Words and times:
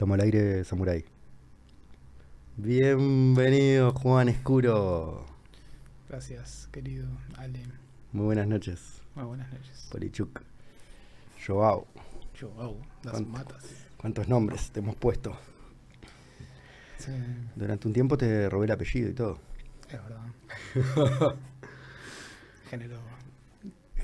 Toma 0.00 0.14
el 0.14 0.22
aire, 0.22 0.64
Samurai. 0.64 1.04
Bienvenido, 2.56 3.92
Juan 3.92 4.30
Escuro. 4.30 5.26
Gracias, 6.08 6.70
querido 6.72 7.06
Ale. 7.36 7.60
Muy 8.12 8.24
buenas 8.24 8.46
noches. 8.48 9.02
Muy 9.14 9.24
buenas 9.26 9.52
noches. 9.52 9.88
Polichuk. 9.92 10.40
Joao. 11.46 11.86
Joao, 12.40 12.78
las 13.02 13.20
matas. 13.26 13.62
¿Cuántos 13.98 14.26
nombres 14.26 14.70
te 14.70 14.80
hemos 14.80 14.96
puesto? 14.96 15.36
Sí, 16.96 17.12
Durante 17.54 17.86
un 17.86 17.92
tiempo 17.92 18.16
te 18.16 18.48
robé 18.48 18.64
el 18.64 18.72
apellido 18.72 19.10
y 19.10 19.12
todo. 19.12 19.38
es 19.86 20.00
verdad. 20.02 21.34
Generó 22.70 22.96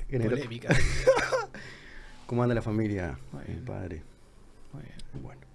Generó- 0.07 0.35
polémica. 0.37 0.75
¿Cómo 2.27 2.43
anda 2.43 2.53
la 2.53 2.61
familia? 2.61 3.17
Muy 3.31 3.45
El 3.47 3.63
padre. 3.63 4.03
Muy 4.73 4.83
bien. 4.83 5.23
Bueno. 5.23 5.46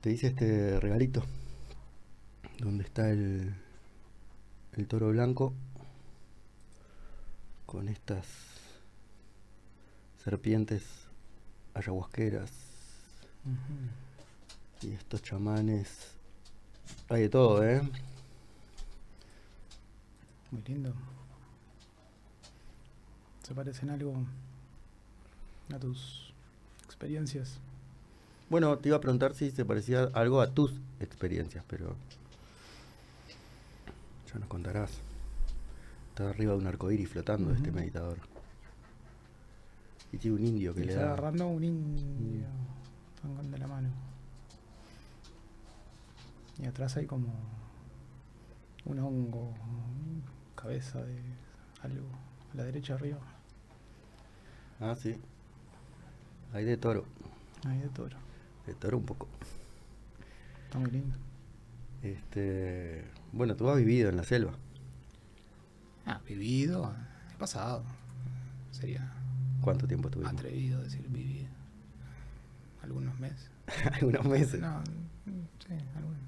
Te 0.00 0.10
hice 0.10 0.28
este 0.28 0.80
regalito. 0.80 1.22
Donde 2.58 2.84
está 2.84 3.10
el, 3.10 3.54
el 4.72 4.88
toro 4.88 5.10
blanco. 5.10 5.52
Con 7.66 7.88
estas 7.88 8.26
serpientes 10.24 10.82
ayahuasqueras. 11.74 12.50
Y 14.82 14.92
estos 14.92 15.22
chamanes. 15.22 16.14
Hay 17.08 17.22
de 17.22 17.28
todo, 17.28 17.62
¿eh? 17.62 17.82
Muy 20.50 20.62
lindo. 20.62 20.94
¿Se 23.42 23.54
parecen 23.54 23.90
algo 23.90 24.14
a 25.72 25.78
tus 25.78 26.32
experiencias? 26.84 27.60
Bueno, 28.50 28.76
te 28.78 28.88
iba 28.88 28.96
a 28.96 29.00
preguntar 29.00 29.34
si 29.34 29.50
se 29.50 29.64
parecía 29.64 30.10
algo 30.12 30.40
a 30.40 30.48
tus 30.50 30.74
experiencias, 30.98 31.64
pero. 31.68 31.94
Ya 34.32 34.38
nos 34.38 34.48
contarás. 34.48 34.90
Está 36.10 36.28
arriba 36.30 36.52
de 36.52 36.58
un 36.58 36.66
arcoíris 36.66 37.08
flotando 37.08 37.52
este 37.52 37.70
meditador. 37.70 38.18
Y 40.12 40.18
tiene 40.18 40.36
un 40.36 40.44
indio 40.46 40.74
que 40.74 40.80
Y 40.80 40.84
le 40.84 40.90
está 40.90 41.04
da. 41.04 41.12
agarrando 41.12 41.46
un 41.46 41.62
indio 41.62 42.46
de 43.50 43.58
la 43.58 43.66
mano. 43.68 43.88
Y 46.58 46.66
atrás 46.66 46.96
hay 46.96 47.06
como 47.06 47.28
un 48.84 48.98
hongo, 48.98 49.54
cabeza 50.56 51.02
de 51.02 51.20
algo. 51.82 52.08
A 52.52 52.56
la 52.56 52.64
derecha 52.64 52.94
arriba. 52.94 53.18
Ah, 54.80 54.96
sí. 54.96 55.16
Hay 56.52 56.64
de 56.64 56.76
toro. 56.76 57.04
Ahí 57.64 57.78
de 57.78 57.88
toro. 57.90 58.16
Toro 58.78 58.98
un 58.98 59.04
poco. 59.04 59.28
Está 60.64 60.78
muy 60.78 60.90
lindo. 60.90 61.16
Este. 62.02 63.04
Bueno, 63.32 63.56
tú 63.56 63.68
has 63.68 63.76
vivido 63.76 64.08
en 64.08 64.16
la 64.16 64.24
selva. 64.24 64.52
Ah, 66.06 66.20
vivido. 66.26 66.94
He 67.34 67.36
pasado. 67.38 67.82
Sería 68.70 69.12
¿Cuánto 69.60 69.86
tiempo 69.86 70.08
estuvimos? 70.08 70.32
atrevido 70.32 70.82
decir 70.82 71.06
vivido. 71.08 71.48
Algunos 72.82 73.18
meses. 73.18 73.50
Algunos 74.00 74.24
meses. 74.24 74.60
No, 74.60 74.82
sí, 75.66 75.74
algunos. 75.94 76.18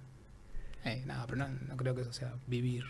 Eh, 0.84 1.02
nada, 1.06 1.26
pero 1.26 1.38
no, 1.38 1.48
no 1.48 1.76
creo 1.76 1.94
que 1.94 2.02
eso 2.02 2.12
sea 2.12 2.34
vivir. 2.46 2.84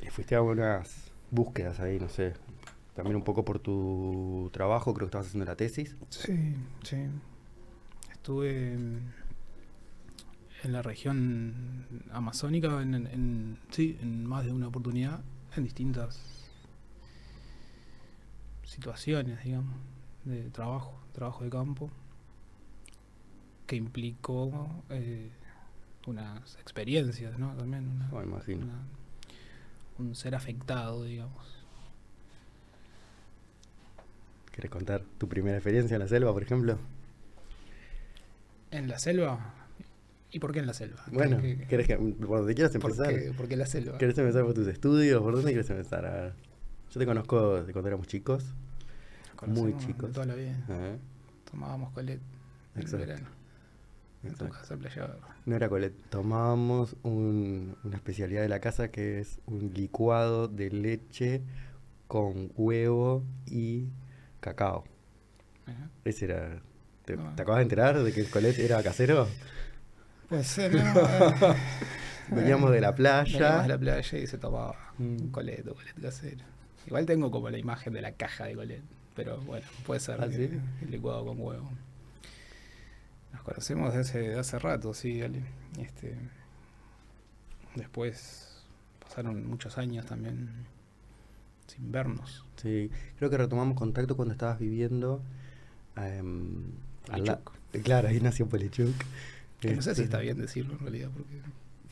Y 0.00 0.06
fuiste 0.06 0.34
a 0.34 0.42
unas 0.42 1.10
búsquedas 1.30 1.80
ahí, 1.80 1.98
no 1.98 2.08
sé. 2.08 2.34
También 2.94 3.16
un 3.16 3.22
poco 3.24 3.44
por 3.44 3.58
tu 3.58 4.50
trabajo, 4.52 4.94
creo 4.94 5.06
que 5.06 5.10
estabas 5.10 5.26
haciendo 5.28 5.44
la 5.44 5.56
tesis. 5.56 5.96
Sí, 6.08 6.54
sí. 6.82 7.06
Estuve 8.22 8.72
en, 8.72 9.12
la 10.62 10.80
región 10.80 11.88
amazónica, 12.12 12.80
en, 12.80 12.94
en- 12.94 13.06
en- 13.08 13.58
sí, 13.70 13.98
en 14.00 14.24
más 14.24 14.44
de 14.44 14.52
una 14.52 14.68
oportunidad, 14.68 15.20
en 15.56 15.64
distintas 15.64 16.20
situaciones, 18.62 19.42
digamos, 19.42 19.74
de 20.24 20.50
trabajo, 20.50 21.00
trabajo 21.12 21.42
de 21.42 21.50
campo, 21.50 21.90
que 23.66 23.74
implicó 23.74 24.84
eh, 24.90 25.32
unas 26.06 26.54
experiencias, 26.60 27.36
¿no? 27.40 27.56
También 27.56 28.08
una, 28.12 28.22
imagino. 28.22 28.66
un 29.98 30.14
ser 30.14 30.36
afectado, 30.36 31.02
digamos. 31.02 31.44
¿Querés 34.52 34.70
contar 34.70 35.02
tu 35.18 35.28
primera 35.28 35.56
experiencia 35.56 35.96
en 35.96 36.00
la 36.02 36.06
selva, 36.06 36.32
por 36.32 36.44
ejemplo? 36.44 36.78
En 38.72 38.88
la 38.88 38.98
selva. 38.98 39.54
¿Y 40.30 40.38
por 40.40 40.52
qué 40.52 40.58
en 40.60 40.66
la 40.66 40.72
selva? 40.74 41.04
Bueno, 41.12 41.36
¿Qué- 41.40 41.58
qué- 41.58 41.66
¿querés 41.66 41.86
que, 41.86 41.96
por 41.96 42.38
donde 42.38 42.54
quieras 42.54 42.72
¿Por 42.72 42.90
empezar? 42.90 43.08
qué, 43.14 43.32
por 43.32 43.46
qué 43.48 43.56
la 43.56 43.66
selva? 43.66 43.98
¿Querés 43.98 44.16
empezar 44.18 44.42
por 44.44 44.54
tus 44.54 44.66
estudios? 44.66 45.20
¿Por 45.22 45.34
dónde 45.34 45.52
quieres 45.52 45.68
empezar? 45.70 46.06
A 46.06 46.10
ver. 46.10 46.34
Yo 46.90 46.98
te 47.00 47.06
conozco 47.06 47.62
de 47.62 47.72
cuando 47.72 47.88
éramos 47.88 48.06
chicos. 48.08 48.44
Muy 49.46 49.76
chicos. 49.76 50.12
Toda 50.12 50.26
la 50.26 50.34
vida. 50.34 50.56
Ajá. 50.64 50.96
Tomábamos 51.50 51.92
colet 51.92 52.20
en 52.74 52.80
Exacto. 52.82 53.06
verano. 53.06 53.28
En 54.22 54.28
tu 54.34 54.44
Exacto. 54.46 54.54
casa 54.56 54.76
playa. 54.76 55.16
No 55.46 55.56
era 55.56 55.68
colet. 55.68 55.92
Tomábamos 56.10 56.96
un- 57.02 57.76
una 57.84 57.96
especialidad 57.96 58.40
de 58.42 58.48
la 58.48 58.60
casa 58.60 58.90
que 58.90 59.18
es 59.20 59.38
un 59.46 59.72
licuado 59.74 60.48
de 60.48 60.70
leche 60.70 61.42
con 62.08 62.52
huevo 62.56 63.24
y 63.46 63.88
cacao. 64.40 64.84
Ajá. 65.66 65.90
Ese 66.04 66.26
era. 66.26 66.62
¿Te, 67.04 67.16
te 67.16 67.42
acabas 67.42 67.58
de 67.58 67.62
enterar 67.64 68.02
de 68.02 68.12
que 68.12 68.20
el 68.20 68.30
colet 68.30 68.58
era 68.58 68.82
casero? 68.82 69.28
Pues 70.28 70.56
eh, 70.58 70.70
no, 70.72 70.78
eh, 71.00 71.34
Veníamos 72.28 72.70
de 72.70 72.80
la 72.80 72.94
playa. 72.94 73.38
veníamos 73.38 73.62
de 73.62 73.68
la 73.68 73.78
playa 73.78 74.18
y 74.18 74.26
se 74.26 74.38
tomaba 74.38 74.76
Mm. 74.98 75.20
un 75.22 75.28
colet 75.30 75.66
o 75.68 75.74
colet 75.74 76.00
casero. 76.00 76.44
Igual 76.86 77.06
tengo 77.06 77.30
como 77.30 77.48
la 77.50 77.58
imagen 77.58 77.92
de 77.94 78.02
la 78.02 78.12
caja 78.12 78.44
de 78.44 78.54
colet. 78.54 78.82
Pero 79.16 79.38
bueno, 79.42 79.66
puede 79.84 80.00
ser 80.00 80.20
¿Ah, 80.22 80.28
que- 80.28 80.48
sí? 80.48 80.60
el 80.82 80.90
licuado 80.90 81.24
con 81.26 81.40
huevo. 81.40 81.70
Nos 83.32 83.42
conocemos 83.42 83.92
desde 83.94 84.00
hace, 84.00 84.18
de 84.28 84.38
hace 84.38 84.58
rato, 84.58 84.92
sí, 84.94 85.22
Ale. 85.22 85.42
Este, 85.78 86.14
después 87.74 88.62
pasaron 89.02 89.46
muchos 89.46 89.78
años 89.78 90.06
también 90.06 90.50
sin 91.66 91.90
vernos. 91.90 92.44
Sí, 92.56 92.90
creo 93.18 93.30
que 93.30 93.38
retomamos 93.38 93.76
contacto 93.76 94.16
cuando 94.16 94.32
estabas 94.32 94.58
viviendo. 94.58 95.22
em, 95.96 96.64
la-. 97.08 97.40
Claro, 97.82 98.08
ahí 98.08 98.20
nació 98.20 98.46
Polichuk. 98.48 98.94
Que 99.60 99.74
no 99.74 99.82
sé 99.82 99.90
si 99.94 100.02
Este, 100.02 100.04
está 100.04 100.18
bien 100.18 100.38
decirlo 100.38 100.72
en 100.74 100.80
realidad, 100.80 101.10
porque... 101.12 101.36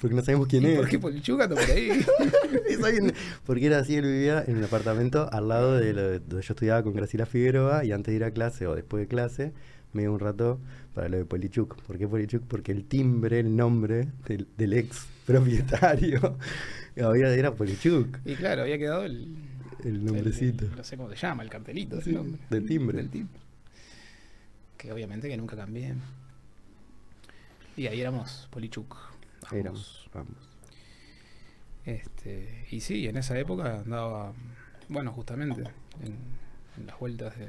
Porque 0.01 0.17
no 0.17 0.23
sabemos 0.23 0.49
quién 0.49 0.63
¿Y 0.63 0.67
es. 0.69 0.77
¿Por 0.79 0.89
qué 0.89 0.99
Polichuk 0.99 1.41
anda 1.41 1.55
por 1.57 1.71
ahí? 1.71 1.91
Porque 3.45 3.67
era 3.67 3.79
así, 3.81 3.95
él 3.97 4.03
vivía 4.07 4.43
en 4.47 4.57
un 4.57 4.65
apartamento 4.65 5.29
al 5.33 5.49
lado 5.49 5.77
de 5.77 5.93
lo 5.93 6.03
de- 6.03 6.19
donde 6.21 6.43
yo 6.47 6.53
estudiaba 6.55 6.83
con 6.83 6.95
Graciela 6.95 7.27
Figueroa 7.27 7.85
y 7.85 7.93
antes 7.93 8.13
de 8.13 8.17
ir 8.17 8.25
a 8.25 8.31
clase 8.31 8.67
o 8.67 8.75
después 8.75 9.03
de 9.03 9.09
clase 9.09 9.53
me 9.93 10.03
dio 10.03 10.13
un 10.13 10.21
rato 10.21 10.59
para 10.95 11.09
lo 11.09 11.19
de 11.19 11.25
Polichuk. 11.27 11.77
¿Por 11.83 11.99
qué 11.99 12.09
Polichuk? 12.09 12.43
Porque 12.45 12.73
el 12.73 12.85
timbre, 12.85 13.41
el 13.41 13.55
nombre 13.57 14.09
del, 14.27 14.47
del 14.57 14.73
ex 14.75 15.07
propietario 15.27 16.37
había, 17.05 17.29
era 17.35 17.55
Polichuk, 17.55 18.19
Y 18.25 18.35
claro, 18.37 18.63
había 18.63 18.79
quedado 18.79 19.05
el... 19.05 19.37
el 19.85 20.05
nombrecito. 20.05 20.65
el- 20.65 20.77
no 20.77 20.85
sé 20.85 20.97
cómo 20.97 21.11
se 21.11 21.17
llama, 21.17 21.43
el 21.43 21.51
cartelito. 21.51 21.97
ese 21.99 22.11
Sí, 22.11 22.17
nombre. 22.17 22.41
del 22.51 22.67
timbre. 22.67 22.97
Del 22.99 23.11
timbre. 23.11 23.40
Que 24.81 24.93
obviamente 24.93 25.29
que 25.29 25.37
nunca 25.37 25.57
cambié. 25.57 25.95
Y 27.77 27.87
ahí 27.87 28.01
éramos 28.01 28.49
Polichuk. 28.51 28.97
ambos. 29.43 29.53
Éramos, 29.53 30.11
vamos. 30.15 30.37
Este, 31.85 32.67
y 32.71 32.81
sí, 32.81 33.07
en 33.07 33.17
esa 33.19 33.39
época 33.39 33.81
andaba, 33.81 34.33
bueno, 34.89 35.13
justamente 35.13 35.63
en, 36.03 36.17
en 36.79 36.87
las 36.87 36.99
vueltas 36.99 37.37
de, 37.39 37.49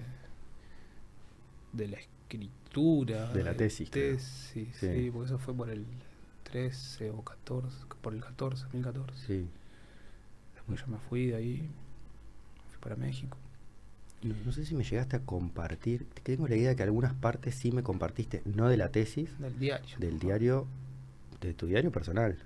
de 1.74 1.88
la 1.88 1.98
escritura. 1.98 3.32
De 3.32 3.44
la 3.44 3.56
tesis, 3.56 3.90
tesis, 3.92 4.28
Sí. 4.54 4.70
sí. 4.74 5.10
porque 5.12 5.28
eso 5.28 5.40
fue 5.40 5.54
por 5.56 5.70
el 5.70 5.86
13 6.44 7.12
o 7.12 7.24
14, 7.24 7.78
por 8.02 8.14
el 8.14 8.22
14, 8.22 8.64
2014. 8.64 9.26
Sí. 9.28 9.48
Después 10.56 10.82
yo 10.82 10.88
me 10.88 10.98
fui 10.98 11.28
de 11.28 11.36
ahí, 11.36 11.70
fui 12.72 12.80
para 12.82 12.96
México. 12.98 13.38
No, 14.24 14.36
no 14.46 14.52
sé 14.52 14.66
si 14.66 14.76
me 14.76 14.84
llegaste 14.84 15.16
a 15.16 15.20
compartir, 15.22 16.08
tengo 16.24 16.48
la 16.48 16.56
idea 16.56 16.76
que 16.76 16.84
algunas 16.84 17.14
partes 17.14 17.56
sí 17.56 17.72
me 17.72 17.82
compartiste, 17.82 18.44
no 18.46 18.70
de 18.70 18.78
la 18.78 18.90
tesis, 18.90 19.30
Del 19.40 19.58
diario. 19.58 19.98
del 19.98 20.20
diario, 20.20 20.68
de 21.42 21.54
tu 21.56 21.66
diario 21.66 21.92
personal, 21.92 22.38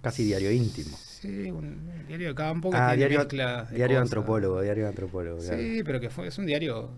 casi 0.00 0.22
diario 0.24 0.52
íntimo. 0.52 0.96
Sí, 0.96 1.50
un 1.50 1.90
diario 2.06 2.28
de 2.28 2.34
campo 2.36 2.70
que 2.70 2.76
Ah, 2.76 2.90
tiene 2.94 3.08
diario, 3.08 3.24
de 3.24 3.36
diario 3.76 3.96
cosas. 3.96 4.02
antropólogo, 4.02 4.60
diario 4.62 4.86
antropólogo. 4.86 5.40
claro. 5.40 5.56
Sí, 5.60 5.82
pero 5.84 5.98
que 5.98 6.08
fue, 6.08 6.28
es 6.28 6.38
un 6.38 6.46
diario. 6.46 6.90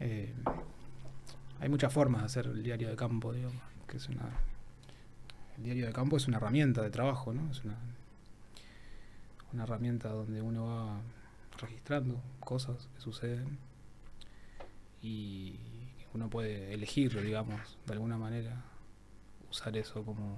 eh, 0.00 0.32
hay 1.60 1.68
muchas 1.68 1.92
formas 1.92 2.22
de 2.22 2.26
hacer 2.26 2.46
el 2.46 2.62
diario 2.62 2.88
de 2.88 2.96
campo, 2.96 3.32
digamos. 3.32 3.60
Que 3.86 3.98
es 3.98 4.08
una. 4.08 4.30
El 5.58 5.64
diario 5.64 5.86
de 5.86 5.92
campo 5.92 6.16
es 6.16 6.26
una 6.26 6.38
herramienta 6.38 6.82
de 6.82 6.90
trabajo, 6.90 7.32
¿no? 7.34 7.50
Es 7.50 7.62
una, 7.64 7.76
una 9.52 9.64
herramienta 9.64 10.08
donde 10.08 10.40
uno 10.40 10.64
va 10.64 11.00
registrando 11.62 12.20
cosas 12.40 12.88
que 12.94 13.00
suceden 13.00 13.58
y 15.02 15.56
uno 16.14 16.28
puede 16.28 16.74
elegir, 16.74 17.20
digamos, 17.22 17.78
de 17.86 17.92
alguna 17.94 18.18
manera, 18.18 18.62
usar 19.50 19.76
eso 19.76 20.04
como 20.04 20.36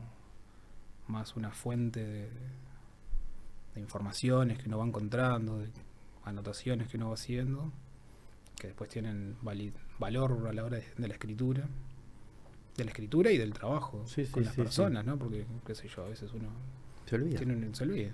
más 1.09 1.37
una 1.37 1.51
fuente 1.51 2.01
de, 2.05 2.31
de 3.75 3.81
informaciones 3.81 4.59
que 4.59 4.69
uno 4.69 4.79
va 4.79 4.87
encontrando, 4.87 5.59
de 5.59 5.69
anotaciones 6.25 6.89
que 6.89 6.97
uno 6.97 7.09
va 7.09 7.15
haciendo, 7.15 7.73
que 8.57 8.69
después 8.69 8.89
tienen 8.89 9.37
valor 9.43 10.47
a 10.49 10.53
la 10.53 10.65
hora 10.65 10.79
de, 10.79 10.87
de 10.97 11.09
la 11.09 11.15
escritura, 11.15 11.69
de 12.77 12.85
la 12.85 12.91
escritura 12.91 13.31
y 13.31 13.39
del 13.39 13.53
trabajo 13.53 14.05
Sí, 14.07 14.25
sí, 14.27 14.33
con 14.33 14.45
las 14.45 14.55
sí. 14.55 14.63
personas, 14.63 15.05
¿no? 15.05 15.19
Porque, 15.19 15.47
qué 15.67 15.75
sé 15.75 15.89
yo, 15.89 16.05
a 16.05 16.09
veces 16.09 16.33
uno 16.33 16.49
Se 17.07 17.17
olvida. 17.17 17.37
tiene 17.39 17.55
un, 17.55 17.75
se 17.75 17.85
olvida. 17.85 18.13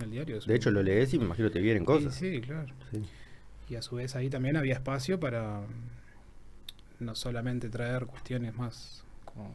El 0.00 0.10
diario 0.10 0.38
es 0.38 0.46
De 0.46 0.52
un- 0.52 0.56
hecho, 0.56 0.70
lo 0.70 0.82
lees 0.82 1.12
y 1.14 1.18
me 1.18 1.24
imagino 1.26 1.50
te 1.50 1.60
vienen 1.60 1.84
cosas. 1.84 2.14
Sí, 2.14 2.34
sí, 2.36 2.40
claro. 2.40 2.72
Sí. 2.90 3.02
Y 3.68 3.76
a 3.76 3.82
su 3.82 3.96
vez 3.96 4.16
ahí 4.16 4.28
también 4.30 4.56
había 4.56 4.74
espacio 4.74 5.20
para 5.20 5.62
no 6.98 7.14
solamente 7.14 7.68
traer 7.68 8.06
cuestiones 8.06 8.54
más 8.56 9.04
como, 9.24 9.52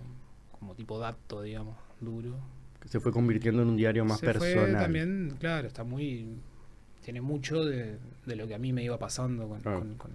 como 0.59 0.73
tipo 0.75 0.97
dato, 0.99 1.41
digamos, 1.41 1.75
duro. 1.99 2.35
Que 2.81 2.87
Se 2.87 2.99
fue 2.99 3.11
convirtiendo 3.11 3.61
en 3.61 3.69
un 3.69 3.77
diario 3.77 4.05
más 4.05 4.19
Se 4.19 4.33
fue 4.33 4.53
personal. 4.53 4.81
también, 4.81 5.35
claro, 5.39 5.67
está 5.67 5.83
muy. 5.83 6.37
Tiene 7.03 7.21
mucho 7.21 7.63
de, 7.65 7.99
de 8.25 8.35
lo 8.35 8.47
que 8.47 8.55
a 8.55 8.59
mí 8.59 8.73
me 8.73 8.83
iba 8.83 8.97
pasando 8.97 9.47
con, 9.47 9.61
Claro. 9.61 9.79
con- 9.79 9.95
con- 9.95 10.11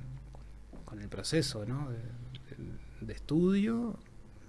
con- 0.73 0.83
con 0.85 1.01
el 1.03 1.09
proceso, 1.09 1.65
¿no? 1.67 1.89
De, 1.91 1.99
de- 1.99 3.07
de 3.07 3.13
estudio, 3.13 3.97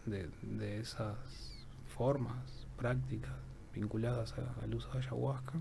de, 0.06 0.28
de 0.42 0.80
esas 0.80 1.16
formas, 1.95 2.68
prácticas 2.78 3.31
vinculadas 3.73 4.33
a- 4.38 4.56
al 4.63 4.73
uso 4.75 4.91
de 4.91 5.00
ayahuasca, 5.00 5.53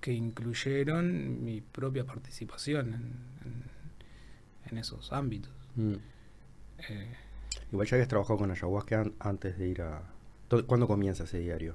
que 0.00 0.12
incluyeron 0.12 1.42
mi 1.44 1.60
propia 1.60 2.04
participación 2.04 2.88
en, 2.94 3.02
en- 3.44 3.64
en 4.70 4.78
esos 4.78 5.12
ámbitos. 5.12 5.52
Mm. 5.76 5.94
Eh, 6.88 7.14
Igual 7.72 7.86
ya 7.88 7.96
habías 7.96 8.08
trabajado 8.08 8.38
con 8.38 8.50
ayahuasca 8.50 9.00
an- 9.00 9.14
antes 9.18 9.58
de 9.58 9.68
ir 9.68 9.82
a... 9.82 10.02
¿Cuándo 10.66 10.86
comienza 10.86 11.24
ese 11.24 11.38
diario? 11.38 11.74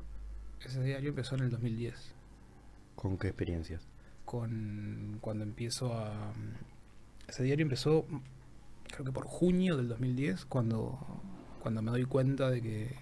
ese 0.64 0.82
diario 0.84 1.10
empezó 1.10 1.36
en 1.36 1.42
el 1.42 1.50
2010. 1.50 2.14
¿Con 2.96 3.18
qué 3.18 3.28
experiencias? 3.28 3.82
con 4.26 5.18
cuando 5.20 5.44
empiezo 5.44 5.94
a 5.94 6.32
ese 7.28 7.44
diario 7.44 7.64
empezó 7.64 8.06
creo 8.88 9.04
que 9.04 9.12
por 9.12 9.26
junio 9.26 9.76
del 9.76 9.90
2010 9.90 10.46
cuando 10.46 10.98
cuando 11.62 11.82
me 11.82 11.92
doy 11.92 12.06
cuenta 12.06 12.50
de 12.50 12.62
que 12.62 12.96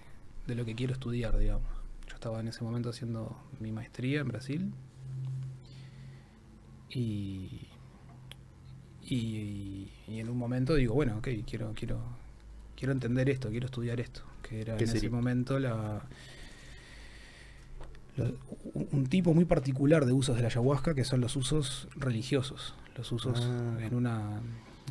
de 0.50 0.56
lo 0.56 0.66
que 0.66 0.76
quiero 0.76 0.94
estudiar 0.94 1.38
digamos 1.38 1.68
yo 2.08 2.16
estaba 2.16 2.40
en 2.40 2.48
ese 2.50 2.64
momento 2.64 2.90
haciendo 2.90 3.38
mi 3.60 3.72
maestría 3.72 4.20
en 4.22 4.28
Brasil 4.28 4.74
y 6.90 7.68
y, 9.04 9.90
y 10.08 10.20
en 10.20 10.30
un 10.30 10.38
momento 10.38 10.76
digo 10.76 10.94
bueno 10.94 11.18
ok 11.18 11.28
quiero 11.48 11.74
quiero 11.76 12.00
quiero 12.76 12.92
entender 12.94 13.30
esto 13.30 13.50
quiero 13.50 13.66
estudiar 13.68 14.00
esto 14.00 14.22
que 14.44 14.62
era 14.62 14.76
¿Qué 14.78 14.84
en 14.86 14.90
ese 14.90 15.10
momento 15.10 15.60
la 15.60 16.02
un 18.92 19.08
tipo 19.08 19.34
muy 19.34 19.46
particular 19.46 20.06
de 20.06 20.12
usos 20.12 20.36
de 20.36 20.42
la 20.42 20.50
ayahuasca 20.50 20.94
que 20.94 21.06
son 21.06 21.22
los 21.22 21.38
usos 21.38 21.88
religiosos, 21.96 22.76
los 22.98 23.12
usos 23.14 23.40
Ah. 23.42 23.78
en 23.82 23.96
una 23.96 24.42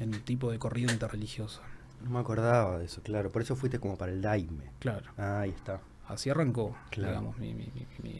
en 0.00 0.14
un 0.14 0.20
tipo 0.20 0.50
de 0.50 0.58
corriente 0.58 1.06
religiosa. 1.08 1.60
No 2.04 2.10
me 2.10 2.18
acordaba 2.20 2.78
de 2.78 2.84
eso, 2.86 3.02
claro. 3.02 3.30
Por 3.30 3.42
eso 3.42 3.56
fuiste 3.56 3.78
como 3.78 3.96
para 3.96 4.12
el 4.12 4.22
Daime. 4.22 4.64
Claro, 4.78 5.10
Ah, 5.16 5.40
ahí 5.40 5.50
está. 5.50 5.80
así 6.06 6.30
arrancó, 6.30 6.76
Claro. 6.90 7.10
digamos, 7.12 7.38
mi, 7.38 7.52
mi, 7.54 7.70
mi, 7.74 7.86
mi- 8.02 8.18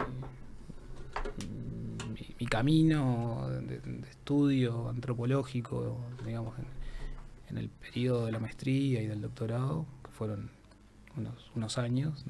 mi- 2.12 2.34
mi 2.40 2.46
camino 2.46 3.48
de, 3.50 3.80
de 3.80 4.08
estudio 4.10 4.88
antropológico, 4.88 5.98
digamos, 6.24 6.58
en, 6.58 6.66
en 7.50 7.58
el 7.58 7.68
periodo 7.68 8.26
de 8.26 8.32
la 8.32 8.38
maestría 8.40 9.00
y 9.02 9.06
del 9.06 9.20
doctorado, 9.20 9.86
que 10.04 10.10
fueron 10.10 10.50
unos, 11.16 11.50
unos 11.54 11.78
años 11.78 12.24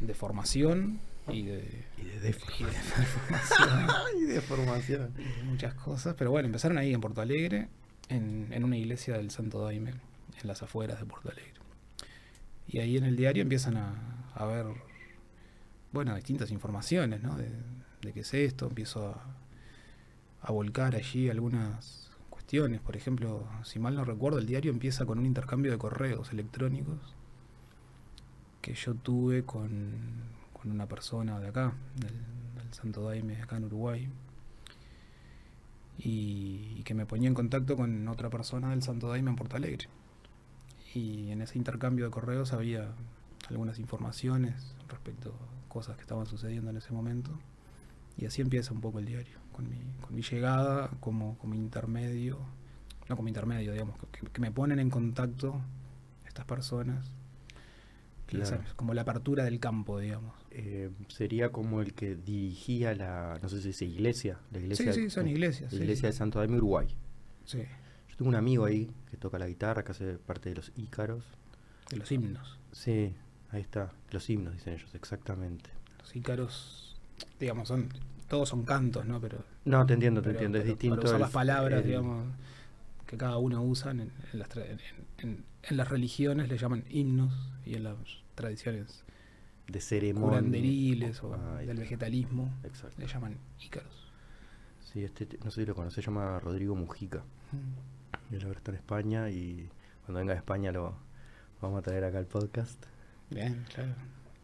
de, 0.00 0.06
de 0.06 0.14
formación 0.14 1.00
y 1.28 1.42
de, 1.42 1.84
Y 1.98 2.02
de 2.04 2.16
y 2.16 2.18
deformación. 2.20 2.70
de 2.70 3.06
formación. 3.06 3.88
y 4.18 4.22
de 4.24 4.40
formación. 4.40 5.14
muchas 5.44 5.74
cosas, 5.74 6.14
pero 6.18 6.30
bueno, 6.30 6.46
empezaron 6.46 6.76
ahí 6.78 6.92
en 6.92 7.00
Porto 7.00 7.20
Alegre, 7.20 7.68
en, 8.08 8.48
en 8.52 8.64
una 8.64 8.76
iglesia 8.76 9.16
del 9.16 9.30
Santo 9.30 9.62
Daime, 9.62 9.90
en 9.90 10.48
las 10.48 10.62
afueras 10.62 11.00
de 11.00 11.06
Porto 11.06 11.30
Alegre. 11.30 11.52
Y 12.66 12.78
ahí 12.78 12.96
en 12.96 13.04
el 13.04 13.16
diario 13.16 13.42
empiezan 13.42 13.76
a, 13.76 13.94
a 14.34 14.46
ver, 14.46 14.66
bueno, 15.92 16.14
distintas 16.14 16.50
informaciones, 16.50 17.22
¿no? 17.22 17.36
De, 17.36 17.50
de 18.02 18.12
qué 18.12 18.20
es 18.20 18.34
esto, 18.34 18.66
empiezo 18.66 19.08
a, 19.08 19.24
a 20.42 20.52
volcar 20.52 20.94
allí 20.94 21.30
algunas 21.30 22.10
cuestiones. 22.30 22.80
Por 22.80 22.96
ejemplo, 22.96 23.48
si 23.64 23.78
mal 23.78 23.94
no 23.94 24.04
recuerdo, 24.04 24.38
el 24.38 24.46
diario 24.46 24.70
empieza 24.70 25.06
con 25.06 25.18
un 25.18 25.26
intercambio 25.26 25.72
de 25.72 25.78
correos 25.78 26.32
electrónicos 26.32 27.14
que 28.60 28.74
yo 28.74 28.94
tuve 28.94 29.44
con, 29.44 29.92
con 30.52 30.70
una 30.70 30.86
persona 30.86 31.38
de 31.38 31.48
acá, 31.48 31.74
del, 31.96 32.14
Santo 32.72 33.02
Daime, 33.04 33.40
acá 33.40 33.56
en 33.56 33.64
Uruguay, 33.66 34.08
y, 35.98 36.74
y 36.76 36.82
que 36.84 36.94
me 36.94 37.06
ponía 37.06 37.28
en 37.28 37.34
contacto 37.34 37.76
con 37.76 38.08
otra 38.08 38.30
persona 38.30 38.70
del 38.70 38.82
Santo 38.82 39.08
Daime 39.08 39.30
en 39.30 39.36
Porto 39.36 39.56
Alegre. 39.56 39.88
Y 40.94 41.30
en 41.30 41.40
ese 41.42 41.58
intercambio 41.58 42.04
de 42.04 42.10
correos 42.10 42.52
había 42.52 42.92
algunas 43.48 43.78
informaciones 43.78 44.74
respecto 44.88 45.30
a 45.30 45.68
cosas 45.68 45.96
que 45.96 46.02
estaban 46.02 46.26
sucediendo 46.26 46.70
en 46.70 46.76
ese 46.76 46.92
momento. 46.92 47.30
Y 48.16 48.26
así 48.26 48.42
empieza 48.42 48.72
un 48.72 48.80
poco 48.80 49.00
el 49.00 49.06
diario, 49.06 49.38
con 49.52 49.68
mi, 49.68 49.78
con 50.00 50.14
mi 50.14 50.22
llegada 50.22 50.90
como, 51.00 51.36
como 51.38 51.54
intermedio, 51.54 52.38
no 53.08 53.16
como 53.16 53.28
intermedio, 53.28 53.72
digamos, 53.72 53.96
que, 54.12 54.26
que 54.28 54.40
me 54.40 54.52
ponen 54.52 54.78
en 54.78 54.88
contacto 54.90 55.60
estas 56.26 56.44
personas. 56.44 57.10
Esa 58.30 58.56
Claro. 58.56 58.72
como 58.76 58.94
la 58.94 59.02
apertura 59.02 59.44
del 59.44 59.60
campo, 59.60 59.98
digamos. 59.98 60.32
Eh, 60.56 60.88
sería 61.08 61.50
como 61.50 61.80
el 61.80 61.94
que 61.94 62.14
dirigía 62.14 62.94
la, 62.94 63.40
no 63.42 63.48
sé 63.48 63.60
si 63.60 63.68
dice 63.68 63.84
iglesia, 63.86 64.38
la 64.52 64.60
iglesia, 64.60 64.92
sí, 64.92 65.00
sí, 65.02 65.10
son 65.10 65.26
iglesias. 65.26 65.72
la 65.72 65.80
iglesia 65.80 66.02
sí. 66.02 66.12
de 66.12 66.18
Santo 66.18 66.38
Daime, 66.38 66.58
Uruguay. 66.58 66.86
Sí, 67.44 67.58
Yo 68.08 68.16
tengo 68.16 68.28
un 68.28 68.36
amigo 68.36 68.64
ahí 68.64 68.88
que 69.10 69.16
toca 69.16 69.36
la 69.38 69.48
guitarra, 69.48 69.82
que 69.82 69.90
hace 69.90 70.14
parte 70.18 70.50
de 70.50 70.54
los 70.54 70.70
ícaros. 70.76 71.24
de 71.90 71.96
los 71.96 72.10
himnos. 72.12 72.56
Sí, 72.70 73.12
ahí 73.50 73.60
está, 73.62 73.92
los 74.12 74.30
himnos 74.30 74.54
dicen 74.54 74.74
ellos, 74.74 74.94
exactamente. 74.94 75.70
Los 75.98 76.14
ícaros, 76.14 76.96
digamos, 77.40 77.66
son 77.66 77.88
todos 78.28 78.48
son 78.48 78.64
cantos, 78.64 79.04
¿no? 79.06 79.20
Pero, 79.20 79.44
No, 79.64 79.84
te 79.84 79.94
entiendo, 79.94 80.20
te 80.22 80.26
pero- 80.28 80.38
entiendo, 80.38 80.58
es 80.58 80.64
distinto. 80.66 80.96
Para 80.96 81.06
usar 81.08 81.16
el- 81.16 81.20
las 81.22 81.30
palabras, 81.32 81.80
el- 81.82 81.86
digamos, 81.88 82.26
que 83.06 83.16
cada 83.16 83.38
uno 83.38 83.60
usa 83.62 83.90
en, 83.90 84.00
en 84.02 84.38
las, 84.38 84.48
en- 85.18 85.44
en 85.64 85.76
las 85.76 85.88
religiones 85.88 86.48
le 86.48 86.56
llaman 86.58 86.84
himnos 86.88 87.32
y 87.66 87.74
en 87.74 87.82
las 87.84 87.96
tradiciones 88.36 89.02
de 89.68 89.80
ceremonia. 89.80 90.28
curanderiles 90.28 91.22
o 91.22 91.36
del 91.58 91.76
vegetalismo 91.78 92.52
Exacto. 92.64 93.00
le 93.00 93.06
llaman 93.06 93.38
ícaros. 93.60 94.12
Sí, 94.92 95.02
este, 95.04 95.26
no 95.44 95.50
sé 95.50 95.62
si 95.62 95.66
lo 95.66 95.74
conoces, 95.74 95.94
se 95.96 96.02
llama 96.02 96.38
Rodrigo 96.40 96.74
Mujica. 96.76 97.22
Él 98.30 98.42
ahora 98.44 98.58
está 98.58 98.70
en 98.70 98.76
España 98.76 99.30
y 99.30 99.68
cuando 100.04 100.20
venga 100.20 100.34
a 100.34 100.36
España 100.36 100.70
lo 100.72 100.94
vamos 101.60 101.78
a 101.78 101.82
traer 101.82 102.04
acá 102.04 102.18
al 102.18 102.26
podcast. 102.26 102.84
Bien, 103.30 103.64
claro. 103.74 103.92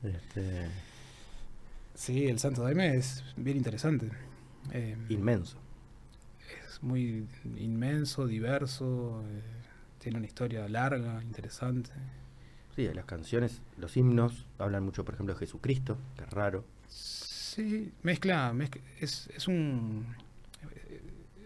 Este, 0.03 0.67
Sí, 1.95 2.27
el 2.29 2.39
Santo 2.39 2.62
Daime 2.62 2.97
es 2.97 3.23
bien 3.37 3.59
interesante. 3.59 4.11
Eh, 4.73 4.97
inmenso. 5.11 5.59
es 6.67 6.83
muy 6.83 7.27
inmenso, 7.59 8.27
diverso, 8.27 9.23
eh, 9.29 9.43
tiene 9.99 10.17
una 10.19 10.27
historia 10.27 10.67
larga, 10.69 11.23
interesante. 11.23 11.91
Sí, 12.89 12.95
las 12.95 13.05
canciones, 13.05 13.61
los 13.77 13.95
himnos 13.97 14.47
hablan 14.59 14.85
mucho, 14.85 15.05
por 15.05 15.13
ejemplo, 15.13 15.35
de 15.35 15.41
Jesucristo, 15.41 15.99
que 16.17 16.25
es 16.25 16.31
raro. 16.31 16.65
Sí, 16.89 17.93
mezcla, 18.03 18.53
mezcla- 18.55 18.81
es, 19.01 19.29
es 19.37 19.49
un 19.49 20.07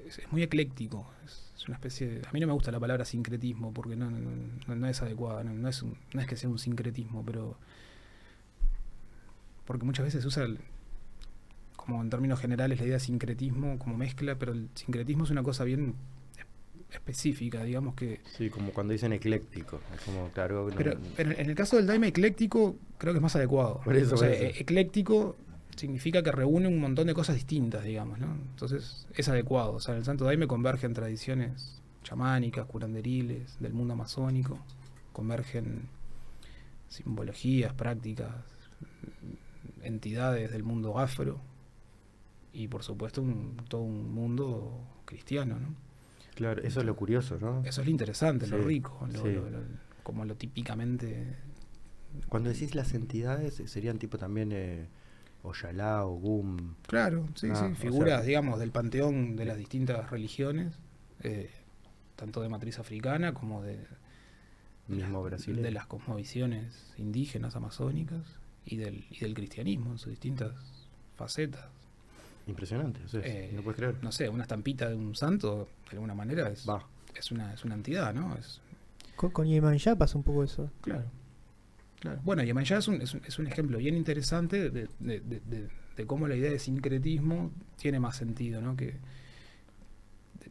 es, 0.07 0.21
muy 0.31 0.45
ecléctico, 0.45 1.11
es, 1.25 1.41
una 1.67 1.75
especie 1.77 2.07
de, 2.07 2.29
a 2.29 2.31
mí 2.33 2.39
no 2.41 2.47
me 2.47 2.53
gusta 2.53 2.71
la 2.71 2.79
palabra 2.79 3.05
sincretismo 3.07 3.73
porque 3.73 3.97
no, 3.97 4.11
no, 4.11 4.87
es 4.87 5.03
adecuada, 5.03 5.43
no, 5.43 5.69
es 5.69 5.83
no 5.83 6.21
es 6.21 6.27
que 6.27 6.37
sea 6.37 6.49
un 6.51 6.59
sincretismo, 6.59 7.25
pero 7.25 7.57
porque 9.67 9.85
muchas 9.87 10.05
veces 10.05 10.21
se 10.23 10.29
usa 10.29 10.47
como 11.75 12.01
en 12.03 12.11
términos 12.11 12.39
generales 12.39 12.79
la 12.79 12.85
idea 12.85 12.97
de 12.97 13.01
sincretismo 13.01 13.79
como 13.79 13.97
mezcla, 13.97 14.37
pero 14.39 14.53
el 14.53 14.69
sincretismo 14.75 15.25
es 15.25 15.31
una 15.31 15.43
cosa 15.43 15.65
bien 15.65 15.95
específica, 16.95 17.63
digamos 17.65 17.95
que 17.95 18.21
Sí, 18.37 18.51
como 18.51 18.73
cuando 18.73 18.93
dicen 18.93 19.13
ecléctico. 19.13 19.81
Es 19.95 20.01
como, 20.03 20.31
claro, 20.31 20.69
no- 20.71 20.77
pero, 20.77 20.97
pero 21.17 21.33
en 21.33 21.49
el 21.51 21.55
caso 21.55 21.77
del 21.77 21.87
daime 21.87 22.09
ecléctico, 22.09 22.77
creo 22.99 23.13
que 23.13 23.19
es 23.19 23.23
más 23.23 23.37
adecuado. 23.37 23.81
Por 23.85 23.97
eso, 23.97 24.15
O 24.15 24.19
sea, 24.19 24.29
por 24.29 24.37
eso. 24.37 24.45
e- 24.45 24.61
ecléctico 24.61 25.37
significa 25.77 26.23
que 26.23 26.31
reúne 26.33 26.69
un 26.69 26.79
montón 26.79 27.07
de 27.09 27.15
cosas 27.15 27.35
distintas, 27.35 27.85
digamos, 27.85 28.19
¿no? 28.19 28.27
Entonces 28.51 29.07
es 29.15 29.29
adecuado. 29.29 29.73
O 29.75 29.81
sea, 29.81 29.95
en 29.95 29.99
el 29.99 30.05
Santo 30.05 30.25
Daime 30.25 30.47
convergen 30.47 30.93
tradiciones 30.95 31.81
chamánicas, 32.05 32.67
curanderiles, 32.67 33.59
del 33.61 33.73
mundo 33.73 33.95
amazónico, 33.95 34.59
convergen 35.13 35.89
simbologías, 36.89 37.73
prácticas, 37.73 38.31
entidades 39.83 40.51
del 40.53 40.63
mundo 40.63 40.99
afro 40.99 41.41
y 42.53 42.69
por 42.69 42.83
supuesto 42.85 43.21
un- 43.23 43.57
todo 43.69 43.83
un 43.83 44.15
mundo 44.15 44.81
cristiano, 45.05 45.59
¿no? 45.59 45.75
Claro, 46.35 46.63
eso 46.63 46.81
es 46.81 46.87
lo 46.87 46.97
curioso, 46.97 47.39
¿no? 47.41 47.63
Eso 47.65 47.81
es 47.81 47.87
lo 47.87 47.91
interesante, 47.91 48.47
lo 48.47 48.59
rico, 48.59 49.07
lo- 49.13 49.23
sí. 49.23 49.33
lo- 49.33 49.51
lo- 49.51 49.63
como 50.03 50.25
lo 50.25 50.35
típicamente... 50.37 51.37
Cuando 52.29 52.49
decís 52.51 52.75
las 52.75 52.95
entidades, 52.95 53.63
serían 53.67 53.99
tipo 53.99 54.19
también 54.19 54.51
eh, 54.53 54.87
Oyalá 55.43 56.05
o 56.07 56.15
Gum. 56.17 56.75
Claro, 56.87 57.27
sí, 57.35 57.49
Ah, 57.51 57.57
sí, 57.57 57.73
o 57.73 57.75
figuras, 57.75 58.19
sea- 58.21 58.27
digamos, 58.27 58.59
del 58.61 58.71
panteón 58.71 59.35
de 59.37 59.45
las 59.45 59.57
distintas 59.57 60.11
religiones, 60.11 60.75
eh, 61.23 61.51
tanto 62.17 62.41
de 62.41 62.49
matriz 62.49 62.79
africana 62.79 63.35
como 63.35 63.63
de, 63.63 63.79
Mismo 64.87 65.23
las- 65.23 65.31
brasileño. 65.31 65.63
de 65.63 65.71
las 65.73 65.87
cosmovisiones 65.87 66.93
indígenas 66.99 67.57
amazónicas 67.57 68.23
y 68.65 68.77
del, 68.77 69.05
y 69.11 69.19
del 69.21 69.35
cristianismo 69.35 69.91
en 69.93 69.99
sus 69.99 70.11
distintas 70.11 70.53
facetas. 71.17 71.67
Impresionante, 72.47 73.01
o 73.05 73.09
sea, 73.09 73.21
Eh, 73.25 73.51
no 73.55 73.63
puedes 73.63 73.77
creer. 73.79 73.97
No 74.03 74.13
sé, 74.13 74.29
una 74.29 74.43
estampita 74.43 74.89
de 74.89 74.95
un 74.95 75.15
santo, 75.15 75.69
de 75.91 75.97
alguna 75.97 76.15
manera, 76.15 76.49
es, 76.51 76.69
Va. 76.69 76.87
es, 77.15 77.31
una, 77.31 77.53
es 77.55 77.65
una 77.65 77.75
entidad, 77.75 78.13
¿no? 78.13 78.35
Es, 78.37 78.61
Con, 79.17 79.31
con 79.31 79.47
Yemanjá 79.47 79.97
pasa 79.97 80.19
un 80.19 80.25
poco 80.25 80.45
eso. 80.45 80.71
Claro. 80.83 81.05
claro. 82.01 82.21
Bueno, 82.25 82.43
Yemanjá 82.43 82.79
es 82.79 82.89
un, 82.89 83.01
es, 83.01 83.15
un, 83.15 83.23
es 83.27 83.39
un 83.39 83.47
ejemplo 83.47 83.79
bien 83.79 83.97
interesante 83.97 84.69
de, 84.71 84.89
de- 85.01 85.21
de- 85.21 85.41
de- 85.41 85.69
de 85.97 86.07
cómo 86.07 86.27
la 86.29 86.35
idea 86.37 86.51
de 86.51 86.59
sincretismo 86.59 87.51
tiene 87.77 87.99
más 88.01 88.17
sentido, 88.17 88.61
¿no? 88.61 88.77
Que 88.77 88.87
de 88.87 90.51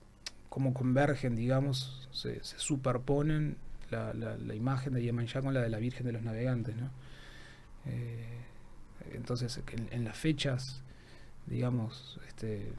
cómo 0.50 0.74
convergen, 0.74 1.36
digamos, 1.36 2.08
se, 2.12 2.44
se 2.44 2.58
superponen 2.58 3.58
la, 3.92 4.14
la- 4.14 4.38
la 4.38 4.56
imagen 4.56 4.94
de 4.94 5.04
Yemanjá 5.04 5.42
con 5.42 5.54
la 5.54 5.62
de 5.62 5.70
la 5.70 5.78
Virgen 5.80 6.06
de 6.06 6.14
los 6.14 6.24
Navegantes, 6.24 6.76
¿no? 6.76 6.90
Eh, 7.86 8.38
entonces, 9.14 9.60
en, 9.74 9.90
en 9.92 10.06
las 10.06 10.18
fechas, 10.18 10.82
digamos, 11.48 12.20
este, 12.28 12.72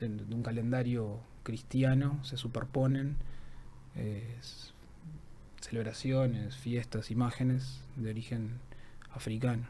de, 0.00 0.34
un 0.34 0.42
calendario 0.42 1.20
cristiano 1.42 2.22
se 2.24 2.36
superponen 2.36 3.16
celebraciones, 5.60 6.56
fiestas, 6.56 7.10
imágenes 7.10 7.80
de 7.96 8.10
origen 8.10 8.58
africano. 9.12 9.66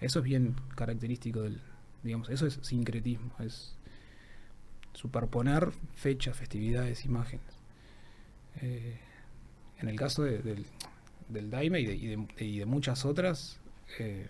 Eso 0.00 0.18
es 0.20 0.24
bien 0.24 0.54
característico 0.76 1.42
del, 1.42 1.60
digamos, 2.02 2.28
eso 2.30 2.46
es 2.46 2.58
sincretismo, 2.62 3.32
es 3.40 3.74
superponer 4.92 5.70
fechas, 5.94 6.36
festividades, 6.36 7.04
imágenes. 7.04 7.46
Eh, 8.60 8.98
en 9.78 9.88
el 9.88 9.96
caso 9.96 10.22
de- 10.24 10.38
del, 10.38 10.66
del 11.28 11.50
Daime 11.50 11.80
y 11.80 11.86
de, 11.86 11.94
y 11.94 12.06
de- 12.06 12.44
y 12.44 12.58
de 12.58 12.66
muchas 12.66 13.04
otras, 13.04 13.58
eh, 13.98 14.28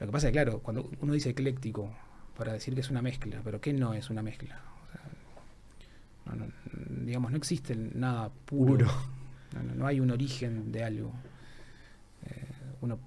lo 0.00 0.06
que 0.06 0.12
pasa 0.12 0.28
es 0.28 0.32
que, 0.32 0.40
claro, 0.42 0.60
cuando 0.60 0.90
uno 1.00 1.12
dice 1.12 1.30
ecléctico, 1.30 1.92
para 2.36 2.52
decir 2.52 2.74
que 2.74 2.80
es 2.80 2.90
una 2.90 3.02
mezcla, 3.02 3.40
pero 3.44 3.60
¿qué 3.60 3.72
no 3.72 3.94
es 3.94 4.10
una 4.10 4.22
mezcla? 4.22 4.60
O 4.88 4.92
sea, 4.92 6.34
no- 6.36 6.46
no- 6.46 6.52
digamos, 7.04 7.30
no 7.30 7.36
existe 7.36 7.74
nada 7.76 8.30
puro. 8.44 8.72
Puro. 8.72 8.86
No, 9.54 9.62
no- 9.62 9.74
no 9.74 9.86
hay 9.86 9.98
un 10.00 10.10
origen 10.10 10.70
de 10.72 10.84
algo. 10.84 11.12
Eh, 12.26 12.44
uno 12.82 12.98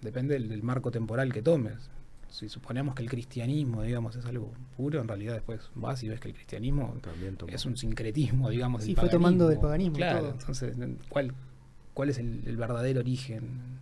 depende 0.00 0.34
del, 0.34 0.48
del 0.48 0.62
marco 0.62 0.90
temporal 0.90 1.32
que 1.32 1.42
tomes. 1.42 1.90
Si 2.30 2.48
suponemos 2.48 2.94
que 2.94 3.02
el 3.02 3.08
cristianismo, 3.08 3.82
digamos, 3.82 4.14
es 4.14 4.24
algo 4.26 4.52
puro, 4.76 5.00
en 5.00 5.08
realidad 5.08 5.32
después 5.32 5.70
vas 5.74 6.02
y 6.02 6.08
ves 6.10 6.20
que 6.20 6.28
el 6.28 6.34
cristianismo 6.34 6.94
También 7.00 7.36
tomó. 7.36 7.50
es 7.52 7.64
un 7.64 7.76
sincretismo, 7.76 8.50
digamos. 8.50 8.82
Sí, 8.84 8.88
del 8.94 9.00
fue 9.00 9.08
tomando 9.08 9.48
del 9.48 9.58
paganismo. 9.58 9.94
paganismo 9.94 9.96
Claro, 9.96 10.20
todo. 10.20 10.40
entonces, 10.40 10.76
¿cuál, 11.08 11.32
cuál 11.94 12.10
es 12.10 12.18
el, 12.18 12.42
el 12.46 12.56
verdadero 12.58 13.00
origen? 13.00 13.80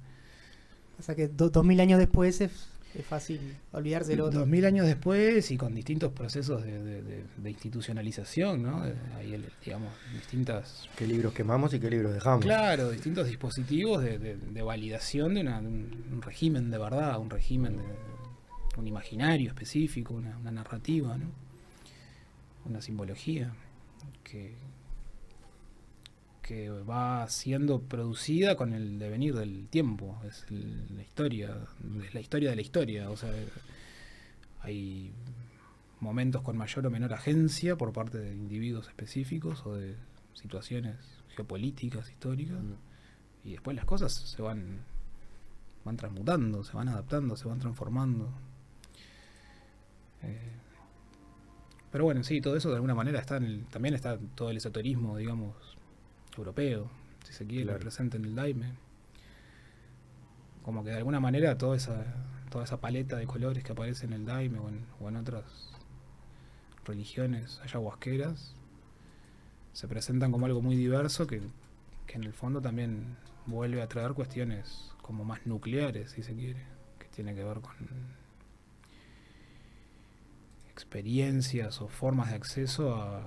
O 0.99 1.03
sea 1.03 1.15
que 1.15 1.29
do- 1.29 1.51
dos 1.51 1.65
mil 1.65 1.81
años 1.81 1.99
después 1.99 2.41
es, 2.41 2.69
es 2.95 3.05
fácil 3.05 3.39
olvidarse 3.73 4.11
del 4.13 4.23
otro. 4.23 4.41
Dos 4.41 4.49
mil 4.49 4.65
años 4.65 4.87
después 4.87 5.51
y 5.51 5.57
con 5.59 5.75
distintos 5.75 6.13
procesos 6.13 6.63
de, 6.65 6.83
de- 6.83 7.03
de- 7.03 7.25
de 7.37 7.51
institucionalización, 7.51 8.63
¿no? 8.63 8.83
Ahí, 9.17 9.35
el- 9.35 9.45
digamos, 9.65 9.93
distintas 10.15 10.89
¿Qué 10.97 11.07
libros 11.07 11.35
quemamos 11.35 11.75
y 11.75 11.81
qué 11.81 11.91
libros 11.91 12.15
dejamos? 12.15 12.45
Claro, 12.45 12.91
distintos 12.91 13.27
dispositivos 13.27 14.03
de, 14.03 14.19
de- 14.19 14.37
de 14.37 14.63
validación 14.63 15.35
de, 15.35 15.43
una- 15.43 15.61
de 15.61 15.69
un, 15.69 16.05
un 16.13 16.23
régimen 16.23 16.71
de 16.71 16.79
verdad, 16.79 17.19
un 17.19 17.29
régimen 17.31 17.77
de 17.77 17.83
un 18.79 18.87
imaginario 18.87 19.49
específico, 19.49 20.15
una, 20.15 20.37
una 20.39 20.51
narrativa, 20.51 21.17
¿no? 21.19 21.27
una 22.67 22.81
simbología 22.83 23.53
que, 24.25 24.55
que 26.47 26.71
va 26.71 27.29
siendo 27.29 27.81
producida 27.81 28.57
con 28.57 28.73
el 28.73 28.99
devenir 28.99 29.35
del 29.35 29.67
tiempo, 29.69 30.21
es 30.27 30.45
el- 30.51 30.97
la 30.97 31.03
historia, 31.03 31.57
es 32.05 32.15
la 32.15 32.21
historia 32.21 32.51
de 32.51 32.57
la 32.57 32.63
historia, 32.63 33.11
o 33.11 33.17
sea, 33.17 33.31
hay 34.61 35.13
momentos 36.01 36.43
con 36.43 36.57
mayor 36.57 36.87
o 36.87 36.91
menor 36.91 37.13
agencia 37.15 37.77
por 37.77 37.93
parte 37.93 38.19
de 38.19 38.33
individuos 38.35 38.87
específicos 38.89 39.65
o 39.67 39.75
de 39.75 39.97
situaciones 40.35 40.97
geopolíticas, 41.35 42.11
históricas, 42.11 42.59
Mm. 42.63 43.49
y 43.49 43.53
después 43.53 43.75
las 43.77 43.85
cosas 43.85 44.13
se 44.13 44.43
van 44.43 44.81
van 45.85 45.97
transmutando, 45.97 46.65
se 46.65 46.73
van 46.73 46.89
adaptando, 46.89 47.37
se 47.37 47.47
van 47.47 47.61
transformando. 47.61 48.29
Eh, 50.23 50.51
pero 51.93 52.05
bueno, 52.05 52.25
sí, 52.25 52.41
todo 52.41 52.57
eso 52.57 52.71
de 52.71 52.75
alguna 52.75 52.95
manera 52.97 53.21
está 53.21 53.37
en 53.37 53.45
el, 53.45 53.65
también 53.67 53.95
está 53.95 54.19
todo 54.35 54.51
el 54.51 54.57
esoterismo, 54.57 55.17
digamos, 55.17 55.55
europeo, 56.43 56.91
si 57.25 57.33
se 57.33 57.47
quiere, 57.47 57.65
Claro. 57.65 57.81
presente 57.81 58.17
en 58.17 58.25
el 58.25 58.35
Daime. 58.35 58.73
Como 60.63 60.83
que 60.85 60.91
de 60.91 60.97
alguna 60.97 61.21
manera 61.21 61.57
toda 61.59 61.77
esa, 61.77 62.05
toda 62.51 62.65
esa 62.65 62.81
paleta 62.81 63.17
de 63.17 63.27
colores 63.27 63.63
que 63.65 63.73
aparece 63.73 64.07
en 64.07 64.13
el 64.13 64.25
Daime 64.25 64.59
o 64.59 64.69
en, 64.69 64.85
o 65.01 65.09
en 65.09 65.17
otras 65.17 65.45
religiones 66.85 67.61
ayahuasqueras 67.65 68.55
se 69.73 69.89
presentan 69.89 70.31
como 70.33 70.47
algo 70.47 70.63
muy 70.63 70.77
diverso 70.77 71.27
que, 71.27 71.43
que 72.07 72.15
en 72.17 72.25
el 72.25 72.33
fondo 72.33 72.61
también 72.63 73.17
vuelve 73.47 73.83
a 73.83 73.89
traer 73.89 74.13
cuestiones 74.15 74.91
como 75.03 75.25
más 75.25 75.47
nucleares, 75.47 76.13
si 76.13 76.23
se 76.23 76.35
quiere, 76.35 76.63
que 76.99 77.07
tiene 77.09 77.35
que 77.35 77.45
ver 77.45 77.61
con 77.61 77.75
experiencias 80.71 81.81
o 81.81 81.89
formas 81.89 82.31
de 82.31 82.37
acceso 82.37 82.95
a, 82.95 83.21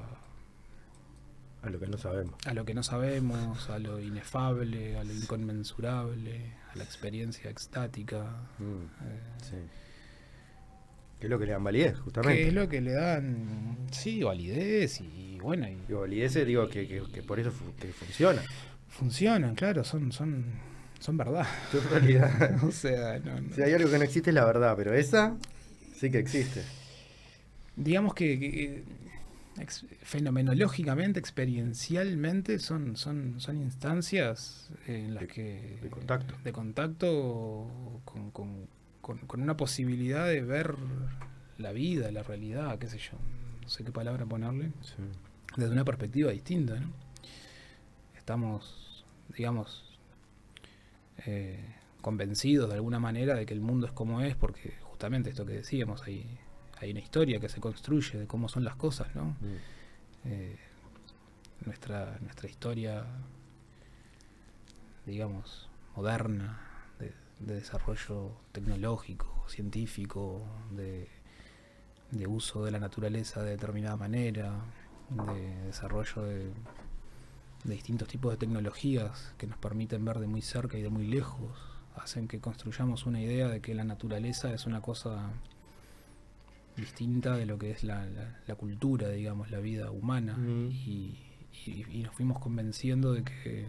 A 1.61 1.69
lo 1.69 1.79
que 1.79 1.87
no 1.87 1.97
sabemos. 1.97 2.35
a 2.45 2.53
lo 2.53 2.63
que 2.65 2.73
no 2.73 2.83
sabemos, 2.83 3.69
a 3.69 3.79
lo 3.79 3.99
inefable, 3.99 4.97
a 4.97 5.03
lo 5.03 5.13
inconmensurable, 5.13 6.53
a 6.73 6.77
la 6.77 6.83
experiencia 6.83 7.49
extática. 7.51 8.23
Mm, 8.59 8.83
eh, 8.83 9.19
sí. 9.43 9.55
¿Qué 11.19 11.25
es 11.27 11.29
lo 11.29 11.37
que 11.37 11.45
le 11.47 11.51
dan 11.51 11.63
validez, 11.65 11.99
justamente? 11.99 12.41
que 12.43 12.47
es 12.47 12.53
lo 12.53 12.69
que 12.69 12.79
le 12.79 12.93
dan, 12.93 13.77
sí, 13.91 14.23
validez 14.23 15.01
y 15.01 15.37
bueno, 15.41 15.67
y 15.67 15.75
Digo, 15.87 15.99
validez, 16.01 16.33
digo 16.45 16.69
que, 16.69 16.87
que, 16.87 17.03
que 17.11 17.23
por 17.23 17.39
eso 17.41 17.51
fu- 17.51 17.75
que 17.75 17.89
funciona. 17.89 18.41
funcionan, 18.87 19.53
claro, 19.55 19.83
son, 19.83 20.13
son, 20.13 20.45
son 20.99 21.17
verdad. 21.17 21.45
En 21.73 21.89
realidad, 21.89 22.63
o 22.63 22.71
sea, 22.71 23.19
no- 23.19 23.41
no- 23.41 23.53
si 23.53 23.61
hay 23.61 23.73
algo 23.73 23.89
que 23.91 23.97
no 23.97 24.03
existe 24.05 24.29
es 24.29 24.33
la 24.33 24.45
verdad, 24.45 24.75
pero 24.77 24.93
esa 24.93 25.35
sí 25.93 26.09
que 26.09 26.19
existe. 26.19 26.63
digamos 27.75 28.13
que, 28.13 28.39
que, 28.39 28.83
ex- 29.61 29.85
fenomenológicamente, 30.01 31.19
experiencialmente, 31.19 32.59
son, 32.59 32.95
son, 32.95 33.39
son 33.39 33.57
instancias 33.57 34.69
en 34.87 35.13
las 35.15 35.21
De- 35.21 35.27
que 35.27 35.79
de 35.81 35.89
contacto. 35.89 36.35
de 36.43 36.51
contacto 36.51 38.01
con, 38.05 38.31
con- 38.31 38.67
con- 39.01 39.17
con 39.19 39.41
una 39.41 39.55
posibilidad 39.57 40.25
de 40.27 40.41
ver 40.41 40.75
la 41.57 41.71
vida, 41.71 42.11
la 42.11 42.23
realidad, 42.23 42.77
qué 42.79 42.87
sé 42.87 42.97
yo, 42.99 43.17
no 43.61 43.69
sé 43.69 43.83
qué 43.83 43.91
palabra 43.91 44.25
ponerle, 44.25 44.71
Sí. 44.81 44.93
desde 45.57 45.71
una 45.71 45.83
perspectiva 45.85 46.31
distinta. 46.31 46.79
¿no? 46.79 46.91
Estamos, 48.17 49.05
digamos, 49.35 49.97
eh, 51.25 51.59
convencidos 52.01 52.69
de 52.69 52.75
alguna 52.75 52.99
manera 52.99 53.35
de 53.35 53.45
que 53.45 53.53
el 53.53 53.61
mundo 53.61 53.87
es 53.87 53.91
como 53.93 54.21
es, 54.21 54.35
porque 54.35 54.73
justamente 54.83 55.29
esto 55.29 55.45
que 55.45 55.53
decíamos, 55.53 56.03
hay, 56.03 56.25
hay 56.79 56.91
una 56.91 56.99
historia 56.99 57.39
que 57.39 57.49
se 57.49 57.59
construye 57.59 58.17
de 58.17 58.27
cómo 58.27 58.47
son 58.49 58.63
las 58.63 58.75
cosas, 58.75 59.13
¿no? 59.15 59.25
Mm. 59.25 60.25
Eh, 60.25 60.57
nuestra, 61.65 62.17
nuestra 62.21 62.49
historia, 62.49 63.05
digamos, 65.05 65.69
moderna, 65.95 66.59
de, 66.99 67.13
de 67.39 67.55
desarrollo 67.55 68.31
tecnológico, 68.51 69.45
científico, 69.47 70.45
de, 70.71 71.09
de 72.11 72.27
uso 72.27 72.63
de 72.63 72.71
la 72.71 72.79
naturaleza 72.79 73.43
de 73.43 73.51
determinada 73.51 73.97
manera, 73.97 74.53
de 75.09 75.65
desarrollo 75.65 76.21
de, 76.23 76.51
de 77.63 77.73
distintos 77.73 78.07
tipos 78.07 78.31
de 78.31 78.37
tecnologías 78.37 79.33
que 79.37 79.47
nos 79.47 79.57
permiten 79.57 80.05
ver 80.05 80.19
de 80.19 80.27
muy 80.27 80.41
cerca 80.41 80.77
y 80.77 80.81
de 80.81 80.89
muy 80.89 81.07
lejos, 81.07 81.59
hacen 81.95 82.27
que 82.27 82.39
construyamos 82.39 83.05
una 83.05 83.19
idea 83.19 83.49
de 83.49 83.59
que 83.59 83.73
la 83.73 83.83
naturaleza 83.83 84.53
es 84.53 84.65
una 84.65 84.81
cosa 84.81 85.31
distinta 86.79 87.35
de 87.35 87.45
lo 87.45 87.57
que 87.57 87.71
es 87.71 87.83
la, 87.83 88.05
la- 88.05 88.39
la 88.47 88.55
cultura, 88.55 89.09
digamos, 89.09 89.51
la 89.51 89.59
vida 89.59 89.91
humana. 89.91 90.35
Mm. 90.37 90.71
Y, 90.71 91.19
y- 91.65 91.85
y 91.91 92.03
nos 92.03 92.13
fuimos 92.15 92.39
convenciendo 92.39 93.13
de 93.13 93.23
que, 93.23 93.65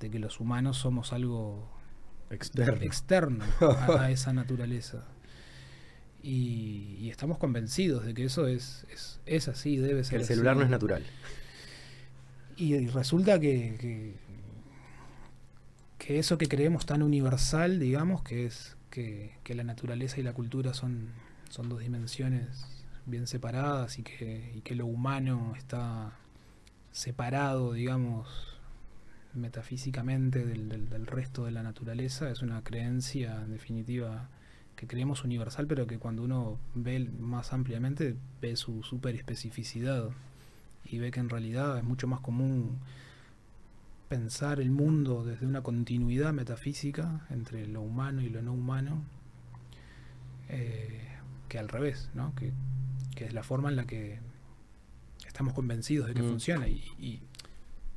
de 0.00 0.10
que 0.10 0.18
los 0.18 0.40
humanos 0.40 0.78
somos 0.78 1.12
algo 1.12 1.70
Externo. 2.30 2.80
externo 2.82 3.44
a, 3.60 4.02
a 4.04 4.10
esa 4.10 4.32
naturaleza. 4.32 5.04
Y, 6.22 6.96
y 7.00 7.08
estamos 7.10 7.38
convencidos 7.38 8.04
de 8.04 8.12
que 8.14 8.24
eso 8.24 8.46
es, 8.46 8.86
es, 8.92 9.20
es 9.26 9.48
así, 9.48 9.76
debe 9.78 10.00
Que 10.00 10.04
ser 10.04 10.20
el 10.20 10.26
celular 10.26 10.52
así. 10.52 10.58
no 10.58 10.64
es 10.64 10.70
natural. 10.70 11.02
Y, 12.56 12.74
y 12.74 12.86
resulta 12.88 13.40
que, 13.40 13.76
que, 13.80 14.14
que 15.98 16.18
eso 16.18 16.36
que 16.38 16.46
creemos 16.46 16.84
tan 16.86 17.02
universal, 17.02 17.78
digamos, 17.78 18.22
que 18.22 18.44
es 18.46 18.76
que, 18.90 19.32
que 19.44 19.54
la 19.54 19.64
naturaleza 19.64 20.20
y 20.20 20.22
la 20.22 20.32
cultura 20.34 20.74
son, 20.74 21.08
son 21.50 21.68
dos 21.68 21.80
dimensiones 21.80 22.64
bien 23.06 23.26
separadas 23.26 23.98
y 23.98 24.02
que, 24.02 24.74
lo 24.74 24.86
humano 24.86 25.52
está 25.56 26.12
separado, 26.92 27.72
digamos, 27.72 28.28
metafísicamente 29.34 30.46
del 30.46 31.06
resto 31.06 31.44
de 31.44 31.50
la 31.50 31.62
naturaleza, 31.62 32.30
es 32.30 32.42
una 32.42 32.62
creencia 32.62 33.42
en 33.44 33.50
definitiva 33.50 34.28
que 34.76 34.86
creemos 34.86 35.24
universal, 35.24 35.66
pero 35.66 35.86
que 35.86 35.98
cuando 35.98 36.22
uno 36.22 36.58
ve 36.74 37.00
más 37.18 37.52
ampliamente 37.52 38.16
ve 38.40 38.56
su 38.56 38.82
super 38.82 39.14
especificidad 39.14 40.08
y 40.84 40.98
ve 40.98 41.10
que 41.10 41.20
en 41.20 41.28
realidad 41.28 41.76
es 41.76 41.84
mucho 41.84 42.06
más 42.06 42.20
común 42.20 42.78
pensar 44.08 44.60
el 44.60 44.70
mundo 44.70 45.24
desde 45.24 45.46
una 45.46 45.62
continuidad 45.62 46.32
metafísica 46.32 47.26
entre 47.30 47.66
lo 47.66 47.82
humano 47.82 48.22
y 48.22 48.30
lo 48.30 48.40
no 48.42 48.54
humano 48.54 49.02
eh, 50.48 51.09
que 51.50 51.58
al 51.58 51.68
revés, 51.68 52.08
¿no? 52.14 52.34
Que, 52.34 52.52
que 53.14 53.26
es 53.26 53.34
la 53.34 53.42
forma 53.42 53.68
en 53.68 53.76
la 53.76 53.84
que 53.84 54.18
estamos 55.26 55.52
convencidos 55.52 56.08
de 56.08 56.14
que 56.14 56.22
Mm. 56.22 56.28
funciona 56.28 56.66
y, 56.68 56.82
y- 56.98 57.20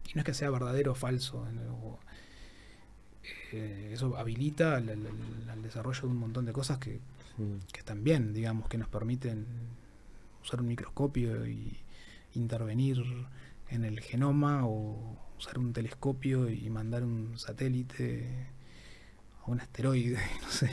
y 0.09 0.13
no 0.15 0.19
es 0.19 0.25
que 0.25 0.33
sea 0.33 0.49
verdadero 0.49 0.91
o 0.91 0.95
falso. 0.95 1.47
O, 1.81 1.99
eh, 3.53 3.91
eso 3.93 4.17
habilita 4.17 4.77
el 4.79 5.61
desarrollo 5.61 6.01
de 6.01 6.07
un 6.07 6.17
montón 6.17 6.45
de 6.45 6.51
cosas 6.53 6.77
que, 6.79 6.99
Sí. 7.37 7.43
que 7.71 7.79
están 7.79 8.03
bien, 8.03 8.33
digamos, 8.33 8.67
que 8.67 8.77
nos 8.77 8.89
permiten 8.89 9.45
usar 10.43 10.59
un 10.61 10.67
microscopio 10.67 11.47
y 11.47 11.77
intervenir 12.35 13.01
en 13.69 13.85
el 13.85 14.01
genoma 14.01 14.65
o 14.67 15.17
usar 15.37 15.57
un 15.57 15.73
telescopio 15.73 16.49
y 16.49 16.69
mandar 16.69 17.03
un 17.03 17.37
satélite 17.39 18.47
a 19.45 19.49
un 19.51 19.61
asteroide, 19.61 20.17
no 20.41 20.49
sé. 20.49 20.69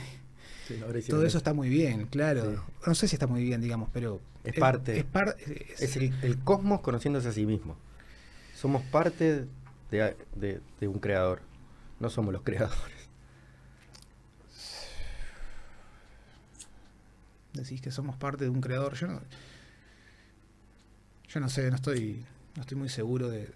Sí, 1.01 1.09
Todo 1.09 1.25
eso 1.25 1.37
está 1.37 1.53
muy 1.53 1.69
bien, 1.69 2.05
claro. 2.07 2.51
Sí. 2.51 2.57
No 2.87 2.95
sé 2.95 3.07
si 3.07 3.15
está 3.15 3.27
muy 3.27 3.43
bien, 3.43 3.61
digamos, 3.61 3.89
pero 3.93 4.19
Es 4.43 4.53
parte. 4.55 4.99
Es, 4.99 5.03
par- 5.05 5.35
es- 5.39 5.81
Es 5.81 5.95
el, 5.97 6.13
el 6.23 6.37
cosmos 6.39 6.81
conociéndose 6.81 7.27
a 7.29 7.31
sí 7.31 7.45
mismo. 7.45 7.75
Somos 8.55 8.81
parte 8.83 9.45
de, 9.91 10.15
de- 10.35 10.61
de 10.79 10.87
un 10.87 10.99
creador. 10.99 11.41
No 11.99 12.09
somos 12.09 12.33
los 12.33 12.41
creadores. 12.43 13.01
decís 17.53 17.81
que 17.81 17.91
somos 17.91 18.15
parte 18.15 18.45
de 18.45 18.49
un 18.49 18.61
creador. 18.61 18.93
Yo 18.95 19.07
no, 19.07 19.21
yo 21.27 21.39
no 21.39 21.49
sé, 21.49 21.69
no 21.69 21.75
estoy, 21.75 22.25
no 22.55 22.61
estoy 22.61 22.77
muy 22.77 22.89
seguro 22.89 23.29
de, 23.29 23.51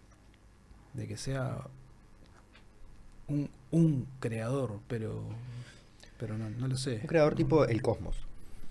de 0.93 1.07
que 1.07 1.17
sea 1.17 1.57
un, 3.27 3.50
un 3.72 4.07
creador, 4.19 4.79
pero, 4.88 5.24
pero 6.17 6.38
no, 6.38 6.50
no 6.50 6.67
lo 6.67 6.77
sé. 6.77 7.00
Un 7.01 7.07
creador 7.07 7.34
No. 7.34 7.38
tipo 7.38 7.65
el 7.65 7.81
cosmos. 7.81 8.17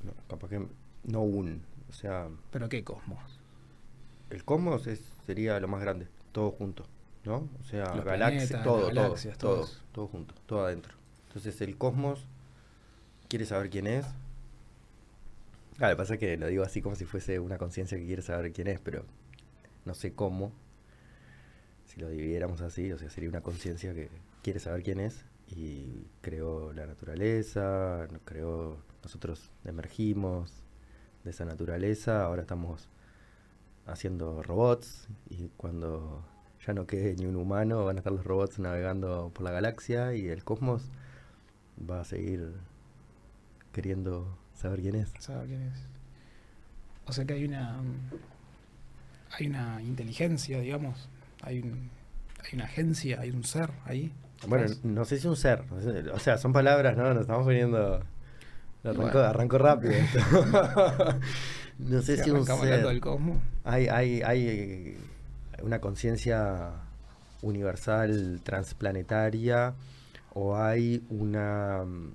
No, 0.02 0.12
capaz 0.28 0.48
que 0.48 0.66
no 1.04 1.20
un. 1.22 1.62
O 1.88 1.92
sea, 1.92 2.28
Pero 2.50 2.68
qué 2.68 2.82
cosmos. 2.84 3.20
el 4.30 4.44
cosmos 4.44 4.86
es, 4.86 5.00
sería 5.26 5.58
lo 5.60 5.68
más 5.68 5.80
grande. 5.80 6.08
Todo 6.32 6.50
junto. 6.50 6.84
¿No? 7.24 7.48
O 7.60 7.64
sea, 7.70 7.94
Los 7.94 8.04
galaxias, 8.04 8.48
planetas, 8.48 8.64
todo, 8.64 8.86
galaxias, 8.88 9.38
todo, 9.38 9.56
todo 9.56 9.68
todo, 9.92 10.06
junto, 10.08 10.34
todo 10.46 10.66
adentro. 10.66 10.92
Entonces 11.28 11.58
el 11.62 11.76
cosmos 11.78 12.26
quiere 13.28 13.46
saber 13.46 13.70
quién 13.70 13.86
es. 13.86 14.04
Claro, 15.78 15.92
lo 15.92 15.96
que 15.96 16.02
pasa 16.02 16.14
es 16.14 16.20
que 16.20 16.36
lo 16.36 16.46
digo 16.48 16.62
así 16.64 16.82
como 16.82 16.96
si 16.96 17.04
fuese 17.06 17.38
una 17.40 17.56
conciencia 17.58 17.96
que 17.98 18.04
quiere 18.06 18.22
saber 18.22 18.52
quién 18.52 18.66
es, 18.68 18.78
pero 18.78 19.04
no 19.86 19.94
sé 19.94 20.12
cómo. 20.12 20.52
Si 21.86 22.00
lo 22.00 22.08
dividiéramos 22.08 22.60
así, 22.60 22.92
o 22.92 22.98
sea, 22.98 23.08
sería 23.10 23.28
una 23.30 23.40
conciencia 23.40 23.94
que 23.94 24.08
quiere 24.42 24.60
saber 24.60 24.82
quién 24.82 25.00
es 25.00 25.24
y 25.54 26.06
creó 26.20 26.72
la 26.72 26.86
naturaleza, 26.86 28.08
creó, 28.24 28.78
nosotros 29.02 29.50
emergimos 29.64 30.64
de 31.22 31.30
esa 31.30 31.44
naturaleza, 31.44 32.24
ahora 32.24 32.42
estamos 32.42 32.88
haciendo 33.86 34.42
robots 34.42 35.08
y 35.28 35.48
cuando 35.56 36.24
ya 36.66 36.72
no 36.72 36.86
quede 36.86 37.14
ni 37.16 37.26
un 37.26 37.36
humano 37.36 37.84
van 37.84 37.96
a 37.96 38.00
estar 38.00 38.12
los 38.12 38.24
robots 38.24 38.58
navegando 38.58 39.30
por 39.34 39.44
la 39.44 39.50
galaxia 39.50 40.14
y 40.14 40.28
el 40.28 40.44
cosmos 40.44 40.90
va 41.78 42.00
a 42.00 42.04
seguir 42.04 42.54
queriendo 43.72 44.38
saber 44.54 44.80
quién 44.80 44.96
es. 44.96 45.12
¿Sabe 45.18 45.46
quién 45.46 45.62
es? 45.62 45.86
O 47.06 47.12
sea 47.12 47.24
que 47.24 47.34
hay 47.34 47.44
una 47.44 47.80
hay 49.38 49.46
una 49.48 49.82
inteligencia, 49.82 50.60
digamos, 50.60 51.08
hay 51.42 51.60
un, 51.60 51.90
hay 52.42 52.54
una 52.54 52.64
agencia, 52.64 53.20
hay 53.20 53.30
un 53.30 53.44
ser 53.44 53.70
ahí. 53.84 54.12
Bueno, 54.46 54.66
no 54.82 55.04
sé 55.04 55.18
si 55.18 55.26
un 55.26 55.36
ser, 55.36 55.62
o 56.12 56.18
sea, 56.18 56.38
son 56.38 56.52
palabras, 56.52 56.96
¿no? 56.96 57.12
Nos 57.14 57.22
estamos 57.22 57.44
poniendo... 57.44 58.00
Bueno. 58.82 59.18
arrancó 59.18 59.56
rápido 59.56 59.94
no 61.78 62.02
sé 62.02 62.18
Si 62.18 62.24
si 62.24 62.30
un 62.30 62.44
ser. 62.44 62.86
del 62.86 63.00
cosmos. 63.00 63.38
Hay, 63.64 63.88
hay, 63.88 64.20
hay 64.20 64.98
una 65.62 65.80
conciencia 65.80 66.72
universal 67.40 68.40
transplanetaria 68.42 69.74
o 70.34 70.56
hay 70.56 71.02
una... 71.08 71.84
mm, 71.86 72.12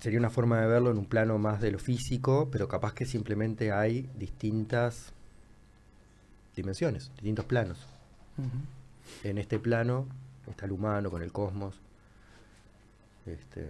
Sería 0.00 0.18
una 0.20 0.30
forma 0.30 0.60
de 0.60 0.68
verlo 0.68 0.90
en 0.92 0.96
un 0.98 1.04
plano 1.06 1.38
más 1.38 1.60
de 1.60 1.72
lo 1.72 1.78
físico, 1.80 2.48
pero 2.52 2.68
capaz 2.68 2.94
que 2.94 3.04
simplemente 3.04 3.72
hay 3.72 4.08
distintas 4.16 5.12
dimensiones, 6.56 7.10
distintos 7.16 7.44
planos. 7.44 7.78
En 9.24 9.38
este 9.38 9.58
plano 9.58 10.06
está 10.50 10.64
el 10.66 10.72
humano 10.72 11.10
con 11.10 11.22
el 11.22 11.32
cosmos. 11.32 11.80
Este, 13.26 13.68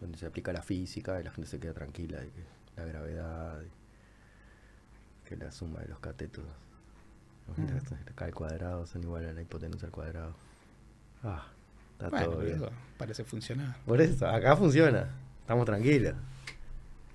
donde 0.00 0.18
se 0.18 0.26
aplica 0.26 0.52
la 0.52 0.62
física 0.62 1.20
y 1.20 1.24
la 1.24 1.30
gente 1.30 1.48
se 1.48 1.60
queda 1.60 1.74
tranquila 1.74 2.18
de 2.20 2.30
que 2.30 2.44
la 2.76 2.84
gravedad, 2.86 3.60
que 5.24 5.36
la 5.36 5.52
suma 5.52 5.80
de 5.80 5.88
los 5.88 5.98
catetos, 6.00 6.44
Mm. 7.56 8.08
acá 8.08 8.24
al 8.26 8.34
cuadrado 8.34 8.86
son 8.86 9.02
igual 9.02 9.26
a 9.26 9.32
la 9.32 9.42
hipotenusa 9.42 9.86
al 9.86 9.92
cuadrado. 9.92 10.32
Ah, 11.24 11.44
está 11.94 12.08
Bueno, 12.08 12.26
todo 12.30 12.38
bien. 12.40 12.62
parece 12.96 13.24
funcionar. 13.24 13.76
Por 13.84 14.00
eso, 14.00 14.26
acá 14.28 14.56
funciona. 14.56 15.10
Estamos 15.40 15.66
tranquilos. 15.66 16.14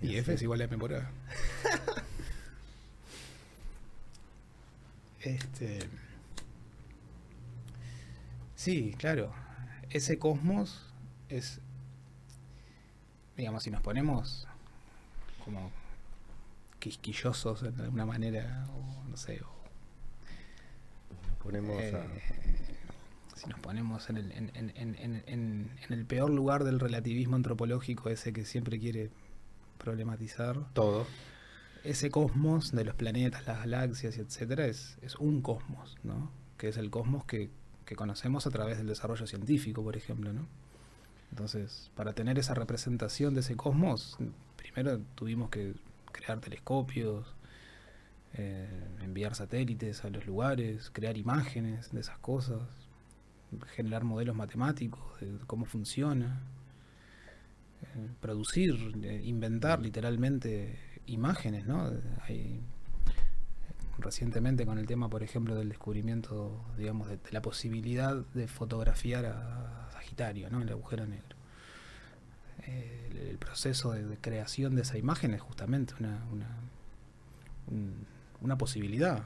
Y 0.01 0.17
F 0.17 0.33
es 0.33 0.41
igual 0.41 0.60
a 0.62 0.65
M 0.65 0.77
por 0.77 0.93
A. 0.93 1.10
Este. 5.21 5.80
Sí, 8.56 8.95
claro. 8.97 9.34
Ese 9.89 10.17
cosmos 10.19 10.82
es. 11.30 11.60
Digamos, 13.36 13.63
si 13.63 13.69
nos 13.71 13.82
ponemos 13.82 14.47
como 15.45 15.71
quisquillosos 16.80 17.62
de 17.62 17.84
alguna 17.84 18.06
manera, 18.06 18.65
o 18.73 19.03
no 19.10 19.15
sé, 19.17 19.41
o 19.41 19.47
Nos 21.30 21.38
ponemos 21.43 21.82
eh, 21.82 21.95
a... 21.95 23.38
si 23.38 23.47
nos 23.47 23.60
ponemos 23.60 24.10
en 24.10 24.17
el, 24.17 24.32
en, 24.32 24.51
en- 24.56 24.73
en- 24.75 24.95
en- 24.95 25.23
en- 25.27 25.71
en 25.82 25.93
el 25.93 26.06
peor 26.06 26.32
lugar 26.32 26.63
del 26.63 26.80
relativismo 26.80 27.36
antropológico, 27.36 28.10
ese 28.10 28.34
que 28.34 28.43
siempre 28.43 28.80
quiere 28.80 29.12
problematizar, 29.77 30.58
todo. 30.73 31.06
Ese 31.89 32.10
cosmos 32.12 32.71
de 32.71 32.84
los 32.84 32.95
planetas, 32.95 33.45
las 33.47 33.60
galaxias 33.60 34.17
etcétera 34.17 34.65
es, 34.65 34.97
es 35.02 35.15
un 35.15 35.41
cosmos, 35.41 35.95
¿no? 36.04 36.30
Que 36.58 36.69
es 36.69 36.78
el 36.78 36.89
cosmos 36.89 37.23
que, 37.26 37.50
que 37.86 37.95
conocemos 37.95 38.45
a 38.45 38.52
través 38.52 38.78
del 38.78 38.88
desarrollo 38.88 39.26
científico, 39.26 39.84
por 39.84 39.95
ejemplo, 39.95 40.34
¿no? 40.34 40.47
Entonces, 41.32 41.91
para 41.95 42.13
tener 42.13 42.38
esa 42.39 42.54
representación 42.54 43.34
de 43.34 43.39
ese 43.39 43.56
cosmos, 43.56 44.17
primero 44.58 45.00
tuvimos 45.15 45.50
que 45.50 45.76
crear 46.12 46.39
telescopios, 46.39 47.36
eh, 48.34 48.67
enviar 49.02 49.36
satélites 49.36 50.04
a 50.04 50.10
los 50.10 50.26
lugares, 50.26 50.89
crear 50.91 51.17
imágenes 51.17 51.91
de 51.91 52.02
esas 52.02 52.17
cosas, 52.19 52.62
generar 53.76 54.04
modelos 54.04 54.36
matemáticos 54.36 55.19
de 55.21 55.38
cómo 55.47 55.65
funciona, 55.65 56.41
eh, 57.82 58.10
producir, 58.19 58.76
eh, 59.04 59.21
inventar 59.23 59.82
literalmente 59.82 60.87
imágenes, 61.08 61.65
¿no? 61.65 61.91
Hay, 62.28 62.62
recientemente 64.00 64.65
con 64.65 64.78
el 64.78 64.86
tema, 64.86 65.10
por 65.10 65.24
ejemplo, 65.24 65.56
del 65.56 65.70
descubrimiento, 65.70 66.63
digamos, 66.78 67.08
de, 67.10 67.17
de 67.17 67.32
la 67.32 67.41
posibilidad 67.41 68.15
de 68.34 68.48
fotografiar 68.48 69.26
a 69.26 69.89
Sagitario, 69.91 70.50
¿no? 70.50 70.62
El 70.62 70.70
agujero 70.70 71.06
negro. 71.08 71.36
Eh, 72.63 73.08
el, 73.12 73.17
el 73.17 73.38
proceso 73.38 73.91
de, 73.93 74.06
de 74.06 74.17
creación 74.17 74.76
de 74.76 74.84
esa 74.84 74.98
imagen 74.98 75.34
es 75.34 75.41
justamente 75.41 75.93
una, 76.00 76.24
una, 76.32 76.48
un- 77.72 78.06
una 78.41 78.58
posibilidad. 78.58 79.24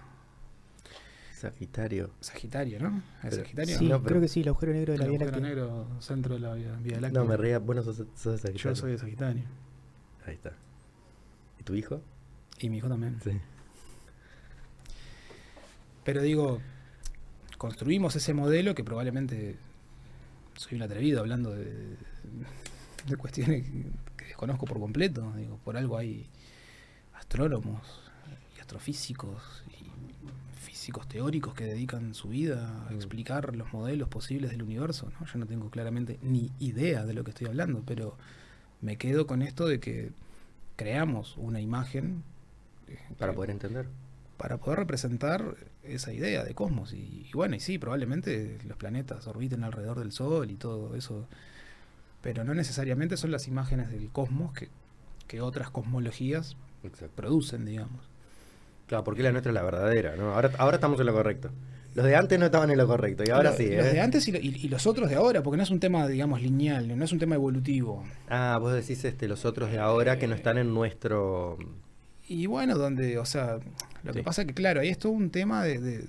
Sagitario. 1.33 2.11
Sagitario, 2.19 2.79
¿no? 2.79 2.97
¿Es 3.23 3.31
Pero- 3.31 3.35
Sagitario? 3.37 3.77
Sí, 3.79 3.89
No, 3.89 3.97
pero- 3.97 4.09
creo 4.09 4.21
que 4.21 4.27
sí, 4.27 4.41
el 4.41 4.47
agujero 4.49 4.73
negro 4.73 4.93
de 4.93 4.99
la 4.99 5.05
El 5.05 5.09
Vía 5.11 5.19
agujero 5.21 5.41
Láctea. 5.41 5.55
negro, 5.65 5.87
centro 6.01 6.33
de 6.35 6.39
la 6.39 6.53
Vía, 6.53 6.71
Vía 6.81 7.01
Láctea. 7.01 7.19
No, 7.21 7.27
me 7.27 7.35
reía. 7.35 7.59
Bueno, 7.59 7.81
sos, 7.81 7.95
sos 8.15 8.33
de 8.33 8.37
Sagitario. 8.37 8.55
Yo 8.57 8.75
soy 8.75 8.91
de 8.91 8.97
Sagitario. 8.99 9.43
Ahí 10.27 10.35
está. 10.35 10.53
¿Y 11.61 11.63
tu 11.63 11.75
hijo? 11.75 12.01
Y 12.59 12.69
mi 12.71 12.77
hijo 12.77 12.89
también. 12.89 13.19
Sí. 13.23 13.31
Pero 16.03 16.23
digo, 16.23 16.59
construimos 17.59 18.15
ese 18.15 18.33
modelo 18.33 18.73
que 18.73 18.83
probablemente 18.83 19.57
soy 20.57 20.77
un 20.77 20.81
atrevido 20.81 21.19
hablando 21.19 21.51
de, 21.51 21.97
de 23.07 23.15
cuestiones 23.15 23.63
que 24.17 24.25
desconozco 24.25 24.65
por 24.65 24.79
completo. 24.79 25.31
Digo, 25.37 25.59
por 25.63 25.77
algo 25.77 25.99
hay 25.99 26.25
astrónomos 27.13 27.81
y 28.57 28.59
astrofísicos 28.59 29.63
y 29.69 29.85
físicos 30.59 31.07
teóricos 31.07 31.53
que 31.53 31.65
dedican 31.65 32.15
su 32.15 32.29
vida 32.29 32.85
a 32.87 32.91
Mm. 32.91 32.95
explicar 32.95 33.55
los 33.55 33.71
modelos 33.71 34.09
posibles 34.09 34.49
del 34.49 34.63
universo. 34.63 35.11
¿no? 35.19 35.27
Yo 35.27 35.37
no 35.37 35.45
tengo 35.45 35.69
claramente 35.69 36.17
ni 36.23 36.49
idea 36.59 37.05
de 37.05 37.13
lo 37.13 37.23
que 37.23 37.29
estoy 37.29 37.45
hablando, 37.45 37.83
pero 37.85 38.17
me 38.81 38.97
quedo 38.97 39.27
con 39.27 39.43
esto 39.43 39.67
de 39.67 39.79
que 39.79 40.09
creamos 40.81 41.37
una 41.37 41.59
imagen 41.61 42.23
eh, 42.87 42.97
Para 43.17 43.33
poder 43.33 43.51
entender. 43.51 43.87
para 44.37 44.57
poder 44.57 44.79
representar 44.79 45.55
esa 45.83 46.13
idea 46.13 46.43
de 46.43 46.55
cosmos. 46.55 46.93
Y, 46.93 47.27
y 47.29 47.31
bueno, 47.33 47.55
y 47.55 47.59
sí, 47.59 47.77
probablemente 47.77 48.57
los 48.67 48.77
planetas 48.77 49.27
orbiten 49.27 49.63
alrededor 49.63 49.99
del 49.99 50.11
Sol 50.11 50.49
y 50.51 50.55
todo 50.55 50.95
eso, 50.95 51.27
pero 52.21 52.43
no 52.43 52.53
necesariamente 52.53 53.17
son 53.17 53.31
las 53.31 53.47
imágenes 53.47 53.89
del 53.91 54.09
cosmos 54.11 54.53
que, 54.53 54.69
que 55.27 55.41
otras 55.41 55.69
cosmologías 55.71 56.57
Exacto. 56.83 57.15
producen, 57.15 57.65
digamos. 57.65 58.09
Claro, 58.87 59.03
porque 59.03 59.23
la 59.23 59.31
nuestra 59.31 59.51
es 59.51 59.55
la 59.55 59.63
verdadera, 59.63 60.15
¿no? 60.17 60.33
Ahora, 60.33 60.51
ahora 60.57 60.75
estamos 60.77 60.99
en 60.99 61.05
lo 61.05 61.13
correcto. 61.13 61.51
Los 61.93 62.05
de 62.05 62.15
antes 62.15 62.39
no 62.39 62.45
estaban 62.45 62.71
en 62.71 62.77
lo 62.77 62.87
correcto 62.87 63.23
y 63.25 63.29
ahora 63.31 63.51
Lo- 63.51 63.57
sí, 63.57 63.65
Los 63.69 63.85
¿eh? 63.87 63.93
de 63.93 63.99
antes 64.01 64.27
y, 64.27 64.31
lo- 64.31 64.39
y- 64.39 64.55
y 64.63 64.69
los 64.69 64.87
otros 64.87 65.09
de 65.09 65.15
ahora, 65.15 65.43
porque 65.43 65.57
no 65.57 65.63
es 65.63 65.69
un 65.71 65.79
tema, 65.79 66.07
digamos, 66.07 66.41
lineal, 66.41 66.97
no 66.97 67.03
es 67.03 67.11
un 67.11 67.19
tema 67.19 67.35
evolutivo. 67.35 68.03
Ah, 68.29 68.57
vos 68.61 68.73
decís 68.73 69.03
este, 69.03 69.27
los 69.27 69.43
otros 69.45 69.71
de 69.71 69.79
ahora 69.79 70.17
que 70.17 70.27
no 70.27 70.35
están 70.35 70.57
en 70.57 70.73
nuestro... 70.73 71.57
Y 72.27 72.45
bueno, 72.45 72.77
donde, 72.77 73.17
o 73.17 73.25
sea, 73.25 73.59
lo 74.03 74.13
que 74.13 74.23
pasa 74.23 74.45
que, 74.45 74.53
claro, 74.53 74.79
ahí 74.79 74.87
es 74.89 74.97
todo 74.97 75.11
un 75.11 75.31
tema 75.31 75.63
de, 75.63 75.79
de- 75.79 76.05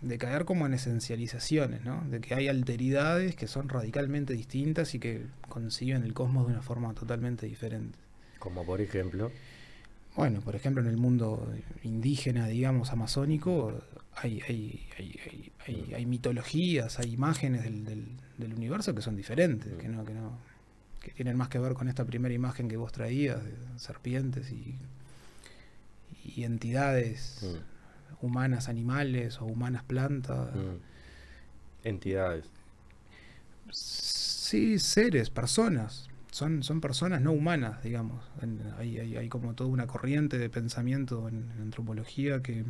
de 0.00 0.18
caer 0.18 0.46
como 0.46 0.64
en 0.66 0.72
esencializaciones, 0.74 1.84
¿no? 1.84 2.02
De 2.10 2.20
que 2.20 2.34
hay 2.34 2.48
alteridades 2.48 3.36
que 3.36 3.46
son 3.46 3.68
radicalmente 3.68 4.32
distintas 4.32 4.94
y 4.94 4.98
que 4.98 5.26
conciben 5.48 6.02
el 6.02 6.14
cosmos 6.14 6.46
de 6.46 6.54
una 6.54 6.62
forma 6.62 6.92
totalmente 6.94 7.46
diferente. 7.46 7.98
Como 8.40 8.64
por 8.64 8.80
ejemplo... 8.80 9.30
Bueno, 10.16 10.40
por 10.40 10.56
ejemplo, 10.56 10.82
en 10.82 10.88
el 10.88 10.96
mundo 10.96 11.46
indígena, 11.84 12.48
digamos, 12.48 12.90
amazónico, 12.92 13.80
hay, 14.16 14.40
hay, 14.48 14.88
hay, 14.98 15.20
hay, 15.26 15.52
hay- 15.66 15.94
hay 15.94 16.06
mitologías, 16.06 16.98
hay 16.98 17.12
imágenes 17.12 17.62
del, 17.64 17.84
del- 17.84 18.16
del 18.38 18.54
universo 18.54 18.94
que 18.94 19.02
son 19.02 19.16
diferentes, 19.16 19.72
que 19.76 19.88
no, 19.88 20.04
que 20.04 20.14
no, 20.14 20.38
que 21.00 21.12
tienen 21.12 21.36
más 21.36 21.48
que 21.48 21.58
ver 21.58 21.74
con 21.74 21.88
esta 21.88 22.04
primera 22.04 22.34
imagen 22.34 22.68
que 22.68 22.76
vos 22.76 22.92
traías, 22.92 23.42
de 23.44 23.52
serpientes 23.76 24.50
y, 24.52 24.76
y 26.24 26.44
entidades 26.44 27.40
mm, 27.42 28.26
humanas 28.26 28.68
animales 28.68 29.40
o 29.40 29.46
humanas 29.46 29.82
plantas. 29.84 30.54
mm, 30.54 30.76
entidades. 31.84 32.44
Sí, 33.70 34.78
seres, 34.78 35.30
personas. 35.30 36.08
Son, 36.32 36.62
son 36.62 36.80
personas 36.80 37.20
no 37.20 37.32
humanas, 37.32 37.82
digamos. 37.82 38.24
En- 38.42 38.60
hay, 38.78 38.98
hay, 38.98 39.16
hay 39.16 39.28
como 39.28 39.54
toda 39.54 39.70
una 39.70 39.86
corriente 39.86 40.38
de 40.38 40.48
pensamiento 40.48 41.28
en, 41.28 41.50
en 41.56 41.62
antropología 41.62 42.42
que, 42.42 42.64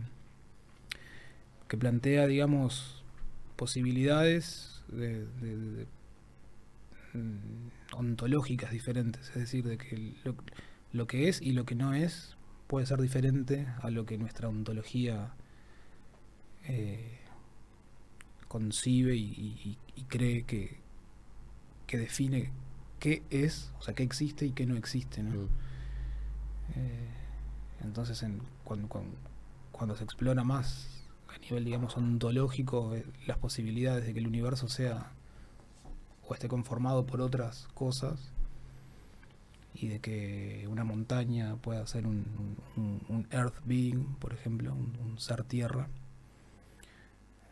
que 1.71 1.79
plantea, 1.79 2.29
digamos, 2.29 3.05
posibilidades 3.57 4.85
de, 4.91 5.27
de- 5.27 5.57
de- 5.57 5.89
mm, 7.15 7.71
ontológicas 7.97 8.71
diferentes. 8.71 9.29
Es 9.31 9.35
decir, 9.37 9.65
de 9.65 9.79
que 9.79 10.15
lo, 10.25 10.35
lo 10.93 11.07
que 11.07 11.29
es 11.29 11.41
y 11.43 11.53
lo 11.53 11.65
que 11.65 11.75
no 11.75 11.95
es 11.95 12.37
puede 12.67 12.87
ser 12.87 13.01
diferente 13.01 13.67
a 13.83 13.91
lo 13.91 14.07
que 14.07 14.17
nuestra 14.19 14.49
ontología 14.49 15.33
eh, 16.69 17.19
concibe 18.49 19.15
y, 19.17 19.23
y- 19.31 19.79
y 19.97 20.03
cree 20.05 20.45
que, 20.45 20.79
que 21.87 21.99
define 21.99 22.51
qué 22.99 23.23
es, 23.31 23.73
o 23.79 23.83
sea, 23.83 23.95
qué 23.95 24.03
existe 24.03 24.47
y 24.47 24.53
qué 24.53 24.67
no 24.67 24.77
existe. 24.77 25.23
¿no? 25.23 25.31
Mm, 25.45 25.49
Eh, 26.77 27.09
entonces, 27.83 28.23
en, 28.23 28.41
cuando, 28.65 28.89
cuando, 28.89 29.17
cuando 29.73 29.97
se 29.97 30.05
explora 30.05 30.45
más 30.45 31.00
a 31.35 31.39
nivel, 31.39 31.65
digamos, 31.65 31.97
ontológico, 31.97 32.95
eh, 32.95 33.05
las 33.27 33.39
posibilidades 33.39 34.05
de 34.07 34.13
que 34.13 34.19
el 34.21 34.27
universo 34.27 34.69
sea 34.69 35.13
o 36.27 36.35
esté 36.35 36.49
conformado 36.49 37.07
por 37.07 37.21
otras 37.21 37.69
cosas 37.75 38.31
y 39.75 39.89
de 39.89 40.01
que 40.01 40.67
una 40.69 40.85
montaña 40.85 41.57
pueda 41.57 41.87
ser 41.87 42.07
un, 42.07 42.25
un- 42.77 43.01
un 43.09 43.27
earth 43.31 43.55
being, 43.65 44.05
por 44.19 44.33
ejemplo, 44.33 44.73
un, 44.75 44.97
un 45.05 45.19
ser 45.19 45.45
tierra. 45.45 45.89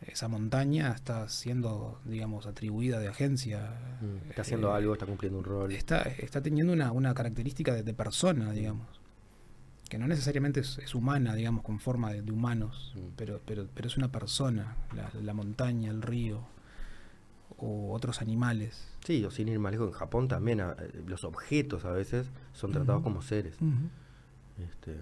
Esa 0.02 0.28
montaña 0.28 0.92
está 0.92 1.28
siendo, 1.28 2.00
digamos, 2.04 2.46
atribuida 2.46 3.00
de 3.00 3.08
agencia. 3.08 3.76
mm, 4.00 4.30
Está 4.30 4.42
haciendo 4.42 4.70
eh, 4.70 4.76
algo, 4.76 4.92
está 4.92 5.06
cumpliendo 5.06 5.38
un 5.38 5.44
rol. 5.44 5.72
está, 5.72 6.02
está 6.02 6.40
teniendo 6.40 6.72
una, 6.72 6.92
una 6.92 7.14
característica 7.14 7.74
de, 7.74 7.82
de 7.82 7.94
persona, 7.94 8.52
digamos, 8.52 8.97
que 9.88 9.98
no 9.98 10.06
necesariamente 10.06 10.60
es, 10.60 10.78
es 10.78 10.94
humana, 10.94 11.34
digamos, 11.34 11.62
con 11.64 11.80
forma 11.80 12.12
de, 12.12 12.22
de 12.22 12.32
humanos, 12.32 12.92
Mm. 12.96 13.00
pero, 13.16 13.40
pero, 13.46 13.66
pero 13.74 13.88
es 13.88 13.96
una 13.96 14.08
persona, 14.12 14.76
la, 14.94 15.10
la 15.22 15.34
montaña, 15.34 15.90
el 15.90 16.02
río, 16.02 16.40
o 17.56 17.92
otros 17.92 18.20
animales. 18.20 18.86
Sí, 19.04 19.24
o 19.24 19.30
sin 19.30 19.48
ir 19.48 19.58
más 19.58 19.72
lejos, 19.72 19.88
en 19.88 19.94
Japón 19.94 20.28
también 20.28 20.60
a- 20.60 20.76
eh, 20.78 21.02
los 21.06 21.24
objetos 21.24 21.84
a 21.84 21.90
veces 21.90 22.26
son 22.52 22.72
tratados 22.72 23.02
como 23.02 23.22
seres. 23.22 23.56
Este, 24.70 24.96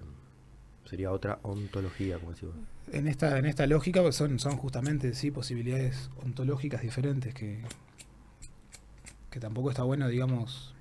sería 0.85 1.11
otra 1.11 1.39
ontología, 1.43 2.17
como 2.17 2.31
decís 2.31 2.47
vos. 2.49 2.55
En 2.93 3.07
esta, 3.07 3.37
en 3.37 3.45
esta 3.45 3.67
lógica 3.67 4.01
pues, 4.01 4.15
son, 4.15 4.39
son 4.39 4.55
justamente 4.57 5.13
sí 5.13 5.29
posibilidades 5.31 6.09
ontológicas 6.23 6.81
diferentes 6.81 7.33
que, 7.33 7.61
que 9.29 9.39
tampoco 9.39 9.69
está 9.69 9.83
bueno, 9.83 10.07
digamos, 10.07 10.73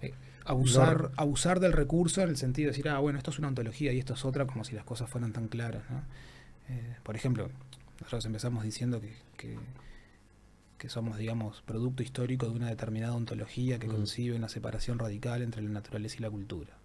eh, 0.00 0.14
abusar, 0.44 1.02
No. 1.02 1.10
abusar 1.16 1.60
del 1.60 1.72
recurso 1.72 2.20
en 2.22 2.28
el 2.30 2.36
sentido 2.36 2.66
de 2.66 2.72
decir, 2.72 2.88
ah, 2.88 2.98
bueno, 2.98 3.18
esto 3.18 3.30
es 3.30 3.38
una 3.38 3.48
ontología 3.48 3.92
y 3.92 3.98
esto 3.98 4.14
es 4.14 4.24
otra, 4.24 4.46
como 4.46 4.64
si 4.64 4.74
las 4.74 4.84
cosas 4.84 5.08
fueran 5.10 5.32
tan 5.32 5.48
claras. 5.48 5.82
¿no? 5.90 6.02
Eh, 6.68 6.96
por 7.02 7.16
ejemplo, 7.16 7.50
nosotros 8.00 8.24
empezamos 8.26 8.64
diciendo 8.64 9.00
que, 9.00 9.14
que, 9.36 9.58
que 10.78 10.88
somos, 10.88 11.16
digamos, 11.18 11.62
producto 11.62 12.02
histórico 12.02 12.46
de 12.46 12.52
una 12.56 12.68
determinada 12.68 13.14
ontología 13.14 13.78
que 13.78 13.86
Mm. 13.88 13.92
concibe 13.92 14.36
una 14.36 14.48
separación 14.48 14.98
radical 14.98 15.42
entre 15.42 15.62
la 15.62 15.70
naturaleza 15.70 16.16
y 16.18 16.22
la 16.22 16.30
cultura. 16.30 16.76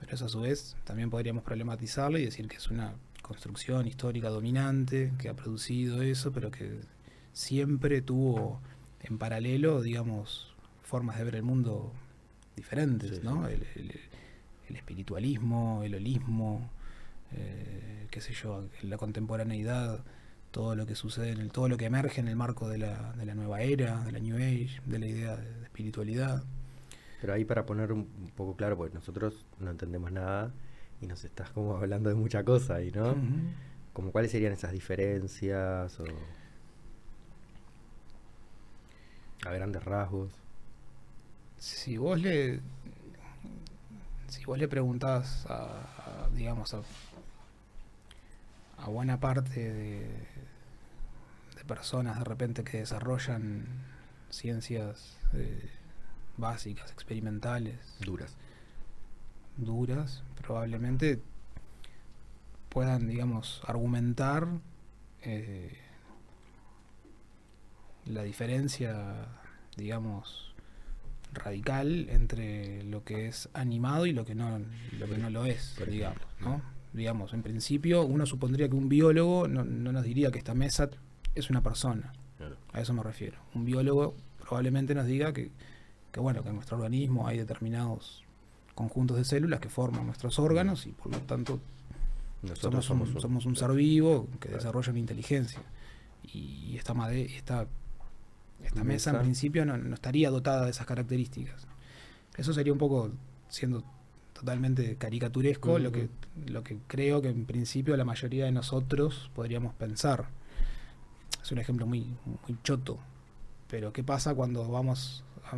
Pero 0.00 0.14
eso 0.14 0.26
a 0.26 0.28
su 0.28 0.40
vez 0.42 0.76
también 0.84 1.10
podríamos 1.10 1.42
problematizarlo 1.42 2.18
y 2.18 2.24
decir 2.24 2.46
que 2.46 2.56
es 2.56 2.68
una 2.70 2.94
construcción 3.20 3.84
histórica 3.88 4.28
dominante 4.28 5.12
que 5.18 5.28
ha 5.28 5.34
producido 5.34 6.02
eso, 6.02 6.30
pero 6.30 6.52
que 6.52 6.78
siempre 7.32 8.00
tuvo 8.00 8.60
en 9.00 9.18
paralelo, 9.18 9.82
digamos, 9.82 10.54
formas 10.84 11.18
de 11.18 11.24
ver 11.24 11.34
el 11.34 11.42
mundo 11.42 11.92
diferentes, 12.58 13.16
Sí, 13.16 13.20
¿no? 13.24 13.46
sí. 13.48 13.54
El, 13.54 13.62
el- 13.84 14.00
el 14.68 14.76
espiritualismo, 14.76 15.82
el 15.82 15.94
holismo, 15.94 16.68
eh, 17.32 18.06
qué 18.10 18.20
sé 18.20 18.34
yo, 18.34 18.64
la 18.82 18.98
contemporaneidad, 18.98 20.04
todo 20.50 20.74
lo 20.76 20.84
que 20.84 20.94
sucede, 20.94 21.30
en 21.30 21.38
el, 21.40 21.50
todo 21.50 21.68
lo 21.70 21.76
que 21.78 21.86
emerge 21.86 22.20
en 22.20 22.28
el 22.28 22.36
marco 22.36 22.68
de 22.68 22.76
la, 22.78 23.12
de 23.14 23.24
la 23.24 23.34
nueva 23.34 23.62
era, 23.62 24.04
de 24.04 24.12
la 24.12 24.18
New 24.18 24.36
Age, 24.36 24.80
de 24.84 24.98
la 24.98 25.06
idea 25.06 25.36
de, 25.36 25.50
de 25.54 25.64
espiritualidad. 25.64 26.42
Pero 27.20 27.32
ahí 27.32 27.44
para 27.46 27.64
poner 27.64 27.92
un, 27.92 28.00
un 28.20 28.30
poco 28.36 28.56
claro, 28.56 28.76
porque 28.76 28.94
nosotros 28.94 29.46
no 29.58 29.70
entendemos 29.70 30.12
nada 30.12 30.52
y 31.00 31.06
nos 31.06 31.24
estás 31.24 31.48
como 31.50 31.74
hablando 31.76 32.10
de 32.10 32.14
mucha 32.14 32.44
cosa 32.44 32.74
ahí, 32.76 32.90
¿no? 32.92 33.16
Como 33.94 34.12
cuáles 34.12 34.30
serían 34.30 34.52
esas 34.52 34.72
diferencias 34.72 35.98
o 35.98 36.04
a 39.46 39.50
grandes 39.52 39.82
rasgos. 39.84 40.32
Si 41.58 41.96
vos 41.96 42.20
le 42.20 42.60
si 44.28 44.44
vos 44.44 44.58
le 44.58 44.68
preguntás 44.68 45.46
a, 45.46 46.24
a, 46.24 46.28
digamos 46.34 46.74
a, 46.74 46.82
a 48.78 48.88
buena 48.88 49.18
parte 49.18 49.72
de, 49.72 50.00
de 51.56 51.64
personas 51.66 52.18
de 52.18 52.24
repente 52.24 52.62
que 52.62 52.78
desarrollan 52.78 53.66
ciencias 54.30 55.16
eh, 55.32 55.70
básicas, 56.36 56.90
experimentales, 56.92 57.78
Duras. 58.00 58.36
duras, 59.56 60.22
probablemente 60.40 61.20
puedan, 62.68 63.08
digamos, 63.08 63.62
argumentar 63.66 64.46
eh, 65.22 65.76
la 68.04 68.22
diferencia, 68.22 69.26
digamos, 69.76 70.47
radical 71.32 72.08
entre 72.10 72.82
lo 72.84 73.04
que 73.04 73.28
es 73.28 73.48
animado 73.54 74.06
y 74.06 74.12
lo 74.12 74.24
que 74.24 74.34
no 74.34 74.58
lo, 74.98 75.06
que 75.06 75.18
no 75.18 75.30
lo 75.30 75.44
es, 75.46 75.76
digamos. 75.88 76.18
¿no? 76.40 76.60
digamos, 76.92 77.34
en 77.34 77.42
principio 77.42 78.02
uno 78.04 78.24
supondría 78.26 78.68
que 78.68 78.74
un 78.74 78.88
biólogo 78.88 79.46
no, 79.46 79.62
no 79.64 79.92
nos 79.92 80.02
diría 80.04 80.30
que 80.30 80.38
esta 80.38 80.54
mesa 80.54 80.88
es 81.34 81.50
una 81.50 81.62
persona. 81.62 82.12
Claro. 82.38 82.56
A 82.72 82.80
eso 82.80 82.92
me 82.94 83.02
refiero. 83.02 83.36
Un 83.54 83.64
biólogo 83.64 84.14
probablemente 84.40 84.94
nos 84.94 85.06
diga 85.06 85.32
que, 85.32 85.50
que, 86.12 86.20
bueno, 86.20 86.42
que 86.42 86.48
en 86.48 86.54
nuestro 86.56 86.76
organismo 86.78 87.28
hay 87.28 87.36
determinados 87.38 88.24
conjuntos 88.74 89.16
de 89.16 89.24
células 89.24 89.60
que 89.60 89.68
forman 89.68 90.06
nuestros 90.06 90.38
órganos 90.38 90.86
y 90.86 90.92
por 90.92 91.12
lo 91.12 91.18
tanto 91.18 91.60
Nosotros 92.42 92.84
somos, 92.84 93.10
un, 93.14 93.20
somos 93.20 93.44
un 93.46 93.54
ser 93.56 93.72
vivo 93.72 94.26
que 94.40 94.48
desarrolla 94.48 94.90
una 94.90 95.00
inteligencia. 95.00 95.60
Y 96.32 96.76
esta, 96.76 96.94
made- 96.94 97.34
esta, 97.36 97.66
esta 98.62 98.84
mesa 98.84 99.10
en 99.10 99.20
principio 99.20 99.64
no, 99.64 99.76
no 99.76 99.94
estaría 99.94 100.30
dotada 100.30 100.64
de 100.64 100.70
esas 100.70 100.86
características. 100.86 101.66
Eso 102.36 102.52
sería 102.52 102.72
un 102.72 102.78
poco, 102.78 103.10
siendo 103.48 103.82
totalmente 104.32 104.96
caricaturesco, 104.96 105.78
lo, 105.78 105.90
que, 105.90 106.08
lo 106.46 106.62
que 106.62 106.78
creo 106.86 107.20
que 107.20 107.28
en 107.28 107.44
principio 107.44 107.96
la 107.96 108.04
mayoría 108.04 108.44
de 108.44 108.52
nosotros 108.52 109.30
podríamos 109.34 109.74
pensar. 109.74 110.26
Es 111.42 111.50
un 111.50 111.58
ejemplo 111.58 111.86
muy, 111.86 112.00
muy 112.26 112.58
choto. 112.62 112.98
Pero 113.68 113.92
¿qué 113.92 114.02
pasa 114.04 114.34
cuando 114.34 114.68
vamos 114.68 115.24
a 115.44 115.56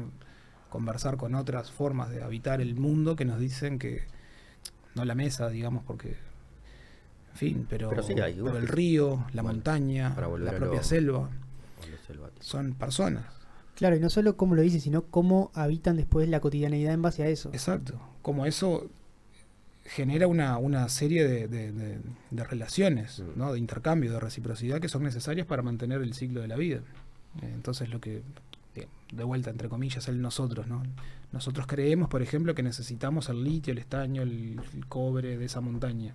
conversar 0.70 1.16
con 1.16 1.34
otras 1.34 1.70
formas 1.70 2.10
de 2.10 2.22
habitar 2.22 2.60
el 2.60 2.74
mundo 2.74 3.16
que 3.16 3.24
nos 3.24 3.38
dicen 3.38 3.78
que 3.78 4.04
no 4.94 5.04
la 5.04 5.14
mesa, 5.14 5.48
digamos, 5.48 5.84
porque 5.84 6.16
en 7.32 7.36
fin, 7.36 7.66
pero, 7.68 7.90
Pero 7.90 8.02
sí 8.02 8.14
hay, 8.20 8.34
pero 8.34 8.56
el 8.56 8.66
río, 8.66 9.24
la 9.32 9.42
bueno, 9.42 9.56
montaña, 9.56 10.08
la 10.38 10.52
propia 10.56 10.78
lo- 10.78 10.82
selva, 10.84 11.30
los 11.88 12.00
selváticos. 12.06 12.46
son 12.46 12.74
personas. 12.74 13.24
Claro, 13.76 13.96
y 13.96 14.00
no 14.00 14.10
solo 14.10 14.36
cómo 14.36 14.54
lo 14.54 14.62
dice, 14.62 14.80
sino 14.80 15.02
cómo 15.06 15.50
habitan 15.54 15.96
después 15.96 16.28
la 16.28 16.40
cotidianeidad 16.40 16.92
en 16.92 17.02
base 17.02 17.22
a 17.22 17.28
eso. 17.28 17.48
Exacto. 17.52 17.98
Como 18.22 18.44
eso 18.44 18.90
genera 19.84 20.26
una, 20.26 20.58
una 20.58 20.88
serie 20.88 21.26
de, 21.26 21.48
de- 21.48 21.72
de- 21.72 21.98
de 22.30 22.44
relaciones, 22.44 23.20
Mm. 23.20 23.38
¿no? 23.38 23.52
de 23.52 23.58
intercambio, 23.58 24.12
de 24.12 24.20
reciprocidad 24.20 24.80
que 24.80 24.88
son 24.88 25.02
necesarias 25.02 25.46
para 25.46 25.62
mantener 25.62 26.02
el 26.02 26.12
ciclo 26.14 26.40
de 26.42 26.48
la 26.48 26.56
vida. 26.56 26.80
Eh, 27.42 27.50
Entonces 27.54 27.88
lo 27.88 28.00
que, 28.00 28.22
de- 28.74 28.88
de 29.12 29.24
vuelta, 29.24 29.50
entre 29.50 29.68
comillas, 29.68 30.06
el 30.08 30.20
nosotros, 30.20 30.66
¿no? 30.66 30.82
Nosotros 31.32 31.66
creemos, 31.66 32.08
por 32.08 32.22
ejemplo, 32.22 32.54
que 32.54 32.62
necesitamos 32.62 33.28
el 33.30 33.42
litio, 33.44 33.72
el 33.72 33.78
estaño, 33.78 34.22
el, 34.22 34.60
el 34.74 34.86
cobre 34.86 35.38
de 35.38 35.44
esa 35.46 35.60
montaña 35.60 36.14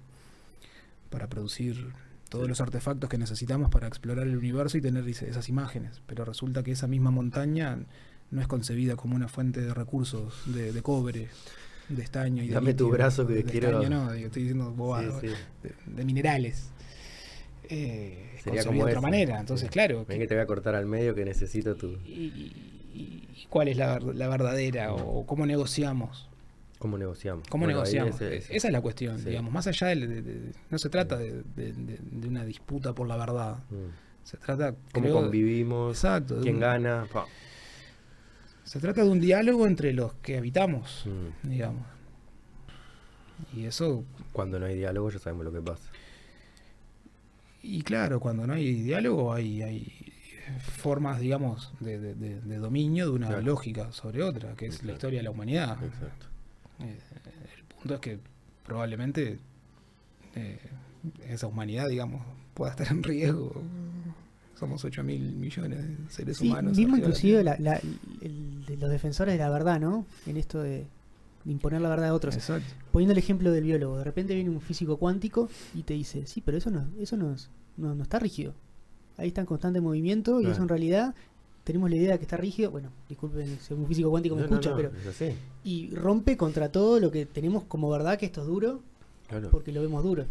para 1.09 1.27
producir 1.27 1.91
todos 2.35 2.47
los 2.49 2.61
artefactos 2.61 3.09
que 3.09 3.17
necesitamos 3.17 3.69
para 3.69 3.87
explorar 3.87 4.27
el 4.27 4.37
universo 4.37 4.77
y 4.77 4.81
tener 4.81 5.07
esas 5.07 5.49
imágenes. 5.49 6.01
Pero 6.07 6.25
resulta 6.25 6.63
que 6.63 6.71
esa 6.71 6.87
misma 6.87 7.11
montaña 7.11 7.79
no 8.31 8.41
es 8.41 8.47
concebida 8.47 8.95
como 8.95 9.15
una 9.15 9.27
fuente 9.27 9.61
de 9.61 9.73
recursos 9.73 10.33
de, 10.45 10.71
de 10.73 10.81
cobre, 10.81 11.27
de 11.89 12.01
estaño 12.03 12.43
y 12.43 12.47
de 12.47 12.53
Dame 12.55 12.73
tu 12.73 12.85
litio. 12.85 12.97
brazo 12.97 13.27
que 13.27 13.33
de 13.35 13.43
quiero- 13.43 13.69
estaño 13.81 13.89
no, 13.89 14.11
digo, 14.11 14.27
estoy 14.27 14.43
diciendo 14.43 14.71
bobado, 14.73 15.19
Sí, 15.21 15.27
sí. 15.29 15.33
De, 15.63 15.93
de 15.95 16.05
minerales. 16.05 16.69
Eh, 17.69 18.31
es 18.35 18.43
Sería 18.43 18.63
como 18.63 18.85
de 18.85 18.91
otra 18.91 19.01
manera. 19.01 19.39
Entonces, 19.39 19.69
claro. 19.69 20.05
Ven 20.07 20.19
que 20.19 20.27
te 20.27 20.35
voy 20.35 20.43
a 20.43 20.47
cortar 20.47 20.75
al 20.75 20.85
medio 20.85 21.15
que 21.15 21.25
necesito 21.25 21.75
tu... 21.75 21.93
y, 22.05 22.11
y- 22.13 22.71
y 22.93 23.47
cuál 23.49 23.67
es 23.67 23.75
la 23.75 23.99
verdadera 23.99 24.93
o 24.93 25.25
cómo 25.25 25.45
negociamos? 25.45 26.29
¿Cómo 26.79 26.97
negociamos? 26.97 27.47
¿Cómo 27.49 27.63
Bueno, 27.65 27.79
negociamos? 27.79 28.15
ese- 28.15 28.35
ese- 28.37 28.55
Esa 28.55 28.67
es 28.67 28.71
la 28.73 28.81
cuestión, 28.81 29.17
Sí. 29.19 29.29
digamos. 29.29 29.51
Más 29.51 29.65
allá 29.67 29.87
de, 29.87 29.95
de- 30.07 30.21
de- 30.21 30.51
no 30.69 30.77
se 30.77 30.89
trata 30.89 31.17
de, 31.17 31.41
de- 31.55 31.73
de- 31.73 31.99
de 32.01 32.27
una 32.27 32.43
disputa 32.45 32.93
por 32.93 33.07
la 33.07 33.15
verdad. 33.17 33.59
Mm. 33.69 34.23
Se 34.23 34.37
trata, 34.37 34.73
¿Cómo 34.91 35.03
creo, 35.05 35.15
convivimos? 35.15 35.95
Exacto. 35.97 36.35
de 36.35 36.41
¿Quién 36.41 36.55
un- 36.55 36.61
gana? 36.61 37.07
Pa. 37.11 37.25
Se 38.63 38.79
trata 38.79 39.03
de 39.03 39.09
un 39.09 39.19
diálogo 39.21 39.67
entre 39.67 39.93
los 39.93 40.13
que 40.15 40.37
habitamos, 40.37 41.05
Mm. 41.05 41.49
digamos. 41.49 41.85
Y 43.53 43.65
eso, 43.65 44.03
Cuando 44.33 44.59
no 44.59 44.65
hay 44.65 44.75
diálogo 44.75 45.09
ya 45.11 45.19
sabemos 45.19 45.45
lo 45.45 45.51
que 45.53 45.61
pasa. 45.61 45.89
y 47.61 47.81
claro, 47.81 48.19
cuando 48.19 48.45
no 48.45 48.53
hay 48.53 48.73
diálogo 48.83 49.33
hay, 49.33 49.61
hay 49.63 50.11
formas, 50.59 51.19
digamos, 51.19 51.73
de, 51.79 51.99
de- 51.99 52.13
de- 52.15 52.41
de 52.41 52.57
dominio 52.57 53.05
de 53.05 53.11
una 53.11 53.27
Claro. 53.27 53.41
lógica 53.41 53.91
sobre 53.91 54.21
otra, 54.23 54.55
que 54.55 54.67
es 54.67 54.83
la 54.83 54.91
historia 54.93 55.19
de 55.19 55.23
la 55.23 55.31
humanidad. 55.31 55.83
Exacto. 55.83 56.27
Eh, 56.79 56.99
el 57.57 57.63
punto 57.75 57.93
es 57.95 57.99
que 58.01 58.19
probablemente 58.65 59.39
eh, 60.35 60.59
esa 61.27 61.47
humanidad, 61.47 61.87
digamos, 61.87 62.21
pueda 62.53 62.71
estar 62.71 62.87
en 62.91 63.03
riesgo. 63.03 63.53
Somos 64.59 64.83
8 64.85 65.03
mil 65.03 65.35
millones 65.35 65.79
de 65.85 65.97
seres 66.09 66.37
Sí, 66.37 66.47
humanos. 66.49 66.77
mismo 66.77 66.95
inclusive 66.97 67.43
la- 67.43 67.57
la- 67.59 67.81
el 68.21 68.65
de 68.65 68.77
los 68.77 68.89
defensores 68.89 69.33
de 69.33 69.39
la 69.39 69.49
verdad, 69.49 69.79
¿no? 69.79 70.05
En 70.25 70.37
esto 70.37 70.61
de, 70.61 70.87
imponer 71.45 71.79
la 71.81 71.89
verdad 71.89 72.07
a 72.09 72.13
otros. 72.15 72.33
Exacto. 72.35 72.73
Poniendo 72.91 73.11
el 73.11 73.19
ejemplo 73.19 73.51
del 73.51 73.65
biólogo, 73.65 73.99
de 73.99 74.03
repente 74.03 74.33
viene 74.33 74.49
un 74.49 74.61
físico 74.61 74.97
cuántico 74.97 75.47
y 75.75 75.83
te 75.83 75.93
dice, 75.93 76.25
sí, 76.25 76.41
pero 76.41 76.57
eso 76.57 76.71
no, 76.71 76.87
eso 76.99 77.17
no, 77.17 77.35
no, 77.77 77.93
no 77.93 78.01
está 78.03 78.17
rígido. 78.17 78.55
Ahí 79.17 79.27
está 79.27 79.41
en 79.41 79.47
constante 79.47 79.79
movimiento 79.79 80.41
y 80.41 80.47
eso 80.47 80.63
en 80.63 80.69
realidad 80.69 81.13
tenemos 81.65 81.89
la 81.89 81.97
idea 81.97 82.11
de 82.13 82.19
que 82.19 82.23
está 82.23 82.37
rígido. 82.37 82.71
Bueno, 82.71 82.89
disculpen 83.09 83.59
si 83.59 83.73
un 83.73 83.85
físico 83.87 84.09
cuántico 84.09 84.35
me 84.37 84.43
No, 84.43 84.47
no, 84.47 84.53
escucha, 84.55 84.69
no, 84.69 84.75
pero... 84.77 84.91
es 84.97 85.07
así. 85.07 85.35
Y 85.65 85.93
rompe 85.93 86.37
contra 86.37 86.71
todo 86.71 87.01
lo 87.01 87.11
que 87.11 87.25
tenemos 87.25 87.63
como 87.65 87.89
verdad 87.89 88.17
que 88.17 88.27
esto 88.27 88.39
es 88.41 88.47
duro, 88.47 88.79
Claro. 89.27 89.49
porque 89.49 89.73
lo 89.73 89.81
vemos 89.81 90.01
duro. 90.03 90.25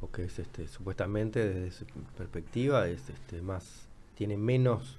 Porque 0.00 0.24
es 0.24 0.38
este, 0.38 0.66
supuestamente 0.66 1.46
desde 1.46 1.72
su 1.72 1.84
perspectiva 2.16 2.88
es 2.88 3.10
este 3.10 3.42
más 3.42 3.86
tiene 4.14 4.38
menos 4.38 4.96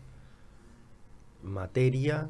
materia 1.43 2.27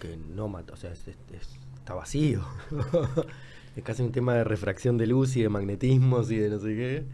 que 0.00 0.16
no 0.16 0.48
mata, 0.48 0.72
o 0.74 0.76
sea, 0.76 0.92
es- 0.92 1.08
es- 1.08 1.16
es- 1.32 1.58
está 1.78 1.94
vacío. 1.94 2.42
es 3.76 3.82
casi 3.84 4.02
un 4.02 4.12
tema 4.12 4.34
de 4.34 4.44
refracción 4.44 4.96
de 4.96 5.06
luz 5.06 5.36
y 5.36 5.42
de 5.42 5.48
magnetismos 5.48 6.30
y 6.30 6.36
de 6.36 6.48
no 6.50 6.58
sé 6.58 6.68
qué. 6.76 7.04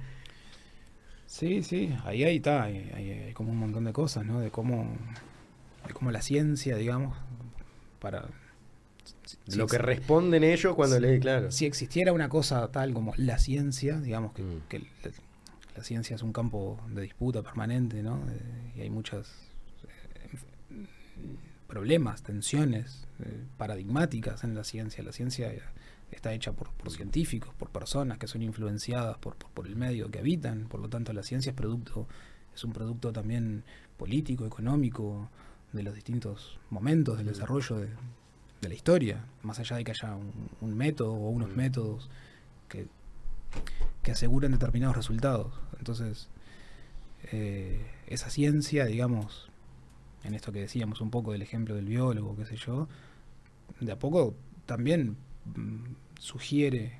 Sí, 1.27 1.63
sí, 1.63 1.95
ahí, 2.05 2.25
ahí 2.25 2.37
está, 2.37 2.63
hay, 2.65 2.91
hay- 2.95 3.11
hay 3.11 3.33
como 3.33 3.51
un 3.51 3.59
montón 3.59 3.85
de 3.85 3.93
cosas, 3.93 4.25
¿no? 4.25 4.41
De 4.41 4.51
cómo, 4.51 4.97
de 5.87 5.93
cómo 5.93 6.11
la 6.13 6.23
ciencia, 6.23 6.77
digamos, 6.77 7.17
para... 8.01 8.29
si- 9.25 9.57
Lo 9.59 9.69
si- 9.69 9.73
que 9.77 9.83
responden 9.83 10.45
ellos 10.45 10.75
cuando 10.75 10.97
Sí. 10.97 11.03
les 11.03 11.21
claro. 11.21 11.51
Si 11.51 11.67
existiera 11.67 12.13
una 12.13 12.29
cosa 12.29 12.71
tal 12.71 12.95
como 12.95 13.13
la 13.17 13.39
ciencia, 13.39 14.01
digamos 14.01 14.33
que, 14.33 14.43
Mm. 14.43 14.61
que 14.69 14.79
la, 14.79 14.87
la 15.77 15.83
ciencia 15.85 16.15
es 16.17 16.23
un 16.23 16.33
campo 16.33 16.79
de 16.91 17.03
disputa 17.03 17.43
permanente, 17.43 18.03
¿no? 18.03 18.19
Eh, 18.31 18.73
y 18.77 18.81
hay 18.83 18.91
muchos 18.91 19.29
problemas, 21.67 22.23
tensiones 22.23 23.07
eh, 23.25 23.43
paradigmáticas 23.57 24.45
en 24.45 24.55
la 24.55 24.63
ciencia. 24.65 25.03
La 25.03 25.13
ciencia 25.13 25.53
eh, 25.53 25.61
está 26.11 26.33
hecha 26.33 26.53
por, 26.53 26.71
por 26.73 26.91
científicos, 26.91 27.55
por 27.55 27.71
personas 27.71 28.19
que 28.19 28.27
son 28.27 28.43
influenciadas 28.43 29.19
por, 29.19 29.37
por, 29.37 29.51
por 29.51 29.67
el 29.67 29.77
medio 29.77 30.11
que 30.11 30.19
habitan. 30.21 30.67
Por 30.69 30.81
lo 30.81 30.89
tanto, 30.89 31.13
la 31.13 31.23
ciencia 31.23 31.51
es 31.51 31.57
producto, 31.57 32.07
es 32.55 32.65
un 32.65 32.73
producto 32.73 33.13
también 33.13 33.65
político, 33.97 34.47
económico, 34.47 35.29
de 35.73 35.83
los 35.83 35.95
distintos 35.95 36.59
momentos 36.71 37.19
del 37.19 37.27
Mm. 37.27 37.31
desarrollo 37.31 37.77
de, 37.79 37.89
de 38.63 38.69
la 38.69 38.75
historia, 38.75 39.25
más 39.43 39.59
allá 39.59 39.77
de 39.77 39.85
que 39.85 39.91
haya 39.91 40.15
un, 40.15 40.33
un 40.61 40.75
método 40.77 41.13
o 41.13 41.29
unos 41.31 41.51
Mm. 41.51 41.57
métodos 41.57 42.09
que, 42.69 42.87
que 44.03 44.13
aseguren 44.13 44.53
determinados 44.53 44.97
resultados. 44.97 45.53
Entonces, 45.79 46.29
eh, 47.33 47.85
esa 48.07 48.31
ciencia, 48.31 48.87
digamos, 48.87 49.51
en 50.25 50.35
esto 50.35 50.53
que 50.53 50.61
decíamos 50.61 51.01
un 51.01 51.11
poco 51.11 51.33
del 51.33 51.43
ejemplo 51.43 51.75
del 51.75 51.87
biólogo, 51.87 52.37
qué 52.37 52.47
sé 52.47 52.57
yo, 52.57 52.89
de 53.81 53.93
a 53.93 53.99
poco 53.99 54.35
también 54.67 55.17
sugiere. 56.19 56.99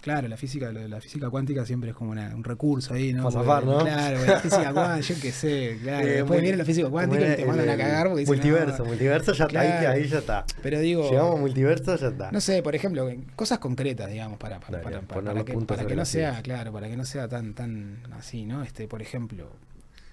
Claro, 0.00 0.28
la 0.28 0.38
física, 0.38 0.72
la, 0.72 0.98
física 0.98 1.28
cuántica 1.28 1.66
siempre 1.66 1.90
es 1.90 1.96
como 1.96 2.12
una- 2.12 2.34
un 2.34 2.42
recurso 2.42 2.94
ahí, 2.94 3.12
¿no? 3.12 3.24
Pa' 3.24 3.32
zafar, 3.32 3.66
¿no? 3.66 3.80
Claro, 3.80 4.24
la 4.24 4.40
física 4.40 4.72
cuántica, 4.72 5.00
yo 5.00 5.20
qué 5.20 5.30
sé, 5.30 5.78
claro. 5.82 6.06
Eh, 6.06 6.10
Después 6.12 6.30
muy- 6.30 6.40
viene 6.40 6.56
la 6.56 6.64
física 6.64 6.88
cuántica 6.88 7.32
y 7.34 7.36
te 7.36 7.44
mandan 7.44 7.68
a 7.68 7.72
el 7.74 7.78
cagar 7.78 8.06
porque 8.06 8.20
dicen, 8.20 8.34
multiverso, 8.34 8.78
no, 8.78 8.84
multiverso 8.86 9.32
ya 9.34 9.44
está 9.44 9.60
ahí, 9.90 10.08
ya 10.08 10.18
está. 10.18 10.44
Pero 10.62 10.80
digo, 10.80 11.10
Llegamos 11.10 11.36
a 11.36 11.40
multiverso, 11.40 11.96
ya 11.96 12.08
está. 12.08 12.32
no 12.32 12.40
sé, 12.40 12.62
por 12.62 12.74
ejemplo, 12.74 13.06
cosas 13.36 13.58
concretas, 13.58 14.10
digamos, 14.10 14.38
para, 14.38 14.58
para, 14.58 14.78
Dale, 14.78 14.84
para, 14.84 15.00
para- 15.06 15.22
para 15.34 15.44
que, 15.44 15.52
para 15.66 15.84
que 15.84 15.94
no 15.94 16.04
sea, 16.06 16.40
claro, 16.40 16.72
para 16.72 16.88
que 16.88 16.96
no 16.96 17.04
sea 17.04 17.28
tan, 17.28 17.52
tan 17.52 17.98
así, 18.12 18.46
¿no? 18.46 18.62
Este, 18.62 18.88
por 18.88 19.02
ejemplo, 19.02 19.50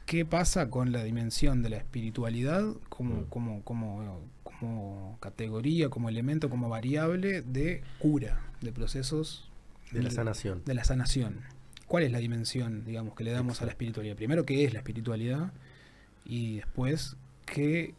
¿qué 0.05 0.25
pasa 0.25 0.69
con 0.69 0.91
la 0.91 1.01
dimensión 1.05 1.63
de 1.63 1.69
la 1.69 1.77
espiritualidad 1.77 2.65
como, 2.89 3.21
Mm. 3.21 3.25
como, 3.29 3.61
como, 3.63 4.19
como 4.59 5.17
categoría, 5.19 5.89
como 5.89 6.09
elemento, 6.09 6.49
como 6.49 6.69
variable 6.69 7.41
de 7.41 7.83
cura, 7.99 8.41
de 8.61 8.71
procesos 8.71 9.49
de 9.91 10.03
la 10.03 10.11
sanación. 10.11 10.63
de 10.65 10.73
la 10.73 10.83
sanación. 10.83 11.41
¿Cuál 11.87 12.03
es 12.03 12.11
la 12.11 12.17
dimensión, 12.19 12.83
digamos, 12.83 13.15
que 13.15 13.23
le 13.23 13.31
damos 13.31 13.61
a 13.61 13.65
la 13.65 13.71
espiritualidad? 13.71 14.15
Primero, 14.15 14.45
¿qué 14.45 14.65
es 14.65 14.73
la 14.73 14.79
espiritualidad? 14.79 15.53
Y 16.25 16.57
después, 16.57 17.15
¿qué, 17.45 17.93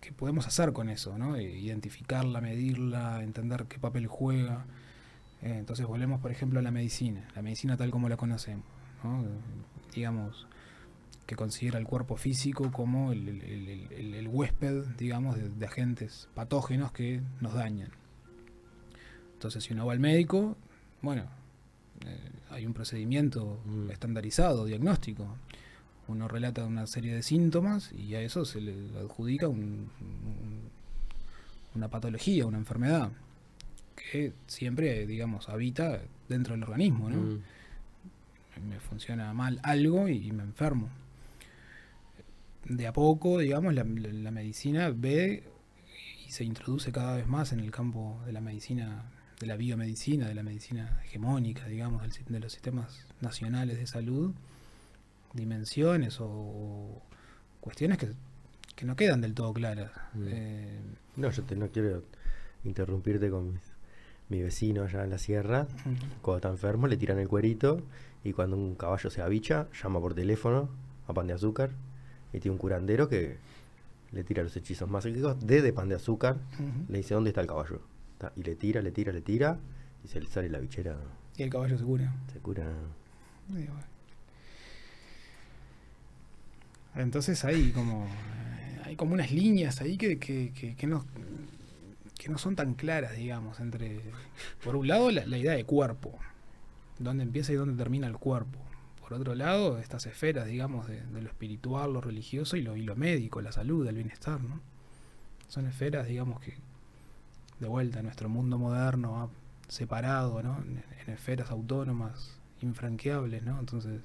qué 0.00 0.12
podemos 0.12 0.46
hacer 0.46 0.72
con 0.72 0.88
eso? 0.88 1.18
¿no? 1.18 1.36
Eh, 1.36 1.58
Identificarla, 1.58 2.40
medirla, 2.40 3.22
entender 3.22 3.66
qué 3.68 3.78
papel 3.78 4.06
juega. 4.06 4.64
Eh, 5.42 5.56
entonces 5.58 5.84
volvemos, 5.84 6.20
por 6.20 6.30
ejemplo, 6.30 6.58
a 6.58 6.62
la 6.62 6.70
medicina. 6.70 7.28
La 7.34 7.42
medicina 7.42 7.76
tal 7.76 7.90
como 7.90 8.08
la 8.08 8.16
conocemos. 8.16 8.64
¿no? 9.04 9.22
Digamos, 9.94 10.46
que 11.26 11.34
considera 11.36 11.78
el 11.78 11.84
cuerpo 11.86 12.16
físico 12.16 12.70
como 12.70 13.12
el, 13.12 13.28
el- 13.28 13.42
el- 13.42 13.92
el- 13.92 14.14
el 14.14 14.28
huésped, 14.28 14.84
digamos, 14.96 15.36
de, 15.36 15.48
de 15.48 15.66
agentes 15.66 16.28
patógenos 16.34 16.92
que 16.92 17.20
nos 17.40 17.54
dañan. 17.54 17.90
Entonces, 19.34 19.64
si 19.64 19.72
uno 19.74 19.86
va 19.86 19.92
al 19.92 20.00
médico, 20.00 20.56
bueno, 21.02 21.24
eh, 22.06 22.18
hay 22.50 22.64
un 22.66 22.72
procedimiento 22.74 23.60
Mm. 23.66 23.90
estandarizado, 23.90 24.64
diagnóstico. 24.64 25.36
Uno 26.08 26.28
relata 26.28 26.64
una 26.64 26.86
serie 26.86 27.12
de 27.14 27.22
síntomas 27.22 27.92
y 27.92 28.14
a 28.14 28.20
eso 28.20 28.44
se 28.44 28.60
le 28.60 28.72
adjudica 29.00 29.48
un- 29.48 29.90
un- 30.00 30.70
una 31.74 31.88
patología, 31.88 32.46
una 32.46 32.58
enfermedad, 32.58 33.10
que 33.96 34.32
siempre, 34.46 35.06
digamos, 35.06 35.48
habita 35.48 36.00
dentro 36.28 36.54
del 36.54 36.62
organismo, 36.62 37.10
¿no? 37.10 37.16
Mm. 37.16 37.40
me 38.70 38.80
funciona 38.80 39.34
mal 39.34 39.60
algo 39.64 40.08
y, 40.08 40.32
me 40.32 40.42
enfermo. 40.42 40.88
De 42.68 42.86
a 42.86 42.92
poco, 42.92 43.38
digamos, 43.38 43.74
la, 43.74 43.84
la- 43.84 44.12
la 44.12 44.30
medicina 44.30 44.90
ve 44.94 45.44
y 46.26 46.30
se 46.30 46.44
introduce 46.44 46.90
cada 46.92 47.16
vez 47.16 47.26
más 47.26 47.52
en 47.52 47.60
el 47.60 47.70
campo 47.70 48.20
de 48.26 48.32
la 48.32 48.40
medicina, 48.40 49.04
de 49.40 49.46
la 49.46 49.56
biomedicina, 49.56 50.26
de 50.28 50.34
la 50.34 50.42
medicina 50.42 51.00
hegemónica, 51.04 51.66
digamos, 51.66 52.02
del 52.02 52.12
de 52.26 52.40
los 52.40 52.52
sistemas 52.52 53.06
nacionales 53.20 53.78
de 53.78 53.86
salud, 53.86 54.32
dimensiones 55.32 56.20
o, 56.20 56.26
o 56.28 57.02
cuestiones 57.60 57.98
que, 57.98 58.08
que 58.74 58.84
no 58.84 58.96
quedan 58.96 59.20
del 59.20 59.34
todo 59.34 59.52
claras. 59.52 59.90
Mm. 60.14 60.24
Eh, 60.28 60.80
No, 61.16 61.30
yo 61.30 61.42
te, 61.44 61.56
no 61.56 61.68
quiero 61.68 62.02
interrumpirte 62.64 63.30
con 63.30 63.52
mis- 63.52 63.72
mi 64.28 64.42
vecino 64.42 64.82
allá 64.82 65.04
en 65.04 65.10
la 65.10 65.18
sierra. 65.18 65.68
Cuando 66.22 66.36
está 66.38 66.48
enfermo 66.48 66.88
le 66.88 66.96
tiran 66.96 67.18
el 67.18 67.28
cuerito 67.28 67.82
y 68.24 68.32
cuando 68.32 68.56
un 68.56 68.74
caballo 68.74 69.08
se 69.10 69.22
abicha, 69.22 69.68
llama 69.80 70.00
por 70.00 70.14
teléfono 70.14 70.68
a 71.06 71.12
pan 71.12 71.28
de 71.28 71.34
azúcar 71.34 71.70
y 72.36 72.40
tiene 72.40 72.52
un 72.52 72.58
curandero 72.58 73.08
que 73.08 73.38
le 74.12 74.24
tira 74.24 74.42
los 74.42 74.54
hechizos 74.56 74.88
mágicos 74.88 75.36
desde 75.40 75.72
pan 75.72 75.88
de 75.88 75.94
azúcar. 75.94 76.36
Le 76.88 76.98
dice, 76.98 77.14
¿dónde 77.14 77.30
está 77.30 77.40
el 77.40 77.46
caballo? 77.46 77.80
Y 78.36 78.42
le 78.42 78.54
tira, 78.54 78.82
le 78.82 78.90
tira, 78.92 79.12
le 79.12 79.22
tira 79.22 79.58
y 80.04 80.08
se 80.08 80.20
le 80.20 80.26
sale 80.26 80.50
la 80.50 80.58
bichera. 80.58 80.96
Y 81.36 81.42
el 81.42 81.50
caballo 81.50 81.78
se 81.78 81.84
cura. 81.84 82.14
Se 82.32 82.38
cura. 82.38 82.66
Entonces 86.94 87.44
hay 87.44 87.70
como 87.72 88.06
eh, 88.06 88.80
hay 88.84 88.96
como 88.96 89.14
unas 89.14 89.30
líneas 89.32 89.80
ahí 89.80 89.96
que, 89.96 90.18
que, 90.18 90.52
que, 90.58 90.74
que 90.74 90.86
no 90.86 91.04
que 92.18 92.30
no 92.30 92.38
son 92.38 92.56
tan 92.56 92.74
claras, 92.74 93.16
digamos, 93.16 93.60
entre 93.60 94.00
por 94.64 94.76
un 94.76 94.88
lado 94.88 95.10
la, 95.10 95.26
la 95.26 95.38
idea 95.38 95.52
de 95.52 95.64
cuerpo, 95.64 96.18
dónde 96.98 97.22
empieza 97.22 97.52
y 97.52 97.56
dónde 97.56 97.76
termina 97.82 98.06
el 98.06 98.16
cuerpo. 98.16 98.58
Por 99.06 99.14
otro 99.20 99.36
lado, 99.36 99.78
estas 99.78 100.04
esferas, 100.06 100.46
digamos, 100.46 100.88
de, 100.88 101.00
de 101.00 101.22
lo 101.22 101.28
espiritual, 101.28 101.92
lo 101.92 102.00
religioso 102.00 102.56
y 102.56 102.62
lo, 102.62 102.74
y 102.76 102.82
lo 102.82 102.96
médico, 102.96 103.40
la 103.40 103.52
salud, 103.52 103.86
el 103.86 103.94
bienestar, 103.94 104.40
¿no? 104.42 104.60
Son 105.48 105.66
esferas, 105.66 106.08
digamos, 106.08 106.40
que 106.40 106.54
de 107.60 107.68
vuelta 107.68 108.02
nuestro 108.02 108.28
mundo 108.28 108.58
moderno 108.58 109.22
ha 109.22 109.28
separado, 109.70 110.42
¿no? 110.42 110.58
En, 110.58 110.82
en 111.06 111.10
esferas 111.14 111.50
autónomas, 111.50 112.40
infranqueables, 112.62 113.44
¿no? 113.44 113.60
Entonces, 113.60 114.02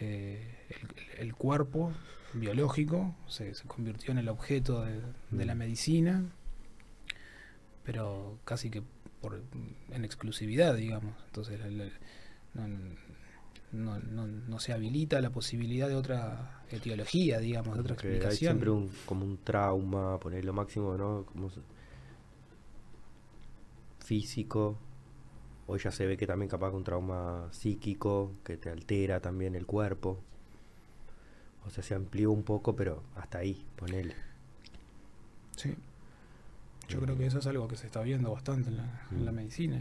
eh, 0.00 0.56
el, 1.18 1.20
el 1.26 1.34
cuerpo 1.34 1.92
biológico 2.32 3.14
se, 3.28 3.54
se 3.54 3.64
convirtió 3.66 4.12
en 4.12 4.18
el 4.18 4.28
objeto 4.28 4.82
de, 4.82 5.02
de 5.30 5.44
la 5.44 5.54
Mm. 5.54 5.58
medicina, 5.58 6.24
pero 7.84 8.38
casi 8.44 8.70
que 8.70 8.82
por, 9.20 9.42
en 9.90 10.04
exclusividad, 10.04 10.74
digamos. 10.74 11.14
Entonces, 11.26 11.60
no, 12.54 12.64
no, 13.74 13.98
no, 13.98 14.26
no 14.26 14.58
se 14.60 14.72
habilita 14.72 15.20
la 15.20 15.30
posibilidad 15.30 15.88
de 15.88 15.96
otra 15.96 16.62
etiología, 16.70 17.38
digamos, 17.38 17.74
de 17.74 17.80
otra 17.82 17.96
Que 17.96 18.06
hay 18.08 18.12
explicación. 18.14 18.52
siempre 18.52 18.70
un, 18.70 18.90
como 19.06 19.24
un 19.24 19.38
trauma, 19.38 20.18
poner 20.20 20.44
lo 20.44 20.52
máximo, 20.52 20.96
¿no? 20.96 21.24
Como 21.26 21.50
físico. 24.00 24.76
Hoy 25.66 25.78
ya 25.80 25.90
se 25.90 26.06
ve 26.06 26.16
que 26.16 26.26
también 26.26 26.48
capaz 26.48 26.70
un 26.72 26.84
trauma 26.84 27.48
psíquico 27.52 28.32
que 28.44 28.56
te 28.56 28.70
altera 28.70 29.20
también 29.20 29.54
el 29.54 29.66
cuerpo. 29.66 30.20
O 31.66 31.70
sea, 31.70 31.82
se 31.82 31.94
amplió 31.94 32.30
un 32.30 32.42
poco, 32.42 32.76
pero 32.76 33.02
hasta 33.16 33.38
ahí, 33.38 33.64
ponele. 33.76 34.14
Sí. 35.56 35.74
Yo 36.88 37.00
creo 37.00 37.16
que 37.16 37.26
eso 37.26 37.38
es 37.38 37.46
algo 37.46 37.66
que 37.66 37.76
se 37.76 37.86
está 37.86 38.02
viendo 38.02 38.30
bastante 38.32 38.68
en 38.68 38.76
la, 38.76 39.06
en 39.10 39.24
la 39.24 39.32
Mm. 39.32 39.34
medicina. 39.34 39.80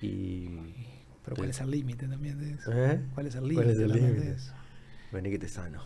Y, 0.00 0.06
Y. 0.06 0.86
pero 1.24 1.36
¿cuál 1.36 1.50
es 1.50 1.60
el 1.60 1.70
límite 1.70 2.06
también 2.06 2.38
de 2.38 2.52
eso? 2.52 2.70
¿Eh? 2.72 3.00
¿Cuál 3.14 3.26
es 3.26 3.34
el 3.34 3.52
¿Cuál 3.54 3.66
límite? 3.76 4.36
Vení 5.12 5.30
que 5.30 5.38
te 5.38 5.48
sano. 5.48 5.80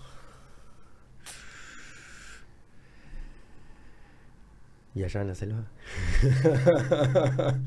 ¿Y 4.94 5.05
allá 5.05 5.20
en 5.20 5.29
la 5.29 5.35
selva? 5.35 5.64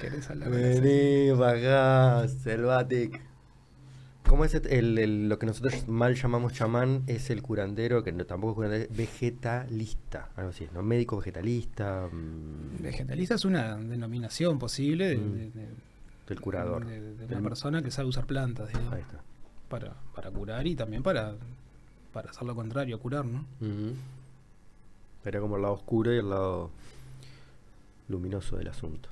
¿Querés 0.00 0.28
hablar 0.30 0.50
de? 0.50 0.80
Vení 0.80 1.38
para 1.38 2.22
acá, 2.22 2.28
Selvatic. 2.28 3.20
¿Cómo 4.26 4.44
es 4.46 4.54
el, 4.54 4.98
el- 4.98 5.28
lo 5.28 5.38
que 5.38 5.46
nosotros 5.46 5.86
mal 5.88 6.14
llamamos 6.14 6.54
chamán? 6.54 7.02
Es 7.06 7.28
el 7.30 7.42
curandero, 7.42 8.02
que 8.02 8.12
no, 8.12 8.24
tampoco 8.24 8.52
es 8.52 8.56
curandero, 8.56 8.94
vegetalista, 8.96 10.30
algo 10.36 10.50
así, 10.50 10.66
¿no? 10.72 10.82
Médico 10.82 11.18
vegetalista, 11.18 12.08
mm, 12.10 12.82
Vegetalista 12.82 13.34
es 13.34 13.44
una 13.44 13.76
denominación 13.76 14.58
posible 14.58 15.08
de, 15.08 15.16
Mm. 15.18 15.32
de- 15.34 15.50
de- 15.50 15.91
del 16.34 16.40
curador. 16.42 16.86
de- 16.86 17.00
de 17.00 17.26
Del- 17.26 17.38
una 17.38 17.48
persona 17.48 17.82
que 17.82 17.90
sabe 17.90 18.08
usar 18.08 18.26
plantas 18.26 18.68
digamos, 18.68 18.92
Ahí 18.92 19.00
está. 19.02 19.20
para, 19.68 19.94
para 20.14 20.30
curar 20.30 20.66
y 20.66 20.74
también 20.74 21.02
para, 21.02 21.34
para 22.12 22.30
hacer 22.30 22.42
lo 22.44 22.54
contrario, 22.54 22.98
curar, 23.00 23.24
¿no? 23.24 23.40
Ujú. 23.60 23.94
Era 25.24 25.40
como 25.40 25.56
el 25.56 25.62
lado 25.62 25.74
oscuro 25.74 26.12
y 26.12 26.18
el 26.18 26.28
lado 26.30 26.70
luminoso 28.08 28.56
del 28.56 28.68
asunto. 28.68 29.08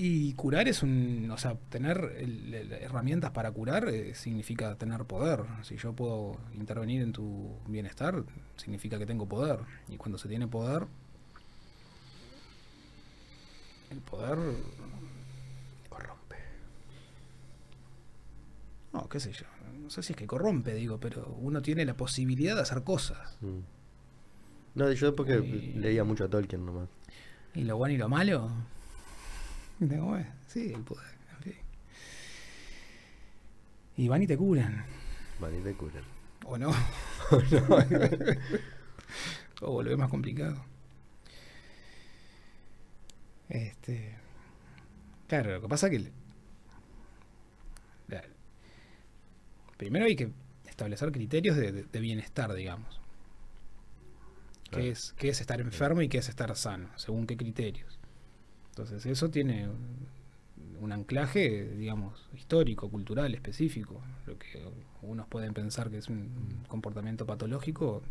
Y 0.00 0.32
curar 0.34 0.68
es 0.68 0.84
un, 0.84 1.28
o 1.32 1.36
sea, 1.38 1.56
tener 1.70 1.98
el- 2.18 2.54
el- 2.54 2.72
herramientas 2.72 3.32
para 3.32 3.50
curar 3.50 3.88
eh, 3.88 4.14
significa 4.14 4.76
tener 4.76 5.04
poder. 5.06 5.40
Si 5.64 5.76
yo 5.76 5.92
puedo 5.92 6.36
intervenir 6.54 7.02
en 7.02 7.12
tu 7.12 7.56
bienestar, 7.66 8.22
significa 8.56 8.96
que 8.96 9.06
tengo 9.06 9.26
poder. 9.26 9.58
Y 9.88 9.96
cuando 9.96 10.16
se 10.16 10.28
tiene 10.28 10.46
poder, 10.46 10.86
el 13.90 13.98
poder, 14.02 14.38
Corrompe. 15.88 16.36
No, 18.92 19.08
qué 19.08 19.20
sé 19.20 19.32
yo, 19.32 19.46
no 19.82 19.90
sé 19.90 20.02
si 20.02 20.12
es 20.12 20.16
que 20.16 20.26
corrompe, 20.26 20.74
digo, 20.74 20.98
pero 20.98 21.26
uno 21.40 21.62
tiene 21.62 21.84
la 21.84 21.96
posibilidad 21.96 22.54
de 22.56 22.62
hacer 22.62 22.82
cosas. 22.84 23.36
Mm. 23.40 23.58
No, 24.74 24.92
yo 24.92 25.14
porque 25.16 25.38
Y- 25.38 25.72
leía 25.74 26.04
mucho 26.04 26.24
a 26.24 26.28
Tolkien 26.28 26.64
nomás. 26.64 26.88
Y 27.54 27.64
lo 27.64 27.76
bueno 27.76 27.94
y 27.94 27.98
lo 27.98 28.08
malo, 28.08 28.50
sí, 30.48 30.72
el 30.74 30.82
poder, 30.82 31.06
en 31.36 31.42
fin. 31.42 31.54
Y 33.96 34.08
van 34.08 34.22
y 34.22 34.26
te 34.26 34.36
curan. 34.36 34.84
Van 35.40 35.54
y 35.58 35.62
te 35.62 35.74
curan. 35.74 36.04
¿O 36.44 36.56
no? 36.58 36.70
o 39.60 39.72
volvés 39.72 39.98
más 39.98 40.08
complicado. 40.08 40.64
Este. 43.48 44.16
Claro, 45.26 45.52
lo 45.52 45.60
que 45.62 45.68
pasa 45.68 45.90
que. 45.90 45.96
el- 45.96 46.12
la- 48.08 48.22
primero 49.78 50.04
hay 50.04 50.14
que 50.16 50.30
establecer 50.68 51.10
criterios 51.12 51.56
de, 51.56 51.72
de- 51.72 51.84
de 51.84 52.00
bienestar, 52.00 52.52
digamos. 52.52 53.00
¿Qué 54.64 54.70
Claro. 54.70 54.84
es, 54.84 55.14
¿Qué 55.16 55.30
es 55.30 55.40
estar 55.40 55.60
enfermo 55.62 56.02
y 56.02 56.08
qué 56.10 56.18
es 56.18 56.28
estar 56.28 56.54
sano? 56.54 56.90
Según 56.96 57.26
qué 57.26 57.36
criterios. 57.38 57.98
Entonces, 58.70 59.06
eso 59.06 59.30
tiene 59.30 59.66
un- 60.80 60.92
anclaje, 60.92 61.64
digamos, 61.76 62.28
histórico, 62.36 62.88
cultural, 62.90 63.34
específico. 63.34 64.00
Lo 64.26 64.38
que 64.38 64.62
unos 65.02 65.26
pueden 65.26 65.52
pensar 65.54 65.90
que 65.90 65.98
es 65.98 66.08
un 66.08 66.62
comportamiento 66.68 67.26
patológico, 67.26 68.02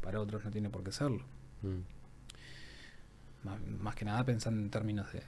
para 0.00 0.20
otros 0.20 0.44
no 0.44 0.50
tiene 0.50 0.68
por 0.70 0.82
qué 0.84 0.90
serlo. 0.92 1.24
Mm. 1.62 1.80
Más, 3.46 3.60
más 3.80 3.94
que 3.94 4.04
nada 4.06 4.24
pensando 4.24 4.60
en 4.62 4.70
términos 4.70 5.12
de, 5.12 5.22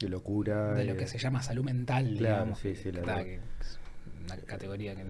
De 0.00 0.08
locura. 0.08 0.74
de 0.74 0.84
lo 0.84 0.94
eh, 0.94 0.96
que 0.96 1.06
se 1.06 1.18
llama 1.18 1.40
salud 1.42 1.64
mental, 1.64 2.14
Claro, 2.18 2.34
digamos. 2.36 2.58
sí, 2.58 2.74
sí, 2.76 2.84
que 2.84 2.92
la 2.92 3.00
está- 3.00 3.14
verdad. 3.16 3.24
que 3.24 3.34
es 3.60 3.78
una 4.24 4.36
categoría 4.38 4.96
que, 4.96 5.04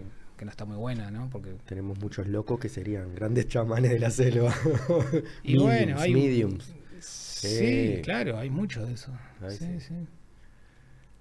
que 0.44 0.46
no 0.46 0.50
está 0.50 0.64
muy 0.66 0.76
buena, 0.76 1.10
¿no? 1.10 1.30
Porque 1.30 1.56
Tenemos 1.64 1.98
muchos 1.98 2.26
locos 2.26 2.60
que 2.60 2.68
serían 2.68 3.14
grandes 3.14 3.48
chamanes 3.48 3.90
de 3.90 3.98
la 3.98 4.10
selva. 4.10 4.54
Y 5.42 5.56
bueno, 5.58 5.98
hay- 5.98 6.12
mediums. 6.12 6.64
sí, 7.00 7.48
Sí. 7.48 8.00
claro, 8.02 8.36
hay 8.38 8.50
mucho 8.50 8.84
de 8.84 8.92
eso. 8.92 9.10
Ay, 9.40 9.56
sí, 9.56 9.80
sí. 9.80 9.86
sí. 9.88 10.06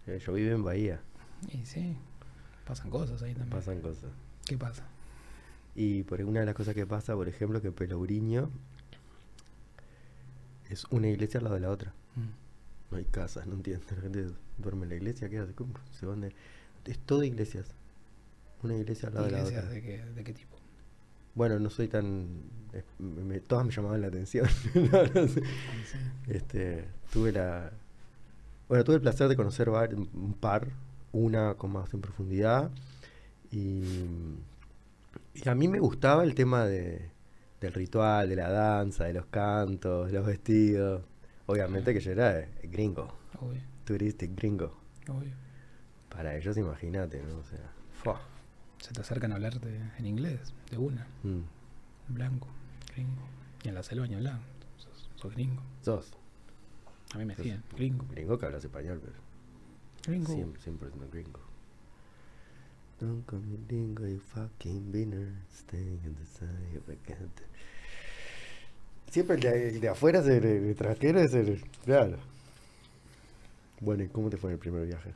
Eh, 0.07 0.19
Yo 0.25 0.33
vivo 0.33 0.53
en 0.55 0.63
Bahía, 0.63 0.99
Y 1.49 1.65
sí, 1.65 1.95
pasan 2.67 2.89
cosas 2.89 3.21
ahí 3.23 3.33
también. 3.33 3.49
pasan 3.57 3.79
cosas. 3.79 4.11
¿Qué 4.45 4.57
pasa? 4.57 4.83
Y 5.75 6.03
por 6.03 6.21
una 6.21 6.41
de 6.41 6.45
las 6.45 6.55
cosas 6.55 6.75
que 6.75 6.85
pasa, 6.85 7.15
por 7.15 7.29
ejemplo, 7.29 7.61
que 7.61 7.71
Pelourinho 7.71 8.51
es 10.69 10.83
una 10.91 11.07
iglesia 11.07 11.37
al 11.37 11.45
lado 11.45 11.55
de 11.55 11.61
la 11.61 11.69
otra. 11.69 11.93
Mm. 12.15 12.91
No 12.91 12.97
hay 12.97 13.05
casas, 13.05 13.47
no 13.47 13.53
entiendo. 13.55 13.85
La 13.95 14.01
gente 14.01 14.27
duerme 14.57 14.83
en 14.83 14.89
la 14.89 14.95
iglesia, 14.95 15.29
¿qué 15.29 15.39
hace? 15.39 15.53
¿Cómo? 15.53 15.73
¿Se 15.91 16.05
van 16.05 16.21
de- 16.21 16.35
Es 16.85 16.99
todo 16.99 17.23
iglesias. 17.23 17.73
Una 18.63 18.75
iglesia 18.75 19.09
al 19.09 19.15
lado 19.15 19.25
de 19.25 19.31
la 19.31 19.37
¿Iglesias 19.39 19.63
otra. 19.65 19.73
de 19.75 19.81
qué, 19.81 20.05
de 20.05 20.23
qué 20.23 20.33
tipo? 20.33 20.57
Bueno, 21.35 21.59
no 21.59 21.69
soy 21.69 21.87
tan... 21.87 22.27
me- 22.99 23.39
todas 23.41 23.65
me 23.65 23.71
llamaban 23.71 24.01
la 24.01 24.07
atención. 24.07 24.47
No, 24.75 25.03
no 25.21 25.27
sé. 25.27 25.41
Ah, 25.43 25.83
sí. 25.91 25.97
Este, 26.31 26.85
tuve 27.11 27.31
la, 27.31 27.71
Bueno, 28.69 28.83
tuve 28.83 28.95
el 28.95 29.01
placer 29.01 29.27
de 29.27 29.35
conocer 29.35 29.69
var- 29.69 29.93
un 29.95 30.33
par, 30.39 30.67
una 31.11 31.55
con 31.55 31.71
más 31.73 31.93
en 31.93 32.01
profundidad. 32.01 32.69
Y, 33.51 33.83
y 35.35 35.49
a 35.49 35.55
mí 35.55 35.67
me 35.67 35.79
gustaba 35.79 36.23
el 36.23 36.33
tema 36.35 36.65
de, 36.65 37.09
del 37.61 37.73
ritual, 37.73 38.29
de 38.29 38.35
la 38.35 38.49
danza, 38.49 39.05
de 39.05 39.13
los 39.13 39.25
cantos, 39.27 40.07
de 40.07 40.13
los 40.13 40.25
vestidos. 40.25 41.03
Obviamente 41.47 41.93
que 41.93 41.99
yo 41.99 42.11
era 42.11 42.39
eh, 42.39 42.49
gringo, 42.63 43.13
Obvio, 43.39 43.61
turistic 43.85 44.35
gringo. 44.35 44.75
obvio. 45.09 45.33
Para 46.09 46.35
ellos, 46.37 46.55
imagínate, 46.57 47.21
¿no? 47.23 47.37
O 47.39 47.43
sea. 47.43 47.59
Se 48.83 48.91
te 48.91 48.99
acercan 48.99 49.31
a 49.31 49.35
hablarte 49.35 49.79
en 49.97 50.05
inglés, 50.05 50.53
de 50.69 50.77
una, 50.77 51.07
Mm. 51.23 51.43
blanco, 52.09 52.49
gringo. 52.93 53.21
Y 53.63 53.69
en 53.69 53.75
la 53.75 53.83
selva 53.83 54.05
ni 54.07 54.15
hablar, 54.15 54.41
sos, 54.77 55.09
sos 55.15 55.33
gringo. 55.33 55.61
Sos 55.81 56.11
A 57.13 57.17
mí 57.17 57.23
me 57.23 57.33
decían, 57.33 57.63
gringo, 57.77 58.05
gringo 58.11 58.37
que 58.37 58.45
hablas 58.45 58.65
español, 58.65 58.99
pero 59.01 59.15
gringo. 60.05 60.33
100%, 60.33 60.59
100% 60.59 61.09
gringo. 61.11 61.39
Don't 62.99 63.25
call 63.25 63.39
me 63.39 63.57
gringo, 63.67 64.05
you 64.05 64.19
fucking 64.19 64.91
beaner, 64.91 65.31
staying 65.49 66.01
in 66.03 66.15
the 66.15 66.25
side 66.25 66.77
of 66.77 66.89
a 66.89 66.95
cat. 67.07 67.41
Siempre 69.11 69.35
el 69.37 69.41
de, 69.43 69.69
el 69.69 69.79
de 69.79 69.87
afuera 69.89 70.19
es 70.19 70.27
el, 70.27 70.43
el 70.43 70.69
extranjero, 70.71 71.21
es 71.21 71.33
el. 71.33 71.61
Claro. 71.85 72.17
Bueno, 73.79 74.03
¿y 74.03 74.09
cómo 74.09 74.29
te 74.29 74.35
fue 74.35 74.49
en 74.49 74.55
el 74.55 74.59
primer 74.59 74.85
viaje? 74.85 75.13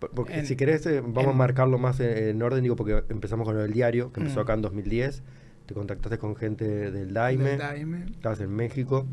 Por- 0.00 0.10
Porque 0.10 0.38
En- 0.40 0.46
si 0.46 0.56
querés, 0.56 0.84
eh, 0.86 1.00
vamos 1.00 1.28
a 1.28 1.36
marcarlo 1.36 1.78
más 1.78 2.00
en, 2.00 2.16
en 2.28 2.42
orden, 2.42 2.62
digo, 2.64 2.74
porque 2.74 3.04
empezamos 3.10 3.46
con 3.46 3.56
el 3.58 3.72
diario, 3.72 4.12
que 4.12 4.20
empezó 4.20 4.40
Mm. 4.40 4.42
acá 4.42 4.54
en 4.54 4.62
2010. 4.62 5.22
Te 5.66 5.74
contactaste 5.74 6.18
con 6.18 6.34
gente 6.34 6.64
del 6.90 7.12
Daime, 7.14 7.50
Del 7.50 7.58
Daime. 7.58 8.06
estabas 8.10 8.40
en 8.40 8.50
México. 8.50 9.06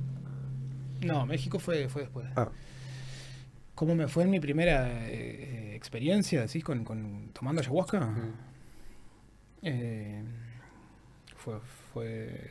No, 1.05 1.25
México 1.27 1.59
fue, 1.59 1.87
fue 1.89 2.01
después. 2.03 2.25
Ah, 2.35 2.49
¿Cómo 3.75 3.93
me 3.93 4.07
fue 4.07 4.23
en 4.23 4.31
mi 4.31 4.39
primera 4.39 5.07
eh, 5.07 5.75
experiencia, 5.75 6.41
decís, 6.41 6.63
con, 6.63 6.83
con 6.83 7.29
tomando 7.33 7.61
ayahuasca? 7.61 8.09
Eh, 9.61 10.23
fue, 11.35 11.59
fue, 11.93 12.49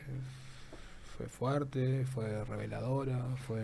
fue 1.17 1.25
fuerte, 1.27 2.05
fue 2.05 2.45
reveladora, 2.45 3.25
fue 3.45 3.61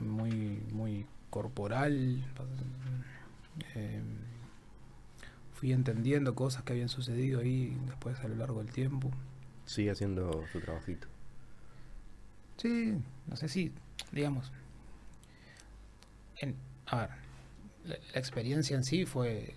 muy, 0.00 0.60
muy 0.72 1.06
corporal. 1.30 2.24
Eh, 3.74 4.02
fui 5.54 5.72
entendiendo 5.72 6.34
cosas 6.34 6.62
que 6.62 6.72
habían 6.72 6.88
sucedido 6.88 7.40
ahí 7.40 7.76
después 7.86 8.18
a 8.20 8.28
lo 8.28 8.36
largo 8.36 8.62
del 8.62 8.72
tiempo. 8.72 9.10
sigue 9.66 9.90
haciendo 9.90 10.46
su 10.52 10.60
trabajito. 10.60 11.06
Sí, 12.56 12.94
no 13.26 13.36
sé 13.36 13.48
si, 13.48 13.72
digamos, 14.12 14.52
en, 16.38 16.56
a 16.86 16.96
ver, 17.00 17.10
la, 17.84 17.96
la 18.12 18.18
experiencia 18.18 18.76
en 18.76 18.84
sí 18.84 19.06
fue 19.06 19.54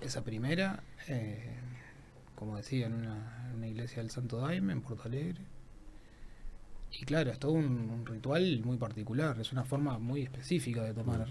esa 0.00 0.22
primera, 0.24 0.82
eh, 1.08 1.56
como 2.36 2.56
decía, 2.56 2.86
en 2.86 2.94
una, 2.94 3.48
en 3.50 3.56
una 3.56 3.68
iglesia 3.68 3.98
del 4.02 4.10
Santo 4.10 4.38
Daime, 4.38 4.72
en 4.72 4.80
Porto 4.80 5.04
Alegre. 5.04 5.40
Y 6.92 7.04
claro, 7.04 7.30
es 7.30 7.38
todo 7.38 7.52
un, 7.52 7.90
un 7.90 8.04
ritual 8.06 8.62
muy 8.64 8.76
particular, 8.76 9.38
es 9.40 9.52
una 9.52 9.64
forma 9.64 9.98
muy 9.98 10.22
específica 10.22 10.82
de 10.82 10.92
tomar 10.94 11.26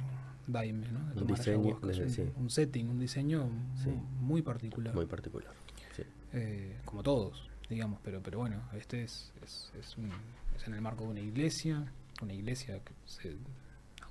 Daime, 0.48 0.88
¿no? 0.90 1.00
De 1.00 1.12
Un 1.22 1.28
tomar 1.28 1.38
diseño, 1.38 1.80
un, 1.82 2.10
sí. 2.10 2.24
un 2.38 2.50
setting, 2.50 2.90
un 2.90 3.00
diseño 3.00 3.50
Sí. 3.84 3.90
muy 4.20 4.42
particular 4.42 4.96
Muy 4.96 5.06
particular. 5.06 5.54
Sí. 5.96 6.04
eh, 6.34 6.78
como 6.86 7.04
todos, 7.04 7.50
digamos, 7.70 8.00
pero, 8.04 8.22
pero 8.24 8.40
bueno, 8.40 8.62
este 8.74 9.04
es, 9.04 9.32
es, 9.44 9.72
es, 9.80 9.98
un- 9.98 10.12
es 10.58 10.66
en 10.68 10.74
el 10.74 10.82
marco 10.82 11.04
de 11.04 11.10
una 11.12 11.20
iglesia, 11.20 11.92
una 12.22 12.34
iglesia 12.34 12.80
que 12.84 12.94
se 13.06 13.36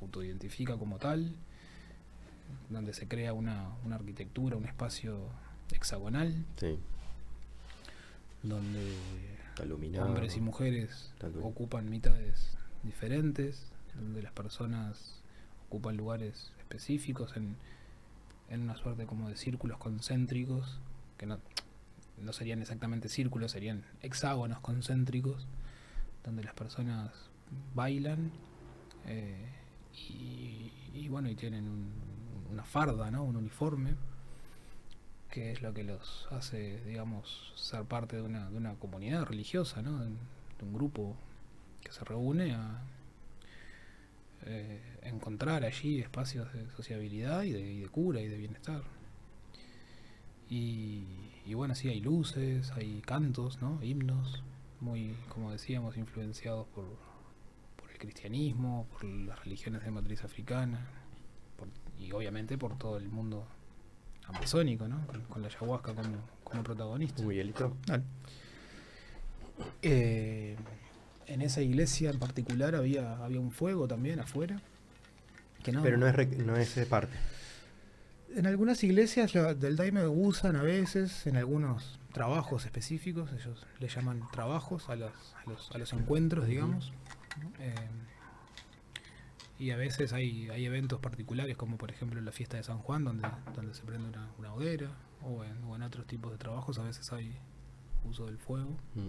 autoidentifica 0.00 0.76
como 0.76 0.98
tal, 0.98 1.34
donde 2.70 2.92
se 2.94 3.08
crea 3.08 3.32
una, 3.32 3.70
una 3.84 3.96
arquitectura, 3.96 4.56
un 4.56 4.64
espacio 4.66 5.18
hexagonal, 5.72 6.44
Sí. 6.56 6.78
donde. 8.42 8.92
Hombres 10.06 10.36
y 10.36 10.40
mujeres 10.40 11.12
ocupan 11.44 11.88
mitades 11.90 12.56
diferentes, 12.82 13.72
donde 13.94 14.22
las 14.22 14.32
personas 14.32 15.22
ocupan 15.68 15.96
lugares 15.96 16.52
específicos 16.58 17.36
en, 17.36 17.56
en 18.48 18.62
una 18.62 18.76
suerte 18.76 19.06
como 19.06 19.28
de 19.28 19.36
círculos 19.36 19.78
concéntricos, 19.78 20.80
que 21.18 21.26
no, 21.26 21.38
no 22.22 22.32
serían 22.32 22.60
exactamente 22.60 23.08
círculos, 23.08 23.52
serían 23.52 23.84
hexágonos 24.02 24.60
concéntricos, 24.60 25.46
donde 26.24 26.44
las 26.44 26.54
personas 26.54 27.12
bailan 27.74 28.30
eh, 29.06 29.48
y, 29.94 30.70
y 30.94 31.08
bueno, 31.08 31.28
y 31.30 31.34
tienen 31.34 31.66
un- 31.68 31.92
una 32.50 32.64
farda, 32.64 33.10
¿no? 33.10 33.24
un 33.24 33.36
uniforme, 33.36 33.94
que 35.30 35.52
es 35.52 35.62
lo 35.62 35.74
que 35.74 35.84
los 35.84 36.26
hace, 36.30 36.82
digamos, 36.84 37.52
ser 37.56 37.84
parte 37.84 38.16
de 38.16 38.22
una, 38.22 38.48
de 38.50 38.56
una 38.56 38.74
comunidad 38.74 39.24
religiosa, 39.24 39.82
¿no? 39.82 39.98
de, 40.00 40.06
un- 40.08 40.72
grupo 40.72 41.14
que 41.82 41.92
se 41.92 42.04
reúne 42.04 42.52
a 42.54 42.82
eh, 44.44 44.80
encontrar 45.02 45.64
allí 45.64 46.00
espacios 46.00 46.52
de 46.52 46.68
sociabilidad 46.70 47.42
y 47.44 47.52
de, 47.52 47.60
y 47.60 47.80
de 47.80 47.88
cura 47.88 48.20
y 48.20 48.28
de 48.28 48.36
bienestar. 48.38 48.82
Y, 50.50 51.04
y 51.46 51.54
bueno, 51.54 51.74
sí, 51.74 51.88
hay 51.88 52.00
luces, 52.00 52.70
hay 52.72 53.00
cantos, 53.02 53.60
¿no? 53.60 53.82
himnos, 53.82 54.42
muy, 54.80 55.14
como 55.28 55.52
decíamos, 55.52 55.96
influenciados 55.96 56.66
por, 56.68 56.84
por 57.76 57.90
el 57.90 57.98
cristianismo, 57.98 58.86
por 58.90 59.04
las 59.04 59.38
religiones 59.44 59.84
de 59.84 59.90
matriz 59.90 60.24
africana, 60.24 60.86
por- 61.56 61.68
y 62.00 62.12
obviamente 62.12 62.56
por 62.58 62.78
todo 62.78 62.96
el 62.96 63.08
mundo 63.08 63.46
amazónico, 64.28 64.86
¿no? 64.88 65.06
con, 65.06 65.20
con 65.22 65.42
la 65.42 65.48
ayahuasca 65.48 65.94
como, 65.94 66.16
como 66.44 66.62
protagonista. 66.62 67.22
Miguelito. 67.22 67.76
Dale. 67.86 68.04
Eh, 69.82 70.56
en 71.26 71.42
esa 71.42 71.60
iglesia 71.60 72.10
en 72.10 72.18
particular 72.18 72.74
había, 72.74 73.22
había 73.24 73.40
un 73.40 73.50
fuego 73.50 73.86
también 73.88 74.20
afuera. 74.20 74.60
Que 75.62 75.72
no, 75.72 75.82
Pero 75.82 75.96
no 75.96 76.06
es, 76.06 76.14
rec- 76.14 76.36
no 76.36 76.56
es 76.56 76.76
eh, 76.76 76.86
parte. 76.86 77.12
En 78.34 78.46
algunas 78.46 78.82
iglesias 78.84 79.34
la- 79.34 79.54
del 79.54 79.76
Daime 79.76 80.06
usan 80.06 80.56
a 80.56 80.62
veces, 80.62 81.26
en 81.26 81.36
algunos 81.36 81.98
trabajos 82.12 82.64
específicos, 82.64 83.30
ellos 83.32 83.66
le 83.80 83.88
llaman 83.88 84.22
trabajos 84.32 84.88
a, 84.88 84.96
los, 84.96 85.12
a 85.74 85.78
los 85.78 85.92
encuentros, 85.92 86.46
digamos. 86.46 86.92
Eh, 87.58 87.74
y 89.58 89.70
a 89.72 89.76
veces 89.76 90.12
hay, 90.12 90.48
hay 90.50 90.64
eventos 90.66 91.00
particulares, 91.00 91.56
como 91.56 91.76
por 91.78 91.90
ejemplo 91.90 92.20
la 92.20 92.32
fiesta 92.32 92.56
de 92.56 92.62
San 92.62 92.78
Juan, 92.78 93.04
donde, 93.04 93.28
donde 93.54 93.74
se 93.74 93.82
prende 93.84 94.08
una, 94.08 94.30
una 94.38 94.54
hoguera, 94.54 94.90
o 95.22 95.42
en, 95.44 95.62
o 95.64 95.74
en 95.76 95.82
otros 95.82 96.06
tipos 96.06 96.30
de 96.30 96.38
trabajos, 96.38 96.78
a 96.78 96.84
veces 96.84 97.12
hay 97.12 97.36
uso 98.04 98.26
del 98.26 98.38
fuego. 98.38 98.76
Mm. 98.94 99.08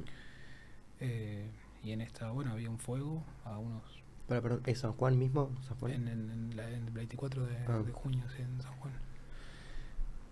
Eh, 1.02 1.50
y 1.84 1.92
en 1.92 2.02
esta, 2.02 2.32
bueno, 2.32 2.52
había 2.52 2.70
un 2.70 2.80
fuego 2.80 3.24
a 3.46 3.58
unos. 3.58 3.84
Para, 4.28 4.42
perdón, 4.42 4.62
¿es 4.66 4.80
San 4.80 4.94
Juan 4.94 5.18
mismo? 5.18 5.52
¿San 5.68 5.78
Juan? 5.78 5.92
En, 5.94 6.08
en- 6.08 6.30
en 6.30 6.56
la, 6.58 6.70
en 6.70 6.88
el 6.88 6.92
24 6.94 7.46
de, 7.46 7.58
Ah. 7.68 7.80
de 7.86 7.92
junio, 7.92 8.24
sí, 8.36 8.42
en 8.42 8.62
San 8.62 8.74
Juan. 8.78 8.94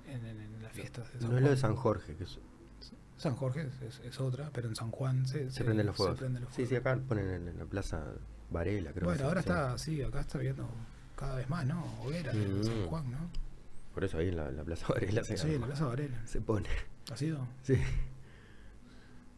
En, 0.08 0.62
las 0.64 0.72
fiestas 0.72 1.12
de 1.14 1.20
San 1.20 1.30
no 1.32 1.38
es 1.38 1.44
lo 1.44 1.50
de 1.50 1.56
Juan. 1.56 1.58
San 1.58 1.76
Jorge, 1.76 2.16
que 2.16 2.24
es- 2.24 2.40
San 3.18 3.36
Jorge 3.36 3.62
es, 3.68 3.82
es- 3.82 4.00
es 4.06 4.20
otra, 4.20 4.50
pero 4.54 4.68
en 4.68 4.76
San 4.76 4.92
Juan 4.92 5.26
se, 5.26 5.50
se, 5.52 5.64
prenden 5.64 5.88
los 5.88 5.96
fuegos. 5.96 6.18
prenden 6.20 6.44
los 6.44 6.54
Sí, 6.54 6.66
sí, 6.66 6.76
acá 6.76 6.98
ponen 7.08 7.30
en, 7.30 7.48
en 7.48 7.58
la 7.58 7.66
plaza 7.66 8.04
Varela, 8.50 8.92
creo. 8.92 9.06
Bueno, 9.06 9.18
que 9.20 9.24
ahora 9.26 9.40
está, 9.42 9.78
sí, 9.78 10.02
acá 10.02 10.22
está 10.22 10.38
viendo 10.40 10.68
cada 11.16 11.36
vez 11.36 11.50
más, 11.50 11.66
¿no? 11.66 11.84
Hogueras 12.04 12.36
en 12.36 12.64
San 12.64 12.84
Mm. 12.84 12.88
Juan, 12.88 13.12
¿no? 13.12 13.18
Por 13.94 14.04
eso 14.04 14.18
ahí 14.20 14.30
en 14.30 14.38
la, 14.38 14.52
la 14.52 14.64
plaza 14.64 14.86
Varela 14.90 15.24
se, 15.24 15.38
Sí, 15.38 15.58
la 15.58 15.66
Plaza 15.66 15.86
Varela. 15.86 16.18
se 16.26 16.40
pone. 16.42 16.70
¿Ha 17.12 17.18
sido? 17.18 17.48
Sí. 17.64 17.76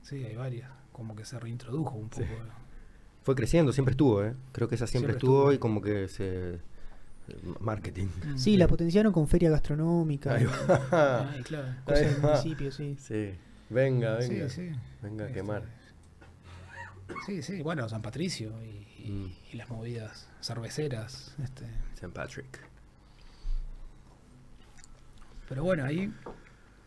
Sí, 0.04 0.24
hay 0.26 0.36
varias. 0.36 0.70
Como 0.92 1.16
que 1.16 1.24
se 1.26 1.40
reintrodujo 1.40 1.96
un 1.96 2.12
Sí. 2.12 2.22
poco. 2.24 2.36
Fue 3.24 3.36
creciendo, 3.36 3.72
siempre 3.72 3.92
estuvo, 3.92 4.24
¿eh? 4.24 4.34
Creo 4.52 4.68
que 4.68 4.76
esa 4.76 4.88
siempre, 4.88 5.14
Siempre 5.14 5.18
estuvo, 5.18 5.52
estuvo. 5.52 5.54
y 5.54 5.58
como 5.60 5.82
que 5.82 6.08
se... 6.08 6.56
eh, 6.56 6.60
Marketing. 7.60 8.08
Mm. 8.26 8.38
Sí, 8.38 8.58
la 8.58 8.68
potenciaron 8.68 9.14
con 9.14 9.28
feria 9.28 9.50
gastronómica. 9.50 10.34
Ahí 10.36 10.46
va. 10.46 11.30
Ay, 11.34 11.44
claro. 11.44 11.68
Cosas 11.86 12.00
Ahí 12.02 12.14
del 12.14 12.22
municipio, 12.22 12.72
sí. 12.72 12.96
Sí. 13.00 13.34
Venga, 13.70 14.16
venga. 14.16 14.50
Sí, 14.50 14.72
sí. 14.72 14.80
Venga 15.04 15.26
a 15.26 15.28
Este, 15.28 15.40
quemar. 15.40 15.64
Sí, 17.26 17.42
sí, 17.44 17.62
bueno, 17.62 17.88
San 17.90 18.02
Patricio 18.02 18.52
y- 18.64 18.88
Mm. 19.10 19.26
y 19.52 19.58
las 19.58 19.70
movidas 19.70 20.28
cerveceras. 20.42 21.36
Este. 21.44 21.66
St. 21.96 22.10
Patrick. 22.10 22.60
Pero 25.48 25.64
bueno, 25.64 25.84
ahí 25.84 26.14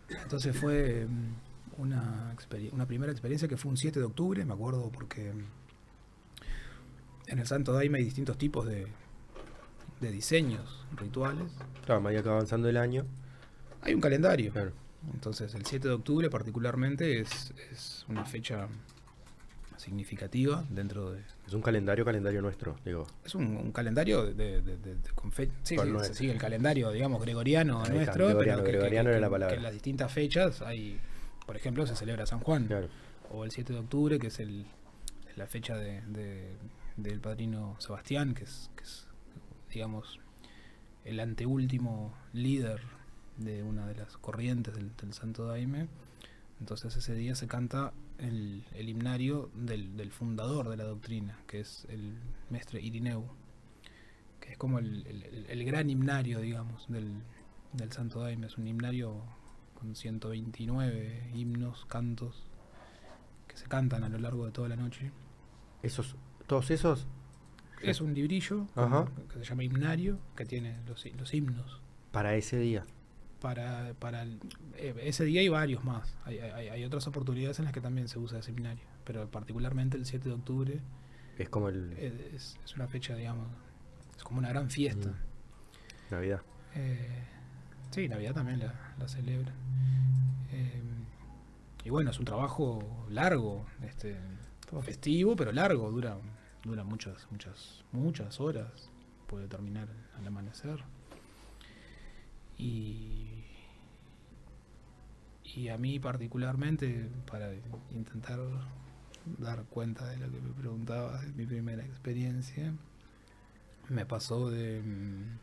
entonces 0.09 0.57
fue 0.57 1.07
mm, 1.09 1.81
una, 1.81 2.37
una 2.73 2.87
primera 2.87 3.11
experiencia 3.11 3.49
que 3.49 3.57
fue 3.57 3.71
un 3.71 3.77
7 3.77 3.99
de 3.99 4.07
octubre, 4.07 4.45
me 4.45 4.55
acuerdo, 4.55 4.91
porque 4.91 5.33
mm, 5.33 5.45
en 7.27 7.39
el 7.39 7.47
Santo 7.47 7.73
Daime 7.73 7.99
hay 7.99 8.05
distintos 8.05 8.39
tipos 8.39 8.67
de, 8.67 8.87
de 10.01 10.13
diseños 10.13 10.87
rituales. 10.97 11.53
Claro, 11.85 12.01
medida 12.01 12.23
que 12.23 12.29
va 12.29 12.37
avanzando 12.37 12.69
el 12.69 12.77
año. 12.77 13.05
Hay 13.81 13.95
un 13.95 14.01
calendario. 14.01 14.53
Claro. 14.53 14.73
Entonces 15.13 15.53
el 15.55 15.67
7 15.67 15.89
de 15.89 15.95
octubre 15.95 16.31
particularmente 16.31 17.21
es, 17.21 17.53
es 17.73 18.05
una 18.09 18.25
fecha 18.25 18.69
significativa 19.83 20.65
dentro 20.71 21.11
de... 21.13 21.23
Es 21.47 21.53
un 21.53 21.61
calendario, 21.63 22.05
calendario 22.05 22.41
nuestro, 22.41 22.77
digo. 22.85 23.07
Es 23.25 23.35
un, 23.35 23.57
un 23.57 23.73
calendario 23.73 24.25
de, 24.25 24.35
de- 24.35 24.61
de- 24.63 24.77
de- 24.79 25.11
con 25.15 25.31
fe- 25.33 25.51
sí, 25.63 25.77
se 26.03 26.15
sigue 26.15 26.33
el 26.33 26.39
calendario, 26.39 26.91
digamos, 26.91 27.21
gregoriano 27.21 27.85
nuestro, 27.87 28.27
gregoriano, 28.27 28.63
pero 28.63 28.65
que, 28.65 28.71
gregoriano 28.89 29.11
la 29.11 29.29
palabra. 29.31 29.49
que 29.49 29.57
en 29.59 29.63
las 29.65 29.73
distintas 29.73 30.11
fechas 30.13 30.63
hay, 30.63 30.99
por 31.47 31.57
ejemplo, 31.57 31.87
se 31.87 31.97
celebra 31.97 32.25
San 32.27 32.41
Juan, 32.41 32.67
Claro. 32.67 32.89
o 33.31 33.45
el 33.45 33.51
7 33.51 33.73
de 33.73 33.79
octubre, 33.81 34.19
que 34.19 34.29
es 34.29 34.39
el, 34.41 34.65
la 35.37 35.47
fecha 35.47 35.77
de, 35.77 36.01
de- 36.03 36.57
del 36.97 37.21
padrino 37.21 37.77
Sebastián, 37.79 38.35
que 38.35 38.45
es, 38.45 38.71
que 38.77 38.85
es, 38.85 39.07
digamos, 39.73 40.21
el 41.05 41.19
anteúltimo 41.21 42.15
líder 42.33 42.81
de 43.39 43.63
una 43.63 43.87
de 43.87 43.95
las 43.97 44.17
corrientes 44.19 44.75
del, 44.75 44.95
del 44.97 45.13
Santo 45.13 45.47
Daime. 45.47 45.89
Entonces 46.61 46.95
ese 46.97 47.15
día 47.15 47.35
se 47.35 47.49
canta 47.49 47.93
el, 48.23 48.65
el 48.75 48.89
himnario 48.89 49.51
del, 49.55 49.97
del 49.97 50.11
fundador 50.11 50.69
de 50.69 50.77
la 50.77 50.85
doctrina, 50.85 51.39
que 51.47 51.61
es 51.61 51.87
el 51.91 52.15
mestre 52.51 52.81
Irineu, 52.81 53.25
que 54.41 54.53
es 54.53 54.59
como 54.59 54.79
el, 54.79 55.07
el- 55.49 55.65
gran 55.65 55.91
himnario, 55.91 56.41
digamos, 56.41 56.87
del, 56.89 57.13
del 57.73 57.93
Santo 57.93 58.21
Daime. 58.21 58.47
Es 58.47 58.57
un 58.59 58.67
himnario 58.67 59.23
con 59.75 59.95
129 59.97 61.31
himnos, 61.35 61.85
cantos, 61.87 62.43
que 63.49 63.57
se 63.57 63.67
cantan 63.67 64.05
a 64.05 64.09
lo 64.09 64.19
largo 64.19 64.47
de 64.47 64.53
toda 64.53 64.69
la 64.69 64.77
noche. 64.77 65.11
Esos, 65.83 66.17
todos 66.47 66.71
esos, 66.71 67.07
Es 67.83 68.01
un 68.01 68.15
librillo 68.15 68.67
que 69.33 69.39
se 69.41 69.45
llama 69.45 69.65
himnario, 69.65 70.19
que 70.37 70.45
tiene 70.47 70.77
los, 70.87 71.05
los 71.17 71.35
himnos. 71.35 71.81
para 72.13 72.35
ese 72.37 72.59
día. 72.59 72.85
Para, 73.43 73.93
para 73.99 74.23
el- 74.23 74.39
eh, 74.77 74.95
ese 75.03 75.25
día 75.25 75.41
hay 75.41 75.49
varios 75.49 75.85
más. 75.85 76.17
Hay, 76.25 76.39
hay- 76.39 76.69
hay 76.69 76.85
otras 76.85 77.07
oportunidades 77.09 77.59
en 77.59 77.65
las 77.67 77.75
que 77.75 77.81
también 77.81 78.07
se 78.09 78.19
usa 78.19 78.39
ese 78.39 78.53
himnario. 78.53 78.85
Pero 79.05 79.29
particularmente 79.29 79.97
el 79.97 80.07
7 80.07 80.29
de 80.29 80.35
octubre 80.37 80.81
Es 81.39 81.49
como 81.49 81.69
el 81.69 81.93
es, 81.95 82.57
es 82.65 82.75
una 82.77 82.87
fecha, 82.87 83.17
digamos, 83.17 83.49
es 84.17 84.23
como 84.23 84.39
una 84.39 84.49
gran 84.49 84.71
fiesta. 84.71 85.09
Mm. 85.11 86.13
Navidad. 86.13 86.41
Eh, 86.77 87.25
sí, 87.91 88.09
Navidad 88.09 88.33
también 88.35 88.61
la, 88.61 88.95
la 88.99 89.09
celebra. 89.09 89.53
Eh, 90.53 90.81
y 91.85 91.91
bueno, 91.91 92.11
es 92.13 92.19
un 92.21 92.25
trabajo 92.25 93.07
largo, 93.11 93.67
este, 93.83 94.17
festivo, 94.83 95.35
pero 95.35 95.51
largo, 95.53 95.91
dura, 95.91 96.17
dura 96.63 96.85
muchas, 96.85 97.27
muchas, 97.33 97.83
muchas 97.91 98.39
horas, 98.41 98.89
puede 99.27 99.49
terminar 99.49 99.89
al 100.17 100.27
amanecer. 100.29 100.85
Y, 102.59 103.31
y 105.55 105.69
a 105.69 105.77
mí 105.79 105.99
particularmente, 105.99 107.09
para 107.31 107.51
intentar 107.91 108.39
dar 109.39 109.65
cuenta 109.65 110.07
de 110.09 110.17
lo 110.19 110.31
que 110.31 110.41
me 110.41 110.53
preguntabas, 110.59 111.23
de 111.23 111.33
mi 111.33 111.47
primera 111.47 111.85
experiencia, 111.85 112.73
me 113.89 114.07
pasó 114.07 114.51
de... 114.51 114.81
mm, 114.81 115.39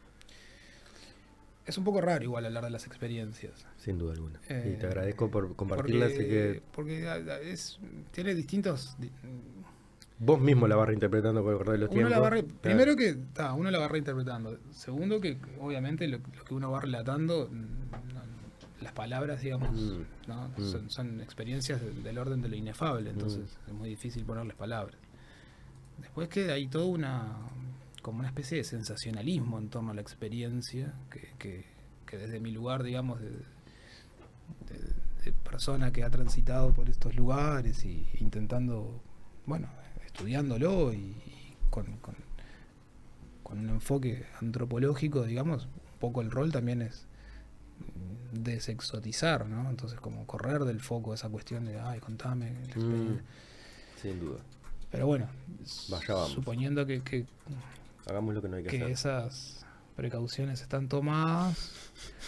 Es 1.68 1.78
un 1.78 1.84
poco 1.84 2.02
raro 2.02 2.24
igual 2.24 2.46
hablar 2.46 2.64
de 2.64 2.70
las 2.72 2.88
experiencias. 2.88 3.66
Sin 3.78 3.98
duda 4.00 4.14
alguna. 4.14 4.40
Eh, 4.50 4.74
y 4.76 4.80
te 4.80 4.88
agradezco 4.88 5.30
por 5.30 5.56
compartirlas. 5.56 6.12
Que 6.14 6.62
porque 6.74 7.08
es, 7.44 7.80
tiene 8.12 8.34
distintos... 8.34 8.96
di- 9.00 9.12
vos 10.22 10.42
mismo 10.42 10.68
la 10.68 10.76
vas 10.76 10.88
reinterpretando 10.88 11.44
con 11.44 11.52
el 11.54 11.58
correr 11.60 11.74
de 11.74 11.78
los 11.86 11.90
Uno 11.92 11.96
tiempos. 11.96 12.12
la 12.12 12.20
va 12.20 12.30
re- 12.32 12.44
Claro. 12.44 12.60
primero 12.62 12.96
que 12.98 13.14
ta, 13.34 13.54
uno 13.54 13.70
la 13.72 13.80
va 13.80 13.88
reinterpretando. 13.88 14.58
Segundo 14.72 15.22
que 15.22 15.38
obviamente 15.62 16.08
lo, 16.08 16.18
lo 16.18 16.44
que 16.44 16.54
uno 16.56 16.72
va 16.72 16.82
relatando, 16.82 17.48
mm, 17.50 17.54
no- 18.14 18.39
las 18.82 18.94
palabras, 18.94 19.42
digamos, 19.42 19.72
Mm. 19.72 20.02
¿no? 20.28 20.50
Mm. 20.58 20.64
son, 20.72 20.90
son 20.90 21.22
experiencias 21.22 21.82
de- 21.82 21.92
del 21.92 22.18
orden 22.18 22.42
de 22.42 22.50
lo 22.50 22.56
inefable, 22.56 23.10
entonces 23.10 23.58
es 23.68 23.74
muy 23.74 23.90
difícil 23.90 24.24
ponerles 24.26 24.56
palabras. 24.56 24.96
Después 26.00 26.30
que 26.30 26.52
hay 26.52 26.68
toda 26.68 26.86
una 26.86 27.28
como 28.02 28.20
una 28.20 28.30
especie 28.30 28.58
de 28.58 28.64
sensacionalismo 28.64 29.60
en 29.60 29.68
torno 29.70 29.92
a 29.92 29.94
la 29.94 30.00
experiencia, 30.02 30.94
que, 31.12 31.30
que- 31.38 31.66
que 32.06 32.18
desde 32.18 32.40
mi 32.40 32.52
lugar, 32.52 32.82
digamos, 32.84 33.20
de, 33.20 33.30
de- 33.30 34.94
de 35.26 35.32
persona 35.34 35.92
que 35.92 36.04
ha 36.06 36.10
transitado 36.10 36.74
por 36.74 36.90
estos 36.90 37.14
lugares 37.16 37.84
y 37.84 38.08
intentando, 38.20 39.02
bueno, 39.46 39.68
estudiándolo 40.06 40.94
y, 40.94 40.98
y 40.98 41.56
con, 41.70 41.98
con- 41.98 42.16
con 43.44 43.60
un 43.60 43.70
enfoque 43.70 44.26
antropológico, 44.42 45.24
digamos, 45.24 45.66
un 45.66 46.00
poco 46.00 46.22
el 46.22 46.32
rol 46.32 46.52
también 46.54 46.82
es 46.82 47.06
mm, 47.06 47.09
desexotizar, 48.32 49.46
¿no? 49.48 49.70
Entonces 49.70 50.00
como 50.00 50.26
correr 50.28 50.64
del 50.66 50.80
foco 50.80 51.14
esa 51.14 51.30
cuestión 51.30 51.66
de, 51.66 51.80
ay, 51.80 52.00
contame. 52.00 52.52
Mm, 52.52 52.64
experiencia". 52.66 53.24
sin 54.02 54.20
duda. 54.20 54.40
Pero 54.92 55.06
bueno, 55.08 55.28
suponiendo 56.28 56.86
que, 56.86 57.02
que, 57.02 57.26
Hagamos 58.08 58.34
lo 58.34 58.42
que 58.42 58.50
no 58.50 58.56
hay 58.58 58.64
que, 58.64 58.70
que 58.70 58.78
hacer. 58.78 58.90
esas 58.92 59.66
precauciones 59.96 60.62
están 60.62 60.88
tomadas. 60.88 61.72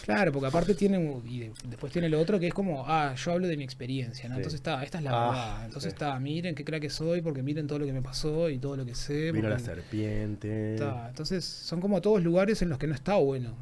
Claro, 0.03 0.31
porque 0.33 0.47
aparte 0.47 0.75
tiene, 0.75 1.21
y 1.25 1.39
de- 1.39 1.53
después 1.69 1.91
tiene 1.93 2.09
lo 2.09 2.19
otro 2.19 2.39
que 2.39 2.47
es 2.47 2.53
como, 2.53 2.83
ah, 2.85 3.15
yo 3.15 3.31
hablo 3.31 3.47
de 3.47 3.55
mi 3.57 3.63
experiencia, 3.63 4.27
¿no? 4.27 4.35
Sí. 4.35 4.39
Entonces 4.41 4.59
está, 4.59 4.83
esta 4.83 4.97
es 4.97 5.03
la 5.05 5.11
Ah, 5.11 5.29
verdad. 5.29 5.65
Entonces 5.65 5.91
sí. 5.91 5.95
está, 5.95 6.19
miren 6.19 6.53
qué 6.53 6.65
crack 6.65 6.81
que 6.81 6.89
soy, 6.89 7.21
porque 7.21 7.41
miren 7.41 7.65
todo 7.67 7.79
lo 7.79 7.85
que 7.85 7.93
me 7.93 8.01
pasó 8.01 8.49
y 8.49 8.59
todo 8.59 8.75
lo 8.75 8.85
que 8.85 8.93
sé. 8.93 9.31
Vino 9.31 9.47
la 9.49 9.57
serpiente. 9.57 10.73
está. 10.75 11.07
Entonces 11.09 11.45
son 11.45 11.79
como 11.79 12.01
todos 12.01 12.21
lugares 12.21 12.61
en 12.61 12.69
los 12.69 12.77
que 12.77 12.87
no 12.87 12.93
está 12.93 13.15
bueno 13.15 13.55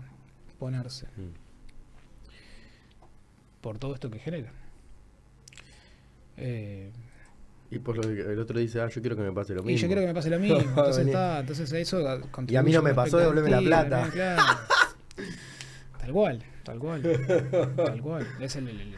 ponerse, 0.58 1.06
Mm. 1.16 1.49
Por 3.62 3.78
todo 3.78 3.94
esto 3.94 4.10
que 4.10 4.20
genera. 4.20 4.52
Eh, 6.38 6.92
Y 7.72 7.80
por 7.80 7.98
lo 7.98 8.02
que 8.04 8.22
el 8.22 8.40
otro 8.40 8.60
dice, 8.60 8.82
ah, 8.82 8.88
yo 8.88 9.02
quiero 9.02 9.16
que 9.16 9.22
me 9.22 9.32
pase 9.32 9.54
lo 9.54 9.62
mismo. 9.62 9.72
Y 9.72 9.78
yo 9.82 9.88
quiero 9.88 10.02
que 10.02 10.08
me 10.08 10.14
pase 10.14 10.30
lo 10.30 10.40
mismo. 10.40 10.60
Entonces 10.60 11.06
está, 11.08 11.40
entonces 11.40 11.72
eso 11.74 12.00
Y 12.48 12.56
a 12.56 12.64
mí 12.64 12.72
no 12.72 12.82
me 12.82 12.94
pasó, 12.94 13.18
devolveme 13.18 13.50
la 13.52 13.60
plata. 13.62 14.10
claro. 14.12 14.44
Tal 16.00 16.12
cual, 16.14 16.44
tal 16.64 16.80
cual. 16.80 17.02
Tal 17.76 18.02
cual. 18.02 18.28
Es 18.40 18.56
el, 18.56 18.68
el- 18.70 18.82
el- 18.82 18.96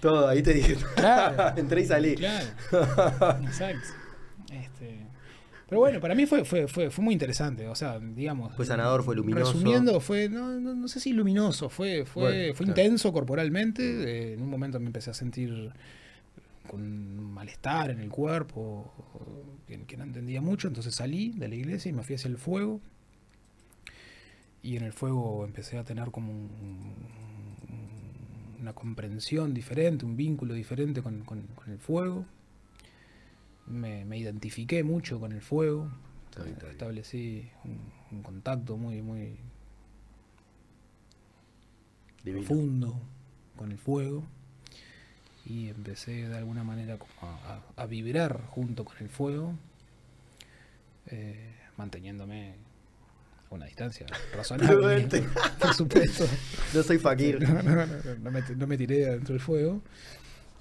Todo, 0.00 0.28
ahí 0.28 0.42
te 0.42 0.52
dije. 0.52 0.76
Claro. 0.94 1.56
Entré 1.58 1.80
y 1.80 1.86
salí. 1.86 2.14
claro. 2.14 2.46
Exacto. 3.42 3.88
Pero 5.68 5.80
bueno, 5.80 6.00
para 6.00 6.14
mí 6.14 6.24
fue, 6.24 6.44
fue, 6.44 6.66
fue, 6.66 6.90
fue 6.90 7.04
muy 7.04 7.12
interesante. 7.12 7.68
O 7.68 7.74
sea, 7.74 7.98
digamos. 8.00 8.54
Fue 8.56 8.64
sanador, 8.64 9.02
fue 9.02 9.14
luminoso. 9.14 9.52
Resumiendo, 9.52 10.00
fue, 10.00 10.28
no, 10.30 10.58
no, 10.58 10.74
no 10.74 10.88
sé 10.88 10.98
si 10.98 11.12
luminoso, 11.12 11.68
fue, 11.68 12.04
fue, 12.06 12.22
Bueno, 12.22 12.54
fue 12.54 12.66
claro. 12.66 12.80
intenso 12.82 13.12
corporalmente. 13.12 13.82
eh, 13.82 14.32
en 14.34 14.42
un 14.42 14.48
momento 14.48 14.80
me 14.80 14.86
empecé 14.86 15.10
a 15.10 15.14
sentir 15.14 15.70
con 16.66 17.32
malestar 17.32 17.90
en 17.90 18.00
el 18.00 18.08
cuerpo 18.10 18.92
que, 19.66 19.82
que 19.84 19.96
no 19.98 20.04
entendía 20.04 20.40
mucho. 20.40 20.68
Entonces 20.68 20.94
salí 20.94 21.32
de 21.32 21.48
la 21.48 21.54
iglesia 21.54 21.90
y 21.90 21.92
me 21.92 22.02
fui 22.02 22.14
hacia 22.14 22.28
el 22.28 22.38
fuego. 22.38 22.80
Y 24.62 24.76
en 24.76 24.84
el 24.84 24.92
fuego 24.92 25.44
empecé 25.44 25.78
a 25.78 25.84
tener 25.84 26.10
como 26.10 26.32
un- 26.32 26.94
una 28.60 28.72
comprensión 28.72 29.54
diferente, 29.54 30.04
un 30.04 30.16
vínculo 30.16 30.52
diferente 30.54 31.00
con, 31.02 31.20
con- 31.24 31.42
con 31.54 31.70
el 31.70 31.78
fuego. 31.78 32.24
Me, 33.70 34.04
me 34.04 34.18
identifiqué 34.18 34.82
mucho 34.82 35.20
con 35.20 35.32
el 35.32 35.42
fuego. 35.42 35.90
Establecí 36.70 37.50
un, 37.64 37.78
un 38.16 38.22
contacto 38.22 38.76
muy, 38.76 39.02
muy 39.02 39.36
Divino. 42.24 42.46
profundo 42.46 43.00
con 43.56 43.72
el 43.72 43.78
fuego. 43.78 44.24
Y 45.44 45.68
empecé 45.68 46.28
de 46.28 46.36
alguna 46.36 46.62
manera 46.62 46.98
como 46.98 47.12
a, 47.22 47.54
a- 47.54 47.82
a 47.82 47.86
vibrar 47.86 48.42
junto 48.48 48.84
con 48.84 48.94
el 49.00 49.08
fuego, 49.08 49.54
eh, 51.06 51.54
manteniéndome 51.78 52.54
a 53.50 53.54
una 53.54 53.64
distancia 53.66 54.06
razonable. 54.36 55.08
Por 55.60 55.74
supuesto. 55.74 56.26
No 56.74 56.82
soy 56.82 56.98
fakir. 56.98 57.40
No, 57.48 57.62
no, 57.62 57.74
no, 57.74 57.86
no, 57.86 58.14
no 58.22 58.30
me, 58.30 58.42
no 58.56 58.66
me 58.66 58.76
tiré 58.76 59.06
dentro 59.06 59.32
del 59.32 59.40
fuego. 59.40 59.80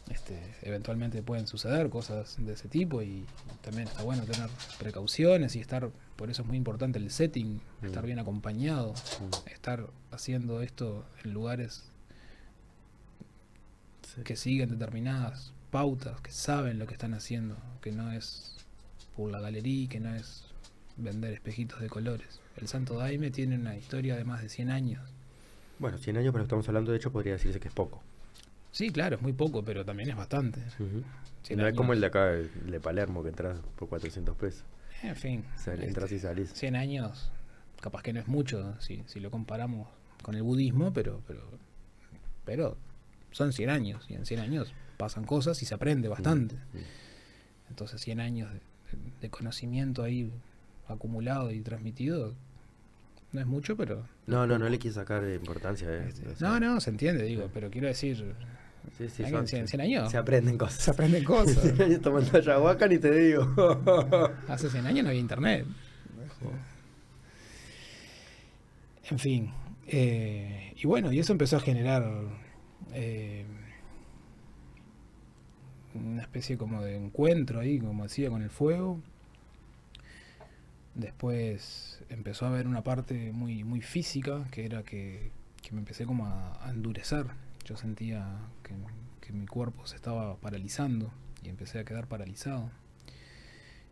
Este, 0.10 0.40
eventualmente 0.62 1.22
pueden 1.22 1.48
suceder 1.48 1.90
cosas 1.90 2.36
de 2.40 2.54
ese 2.54 2.68
tipo 2.70 3.02
y 3.02 3.26
también 3.62 3.88
está 3.88 4.04
bueno 4.04 4.24
tener 4.24 4.50
precauciones 4.80 5.56
y 5.56 5.60
estar, 5.60 5.90
por 6.16 6.30
eso 6.30 6.44
es 6.44 6.48
muy 6.48 6.56
importante 6.58 6.98
el 6.98 7.12
setting, 7.12 7.60
estar 7.84 8.04
Mm. 8.04 8.06
bien 8.06 8.20
acompañado, 8.20 8.94
Mm. 8.94 9.50
estar 9.52 9.88
haciendo 10.12 10.62
esto 10.62 11.06
en 11.24 11.34
lugares 11.34 11.84
Sí. 14.16 14.22
que 14.24 14.36
siguen 14.36 14.70
determinadas 14.70 15.54
pautas, 15.72 16.22
que 16.22 16.32
saben 16.32 16.80
lo 16.80 16.88
que 16.88 16.94
están 16.94 17.14
haciendo, 17.14 17.58
que 17.82 17.92
no 17.92 18.12
es 18.12 18.56
por 19.16 19.30
la 19.32 19.40
galería, 19.42 19.90
que 19.90 20.00
no 20.00 20.16
es 20.16 20.46
vender 20.96 21.34
espejitos 21.34 21.82
de 21.82 21.90
colores. 21.90 22.40
El 22.56 22.68
Santo 22.68 22.96
Daime 22.98 23.30
tiene 23.30 23.56
una 23.58 23.76
historia 23.76 24.16
de 24.16 24.24
más 24.24 24.42
de 24.42 24.50
100 24.50 24.70
años. 24.72 25.02
Bueno, 25.80 25.98
100 25.98 26.18
años, 26.18 26.32
pero 26.32 26.44
estamos 26.44 26.68
hablando, 26.70 26.92
de 26.92 26.98
hecho, 26.98 27.12
podría 27.12 27.34
decirse 27.34 27.60
que 27.60 27.68
es 27.68 27.74
poco. 27.74 28.02
Sí, 28.72 28.90
claro, 28.92 29.16
es 29.16 29.22
muy 29.22 29.34
poco, 29.34 29.64
pero 29.64 29.84
también 29.86 30.10
es 30.10 30.16
bastante. 30.16 30.60
Ujú. 30.80 31.04
100 31.44 31.60
No 31.60 31.68
es 31.68 31.74
como 31.76 31.94
el 31.94 32.02
de 32.02 32.08
acá, 32.08 32.34
el 32.34 32.50
de 32.70 32.80
Palermo, 32.80 33.24
que 33.24 33.30
entras 33.30 33.60
por 33.76 33.88
400 33.90 34.36
pesos. 34.36 34.64
En 35.04 35.16
fin, 35.16 35.46
O 35.56 35.58
sea, 35.60 35.74
este, 35.74 35.88
entras 35.88 36.12
y 36.12 36.20
salís. 36.20 36.52
100 36.54 36.76
años, 36.76 37.32
capaz 37.82 38.02
que 38.02 38.14
no 38.14 38.20
es 38.20 38.28
mucho 38.28 38.76
si, 38.82 39.04
si 39.08 39.20
lo 39.20 39.32
comparamos 39.32 39.88
con 40.22 40.36
el 40.36 40.44
budismo, 40.44 40.92
pero, 40.94 41.22
pero, 41.28 41.42
pero 42.46 42.78
son 43.32 43.54
100 43.54 43.70
años 43.70 44.06
y 44.10 44.16
en 44.16 44.26
100 44.26 44.40
años 44.40 44.74
pasan 44.98 45.24
cosas 45.24 45.62
y 45.62 45.66
se 45.66 45.76
aprende 45.76 46.08
bastante. 46.08 46.56
Mm. 46.56 47.70
Entonces 47.70 48.02
100 48.02 48.20
años 48.20 48.52
de, 48.52 48.60
de 49.22 49.30
conocimiento 49.30 50.04
ahí 50.04 50.32
acumulado 50.88 51.52
y 51.52 51.62
transmitido 51.62 52.34
no 53.34 53.42
es 53.42 53.48
mucho, 53.48 53.76
pero... 53.76 54.08
No, 54.26 54.48
no, 54.48 54.58
no 54.58 54.70
le 54.70 54.80
quise 54.80 54.96
sacar 54.96 55.24
importancia. 55.30 55.90
eh, 55.92 56.06
este, 56.08 56.30
o 56.30 56.36
sea, 56.36 56.48
no, 56.48 56.60
no, 56.60 56.80
se 56.80 56.90
entiende, 56.90 57.24
digo, 57.24 57.50
pero 57.54 57.70
quiero 57.70 57.88
decir, 57.88 58.34
Sí, 58.98 59.10
sí, 59.10 59.24
hay 59.24 59.32
son- 59.32 59.42
que- 59.42 59.48
100, 59.48 59.68
100 59.68 59.82
años 59.82 60.12
Se 60.12 60.18
aprenden 60.18 60.58
cosas. 60.58 60.82
se 60.84 60.92
aprenden 60.92 61.24
cosas. 61.26 61.62
100 61.62 61.82
años 61.82 62.02
tomando 62.02 62.38
ayahuasca 62.38 62.88
ni 62.88 62.98
te 63.00 63.12
digo. 63.12 63.44
Hace 64.48 64.70
100 64.70 64.86
años 64.86 65.04
no 65.04 65.10
había 65.10 65.22
internet. 65.22 65.66
En 69.10 69.20
fin. 69.20 69.52
eh, 69.88 70.74
y 70.76 70.86
bueno, 70.86 71.12
y 71.14 71.20
eso 71.20 71.32
empezó 71.32 71.58
a 71.58 71.60
generar 71.62 72.04
eh, 72.94 73.46
una 75.94 76.22
especie 76.22 76.58
como 76.58 76.82
de 76.84 76.96
encuentro 76.98 77.60
ahí, 77.62 77.80
como 77.80 78.04
decía, 78.04 78.30
con 78.30 78.42
el 78.42 78.50
fuego. 78.50 79.00
Después 80.96 82.02
empezó 82.10 82.46
a 82.46 82.50
haber 82.50 82.68
una 82.68 82.84
parte 82.84 83.32
muy, 83.32 83.64
muy 83.64 83.82
física, 83.82 84.46
que 84.52 84.66
era 84.66 84.84
que, 84.84 85.32
que 85.62 85.72
me 85.72 85.80
empecé 85.80 86.06
como 86.06 86.26
a, 86.26 86.66
a 86.66 86.72
endurecer. 86.72 87.28
Yo 87.68 87.76
sentía 87.76 88.26
que, 88.64 89.34
mi 89.34 89.46
cuerpo 89.46 89.86
se 89.88 89.98
estaba 89.98 90.38
paralizando 90.38 91.12
y 91.44 91.50
empecé 91.50 91.80
a 91.80 91.84
quedar 91.84 92.08
paralizado. 92.08 92.72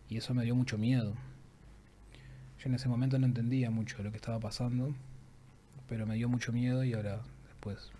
Y 0.07 0.15
eso 0.15 0.33
me 0.33 0.45
dio 0.45 0.55
mucho 0.55 0.77
miedo. 0.77 1.13
Yo 2.57 2.69
en 2.69 2.75
ese 2.75 2.87
momento 2.87 3.19
no 3.19 3.25
entendía 3.25 3.71
mucho 3.71 4.01
lo 4.01 4.11
que 4.11 4.15
estaba 4.15 4.39
pasando, 4.39 4.95
pero 5.89 6.05
me 6.05 6.15
dio 6.15 6.29
mucho 6.29 6.53
miedo 6.53 6.85
y 6.85 6.93
ahora 6.93 7.21
después 7.47 7.91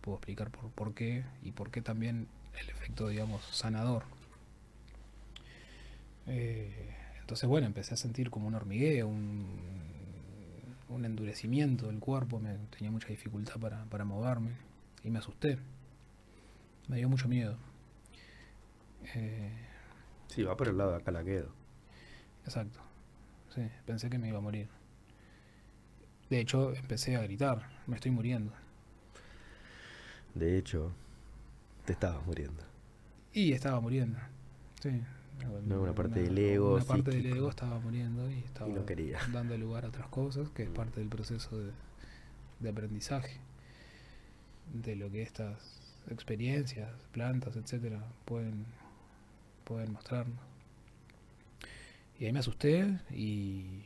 puedo 0.00 0.16
explicar 0.16 0.50
por, 0.50 0.68
por 0.72 0.94
qué 0.94 1.22
y 1.44 1.52
por 1.52 1.70
qué 1.70 1.80
también 1.80 2.26
el 2.60 2.68
efecto, 2.68 3.06
digamos, 3.06 3.44
sanador. 3.52 4.02
Eh, 6.26 6.96
entonces, 7.20 7.48
bueno, 7.48 7.68
empecé 7.68 7.94
a 7.94 7.96
sentir 7.96 8.30
como 8.30 8.48
un 8.48 8.56
hormigueo, 8.56 9.06
un, 9.06 9.46
un 10.88 11.04
endurecimiento 11.04 11.86
del 11.86 12.00
cuerpo, 12.00 12.40
me, 12.40 12.56
tenía 12.76 12.90
mucha 12.90 13.06
dificultad 13.06 13.60
para, 13.60 13.84
para 13.84 14.04
moverme 14.04 14.69
y 15.04 15.10
me 15.10 15.18
asusté. 15.18 15.58
Me 16.88 16.96
dio 16.96 17.08
mucho 17.08 17.28
miedo. 17.28 17.56
Eh, 19.14 19.50
Sí, 20.28 20.42
va 20.44 20.56
por 20.56 20.68
el 20.68 20.78
lado 20.78 20.92
de 20.92 20.96
acá 20.98 21.10
la 21.10 21.24
quedo. 21.24 21.50
Exacto. 22.44 22.80
Sí, 23.54 23.62
pensé 23.86 24.08
que 24.10 24.18
me 24.18 24.28
iba 24.28 24.38
a 24.38 24.42
morir. 24.42 24.68
De 26.30 26.40
hecho, 26.40 26.74
empecé 26.74 27.16
a 27.16 27.22
gritar, 27.22 27.68
me 27.86 27.96
estoy 27.96 28.12
muriendo. 28.12 28.52
De 30.34 30.56
hecho, 30.56 30.92
te 31.84 31.92
estabas 31.92 32.24
muriendo. 32.26 32.62
Y 33.32 33.52
estaba 33.52 33.80
muriendo. 33.80 34.18
Sí. 34.80 35.02
No, 35.66 35.80
una 35.80 35.94
parte 35.94 36.20
del 36.22 36.36
ego 36.36 36.74
Una 36.74 36.84
parte 36.84 37.10
del 37.12 37.26
ego 37.26 37.48
estaba 37.48 37.78
muriendo 37.78 38.30
y 38.30 38.40
estaba 38.40 38.68
Y 38.68 38.72
no 38.74 38.84
quería. 38.84 39.18
dando 39.32 39.56
lugar 39.56 39.84
a 39.84 39.88
otras 39.88 40.06
cosas, 40.08 40.50
que 40.50 40.64
es 40.64 40.68
parte 40.70 41.00
del 41.00 41.08
proceso 41.08 41.58
de, 41.58 41.72
de 42.60 42.68
aprendizaje. 42.68 43.38
De 44.72 44.94
lo 44.96 45.10
que 45.10 45.22
estas 45.22 45.58
experiencias, 46.10 46.88
plantas, 47.12 47.56
etcétera, 47.56 48.02
pueden, 48.24 48.64
pueden 49.64 49.92
mostrarnos. 49.92 50.38
Y 52.18 52.26
ahí 52.26 52.32
me 52.32 52.40
asusté 52.40 52.98
y, 53.10 53.82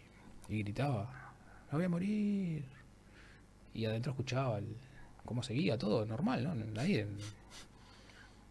y 0.49 0.63
gritaba, 0.63 1.33
me 1.71 1.79
voy 1.79 1.85
a 1.85 1.89
morir. 1.89 2.65
Y 3.73 3.85
adentro 3.87 4.13
escuchaba 4.13 4.59
el, 4.59 4.67
cómo 5.25 5.43
seguía 5.43 5.79
todo, 5.79 6.05
normal, 6.07 6.45
¿no? 6.45 6.55
Nadie, 6.55 7.07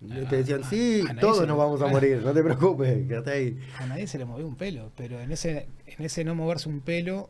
Y 0.02 0.08
te 0.26 0.38
decían, 0.38 0.64
a- 0.64 0.70
sí, 0.70 1.04
a 1.10 1.16
todos 1.16 1.40
nos 1.40 1.48
le- 1.48 1.54
vamos 1.54 1.82
a 1.82 1.88
morir, 1.88 2.22
no 2.24 2.34
te 2.34 2.44
preocupes, 2.44 3.08
quédate 3.08 3.32
ahí. 3.32 3.60
a 3.80 3.86
nadie 3.86 4.08
se 4.08 4.18
le 4.18 4.26
movió 4.26 4.46
un 4.48 4.56
pelo, 4.56 4.92
pero 4.98 5.20
en 5.20 5.32
ese, 5.32 5.68
en 5.86 6.04
ese 6.06 6.24
no 6.26 6.36
moverse 6.36 6.68
un 6.68 6.82
pelo 6.82 7.30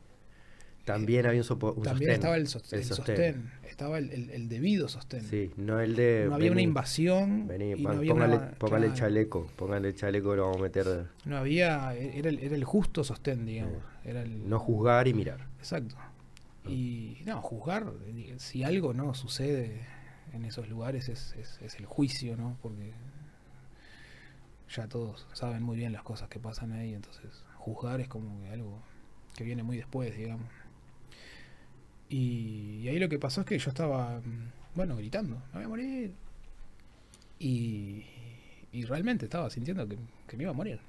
También 0.86 1.26
había 1.26 1.40
un, 1.42 1.48
sopo- 1.48 1.74
un 1.76 1.84
también 1.84 2.12
sostén. 2.12 2.12
estaba 2.12 2.36
el, 2.36 2.48
sos- 2.48 2.74
el 2.74 2.84
sostén. 2.84 3.06
sostén, 3.16 3.52
estaba 3.70 3.98
el, 4.00 4.12
el- 4.12 4.30
el 4.32 4.50
debido 4.50 4.90
sostén. 4.90 5.22
Sí, 5.22 5.52
no 5.56 5.80
el 5.80 5.96
de. 5.96 6.26
no 6.28 6.36
había 6.36 6.52
una 6.52 6.62
invasión 6.62 7.48
Vení, 7.48 7.72
y 7.72 7.76
pa- 7.84 7.94
no 7.94 8.00
había 8.00 8.12
póngale, 8.14 8.36
una- 8.36 8.52
póngale 8.52 8.86
claro, 8.88 9.00
chaleco, 9.00 9.48
póngale 9.56 9.96
chaleco, 9.96 10.36
lo 10.36 10.44
vamos 10.44 10.58
a 10.58 10.62
meter. 10.64 11.06
no 11.26 11.38
había 11.38 11.94
era 11.96 12.30
el, 12.30 12.40
era 12.40 12.56
el 12.56 12.64
justo 12.66 13.04
sostén 13.04 13.46
digamos 13.46 13.82
era 14.04 14.22
el 14.24 14.50
No 14.50 14.60
juzgar 14.60 15.08
y 15.08 15.14
mirar. 15.14 15.48
exacto 15.60 15.96
y 16.68 17.18
no 17.26 17.42
juzgar 17.42 17.92
si 18.38 18.64
algo 18.64 18.94
no 18.94 19.14
sucede 19.14 19.82
en 20.34 20.44
esos 20.46 20.68
lugares 20.70 21.08
es, 21.10 21.34
es, 21.38 21.60
es 21.62 21.76
el 21.76 21.86
juicio 21.86 22.36
no 22.36 22.58
porque 22.62 22.92
ya 24.76 24.88
todos 24.88 25.28
saben 25.34 25.62
muy 25.64 25.78
bien 25.78 25.94
las 25.94 26.04
cosas 26.04 26.30
que 26.30 26.40
pasan 26.40 26.72
ahí 26.74 26.94
entonces 26.94 27.44
juzgar 27.58 28.02
es 28.02 28.08
como 28.08 28.42
que 28.42 28.50
algo 28.50 28.82
que 29.36 29.44
viene 29.44 29.64
muy 29.64 29.78
después 29.78 30.16
digamos 30.16 30.46
y, 32.14 32.88
ahí 32.88 33.00
lo 33.00 33.10
que 33.10 33.18
pasó 33.18 33.42
es 33.42 33.48
que 33.48 33.58
yo 33.58 33.70
estaba 33.70 34.20
mm, 34.20 34.76
bueno 34.76 34.96
gritando 34.96 35.42
me 35.52 35.54
voy 35.54 35.64
a 35.64 35.68
morir 35.68 36.14
y, 37.40 38.06
y 38.72 38.86
realmente 38.86 39.26
estaba 39.26 39.50
sintiendo 39.50 39.88
que, 39.88 39.98
que 40.28 40.38
me 40.38 40.44
iba 40.44 40.52
a 40.52 40.56
morir. 40.56 40.80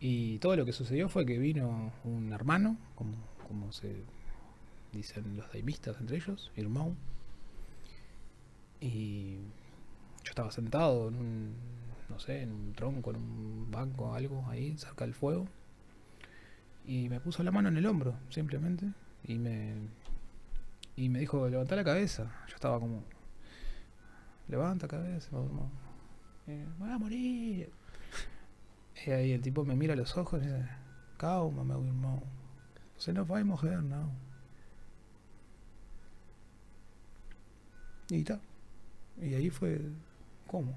Y 0.00 0.38
todo 0.38 0.56
lo 0.56 0.66
que 0.66 0.72
sucedió 0.72 1.08
fue 1.08 1.24
que 1.24 1.38
vino 1.38 1.92
un 2.02 2.32
hermano 2.32 2.76
como, 2.96 3.14
como 3.46 3.72
se 3.72 4.02
dicen 4.92 5.36
los 5.36 5.50
daimistas 5.52 5.96
entre 6.00 6.16
ellos 6.16 6.50
Irmão. 6.56 6.96
Y 8.80 9.36
yo 10.24 10.30
estaba 10.30 10.50
sentado 10.50 11.08
en 11.08 11.14
un 11.14 11.54
no 12.10 12.18
sé 12.18 12.42
en 12.42 12.52
un 12.52 12.72
tronco 12.74 13.10
en 13.10 13.16
un 13.16 13.70
banco 13.70 14.12
algo 14.12 14.44
ahí 14.48 14.76
cerca 14.76 15.04
del 15.04 15.14
fuego. 15.14 15.46
Y 16.84 17.08
me 17.08 17.20
puso 17.20 17.44
la 17.44 17.52
mano 17.52 17.68
en 17.68 17.76
el 17.76 17.86
hombro 17.86 18.18
simplemente 18.28 18.92
y 19.24 19.38
me 19.38 19.74
y 20.96 21.08
me 21.08 21.20
dijo 21.20 21.48
levanta 21.48 21.76
la 21.76 21.84
cabeza 21.84 22.30
yo 22.48 22.54
estaba 22.54 22.78
como 22.78 23.02
levanta 24.48 24.86
cabeza 24.86 25.30
Irmão. 25.32 25.70
Eh, 26.46 26.66
voy 26.78 26.90
a 26.90 26.98
morir 26.98 27.72
y 29.06 29.10
ahí 29.10 29.32
el 29.32 29.40
tipo 29.40 29.64
me 29.64 29.74
mira 29.74 29.94
a 29.94 29.96
los 29.96 30.16
ojos 30.16 30.42
y 30.42 30.46
dice 30.46 30.68
calma 31.16 31.64
meu 31.64 31.84
irmão 31.84 32.22
você 32.96 33.12
não 33.12 33.24
vai 33.24 33.42
morrer 33.42 33.82
não 33.82 34.12
y 38.10 38.20
está 38.20 38.38
y 39.18 39.34
ahí 39.34 39.48
fue 39.48 39.80
¿cómo? 40.46 40.74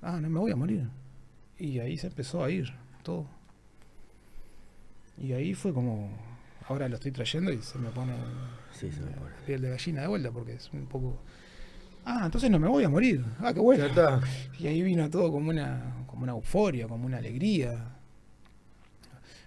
ah 0.00 0.20
no 0.20 0.30
me 0.30 0.38
voy 0.38 0.52
a 0.52 0.56
morir 0.56 0.88
y 1.58 1.80
ahí 1.80 1.98
se 1.98 2.06
empezó 2.06 2.44
a 2.44 2.50
ir 2.50 2.72
todo. 3.02 3.26
Y 5.16 5.32
ahí 5.32 5.54
fue 5.54 5.74
como 5.74 6.10
ahora 6.68 6.88
lo 6.88 6.94
estoy 6.96 7.12
trayendo 7.12 7.52
y 7.52 7.60
se 7.62 7.78
me 7.78 7.88
pone 7.90 8.12
Sí, 8.72 8.90
se 8.92 9.00
me 9.00 9.10
pone. 9.12 9.30
piel 9.46 9.60
de 9.62 9.70
gallina 9.70 10.02
de 10.02 10.06
vuelta 10.08 10.30
porque 10.30 10.52
es 10.54 10.70
un 10.72 10.86
poco 10.86 11.18
ah 12.04 12.22
entonces 12.26 12.50
no 12.50 12.58
me 12.58 12.68
voy 12.68 12.84
a 12.84 12.88
morir 12.88 13.24
ah 13.40 13.52
qué 13.52 13.60
bueno 13.60 13.84
Ya 13.84 13.88
está. 13.90 14.20
y 14.58 14.66
ahí 14.66 14.82
vino 14.82 15.08
todo 15.10 15.30
como 15.32 15.50
una, 15.50 16.04
como 16.06 16.22
una 16.22 16.32
euforia, 16.32 16.86
como 16.88 17.06
una 17.06 17.18
alegría. 17.18 17.94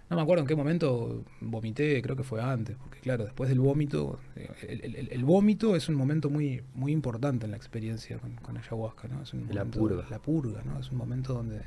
No 0.09 0.17
me 0.17 0.23
acuerdo 0.23 0.41
en 0.41 0.47
qué 0.47 0.55
momento 0.57 1.23
vomité, 1.39 2.01
creo 2.01 2.17
que 2.17 2.23
fue 2.23 2.41
antes, 2.41 2.75
porque 2.75 2.99
claro, 2.99 3.23
después 3.23 3.47
del 3.49 3.61
vómito, 3.61 4.19
eh, 4.35 4.49
el, 4.67 4.93
el- 4.95 5.07
el 5.09 5.23
vómito 5.23 5.73
es 5.77 5.87
un 5.87 5.95
momento 5.95 6.29
muy, 6.29 6.61
muy 6.75 6.91
importante 6.91 7.45
en 7.45 7.51
la 7.51 7.57
experiencia 7.57 8.17
con, 8.19 8.35
con 8.35 8.57
ayahuasca, 8.57 9.07
¿no? 9.07 9.21
Es 9.23 9.33
un 9.33 9.43
La 9.47 9.63
momento- 9.63 9.79
purga. 9.79 10.05
La 10.09 10.19
purga, 10.19 10.61
¿no? 10.65 10.79
Es 10.81 10.91
un 10.91 10.97
momento 10.97 11.33
donde, 11.33 11.61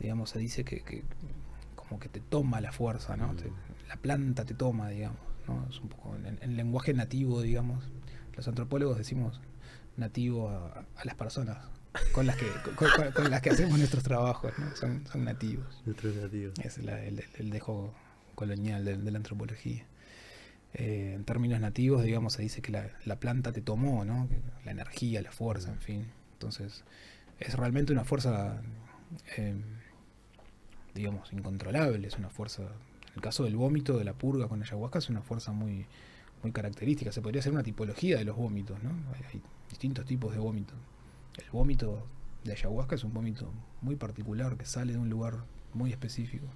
digamos, 0.00 0.30
se 0.30 0.40
dice 0.40 0.64
que, 0.64 0.80
que 0.80 1.04
como 1.76 2.00
que 2.00 2.08
te 2.08 2.18
toma 2.18 2.60
la 2.60 2.72
fuerza, 2.72 3.16
¿no? 3.16 3.32
Mm. 3.32 3.36
Te- 3.36 3.52
la 3.94 4.00
planta 4.00 4.44
te 4.44 4.54
toma, 4.54 4.88
digamos, 4.88 5.20
¿no? 5.46 5.66
Es 5.70 5.78
un 5.80 5.88
poco 5.88 6.14
en, 6.16 6.38
en 6.40 6.56
lenguaje 6.56 6.92
nativo, 6.94 7.40
digamos. 7.42 7.84
Los 8.36 8.48
antropólogos 8.48 8.98
decimos 8.98 9.40
nativo 9.96 10.48
a, 10.50 10.84
a 10.96 11.04
las 11.04 11.14
personas 11.14 11.58
con 12.12 12.26
las 12.26 12.36
que 12.36 12.46
con, 12.76 12.88
con- 12.90 13.12
con 13.12 13.30
las 13.30 13.40
que 13.40 13.50
hacemos 13.50 13.78
nuestros 13.78 14.02
trabajos, 14.02 14.52
¿no? 14.58 14.74
Son, 14.74 15.06
son 15.06 15.24
nativos. 15.24 15.82
Nuestros 15.86 16.16
nativos. 16.16 16.54
Es 16.60 16.78
la- 16.78 17.02
el, 17.04 17.22
el 17.38 17.50
dejo 17.50 17.94
colonial 18.34 18.84
de, 18.84 18.96
de 18.96 19.10
la 19.12 19.18
antropología. 19.18 19.84
Eh, 20.74 21.12
en 21.14 21.22
términos 21.24 21.60
nativos, 21.60 22.02
digamos, 22.02 22.32
se 22.32 22.42
dice 22.42 22.60
que 22.60 22.72
la, 22.72 22.90
la 23.04 23.16
planta 23.20 23.52
te 23.52 23.60
tomó, 23.60 24.04
¿no? 24.04 24.28
La 24.64 24.72
energía, 24.72 25.22
la 25.22 25.30
fuerza, 25.30 25.70
en 25.70 25.80
fin. 25.80 26.06
Entonces, 26.32 26.82
es 27.38 27.54
realmente 27.54 27.92
una 27.92 28.02
fuerza, 28.04 28.60
eh, 29.36 29.54
digamos, 30.94 31.32
incontrolable. 31.32 32.08
Es 32.08 32.16
una 32.18 32.28
fuerza, 32.28 32.64
el 33.14 33.20
caso 33.20 33.44
del 33.44 33.56
vómito, 33.56 33.98
de 33.98 34.04
la 34.04 34.12
purga 34.12 34.48
con 34.48 34.62
ayahuasca, 34.62 34.98
es 34.98 35.08
una 35.08 35.22
fuerza 35.22 35.52
muy, 35.52 35.86
muy 36.42 36.52
característica. 36.52 37.12
Se 37.12 37.22
podría 37.22 37.40
hacer 37.40 37.52
una 37.52 37.62
tipología 37.62 38.18
de 38.18 38.24
los 38.24 38.36
vómitos, 38.36 38.82
¿no? 38.82 38.90
Hay, 39.14 39.22
hay 39.32 39.42
distintos 39.68 40.04
tipos 40.04 40.32
de 40.32 40.38
vómito. 40.40 40.74
El 41.38 41.50
vómito 41.50 42.06
de 42.44 42.52
ayahuasca 42.52 42.94
es 42.94 43.04
un 43.04 43.12
vómito 43.14 43.50
muy 43.80 43.96
particular 43.96 44.56
que 44.56 44.66
sale 44.66 44.92
de 44.92 44.98
un 44.98 45.08
lugar 45.10 45.44
muy 45.72 45.90
específico 45.90 46.46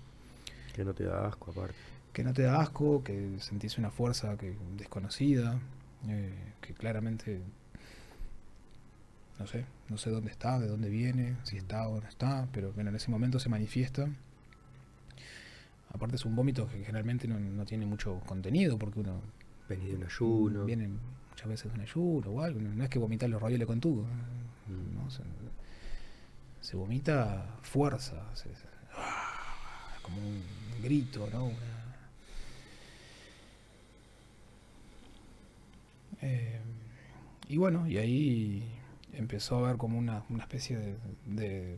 Que 0.74 0.84
no 0.84 0.94
te 0.94 1.04
da 1.04 1.26
asco, 1.26 1.50
aparte. 1.50 1.74
que 2.12 2.22
no 2.24 2.32
te 2.32 2.42
da 2.42 2.61
asco, 2.61 3.02
que 3.02 3.36
sentís 3.40 3.78
una 3.78 3.90
fuerza 3.90 4.36
que 4.36 4.56
desconocida, 4.76 5.59
eh, 6.09 6.52
que 6.61 6.74
claramente 6.74 7.40
no 9.38 9.46
sé, 9.46 9.64
no 9.88 9.98
sé 9.98 10.11
dónde 10.11 10.30
está, 10.30 10.59
de 10.59 10.66
dónde 10.66 10.88
viene, 10.88 11.36
si 11.44 11.56
está 11.56 11.86
o 11.88 12.00
no 12.00 12.09
está, 12.09 12.48
pero 12.52 12.72
bueno, 12.72 12.90
en 12.90 12.96
ese 12.96 13.11
momento 13.11 13.38
se 13.38 13.48
manifiesta. 13.48 14.09
Aparte 15.93 16.16
es 16.16 16.24
un 16.24 16.36
vómito 16.36 16.66
que 16.68 16.78
generalmente 16.78 17.26
no, 17.26 17.39
no 17.41 17.64
tiene 17.64 17.86
mucho 17.86 18.20
contenido 18.26 18.78
porque 18.78 19.01
uno 19.01 19.20
Vení 19.68 19.86
de 19.86 19.97
un 19.97 20.05
ayuno. 20.05 20.64
viene 20.64 20.89
muchas 21.30 21.49
veces 21.49 21.72
de 21.72 21.74
un 21.76 21.80
ayuno 21.80 22.30
o 22.30 22.43
algo, 22.43 22.61
no 22.61 22.82
es 22.84 22.91
que 22.91 22.99
vomitar 22.99 23.28
los 23.30 23.41
ravioles 23.41 23.66
con 23.66 23.80
tubo, 23.80 24.03
Mm. 24.66 24.95
¿no? 25.03 25.11
se, 25.11 25.22
se 26.61 26.76
vomita 26.76 27.57
fuerza, 27.62 28.22
se- 28.34 28.55
se- 28.55 28.66
¡ah! 28.95 29.32
como 30.03 30.18
un 30.18 30.43
grito, 30.82 31.26
¿no? 31.32 31.47
Una- 31.47 31.78
Eh, 36.20 36.59
y 37.49 37.57
bueno, 37.57 37.86
y 37.86 37.97
ahí 37.99 38.62
empezó 39.12 39.57
a 39.57 39.68
haber 39.68 39.76
como 39.78 39.99
una, 39.99 40.24
una 40.28 40.43
especie 40.43 40.76
de, 40.76 40.97
de, 41.26 41.76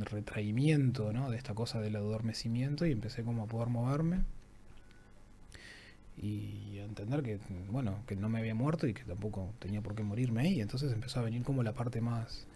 retraimiento 0.00 1.12
¿no? 1.12 1.30
de 1.30 1.36
esta 1.36 1.54
cosa 1.54 1.80
del 1.80 1.96
adormecimiento 1.96 2.86
y 2.86 2.92
empecé 2.92 3.22
como 3.22 3.42
a 3.44 3.46
poder 3.46 3.68
moverme 3.68 4.22
y 6.16 6.78
a 6.78 6.84
entender 6.84 7.22
que 7.22 7.38
bueno 7.70 8.02
que 8.06 8.16
no 8.16 8.28
me 8.28 8.38
había 8.40 8.54
muerto 8.54 8.86
y 8.86 8.94
que 8.94 9.04
tampoco 9.04 9.54
tenía 9.58 9.80
por 9.80 9.94
qué 9.94 10.02
morirme 10.02 10.42
ahí 10.42 10.60
entonces 10.60 10.92
empezó 10.92 11.20
a 11.20 11.22
venir 11.22 11.42
como 11.44 11.62
la 11.62 11.72
parte 11.72 12.00
más 12.00 12.46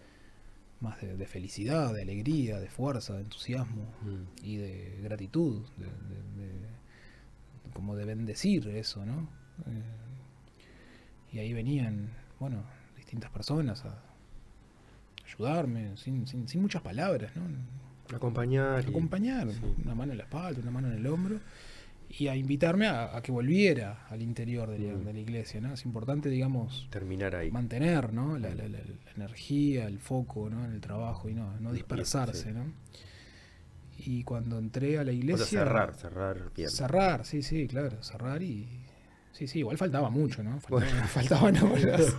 más 0.81 0.99
de, 1.01 1.15
de 1.17 1.25
felicidad 1.25 1.93
de 1.93 2.01
alegría 2.01 2.59
de 2.59 2.69
fuerza 2.69 3.13
de 3.13 3.21
entusiasmo 3.21 3.83
Mm. 4.03 4.43
y 4.45 4.57
de 4.57 4.99
gratitud, 5.03 5.65
de, 5.77 5.85
de- 5.85 6.45
de- 6.45 6.75
como 7.73 7.95
de 7.95 8.05
bendecir 8.05 8.67
eso, 8.69 9.05
¿no? 9.05 9.27
Eh, 9.67 9.83
y 11.33 11.39
ahí 11.39 11.53
venían, 11.53 12.09
bueno, 12.39 12.63
distintas 12.97 13.31
personas 13.31 13.83
a 13.85 14.01
ayudarme, 15.35 15.95
sin, 15.97 16.25
sin, 16.27 16.47
sin 16.47 16.61
muchas 16.61 16.81
palabras, 16.81 17.31
¿no? 17.35 17.43
Acompañar. 18.15 18.83
y- 18.85 18.89
Acompañar, 18.89 19.49
sí. 19.51 19.59
una 19.83 19.95
mano 19.95 20.11
en 20.11 20.17
la 20.19 20.23
espalda, 20.25 20.61
una 20.61 20.71
mano 20.71 20.87
en 20.87 20.93
el 20.97 21.07
hombro, 21.07 21.39
y 22.07 22.27
a 22.27 22.35
invitarme 22.35 22.85
a, 22.87 23.17
a 23.17 23.21
que 23.23 23.31
volviera 23.31 24.05
al 24.09 24.21
interior 24.21 24.69
de 24.69 24.79
la, 24.79 24.93
Mm. 24.93 25.05
de 25.05 25.13
la 25.13 25.19
iglesia, 25.19 25.59
¿no? 25.59 25.73
Es 25.73 25.83
importante, 25.85 26.29
digamos, 26.29 26.87
Terminar 26.91 27.35
ahí. 27.35 27.49
mantener 27.51 28.13
¿no? 28.13 28.37
la, 28.37 28.53
la- 28.53 28.67
la- 28.69 28.79
energía, 29.15 29.87
el 29.87 29.99
foco 29.99 30.49
¿no? 30.49 30.63
en 30.65 30.71
el 30.73 30.81
trabajo 30.81 31.29
y 31.29 31.33
no, 31.33 31.57
no 31.59 31.73
dispersarse. 31.73 32.49
sí. 32.49 32.51
¿no? 32.53 32.65
Y 33.97 34.23
cuando 34.23 34.59
entré 34.59 34.99
a 34.99 35.03
la 35.03 35.11
O 35.11 35.13
iglesia... 35.15 35.45
sea, 35.45 35.63
cerrar, 35.63 35.93
cerrar 35.95 36.51
bien. 36.55 36.69
Cerrar, 36.69 37.25
sí, 37.25 37.41
sí, 37.41 37.67
claro, 37.67 38.03
cerrar 38.03 38.43
y... 38.43 38.67
Sí, 39.35 39.47
sí, 39.47 39.59
igual 39.59 39.77
faltaba 39.77 40.09
mucho, 40.09 40.41
¿no? 40.43 40.61
Faltaban, 40.61 40.89
Bueno. 40.93 41.07
faltaban 41.09 41.57
horas. 41.57 42.15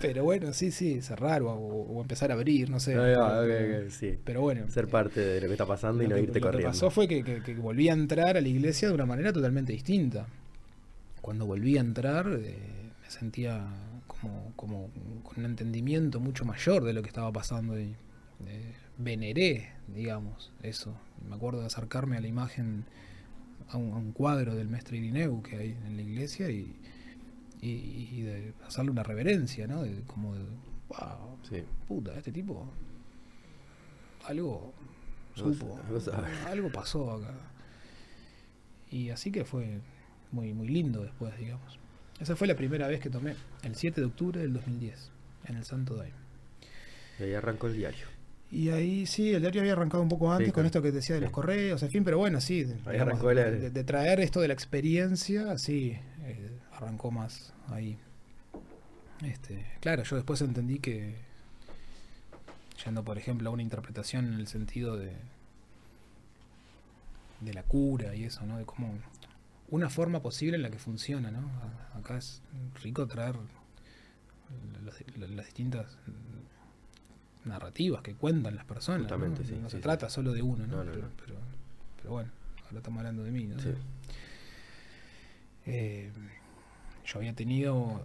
Pero 0.00 0.22
bueno, 0.22 0.52
sí, 0.52 0.70
sí, 0.70 1.02
cerrar 1.02 1.42
o, 1.42 1.50
o 1.52 2.00
empezar 2.00 2.30
a 2.30 2.34
abrir, 2.34 2.70
no 2.70 2.78
sé. 2.78 2.96
Ok, 2.96 3.90
sí. 3.90 4.16
Pero 4.24 4.42
bueno. 4.42 4.70
Ser 4.70 4.86
parte 4.86 5.18
de 5.20 5.40
lo 5.40 5.48
que 5.48 5.54
está 5.54 5.66
pasando 5.66 6.04
y 6.04 6.06
no 6.06 6.14
que- 6.14 6.20
irte 6.22 6.38
lo 6.38 6.46
que 6.46 6.52
corriendo. 6.52 6.68
pasó 6.68 6.90
fue 6.90 7.08
que, 7.08 7.24
que- 7.24 7.42
que 7.42 7.54
volví 7.56 7.88
a 7.88 7.92
entrar 7.92 8.36
a 8.36 8.40
la 8.40 8.46
iglesia 8.48 8.86
de 8.86 8.94
una 8.94 9.04
manera 9.04 9.32
totalmente 9.32 9.72
distinta. 9.72 10.28
Cuando 11.20 11.44
volví 11.44 11.76
a 11.76 11.80
entrar 11.80 12.28
eh, 12.40 12.56
me 13.02 13.10
sentía 13.10 13.66
como, 14.06 14.52
como 14.54 14.90
con 15.24 15.38
un 15.40 15.46
entendimiento 15.46 16.20
mucho 16.20 16.44
mayor 16.44 16.84
de 16.84 16.92
lo 16.92 17.02
que 17.02 17.08
estaba 17.08 17.32
pasando 17.32 17.80
y 17.80 17.96
eh, 18.46 18.72
veneré, 18.96 19.70
digamos, 19.88 20.52
eso. 20.62 20.94
Me 21.28 21.34
acuerdo 21.34 21.60
de 21.62 21.66
acercarme 21.66 22.16
a 22.16 22.20
la 22.20 22.28
imagen, 22.28 22.84
a 23.68 23.76
un, 23.76 23.92
a 23.92 23.96
un 23.96 24.12
cuadro 24.12 24.54
del 24.54 24.68
Mestre 24.68 24.96
Irineu 24.98 25.42
que 25.42 25.56
hay 25.56 25.70
en 25.86 25.96
la 25.96 26.02
iglesia 26.02 26.50
y, 26.50 26.76
y- 27.60 28.08
y 28.12 28.22
de 28.22 28.54
hacerle 28.66 28.90
una 28.90 29.02
reverencia, 29.02 29.66
¿no? 29.66 29.82
De, 29.82 30.02
como 30.02 30.34
de, 30.34 30.44
wow, 30.88 31.38
Sí. 31.48 31.62
puta, 31.88 32.14
este 32.16 32.30
tipo 32.32 32.68
algo 34.26 34.72
supo, 35.34 35.78
algo 36.46 36.70
pasó 36.70 37.10
acá. 37.12 37.34
Y 38.90 39.10
así 39.10 39.30
que 39.32 39.44
fue 39.44 39.80
muy, 40.32 40.52
muy 40.54 40.68
lindo 40.68 41.02
después, 41.02 41.36
digamos. 41.38 41.78
Esa 42.20 42.36
fue 42.36 42.46
la 42.46 42.54
primera 42.54 42.86
vez 42.86 43.00
que 43.00 43.10
tomé, 43.10 43.34
el 43.62 43.74
7 43.74 44.00
de 44.00 44.06
octubre 44.06 44.40
del 44.40 44.52
2010, 44.52 45.10
en 45.46 45.56
el 45.56 45.64
Santo 45.64 45.96
Daime. 45.96 46.16
Y 47.18 47.24
ahí 47.24 47.34
arrancó 47.34 47.66
el 47.66 47.76
diario. 47.76 48.06
Y 48.54 48.68
ahí 48.70 49.04
sí, 49.06 49.32
el 49.34 49.40
diario 49.40 49.62
había 49.62 49.72
arrancado 49.72 50.02
un 50.02 50.08
poco 50.08 50.30
antes 50.32 50.46
Sí, 50.48 50.52
con 50.52 50.64
esto 50.64 50.80
que 50.80 50.92
decía 50.92 51.16
de 51.16 51.22
los 51.22 51.30
correos, 51.30 51.82
en 51.82 51.90
fin, 51.90 52.04
pero 52.04 52.18
bueno, 52.18 52.40
sí, 52.40 52.62
de- 52.62 52.74
Ahí 52.86 52.92
digamos, 52.92 53.20
la- 53.34 53.50
de, 53.50 53.70
de 53.70 53.84
traer 53.84 54.20
esto 54.20 54.40
de 54.40 54.46
la 54.48 54.54
experiencia, 54.54 55.58
sí, 55.58 55.98
eh, 56.22 56.50
arrancó 56.72 57.10
más 57.10 57.52
ahí. 57.68 57.98
Este, 59.24 59.66
claro, 59.80 60.04
yo 60.04 60.14
después 60.16 60.40
entendí 60.40 60.78
que, 60.78 61.16
yendo 62.84 63.02
por 63.02 63.18
ejemplo 63.18 63.48
a 63.50 63.52
una 63.52 63.62
interpretación 63.62 64.26
en 64.26 64.34
el 64.34 64.46
sentido 64.46 64.96
de, 64.96 65.12
de 67.40 67.54
la 67.54 67.62
cura 67.64 68.14
y 68.14 68.24
eso, 68.24 68.46
¿no? 68.46 68.58
De 68.58 68.64
cómo 68.64 68.94
una 69.70 69.90
forma 69.90 70.20
posible 70.22 70.56
en 70.56 70.62
la 70.62 70.70
que 70.70 70.78
funciona, 70.78 71.30
¿no? 71.32 71.40
A- 71.94 71.98
Acá 71.98 72.18
es 72.18 72.40
rico 72.82 73.06
traer 73.08 73.34
las 75.18 75.46
distintas 75.46 75.86
narrativas 77.46 78.02
que 78.02 78.14
cuentan 78.14 78.56
las 78.56 78.64
personas. 78.64 79.02
¿no? 79.02 79.08
Justamente, 79.08 79.44
sí, 79.44 79.58
No 79.60 79.68
se 79.70 79.76
sí, 79.76 79.82
trata 79.82 80.08
solo 80.10 80.32
de 80.32 80.42
uno, 80.42 80.66
¿no? 80.66 80.78
No, 80.78 80.84
no, 80.84 80.92
pero. 80.92 81.08
Pero, 81.24 81.36
pero 81.98 82.10
bueno, 82.10 82.30
ahora 82.66 82.76
estamos 82.78 82.98
hablando 82.98 83.24
de 83.24 83.30
mí. 83.30 83.48
Eh, 85.66 86.10
yo 87.06 87.18
había 87.18 87.34
tenido 87.34 88.04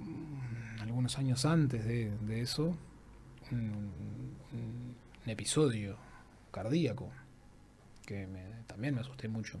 mm, 0.00 0.80
algunos 0.80 1.18
años 1.18 1.44
antes 1.44 1.84
de, 1.84 2.10
de 2.18 2.40
eso 2.40 2.76
un, 3.50 3.58
un- 3.60 4.96
un 5.24 5.30
episodio 5.30 5.96
cardíaco 6.50 7.10
que 8.06 8.26
me- 8.26 8.62
también 8.66 8.94
me 8.94 9.00
asusté 9.02 9.28
mucho. 9.28 9.58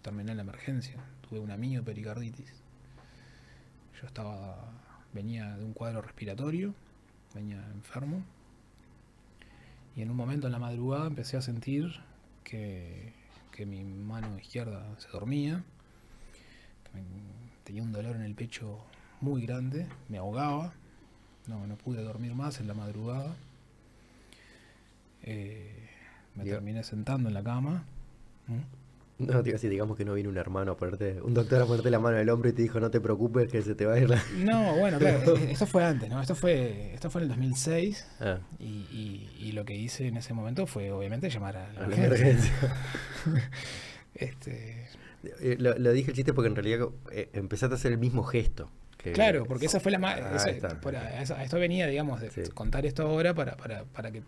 Terminé 0.00 0.30
en 0.32 0.38
la 0.38 0.42
emergencia, 0.42 0.96
tuve 1.28 1.38
una 1.40 1.56
miopericarditis. 1.56 2.62
Yo 4.00 4.06
estaba, 4.06 4.72
venía 5.12 5.56
de 5.56 5.64
un 5.64 5.74
cuadro 5.74 6.02
respiratorio, 6.02 6.74
venía 7.34 7.64
enfermo. 7.74 8.22
Y 9.96 10.02
en 10.02 10.10
un 10.10 10.16
momento 10.16 10.46
en 10.46 10.52
la 10.52 10.58
madrugada 10.58 11.06
empecé 11.06 11.36
a 11.36 11.42
sentir 11.42 11.92
que, 12.44 13.12
que 13.50 13.66
mi 13.66 13.84
mano 13.84 14.38
izquierda 14.38 14.84
se 14.98 15.08
dormía, 15.08 15.62
que 16.84 16.98
me- 16.98 17.02
tenía 17.64 17.82
un 17.82 17.92
dolor 17.92 18.16
en 18.16 18.22
el 18.22 18.34
pecho 18.34 18.78
muy 19.20 19.42
grande, 19.46 19.86
me 20.08 20.18
ahogaba, 20.18 20.72
no, 21.46 21.66
no 21.66 21.76
pude 21.76 22.02
dormir 22.02 22.34
más 22.34 22.58
en 22.60 22.68
la 22.68 22.74
madrugada. 22.74 23.34
Eh, 25.22 25.88
me 26.34 26.44
terminé 26.54 26.82
sentando 26.82 27.28
en 27.28 27.34
la 27.34 27.42
cama. 27.44 27.84
¿Mm? 28.48 28.81
No, 29.26 29.38
a 29.38 29.42
decir, 29.42 29.70
digamos 29.70 29.96
que 29.96 30.04
no 30.04 30.14
vino 30.14 30.28
un 30.28 30.36
hermano 30.36 30.72
a 30.72 30.76
ponerte, 30.76 31.20
un 31.22 31.34
doctor 31.34 31.62
a 31.62 31.66
ponerte 31.66 31.90
la 31.90 31.98
mano 31.98 32.16
en 32.16 32.22
el 32.22 32.28
hombro 32.30 32.48
y 32.48 32.52
te 32.52 32.62
dijo, 32.62 32.80
no 32.80 32.90
te 32.90 33.00
preocupes 33.00 33.48
que 33.50 33.62
se 33.62 33.74
te 33.74 33.86
va 33.86 33.94
a 33.94 33.98
ir 33.98 34.08
la... 34.10 34.22
No, 34.38 34.74
bueno, 34.76 34.98
claro, 34.98 35.36
e- 35.36 35.52
esto 35.52 35.66
fue 35.66 35.84
antes, 35.84 36.08
¿no? 36.10 36.20
Esto 36.20 36.34
fue, 36.34 36.92
esto 36.94 37.10
fue 37.10 37.20
en 37.20 37.24
el 37.24 37.28
2006 37.30 38.06
Ah, 38.20 38.38
y, 38.58 38.64
y- 38.64 39.30
y 39.38 39.52
lo 39.52 39.64
que 39.64 39.74
hice 39.74 40.06
en 40.08 40.16
ese 40.16 40.34
momento 40.34 40.66
fue 40.66 40.90
obviamente 40.92 41.28
llamar 41.30 41.56
a 41.56 41.72
la 41.72 41.84
a 41.84 41.88
la 41.88 41.96
emergencia. 41.96 42.52
Este, 44.14 44.86
Eh, 45.40 45.56
lo, 45.58 45.78
lo 45.78 45.92
dije 45.92 46.10
el 46.10 46.16
chiste 46.16 46.32
porque 46.32 46.48
en 46.48 46.56
realidad 46.56 46.88
eh, 47.12 47.30
empezaste 47.32 47.74
a 47.74 47.78
hacer 47.78 47.92
el 47.92 47.98
mismo 47.98 48.22
gesto. 48.24 48.70
que- 48.98 49.12
claro, 49.12 49.44
porque 49.46 49.66
esa 49.66 49.80
fue 49.80 49.90
la 49.92 49.98
más... 49.98 50.18
Ah, 50.20 50.36
a- 51.36 51.42
esto 51.44 51.58
venía, 51.58 51.86
digamos, 51.86 52.20
de 52.20 52.30
Sí. 52.30 52.42
contar 52.52 52.84
esto 52.86 53.02
ahora 53.04 53.34
para, 53.34 53.56
para, 53.56 53.84
para 53.84 54.10
que... 54.10 54.22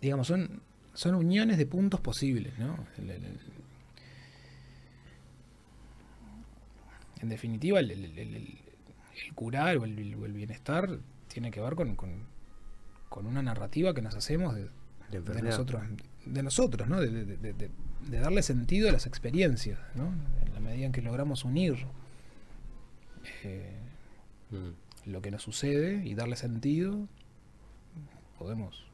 Digamos, 0.00 0.26
son, 0.26 0.60
son 0.94 1.14
uniones 1.14 1.58
de 1.58 1.66
puntos 1.66 2.00
posibles, 2.00 2.58
¿no? 2.58 2.76
El- 2.98 3.10
el- 3.10 3.24
el- 3.24 3.40
en 7.20 7.28
definitiva, 7.28 7.78
el, 7.80 8.58
curar 9.34 9.76
o 9.78 9.84
el, 9.84 10.32
bienestar 10.32 10.98
tiene 11.28 11.50
que 11.50 11.60
ver 11.60 11.74
con, 11.76 11.94
con- 11.94 12.24
con 13.08 13.26
una 13.26 13.42
narrativa 13.42 13.94
que 13.94 14.02
nos 14.02 14.14
hacemos 14.16 14.54
de, 14.54 14.62
de 14.62 14.68
de 15.10 15.16
enfermedad. 15.18 15.50
nosotros, 15.50 15.82
de 16.26 16.42
nosotros, 16.42 16.88
¿no? 16.88 17.00
De 17.00 17.70
darle 18.20 18.42
sentido 18.42 18.88
a 18.88 18.92
las 18.92 19.06
experiencias, 19.06 19.78
¿no? 19.94 20.12
En 20.44 20.52
la 20.54 20.60
medida 20.60 20.86
en 20.86 20.92
que 20.92 21.02
logramos 21.02 21.44
unir 21.44 21.76
eh, 23.44 23.78
Mm, 24.50 25.10
lo 25.10 25.22
que 25.22 25.30
nos 25.30 25.42
sucede 25.42 26.04
y 26.04 26.14
darle 26.14 26.36
sentido, 26.36 27.08
podemos 28.38 28.84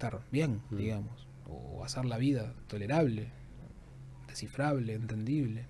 estar 0.00 0.20
bien, 0.32 0.62
Mm. 0.70 0.76
digamos, 0.76 1.26
o 1.46 1.84
hacer 1.84 2.06
la 2.06 2.16
vida 2.16 2.54
tolerable, 2.68 3.28
descifrable, 4.28 4.94
entendible. 4.94 5.66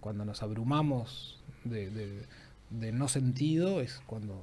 Cuando 0.00 0.24
nos 0.24 0.42
abrumamos 0.42 1.40
de, 1.62 1.88
de- 1.90 2.26
de 2.70 2.90
no 2.92 3.06
sentido 3.06 3.80
es 3.80 4.02
cuando, 4.06 4.34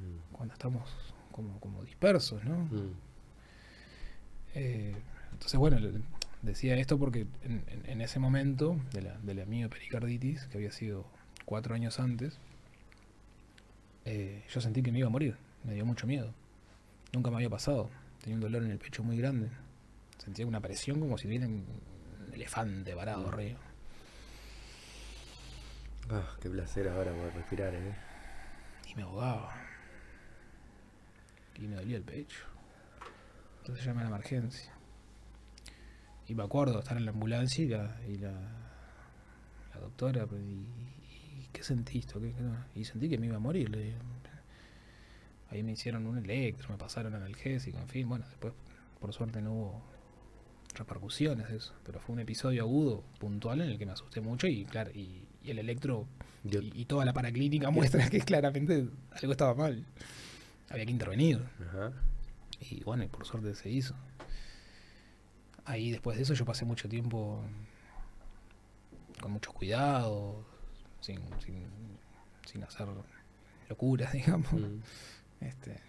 mm, 0.00 0.34
cuando 0.34 0.54
estamos 0.54 0.90
como, 1.30 1.60
como 1.60 1.84
dispersos, 1.84 2.42
¿no? 2.44 2.58
mm. 2.64 2.90
Eh, 4.54 4.96
entonces, 5.32 5.58
bueno, 5.60 5.76
decía 6.42 6.76
esto 6.76 6.98
porque 6.98 7.26
en, 7.44 7.62
en- 7.68 7.86
en 7.90 8.00
ese 8.00 8.18
momento 8.18 8.76
de 8.92 9.02
la, 9.02 9.18
de 9.20 9.34
la 9.34 9.44
miopericarditis, 9.44 10.46
que 10.46 10.56
había 10.58 10.72
sido 10.72 11.04
cuatro 11.44 11.74
años 11.76 12.00
antes, 12.00 12.38
eh, 14.04 14.42
yo 14.52 14.60
sentí 14.60 14.82
que 14.82 14.90
me 14.90 14.98
iba 14.98 15.06
a 15.08 15.10
morir. 15.10 15.36
Me 15.64 15.74
dio 15.74 15.84
mucho 15.84 16.06
miedo. 16.06 16.32
Nunca 17.12 17.30
me 17.30 17.36
había 17.36 17.50
pasado. 17.50 17.88
Tenía 18.26 18.34
un 18.38 18.40
dolor 18.40 18.64
en 18.64 18.72
el 18.72 18.78
pecho 18.78 19.04
muy 19.04 19.16
grande. 19.16 19.48
Sentía 20.18 20.44
una 20.48 20.60
presión 20.60 20.98
como 20.98 21.16
si 21.16 21.28
viera 21.28 21.46
un 21.46 21.64
elefante 22.32 22.92
varado 22.92 23.28
arriba. 23.28 23.60
Ah, 26.10 26.36
qué 26.42 26.50
placer 26.50 26.88
ahora 26.88 27.12
poder 27.12 27.34
respirar, 27.34 27.72
¿eh? 27.72 27.94
Y 28.90 28.96
me 28.96 29.02
ahogaba. 29.02 29.54
Y 31.54 31.68
me 31.68 31.76
dolía 31.76 31.98
el 31.98 32.02
pecho. 32.02 32.46
Entonces 33.60 33.84
llamé 33.84 34.00
a 34.00 34.04
la 34.04 34.10
emergencia. 34.16 34.72
Y 36.26 36.34
me 36.34 36.42
acuerdo 36.42 36.80
estar 36.80 36.96
en 36.96 37.04
la 37.04 37.12
ambulancia 37.12 37.64
y 37.64 37.68
la, 37.68 38.00
y 38.08 38.18
la, 38.18 38.32
la 39.72 39.80
doctora, 39.80 40.26
y, 40.32 40.66
y 41.44 41.48
¿qué 41.52 41.62
sentiste? 41.62 42.14
¿Qué- 42.18 42.32
qué 42.32 42.40
no? 42.42 42.56
Y 42.74 42.84
sentí 42.84 43.08
que 43.08 43.18
me 43.18 43.26
iba 43.26 43.36
a 43.36 43.38
morir. 43.38 43.70
le 43.70 43.82
digo. 43.84 43.98
Ahí 45.50 45.62
me 45.62 45.72
hicieron 45.72 46.06
un 46.06 46.18
electro, 46.18 46.68
me 46.70 46.76
pasaron 46.76 47.14
analgésico, 47.14 47.78
en 47.78 47.88
fin, 47.88 48.08
bueno, 48.08 48.24
después 48.28 48.52
por 49.00 49.12
suerte 49.12 49.40
no 49.40 49.52
hubo 49.52 49.82
repercusiones 50.74 51.48
de 51.48 51.56
eso, 51.56 51.72
pero 51.84 52.00
fue 52.00 52.14
un 52.14 52.20
episodio 52.20 52.62
agudo, 52.62 53.02
puntual, 53.18 53.60
en 53.60 53.70
el 53.70 53.78
que 53.78 53.86
me 53.86 53.92
asusté 53.92 54.20
mucho 54.20 54.46
y 54.48 54.64
claro, 54.64 54.90
y, 54.92 55.26
y 55.42 55.50
el 55.50 55.58
electro 55.58 56.06
Yo- 56.44 56.60
y, 56.60 56.72
y 56.74 56.84
toda 56.86 57.04
la 57.04 57.12
paraclínica 57.12 57.70
muestra 57.70 58.08
que 58.10 58.20
claramente 58.20 58.88
algo 59.12 59.32
estaba 59.32 59.54
mal. 59.54 59.84
Había 60.68 60.84
que 60.84 60.90
intervenir. 60.92 61.40
Ajá. 61.68 61.92
Y 62.60 62.82
bueno, 62.82 63.04
y 63.04 63.08
por 63.08 63.24
suerte 63.24 63.54
se 63.54 63.70
hizo. 63.70 63.94
Ahí 65.64 65.90
después 65.90 66.16
de 66.16 66.22
eso 66.24 66.34
yo 66.34 66.44
pasé 66.44 66.64
mucho 66.64 66.88
tiempo 66.88 67.40
con 69.20 69.32
mucho 69.32 69.52
cuidado, 69.52 70.44
sin, 71.00 71.20
sin, 71.44 71.64
sin 72.46 72.62
hacer 72.64 72.86
locuras, 73.68 74.12
digamos. 74.12 74.52
Mm. 74.52 74.80
Este, 75.40 75.80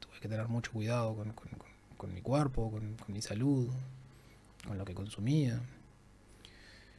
tuve 0.00 0.20
que 0.20 0.28
tener 0.28 0.48
mucho 0.48 0.72
cuidado 0.72 1.14
con, 1.16 1.32
con- 1.32 1.48
con- 1.50 1.68
con 1.96 2.14
mi 2.14 2.20
cuerpo, 2.22 2.70
con, 2.70 2.96
mi 3.08 3.20
salud, 3.22 3.68
con 4.66 4.78
lo 4.78 4.84
que 4.84 4.94
consumía. 4.94 5.60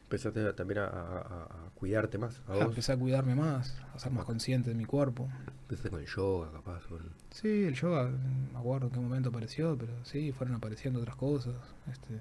Empezaste 0.03 0.53
también 0.53 0.79
a, 0.79 0.85
a- 0.85 1.19
a- 1.43 1.69
cuidarte 1.75 2.17
más. 2.17 2.41
A 2.47 2.53
vos. 2.53 2.61
empecé 2.63 2.91
a 2.93 2.97
cuidarme 2.97 3.35
más, 3.35 3.77
a 3.93 3.99
ser 3.99 4.11
más 4.11 4.25
consciente 4.25 4.69
de 4.71 4.75
mi 4.75 4.85
cuerpo. 4.85 5.29
Empezaste 5.61 5.89
con 5.91 5.99
el 6.01 6.07
yoga, 6.07 6.51
capaz. 6.51 6.83
Con... 6.87 7.01
Sí, 7.31 7.63
el 7.65 7.75
yoga, 7.75 8.09
no 8.09 8.53
me 8.53 8.59
acuerdo 8.59 8.87
en 8.87 8.93
qué 8.93 8.99
momento 8.99 9.29
apareció, 9.29 9.77
pero 9.77 9.93
sí, 10.03 10.31
fueron 10.31 10.55
apareciendo 10.55 10.99
otras 10.99 11.15
cosas. 11.15 11.53
Este, 11.91 12.17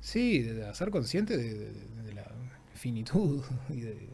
sí, 0.00 0.42
de, 0.42 0.54
de 0.54 0.74
ser 0.74 0.90
consciente 0.90 1.36
de, 1.36 1.54
de- 1.70 2.02
de 2.02 2.12
la 2.14 2.26
finitud 2.74 3.42
y 3.68 3.80
de, 3.80 4.08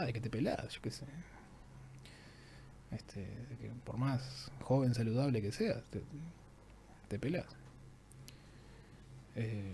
ta, 0.00 0.06
de 0.06 0.12
que 0.12 0.20
te 0.20 0.30
pelás, 0.30 0.68
yo 0.74 0.80
qué 0.82 0.90
sé. 0.90 1.04
Este, 2.90 3.20
de 3.20 3.56
que 3.60 3.68
por 3.84 3.96
más 3.96 4.50
joven, 4.62 4.94
saludable 4.94 5.42
que 5.42 5.50
seas, 5.52 5.82
te, 5.90 6.00
te 7.08 7.18
pelás. 7.18 7.46
Eh, 9.36 9.72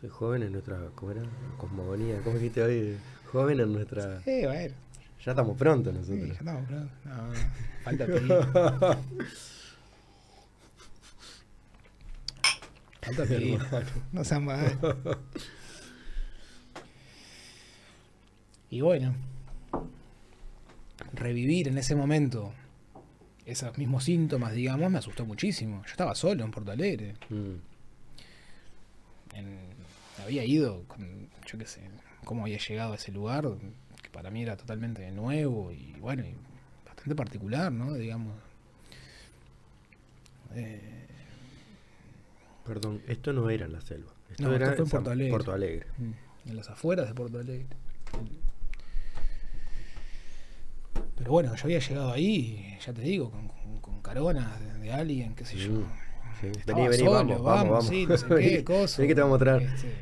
Soy 0.00 0.10
joven 0.10 0.42
en 0.42 0.52
nuestra. 0.52 0.78
¿Cómo 0.94 1.12
era? 1.12 1.22
Cosmogonía. 1.56 2.20
¿Cómo 2.22 2.36
dijiste 2.36 2.62
hoy? 2.62 2.96
Joven 3.32 3.60
en 3.60 3.72
nuestra. 3.72 4.20
sí, 4.22 4.42
bueno, 4.44 4.74
Ya 5.24 5.32
estamos 5.32 5.56
pronto 5.56 5.90
sí, 5.90 5.96
nosotros. 5.98 6.28
ya 6.28 6.34
estamos, 6.34 6.64
pero 6.68 6.80
no, 7.04 7.32
falta 7.82 8.06
pedir. 8.06 8.32
Falta 13.02 13.24
pedir. 13.24 13.58
No 14.12 14.24
sean 14.24 14.44
mal. 14.44 14.78
Y 18.76 18.82
bueno, 18.82 19.14
revivir 21.14 21.68
en 21.68 21.78
ese 21.78 21.96
momento 21.96 22.52
esos 23.46 23.78
mismos 23.78 24.04
síntomas, 24.04 24.52
digamos, 24.52 24.90
me 24.90 24.98
asustó 24.98 25.24
muchísimo. 25.24 25.82
Yo 25.86 25.90
estaba 25.92 26.14
solo 26.14 26.44
en 26.44 26.50
Porto 26.50 26.72
Alegre. 26.72 27.14
Mm. 27.30 27.54
En- 29.34 29.76
había 30.22 30.44
ido 30.44 30.82
con, 30.88 31.28
yo 31.46 31.56
qué 31.56 31.64
sé, 31.64 31.80
cómo 32.24 32.42
había 32.42 32.58
llegado 32.58 32.92
a 32.92 32.96
ese 32.96 33.12
lugar, 33.12 33.46
que 34.02 34.10
para 34.10 34.30
mí 34.30 34.42
era 34.42 34.58
totalmente 34.58 35.10
nuevo 35.10 35.72
y 35.72 35.92
bueno, 35.98 36.22
y 36.26 36.34
bastante 36.84 37.14
particular, 37.14 37.72
¿no? 37.72 37.94
Digamos. 37.94 38.34
Eh, 40.54 41.06
Perdón, 42.66 43.00
esto 43.08 43.32
no 43.32 43.48
era 43.48 43.64
en 43.64 43.72
la 43.72 43.80
selva. 43.80 44.12
Esto 44.32 44.42
No, 44.42 44.54
era 44.54 44.68
esto 44.70 44.84
fue 44.84 44.98
en 44.98 45.02
Porto 45.04 45.10
Alegre. 45.12 45.30
Porto 45.32 45.52
Alegre. 45.54 45.86
en 46.44 46.56
las 46.56 46.68
afueras 46.68 47.08
de 47.08 47.14
Porto 47.14 47.38
Alegre. 47.38 47.66
Pero 51.16 51.30
bueno, 51.32 51.54
yo 51.54 51.62
había 51.64 51.78
llegado 51.78 52.12
ahí, 52.12 52.76
ya 52.84 52.92
te 52.92 53.00
digo, 53.00 53.30
con, 53.30 53.48
con, 53.48 53.80
con 53.80 54.02
caronas 54.02 54.60
de, 54.60 54.74
de 54.80 54.92
alguien, 54.92 55.34
qué 55.34 55.44
sé 55.44 55.56
yo. 55.56 55.72
Mm, 55.72 55.84
sí. 56.40 56.48
Vení, 56.66 56.82
vení, 56.88 56.96
solo, 56.98 57.12
vamos, 57.12 57.42
vamos, 57.42 57.68
vamos. 57.70 57.86
sí, 57.88 58.06
no 58.06 58.16
sé 58.18 58.26
qué, 58.38 58.64
cosa. 58.64 58.98
vení 58.98 59.08
que 59.08 59.14
te 59.14 59.20
vamos 59.22 59.36
a 59.36 59.38
traer. 59.44 59.62
Este, 59.62 59.92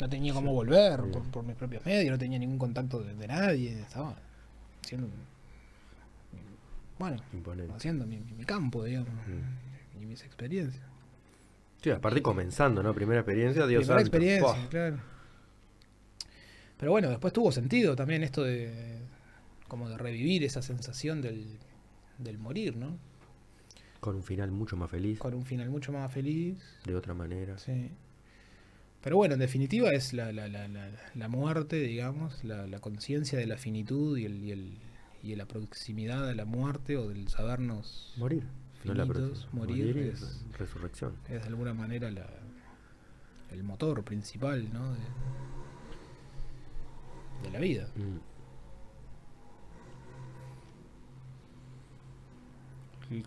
no 0.00 0.08
tenía 0.08 0.32
cómo 0.34 0.52
volver 0.52 1.00
por, 1.12 1.22
por 1.30 1.44
mis 1.44 1.54
propios 1.56 1.84
medios, 1.84 2.10
no 2.10 2.18
tenía 2.18 2.38
ningún 2.38 2.58
contacto 2.58 3.00
de, 3.00 3.14
de 3.14 3.26
nadie, 3.28 3.78
estaba 3.80 4.16
haciendo, 4.82 5.08
bueno, 6.98 7.16
Imponente. 7.32 7.72
haciendo 7.74 8.06
mi, 8.06 8.18
mi- 8.18 8.44
campo, 8.44 8.84
digamos, 8.84 9.08
Mm. 9.26 10.02
y 10.02 10.06
mis 10.06 10.22
experiencias. 10.24 10.82
Sí, 11.82 11.90
aparte 11.90 12.22
comenzando, 12.22 12.82
¿no? 12.82 12.94
Primera 12.94 13.20
experiencia, 13.20 13.66
Dios 13.66 13.82
Primera 13.82 14.00
santo. 14.00 14.16
experiencia, 14.16 14.68
claro. 14.70 14.96
Pero 16.78 16.92
bueno, 16.92 17.08
después 17.10 17.32
tuvo 17.32 17.52
sentido 17.52 17.94
también 17.94 18.22
esto 18.22 18.42
de 18.42 18.98
como 19.74 19.88
de 19.88 19.98
revivir 19.98 20.44
esa 20.44 20.62
sensación 20.62 21.20
del, 21.20 21.58
del 22.18 22.38
morir, 22.38 22.76
¿no? 22.76 22.96
Con 23.98 24.14
un 24.14 24.22
final 24.22 24.52
mucho 24.52 24.76
más 24.76 24.88
feliz, 24.88 25.18
Con 25.18 25.34
un 25.34 25.44
final 25.44 25.68
mucho 25.68 25.90
más 25.90 26.12
feliz. 26.12 26.62
de 26.86 26.94
otra 26.94 27.12
manera. 27.12 27.58
Sí. 27.58 27.90
Pero 29.02 29.16
bueno, 29.16 29.34
en 29.34 29.40
definitiva 29.40 29.90
es 29.90 30.12
la, 30.12 30.30
la, 30.30 30.46
la, 30.46 30.68
la, 31.12 31.28
muerte, 31.28 31.80
digamos, 31.80 32.44
la, 32.44 32.78
conciencia 32.78 33.36
de 33.36 33.46
la 33.48 33.56
finitud 33.58 34.16
y, 34.16 34.26
el, 34.26 34.44
y, 34.44 34.52
el, 34.52 34.78
y 35.24 35.34
la 35.34 35.46
proximidad 35.46 36.28
a 36.28 36.34
la 36.36 36.44
muerte 36.44 36.96
o 36.96 37.08
del 37.08 37.26
sabernos 37.26 38.14
Morir. 38.16 38.44
No 38.84 38.94
la 38.94 39.06
Finitos, 39.06 39.48
morir 39.52 39.96
y 39.96 40.08
es- 40.10 40.44
resurrección. 40.56 41.14
es 41.28 41.42
de 41.42 41.48
alguna 41.48 41.74
manera 41.74 42.12
la, 42.12 42.28
el 43.50 43.64
motor 43.64 44.04
principal, 44.04 44.72
¿no? 44.72 44.92
De, 44.92 45.00
de 47.42 47.50
la 47.50 47.58
vida. 47.58 47.88
Mm. 47.96 48.33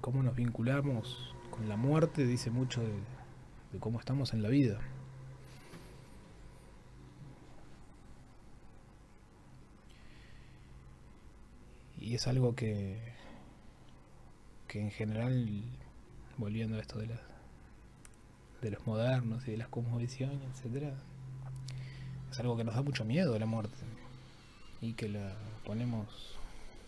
Cómo 0.01 0.23
nos 0.23 0.35
vinculamos 0.35 1.35
con 1.51 1.69
la 1.69 1.77
muerte 1.77 2.25
dice 2.25 2.49
mucho 2.49 2.81
de, 2.81 3.79
cómo 3.79 3.99
estamos 3.99 4.33
en 4.33 4.41
la 4.41 4.49
vida. 4.49 4.79
Y 11.99 12.15
es 12.15 12.27
algo 12.27 12.55
que, 12.55 13.13
que 14.67 14.81
en 14.81 14.91
general, 14.91 15.63
volviendo 16.37 16.77
a 16.77 16.79
esto 16.79 16.99
de, 16.99 17.07
de 18.61 18.71
los 18.71 18.85
modernos 18.87 19.47
y 19.47 19.51
de 19.51 19.57
las 19.57 19.67
cosmovisiones, 19.67 20.39
etcétera, 20.53 20.95
es 22.31 22.39
algo 22.39 22.57
que 22.57 22.63
nos 22.63 22.75
da 22.75 22.81
mucho 22.81 23.05
miedo 23.05 23.37
la 23.37 23.45
muerte 23.45 23.77
y 24.81 24.93
que 24.93 25.09
la 25.09 25.35
ponemos 25.65 26.37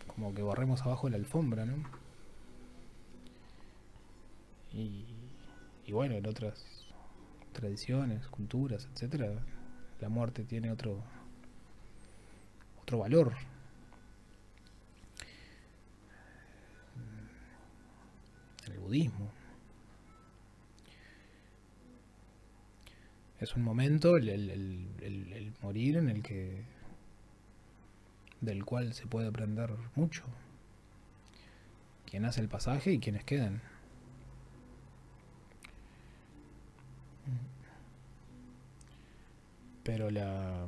como 0.07 0.33
que 0.33 0.41
barremos 0.41 0.81
abajo 0.81 1.09
la 1.09 1.17
alfombra, 1.17 1.65
¿no? 1.65 1.98
Y, 4.73 5.05
bueno, 5.91 6.15
en 6.15 6.25
otras 6.27 6.85
tradiciones, 7.53 8.27
culturas, 8.27 8.87
etcétera, 8.93 9.31
la 9.99 10.09
muerte 10.09 10.43
tiene 10.43 10.71
otro 10.71 11.03
otro 12.81 12.99
valor. 12.99 13.33
En 18.67 18.73
el 18.73 18.79
budismo. 18.79 19.31
Es 23.39 23.55
un 23.55 23.63
momento, 23.63 24.17
el, 24.17 24.27
el- 24.29 24.49
el- 25.01 25.33
el- 25.33 25.53
morir 25.61 25.97
en 25.97 26.09
el 26.09 26.21
que 26.21 26.63
del 28.41 28.65
cual 28.65 28.93
se 28.93 29.05
puede 29.07 29.27
aprender 29.27 29.71
mucho. 29.95 30.23
Quién 32.05 32.25
hace 32.25 32.41
el 32.41 32.49
pasaje 32.49 32.91
y 32.93 32.99
quienes 32.99 33.23
quedan. 33.23 33.61
Pero 39.83 40.09
la. 40.11 40.65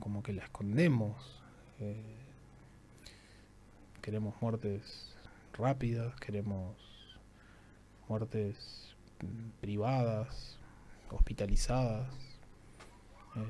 como 0.00 0.22
que 0.22 0.32
la 0.32 0.44
escondemos. 0.44 1.42
eh, 1.80 2.02
queremos 4.02 4.34
muertes 4.42 5.14
rápidas, 5.54 6.14
queremos 6.20 6.76
muertes 8.08 8.94
mm, 9.22 9.60
privadas, 9.60 10.58
hospitalizadas. 11.10 12.06
eh, 13.36 13.40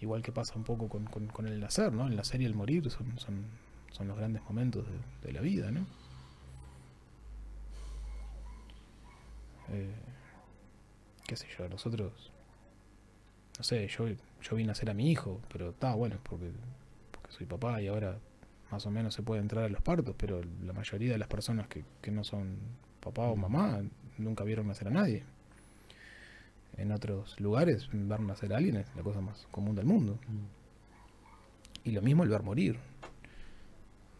igual 0.00 0.22
que 0.22 0.32
pasa 0.32 0.54
un 0.56 0.64
poco 0.64 0.88
con, 0.88 1.04
con- 1.06 1.26
con 1.28 1.46
el 1.46 1.60
nacer, 1.60 1.92
¿no? 1.92 2.06
El 2.08 2.16
nacer 2.16 2.40
y 2.40 2.44
el 2.44 2.54
morir 2.54 2.90
son, 2.90 3.18
son, 3.18 3.44
son 3.92 4.08
los 4.08 4.16
grandes 4.16 4.42
momentos 4.44 4.84
de, 4.86 5.26
de 5.28 5.32
la 5.32 5.40
vida, 5.40 5.70
¿no? 5.70 5.86
Eh, 9.70 9.94
qué 11.28 11.36
sé 11.36 11.46
yo, 11.56 11.68
nosotros, 11.68 12.32
no 13.58 13.62
sé, 13.62 13.86
yo, 13.86 14.06
yo 14.08 14.56
vi 14.56 14.64
nacer 14.64 14.88
a 14.88 14.94
mi 14.94 15.10
hijo, 15.10 15.40
pero 15.52 15.70
está 15.70 15.94
bueno, 15.94 16.16
porque, 16.22 16.50
porque 17.12 17.30
soy 17.30 17.44
papá 17.44 17.82
y 17.82 17.86
ahora 17.86 18.18
más 18.70 18.86
o 18.86 18.90
menos 18.90 19.12
se 19.14 19.22
puede 19.22 19.42
entrar 19.42 19.64
a 19.64 19.68
los 19.68 19.82
partos, 19.82 20.14
pero 20.16 20.40
la 20.64 20.72
mayoría 20.72 21.12
de 21.12 21.18
las 21.18 21.28
personas 21.28 21.68
que, 21.68 21.84
que 22.00 22.10
no 22.10 22.24
son 22.24 22.56
papá 23.00 23.28
o 23.28 23.36
mamá 23.36 23.82
nunca 24.16 24.42
vieron 24.42 24.66
nacer 24.66 24.88
a 24.88 24.90
nadie. 24.90 25.22
En 26.78 26.92
otros 26.92 27.38
lugares, 27.40 27.88
ver 27.92 28.20
nacer 28.20 28.54
a 28.54 28.56
alguien 28.56 28.76
es 28.76 28.86
la 28.96 29.02
cosa 29.02 29.20
más 29.20 29.46
común 29.50 29.74
del 29.74 29.84
mundo. 29.84 30.18
Y 31.84 31.90
lo 31.90 32.00
mismo 32.00 32.22
el 32.22 32.30
ver 32.30 32.42
morir. 32.42 32.78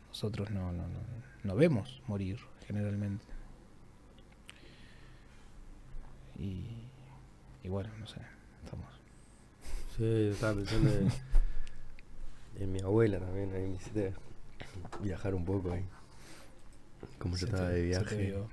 Nosotros 0.09 0.51
no, 0.51 0.73
no, 0.73 0.83
no, 0.83 0.99
no 1.45 1.57
vemos 1.57 2.03
morir 2.07 2.39
generalmente. 2.67 3.25
Y, 6.39 6.88
y 7.69 7.71
bueno, 7.71 7.91
no 8.01 8.07
sé, 8.07 8.19
estamos. 8.64 8.87
Sí, 9.95 10.03
yo 10.03 10.33
estaba 10.33 10.55
pensando 10.55 10.91
en, 10.91 11.12
en 12.62 12.73
mi 12.73 12.81
abuela 12.81 13.19
también, 13.19 13.53
ahí 13.55 13.66
me 13.66 13.75
hiciste 13.75 14.14
viajar 15.03 15.35
un 15.35 15.45
poco 15.45 15.73
ahí. 15.73 15.85
Como 17.19 17.35
yo 17.35 17.41
Se 17.41 17.45
estaba 17.45 17.69
de 17.69 17.83
viaje. 17.83 18.35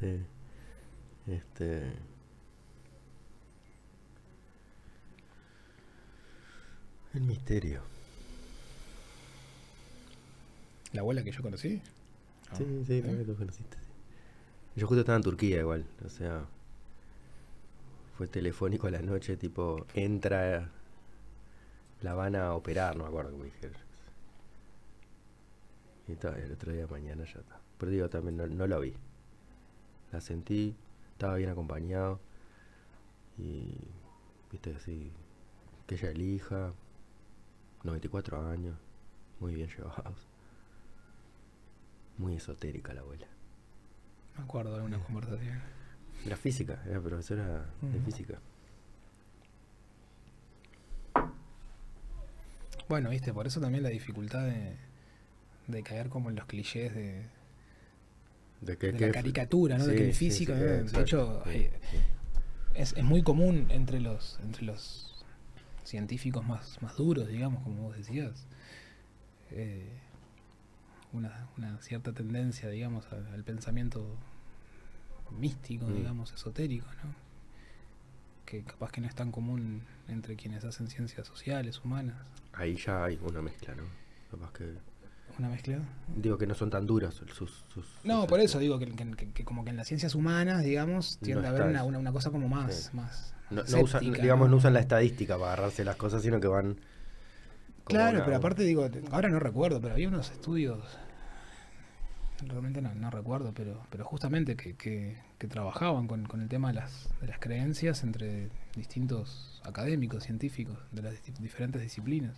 Sí. 0.00 0.18
Este. 1.26 1.92
El 7.12 7.22
misterio. 7.22 7.82
La 10.92 11.00
abuela 11.00 11.22
que 11.22 11.32
yo 11.32 11.42
conocí. 11.42 11.82
Ah, 12.50 12.56
Sí, 12.56 12.64
sí, 12.86 12.98
¿eh? 12.98 13.02
también 13.02 13.26
lo 13.26 13.34
conociste. 13.34 13.79
Yo 14.80 14.86
justo 14.86 15.00
estaba 15.00 15.16
en 15.16 15.22
Turquía 15.22 15.58
igual, 15.58 15.84
o 16.06 16.08
sea, 16.08 16.46
fue 18.16 18.26
telefónico 18.28 18.86
a 18.86 18.90
la 18.90 19.02
noche, 19.02 19.36
tipo, 19.36 19.84
entra, 19.92 20.70
la 22.00 22.14
van 22.14 22.34
a 22.34 22.54
operar, 22.54 22.96
no 22.96 23.02
me 23.02 23.10
acuerdo 23.10 23.32
cómo 23.32 23.44
dijeron. 23.44 23.76
Y 26.08 26.12
estaba 26.12 26.38
el 26.38 26.50
otro 26.50 26.72
día 26.72 26.86
mañana 26.86 27.24
ya 27.26 27.40
está. 27.40 27.60
Pero 27.76 27.92
digo, 27.92 28.08
también 28.08 28.38
no, 28.38 28.46
no 28.46 28.66
la 28.66 28.78
vi. 28.78 28.94
La 30.12 30.22
sentí, 30.22 30.74
estaba 31.12 31.34
bien 31.34 31.50
acompañado 31.50 32.18
y, 33.36 33.74
viste, 34.50 34.74
así, 34.74 35.12
que 35.86 35.96
ella 35.96 36.08
elija, 36.08 36.72
94 37.84 38.48
años, 38.48 38.78
muy 39.40 39.56
bien 39.56 39.68
llevados. 39.68 40.26
Muy 42.16 42.36
esotérica 42.36 42.94
la 42.94 43.02
abuela. 43.02 43.26
Me 44.40 44.44
acuerdo 44.44 44.70
de 44.70 44.76
algunas 44.76 45.00
conversaciones. 45.02 45.62
Era 46.24 46.36
física, 46.36 46.82
era 46.88 46.98
profesora 47.00 47.66
de 47.82 48.00
física. 48.00 48.38
Bueno, 52.88 53.10
viste, 53.10 53.32
por 53.32 53.46
eso 53.46 53.60
también 53.60 53.82
la 53.84 53.90
dificultad 53.90 54.44
de, 54.46 54.76
de 55.68 55.82
caer 55.82 56.08
como 56.08 56.30
en 56.30 56.36
los 56.36 56.46
clichés 56.46 56.94
de, 56.94 57.26
De, 58.62 58.76
que, 58.76 58.92
de 58.92 58.98
que- 58.98 59.06
la 59.06 59.12
caricatura, 59.12 59.78
¿no? 59.78 59.86
de 59.86 59.94
que 59.94 60.08
el 60.08 60.14
físico, 60.14 60.52
sí, 60.54 60.58
¿no? 60.58 60.66
de 60.82 61.00
hecho, 61.00 61.42
sí. 61.52 61.68
es, 62.74 62.94
es 62.96 63.04
muy 63.04 63.22
común 63.22 63.66
entre 63.70 64.00
los, 64.00 64.40
entre 64.42 64.64
los 64.64 65.24
científicos 65.84 66.44
más, 66.46 66.80
más 66.82 66.96
duros, 66.96 67.28
digamos, 67.28 67.62
como 67.62 67.82
vos 67.82 67.96
decías, 67.96 68.46
eh, 69.52 69.88
una, 71.12 71.48
una 71.58 71.80
cierta 71.82 72.12
tendencia, 72.12 72.68
digamos, 72.70 73.06
al 73.12 73.44
pensamiento 73.44 74.16
místico, 75.38 75.86
Mm. 75.86 75.94
digamos, 75.94 76.32
esotérico, 76.32 76.86
¿no? 77.04 77.14
Que 78.46 78.62
capaz 78.62 78.90
que 78.90 79.00
no 79.00 79.06
es 79.06 79.14
tan 79.14 79.30
común 79.30 79.82
entre 80.08 80.36
quienes 80.36 80.64
hacen 80.64 80.88
ciencias 80.88 81.26
sociales, 81.26 81.80
humanas. 81.84 82.16
Ahí 82.52 82.76
ya 82.76 83.04
hay 83.04 83.18
una 83.22 83.40
mezcla, 83.42 83.74
¿no? 83.74 83.84
Capaz 84.30 84.52
que. 84.52 84.74
¿Una 85.38 85.48
mezcla? 85.48 85.78
Digo 86.16 86.36
que 86.36 86.46
no 86.46 86.54
son 86.54 86.70
tan 86.70 86.86
duras 86.86 87.14
sus. 87.14 87.30
sus 87.32 87.64
No, 88.04 88.22
sus- 88.22 88.26
por 88.28 88.40
eso 88.40 88.58
digo 88.58 88.78
que, 88.78 88.86
que- 88.90 89.10
que- 89.12 89.30
que 89.32 89.44
como 89.44 89.64
que 89.64 89.70
en 89.70 89.76
las 89.76 89.86
ciencias 89.86 90.14
humanas, 90.16 90.64
digamos, 90.64 91.18
No 91.20 91.24
tiende 91.24 91.46
a 91.46 91.50
haber 91.50 91.62
una, 91.62 91.84
una, 91.84 91.98
una 91.98 92.12
cosa 92.12 92.30
como 92.30 92.48
más, 92.48 92.90
Sí. 92.90 92.96
más 92.96 93.34
No, 93.50 93.62
no 93.62 93.80
usan, 93.80 94.00
digamos, 94.12 94.48
no 94.48 94.52
¿no? 94.52 94.56
usan 94.58 94.74
la 94.74 94.80
estadística 94.80 95.34
para 95.38 95.52
agarrarse 95.52 95.84
las 95.84 95.96
cosas, 95.96 96.22
sino 96.22 96.40
que 96.40 96.48
van. 96.48 96.76
Claro, 97.84 98.16
una- 98.18 98.24
pero 98.24 98.36
aparte 98.36 98.64
digo, 98.64 98.88
ahora 99.12 99.28
no 99.28 99.38
recuerdo, 99.38 99.80
pero 99.80 99.94
había 99.94 100.08
unos 100.08 100.30
estudios, 100.32 100.82
realmente 102.48 102.80
no, 102.82 102.94
no 102.94 103.10
recuerdo, 103.10 103.52
pero, 103.54 103.80
pero 103.90 104.04
justamente 104.04 104.56
que, 104.56 104.74
que- 104.74 105.16
que 105.38 105.48
trabajaban 105.48 106.06
con, 106.06 106.24
con 106.26 106.40
el 106.40 106.48
tema 106.48 106.68
de 106.68 106.74
las, 106.74 107.08
de 107.20 107.26
las 107.28 107.38
creencias 107.38 108.02
entre 108.04 108.48
distintos 108.76 109.60
académicos, 109.64 110.24
científicos, 110.24 110.76
de 110.92 111.02
las 111.02 111.14
diferentes 111.40 111.80
disciplinas. 111.82 112.36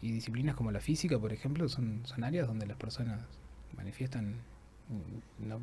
Y 0.00 0.12
disciplinas 0.12 0.54
como 0.54 0.70
la 0.70 0.80
física, 0.80 1.18
por 1.18 1.32
ejemplo, 1.32 1.68
son, 1.68 2.00
son 2.04 2.22
áreas 2.24 2.46
donde 2.46 2.66
las 2.66 2.76
personas 2.76 3.20
manifiestan 3.76 4.34
eh, 4.90 5.44
una 5.44 5.56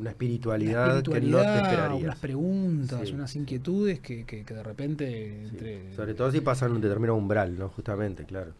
una 0.00 0.10
espiritualidad, 0.10 1.02
que 1.02 1.20
no 1.20 1.40
te 1.42 1.56
esperarías. 1.58 2.02
unas 2.02 2.18
preguntas, 2.18 3.08
Sí. 3.08 3.14
unas 3.14 3.34
inquietudes 3.36 4.00
que, 4.00 4.24
que- 4.24 4.44
que 4.44 4.54
de 4.54 4.62
repente 4.62 5.42
Sí. 5.44 5.48
entre, 5.50 5.94
Sobre 5.94 6.14
todo 6.14 6.30
si 6.32 6.40
pasan 6.40 6.72
un 6.72 6.80
determinado 6.80 7.16
umbral, 7.16 7.56
¿no? 7.58 7.68
Justamente, 7.68 8.24
claro. 8.24 8.52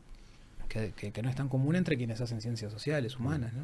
Que, 0.69 0.93
que- 0.93 1.13
que 1.13 1.23
no 1.23 1.29
es 1.31 1.37
tan 1.37 1.49
común 1.49 1.77
entre 1.77 1.97
quienes 1.97 2.21
hacen 2.21 2.41
ciencias 2.41 2.73
sociales, 2.73 3.17
humanas. 3.19 3.53
¿no? 3.53 3.63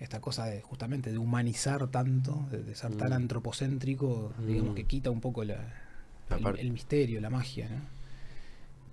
Esta 0.00 0.20
cosa 0.20 0.44
de 0.46 0.60
justamente 0.62 1.10
de 1.10 1.18
humanizar 1.18 1.88
tanto, 1.88 2.46
de, 2.50 2.62
de 2.62 2.74
ser 2.74 2.94
tan 2.96 3.10
Mm. 3.10 3.14
antropocéntrico, 3.14 4.32
digamos 4.46 4.72
Mm. 4.72 4.74
que 4.76 4.84
quita 4.84 5.10
un 5.10 5.20
poco 5.20 5.42
la, 5.44 5.56
La 6.30 6.36
el, 6.50 6.70
misterio, 6.72 7.20
la 7.20 7.30
magia, 7.30 7.68
¿no? 7.68 7.80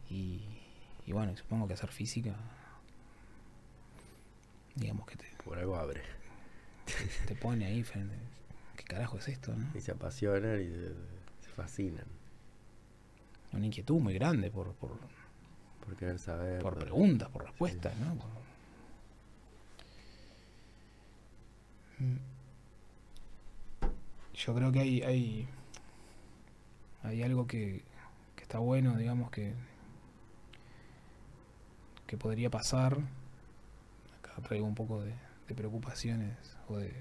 Y, 0.10 0.42
y 1.06 1.12
bueno, 1.12 1.36
supongo 1.38 1.68
que 1.68 1.74
hacer 1.74 1.90
física, 1.92 2.34
digamos 4.76 5.06
que 5.08 5.16
te, 5.18 5.26
Por 5.44 5.58
algo 5.58 5.76
abre. 5.76 6.02
te 7.28 7.36
pone 7.36 7.66
ahí 7.66 7.84
frente. 7.84 8.16
¿Qué 8.78 8.84
carajo 8.84 9.18
es 9.18 9.28
esto, 9.28 9.54
no? 9.56 9.66
Y 9.78 9.82
se 9.82 9.92
apasionan 9.92 10.62
y 10.62 10.66
se, 10.66 10.88
se 11.46 11.50
fascinan. 11.56 12.06
Una 13.54 13.66
inquietud 13.66 14.00
muy 14.00 14.14
grande 14.14 14.52
por, 14.52 14.74
por, 14.74 14.92
Por 15.86 15.96
querer 15.96 16.20
saber. 16.20 16.62
por 16.62 16.78
preguntas, 16.78 17.30
por 17.30 17.44
respuestas, 17.44 17.96
¿no? 17.98 18.16
Por-. 18.16 18.46
Yo 24.34 24.54
creo 24.54 24.72
que 24.72 24.80
hay, 24.80 25.02
hay, 25.02 25.48
hay 27.04 27.24
algo 27.24 27.48
que, 27.48 27.84
que 28.36 28.44
está 28.44 28.60
bueno, 28.60 28.98
digamos, 28.98 29.32
que, 29.32 29.54
que 32.06 32.18
podría 32.18 32.50
pasar. 32.50 32.98
Acá 34.20 34.42
traigo 34.42 34.66
un 34.66 34.76
poco 34.76 35.02
de, 35.02 35.14
de 35.48 35.56
preocupaciones 35.56 36.36
o 36.68 36.78
de, 36.78 36.94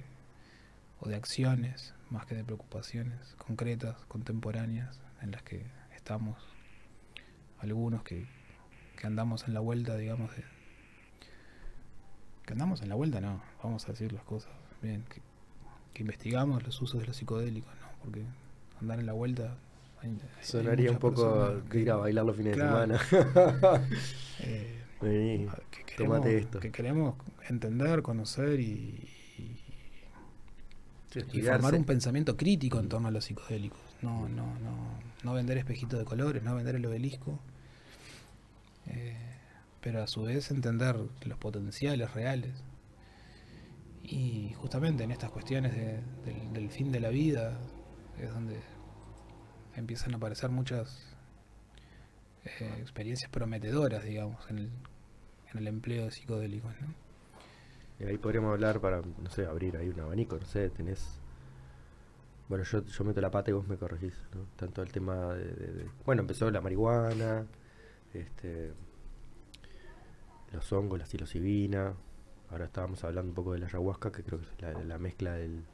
o 1.01 1.09
de 1.09 1.17
acciones, 1.17 1.95
más 2.11 2.27
que 2.27 2.35
de 2.37 2.45
preocupaciones 2.45 3.35
concretas, 3.37 3.97
contemporáneas, 4.07 5.01
en 5.21 5.33
las 5.33 5.43
que 5.43 5.67
estamos 5.97 6.37
algunos 7.59 8.03
que, 8.05 8.27
que 8.97 9.07
andamos 9.07 9.47
en 9.49 9.55
la 9.55 9.61
vuelta, 9.61 9.97
digamos, 9.97 10.35
de... 10.37 10.45
Que 12.47 12.53
andamos 12.53 12.83
en 12.83 12.89
la 12.91 12.95
vuelta, 12.95 13.21
no, 13.21 13.41
vamos 13.63 13.85
a 13.89 13.93
decir 13.93 14.13
las 14.13 14.23
cosas 14.25 14.51
bien, 14.83 15.03
que, 15.09 15.21
que 15.95 16.03
investigamos 16.03 16.63
los 16.63 16.81
usos 16.83 17.01
de 17.01 17.07
los 17.07 17.17
psicodélicos, 17.17 17.73
¿no? 17.81 17.87
Porque 18.03 18.23
andar 18.81 18.99
en 19.01 19.07
la 19.07 19.13
vuelta... 19.15 19.57
hay- 20.03 20.11
hay 20.11 20.19
Sonaría 20.45 20.91
un 20.91 20.99
poco 20.99 21.49
de 21.57 21.81
ir 21.81 21.91
a 21.91 21.97
bailar 21.97 22.25
los 22.27 22.37
fines 22.37 22.55
Claro. 22.55 22.87
de 22.93 22.99
semana. 22.99 23.89
eh, 24.41 24.83
Vení. 25.01 25.49
que 25.87 25.95
Tómate 25.97 26.23
queremos, 26.29 26.45
esto. 26.45 26.61
que 26.61 26.71
queremos 26.73 27.15
entender, 27.49 28.03
conocer 28.03 28.61
y, 28.61 29.09
y- 31.33 31.43
formar 31.43 31.75
un 31.75 31.85
pensamiento 31.85 32.37
crítico 32.37 32.79
en 32.81 32.89
torno 32.89 33.09
a 33.09 33.11
los 33.11 33.25
psicodélicos. 33.25 33.79
No, 34.03 34.29
no, 34.29 34.47
no, 34.59 34.99
no 35.23 35.33
vender 35.33 35.57
espejitos 35.57 35.99
de 35.99 36.05
colores, 36.05 36.43
no 36.43 36.55
vender 36.57 36.75
el 36.75 36.85
obelisco. 36.85 37.39
Pero 39.81 40.03
a 40.03 40.07
su 40.07 40.23
vez 40.23 40.51
entender 40.51 40.97
los 41.27 41.39
potenciales 41.39 42.13
reales. 42.15 42.65
Y 44.03 44.53
justamente 44.55 45.05
en 45.05 45.11
estas 45.11 45.31
cuestiones 45.31 45.75
de- 45.75 46.01
del, 46.53 46.71
fin 46.71 46.93
de 46.93 47.01
la 47.01 47.09
vida 47.09 47.59
es 48.19 48.31
donde 48.33 48.61
empiezan 49.77 50.15
a 50.15 50.17
aparecer 50.17 50.51
muchas 50.51 51.17
eh, 52.45 52.75
experiencias 52.81 53.31
prometedoras, 53.31 54.05
digamos, 54.05 54.39
en 54.51 54.71
el, 55.55 55.67
empleo 55.67 56.05
de 56.07 56.11
psicodélicos. 56.11 56.75
ahí 58.07 58.19
podríamos 58.19 58.53
hablar 58.53 58.81
para, 58.81 59.01
no 59.03 59.31
sé, 59.31 59.47
abrir 59.47 59.77
ahí 59.77 59.89
un 59.89 60.01
abanico, 60.01 60.37
no 60.39 60.47
sé, 60.47 60.69
tenés 60.71 61.21
Bueno, 62.49 62.65
yo, 62.65 62.85
yo 62.85 63.05
meto 63.05 63.21
la 63.21 63.31
pata 63.31 63.51
y 63.51 63.55
vos 63.55 63.67
me 63.69 63.77
corregís, 63.77 64.15
¿no? 64.35 64.43
Tanto 64.57 64.83
el 64.83 64.93
tema 64.93 65.35
de- 65.35 65.87
Bueno, 66.05 66.23
empezó 66.23 66.51
la 66.51 66.61
marihuana, 66.61 67.47
este, 68.21 68.73
los 70.53 70.73
hongos, 70.73 70.99
la 70.99 71.07
psilocibina. 71.07 71.95
Ahora 72.51 72.67
estábamos 72.67 73.03
hablando 73.05 73.31
un 73.31 73.35
poco 73.35 73.53
de 73.53 73.59
la 73.61 73.67
ayahuasca, 73.67 74.13
que 74.13 74.23
creo 74.23 74.41
que 74.41 74.47
es 74.47 74.63
la, 74.63 74.85
la 74.85 74.99
mezcla 74.99 75.33
del, 75.33 75.65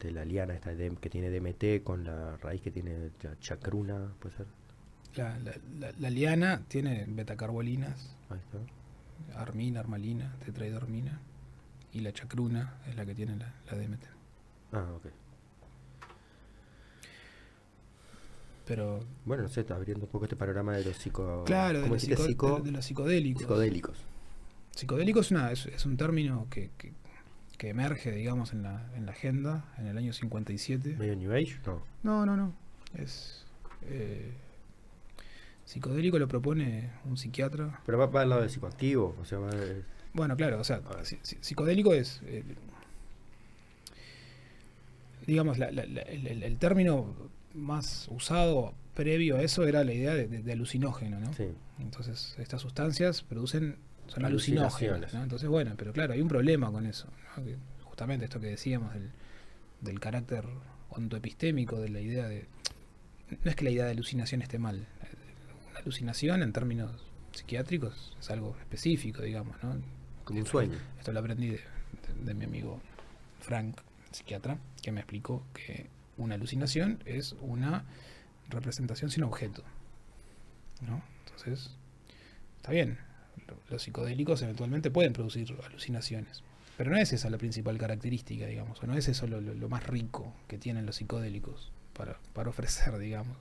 de 0.00 0.10
la 0.10 0.24
liana 0.24 0.54
esta 0.54 0.74
de- 0.74 0.96
que 0.96 1.08
tiene 1.10 1.30
DMT 1.30 1.82
con 1.84 2.04
la 2.04 2.36
raíz 2.36 2.60
que 2.60 2.70
tiene 2.70 3.10
cha- 3.18 3.38
chacruna, 3.38 4.12
puede 4.20 4.36
ser. 4.36 4.46
La, 5.14 5.38
la- 5.38 5.56
la- 5.78 5.92
la 5.98 6.10
liana 6.10 6.62
tiene 6.68 7.06
betacarbolinas, 7.08 8.16
Ahí 8.28 8.38
está. 8.38 9.38
armina, 9.40 9.80
armalina, 9.80 10.34
tetrahidromina. 10.44 11.20
Y 11.92 12.00
la 12.00 12.12
chacruna 12.12 12.78
es 12.86 12.96
la 12.96 13.06
que 13.06 13.14
tiene 13.14 13.36
la, 13.36 13.54
la 13.70 13.78
DMT. 13.78 14.04
Ah, 14.72 14.92
ok. 14.94 15.06
Pero, 18.68 19.00
Bueno, 19.24 19.44
no 19.44 19.48
sé, 19.48 19.62
está 19.62 19.74
abriendo 19.76 20.04
un 20.04 20.10
poco 20.12 20.26
este 20.26 20.36
panorama 20.36 20.76
de 20.76 20.84
los 20.84 20.96
psico... 20.96 21.42
claro, 21.46 21.78
de 21.78 21.82
¿cómo 21.84 21.94
los, 21.94 22.02
psico- 22.04 22.22
Psico- 22.26 22.56
de- 22.58 22.62
de 22.66 22.72
los 22.72 22.84
psicodélicos. 22.84 23.42
psicodélicos. 23.42 23.98
Psicodélico 24.76 25.20
es, 25.20 25.30
una, 25.30 25.50
es, 25.50 25.66
es 25.66 25.86
un 25.86 25.96
término 25.96 26.46
que, 26.50 26.70
que, 26.78 26.92
que 27.56 27.70
emerge, 27.70 28.12
digamos, 28.12 28.52
en 28.52 28.62
la, 28.62 28.86
en 28.94 29.06
la 29.06 29.12
agenda 29.12 29.64
en 29.78 29.86
el 29.86 29.96
año 29.98 30.12
57. 30.12 30.96
¿Medio 30.98 31.16
New 31.16 31.32
Age? 31.32 31.58
No. 31.66 31.82
No, 32.02 32.26
no, 32.26 32.36
no. 32.36 32.52
Es. 32.94 33.44
eh, 33.84 34.32
psicodélico 35.64 36.18
lo 36.18 36.28
propone 36.28 36.90
un 37.06 37.16
psiquiatra. 37.16 37.80
Pero 37.86 37.96
va, 37.98 38.06
va 38.06 38.20
al 38.22 38.28
lado 38.28 38.40
del 38.42 38.50
psicoactivo, 38.50 39.16
o 39.20 39.24
sea, 39.24 39.38
va... 39.38 39.50
Bueno, 40.12 40.36
claro, 40.36 40.60
o 40.60 40.64
sea, 40.64 40.80
psicodélico 41.40 41.92
es. 41.94 42.20
eh, 42.26 42.44
digamos, 45.26 45.58
la- 45.58 45.70
la- 45.70 45.84
la- 45.86 46.02
el, 46.02 46.26
el- 46.26 46.42
el 46.42 46.56
término 46.58 47.14
más 47.58 48.06
usado 48.10 48.74
previo 48.94 49.36
a 49.36 49.42
eso 49.42 49.66
era 49.66 49.84
la 49.84 49.92
idea 49.92 50.14
de, 50.14 50.26
de- 50.28 50.42
de 50.42 50.52
alucinógeno, 50.52 51.20
¿no? 51.20 51.32
Sí. 51.34 51.48
Entonces, 51.78 52.34
estas 52.38 52.60
sustancias 52.62 53.22
producen, 53.22 53.76
son 54.08 54.24
alucinógenos, 54.24 55.12
¿no? 55.14 55.22
Entonces, 55.22 55.48
bueno, 55.48 55.74
pero 55.76 55.92
claro, 55.92 56.14
hay 56.14 56.20
un 56.20 56.28
problema 56.28 56.72
con 56.72 56.86
eso, 56.86 57.06
¿no? 57.36 57.44
Que 57.44 57.56
justamente 57.84 58.24
esto 58.24 58.40
que 58.40 58.46
decíamos 58.48 58.92
del, 58.94 59.10
del 59.80 60.00
carácter 60.00 60.44
ontoepistémico, 60.90 61.78
de 61.80 61.88
la 61.90 62.00
idea 62.00 62.26
de... 62.26 62.46
No 63.44 63.50
es 63.50 63.56
que 63.56 63.64
la 63.64 63.70
idea 63.70 63.84
de 63.84 63.92
alucinación 63.92 64.42
esté 64.42 64.58
mal. 64.58 64.86
Una 65.70 65.80
alucinación 65.80 66.42
en 66.42 66.52
términos 66.52 66.90
psiquiátricos 67.32 68.16
es 68.18 68.30
algo 68.30 68.56
específico, 68.58 69.22
digamos, 69.22 69.62
¿no? 69.62 69.76
Como 70.24 70.40
un 70.40 70.46
sueño. 70.46 70.78
Esto 70.98 71.12
lo 71.12 71.20
aprendí 71.20 71.56
de 72.24 72.34
mi 72.34 72.44
amigo 72.46 72.80
Frank, 73.40 73.76
psiquiatra, 74.10 74.58
que 74.82 74.90
me 74.92 75.00
explicó 75.00 75.44
que 75.54 75.86
una 76.18 76.34
alucinación 76.34 77.02
es 77.06 77.34
una 77.40 77.84
representación 78.50 79.10
sin 79.10 79.22
objeto. 79.24 79.62
¿no? 80.86 81.02
Entonces, 81.24 81.70
está 82.58 82.70
bien. 82.72 82.98
lo- 83.48 83.56
Los 83.70 83.82
psicodélicos 83.82 84.42
eventualmente 84.42 84.90
pueden 84.90 85.12
producir 85.12 85.56
alucinaciones. 85.66 86.42
Pero 86.76 86.90
no 86.90 86.96
es 86.98 87.12
esa 87.12 87.28
la 87.30 87.38
principal 87.38 87.76
característica, 87.78 88.46
digamos, 88.46 88.80
o 88.82 88.86
no 88.86 88.96
es 88.96 89.08
eso 89.08 89.26
lo, 89.26 89.40
lo- 89.40 89.54
lo 89.54 89.68
más 89.68 89.84
rico 89.86 90.32
que 90.46 90.58
tienen 90.58 90.86
los 90.86 90.96
psicodélicos 90.96 91.72
para, 91.94 92.18
para 92.34 92.50
ofrecer, 92.50 92.96
digamos. 92.98 93.36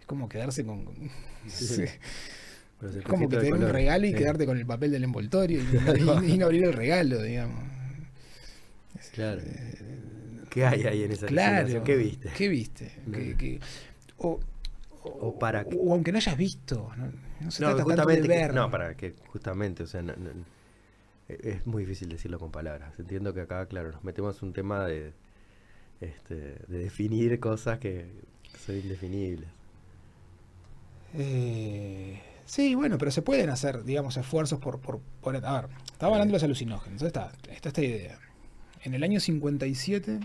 Es 0.00 0.06
como 0.06 0.28
quedarse 0.28 0.64
con... 0.64 0.84
con- 0.84 1.10
Sí. 1.46 1.84
es 2.82 3.04
como 3.04 3.28
que 3.28 3.36
te 3.36 3.42
den 3.44 3.54
un 3.54 3.68
regalo 3.68 4.06
y 4.06 4.10
Sí. 4.10 4.16
quedarte 4.16 4.44
con 4.46 4.58
el 4.58 4.66
papel 4.66 4.90
del 4.90 5.04
envoltorio 5.04 5.60
y, 5.60 6.00
no- 6.02 6.22
y- 6.24 6.32
y 6.32 6.38
no 6.38 6.46
abrir 6.46 6.64
el 6.64 6.72
regalo, 6.72 7.22
digamos. 7.22 7.62
Claro. 9.12 9.40
Eh, 9.44 9.98
¿Qué 10.52 10.64
hay 10.66 10.82
ahí 10.84 11.02
en 11.04 11.12
esa 11.12 11.26
Claro. 11.26 11.82
¿Qué 11.82 11.96
viste? 11.96 12.30
¿Qué 12.36 12.48
viste? 12.48 12.92
No. 13.06 13.16
¿Qué- 13.18 13.36
qué- 13.36 13.60
o, 14.18 14.38
O 15.04 15.38
para 15.38 15.64
qué. 15.64 15.76
o 15.80 15.92
aunque 15.94 16.12
no 16.12 16.18
hayas 16.18 16.36
visto. 16.36 16.90
No, 16.96 17.06
no 17.40 17.50
se 17.50 17.62
No, 17.62 17.74
trata 17.74 17.94
tanto 17.96 18.10
de 18.10 18.20
que- 18.22 18.28
ver. 18.28 18.54
no, 18.54 18.70
para 18.70 18.94
que 18.96 19.14
justamente, 19.28 19.82
o 19.82 19.86
sea, 19.86 20.04
es 21.28 21.66
muy 21.66 21.84
difícil 21.84 22.08
decirlo 22.08 22.38
con 22.38 22.50
palabras. 22.52 22.92
Entiendo 22.98 23.32
que 23.34 23.40
acá, 23.40 23.64
claro, 23.66 23.90
nos 23.92 24.04
metemos 24.04 24.42
un 24.42 24.52
tema 24.52 24.84
de, 24.86 25.12
este, 26.00 26.34
de 26.34 26.78
definir 26.78 27.40
cosas 27.40 27.78
que 27.78 28.06
son 28.66 28.76
indefinibles. 28.76 29.48
Eh, 31.14 32.20
sí, 32.44 32.74
bueno, 32.74 32.98
pero 32.98 33.10
se 33.10 33.22
pueden 33.22 33.50
hacer, 33.50 33.84
digamos, 33.84 34.16
esfuerzos 34.16 34.58
por... 34.60 34.80
por, 34.80 35.00
por- 35.20 35.36
a 35.36 35.60
ver, 35.62 35.70
estaba 35.92 36.12
hablando 36.14 36.32
de 36.32 36.36
los 36.36 36.42
alucinógenos. 36.42 37.02
Está, 37.02 37.32
está 37.50 37.68
esta 37.70 37.82
idea. 37.82 38.18
En 38.84 38.94
el 38.94 39.02
año 39.02 39.20
57, 39.20 40.20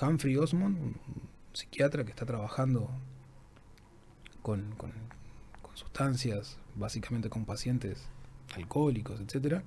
Humphrey 0.00 0.36
Osmond, 0.36 0.76
un 0.76 0.96
psiquiatra 1.52 2.04
que 2.04 2.10
está 2.10 2.26
trabajando 2.26 2.90
con, 4.42 4.70
con- 4.76 4.92
con 5.62 5.76
sustancias, 5.76 6.58
básicamente 6.74 7.28
con 7.30 7.44
pacientes 7.44 8.06
alcohólicos, 8.54 9.20
etcétera, 9.20 9.62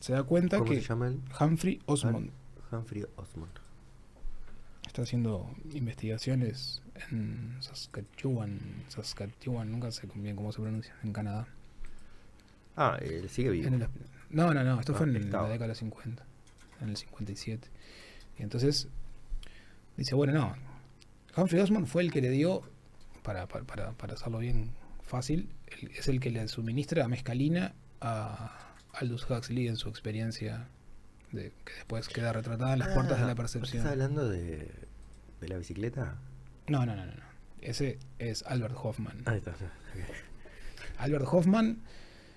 se 0.00 0.12
da 0.14 0.22
cuenta 0.24 0.58
¿Cómo 0.58 0.70
que 0.70 0.80
se 0.80 0.88
llama 0.88 1.08
él? 1.08 1.20
Humphrey 1.38 1.80
Osmond 1.86 2.30
Humphrey 2.72 3.04
Osmond. 3.16 3.52
está 4.86 5.02
haciendo 5.02 5.54
investigaciones 5.74 6.82
en 7.10 7.56
Saskatchewan, 7.60 8.58
Saskatchewan, 8.88 9.70
nunca 9.70 9.90
sé 9.92 10.08
bien 10.14 10.36
cómo 10.36 10.52
se 10.52 10.60
pronuncia, 10.60 10.94
en 11.04 11.12
Canadá. 11.12 11.46
Ah, 12.76 12.96
él 13.02 13.28
sigue 13.28 13.50
vivo. 13.50 13.68
En 13.68 13.74
el 13.74 13.88
no, 14.30 14.54
no, 14.54 14.64
no, 14.64 14.80
esto 14.80 14.92
Ah, 14.94 14.96
fue 14.98 15.06
en 15.06 15.16
estaba. 15.16 15.44
la 15.44 15.50
década 15.52 15.66
de 15.66 15.68
los 15.72 15.78
50, 15.78 16.24
en 16.80 16.88
el 16.88 16.96
57. 16.96 17.68
Y 18.38 18.42
entonces 18.42 18.88
dice, 19.96 20.14
bueno, 20.14 20.32
no, 20.32 20.54
Humphrey 21.36 21.60
Osmond 21.60 21.86
fue 21.86 22.02
el 22.02 22.12
que 22.12 22.20
le 22.20 22.30
dio, 22.30 22.62
para, 23.22 23.46
para, 23.46 23.92
para, 23.92 24.14
hacerlo 24.14 24.38
bien 24.38 24.70
fácil, 25.02 25.48
es 25.96 26.08
el 26.08 26.20
que 26.20 26.30
le 26.30 26.46
suministra 26.48 27.06
mescalina 27.08 27.74
a 28.00 28.74
Aldous 28.94 29.28
Huxley 29.30 29.68
en 29.68 29.76
su 29.76 29.88
experiencia, 29.88 30.68
de, 31.30 31.52
que 31.64 31.72
después 31.74 32.08
queda 32.08 32.32
retratada 32.32 32.74
en 32.74 32.80
las 32.80 32.88
puertas 32.88 33.18
de 33.18 33.24
Ah, 33.24 33.28
la 33.28 33.34
percepción. 33.34 33.78
¿Estás 33.78 33.92
hablando 33.92 34.28
de, 34.28 34.70
de 35.40 35.48
la 35.48 35.56
bicicleta? 35.56 36.16
No, 36.68 36.84
no, 36.84 36.94
no, 36.94 37.06
no. 37.06 37.12
no. 37.12 37.32
Ese 37.62 37.98
es 38.18 38.42
Albert 38.42 38.74
Hoffman. 38.76 39.22
Ahí 39.24 39.38
está. 39.38 39.52
ok. 39.52 39.58
Albert 40.98 41.24
Hoffman 41.30 41.78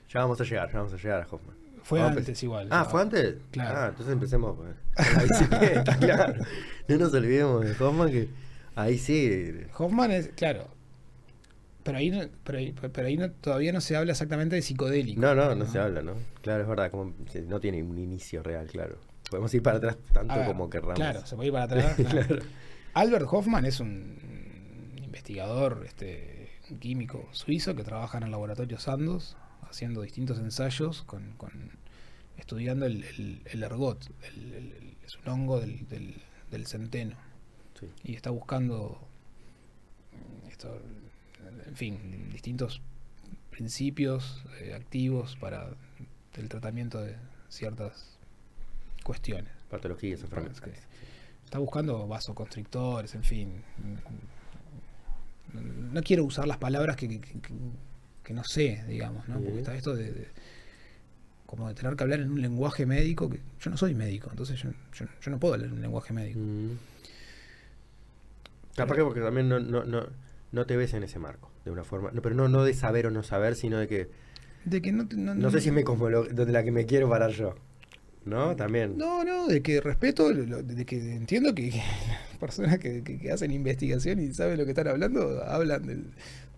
Ya 0.10 0.22
vamos 0.22 0.40
a 0.40 0.44
llegar, 0.44 0.72
ya 0.72 0.78
vamos 0.78 0.94
a 0.94 0.98
llegar 0.98 1.22
a 1.22 1.28
Hoffman. 1.28 1.56
Fue 1.86 2.00
Vamos 2.00 2.16
a 2.18 2.20
antes 2.20 2.44
igual. 2.44 2.68
Ah. 2.72 2.84
¿fue 2.86 3.02
antes? 3.02 3.36
Claro. 3.52 3.80
Ah, 3.80 3.88
entonces 3.90 4.12
empecemos 4.14 4.58
pues, 4.58 4.76
con 5.08 5.18
la 5.18 5.24
bicicleta, 5.24 5.98
claro. 5.98 6.44
No 6.88 6.98
nos 6.98 7.14
olvidemos 7.14 7.64
de 7.64 7.72
Hoffman 7.84 8.10
que 8.12 8.28
ahí 8.76 8.98
sí. 8.98 9.54
Hoffman 9.78 10.12
es, 10.12 10.30
claro. 10.30 10.68
Pero 11.84 12.00
ahí, 12.00 12.10
no, 12.10 12.22
pero 12.44 12.58
ahí, 12.58 12.74
pero 12.92 13.08
ahí 13.08 13.16
no- 13.18 13.30
todavía 13.32 13.72
no 13.72 13.80
se 13.80 13.96
habla 13.96 14.14
exactamente 14.14 14.56
de 14.56 14.64
psicodélico. 14.64 15.22
No, 15.22 15.36
no, 15.36 15.54
no 15.54 15.66
se 15.68 15.78
habla, 15.78 16.02
¿no? 16.02 16.14
Claro, 16.42 16.64
es 16.64 16.68
verdad, 16.68 16.90
como 16.90 17.14
no 17.48 17.60
tiene 17.60 17.84
un 17.84 17.98
inicio 18.00 18.42
real, 18.42 18.66
claro. 18.68 18.98
Podemos 19.30 19.54
ir 19.54 19.62
para 19.62 19.78
atrás 19.78 19.98
tanto 20.12 20.34
ver, 20.36 20.48
como 20.48 20.70
querramos. 20.70 20.96
Claro, 20.96 21.26
se 21.26 21.36
puede 21.36 21.48
ir 21.48 21.54
para 21.54 21.66
atrás. 21.66 21.96
claro. 21.96 22.26
Claro. 22.28 22.44
Albert 22.96 23.26
Hoffman 23.30 23.66
es 23.66 23.80
un 23.80 24.18
investigador 24.98 25.84
este, 25.86 26.50
un 26.72 26.80
químico 26.80 27.28
suizo 27.32 27.76
que 27.76 27.84
trabaja 27.84 28.18
en 28.18 28.24
el 28.24 28.32
laboratorio 28.32 28.80
Sandoz 28.80 29.38
haciendo 29.70 30.02
distintos 30.02 30.40
ensayos 30.40 31.04
con, 31.04 31.34
con- 31.38 31.72
estudiando 32.38 32.86
el, 32.86 33.04
el- 33.04 33.42
el 33.46 33.64
ergot, 33.64 34.06
el- 34.24 34.96
es 35.06 35.16
un 35.18 35.28
hongo 35.30 35.60
del, 35.60 35.88
del- 35.88 36.22
del 36.52 36.68
centeno. 36.68 37.16
Sí. 37.80 37.88
y 38.06 38.16
está 38.16 38.30
buscando 38.30 39.06
esto, 40.50 40.80
en 41.68 41.76
fin, 41.76 42.30
distintos 42.32 42.82
principios 43.52 44.44
eh, 44.62 44.74
activos 44.74 45.36
para 45.36 45.72
el 46.36 46.48
tratamiento 46.50 47.02
de 47.02 47.18
ciertas 47.50 48.18
cuestiones. 49.04 49.52
Patologías, 49.70 50.22
enfermedades. 50.22 50.62
que- 50.62 50.72
Está 51.44 51.60
buscando 51.60 52.08
vasoconstrictores, 52.08 53.14
en 53.14 53.24
fin. 53.24 53.62
No 55.54 56.02
quiero 56.02 56.24
usar 56.26 56.48
las 56.48 56.58
palabras 56.58 56.96
que, 56.96 57.08
que- 57.08 57.20
que- 57.20 57.42
que 58.24 58.34
no 58.34 58.44
sé, 58.44 58.84
digamos, 58.88 59.28
¿no? 59.28 59.36
Porque 59.40 59.60
está 59.60 59.76
esto 59.76 59.96
de, 59.96 60.12
de- 60.12 60.28
como 61.46 61.68
de 61.68 61.76
tener 61.76 61.96
que 61.96 62.04
hablar 62.04 62.20
en 62.22 62.32
un 62.32 62.42
lenguaje 62.42 62.86
médico 62.86 63.30
que 63.30 63.40
yo 63.62 63.70
no 63.72 63.78
soy 63.78 63.94
médico, 63.94 64.30
entonces 64.32 64.60
yo, 64.62 64.70
yo- 64.94 65.06
yo 65.22 65.32
no 65.32 65.40
puedo 65.40 65.54
hablar 65.54 65.68
en 65.70 65.76
un 65.76 65.82
lenguaje 65.82 66.14
médico. 66.14 66.40
Mm. 66.40 66.72
Capaz 68.76 68.96
que 68.96 69.04
porque 69.04 69.22
también 69.22 69.48
no, 69.48 69.60
no, 69.60 69.84
no, 69.86 70.08
no 70.52 70.66
te 70.66 70.76
ves 70.76 70.94
en 70.94 71.04
ese 71.04 71.20
marco, 71.20 71.50
de 71.64 71.72
una 71.72 71.84
forma. 71.84 72.12
No, 72.12 72.22
pero 72.22 72.36
no, 72.36 72.48
no 72.50 72.64
de 72.64 72.74
saber 72.74 73.08
o 73.08 73.12
no 73.12 73.24
saber, 73.24 73.56
sino 73.56 73.78
de 73.80 73.88
que. 73.88 74.10
De 74.66 74.82
que 74.82 74.92
no, 74.92 75.04
no, 75.14 75.52
sé 75.52 75.62
si 75.62 75.72
me 75.72 75.84
como 75.84 76.10
lo, 76.10 76.24
de 76.24 76.46
la 76.52 76.64
que 76.64 76.72
me 76.72 76.86
quiero 76.86 77.10
parar 77.10 77.32
yo. 77.32 77.56
¿No? 78.26 78.56
También. 78.56 78.98
No, 78.98 79.24
no, 79.24 79.46
de 79.48 79.62
que 79.62 79.80
respeto, 79.82 80.34
de 80.34 80.86
que 80.88 80.98
entiendo 81.14 81.54
que, 81.54 81.70
que 81.70 81.78
las 81.78 82.38
personas 82.40 82.80
que, 82.80 83.04
que- 83.04 83.20
que 83.20 83.32
hacen 83.32 83.52
investigación 83.52 84.20
y 84.20 84.34
saben 84.34 84.58
lo 84.58 84.66
que 84.66 84.72
están 84.72 84.88
hablando, 84.88 85.44
hablan 85.46 85.86
del- 85.86 86.08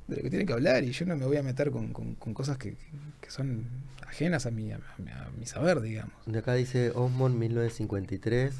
de, 0.07 0.15
lo 0.17 0.21
que 0.23 0.29
tienen 0.29 0.47
que 0.47 0.53
hablar 0.53 0.84
y 0.84 0.91
yo 0.91 1.05
no 1.05 1.15
me 1.15 1.25
voy 1.25 1.38
a 1.38 1.43
meter 1.43 1.71
con, 1.71 1.93
con- 1.93 2.15
con 2.15 2.34
cosas 2.34 2.57
que, 2.57 2.75
que 3.21 3.29
son 3.29 3.65
ajenas 4.07 4.45
a 4.45 4.51
mi, 4.51 4.71
a, 4.71 4.79
mi- 4.97 5.11
a 5.11 5.29
mi 5.38 5.45
saber, 5.45 5.81
digamos. 5.81 6.13
De 6.25 6.39
acá 6.39 6.53
dice 6.53 6.91
Osmond 6.95 7.35
1953, 7.38 8.53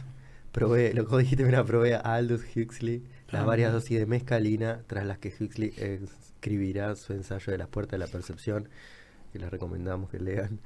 probé, 0.52 0.94
lo 0.94 1.08
que 1.08 1.18
dijiste, 1.18 1.44
mira, 1.46 1.64
probé 1.64 1.96
a 1.96 2.00
Aldous 2.00 2.42
Huxley 2.56 3.04
las 3.30 3.42
Ah, 3.42 3.46
varias 3.46 3.74
dosis 3.74 4.00
de 4.00 4.06
mescalina, 4.06 4.82
tras 4.88 5.06
las 5.06 5.18
que 5.18 5.34
Huxley 5.38 5.74
escribirá 5.78 6.96
su 6.96 7.14
ensayo 7.14 7.52
de 7.52 7.58
las 7.58 7.68
puertas 7.68 7.92
de 8.00 8.06
la 8.06 8.08
percepción, 8.08 8.70
que 9.34 9.40
les 9.40 9.50
recomendamos 9.50 10.10
que 10.10 10.20
lean. 10.20 10.60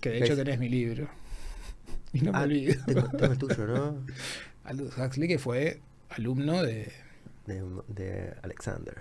Que 0.00 0.10
de 0.10 0.18
¿Qué 0.18 0.24
hecho 0.24 0.36
tenés 0.36 0.58
mi 0.58 0.68
libro. 0.68 1.08
Y 2.14 2.20
no 2.20 2.32
me 2.32 2.38
Ah, 2.38 2.42
olvido. 2.42 2.84
tengo, 2.86 3.08
tengo 3.08 3.32
el 3.32 3.38
tuyo, 3.38 3.66
¿no? 3.66 3.96
Aldous 4.64 4.98
Huxley, 4.98 5.28
que 5.28 5.38
fue 5.38 5.80
alumno 6.10 6.62
de. 6.62 6.92
De, 7.46 7.62
de 7.88 8.34
Alexander, 8.42 8.94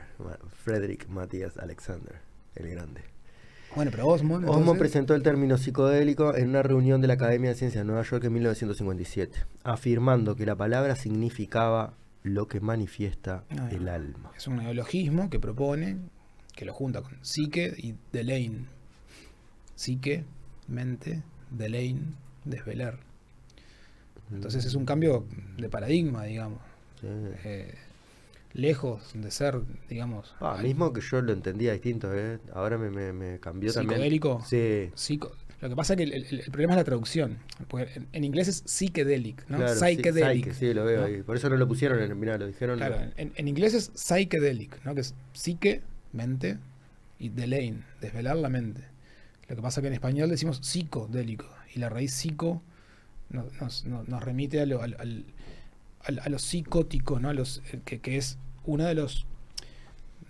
Frederick 0.64 1.08
Matthias 1.10 1.58
Alexander, 1.58 2.16
el 2.56 2.70
grande. 2.70 3.02
Bueno, 3.76 3.92
pero. 3.92 4.08
Osmond 4.08 4.46
entonces- 4.46 4.78
presentó 4.80 5.14
el 5.16 5.24
término 5.24 5.58
psicodélico 5.58 6.36
en 6.36 6.50
una 6.50 6.64
reunión 6.64 7.02
de 7.02 7.08
la 7.08 7.14
Academia 7.14 7.52
de 7.52 7.56
Ciencias 7.56 7.82
de 7.84 7.86
Nueva 7.86 8.02
York 8.04 8.24
en 8.26 8.34
1957, 8.34 9.46
afirmando 9.64 10.36
que 10.36 10.46
la 10.46 10.56
palabra 10.56 10.96
significaba 10.96 11.94
lo 12.24 12.48
que 12.48 12.60
manifiesta 12.60 13.44
Ah, 13.58 13.70
el 13.72 13.88
alma. 13.88 14.32
Es 14.36 14.48
un 14.48 14.58
neologismo 14.58 15.30
que 15.30 15.40
propone, 15.40 15.98
que 16.56 16.66
lo 16.66 16.74
junta 16.74 17.02
con 17.02 17.18
psique 17.24 17.74
y 17.78 17.96
Delaine. 18.12 18.66
Psique, 19.76 20.26
mente, 20.68 21.22
Delaine, 21.52 22.14
desvelar. 22.46 22.98
Entonces 24.32 24.66
es 24.66 24.76
un 24.76 24.86
cambio 24.86 25.26
de 25.58 25.70
paradigma, 25.70 26.24
digamos. 26.26 26.60
Sí. 27.00 27.08
Eh, 27.44 27.74
lejos 28.54 29.12
de 29.14 29.32
ser, 29.32 29.60
digamos, 29.90 30.36
Ah, 30.40 30.56
al- 30.58 30.64
mismo 30.64 30.92
que 30.94 31.02
yo 31.02 31.22
lo 31.22 31.32
entendía 31.34 31.74
distinto, 31.74 32.14
¿eh? 32.14 32.40
Ahora 32.54 32.78
me, 32.78 32.90
me, 32.90 33.14
me 33.14 33.40
cambió 33.40 33.72
también. 33.74 33.94
psicodélico. 33.96 34.44
Sí, 34.46 34.90
Psico- 34.96 35.32
Lo 35.62 35.70
que 35.70 35.76
pasa 35.76 35.94
es 35.94 35.98
que 35.98 36.04
el, 36.04 36.14
el- 36.14 36.40
el 36.42 36.52
problema 36.52 36.74
es 36.74 36.78
la 36.78 36.84
traducción. 36.84 37.38
Porque 37.68 37.92
en, 37.96 38.08
en 38.12 38.24
inglés 38.24 38.48
es 38.48 38.64
psychedelic, 38.66 39.48
¿no? 39.48 39.58
claro. 39.58 39.74
sí, 39.74 39.80
psychedelic. 39.80 40.46
psyche, 40.46 40.54
sí, 40.54 40.74
lo 40.74 40.86
veo 40.86 41.02
¿no? 41.02 41.06
ahí. 41.08 41.22
Por 41.22 41.38
eso 41.38 41.50
no 41.50 41.56
lo 41.58 41.68
pusieron, 41.68 42.02
en, 42.02 42.20
mirá, 42.20 42.38
lo 42.38 42.48
dijeron. 42.48 42.78
Claro, 42.78 42.98
en, 43.18 43.32
en 43.36 43.48
inglés 43.48 43.74
es 43.74 43.92
psychedelic, 43.96 44.84
¿no? 44.86 44.96
Que 44.96 45.02
es 45.02 45.14
psique, 45.34 45.82
mente, 46.14 46.58
y 47.20 47.30
delain, 47.30 47.84
desvelar 48.02 48.38
la 48.38 48.50
mente. 48.50 48.82
Lo 49.48 49.56
que 49.56 49.62
pasa 49.62 49.80
es 49.80 49.84
que 49.84 49.88
en 49.90 49.94
español 49.94 50.30
decimos 50.30 50.60
psicodélico, 50.64 51.46
y 51.76 51.80
la 51.80 51.90
raíz 51.90 52.14
psico 52.14 52.62
no- 53.30 53.46
nos, 53.62 53.86
nos- 53.86 54.08
nos 54.08 54.24
remite 54.24 54.60
a 54.62 54.66
lo, 54.66 54.82
al- 54.82 54.96
al- 55.00 55.26
a 56.08 56.30
lo 56.30 56.40
psicótico, 56.40 57.20
¿no? 57.20 57.30
A 57.30 57.34
los, 57.34 57.62
eh, 57.72 57.80
que, 57.86 58.00
que 58.00 58.18
es 58.18 58.38
una 58.66 58.88
de 58.88 58.96
los 58.96 59.26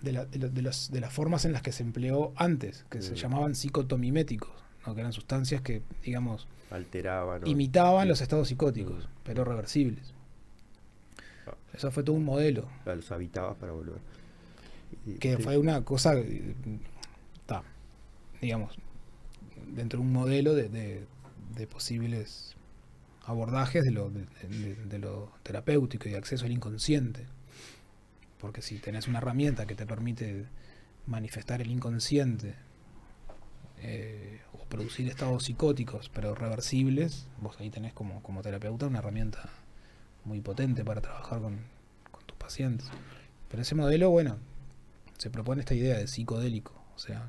de, 0.02 0.12
la- 0.12 0.24
de 0.26 0.38
lo- 0.40 0.48
de 0.48 0.62
los- 0.62 0.90
de 0.90 1.00
las 1.00 1.12
formas 1.12 1.44
en 1.44 1.52
las 1.52 1.62
que 1.62 1.70
se 1.70 1.82
empleó 1.84 2.32
antes, 2.36 2.84
que 2.90 3.00
se 3.02 3.12
Mm. 3.12 3.14
llamaban 3.14 3.54
psicotomiméticos, 3.54 4.50
¿no? 4.84 4.94
que 4.94 5.00
eran 5.00 5.12
sustancias 5.12 5.60
que, 5.62 5.82
digamos, 6.04 6.48
Alteraban. 6.70 7.42
¿no? 7.42 7.46
imitaban 7.46 8.02
Sí. 8.04 8.08
los 8.08 8.20
estados 8.20 8.48
psicóticos, 8.48 9.04
Mm. 9.04 9.08
pero 9.22 9.44
reversibles. 9.44 10.12
Ah. 11.46 11.54
Eso 11.72 11.90
fue 11.92 12.02
todo 12.02 12.16
un 12.16 12.24
modelo. 12.24 12.66
Los 12.84 13.12
habitabas 13.12 13.56
para 13.58 13.72
volver. 13.72 13.98
Y- 15.06 15.14
que 15.18 15.38
fue 15.38 15.56
una 15.56 15.84
cosa, 15.84 16.14
eh, 16.18 16.54
ta, 17.46 17.62
digamos, 18.40 18.76
dentro 19.74 20.00
de 20.00 20.04
un 20.06 20.12
modelo 20.12 20.54
de, 20.54 20.68
de- 20.68 21.04
de 21.56 21.66
posibles 21.68 22.56
abordajes 23.32 23.84
de 23.84 23.90
lo, 23.90 24.10
de, 24.10 24.98
lo 24.98 25.32
terapéutico 25.42 26.08
y 26.08 26.14
acceso 26.14 26.44
al 26.44 26.52
inconsciente. 26.52 27.26
Porque 28.38 28.62
si 28.62 28.78
tenés 28.78 29.08
una 29.08 29.18
herramienta 29.18 29.66
que 29.66 29.74
te 29.74 29.86
permite 29.86 30.46
manifestar 31.06 31.60
el 31.60 31.70
inconsciente 31.70 32.54
eh, 33.78 34.40
o 34.52 34.64
producir 34.66 35.08
estados 35.08 35.44
psicóticos, 35.44 36.08
pero 36.08 36.34
reversibles, 36.34 37.26
vos 37.40 37.56
ahí 37.60 37.70
tenés 37.70 37.92
como, 37.92 38.22
como 38.22 38.42
terapeuta 38.42 38.86
una 38.86 39.00
herramienta 39.00 39.50
muy 40.24 40.40
potente 40.40 40.84
para 40.84 41.00
trabajar 41.00 41.40
con, 41.40 41.58
con 42.10 42.24
tus 42.26 42.36
pacientes. 42.36 42.88
Pero 43.48 43.62
ese 43.62 43.74
modelo, 43.74 44.10
bueno, 44.10 44.38
se 45.18 45.30
propone 45.30 45.60
esta 45.60 45.74
idea 45.74 45.98
de 45.98 46.06
psicodélico. 46.06 46.72
O 46.94 46.98
sea, 46.98 47.28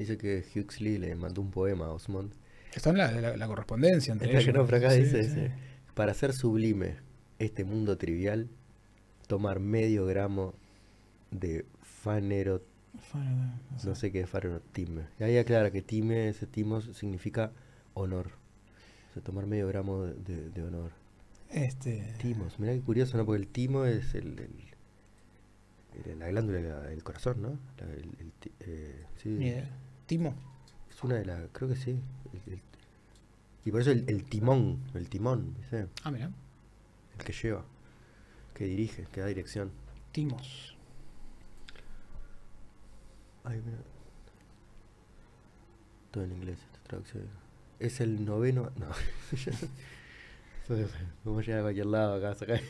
Dice 0.00 0.16
que 0.16 0.42
Huxley 0.54 0.96
le 0.96 1.14
mandó 1.14 1.42
un 1.42 1.50
poema 1.50 1.84
a 1.84 1.90
Osmond. 1.90 2.32
Está 2.74 2.90
en 2.90 2.98
la, 2.98 3.10
la- 3.12 3.36
la 3.36 3.46
correspondencia 3.46 4.12
entre 4.12 4.30
ellos. 4.30 4.44
que 4.44 4.52
no, 4.52 4.62
acá 4.62 4.90
Sí, 4.90 5.00
dice, 5.02 5.22
sí. 5.24 5.28
dice, 5.28 5.52
para 5.94 6.12
hacer 6.12 6.32
sublime 6.32 6.96
este 7.38 7.64
mundo 7.64 7.96
trivial, 7.98 8.48
tomar 9.26 9.60
medio 9.60 10.06
gramo 10.06 10.54
de 11.30 11.64
fanero, 11.82 12.62
no 13.84 13.94
sé 13.94 14.10
qué 14.12 14.20
es 14.22 14.28
fanero-time. 14.30 15.02
Y 15.18 15.22
ahí 15.24 15.38
aclara 15.38 15.70
que 15.70 15.82
time, 15.82 16.28
ese 16.28 16.46
timos, 16.46 16.90
significa 16.96 17.52
honor. 17.94 18.32
O 19.10 19.14
sea, 19.14 19.22
tomar 19.22 19.46
medio 19.46 19.66
gramo 19.68 20.04
de, 20.04 20.14
de- 20.14 20.50
de 20.50 20.62
honor. 20.62 20.90
Este, 21.50 22.14
Timos, 22.20 22.60
mirá 22.60 22.72
qué 22.74 22.80
curioso, 22.80 23.16
¿no? 23.16 23.26
Porque 23.26 23.42
el 23.42 23.48
timo 23.48 23.84
es 23.84 24.14
el, 24.14 24.38
el- 26.06 26.18
la 26.18 26.28
glándula 26.28 26.60
del 26.82 27.02
corazón, 27.02 27.42
¿no? 27.42 27.58
La- 27.78 27.92
el- 27.92 28.10
el 28.20 28.32
ti- 28.38 28.52
eh, 28.60 29.04
sí. 29.22 29.38
Timo. 30.06 30.34
es 30.90 31.02
una 31.02 31.16
de 31.16 31.24
las, 31.24 31.48
creo 31.52 31.68
que 31.68 31.76
sí. 31.76 31.98
El- 32.32 32.52
el- 32.54 32.60
y 33.64 33.70
por 33.70 33.80
eso 33.82 33.90
el, 33.90 34.08
el 34.08 34.24
timón, 34.24 34.78
el 34.94 35.08
timón, 35.08 35.54
¿viste? 35.58 35.86
Ah, 36.04 36.10
mira. 36.10 36.30
El 37.18 37.24
que 37.24 37.32
lleva, 37.32 37.62
que 38.54 38.64
dirige, 38.64 39.06
que 39.12 39.20
da 39.20 39.26
dirección. 39.26 39.70
Timos. 40.12 40.74
Ay, 43.44 43.60
mira. 43.64 43.78
Todo 46.10 46.24
en 46.24 46.32
inglés, 46.32 46.58
esta 46.72 46.88
traducción. 46.88 47.24
Es 47.78 48.00
el 48.00 48.24
noveno. 48.24 48.70
No. 48.76 48.86
Vamos 51.24 51.42
a 51.42 51.46
llegar 51.46 51.60
a 51.60 51.62
cualquier 51.62 51.86
lado 51.86 52.14
acá, 52.14 52.34
sacar. 52.34 52.60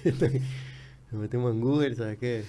Nos 1.13 1.21
metemos 1.21 1.53
en 1.53 1.61
Google, 1.61 1.95
¿sabes 1.97 2.19
qué? 2.19 2.45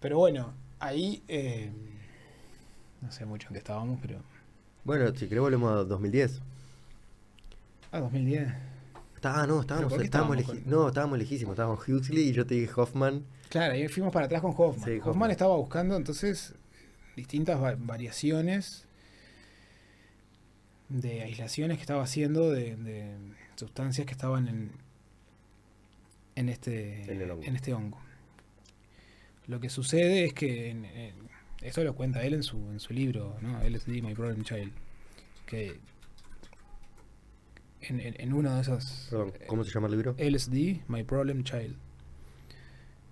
Pero 0.00 0.18
bueno, 0.18 0.52
ahí. 0.78 1.22
eh, 1.28 1.70
no 3.00 3.10
sé 3.10 3.24
mucho 3.26 3.48
en 3.48 3.54
qué 3.54 3.58
estábamos, 3.58 3.98
pero. 4.00 4.20
Bueno, 4.88 5.14
si 5.14 5.28
querés 5.28 5.40
volvemos 5.42 5.70
a 5.70 5.84
2010. 5.84 6.40
Ah, 7.92 8.00
2010. 8.00 8.48
Está, 9.16 9.46
no, 9.46 9.60
estábamos, 9.60 9.92
estábamos, 9.92 10.02
estábamos 10.02 10.42
con- 10.44 10.62
no, 10.64 10.88
estábamos 10.88 11.18
lejísimos. 11.18 11.52
Estábamos 11.52 11.86
Huxley 11.86 12.30
y 12.30 12.32
yo 12.32 12.46
te 12.46 12.54
dije 12.54 12.72
Hoffman. 12.74 13.22
Claro, 13.50 13.74
ahí 13.74 13.86
fuimos 13.88 14.14
para 14.14 14.24
atrás 14.24 14.40
con 14.40 14.52
Hoffman. 14.56 14.86
Sí, 14.86 14.92
Hoffman, 14.96 15.10
Hoffman. 15.10 15.30
estaba 15.30 15.56
buscando 15.56 15.94
entonces 15.94 16.54
distintas 17.16 17.62
va- 17.62 17.76
variaciones 17.78 18.86
de 20.88 21.20
aislaciones 21.22 21.76
que 21.76 21.82
estaba 21.82 22.02
haciendo 22.02 22.50
de, 22.50 22.76
de 22.76 23.14
sustancias 23.56 24.06
que 24.06 24.12
estaban 24.12 24.48
en, 24.48 24.70
en, 26.34 26.48
este, 26.48 27.02
En 27.12 27.56
este 27.56 27.74
hongo. 27.74 27.98
Lo 29.48 29.60
que 29.60 29.68
sucede 29.68 30.24
es 30.24 30.32
que, 30.32 30.70
en- 30.70 30.86
en- 30.86 31.27
esto 31.62 31.82
lo 31.84 31.94
cuenta 31.94 32.22
él 32.22 32.34
en 32.34 32.42
su, 32.42 32.56
en 32.70 32.80
su 32.80 32.92
libro, 32.92 33.36
¿no? 33.40 33.60
LSD, 33.62 34.02
My 34.02 34.14
Problem 34.14 34.42
Child, 34.44 34.72
que 35.46 35.78
en, 37.80 38.00
en, 38.00 38.20
en 38.20 38.32
uno 38.32 38.54
de 38.54 38.60
esos... 38.62 39.08
Perdón, 39.10 39.32
¿cómo 39.46 39.64
se 39.64 39.70
llama 39.72 39.86
el 39.88 39.92
libro? 39.92 40.14
LSD, 40.18 40.82
My 40.88 41.02
Problem 41.04 41.44
Child. 41.44 41.76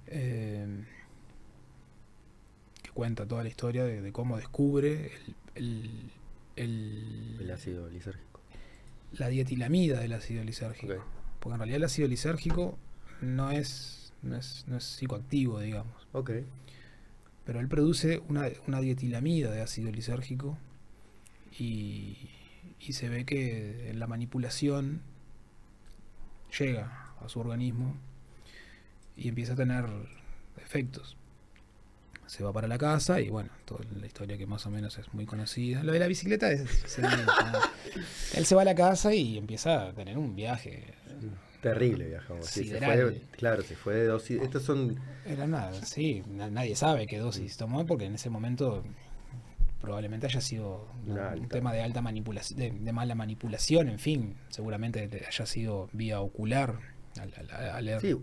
Eh, 0.08 0.84
que 2.82 2.90
cuenta 2.90 3.26
toda 3.26 3.42
la 3.42 3.48
historia 3.48 3.84
de, 3.84 4.00
de 4.02 4.12
cómo 4.12 4.36
descubre 4.36 5.10
el, 5.54 5.72
el- 5.74 6.10
el- 6.56 7.36
El 7.40 7.50
ácido 7.50 7.88
lisérgico. 7.88 8.40
la 9.12 9.28
dietilamida 9.28 10.00
del 10.00 10.12
ácido 10.12 10.42
lisérgico. 10.44 10.94
Porque 11.40 11.54
en 11.54 11.58
realidad 11.58 11.76
el 11.76 11.84
ácido 11.84 12.08
lisérgico 12.08 12.78
no 13.20 13.50
es, 13.50 14.12
no 14.22 14.36
es, 14.36 14.64
no 14.68 14.76
es 14.76 14.84
psicoactivo, 14.84 15.60
digamos. 15.60 16.06
Ok. 16.12 16.30
Pero 17.46 17.60
él 17.60 17.68
produce 17.68 18.20
una, 18.28 18.48
una 18.66 18.80
dietilamida 18.80 19.50
de 19.50 19.62
ácido 19.62 19.90
lisérgico 19.90 20.58
y, 21.58 22.28
y 22.80 22.92
se 22.92 23.08
ve 23.08 23.24
que 23.24 23.88
en 23.88 23.98
la 23.98 24.06
manipulación 24.06 25.00
llega 26.58 27.12
a 27.20 27.28
su 27.28 27.40
organismo 27.40 27.94
y 29.16 29.28
empieza 29.28 29.54
a 29.54 29.56
tener 29.56 29.84
efectos. 30.62 31.16
Se 32.26 32.42
va 32.42 32.52
para 32.52 32.66
la 32.66 32.76
casa 32.76 33.20
y 33.20 33.30
bueno, 33.30 33.50
toda 33.64 33.84
la 33.98 34.06
historia 34.06 34.36
que 34.36 34.46
más 34.46 34.66
o 34.66 34.70
menos 34.70 34.98
es 34.98 35.14
muy 35.14 35.26
conocida. 35.26 35.82
Lo 35.84 35.92
de 35.92 36.00
la 36.00 36.08
bicicleta 36.08 36.50
es... 36.50 36.68
se-. 36.86 37.02
Él 38.34 38.44
se 38.44 38.54
va 38.54 38.62
a 38.62 38.64
la 38.64 38.74
casa 38.74 39.14
y 39.14 39.38
empieza 39.38 39.86
a 39.88 39.92
tener 39.92 40.18
un 40.18 40.34
viaje. 40.34 40.94
Terrible 41.74 42.06
viajamos. 42.06 42.46
Sí, 42.46 42.64
se 42.64 42.78
fue, 42.78 43.20
claro, 43.32 43.62
se 43.62 43.76
fue 43.76 43.94
de 43.94 44.06
dosis. 44.06 44.40
Estos 44.42 44.62
son. 44.62 44.96
Era 45.24 45.46
nada, 45.46 45.72
sí, 45.84 46.22
na- 46.28 46.50
nadie 46.50 46.76
sabe 46.76 47.06
qué 47.06 47.18
dosis 47.18 47.56
tomó 47.56 47.84
porque 47.86 48.04
en 48.04 48.14
ese 48.14 48.30
momento 48.30 48.84
probablemente 49.80 50.26
haya 50.26 50.40
sido 50.40 50.88
un 51.06 51.18
alta. 51.18 51.48
tema 51.48 51.72
de 51.72 51.82
alta 51.82 52.00
manipulación, 52.02 52.58
de, 52.58 52.70
de 52.70 52.92
mala 52.92 53.14
manipulación, 53.14 53.88
en 53.88 53.98
fin, 53.98 54.34
seguramente 54.48 55.08
haya 55.28 55.46
sido 55.46 55.88
vía 55.92 56.20
ocular 56.20 56.78
al, 57.20 57.32
al- 57.50 57.88
al- 57.88 58.00
Sí, 58.00 58.14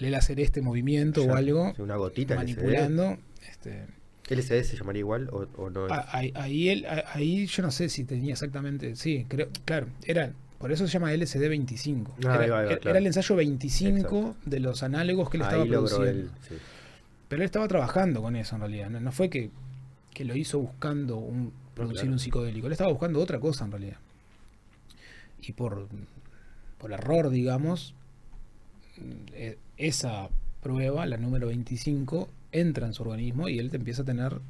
él 0.00 0.14
hacer 0.14 0.40
este 0.40 0.60
movimiento 0.62 1.24
ya, 1.24 1.32
o 1.32 1.36
algo, 1.36 1.74
Una 1.78 1.96
gotita 1.96 2.34
manipulando. 2.34 3.18
Este, 3.48 3.86
LSD. 4.30 4.34
¿LSD 4.34 4.64
se 4.64 4.76
llamaría 4.76 5.00
igual 5.00 5.28
o, 5.32 5.46
o 5.56 5.70
no? 5.70 5.86
es? 5.86 5.92
a- 5.92 6.06
ahí, 6.16 6.32
ahí, 6.36 6.68
él, 6.68 6.86
ahí 7.12 7.46
yo 7.46 7.62
no 7.62 7.70
sé 7.70 7.88
si 7.88 8.04
tenía 8.04 8.32
exactamente, 8.32 8.94
sí, 8.96 9.24
creo, 9.28 9.48
claro, 9.64 9.86
era 10.04 10.32
Por 10.58 10.72
eso 10.72 10.86
se 10.86 10.92
llama 10.92 11.12
LSD 11.12 11.48
25. 11.48 12.16
Ah, 12.26 12.40
era, 12.42 12.64
va, 12.64 12.76
claro. 12.78 12.98
el 12.98 13.06
ensayo 13.06 13.36
25 13.36 13.96
Exacto. 13.96 14.36
de 14.44 14.60
los 14.60 14.82
análogos 14.82 15.30
que 15.30 15.36
él 15.36 15.42
estaba 15.44 15.62
Ahí 15.62 15.68
produciendo. 15.68 16.08
él. 16.08 16.30
sí. 16.48 16.54
Pero 17.28 17.42
él 17.42 17.46
estaba 17.46 17.68
trabajando 17.68 18.22
con 18.22 18.34
eso 18.36 18.56
en 18.56 18.62
realidad. 18.62 18.90
No, 18.90 19.00
no 19.00 19.12
fue 19.12 19.28
que, 19.30 19.50
que 20.14 20.24
lo 20.24 20.34
hizo 20.34 20.58
buscando 20.58 21.16
un, 21.18 21.52
producir 21.74 22.00
claro. 22.02 22.12
un 22.12 22.18
psicodélico. 22.18 22.66
Él 22.66 22.72
estaba 22.72 22.90
buscando 22.90 23.20
otra 23.20 23.38
cosa 23.38 23.64
en 23.66 23.70
realidad. 23.70 23.98
Y 25.42 25.52
por, 25.52 25.86
por 26.78 26.92
error, 26.92 27.30
digamos, 27.30 27.94
eh, 29.34 29.58
esa 29.76 30.28
prueba, 30.62 31.06
la 31.06 31.18
número 31.18 31.46
25, 31.48 32.28
entra 32.50 32.86
en 32.86 32.94
su 32.94 33.02
organismo 33.02 33.48
y 33.48 33.58
él 33.58 33.70
empieza 33.72 34.02
a 34.02 34.04
tener, 34.04 34.40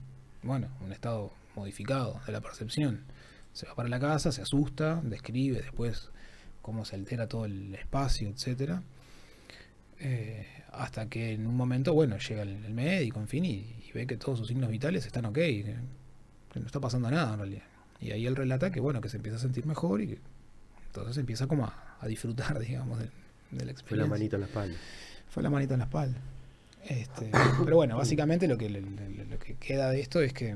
bueno, 0.42 0.68
un 0.84 0.92
estado 0.92 1.32
modificado 1.54 2.20
de 2.26 2.32
la 2.32 2.40
percepción. 2.40 3.00
Se 3.58 3.66
va 3.66 3.74
para 3.74 3.88
la 3.88 3.98
casa, 3.98 4.30
se 4.30 4.40
asusta, 4.40 5.00
describe 5.02 5.60
después 5.60 6.10
cómo 6.62 6.84
se 6.84 6.94
altera 6.94 7.26
todo 7.26 7.44
el 7.44 7.74
espacio, 7.74 8.28
etcétera. 8.28 8.84
Eh, 9.98 10.46
hasta 10.70 11.08
que 11.08 11.32
en 11.32 11.44
un 11.44 11.56
momento, 11.56 11.92
bueno, 11.92 12.18
llega 12.18 12.42
el, 12.42 12.64
el 12.64 12.72
médico, 12.72 13.18
en 13.18 13.26
fin, 13.26 13.44
y, 13.44 13.74
y 13.84 13.90
ve 13.92 14.06
que 14.06 14.16
todos 14.16 14.38
sus 14.38 14.46
signos 14.46 14.70
vitales 14.70 15.06
están 15.06 15.24
ok, 15.24 15.34
que, 15.34 15.74
que 16.52 16.60
no 16.60 16.66
está 16.66 16.78
pasando 16.78 17.10
nada 17.10 17.32
en 17.32 17.38
realidad. 17.40 17.64
Y 18.00 18.12
ahí 18.12 18.28
él 18.28 18.36
relata 18.36 18.70
que, 18.70 18.78
bueno, 18.78 19.00
que 19.00 19.08
se 19.08 19.16
empieza 19.16 19.38
a 19.38 19.40
sentir 19.40 19.66
mejor 19.66 20.02
y 20.02 20.06
que 20.06 20.18
entonces 20.86 21.16
empieza 21.18 21.48
como 21.48 21.64
a, 21.64 21.96
a 21.98 22.06
disfrutar, 22.06 22.56
digamos, 22.60 23.00
de, 23.00 23.06
de 23.50 23.64
la 23.64 23.72
experiencia. 23.72 23.88
Fue 23.88 23.96
la 23.96 24.06
manito 24.06 24.36
en 24.36 24.40
la 24.42 24.46
espalda. 24.46 24.78
Fue 25.30 25.42
la 25.42 25.50
manita 25.50 25.74
en 25.74 25.78
la 25.80 25.86
espalda. 25.86 26.18
Este, 26.84 27.32
pero 27.64 27.74
bueno, 27.74 27.96
básicamente 27.96 28.46
lo 28.46 28.56
que, 28.56 28.68
lo 28.68 29.38
que 29.40 29.54
queda 29.54 29.90
de 29.90 30.00
esto 30.00 30.20
es 30.20 30.32
que 30.32 30.54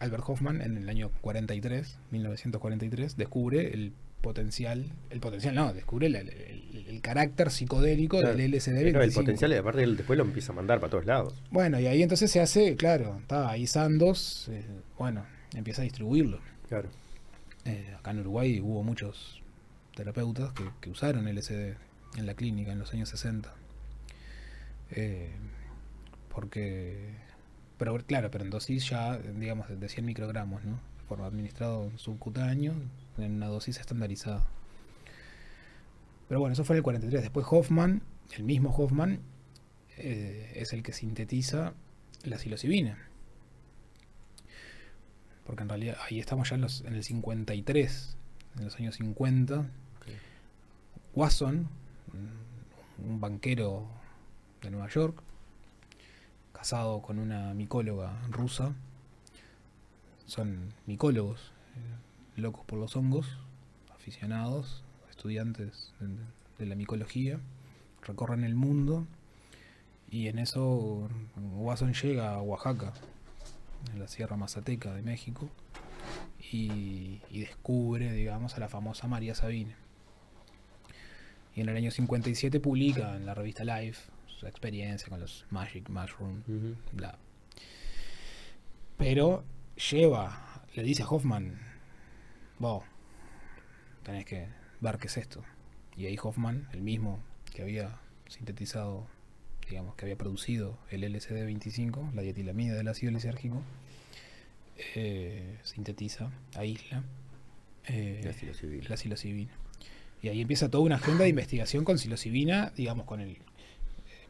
Albert 0.00 0.24
Hoffman 0.26 0.60
en 0.60 0.76
el 0.76 0.88
año 0.88 1.10
43, 1.20 1.98
1943, 2.10 3.16
descubre 3.16 3.72
el 3.74 3.92
potencial, 4.20 4.86
el 5.10 5.20
potencial 5.20 5.54
no, 5.54 5.72
descubre 5.74 6.06
el, 6.06 6.16
el- 6.16 6.28
el- 6.30 6.86
el 6.88 7.00
carácter 7.02 7.50
psicodélico 7.50 8.18
Claro. 8.20 8.36
del 8.36 8.54
LSD 8.54 8.72
Pero 8.76 8.88
el 8.88 8.94
25. 8.94 9.20
potencial, 9.22 9.52
y 9.52 9.56
aparte 9.56 9.82
él 9.82 9.96
después 9.96 10.16
lo 10.16 10.24
empieza 10.24 10.52
a 10.52 10.54
mandar 10.56 10.80
para 10.80 10.90
todos 10.90 11.04
lados. 11.06 11.34
Bueno, 11.50 11.78
y 11.80 11.86
ahí 11.86 12.02
entonces 12.02 12.30
se 12.30 12.40
hace, 12.40 12.76
claro, 12.76 13.18
está 13.20 13.50
ahí 13.50 13.66
Sandos, 13.66 14.48
eh, 14.50 14.64
bueno, 14.98 15.24
empieza 15.54 15.82
a 15.82 15.84
distribuirlo. 15.84 16.40
Claro. 16.68 16.88
Eh, 17.66 17.94
acá 17.98 18.10
en 18.12 18.20
Uruguay 18.20 18.60
hubo 18.60 18.82
muchos 18.82 19.42
terapeutas 19.94 20.52
que, 20.52 20.64
que 20.80 20.90
usaron 20.90 21.26
LSD 21.28 21.76
en 22.16 22.26
la 22.26 22.34
clínica 22.34 22.72
en 22.72 22.78
los 22.78 22.92
años 22.94 23.08
60. 23.10 23.52
Eh, 24.90 25.30
porque, 26.28 27.10
pero 27.78 27.96
claro, 28.06 28.30
pero 28.30 28.44
en 28.44 28.50
dosis 28.50 28.88
ya, 28.88 29.16
digamos, 29.18 29.68
de 29.68 29.88
100 29.88 30.04
microgramos, 30.06 30.64
¿no? 30.64 30.78
Por 31.08 31.20
administrado 31.22 31.90
subcutáneo, 31.96 32.74
en 33.18 33.32
una 33.34 33.46
dosis 33.48 33.78
estandarizada. 33.78 34.46
Pero 36.28 36.40
bueno, 36.40 36.54
eso 36.54 36.64
fue 36.64 36.74
en 36.76 36.78
el 36.78 36.82
43. 36.82 37.22
Después 37.22 37.46
Hoffman, 37.50 38.02
el 38.36 38.44
mismo 38.44 38.70
Hoffman, 38.74 39.20
eh, 39.98 40.52
es 40.56 40.72
el 40.72 40.82
que 40.82 40.92
sintetiza 40.92 41.74
la 42.24 42.38
psilocibina. 42.38 42.98
Porque 45.46 45.62
en 45.62 45.68
realidad 45.68 45.96
ahí 46.08 46.20
estamos 46.20 46.48
ya 46.48 46.54
en, 46.56 46.62
los- 46.62 46.80
en 46.82 46.94
el 46.94 47.04
53, 47.04 48.16
en 48.58 48.64
los 48.64 48.76
años 48.76 48.96
50. 48.96 49.66
Watson, 51.14 51.68
un- 52.12 53.06
un 53.06 53.20
banquero 53.20 53.86
de 54.62 54.70
Nueva 54.70 54.88
York, 54.88 55.22
casado 56.64 57.02
con 57.02 57.18
una 57.18 57.52
micóloga 57.52 58.22
rusa, 58.30 58.72
son 60.24 60.72
micólogos, 60.86 61.52
eh, 61.76 62.40
locos 62.40 62.64
por 62.64 62.78
los 62.78 62.96
hongos, 62.96 63.26
aficionados, 63.94 64.82
estudiantes 65.10 65.92
de, 66.58 66.64
la 66.64 66.74
micología, 66.74 67.38
recorren 68.00 68.44
el 68.44 68.54
mundo 68.54 69.06
y 70.10 70.28
en 70.28 70.38
eso 70.38 71.06
Watson 71.36 71.92
llega 71.92 72.32
a 72.32 72.40
Oaxaca, 72.40 72.94
en 73.92 74.00
la 74.00 74.08
Sierra 74.08 74.38
Mazateca 74.38 74.94
de 74.94 75.02
México, 75.02 75.50
y, 76.50 77.20
y 77.30 77.40
descubre, 77.40 78.10
digamos, 78.10 78.56
a 78.56 78.60
la 78.60 78.70
famosa 78.70 79.06
María 79.06 79.34
Sabine. 79.34 79.76
Y 81.54 81.60
en 81.60 81.68
el 81.68 81.76
año 81.76 81.90
57 81.90 82.58
publica 82.58 83.16
en 83.16 83.26
la 83.26 83.34
revista 83.34 83.64
Life 83.64 84.13
su 84.44 84.50
experiencia 84.50 85.08
con 85.08 85.20
los 85.20 85.46
Magic 85.50 85.88
Mushroom, 85.88 86.42
bla. 86.92 87.18
Pero 88.98 89.44
lleva, 89.90 90.62
le 90.74 90.82
dice 90.82 91.02
a 91.02 91.08
Hoffman, 91.08 91.58
vos 92.58 92.84
tenés 94.02 94.24
que 94.26 94.48
ver 94.80 94.98
qué 94.98 95.06
es 95.06 95.16
esto. 95.16 95.42
Y 95.96 96.06
ahí 96.06 96.16
Hoffman, 96.22 96.68
el 96.72 96.82
mismo 96.82 97.20
que 97.54 97.62
había 97.62 97.98
sintetizado, 98.28 99.06
digamos, 99.68 99.94
que 99.94 100.04
había 100.04 100.16
producido 100.16 100.78
el 100.90 101.04
LSD-25, 101.04 102.12
la 102.12 102.22
dietilamida 102.22 102.74
del 102.74 102.88
ácido 102.88 103.12
lisérgico, 103.12 103.62
eh, 104.94 105.58
sintetiza, 105.62 106.30
aísla 106.54 107.02
eh, 107.86 108.20
La 108.24 108.96
psilocibina. 108.96 109.54
la. 109.54 109.64
Y 110.22 110.28
ahí 110.28 110.40
empieza 110.40 110.70
toda 110.70 110.84
una 110.84 110.96
agenda 110.96 111.24
de 111.24 111.30
investigación 111.30 111.84
con 111.84 111.98
psilocibina, 111.98 112.72
digamos, 112.76 113.06
con 113.06 113.20
el 113.20 113.38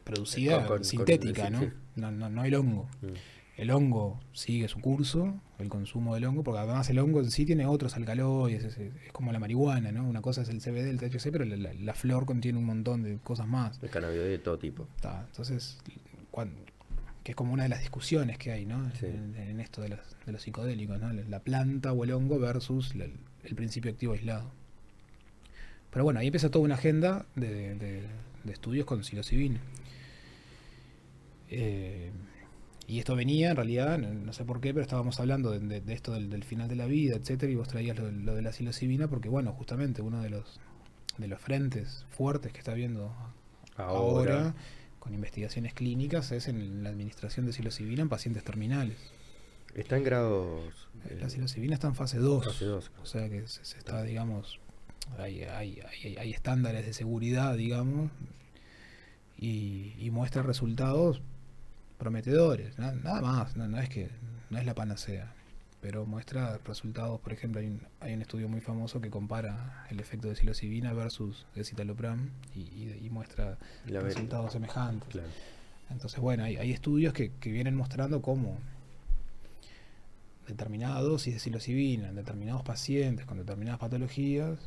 producida 0.05 0.65
Con- 0.65 0.85
sintética, 0.85 1.43
con- 1.51 1.53
¿no? 1.53 1.71
¿no? 1.97 2.11
No, 2.11 2.29
no 2.29 2.45
el 2.45 2.55
hongo. 2.55 2.87
Mm. 3.01 3.07
El 3.57 3.71
hongo 3.71 4.19
sigue 4.33 4.67
su 4.67 4.79
curso, 4.81 5.33
el 5.59 5.69
consumo 5.69 6.13
del 6.15 6.25
hongo, 6.25 6.43
porque 6.43 6.59
además 6.59 6.89
el 6.89 6.99
hongo 6.99 7.21
en 7.21 7.31
sí 7.31 7.45
tiene 7.45 7.65
otros 7.65 7.95
alcaloides, 7.95 8.65
es, 8.65 8.77
es 8.77 9.11
como 9.13 9.31
la 9.31 9.39
marihuana, 9.39 9.91
¿no? 9.93 10.07
Una 10.07 10.21
cosa 10.21 10.41
es 10.41 10.49
el 10.49 10.59
CBD, 10.61 10.89
el 10.89 10.99
THC, 10.99 11.31
pero 11.31 11.45
la, 11.45 11.55
la- 11.55 11.73
la 11.73 11.93
flor 11.93 12.25
contiene 12.25 12.57
un 12.59 12.65
montón 12.65 13.01
de 13.03 13.17
cosas 13.17 13.47
más. 13.47 13.79
El 13.81 13.89
cannabinoide 13.89 14.29
de 14.31 14.39
todo 14.39 14.57
tipo. 14.59 14.87
Entonces, 15.27 15.77
que 17.23 17.31
es 17.31 17.35
como 17.35 17.53
una 17.53 17.63
de 17.63 17.69
las 17.69 17.79
discusiones 17.79 18.37
que 18.37 18.51
hay, 18.51 18.65
¿no? 18.65 18.91
Sí. 18.99 19.05
En, 19.05 19.35
en 19.35 19.59
esto 19.61 19.81
de 19.81 19.89
los, 19.89 19.99
de 20.25 20.31
los 20.33 20.41
psicodélicos, 20.41 20.99
¿no? 20.99 21.11
La 21.13 21.39
planta 21.39 21.93
o 21.93 22.03
el 22.03 22.11
hongo 22.11 22.37
versus 22.37 22.93
la- 22.93 23.05
el 23.05 23.55
principio 23.55 23.89
activo 23.89 24.13
aislado. 24.13 24.51
Pero 25.91 26.03
bueno, 26.03 26.19
ahí 26.19 26.27
empieza 26.27 26.49
toda 26.51 26.65
una 26.65 26.75
agenda 26.75 27.25
de, 27.35 27.75
de- 27.75 28.03
de 28.43 28.51
estudios 28.53 28.85
con 28.85 29.03
psilocibina. 29.03 29.59
Eh, 31.49 32.11
y 32.87 32.99
esto 32.99 33.15
venía, 33.15 33.49
en 33.51 33.55
realidad, 33.55 33.97
no, 33.97 34.31
sé 34.33 34.45
por 34.45 34.61
qué, 34.61 34.73
pero 34.73 34.83
estábamos 34.83 35.19
hablando 35.19 35.51
de, 35.51 35.59
de- 35.59 35.81
de 35.81 35.93
esto 35.93 36.13
del, 36.13 36.29
del 36.29 36.43
final 36.43 36.67
de 36.67 36.75
la 36.75 36.85
vida, 36.85 37.15
etcétera, 37.15 37.51
y 37.51 37.55
vos 37.55 37.67
traías 37.67 37.97
lo, 37.97 38.11
lo 38.11 38.35
de 38.35 38.41
la 38.43 38.51
psilocibina, 38.53 39.07
porque 39.07 39.27
bueno, 39.29 39.53
justamente 39.53 40.01
uno 40.01 40.21
de 40.21 40.29
los 40.29 40.59
de 41.17 41.27
los 41.29 41.39
frentes 41.39 42.05
fuertes 42.09 42.51
que 42.51 42.59
está 42.59 42.73
viendo 42.73 43.15
Ahora. 43.77 44.33
ahora, 44.39 44.55
con 44.99 45.13
investigaciones 45.13 45.73
clínicas 45.73 46.31
es 46.33 46.47
en 46.49 46.83
la 46.83 46.89
administración 46.89 47.45
de 47.45 47.53
psilocibina 47.53 48.01
en 48.01 48.09
pacientes 48.09 48.43
terminales. 48.43 48.97
Está 49.73 49.95
en 49.97 50.03
grados. 50.03 50.89
eh, 51.09 51.17
La 51.21 51.29
psilocibina 51.29 51.73
está 51.73 51.87
en 51.87 51.95
fase 51.95 52.17
2. 52.17 52.45
fase 52.45 52.65
dos. 52.65 52.91
O 53.01 53.05
sea 53.05 53.29
que 53.29 53.47
se, 53.47 53.63
se 53.65 53.77
está, 53.77 54.03
digamos, 54.03 54.59
hay, 55.17 55.43
hay, 55.43 55.79
hay, 56.03 56.17
hay 56.17 56.31
estándares 56.31 56.85
de 56.85 56.93
seguridad, 56.93 57.55
digamos, 57.55 58.11
y, 59.37 59.93
y 59.97 60.09
muestra 60.11 60.41
resultados 60.43 61.21
prometedores. 61.97 62.77
na- 62.77 62.91
Nada 62.93 63.21
más, 63.21 63.55
no, 63.55 63.67
no 63.67 63.79
es 63.79 63.89
que 63.89 64.09
no 64.49 64.57
es 64.59 64.65
la 64.65 64.73
panacea, 64.75 65.33
pero 65.81 66.05
muestra 66.05 66.59
resultados. 66.65 67.19
Por 67.21 67.33
ejemplo, 67.33 67.61
hay 67.61 67.67
un, 67.67 67.81
hay 67.99 68.13
un 68.13 68.21
estudio 68.21 68.47
muy 68.49 68.61
famoso 68.61 69.01
que 69.01 69.09
compara 69.09 69.85
el 69.89 69.99
efecto 69.99 70.27
de 70.29 70.35
psilocibina 70.35 70.93
versus 70.93 71.45
escitalopram 71.55 72.29
y, 72.55 72.59
y- 72.61 72.99
y 73.05 73.09
muestra 73.09 73.57
La 73.87 73.99
resultados 74.01 74.51
semejantes. 74.53 75.09
Claro. 75.09 75.27
Entonces, 75.89 76.19
bueno, 76.19 76.43
hay, 76.43 76.57
hay 76.57 76.71
estudios 76.71 77.13
que, 77.13 77.31
que 77.39 77.51
vienen 77.51 77.75
mostrando 77.75 78.21
cómo 78.21 78.57
determinada 80.47 81.01
dosis 81.01 81.33
de 81.33 81.39
psilocibina 81.39 82.09
en 82.09 82.15
determinados 82.15 82.63
pacientes 82.63 83.25
con 83.25 83.37
determinadas 83.37 83.79
patologías 83.79 84.59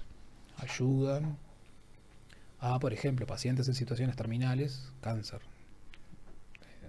ayudan 0.56 1.36
a, 2.60 2.78
por 2.80 2.92
ejemplo, 2.92 3.26
pacientes 3.26 3.68
en 3.68 3.74
situaciones 3.74 4.16
terminales, 4.16 4.92
cáncer 5.00 5.40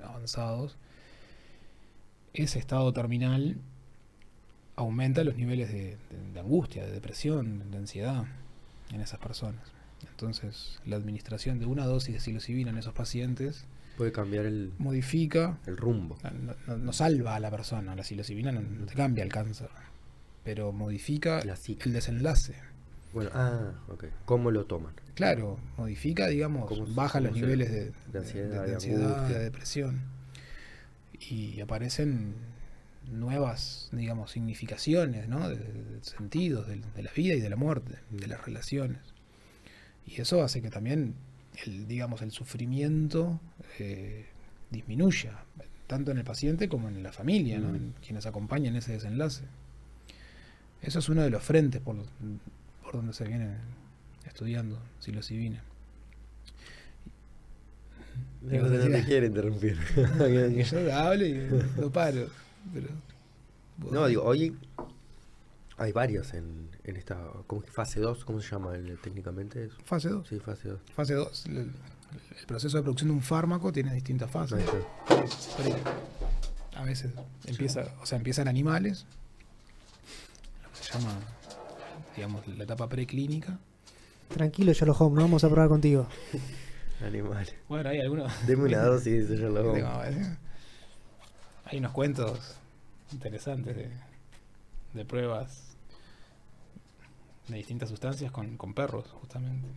avanzados, 0.09 0.77
ese 2.33 2.59
estado 2.59 2.91
terminal 2.93 3.57
aumenta 4.75 5.23
los 5.23 5.35
niveles 5.35 5.69
de, 5.71 5.97
de- 6.09 6.31
de 6.33 6.39
angustia, 6.39 6.85
de 6.85 6.91
depresión, 6.91 7.69
de 7.71 7.77
ansiedad 7.77 8.25
en 8.91 9.01
esas 9.01 9.19
personas. 9.19 9.61
Entonces, 10.09 10.79
la 10.85 10.95
administración 10.95 11.59
de 11.59 11.65
una 11.65 11.85
dosis 11.85 12.13
de 12.13 12.19
psilocibina 12.19 12.69
en 12.71 12.77
esos 12.77 12.93
pacientes 12.93 13.65
Puede 13.97 14.13
cambiar 14.13 14.45
el, 14.45 14.71
modifica 14.77 15.57
el 15.65 15.75
rumbo. 15.75 16.17
no, 16.23 16.53
no- 16.67 16.77
no 16.77 16.93
salva 16.93 17.35
a 17.35 17.39
la 17.41 17.51
persona, 17.51 17.95
la 17.95 18.03
psilocibina 18.05 18.51
no, 18.53 18.61
no 18.61 18.85
te 18.85 18.93
cambia 18.93 19.23
el 19.25 19.29
cáncer, 19.31 19.69
pero 20.45 20.71
modifica 20.71 21.39
el 21.41 21.93
desenlace. 21.93 22.55
Bueno, 23.13 23.29
ah, 23.33 23.71
ok. 23.89 24.05
¿Cómo 24.23 24.51
lo 24.51 24.65
toman? 24.65 24.93
Claro, 25.19 25.59
modifica, 25.77 26.27
digamos, 26.27 26.65
¿Cómo 26.65 26.87
se- 26.87 26.93
baja 26.93 27.19
los 27.19 27.33
niveles 27.33 27.69
de, 27.69 27.91
de 28.13 28.19
ansiedad, 28.19 28.61
de- 28.61 28.67
de 28.69 28.73
ansiedad, 28.75 29.27
depresión. 29.41 29.99
Y 31.29 31.59
aparecen 31.59 32.35
nuevas, 33.11 33.89
digamos, 33.91 34.31
significaciones, 34.31 35.27
¿no? 35.27 35.49
De, 35.49 35.57
sentidos 36.03 36.67
de, 36.69 36.81
de 36.95 37.03
la 37.03 37.11
vida 37.11 37.33
y 37.35 37.41
de 37.41 37.49
la 37.49 37.57
muerte, 37.57 37.95
de 38.11 38.27
las 38.27 38.45
relaciones. 38.45 38.99
Y 40.07 40.21
eso 40.21 40.41
hace 40.41 40.61
que 40.61 40.69
también, 40.69 41.15
el, 41.65 41.85
digamos, 41.85 42.21
el 42.21 42.31
sufrimiento 42.31 43.41
eh, 43.77 44.25
disminuya, 44.71 45.43
tanto 45.87 46.11
en 46.11 46.19
el 46.19 46.23
paciente 46.23 46.69
como 46.69 46.87
en 46.87 47.03
la 47.03 47.11
familia, 47.11 47.59
¿no? 47.59 47.73
Mm. 47.73 47.75
En 47.75 47.93
quienes 48.01 48.25
acompañan 48.25 48.77
ese 48.77 48.93
desenlace. 48.93 49.43
Eso 50.81 50.99
es 50.99 51.09
uno 51.09 51.23
de 51.23 51.29
los 51.29 51.43
frentes 51.43 51.81
por, 51.81 51.97
por 52.83 52.93
donde 52.93 53.11
se 53.11 53.25
viene 53.27 53.55
estudiando 54.39 54.79
psilocibina. 54.99 55.61
No, 58.41 58.61
no 58.69 58.69
te 58.89 59.03
quiere 59.03 59.27
interrumpir. 59.27 59.77
Yo 60.71 60.93
hablo 60.95 61.25
y 61.25 61.33
no 61.77 61.91
paro. 61.91 62.27
Pero, 62.73 62.87
no, 63.91 64.07
digo, 64.07 64.23
hoy 64.23 64.57
hay 65.77 65.91
varios 65.91 66.33
en, 66.33 66.69
en 66.85 66.95
esta. 66.95 67.17
¿Cómo 67.47 67.59
es 67.61 67.65
que 67.67 67.73
fase 67.73 67.99
2? 67.99 68.23
¿Cómo 68.23 68.39
se 68.39 68.49
llama 68.51 68.75
el- 68.75 68.97
técnicamente? 68.99 69.65
eso? 69.65 69.75
Fase 69.83 70.07
2. 70.07 70.25
Sí, 70.25 70.39
fase 70.39 70.69
2. 70.69 70.79
Fase 70.95 71.13
2. 71.15 71.45
El, 71.47 71.57
el 71.57 72.45
proceso 72.47 72.77
de 72.77 72.83
producción 72.83 73.09
de 73.09 73.15
un 73.15 73.21
fármaco 73.21 73.73
tiene 73.73 73.93
distintas 73.93 74.31
fases. 74.31 74.63
Pero 75.57 75.75
a 76.77 76.83
veces 76.85 77.11
empieza, 77.45 77.93
o 78.01 78.05
sea, 78.05 78.17
empieza 78.17 78.41
en 78.41 78.47
animales, 78.47 79.05
lo 80.63 80.71
que 80.71 80.77
se 80.85 80.93
llama, 80.93 81.19
digamos, 82.15 82.47
la 82.47 82.63
etapa 82.63 82.87
preclínica. 82.87 83.59
Tranquilo, 84.29 84.73
Sherlock 84.73 85.01
Holmes, 85.01 85.15
no 85.15 85.21
vamos 85.23 85.43
a 85.43 85.49
probar 85.49 85.69
contigo. 85.69 86.07
Animales. 87.05 87.55
Bueno, 87.67 87.89
hay 87.89 87.99
algunos. 88.01 88.31
Deme 88.47 88.65
una 88.65 88.79
dosis 88.83 89.29
de 89.29 89.37
Sherlock 89.37 89.65
Holmes. 89.67 89.83
Eh, 90.17 90.37
Hay 91.65 91.79
unos 91.79 91.91
cuentos 91.91 92.55
interesantes 93.11 93.75
de, 93.75 93.89
de 94.93 95.05
pruebas 95.05 95.63
de 97.47 97.55
distintas 97.57 97.89
sustancias 97.89 98.31
con, 98.31 98.57
con 98.57 98.73
perros, 98.73 99.05
justamente. 99.21 99.67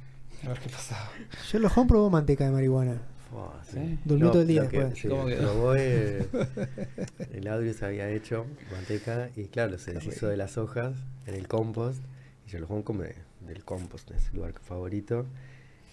A 0.44 0.48
ver 0.48 0.58
qué 0.58 0.68
pasaba. 0.68 1.10
Sherlock 1.50 1.76
Holmes 1.76 1.88
probó 1.88 2.10
manteca 2.10 2.44
de 2.44 2.50
marihuana. 2.50 2.98
Durmió 4.04 4.30
todo 4.30 4.42
el 4.42 4.48
día 4.48 4.62
después. 4.62 5.04
eh, 5.78 6.26
el 7.32 7.48
audio 7.48 7.72
se 7.72 7.86
había 7.86 8.10
hecho 8.10 8.44
manteca 8.70 9.30
y 9.36 9.44
claro, 9.44 9.78
se 9.78 9.94
deshizo 9.94 10.26
de 10.28 10.36
las 10.36 10.58
hojas 10.58 10.92
en 11.26 11.36
el 11.36 11.48
compost 11.48 12.02
y 12.46 12.50
Sherlock 12.50 12.70
Holmes 12.70 12.84
come 12.84 13.14
del 13.46 13.64
compost, 13.64 14.10
es 14.12 14.22
su 14.24 14.36
lugar 14.36 14.52
favorito. 14.60 15.26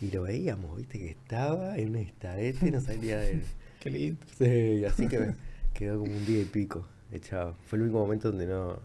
Y 0.01 0.11
lo 0.11 0.23
veíamos, 0.23 0.77
viste, 0.77 0.97
que 0.97 1.09
estaba 1.09 1.77
en 1.77 1.89
un 1.89 1.95
estadete 1.97 2.67
y 2.67 2.71
no 2.71 2.79
salía 2.79 3.19
de 3.19 3.31
él. 3.33 3.43
Qué 3.81 3.89
lindo. 3.89 4.25
Sí, 4.37 4.85
así 4.85 5.07
que 5.07 5.33
quedó 5.73 5.99
como 5.99 6.11
un 6.11 6.25
día 6.25 6.41
y 6.41 6.45
pico 6.45 6.85
echado. 7.11 7.55
Fue 7.67 7.77
el 7.77 7.83
único 7.83 7.99
momento 7.99 8.29
donde 8.31 8.45
no. 8.47 8.79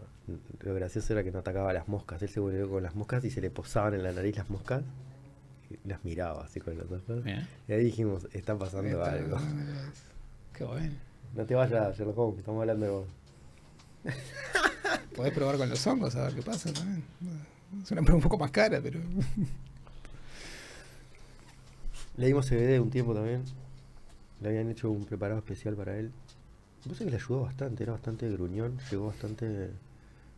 Lo 0.61 0.73
gracioso 0.73 1.13
era 1.13 1.23
que 1.23 1.31
no 1.31 1.39
atacaba 1.39 1.71
las 1.71 1.87
moscas. 1.87 2.21
Él 2.23 2.29
se 2.29 2.39
volvió 2.39 2.67
con 2.69 2.81
las 2.83 2.95
moscas 2.95 3.23
y 3.25 3.29
se 3.29 3.41
le 3.41 3.49
posaban 3.51 3.93
en 3.93 4.03
la 4.03 4.11
nariz 4.11 4.35
las 4.37 4.49
moscas 4.49 4.81
y 5.69 5.87
las 5.87 6.03
miraba 6.03 6.43
así 6.43 6.59
con 6.59 6.75
los 6.77 6.91
ojos. 6.91 7.23
Bien. 7.23 7.47
Y 7.67 7.73
ahí 7.73 7.83
dijimos: 7.83 8.27
está 8.33 8.57
pasando 8.57 8.89
Está- 8.89 9.11
algo. 9.11 9.37
Qué 10.53 10.63
bueno. 10.63 10.95
No 11.35 11.45
te 11.45 11.53
vayas, 11.55 11.97
Sherlock 11.97 12.17
Holmes, 12.17 12.39
estamos 12.39 12.61
hablando 12.61 12.85
de 12.85 12.91
vos. 12.91 13.07
Podés 15.15 15.33
probar 15.33 15.57
con 15.57 15.69
los 15.69 15.85
hongos 15.87 16.15
a 16.15 16.23
ver 16.25 16.35
qué 16.35 16.41
pasa 16.41 16.71
también. 16.73 17.03
Es 17.83 17.91
una 17.91 18.01
prueba 18.01 18.15
un 18.17 18.23
poco 18.23 18.37
más 18.37 18.51
cara, 18.51 18.79
pero. 18.81 18.99
Le 22.17 22.27
dimos 22.27 22.47
CBD 22.47 22.79
un 22.79 22.89
tiempo 22.89 23.13
también. 23.13 23.43
Le 24.41 24.49
habían 24.49 24.69
hecho 24.69 24.89
un 24.89 25.05
preparado 25.05 25.39
especial 25.39 25.75
para 25.75 25.97
él. 25.97 26.11
Me 26.85 26.89
parece 26.89 27.05
que 27.05 27.11
le 27.11 27.17
ayudó 27.17 27.41
bastante, 27.41 27.83
era 27.83 27.93
bastante 27.93 28.29
gruñón, 28.29 28.77
llegó 28.89 29.07
bastante 29.07 29.71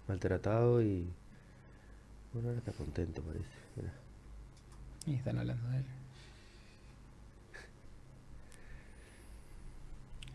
maltratado 0.08 0.82
y. 0.82 1.08
Bueno, 2.34 2.50
ahora 2.50 2.60
está 2.60 2.72
contento, 2.72 3.22
parece. 3.22 3.46
Y 5.06 5.16
están 5.16 5.40
hablando 5.40 5.70
de 5.70 5.78
él. 5.78 5.86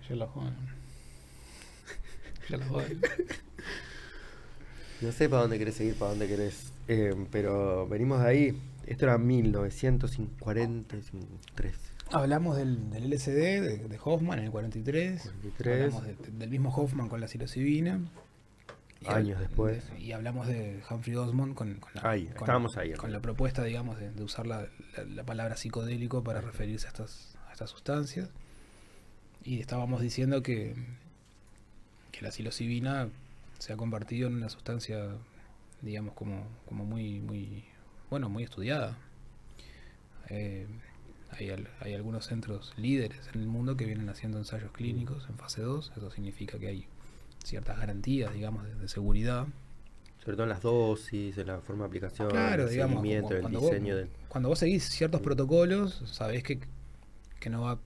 Sherlock 0.08 0.36
Holmes. 0.36 0.54
Sherlock 2.48 2.72
Holmes. 2.72 2.98
No 5.02 5.12
sé 5.12 5.28
para 5.28 5.42
dónde 5.42 5.58
querés 5.58 5.74
seguir, 5.74 5.94
para 5.96 6.10
dónde 6.12 6.28
querés. 6.28 6.72
Eh, 6.88 7.14
pero 7.30 7.86
venimos 7.88 8.20
de 8.22 8.28
ahí. 8.28 8.58
Esto 8.86 9.04
era 9.06 9.16
1943. 9.18 11.74
Hablamos 12.10 12.56
del, 12.56 12.90
del 12.90 13.08
LSD 13.10 13.28
de, 13.30 13.78
de 13.88 13.98
Hoffman 14.04 14.38
en 14.40 14.46
el 14.46 14.50
43. 14.50 15.22
43. 15.22 15.94
Hablamos 15.94 16.06
de- 16.06 16.16
del 16.38 16.50
mismo 16.50 16.74
Hoffman 16.74 17.08
con 17.08 17.20
la 17.20 17.28
psilocibina. 17.28 18.00
Y 19.00 19.06
Años 19.08 19.40
después. 19.40 19.88
de- 19.90 20.00
y 20.00 20.12
hablamos 20.12 20.46
de 20.46 20.80
Humphrey 20.90 21.16
Osmond 21.16 21.54
con, 21.54 21.74
con 21.76 21.90
la, 21.94 22.08
Ahí, 22.10 22.26
con- 22.26 22.46
ahí, 22.78 22.92
la 23.12 23.20
propuesta, 23.20 23.64
digamos, 23.64 23.98
de, 23.98 24.10
de 24.12 24.22
usar 24.22 24.46
la, 24.46 24.66
la- 24.96 25.04
la 25.04 25.24
palabra 25.24 25.56
psicodélico 25.56 26.22
para 26.22 26.40
referirse 26.40 26.86
a 26.86 26.90
estas, 26.90 27.36
a 27.48 27.52
estas 27.52 27.70
sustancias. 27.70 28.28
Y 29.44 29.58
estábamos 29.60 30.00
diciendo 30.02 30.42
que, 30.42 30.74
que 32.12 32.22
la 32.22 32.30
psilocibina 32.30 33.08
se 33.58 33.72
ha 33.72 33.76
convertido 33.76 34.28
en 34.28 34.34
una 34.36 34.48
sustancia, 34.50 35.16
digamos, 35.82 36.14
como, 36.14 36.46
como 36.66 36.84
muy, 36.84 37.20
muy, 37.20 37.64
bueno, 38.10 38.28
muy 38.28 38.44
estudiada. 38.44 38.96
Eh, 40.28 40.66
hay, 41.30 41.50
al- 41.50 41.68
hay 41.80 41.94
algunos 41.94 42.26
centros 42.26 42.72
líderes 42.76 43.28
en 43.34 43.40
el 43.40 43.46
mundo 43.46 43.76
que 43.76 43.84
vienen 43.84 44.08
haciendo 44.08 44.38
ensayos 44.38 44.70
clínicos 44.72 45.26
en 45.28 45.36
fase 45.36 45.62
2. 45.62 45.92
Eso 45.96 46.10
significa 46.10 46.58
que 46.58 46.68
hay 46.68 46.86
ciertas 47.44 47.78
garantías, 47.78 48.32
digamos, 48.32 48.64
de, 48.64 48.74
de 48.74 48.88
seguridad. 48.88 49.46
Sobre 50.22 50.36
todo 50.36 50.44
en 50.44 50.50
las 50.50 50.62
dosis, 50.62 51.36
en 51.36 51.48
la 51.48 51.60
forma 51.60 51.82
de 51.84 51.86
aplicación, 51.88 52.28
Claro, 52.30 52.64
el 52.64 52.70
digamos, 52.70 52.96
seguimiento, 53.02 53.34
el 53.34 53.40
cuando 53.40 53.60
vos- 53.60 53.70
diseño 53.70 53.96
del. 53.96 54.08
Cuando 54.28 54.48
vos 54.50 54.58
seguís 54.60 54.84
ciertos 54.88 55.20
protocolos, 55.20 56.02
sabés 56.06 56.44
que, 56.44 56.60
que 57.40 57.50
no 57.50 57.62
va 57.62 57.78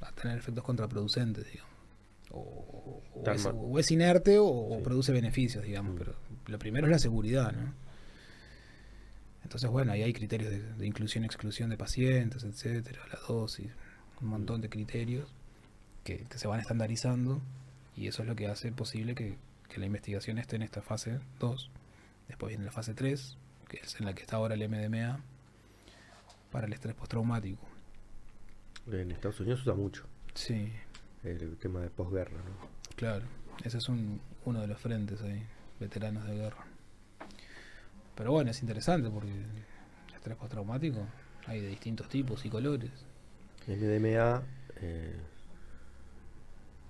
a 0.00 0.12
tener 0.12 0.36
efectos 0.38 0.64
contraproducentes, 0.64 1.44
digamos. 1.50 1.72
O, 2.36 3.00
es, 3.32 3.44
mal. 3.44 3.54
o 3.56 3.78
es 3.78 3.90
inerte 3.92 4.38
o, 4.40 4.46
o 4.46 4.76
Sí. 4.78 4.82
produce 4.82 5.12
beneficios, 5.12 5.62
digamos. 5.64 5.94
Mm. 5.94 5.98
Pero 5.98 6.14
lo 6.46 6.58
primero 6.58 6.86
es 6.86 6.90
la 6.90 6.98
seguridad, 6.98 7.52
¿no? 7.52 7.72
Entonces, 9.42 9.68
bueno, 9.70 9.92
ahí 9.92 10.02
hay 10.02 10.12
criterios 10.12 10.50
de, 10.50 10.60
de 10.62 10.86
inclusión, 10.86 11.24
exclusión 11.24 11.68
de 11.70 11.76
pacientes, 11.76 12.44
etcétera, 12.44 13.02
la 13.12 13.18
dosis, 13.28 13.70
un 14.22 14.28
montón 14.28 14.60
de 14.62 14.70
criterios 14.70 15.28
que, 16.02 16.24
que 16.24 16.38
se 16.38 16.48
van 16.48 16.60
estandarizando 16.60 17.42
y 17.96 18.06
eso 18.08 18.22
es 18.22 18.28
lo 18.28 18.36
que 18.36 18.48
hace 18.48 18.72
posible 18.72 19.14
que, 19.14 19.36
que 19.68 19.78
la 19.78 19.86
investigación 19.86 20.38
esté 20.38 20.56
en 20.56 20.62
esta 20.62 20.80
fase 20.82 21.20
2. 21.40 21.70
Después 22.28 22.48
viene 22.48 22.64
la 22.64 22.72
fase 22.72 22.94
3, 22.94 23.36
que 23.68 23.76
es 23.82 24.00
en 24.00 24.06
la 24.06 24.14
que 24.14 24.22
está 24.22 24.36
ahora 24.36 24.54
el 24.54 24.66
MDMA 24.68 25.20
para 26.50 26.66
el 26.66 26.72
estrés 26.72 26.94
postraumático. 26.94 27.66
En 28.90 29.10
Estados 29.10 29.40
Unidos 29.40 29.60
se 29.60 29.70
usa 29.70 29.74
mucho 29.74 30.04
Sí, 30.34 30.72
el 31.22 31.56
tema 31.58 31.80
de 31.80 31.90
posguerra, 31.90 32.36
¿no? 32.38 32.68
claro. 32.96 33.24
Ese 33.62 33.78
es 33.78 33.88
un, 33.88 34.20
uno 34.44 34.60
de 34.60 34.66
los 34.66 34.80
frentes 34.80 35.22
ahí, 35.22 35.40
veteranos 35.84 36.26
de 36.26 36.34
guerra. 36.36 36.64
Pero 38.14 38.32
bueno, 38.32 38.50
es 38.50 38.60
interesante 38.62 39.10
porque 39.10 39.30
el 39.30 40.14
estrés 40.14 40.36
postraumático 40.36 41.00
hay 41.46 41.60
de 41.60 41.68
distintos 41.68 42.08
tipos 42.08 42.44
y 42.44 42.50
colores. 42.50 42.90
MDMA, 43.66 44.42
eh, 44.80 45.16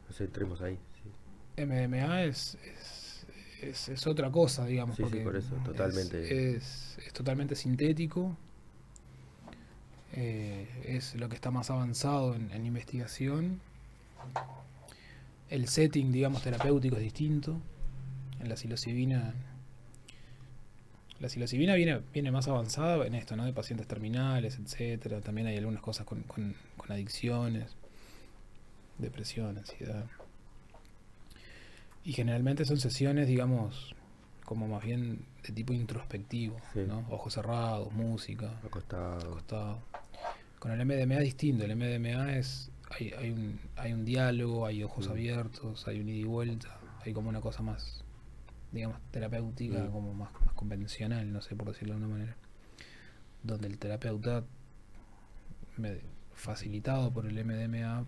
no 0.08 0.14
sé, 0.14 0.24
entremos 0.24 0.60
ahí. 0.60 0.78
sí. 1.02 1.62
MDMA 1.62 2.24
es, 2.24 2.56
es, 2.64 3.26
es, 3.62 3.88
es 3.88 4.06
otra 4.06 4.30
cosa, 4.30 4.66
digamos. 4.66 4.96
Sí, 4.96 5.02
sí, 5.04 5.08
porque 5.10 5.24
por 5.24 5.36
eso, 5.36 5.56
es- 5.56 5.64
totalmente. 5.64 6.56
Es, 6.56 6.98
es 7.06 7.12
totalmente 7.12 7.54
sintético. 7.54 8.36
eh, 10.12 10.68
es 10.84 11.14
lo 11.16 11.28
que 11.28 11.34
está 11.34 11.50
más 11.50 11.70
avanzado 11.70 12.34
en, 12.34 12.50
en 12.52 12.66
investigación. 12.66 13.60
El 15.50 15.68
setting, 15.68 16.10
digamos, 16.12 16.42
terapéutico 16.42 16.96
es 16.96 17.02
distinto. 17.02 17.60
La 18.48 18.56
psilocibina. 18.56 19.34
La 21.20 21.28
psilocibina 21.28 21.74
viene, 21.74 22.00
viene 22.12 22.30
más 22.30 22.48
avanzada 22.48 23.06
en 23.06 23.14
esto, 23.14 23.36
¿no? 23.36 23.44
De 23.44 23.52
pacientes 23.52 23.86
terminales, 23.86 24.58
etcétera. 24.58 25.20
También 25.20 25.46
hay 25.46 25.56
algunas 25.56 25.80
cosas 25.82 26.06
con, 26.06 26.22
con, 26.22 26.54
con 26.76 26.92
adicciones, 26.92 27.76
depresión, 28.98 29.56
ansiedad. 29.56 30.04
Y 32.04 32.12
generalmente 32.12 32.64
son 32.64 32.78
sesiones, 32.78 33.28
digamos, 33.28 33.94
como 34.44 34.68
más 34.68 34.84
bien 34.84 35.24
de 35.46 35.52
tipo 35.54 35.72
introspectivo, 35.72 36.56
Sí. 36.74 36.80
¿no? 36.86 37.06
Ojos 37.08 37.32
cerrados, 37.34 37.92
música, 37.92 38.50
Acostado. 38.64 39.16
acostado. 39.30 39.78
Con 40.58 40.72
el 40.72 40.84
MDMA 40.84 41.16
es 41.16 41.24
distinto, 41.24 41.64
el 41.64 41.74
MDMA 41.76 42.36
es 42.36 42.70
hay, 42.90 43.12
hay 43.18 43.30
un 43.30 43.58
hay 43.76 43.92
un 43.94 44.04
diálogo, 44.04 44.66
hay 44.66 44.82
ojos 44.82 45.08
Mm. 45.08 45.12
abiertos, 45.12 45.88
hay 45.88 46.00
un 46.00 46.08
ida 46.08 46.18
y 46.18 46.24
vuelta, 46.24 46.78
hay 47.04 47.12
como 47.14 47.28
una 47.30 47.40
cosa 47.40 47.62
más 47.62 48.03
digamos 48.74 48.98
terapéutica, 49.10 49.78
Mm. 49.84 49.90
como 49.92 50.12
más, 50.12 50.32
más 50.44 50.52
convencional, 50.54 51.32
no 51.32 51.40
sé 51.40 51.54
por 51.56 51.68
decirlo 51.68 51.94
de 51.94 51.98
una 52.00 52.08
manera. 52.08 52.36
Donde 53.42 53.68
el 53.68 53.78
terapeuta 53.78 54.44
me- 55.76 56.00
facilitado 56.34 57.12
por 57.12 57.26
el 57.26 57.38
MDMA 57.38 58.04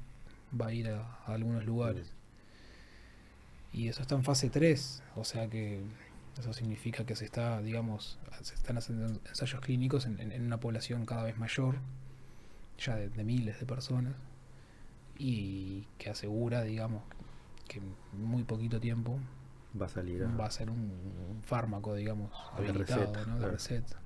va 0.61 0.67
a 0.67 0.73
ir 0.75 0.89
a, 0.89 1.01
a 1.25 1.35
algunos 1.35 1.65
lugares. 1.65 2.13
Y 3.73 3.89
eso 3.89 4.03
está 4.03 4.15
en 4.15 4.25
fase 4.25 4.51
3, 4.51 5.03
o 5.15 5.25
sea 5.25 5.49
que 5.49 5.81
eso 6.39 6.53
significa 6.53 7.05
que 7.05 7.15
se 7.17 7.25
está, 7.25 7.61
digamos, 7.63 8.19
se 8.43 8.55
están 8.55 8.79
haciendo 8.79 9.07
ensayos 9.29 9.61
clínicos 9.61 10.07
en, 10.07 10.19
en- 10.21 10.33
en 10.33 10.43
una 10.47 10.59
población 10.59 11.07
cada 11.07 11.23
vez 11.25 11.39
mayor, 11.39 11.77
ya 12.79 12.97
de, 12.97 13.09
de 13.11 13.25
miles 13.25 13.59
de 13.61 13.67
personas, 13.67 14.15
y 15.19 15.87
que 15.99 16.11
asegura, 16.11 16.63
digamos, 16.63 17.03
que 17.69 17.79
en 17.79 17.95
muy 18.23 18.45
poquito 18.45 18.81
tiempo 18.81 19.19
Va 19.81 19.87
a 19.87 19.89
salir 19.89 20.25
a... 20.25 20.29
va 20.29 20.47
a 20.47 20.51
ser 20.51 20.71
un, 20.71 20.79
un 20.79 21.43
fármaco, 21.43 21.95
digamos, 21.95 22.31
habilitado, 22.53 23.01
receta, 23.01 23.27
¿no? 23.27 23.35
de 23.35 23.39
claro. 23.39 23.53
receta. 23.53 24.01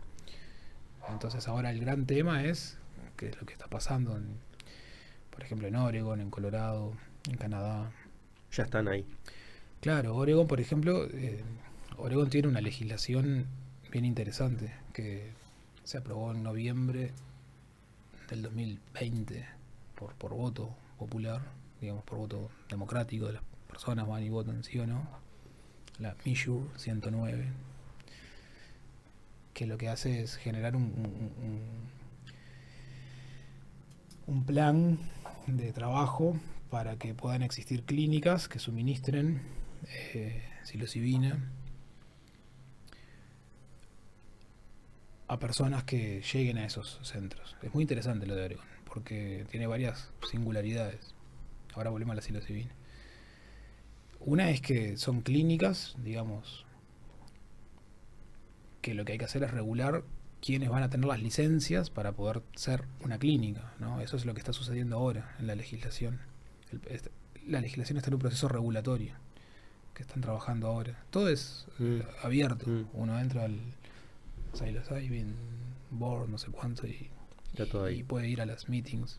Entonces 1.09 1.49
ahora 1.49 1.71
el 1.71 1.81
gran 1.81 2.07
tema 2.07 2.45
es 2.45 2.79
qué 3.17 3.29
es 3.29 3.41
lo 3.41 3.47
que 3.47 3.53
está 3.53 3.67
pasando, 3.67 4.17
en, 4.17 4.39
por 5.31 5.43
ejemplo, 5.43 5.69
en 5.69 5.77
Oregon, 5.77 6.21
en 6.21 6.31
Colorado, 6.31 6.93
en 7.29 7.37
Canadá. 7.37 7.91
Ya 8.53 8.65
están 8.65 8.89
ahí. 8.89 9.05
Claro, 9.81 10.17
Oregon, 10.17 10.47
por 10.47 10.61
ejemplo, 10.61 11.07
eh, 11.07 11.43
Oregon 11.97 12.29
tiene 12.29 12.49
una 12.49 12.61
legislación 12.61 13.47
bien 13.91 14.05
interesante 14.05 14.73
que 14.93 15.31
se 15.85 15.99
aprobó 15.99 16.33
en 16.33 16.43
noviembre 16.43 17.13
del 18.29 18.43
2020 18.43 19.47
por, 19.97 20.15
por 20.15 20.33
voto 20.35 20.71
popular, 20.99 21.41
digamos, 21.81 22.05
por 22.05 22.19
voto 22.19 22.51
democrático 22.69 23.27
de 23.27 23.35
las 23.35 23.43
personas 23.69 24.07
van 24.07 24.23
y 24.23 24.29
votan 24.29 24.63
sí 24.65 24.79
o 24.79 24.87
no, 24.87 25.07
la 26.01 26.17
Measure 26.25 26.65
109, 26.77 27.47
que 29.55 29.67
lo 29.67 29.77
que 29.79 29.89
hace 29.89 30.23
es 30.23 30.37
generar 30.37 30.75
un- 30.77 31.61
un 34.27 34.45
plan 34.45 34.99
de 35.47 35.73
trabajo 35.73 36.39
para 36.71 36.97
que 36.97 37.15
puedan 37.15 37.43
existir 37.43 37.83
clínicas 37.85 38.49
que 38.49 38.59
suministren 38.59 39.43
eh, 40.15 40.43
psilocibina 40.63 41.39
a 45.29 45.39
personas 45.39 45.85
que 45.85 46.23
lleguen 46.33 46.59
a 46.59 46.65
esos 46.65 46.99
centros. 47.03 47.57
Es 47.63 47.73
muy 47.75 47.83
interesante 47.83 48.27
lo 48.27 48.35
de 48.35 48.45
Oregon, 48.45 48.65
porque 48.85 49.47
tiene 49.51 49.67
varias 49.67 50.11
singularidades. 50.31 51.15
Ahora 51.75 51.91
volvemos 51.91 52.13
a 52.13 52.17
la 52.17 52.23
psilocibina. 52.23 52.71
Una 54.21 54.51
es 54.51 54.61
que 54.61 54.97
son 54.97 55.23
clínicas, 55.23 55.97
digamos, 56.05 56.67
que 58.83 58.95
lo 58.95 59.05
que 59.05 59.13
hay 59.13 59.19
que 59.19 59.25
hacer 59.25 59.43
es 59.43 59.51
regular 59.51 60.03
quiénes 60.43 60.69
van 60.71 60.83
a 60.83 60.91
tener 60.91 61.07
las 61.07 61.21
licencias 61.23 61.91
para 61.91 62.13
poder 62.13 62.43
ser 62.55 62.85
una 63.05 63.19
clínica, 63.19 63.73
¿no? 63.79 64.01
Eso 64.01 64.17
es 64.17 64.25
lo 64.25 64.33
que 64.35 64.41
está 64.41 64.53
sucediendo 64.53 64.97
ahora 64.97 65.35
en 65.39 65.47
la 65.47 65.55
legislación. 65.55 66.19
El- 66.73 66.81
est- 66.93 67.09
la 67.47 67.61
legislación 67.61 67.99
está 67.99 68.09
en 68.11 68.15
un 68.15 68.21
proceso 68.21 68.49
regulatorio 68.49 69.15
que 69.95 70.03
están 70.03 70.21
trabajando 70.23 70.67
ahora. 70.69 71.03
Todo 71.11 71.29
es 71.29 71.67
Mm. 71.79 71.97
eh, 72.01 72.07
abierto. 72.23 72.69
Mm. 72.69 72.85
Uno 72.95 73.19
entra 73.19 73.45
al 73.45 73.59
psilocybin 74.55 75.35
board, 75.91 76.29
no 76.29 76.39
sé 76.39 76.51
cuánto, 76.51 76.87
y, 76.87 77.09
Está 77.53 77.67
todo 77.67 77.85
ahí. 77.85 78.01
y 78.01 78.03
puede 78.03 78.29
ir 78.29 78.41
a 78.41 78.47
las 78.47 78.69
meetings. 78.69 79.19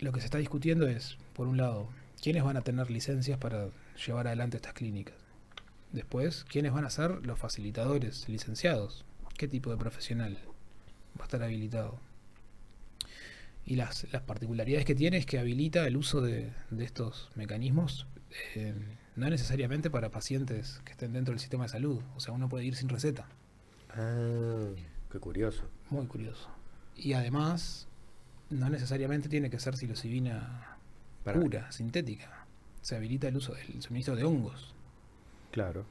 Lo 0.00 0.12
que 0.12 0.20
se 0.20 0.26
está 0.26 0.38
discutiendo 0.38 0.86
es, 0.88 1.16
por 1.34 1.46
un 1.48 1.56
lado, 1.58 1.88
quiénes 2.22 2.44
van 2.44 2.56
a 2.56 2.62
tener 2.62 2.90
licencias 2.90 3.38
para 3.38 3.68
llevar 4.06 4.26
adelante 4.26 4.56
estas 4.56 4.74
clínicas. 4.74 5.16
Después, 5.92 6.44
quiénes 6.44 6.72
van 6.72 6.84
a 6.84 6.90
ser 6.90 7.24
los 7.26 7.38
facilitadores 7.38 8.28
licenciados. 8.28 9.04
¿Qué 9.36 9.48
tipo 9.48 9.70
de 9.70 9.76
profesional 9.76 10.38
va 11.16 11.22
a 11.22 11.24
estar 11.24 11.42
habilitado? 11.42 11.98
Y 13.64 13.76
las, 13.76 14.06
las 14.12 14.22
particularidades 14.22 14.84
que 14.84 14.94
tiene 14.94 15.18
es 15.18 15.26
que 15.26 15.38
habilita 15.38 15.86
el 15.86 15.96
uso 15.96 16.20
de, 16.20 16.52
de 16.70 16.84
estos 16.84 17.30
mecanismos, 17.34 18.06
eh, 18.54 18.74
no 19.16 19.28
necesariamente 19.30 19.90
para 19.90 20.10
pacientes 20.10 20.80
que 20.84 20.92
estén 20.92 21.12
dentro 21.12 21.32
del 21.32 21.40
sistema 21.40 21.64
de 21.64 21.70
salud. 21.70 22.00
O 22.16 22.20
sea, 22.20 22.32
uno 22.32 22.48
puede 22.48 22.64
ir 22.64 22.76
sin 22.76 22.88
receta. 22.88 23.28
Ah, 23.90 24.68
qué 25.10 25.18
curioso. 25.18 25.62
Muy 25.90 26.06
curioso. 26.06 26.48
Y 26.96 27.12
además, 27.12 27.88
no 28.50 28.70
necesariamente 28.70 29.28
tiene 29.28 29.50
que 29.50 29.58
ser 29.58 29.76
psilocibina 29.76 30.77
Para- 31.32 31.40
pura, 31.40 31.72
sintética. 31.72 32.46
Se 32.82 32.96
habilita 32.96 33.28
el 33.28 33.36
uso 33.36 33.54
del 33.54 33.82
suministro 33.82 34.16
de 34.16 34.24
hongos. 34.24 34.74
Claro. 35.50 35.84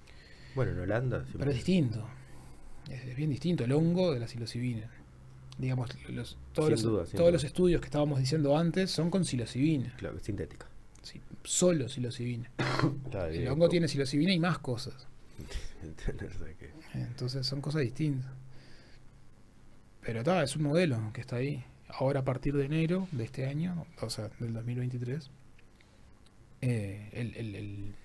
Bueno, 0.56 0.72
en 0.72 0.80
Holanda... 0.80 1.20
siempre- 1.24 1.40
Pero 1.40 1.52
es 1.52 1.58
distinto. 1.58 2.08
Es, 2.90 3.04
es 3.06 3.16
bien 3.16 3.30
distinto 3.30 3.64
el 3.64 3.72
hongo 3.74 4.14
de 4.14 4.20
la 4.20 4.28
psilocibina. 4.28 4.90
Digamos, 5.58 5.90
los, 6.10 6.38
todos, 6.54 6.70
los, 6.70 6.82
duda, 6.84 7.04
todos 7.06 7.32
los 7.34 7.44
estudios 7.44 7.82
que 7.82 7.86
estábamos 7.88 8.20
diciendo 8.20 8.56
antes 8.58 8.92
son 8.92 9.10
con 9.10 9.26
psilocibina. 9.26 9.96
Claro, 9.98 10.20
sintética. 10.20 10.68
Sí, 11.02 11.20
solo 11.44 11.90
psilocibina. 11.90 12.52
Está 13.06 13.30
El 13.30 13.48
hongo 13.48 13.68
tiene 13.68 13.88
psilocibina 13.88 14.34
y 14.34 14.40
más 14.40 14.60
cosas. 14.60 15.08
Entonces 16.94 17.46
son 17.46 17.62
cosas 17.62 17.82
distintas. 17.82 18.32
Pero 20.02 20.20
está, 20.20 20.44
es 20.44 20.56
un 20.56 20.64
modelo 20.64 21.12
que 21.14 21.22
está 21.22 21.38
ahí. 21.38 21.64
Ahora 21.90 22.22
a 22.22 22.26
partir 22.26 22.56
de 22.56 22.66
enero 22.66 23.08
de 23.12 23.24
este 23.24 23.46
año, 23.48 23.86
o 24.02 24.10
sea, 24.10 24.30
del 24.40 24.54
2023, 24.54 25.30
eh, 26.62 27.10
el, 27.14 27.36
el- 27.36 27.96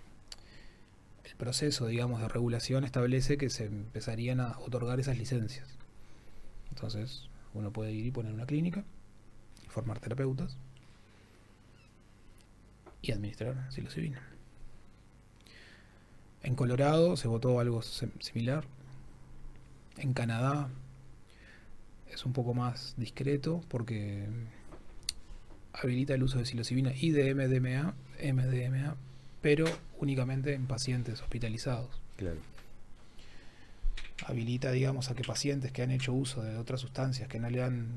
proceso, 1.39 1.87
digamos, 1.87 2.21
de 2.21 2.29
regulación 2.29 2.85
establece 2.85 3.37
que 3.37 3.51
se 3.51 3.65
empezarían 3.65 4.39
a 4.39 4.57
otorgar 4.61 5.01
esas 5.01 5.19
licencias. 5.19 5.67
Entonces, 6.71 7.29
uno 7.53 7.73
puede 7.73 7.93
ir 7.93 8.07
y 8.07 8.11
poner 8.13 8.33
una 8.33 8.47
clínica, 8.47 8.85
formar 9.69 9.99
terapeutas 9.99 10.57
y 13.03 13.13
administrar 13.13 13.71
psilocibina. 13.71 14.23
En 16.43 16.55
Colorado 16.57 17.17
se 17.17 17.29
votó 17.29 17.59
algo 17.61 17.83
similar. 17.83 18.65
En 19.97 20.13
Canadá 20.13 20.69
es 22.13 22.25
un 22.27 22.33
poco 22.33 22.55
más 22.55 22.95
discreto 22.97 23.63
porque 23.69 24.27
habilita 25.73 26.15
el 26.15 26.23
uso 26.23 26.39
de 26.39 26.45
psilocibina 26.45 26.93
y 26.95 27.11
de 27.11 27.35
MDMA, 27.35 27.95
MDMA, 28.23 28.97
pero 29.41 29.65
únicamente 29.99 30.55
en 30.55 30.67
pacientes 30.67 31.23
hospitalizados. 31.23 32.01
Claro. 32.17 32.39
Habilita, 34.27 34.71
digamos, 34.71 35.11
a 35.11 35.15
que 35.15 35.25
pacientes 35.25 35.73
que 35.73 35.83
han 35.83 35.91
hecho 35.91 36.13
uso 36.13 36.43
de 36.43 36.57
otras 36.57 36.81
sustancias 36.81 37.29
que 37.29 37.41
no 37.41 37.51
le 37.51 37.63
han 37.63 37.89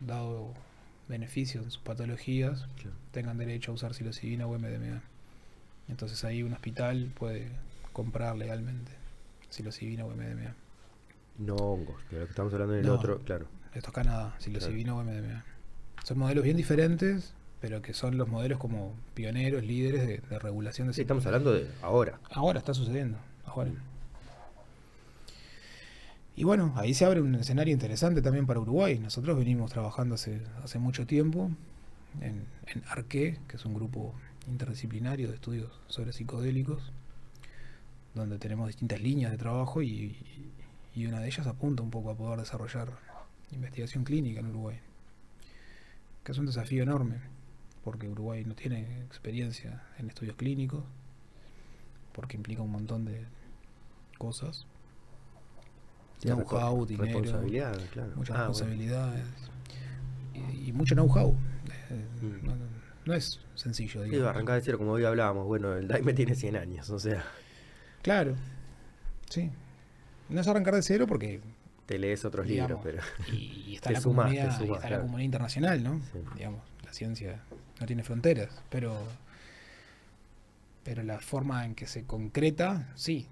dado 0.00 0.54
beneficio 1.08 1.60
en 1.62 1.70
sus 1.70 1.82
patologías 1.82 2.66
Claro. 2.76 2.96
tengan 3.12 3.36
derecho 3.36 3.72
a 3.72 3.74
usar 3.74 3.92
psilocibina 3.92 4.46
o 4.46 4.58
MDMA. 4.58 5.02
Entonces 5.88 6.24
ahí 6.24 6.42
un 6.42 6.54
hospital 6.54 7.12
puede 7.14 7.48
comprar 7.92 8.36
legalmente 8.36 8.92
psilocibina 9.50 10.06
o 10.06 10.10
MDMA. 10.10 10.54
No 11.38 11.56
hongos, 11.56 11.96
que 12.08 12.16
lo 12.18 12.24
que 12.24 12.30
estamos 12.30 12.52
hablando 12.52 12.74
en 12.74 12.80
el 12.80 12.86
No. 12.86 12.94
otro, 12.94 13.18
claro. 13.20 13.46
Esto 13.74 13.88
es 13.88 13.94
Canadá, 13.94 14.34
psilocibina 14.38 14.94
o 14.94 15.02
MDMA. 15.02 15.44
Son 16.04 16.18
modelos 16.18 16.44
bien 16.44 16.56
diferentes, 16.56 17.34
pero 17.60 17.82
que 17.82 17.92
son 17.94 18.16
los 18.16 18.28
modelos 18.28 18.58
como 18.58 18.94
pioneros, 19.14 19.64
líderes 19.64 20.06
de, 20.06 20.18
de 20.18 20.38
regulación 20.38 20.88
de 20.88 20.94
Sí, 20.94 21.00
estamos 21.00 21.26
hablando 21.26 21.52
de 21.52 21.66
ahora. 21.82 22.20
Ahora 22.30 22.58
está 22.60 22.72
sucediendo, 22.74 23.18
ahora. 23.46 23.72
Y 26.36 26.44
bueno, 26.44 26.72
ahí 26.76 26.94
se 26.94 27.04
abre 27.04 27.20
un 27.20 27.34
escenario 27.36 27.72
interesante 27.72 28.20
también 28.20 28.46
para 28.46 28.60
Uruguay. 28.60 28.98
Nosotros 28.98 29.36
venimos 29.38 29.70
trabajando 29.70 30.16
hace, 30.16 30.40
hace 30.62 30.78
mucho 30.78 31.06
tiempo 31.06 31.50
en, 32.20 32.44
en 32.66 32.82
Arque, 32.88 33.38
que 33.48 33.56
es 33.56 33.64
un 33.64 33.74
grupo 33.74 34.14
interdisciplinario 34.48 35.28
de 35.28 35.34
estudios 35.34 35.70
sobre 35.86 36.12
psicodélicos, 36.12 36.92
donde 38.14 38.38
tenemos 38.38 38.66
distintas 38.66 39.00
líneas 39.00 39.30
de 39.30 39.38
trabajo 39.38 39.82
y, 39.82 40.16
y 40.94 41.06
una 41.06 41.20
de 41.20 41.26
ellas 41.26 41.46
apunta 41.46 41.82
un 41.82 41.90
poco 41.90 42.10
a 42.10 42.16
poder 42.16 42.38
desarrollar 42.38 42.88
investigación 43.50 44.04
clínica 44.04 44.40
en 44.40 44.46
Uruguay, 44.46 44.78
que 46.24 46.32
es 46.32 46.38
un 46.38 46.46
desafío 46.46 46.82
enorme, 46.82 47.20
porque 47.82 48.08
Uruguay 48.08 48.44
no 48.44 48.54
tiene 48.54 49.02
experiencia 49.02 49.82
en 49.98 50.08
estudios 50.08 50.36
clínicos, 50.36 50.82
porque 52.12 52.36
implica 52.36 52.62
un 52.62 52.70
montón 52.70 53.04
de 53.04 53.24
cosas. 54.18 54.66
Know-how, 56.22 56.86
dinero, 56.86 57.20
Responsabilidad, 57.20 57.78
claro. 57.92 58.12
muchas 58.16 58.36
Ah, 58.36 58.48
bueno. 58.48 58.48
responsabilidades 58.48 59.24
y, 60.32 60.68
y 60.68 60.72
mucho 60.72 60.94
know-how. 60.94 61.36
Eh, 61.90 62.04
Mm. 62.22 63.06
no, 63.06 63.14
es 63.14 63.40
sencillo, 63.54 64.02
digamos. 64.02 64.28
arrancar 64.28 64.54
de 64.56 64.62
cero, 64.62 64.78
como 64.78 64.92
hoy 64.92 65.04
hablábamos. 65.04 65.46
Bueno, 65.46 65.74
el 65.74 65.86
Daime 65.86 66.14
tiene 66.14 66.34
100 66.34 66.56
años, 66.56 66.88
o 66.90 66.98
sea, 66.98 67.22
Claro, 68.02 68.34
sí. 69.28 69.50
No 70.28 70.40
es 70.40 70.48
arrancar 70.48 70.74
de 70.74 70.82
cero 70.82 71.06
porque 71.06 71.40
te 71.86 71.98
lees 71.98 72.24
otros 72.24 72.46
Digamos, 72.46 72.84
libros, 72.84 73.02
pero. 73.26 73.36
y, 73.36 73.64
y 73.68 73.74
está, 73.76 73.88
Te 73.88 73.94
la, 73.94 74.00
sumás, 74.00 74.24
comunidad, 74.26 74.60
y 74.60 74.64
está 74.64 74.78
claro. 74.80 74.96
la 74.96 75.02
comunidad 75.02 75.24
internacional, 75.24 75.82
¿no? 75.84 76.00
Sí. 76.12 76.18
Digamos, 76.36 76.60
la 76.84 76.92
ciencia 76.92 77.42
no 77.80 77.86
tiene 77.86 78.02
fronteras, 78.02 78.50
pero 78.70 78.96
pero 80.82 81.02
la 81.02 81.18
forma 81.18 81.64
en 81.64 81.74
que 81.74 81.86
se 81.86 82.04
concreta, 82.04 82.92
sí, 82.94 83.26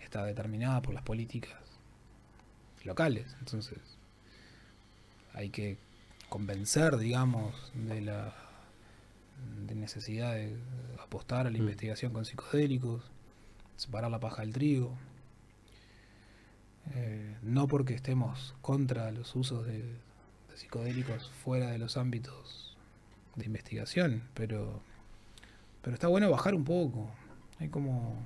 está 0.00 0.24
determinada 0.24 0.80
por 0.80 0.94
las 0.94 1.02
políticas 1.02 1.58
locales. 2.84 3.34
Entonces, 3.40 3.78
hay 5.32 5.50
que 5.50 5.76
convencer, 6.28 6.96
digamos, 6.96 7.72
de 7.74 8.00
la 8.00 8.32
de 9.66 9.74
necesidad 9.74 10.34
de 10.34 10.56
apostar 11.02 11.46
a 11.48 11.50
la 11.50 11.58
Mm. 11.58 11.62
investigación 11.62 12.12
con 12.12 12.24
psicodélicos, 12.24 13.02
separar 13.76 14.10
la 14.10 14.20
paja 14.20 14.42
del 14.42 14.52
trigo. 14.52 14.96
Eh, 16.94 17.36
no 17.42 17.66
porque 17.66 17.94
estemos 17.94 18.54
contra 18.60 19.10
los 19.10 19.34
usos 19.34 19.66
de, 19.66 19.78
de 19.82 20.56
psicodélicos 20.56 21.30
fuera 21.42 21.70
de 21.70 21.78
los 21.78 21.96
ámbitos 21.96 22.76
de 23.36 23.46
investigación, 23.46 24.22
pero, 24.34 24.80
pero 25.82 25.94
está 25.94 26.08
bueno 26.08 26.30
bajar 26.30 26.54
un 26.54 26.64
poco. 26.64 27.10
Hay 27.58 27.68
como, 27.68 28.22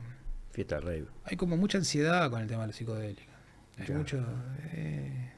Fiesta 0.52 0.80
rave. 0.80 1.06
hay 1.24 1.36
como 1.36 1.56
mucha 1.56 1.78
ansiedad 1.78 2.30
con 2.30 2.40
el 2.42 2.48
tema 2.48 2.62
de 2.62 2.66
los 2.68 2.76
psicodélicos. 2.76 3.24
Hay 3.78 3.94
mucho. 3.94 4.24
eh, 4.72 5.30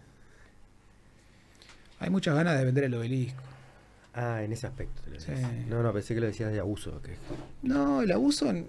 hay 1.98 2.08
muchas 2.10 2.34
ganas 2.34 2.58
de 2.58 2.64
vender 2.64 2.84
el 2.84 2.94
obelisco. 2.94 3.42
Ah, 4.14 4.42
en 4.42 4.52
ese 4.52 4.66
aspecto. 4.66 5.02
te 5.02 5.10
lo 5.10 5.20
Sí. 5.20 5.30
No, 5.68 5.82
no, 5.82 5.92
pensé 5.92 6.14
que 6.14 6.20
lo 6.20 6.26
decías 6.26 6.50
de 6.52 6.58
abuso. 6.58 7.00
Que... 7.02 7.16
No, 7.62 8.02
el 8.02 8.10
abuso 8.10 8.48
en- 8.50 8.66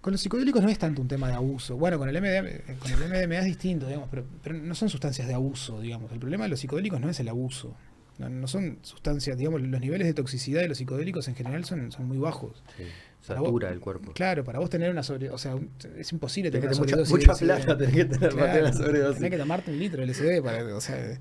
con 0.00 0.12
los 0.12 0.20
psicodélicos 0.20 0.62
no 0.62 0.68
es 0.68 0.78
tanto 0.78 1.02
un 1.02 1.08
tema 1.08 1.28
de 1.28 1.34
abuso. 1.34 1.76
Bueno, 1.76 1.98
con 1.98 2.08
el 2.08 2.14
MDMA, 2.20 2.48
eh, 2.48 2.76
con 2.78 2.90
el 2.92 2.98
MDMA 2.98 3.38
es 3.40 3.44
distinto, 3.44 3.86
digamos, 3.86 4.08
pero, 4.10 4.24
pero 4.42 4.54
no 4.56 4.74
son 4.74 4.88
sustancias 4.88 5.26
de 5.28 5.34
abuso, 5.34 5.80
digamos. 5.80 6.12
El 6.12 6.18
problema 6.18 6.44
de 6.44 6.50
los 6.50 6.60
psicodélicos 6.60 7.00
no 7.00 7.08
es 7.10 7.18
el 7.20 7.28
abuso. 7.28 7.74
No, 8.18 8.28
no 8.28 8.48
son 8.48 8.78
sustancias, 8.82 9.36
digamos, 9.38 9.60
los 9.62 9.80
niveles 9.80 10.06
de 10.06 10.14
toxicidad 10.14 10.60
de 10.60 10.68
los 10.68 10.78
psicodélicos 10.78 11.28
en 11.28 11.34
general 11.36 11.64
son, 11.64 11.92
son 11.92 12.06
muy 12.06 12.18
bajos. 12.18 12.62
Sí. 12.76 12.84
Satura 13.20 13.68
vos- 13.68 13.74
el 13.74 13.80
cuerpo. 13.80 14.12
Claro, 14.12 14.44
para 14.44 14.58
vos 14.60 14.70
tener 14.70 14.90
una 14.90 15.02
sobre... 15.02 15.30
O 15.30 15.38
sea, 15.38 15.56
es 15.96 16.12
imposible 16.12 16.50
tener 16.50 16.70
Tenés 16.70 16.78
una 16.78 16.96
mucha, 16.96 17.10
mucha 17.10 17.34
plata, 17.34 17.76
tenés 17.78 17.94
que 17.94 18.04
tener 18.06 18.32
la 18.34 18.50
Claro, 18.60 18.72
sobredosis. 18.72 19.16
Tenés 19.18 19.30
que 19.32 19.38
tomarte 19.38 19.70
un 19.72 19.78
litro 19.78 20.00
de 20.00 20.06
LSD 20.06 20.42
para... 20.42 20.76
O 20.76 20.80
sea, 20.80 21.18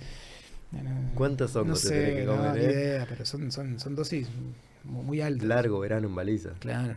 no- 0.72 1.12
¿Cuántos 1.16 1.56
hongos 1.56 1.68
no 1.84 1.90
te 1.90 1.96
sé, 1.96 2.06
tenés 2.06 2.20
que 2.22 2.26
comer, 2.26 2.50
no, 2.50 2.56
eh? 2.56 2.64
idea, 2.72 3.06
pero 3.10 3.26
son, 3.26 3.52
son, 3.52 3.80
son 3.80 3.96
dosis 3.96 4.28
mu- 4.84 5.04
muy 5.04 5.22
altas. 5.22 5.48
Largo 5.48 5.80
verano 5.80 6.08
en 6.08 6.16
baliza. 6.16 6.52
Claro. 6.60 6.96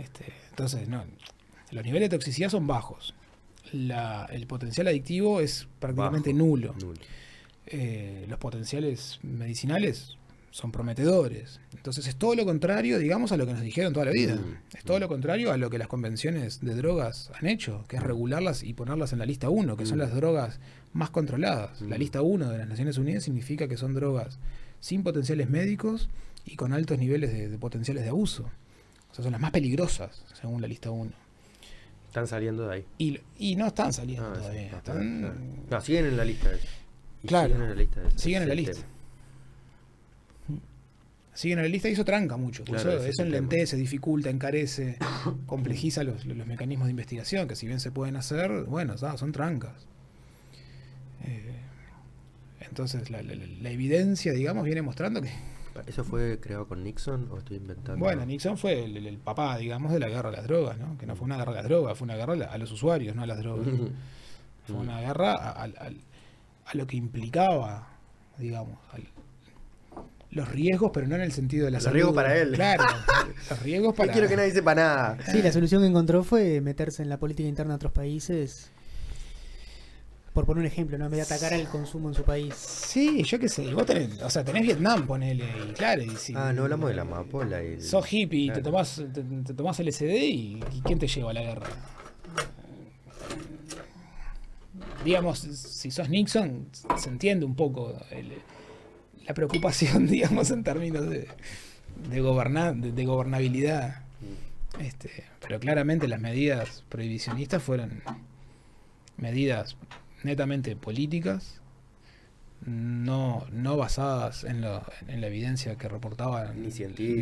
Este, 0.00 0.26
entonces, 0.50 0.88
no. 0.88 1.04
Los 1.70 1.84
niveles 1.84 2.10
de 2.10 2.16
toxicidad 2.16 2.48
son 2.50 2.66
bajos. 2.66 3.14
La- 3.72 4.26
el 4.32 4.46
potencial 4.46 4.86
adictivo 4.88 5.40
es 5.40 5.68
prácticamente 5.78 6.32
Bajo. 6.32 6.44
nulo. 6.44 6.74
Nulo. 6.80 6.98
Eh, 7.66 8.26
los 8.28 8.38
potenciales 8.38 9.20
medicinales 9.22 10.16
son 10.50 10.72
prometedores. 10.72 11.60
Entonces 11.76 12.08
es 12.08 12.16
todo 12.16 12.34
lo 12.34 12.44
contrario, 12.44 12.98
digamos, 12.98 13.30
a 13.30 13.36
lo 13.36 13.46
que 13.46 13.52
nos 13.52 13.62
dijeron 13.62 13.92
toda 13.92 14.06
la 14.06 14.10
vida. 14.10 14.34
Mm, 14.34 14.76
Es 14.76 14.82
todo 14.82 14.96
mm. 14.96 15.00
lo 15.00 15.08
contrario 15.08 15.52
a 15.52 15.56
lo 15.56 15.70
que 15.70 15.78
las 15.78 15.86
convenciones 15.86 16.60
de 16.60 16.74
drogas 16.74 17.30
han 17.38 17.46
hecho, 17.46 17.84
que 17.86 17.96
es 17.96 18.02
regularlas 18.02 18.64
y 18.64 18.72
ponerlas 18.74 19.12
en 19.12 19.20
la 19.20 19.26
lista 19.26 19.48
1, 19.48 19.76
que 19.76 19.86
son 19.86 19.98
Mm. 19.98 20.00
las 20.00 20.14
drogas 20.14 20.58
más 20.92 21.10
controladas. 21.10 21.80
La 21.82 21.94
Mm. 21.96 22.00
lista 22.00 22.22
1 22.22 22.50
de 22.50 22.58
las 22.58 22.66
Naciones 22.68 22.98
Unidas 22.98 23.22
significa 23.22 23.68
que 23.68 23.76
son 23.76 23.94
drogas 23.94 24.40
sin 24.80 25.04
potenciales 25.04 25.48
médicos 25.48 26.08
y 26.44 26.56
con 26.56 26.72
altos 26.72 26.98
niveles 26.98 27.32
de, 27.32 27.48
de 27.48 27.58
potenciales 27.58 28.02
de 28.02 28.08
abuso. 28.08 28.50
O 29.10 29.14
sea, 29.14 29.22
son 29.24 29.32
las 29.32 29.40
más 29.40 29.50
peligrosas, 29.50 30.24
según 30.40 30.60
la 30.60 30.68
lista 30.68 30.90
1. 30.90 31.10
Están 32.08 32.26
saliendo 32.26 32.66
de 32.68 32.74
ahí. 32.74 32.84
Y, 32.98 33.20
y 33.38 33.56
no 33.56 33.66
están 33.68 33.92
saliendo 33.92 34.26
Ah, 34.30 34.34
sí, 34.34 34.40
todavía. 34.40 34.62
está, 34.62 34.76
están- 34.78 35.18
claro. 35.20 35.34
No, 35.70 35.80
siguen 35.80 36.06
en 36.06 36.16
la 36.16 36.24
lista. 36.24 36.50
Claro. 37.26 37.48
Siguen 37.54 37.62
en 37.62 37.68
la 37.68 37.74
lista. 37.74 38.00
Siguen 38.16 38.42
en 38.42 38.48
la 38.48 38.54
lista. 38.54 38.72
tema. 38.72 38.86
siguen 41.34 41.58
en 41.58 41.64
la 41.64 41.68
lista 41.70 41.88
y 41.88 41.92
eso 41.92 42.04
tranca 42.04 42.36
mucho. 42.36 42.64
Claro, 42.64 43.02
eso 43.02 43.22
enlentece, 43.22 43.76
dificulta, 43.76 44.28
encarece, 44.30 44.98
complejiza 45.46 46.02
los, 46.04 46.24
los 46.26 46.46
mecanismos 46.46 46.86
de 46.86 46.90
investigación, 46.90 47.46
que 47.48 47.56
si 47.56 47.66
bien 47.66 47.80
se 47.80 47.90
pueden 47.90 48.16
hacer, 48.16 48.64
bueno, 48.64 48.98
son 48.98 49.32
trancas. 49.32 49.86
Eh, 51.24 51.54
entonces 52.60 53.08
la- 53.10 53.22
la- 53.22 53.34
la 53.34 53.70
evidencia, 53.70 54.32
digamos, 54.32 54.64
viene 54.64 54.82
mostrando 54.82 55.22
que, 55.22 55.30
¿Eso 55.86 56.04
fue 56.04 56.38
creado 56.40 56.66
con 56.68 56.82
Nixon 56.84 57.28
o 57.30 57.38
estoy 57.38 57.56
inventando? 57.58 57.98
bueno, 58.04 58.24
Nixon 58.26 58.56
fue 58.58 58.84
el, 58.84 58.96
el- 58.96 59.06
el 59.06 59.18
papá, 59.18 59.56
digamos, 59.58 59.92
de 59.92 59.98
la 60.00 60.08
guerra 60.08 60.28
a 60.28 60.32
las 60.32 60.44
drogas, 60.44 60.78
¿no? 60.78 60.96
Que 60.98 61.06
no 61.06 61.16
fue 61.16 61.24
una 61.26 61.36
guerra 61.36 61.52
a 61.52 61.54
las 61.56 61.64
drogas, 61.64 61.96
fue 61.98 62.04
una 62.06 62.16
guerra 62.16 62.32
a 62.34 62.36
la- 62.36 62.46
a 62.46 62.58
los 62.58 62.70
usuarios, 62.72 63.14
no 63.16 63.22
a 63.22 63.26
las 63.26 63.38
drogas. 63.38 63.66
Fue 64.66 64.76
una 64.76 65.00
guerra 65.00 65.32
a, 65.34 65.50
a- 65.50 65.64
a- 65.64 65.90
a 66.66 66.74
lo 66.74 66.86
que 66.86 66.96
implicaba, 66.96 67.88
digamos, 68.38 68.78
al- 68.92 69.08
los 70.30 70.48
riesgos, 70.48 70.90
pero 70.94 71.08
no 71.08 71.16
en 71.16 71.22
el 71.22 71.32
sentido 71.32 71.64
de 71.64 71.72
la 71.72 71.78
Los 71.78 71.84
salud. 71.84 71.94
riesgos 71.94 72.14
para 72.14 72.36
él. 72.36 72.52
Claro, 72.52 72.84
los 73.50 73.62
riesgos 73.62 73.88
No 73.92 73.96
para... 73.96 74.12
quiero 74.12 74.28
que 74.28 74.36
nadie 74.36 74.52
sepa 74.52 74.74
nada. 74.76 75.18
Sí, 75.30 75.42
la 75.42 75.50
solución 75.50 75.82
que 75.82 75.88
encontró 75.88 76.22
fue 76.22 76.60
meterse 76.60 77.02
en 77.02 77.08
la 77.08 77.18
política 77.18 77.48
interna 77.48 77.72
de 77.72 77.76
otros 77.76 77.92
países. 77.92 78.70
Por 80.32 80.46
poner 80.46 80.60
un 80.60 80.66
ejemplo, 80.66 80.96
¿no? 80.96 81.06
En 81.06 81.10
vez 81.10 81.28
de 81.28 81.34
atacar 81.34 81.52
al 81.54 81.68
consumo 81.68 82.08
en 82.08 82.14
su 82.14 82.22
país. 82.22 82.54
Sí, 82.54 83.24
yo 83.24 83.38
qué 83.40 83.48
sé, 83.48 83.64
y 83.64 83.72
vos 83.72 83.84
tenés, 83.84 84.22
o 84.22 84.30
sea, 84.30 84.44
tenés 84.44 84.62
Vietnam, 84.62 85.04
ponele, 85.06 85.44
y 85.68 85.72
claro, 85.72 86.02
y 86.02 86.10
si 86.16 86.34
Ah, 86.36 86.52
no 86.52 86.62
hablamos 86.62 86.88
de 86.88 86.94
la 86.94 87.02
amapola. 87.02 87.60
Y 87.64 87.66
el- 87.74 87.82
sos 87.82 88.12
hippie 88.12 88.38
y 88.44 88.46
te 88.46 88.52
Claro. 88.54 88.62
tomás, 88.70 89.02
te, 89.12 89.22
te 89.22 89.54
tomás 89.54 89.80
LSD 89.80 90.16
y, 90.28 90.64
y 90.72 90.80
¿quién 90.84 91.00
te 91.00 91.08
lleva 91.08 91.30
a 91.30 91.34
la 91.34 91.42
guerra? 91.42 91.66
Digamos, 95.04 95.38
si 95.40 95.90
sos 95.90 96.08
Nixon, 96.08 96.66
se 96.96 97.08
entiende 97.08 97.44
un 97.44 97.56
poco 97.56 97.96
el- 98.10 98.32
la 99.26 99.34
preocupación, 99.34 100.06
digamos, 100.06 100.50
en 100.52 100.62
términos 100.62 101.08
de, 101.08 101.26
de, 102.08 102.20
gobernar, 102.20 102.76
de, 102.76 102.92
de 102.92 103.04
gobernabilidad. 103.04 104.02
Este, 104.78 105.24
pero 105.40 105.58
claramente 105.58 106.06
las 106.06 106.20
medidas 106.20 106.84
prohibicionistas 106.88 107.60
fueron 107.62 108.02
medidas 109.16 109.76
netamente 110.22 110.76
políticas, 110.76 111.60
no, 112.66 113.46
no 113.52 113.76
basadas 113.78 114.44
en, 114.44 114.60
lo- 114.60 114.84
en 115.08 115.20
la 115.22 115.28
evidencia 115.28 115.76
que 115.76 115.88
reportaba 115.88 116.52
Ni 116.52 116.70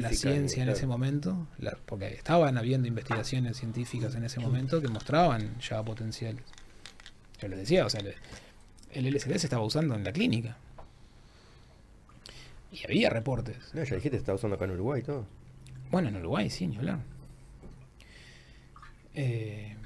la 0.01 0.11
ciencia 0.13 0.63
en 0.65 0.69
ese 0.71 0.87
momento, 0.87 1.47
la- 1.59 1.77
porque 1.87 2.09
estaban 2.09 2.59
habiendo 2.59 2.89
investigaciones 2.89 3.57
científicas 3.57 4.15
en 4.17 4.25
ese 4.25 4.41
momento 4.41 4.81
que 4.83 4.89
mostraban 4.89 5.59
ya 5.61 5.83
potenciales. 5.83 6.43
Yo 7.41 7.47
les 7.49 7.59
decía, 7.61 7.87
o 7.87 7.91
sea, 7.91 8.01
el 8.93 9.07
LSD 9.07 9.39
se 9.39 9.47
estaba 9.47 9.63
usando 9.65 9.95
en 9.95 10.03
la 10.03 10.13
clínica. 10.13 10.57
Y 12.73 12.85
había 12.85 13.09
reportes. 13.09 13.57
No, 13.75 13.85
ya 13.85 13.95
dijiste, 13.95 14.17
está 14.17 14.35
usando 14.35 14.57
acá 14.57 14.65
en 14.65 14.73
Uruguay 14.73 15.01
y 15.01 15.05
todo. 15.05 15.25
Bueno, 15.91 16.09
en 16.09 16.17
Uruguay 16.17 16.51
sí, 16.51 16.67
ni 16.67 16.77
hablar. 16.77 16.99
Eh, 19.15 19.77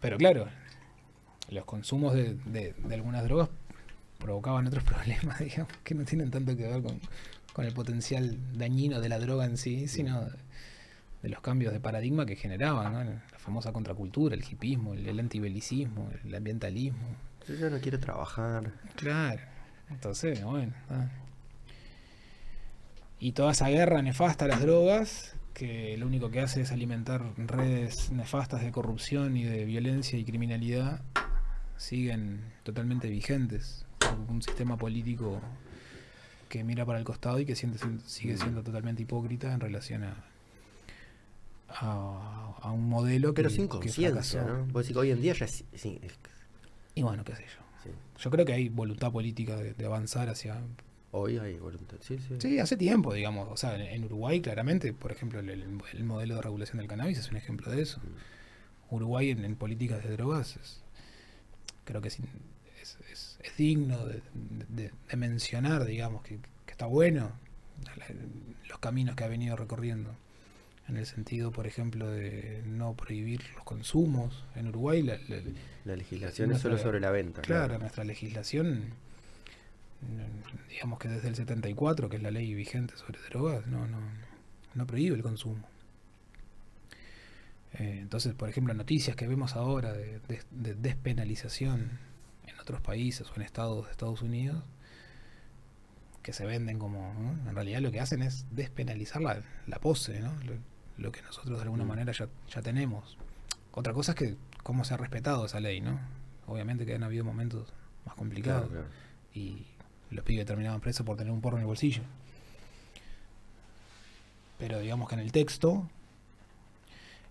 pero 0.00 0.16
claro, 0.16 0.48
los 1.50 1.64
consumos 1.64 2.14
de, 2.14 2.34
de- 2.46 2.74
de 2.74 2.94
algunas 2.94 3.24
drogas 3.24 3.48
provocaban 4.18 4.66
otros 4.66 4.84
problemas, 4.92 5.38
digamos, 5.38 5.72
que 5.84 5.94
no 5.94 6.04
tienen 6.04 6.30
tanto 6.30 6.56
que 6.56 6.66
ver 6.66 6.82
con, 6.82 7.00
con 7.52 7.64
el 7.64 7.72
potencial 7.72 8.36
dañino 8.56 9.00
de 9.00 9.08
la 9.08 9.18
droga 9.18 9.44
en 9.46 9.56
sí, 9.56 9.88
sino 9.88 10.26
de, 11.22 11.28
los 11.28 11.40
cambios 11.40 11.72
de 11.72 11.80
paradigma 11.80 12.24
que 12.26 12.36
generaban, 12.36 12.92
¿no? 12.92 13.04
la 13.04 13.38
famosa 13.38 13.72
contracultura, 13.72 14.34
el 14.34 14.42
hipismo, 14.42 14.94
el, 14.94 15.06
el 15.08 15.20
antibelicismo, 15.20 16.10
el 16.24 16.34
ambientalismo. 16.34 17.16
Yo 17.48 17.54
ya 17.54 17.70
no 17.70 17.78
quiero 17.80 17.98
trabajar. 17.98 18.72
Claro. 18.96 19.40
Entonces, 19.90 20.42
bueno. 20.44 20.72
ah. 20.90 21.08
Y 23.18 23.32
toda 23.32 23.52
esa 23.52 23.68
guerra 23.68 24.00
nefasta 24.02 24.46
a 24.46 24.48
las 24.48 24.60
drogas, 24.62 25.34
que 25.52 25.96
lo 25.98 26.06
único 26.06 26.30
que 26.30 26.40
hace 26.40 26.62
es 26.62 26.72
alimentar 26.72 27.22
redes 27.36 28.10
nefastas 28.12 28.62
de 28.62 28.70
corrupción 28.70 29.36
y 29.36 29.44
de 29.44 29.64
violencia 29.66 30.18
y 30.18 30.24
criminalidad, 30.24 31.02
siguen 31.80 32.40
totalmente 32.62 33.08
vigentes. 33.08 33.84
Un 34.28 34.42
sistema 34.42 34.76
político 34.76 35.40
que 36.48 36.62
mira 36.64 36.84
para 36.84 36.98
el 36.98 37.04
costado 37.04 37.38
y 37.40 37.46
que 37.46 37.54
siente- 37.56 37.78
sigue 38.06 38.36
siendo 38.36 38.62
totalmente 38.62 39.02
hipócrita 39.02 39.52
en 39.52 39.60
relación 39.60 40.04
a, 40.04 40.14
a, 41.68 42.56
a 42.60 42.70
un 42.72 42.88
modelo 42.88 43.28
que, 43.32 43.42
Pero 43.42 43.50
sin 43.50 43.64
que 43.64 43.68
conciencia, 43.78 44.10
fracasó. 44.10 44.42
¿no? 44.44 44.66
Vos 44.66 44.82
decís 44.82 44.92
que 44.94 44.98
hoy 44.98 45.10
en 45.10 45.22
día 45.22 45.32
ya 45.34 45.44
es. 45.46 45.64
sí, 45.74 45.98
es- 46.02 46.18
Y 46.94 47.02
bueno, 47.02 47.24
qué 47.24 47.34
sé 47.36 47.42
yo. 47.44 47.62
sí. 47.84 47.90
Yo 48.22 48.30
creo 48.30 48.44
que 48.44 48.52
hay 48.52 48.68
voluntad 48.68 49.12
política 49.12 49.56
de, 49.56 49.74
de 49.74 49.86
avanzar 49.86 50.28
hacia... 50.28 50.60
Hoy 51.12 51.38
hay 51.38 51.56
voluntad. 51.58 51.96
Sí, 52.00 52.18
sí. 52.18 52.36
Sí, 52.38 52.58
hace 52.60 52.76
tiempo, 52.76 53.12
digamos. 53.14 53.48
O 53.50 53.56
sea, 53.56 53.74
en, 53.74 53.80
en 53.82 54.04
Uruguay 54.04 54.40
claramente, 54.40 54.92
por 54.92 55.10
ejemplo, 55.12 55.40
el, 55.40 55.48
el- 55.50 55.64
el 55.92 56.04
modelo 56.04 56.36
de 56.36 56.42
regulación 56.42 56.78
del 56.78 56.86
cannabis 56.88 57.18
es 57.18 57.30
un 57.30 57.36
ejemplo 57.36 57.70
de 57.72 57.82
eso. 57.82 58.00
Uruguay 58.90 59.30
en, 59.30 59.44
en 59.44 59.56
políticas 59.56 60.02
de 60.04 60.10
drogas 60.10 60.56
es- 60.56 60.82
creo 61.90 62.00
que 62.02 62.08
es, 62.08 62.18
es- 62.82 62.96
es- 63.12 63.38
es 63.42 63.56
digno 63.56 64.04
de, 64.06 64.22
de- 64.68 64.90
de 65.08 65.16
mencionar, 65.16 65.84
digamos, 65.84 66.22
que, 66.22 66.38
que 66.66 66.72
está 66.72 66.86
bueno 66.86 67.32
la- 67.96 68.06
los 68.68 68.78
caminos 68.78 69.16
que 69.16 69.24
ha 69.24 69.28
venido 69.28 69.56
recorriendo. 69.56 70.14
En 70.88 70.96
el 70.96 71.06
sentido, 71.06 71.52
por 71.52 71.66
ejemplo, 71.68 72.08
de 72.10 72.62
no 72.66 72.94
prohibir 72.94 73.42
los 73.54 73.62
consumos. 73.64 74.44
En 74.56 74.66
Uruguay 74.68 75.02
la- 75.02 75.18
la- 75.28 75.40
La 75.84 75.96
legislación 75.96 76.50
es 76.52 76.60
solo 76.60 76.76
sobre 76.78 77.00
la 77.00 77.10
venta. 77.12 77.42
Claro, 77.42 77.78
nuestra 77.78 78.02
legislación, 78.04 78.92
digamos 80.68 80.98
que 80.98 81.08
desde 81.08 81.28
el 81.28 81.34
74, 81.36 82.08
que 82.08 82.16
es 82.16 82.22
la 82.22 82.30
ley 82.30 82.54
vigente 82.54 82.96
sobre 82.96 83.20
drogas, 83.28 83.66
no, 83.66 83.86
no, 83.86 83.98
no 84.74 84.86
prohíbe 84.86 85.16
el 85.16 85.22
consumo. 85.22 85.68
Eh, 87.74 87.98
entonces, 88.00 88.34
por 88.34 88.48
ejemplo, 88.48 88.74
noticias 88.74 89.14
que 89.16 89.26
vemos 89.28 89.54
ahora 89.56 89.92
de, 89.92 90.18
de- 90.28 90.42
de 90.50 90.74
despenalización 90.74 91.98
en 92.46 92.58
otros 92.58 92.80
países 92.80 93.28
o 93.30 93.34
en 93.36 93.42
estados 93.42 93.86
de 93.86 93.92
Estados 93.92 94.22
Unidos, 94.22 94.62
que 96.22 96.32
se 96.32 96.44
venden 96.44 96.78
como, 96.78 97.14
¿no? 97.14 97.48
en 97.48 97.54
realidad 97.54 97.80
lo 97.80 97.90
que 97.90 98.00
hacen 98.00 98.22
es 98.22 98.44
despenalizar 98.50 99.22
la, 99.22 99.40
la 99.66 99.78
pose, 99.78 100.20
¿no? 100.20 100.32
Lo, 100.44 100.52
lo 100.98 101.12
que 101.12 101.22
nosotros 101.22 101.56
de 101.58 101.62
alguna 101.62 101.84
Mm. 101.84 101.88
manera 101.88 102.12
ya, 102.12 102.28
ya 102.52 102.60
tenemos. 102.60 103.16
Otra 103.72 103.92
cosa 103.94 104.12
es 104.12 104.16
que 104.18 104.36
cómo 104.62 104.84
se 104.84 104.92
ha 104.94 104.96
respetado 104.98 105.46
esa 105.46 105.60
ley, 105.60 105.80
¿no? 105.80 105.98
Obviamente 106.46 106.84
que 106.84 106.94
han 106.94 107.04
habido 107.04 107.24
momentos 107.24 107.72
más 108.04 108.16
complicados 108.16 108.68
Claro, 108.68 108.84
claro. 108.86 108.94
y 109.32 109.64
los 110.10 110.24
pibes 110.24 110.44
terminaban 110.44 110.80
presos 110.80 111.06
por 111.06 111.16
tener 111.16 111.32
un 111.32 111.40
porro 111.40 111.56
en 111.56 111.62
el 111.62 111.66
bolsillo. 111.68 112.02
Pero 114.58 114.78
digamos 114.80 115.08
que 115.08 115.14
en 115.14 115.20
el 115.22 115.32
texto 115.32 115.88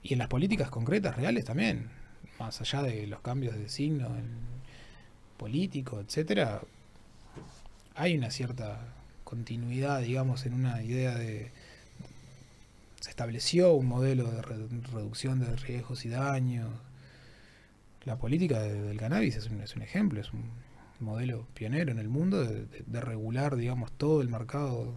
y 0.04 0.14
en 0.14 0.20
las 0.20 0.28
políticas 0.28 0.70
concretas, 0.70 1.16
reales 1.16 1.46
también, 1.46 1.90
más 2.40 2.62
allá 2.62 2.84
de 2.84 3.06
los 3.08 3.22
cambios 3.22 3.56
de 3.56 3.68
signo 3.70 4.10
político, 5.38 6.00
etcétera, 6.00 6.62
hay 7.96 8.18
una 8.18 8.32
cierta 8.32 8.94
continuidad, 9.24 10.02
digamos, 10.02 10.46
en 10.46 10.54
una 10.54 10.82
idea 10.84 11.16
de 11.16 11.52
se 13.02 13.10
estableció 13.10 13.74
un 13.74 13.86
modelo 13.88 14.30
de 14.30 14.42
re- 14.42 14.68
reducción 14.92 15.40
de 15.40 15.56
riesgos 15.56 16.04
y 16.06 16.10
daños. 16.10 16.70
La 18.06 18.18
política 18.18 18.60
de- 18.62 18.82
del 18.82 18.98
cannabis 18.98 19.36
es 19.38 19.48
un, 19.50 19.62
es 19.62 19.76
un 19.76 19.82
ejemplo, 19.82 20.20
es 20.20 20.34
un 20.34 20.44
modelo 21.00 21.46
pionero 21.54 21.92
en 21.92 22.00
el 22.00 22.10
mundo 22.10 22.44
de, 22.46 22.66
de- 22.66 22.84
de 22.86 23.02
regular, 23.02 23.56
digamos, 23.56 23.92
todo 23.94 24.22
el 24.22 24.28
mercado 24.30 24.94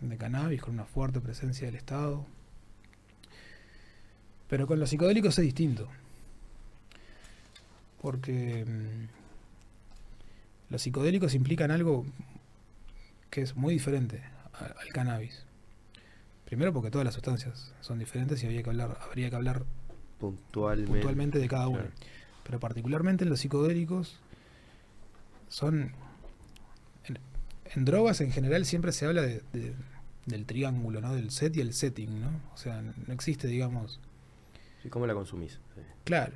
Mm. 0.00 0.08
de 0.08 0.16
cannabis 0.16 0.62
con 0.62 0.74
una 0.74 0.84
fuerte 0.84 1.20
presencia 1.20 1.66
del 1.66 1.76
Estado. 1.76 2.24
Pero 4.48 4.66
con 4.66 4.78
los 4.80 4.90
psicodélicos 4.90 5.38
es 5.38 5.44
distinto. 5.44 5.88
Porque 8.00 8.64
mm, 8.64 9.08
los 10.72 10.82
psicodélicos 10.82 11.34
implican 11.34 11.70
algo 11.70 12.06
que 13.30 13.42
es 13.42 13.56
muy 13.56 13.74
diferente 13.74 14.22
al 14.52 14.88
cannabis. 14.92 15.44
Primero 16.46 16.72
porque 16.72 16.90
todas 16.90 17.04
las 17.04 17.14
sustancias 17.14 17.72
son 17.80 17.98
diferentes 17.98 18.42
y 18.42 18.46
habría 18.46 18.62
que 18.62 18.70
hablar, 18.70 18.98
habría 19.02 19.28
que 19.30 19.36
hablar 19.36 19.64
Puntualmente. 20.18 20.90
puntualmente 20.92 21.38
de 21.38 21.48
cada 21.48 21.68
uno. 21.68 21.80
Claro. 21.80 21.94
Pero 22.44 22.58
particularmente 22.60 23.24
en 23.24 23.30
los 23.30 23.40
psicodélicos 23.40 24.18
son... 25.48 25.92
En, 27.04 27.18
en 27.74 27.84
drogas 27.84 28.20
en 28.22 28.32
general 28.32 28.64
siempre 28.64 28.92
se 28.92 29.04
habla 29.06 29.22
de- 29.22 29.42
de- 29.52 29.74
del 30.26 30.44
triángulo, 30.46 31.00
¿no? 31.00 31.14
Del 31.14 31.30
set 31.30 31.56
y 31.56 31.60
el 31.60 31.72
setting, 31.74 32.20
¿no? 32.20 32.30
O 32.54 32.56
sea, 32.56 32.80
no 32.82 33.12
existe, 33.12 33.46
digamos... 33.48 34.00
Sí, 34.82 34.88
¿Cómo 34.88 35.06
la 35.06 35.14
consumís? 35.14 35.52
Sí. 35.74 35.80
Claro. 36.04 36.34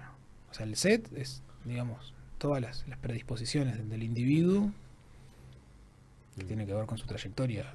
O 0.50 0.54
sea, 0.54 0.66
el 0.66 0.76
set 0.76 1.10
es, 1.16 1.42
digamos, 1.64 2.12
todas 2.38 2.60
las, 2.60 2.86
las 2.88 2.98
predisposiciones 2.98 3.88
del 3.88 4.02
individuo 4.02 4.70
que 6.36 6.44
Mm. 6.44 6.46
tiene 6.46 6.66
que 6.66 6.74
ver 6.74 6.86
con 6.86 6.98
su 6.98 7.06
trayectoria 7.06 7.72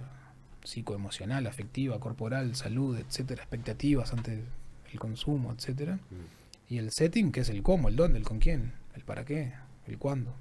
psicoemocional, 0.63 1.47
afectiva, 1.47 1.99
corporal, 1.99 2.55
salud, 2.55 2.97
etcétera, 2.97 3.43
expectativas 3.43 4.11
ante 4.13 4.43
el 4.91 4.99
consumo, 4.99 5.51
etcétera. 5.53 5.95
Mm. 5.95 6.73
Y 6.73 6.77
el 6.79 6.91
setting, 6.91 7.31
que 7.31 7.41
es 7.41 7.49
el 7.49 7.63
cómo, 7.63 7.87
el 7.87 7.95
dónde, 7.95 8.17
el 8.19 8.25
con 8.25 8.39
quién, 8.39 8.73
el 8.95 9.03
para 9.03 9.23
qué, 9.23 9.53
el 9.87 9.97
cuándo, 9.97 10.33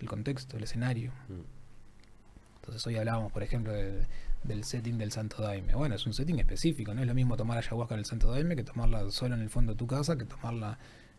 el 0.00 0.08
contexto, 0.08 0.56
el 0.58 0.64
escenario. 0.64 1.12
Mm. 1.28 1.40
Entonces 2.56 2.86
hoy 2.86 2.96
hablábamos, 2.96 3.32
por 3.32 3.42
ejemplo, 3.42 3.72
de- 3.72 4.04
del 4.46 4.64
setting 4.64 4.98
del 4.98 5.12
Santo 5.12 5.42
Daime. 5.42 5.74
Bueno, 5.74 5.94
es 5.94 6.06
un 6.06 6.14
setting 6.14 6.38
específico, 6.38 6.94
no 6.94 7.00
es 7.00 7.06
lo 7.06 7.14
mismo 7.14 7.36
tomar 7.36 7.58
ayahuasca 7.58 7.94
en 7.94 8.00
el 8.00 8.06
Santo 8.06 8.30
Daime 8.30 8.56
que 8.56 8.64
tomarla 8.64 9.10
solo 9.10 9.34
en 9.34 9.42
el 9.42 9.50
fondo 9.50 9.72
de 9.72 9.78
tu 9.78 9.86
casa, 9.86 10.16
que 10.16 10.24
tomarla 10.24 10.78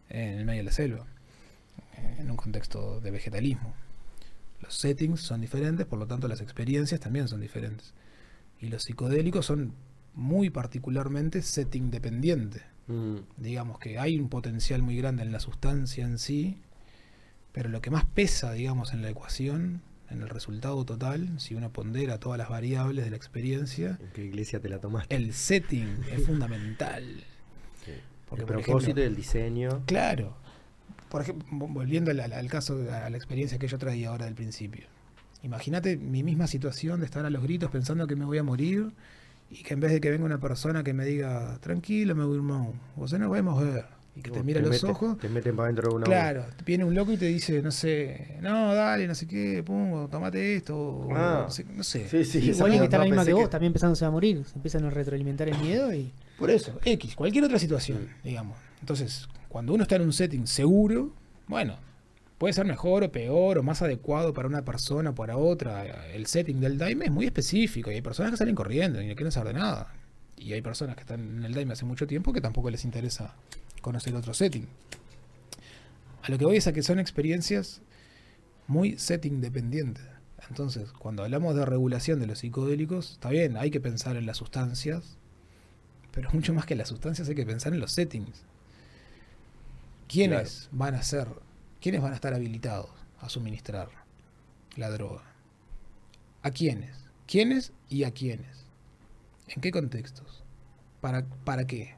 en 0.09 0.39
el 0.39 0.45
medio 0.45 0.59
de 0.59 0.65
la 0.65 0.71
selva, 0.71 1.05
eh, 1.97 2.17
en 2.19 2.31
un 2.31 2.37
contexto 2.37 2.99
de 3.01 3.11
vegetalismo. 3.11 3.73
Los 4.61 4.75
settings 4.75 5.21
son 5.21 5.41
diferentes, 5.41 5.85
por 5.85 5.99
lo 5.99 6.07
tanto 6.07 6.27
las 6.27 6.41
experiencias 6.41 6.99
también 6.99 7.27
son 7.27 7.41
diferentes. 7.41 7.93
Y 8.59 8.69
los 8.69 8.83
psicodélicos 8.83 9.45
son 9.45 9.73
muy 10.13 10.49
particularmente 10.49 11.41
setting 11.41 11.91
dependiente. 11.91 12.63
Mm. 12.87 13.17
digamos 13.35 13.79
que 13.79 13.99
hay 13.99 14.17
un 14.17 14.29
potencial 14.29 14.81
muy 14.81 14.95
grande 14.95 15.21
en 15.21 15.33
la 15.33 15.41
sustancia 15.41 16.05
en 16.05 16.17
sí, 16.17 16.61
pero 17.51 17.67
lo 17.67 17.81
que 17.81 17.89
más 17.89 18.05
pesa, 18.05 18.53
digamos, 18.53 18.93
en 18.93 19.01
la 19.01 19.09
ecuación, 19.09 19.81
en 20.09 20.21
el 20.21 20.29
resultado 20.29 20.83
total, 20.85 21.39
si 21.39 21.55
uno 21.55 21.71
pondera 21.71 22.19
todas 22.19 22.37
las 22.37 22.49
variables 22.49 23.03
de 23.05 23.11
la 23.11 23.17
experiencia, 23.17 23.97
¿En 24.01 24.09
qué 24.13 24.25
iglesia 24.25 24.59
te 24.59 24.69
la 24.69 24.79
tomaste? 24.79 25.15
el 25.15 25.33
setting 25.33 25.97
es 26.11 26.25
fundamental. 26.25 27.03
Sí. 27.85 27.91
Porque, 28.29 28.43
el 28.43 28.47
por 28.47 28.61
propósito 28.63 28.99
del 28.99 29.15
diseño. 29.15 29.83
Claro. 29.85 30.35
Por 31.09 31.21
ejemplo, 31.21 31.47
vo- 31.51 31.71
volviendo 31.73 32.11
al, 32.11 32.49
caso, 32.49 32.77
a 32.91 33.09
la 33.09 33.17
experiencia 33.17 33.57
que 33.57 33.67
yo 33.67 33.77
traía 33.77 34.09
ahora 34.09 34.25
del 34.25 34.35
principio. 34.35 34.85
Imagínate 35.43 35.97
mi 35.97 36.23
misma 36.23 36.47
situación 36.47 36.99
de 36.99 37.05
estar 37.05 37.25
a 37.25 37.29
los 37.29 37.43
gritos 37.43 37.69
pensando 37.71 38.07
que 38.07 38.15
me 38.15 38.25
voy 38.25 38.37
a 38.39 38.43
morir 38.43 38.91
y 39.49 39.63
que 39.63 39.73
en 39.75 39.79
vez 39.79 39.91
de 39.91 40.01
que 40.01 40.09
venga 40.09 40.25
una 40.25 40.39
persona 40.39 40.83
que 40.83 40.93
me 40.93 41.05
diga, 41.05 41.57
tranquilo, 41.61 42.15
me 42.15 42.23
irmão, 42.23 42.73
vos 42.95 43.13
nos 43.13 43.29
vamos 43.29 43.61
a 43.61 43.65
ver, 43.65 43.85
y 44.17 44.21
que 44.21 44.31
te 44.31 44.43
mira 44.43 44.59
los 44.61 44.69
mete- 44.71 44.87
ojos, 44.91 45.17
Te 45.19 45.29
meten 45.29 45.55
para 45.55 45.65
adentro 45.67 45.89
de 45.89 45.95
una 45.95 46.05
Claro, 46.05 46.45
viene 46.65 46.83
un 46.83 46.95
loco 46.95 47.11
y 47.11 47.17
te 47.17 47.25
dice, 47.25 47.61
no 47.61 47.71
sé, 47.71 48.37
no, 48.41 48.73
dale, 48.73 49.07
no 49.07 49.13
sé 49.15 49.27
qué, 49.27 49.61
pum, 49.63 50.09
tomate 50.09 50.55
esto, 50.55 50.77
o 50.77 51.15
Ah. 51.15 51.43
no 51.45 51.51
sé. 51.51 51.65
no 51.65 51.83
sé. 51.83 52.07
Sí, 52.09 52.25
sí. 52.25 52.41
Sí, 52.41 52.49
esa 52.51 52.63
o 52.63 52.65
alguien 52.65 52.81
que 52.81 52.85
está 52.85 52.97
la 52.97 53.05
misma 53.05 53.23
que 53.25 53.33
vos, 53.33 53.49
también 53.49 53.69
empezándose 53.69 54.03
a 54.05 54.09
morir. 54.11 54.43
Se 54.45 54.55
empiezan 54.55 54.83
a 54.85 54.89
retroalimentar 54.89 55.47
el 55.49 55.57
miedo 55.59 55.93
y. 55.93 56.11
Por 56.39 56.49
eso, 56.51 56.79
X, 56.83 57.15
cualquier 57.15 57.43
otra 57.43 57.59
situación, 57.59 58.03
Mm. 58.03 58.27
digamos. 58.27 58.57
Entonces, 58.79 59.27
cuando 59.49 59.73
uno 59.73 59.83
está 59.83 59.95
en 59.95 60.03
un 60.03 60.13
setting 60.13 60.45
seguro, 60.47 61.11
bueno, 61.47 61.75
puede 62.37 62.53
ser 62.53 62.65
mejor 62.65 63.03
o 63.03 63.11
peor 63.11 63.57
o 63.57 63.63
más 63.63 63.81
adecuado 63.81 64.33
para 64.33 64.47
una 64.47 64.63
persona 64.63 65.11
o 65.11 65.15
para 65.15 65.37
otra. 65.37 66.07
El 66.13 66.27
setting 66.27 66.59
del 66.59 66.77
Daime 66.77 67.05
es 67.05 67.11
muy 67.11 67.25
específico 67.25 67.91
y 67.91 67.95
hay 67.95 68.01
personas 68.01 68.31
que 68.31 68.37
salen 68.37 68.53
corriendo 68.55 69.01
y 69.01 69.07
no 69.07 69.15
quieren 69.15 69.31
saber 69.31 69.53
de 69.53 69.59
nada. 69.59 69.93
Y 70.39 70.53
hay 70.53 70.61
personas 70.61 70.95
que 70.95 71.01
están 71.01 71.19
en 71.39 71.43
el 71.45 71.53
Daime 71.55 71.73
hace 71.73 71.85
mucho 71.85 72.05
tiempo 72.05 72.31
que 72.31 72.41
tampoco 72.41 72.69
les 72.69 72.85
interesa 72.85 73.33
conocer 73.81 74.15
otro 74.15 74.33
setting. 74.33 74.67
A 76.23 76.31
lo 76.31 76.37
que 76.37 76.45
voy 76.45 76.57
es 76.57 76.67
a 76.67 76.73
que 76.73 76.83
son 76.83 76.99
experiencias 76.99 77.81
muy 78.67 78.97
setting 78.97 79.41
dependientes. 79.41 80.05
Entonces, 80.49 80.91
cuando 80.91 81.23
hablamos 81.23 81.55
de 81.55 81.65
regulación 81.65 82.19
de 82.19 82.27
los 82.27 82.39
psicodélicos, 82.39 83.13
está 83.13 83.29
bien, 83.29 83.57
hay 83.57 83.71
que 83.71 83.79
pensar 83.79 84.15
en 84.15 84.25
las 84.25 84.37
sustancias, 84.37 85.17
pero 86.11 86.29
mucho 86.31 86.53
más 86.53 86.65
que 86.65 86.73
en 86.73 86.79
las 86.79 86.89
sustancias 86.89 87.27
hay 87.27 87.35
que 87.35 87.45
pensar 87.45 87.73
en 87.73 87.79
los 87.79 87.91
settings. 87.91 88.43
¿Quiénes 90.07 90.69
van 90.71 90.95
a 90.95 91.03
ser, 91.03 91.27
quiénes 91.81 92.01
van 92.01 92.13
a 92.13 92.15
estar 92.15 92.33
habilitados 92.33 92.89
a 93.19 93.29
suministrar 93.29 93.89
la 94.77 94.89
droga? 94.89 95.23
¿A 96.43 96.51
quiénes? 96.51 96.95
¿Quiénes 97.25 97.73
y 97.89 98.05
a 98.05 98.11
quiénes? 98.11 98.65
¿En 99.49 99.61
qué 99.61 99.71
contextos? 99.71 100.43
¿Para, 101.01 101.25
para 101.43 101.67
qué? 101.67 101.96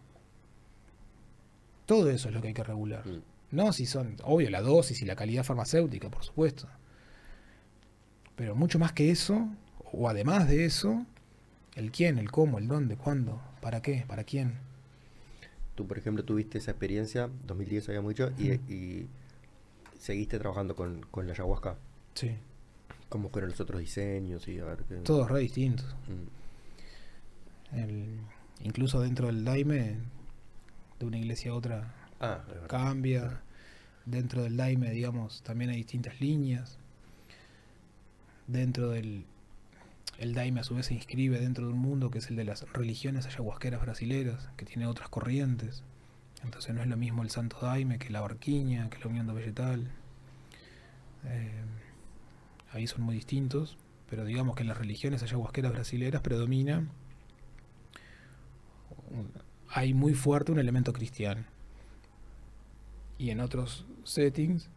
Todo 1.90 2.10
eso 2.12 2.28
es 2.30 2.36
lo 2.36 2.42
que 2.42 2.50
hay 2.50 2.54
que 2.54 2.64
regular. 2.64 3.04
Mm. 3.08 3.22
No 3.52 3.74
si 3.74 3.88
son, 3.88 4.16
obvio, 4.24 4.50
la 4.52 4.62
dosis 4.62 5.02
y 5.02 5.06
la 5.06 5.16
calidad 5.16 5.44
farmacéutica, 5.44 6.10
por 6.12 6.24
supuesto. 6.24 6.68
Pero 8.36 8.56
mucho 8.56 8.78
más 8.78 8.94
que 8.94 9.10
eso, 9.10 9.50
o 9.92 10.08
además 10.08 10.48
de 10.48 10.66
eso, 10.66 11.04
el 11.76 11.92
quién, 11.92 12.20
el 12.20 12.30
cómo, 12.30 12.60
el 12.60 12.68
dónde, 12.68 12.96
cuándo, 12.96 13.42
para 13.60 13.82
qué, 13.82 14.06
para 14.08 14.24
quién. 14.24 14.54
Tú, 15.74 15.88
por 15.88 15.98
ejemplo, 15.98 16.24
tuviste 16.24 16.60
esa 16.60 16.72
experiencia, 16.72 17.28
2010 17.48 17.90
habíamos 17.90 18.10
dicho, 18.10 18.32
y, 18.38 18.52
y 18.72 19.08
seguiste 19.98 20.38
trabajando 20.38 20.76
con, 20.76 21.02
con 21.10 21.26
la 21.26 21.34
ayahuasca. 21.34 21.76
Sí. 22.14 22.36
¿Cómo 23.10 23.30
fueron 23.30 23.50
los 23.50 23.60
otros 23.62 23.80
diseños? 23.80 24.48
Y 24.48 24.60
a 24.60 24.66
ver 24.66 24.84
qué- 24.88 24.96
Todos 24.98 25.28
re 25.32 25.40
distintos. 25.40 25.88
Mm. 26.08 27.76
El- 27.78 28.20
incluso 28.62 29.02
dentro 29.02 29.28
del 29.28 29.44
daime, 29.44 29.96
de 31.00 31.06
una 31.06 31.18
iglesia 31.18 31.52
a 31.52 31.56
otra, 31.56 31.94
Ah, 32.20 32.44
verdad. 32.48 32.68
cambia. 32.68 33.42
Dentro 34.06 34.44
del 34.44 34.58
daime, 34.58 34.92
digamos, 34.92 35.42
también 35.44 35.70
hay 35.70 35.78
distintas 35.78 36.20
líneas. 36.20 36.78
Dentro 38.48 38.90
del 38.90 39.26
el 40.18 40.34
daime 40.34 40.60
a 40.60 40.64
su 40.64 40.76
vez 40.76 40.88
se 40.88 40.94
inscribe 40.94 41.40
dentro 41.40 41.68
de 41.68 41.74
un 41.74 41.80
mundo 41.80 42.12
que 42.12 42.18
es 42.18 42.30
el 42.30 42.36
de 42.36 42.44
las 42.44 42.70
religiones 42.74 43.26
ayahuasqueras 43.26 43.82
brasileras, 43.82 44.50
que 44.58 44.66
tiene 44.66 44.86
otras 44.86 45.08
corrientes. 45.10 45.84
Entonces 46.44 46.74
no 46.76 46.82
es 46.82 46.88
lo 46.88 46.98
mismo 46.98 47.24
el 47.24 47.30
santo 47.30 47.58
daime 47.62 48.00
que 48.00 48.10
la 48.10 48.20
barquiña, 48.20 48.90
que 48.90 49.00
la 49.00 49.08
unión 49.08 49.28
de 49.28 49.34
vegetal. 49.34 49.92
Eh, 51.26 51.62
ahí 52.74 52.88
son 52.88 53.02
muy 53.04 53.16
distintos, 53.16 53.78
pero 54.10 54.26
digamos 54.26 54.56
que 54.56 54.64
en 54.64 54.68
las 54.70 54.78
religiones 54.78 55.24
ayahuasqueras 55.24 55.72
brasileras 55.72 56.22
predomina 56.22 56.86
hay 59.72 59.94
muy 59.94 60.14
fuerte 60.14 60.52
un 60.52 60.60
elemento 60.60 60.94
cristiano. 60.94 61.44
Y 63.18 63.30
en 63.30 63.40
otros 63.40 63.86
settings 64.04 64.70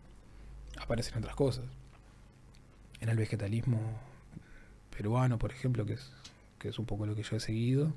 aparecen 0.78 1.18
otras 1.18 1.34
cosas. 1.34 1.64
En 3.00 3.08
el 3.08 3.16
vegetalismo 3.16 3.80
peruano, 4.96 5.38
por 5.38 5.52
ejemplo, 5.52 5.86
que 5.86 5.94
es, 5.94 6.12
que 6.58 6.68
es 6.68 6.78
un 6.78 6.86
poco 6.86 7.06
lo 7.06 7.14
que 7.14 7.22
yo 7.22 7.36
he 7.36 7.40
seguido, 7.40 7.92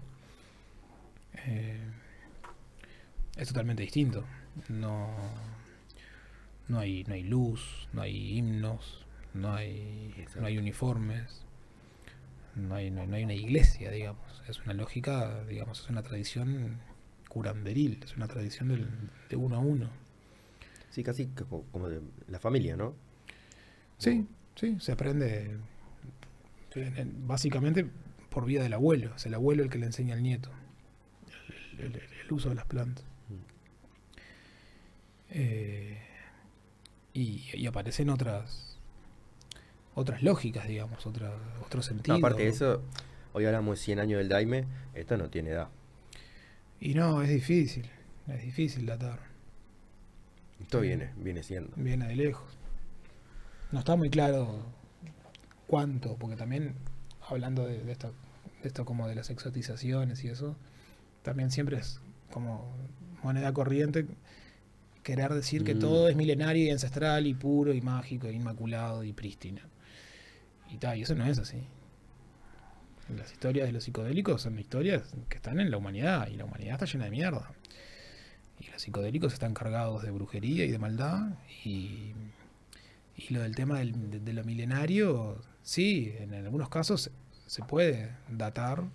eh, 1.45 1.79
es 3.35 3.47
totalmente 3.47 3.83
distinto. 3.83 4.23
No, 4.69 5.09
no, 6.67 6.79
hay, 6.79 7.03
no 7.05 7.13
hay 7.13 7.23
luz, 7.23 7.87
no 7.93 8.01
hay 8.01 8.37
himnos, 8.37 9.05
no 9.33 9.53
hay, 9.53 10.25
no 10.39 10.45
hay 10.45 10.57
uniformes. 10.57 11.44
No 12.55 12.75
hay, 12.75 12.91
no, 12.91 13.05
no 13.05 13.15
hay 13.15 13.23
una 13.23 13.33
iglesia, 13.33 13.91
digamos. 13.91 14.41
Es 14.47 14.59
una 14.61 14.73
lógica, 14.73 15.43
digamos, 15.45 15.81
es 15.81 15.89
una 15.89 16.03
tradición 16.03 16.77
curanderil, 17.29 17.99
es 18.03 18.15
una 18.15 18.27
tradición 18.27 18.69
del- 18.69 18.87
de 19.29 19.35
uno 19.35 19.55
a 19.57 19.59
uno. 19.59 19.89
Sí, 20.89 21.03
casi 21.03 21.27
como, 21.27 21.63
como 21.71 21.89
de 21.89 22.01
la 22.27 22.39
familia, 22.39 22.77
¿no? 22.77 22.95
Sí, 23.97 24.25
sí, 24.55 24.77
se 24.79 24.91
aprende 24.93 25.57
en- 26.75 26.97
en- 26.97 27.27
básicamente 27.27 27.85
por 28.29 28.45
vía 28.45 28.61
del 28.63 28.73
abuelo. 28.73 29.13
Es 29.15 29.25
el 29.25 29.33
abuelo 29.33 29.63
el 29.63 29.69
que 29.69 29.77
le 29.77 29.85
enseña 29.87 30.13
al 30.15 30.23
nieto 30.23 30.49
el, 31.79 31.85
el- 31.85 31.95
el 32.25 32.33
uso 32.33 32.49
de 32.49 32.55
las 32.55 32.65
plantas. 32.65 33.03
Eh, 35.29 35.97
y, 37.13 37.43
y 37.53 37.65
aparecen 37.67 38.09
otras 38.09 38.74
otras 39.95 40.21
lógicas, 40.23 40.67
digamos, 40.67 41.05
otra, 41.05 41.31
otro 41.65 41.79
No, 41.79 41.83
sentido. 41.83 42.17
aparte 42.17 42.43
de 42.43 42.49
eso, 42.49 42.81
hoy 43.33 43.45
hablamos 43.45 43.79
de 43.79 43.83
100 43.85 43.99
años 43.99 44.17
del 44.19 44.29
Daime, 44.29 44.65
esto 44.93 45.17
no 45.17 45.29
tiene 45.29 45.51
edad. 45.51 45.69
Y 46.79 46.93
no, 46.93 47.21
es 47.21 47.29
difícil, 47.29 47.89
es 48.27 48.43
difícil 48.43 48.85
datar. 48.85 49.19
Esto 50.61 50.79
Sí. 50.81 50.87
viene, 50.87 51.11
viene 51.17 51.43
siendo. 51.43 51.71
Viene 51.75 52.07
de 52.07 52.15
lejos. 52.15 52.57
No 53.71 53.79
está 53.79 53.95
muy 53.95 54.09
claro 54.09 54.59
cuánto, 55.67 56.15
porque 56.17 56.35
también 56.35 56.75
hablando 57.27 57.65
de, 57.65 57.83
de 57.83 57.91
esto, 57.91 58.13
de 58.61 58.67
esto 58.67 58.85
como 58.85 59.07
de 59.07 59.15
las 59.15 59.29
exotizaciones 59.29 60.23
y 60.23 60.27
eso, 60.29 60.55
también 61.23 61.51
siempre 61.51 61.77
es 61.77 61.99
como 62.31 62.75
moneda 63.23 63.51
corriente 63.53 64.05
querer 65.03 65.33
decir 65.33 65.63
que 65.63 65.75
Mm. 65.75 65.79
todo 65.79 66.09
es 66.09 66.15
milenario 66.15 66.65
y 66.65 66.69
ancestral 66.71 67.27
y 67.27 67.33
puro 67.33 67.73
y 67.73 67.81
mágico, 67.81 68.27
e 68.27 68.33
inmaculado 68.33 69.03
y 69.03 69.13
prístino. 69.13 69.61
Y 70.95 71.01
eso 71.03 71.15
no 71.15 71.25
es 71.25 71.37
así. 71.39 71.63
Las 73.15 73.31
historias 73.31 73.67
de 73.67 73.71
los 73.73 73.83
psicodélicos 73.83 74.41
son 74.41 74.57
historias 74.59 75.13
que 75.29 75.35
están 75.37 75.59
en 75.59 75.69
la 75.69 75.77
humanidad 75.77 76.27
y 76.27 76.35
la 76.37 76.45
humanidad 76.45 76.73
está 76.73 76.85
llena 76.85 77.05
de 77.05 77.11
mierda. 77.11 77.51
Y 78.59 78.67
los 78.71 78.81
psicodélicos 78.81 79.33
están 79.33 79.53
cargados 79.53 80.01
de 80.03 80.11
brujería 80.11 80.65
y 80.65 80.71
de 80.71 80.79
maldad. 80.79 81.37
Y, 81.63 82.13
y 83.15 83.33
lo 83.33 83.41
del 83.41 83.55
tema 83.55 83.79
del- 83.79 84.09
de, 84.09 84.19
de 84.19 84.33
lo 84.33 84.43
milenario, 84.43 85.41
sí, 85.61 86.13
en 86.19 86.33
algunos 86.33 86.69
casos 86.69 87.11
se 87.45 87.61
puede 87.63 88.11
datar 88.29 88.85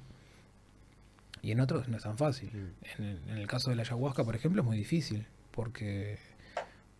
y 1.42 1.52
en 1.52 1.60
otros 1.60 1.88
no 1.88 1.96
es 1.96 2.02
tan 2.02 2.18
fácil. 2.18 2.50
Mm. 2.52 3.00
En 3.00 3.04
el, 3.06 3.20
en 3.28 3.36
el 3.38 3.46
caso 3.46 3.70
de 3.70 3.76
la 3.76 3.82
ayahuasca, 3.82 4.24
por 4.24 4.34
ejemplo, 4.34 4.62
es 4.62 4.66
muy 4.66 4.76
difícil 4.76 5.26
porque 5.52 6.18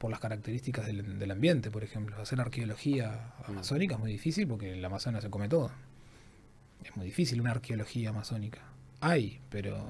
por 0.01 0.11
las 0.11 0.19
características 0.19 0.87
del, 0.87 1.19
del 1.19 1.31
ambiente, 1.31 1.71
por 1.71 1.85
ejemplo, 1.85 2.17
hacer 2.21 2.41
arqueología 2.41 3.35
amazónica 3.47 3.95
es 3.97 4.01
muy 4.01 4.11
difícil 4.11 4.49
porque 4.49 4.73
el 4.73 4.83
Amazonas 4.83 5.23
se 5.23 5.29
come 5.29 5.47
todo. 5.49 5.71
Es 6.83 6.97
muy 6.97 7.05
difícil 7.05 7.39
una 7.41 7.51
arqueología 7.51 8.09
amazónica. 8.09 8.61
Hay, 9.01 9.41
pero 9.51 9.87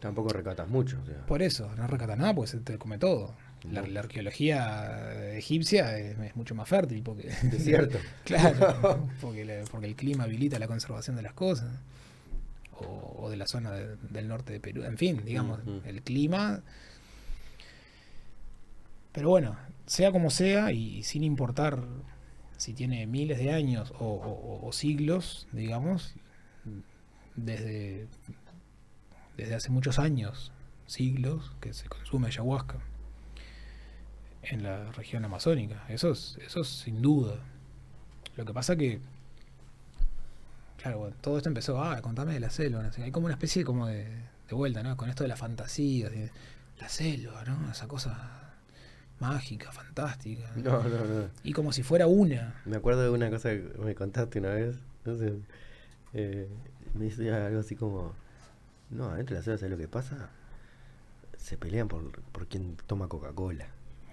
Tampoco 0.00 0.30
recatas 0.30 0.68
mucho. 0.68 0.98
O 1.02 1.06
sea. 1.06 1.26
por 1.26 1.42
eso, 1.42 1.70
no 1.76 1.86
rescata 1.86 2.16
nada 2.16 2.34
porque 2.34 2.50
se 2.50 2.60
te 2.60 2.78
come 2.78 2.96
todo. 2.98 3.34
La, 3.70 3.82
la 3.86 4.00
arqueología 4.00 5.34
egipcia 5.36 5.96
es, 5.98 6.18
es 6.18 6.34
mucho 6.34 6.54
más 6.54 6.68
fértil 6.68 7.02
porque 7.02 7.28
Es 7.52 7.62
cierto. 7.64 7.98
claro, 8.24 9.08
porque, 9.20 9.44
la- 9.44 9.64
porque 9.70 9.86
el 9.86 9.94
clima 9.94 10.24
habilita 10.24 10.58
la 10.58 10.66
conservación 10.66 11.16
de 11.16 11.22
las 11.22 11.34
cosas. 11.34 11.70
O, 12.72 13.24
o 13.24 13.30
de 13.30 13.36
la 13.36 13.46
zona 13.46 13.70
de- 13.72 13.96
del 14.10 14.26
norte 14.28 14.54
de 14.54 14.60
Perú. 14.60 14.82
En 14.84 14.96
fin, 14.96 15.20
digamos, 15.24 15.60
el 15.84 16.00
clima. 16.02 16.62
Pero 19.12 19.28
bueno, 19.28 19.56
sea 19.86 20.10
como 20.10 20.30
sea, 20.30 20.72
y 20.72 21.02
sin 21.02 21.22
importar 21.22 21.84
si 22.56 22.72
tiene 22.72 23.06
miles 23.06 23.38
de 23.38 23.52
años 23.52 23.92
o, 23.98 24.70
siglos, 24.72 25.48
digamos, 25.52 26.14
desde, 27.36 28.06
desde 29.36 29.54
hace 29.54 29.70
muchos 29.70 29.98
años, 29.98 30.52
siglos, 30.86 31.52
que 31.60 31.72
se 31.72 31.88
consume 31.88 32.28
ayahuasca 32.28 32.78
en 34.42 34.62
la 34.62 34.92
región 34.92 35.24
amazónica. 35.24 35.84
Eso 35.88 36.12
es, 36.12 36.38
eso 36.46 36.60
es 36.60 36.68
sin 36.68 37.02
duda. 37.02 37.38
Lo 38.36 38.44
que 38.44 38.54
pasa 38.54 38.76
que, 38.76 39.00
claro, 40.78 41.00
bueno, 41.00 41.16
todo 41.20 41.36
esto 41.36 41.48
empezó, 41.48 41.82
ah, 41.82 42.00
contame 42.00 42.32
de 42.34 42.40
la 42.40 42.50
selva, 42.50 42.88
hay 42.96 43.10
como 43.10 43.26
una 43.26 43.34
especie 43.34 43.64
como 43.64 43.88
de, 43.88 44.04
de 44.04 44.54
vuelta, 44.54 44.82
¿no? 44.82 44.96
Con 44.96 45.10
esto 45.10 45.24
de 45.24 45.28
la 45.28 45.36
fantasía, 45.36 46.10
la 46.78 46.88
selva, 46.88 47.44
¿no? 47.44 47.70
Esa 47.70 47.88
cosa 47.88 48.41
mágica, 49.22 49.72
fantástica. 49.72 50.50
No, 50.56 50.82
no, 50.82 51.04
no. 51.04 51.28
Y 51.44 51.52
como 51.52 51.72
si 51.72 51.82
fuera 51.82 52.06
una. 52.06 52.54
Me 52.66 52.76
acuerdo 52.76 53.02
de 53.02 53.10
una 53.10 53.30
cosa 53.30 53.50
que 53.50 53.62
me 53.82 53.94
contaste 53.94 54.38
una 54.40 54.50
vez. 54.50 54.76
No 55.04 55.16
sé. 55.16 55.32
eh, 56.14 56.48
me 56.94 57.06
decía 57.06 57.46
algo 57.46 57.60
así 57.60 57.74
como: 57.76 58.12
No, 58.90 59.06
adentro 59.10 59.34
de 59.34 59.40
la 59.40 59.44
selva, 59.44 59.58
¿sabes 59.58 59.70
lo 59.72 59.78
que 59.78 59.88
pasa? 59.88 60.28
Se 61.38 61.56
pelean 61.56 61.88
por, 61.88 62.20
por 62.32 62.46
quien 62.46 62.76
toma 62.86 63.08
Coca-Cola. 63.08 63.66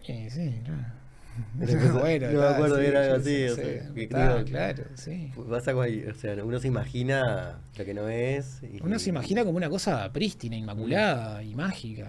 Sí, 0.06 0.30
sí, 0.30 0.62
claro. 0.64 1.00
Era 1.62 1.74
cosa- 1.80 1.94
no 1.94 2.04
me 2.04 2.16
está, 2.16 2.56
acuerdo 2.56 2.80
era 2.80 3.04
algo 3.14 3.24
sí, 3.24 3.44
así, 3.46 3.46
o 3.46 3.56
sí, 3.56 3.62
sea, 3.62 3.94
que 3.94 4.04
está, 4.04 4.34
creo- 4.34 4.46
claro, 4.46 4.84
sí. 4.96 5.32
Pasa 5.50 5.74
cual- 5.74 6.06
o 6.10 6.14
sea, 6.16 6.44
uno 6.44 6.60
se 6.60 6.68
imagina 6.68 7.60
lo 7.78 7.86
que 7.86 7.94
no 7.94 8.10
es. 8.10 8.62
y- 8.64 8.82
Uno 8.84 8.98
se 9.00 9.10
imagina 9.10 9.44
como 9.46 9.58
una 9.58 9.70
cosa 9.70 10.12
prístina, 10.12 10.56
inmaculada 10.56 11.44
y 11.44 11.54
mágica. 11.56 12.08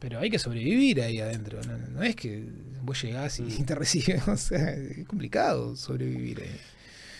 Pero 0.00 0.20
hay 0.20 0.30
que 0.30 0.38
sobrevivir 0.38 1.00
ahí 1.02 1.20
adentro. 1.20 1.60
No, 1.62 1.76
no 1.76 2.02
es 2.02 2.14
que 2.14 2.44
vos 2.82 3.00
llegás 3.02 3.38
y 3.40 3.42
Mm. 3.42 3.64
te 3.64 3.74
reciben. 3.74 4.20
O 4.28 4.36
sea, 4.36 4.70
es 4.70 5.06
complicado 5.06 5.74
sobrevivir 5.76 6.40
ahí. 6.42 6.60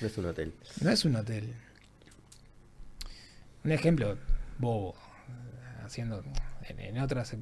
No 0.01 0.07
es 0.07 0.17
un 0.19 0.25
hotel. 0.27 0.55
No 0.81 0.91
es 0.91 1.05
un 1.05 1.17
hotel. 1.17 1.55
Un 3.65 3.73
ejemplo 3.73 4.17
bobo. 4.59 4.95
Haciendo 5.85 6.23
en, 6.69 6.81
en 6.81 6.99
otras 7.01 7.35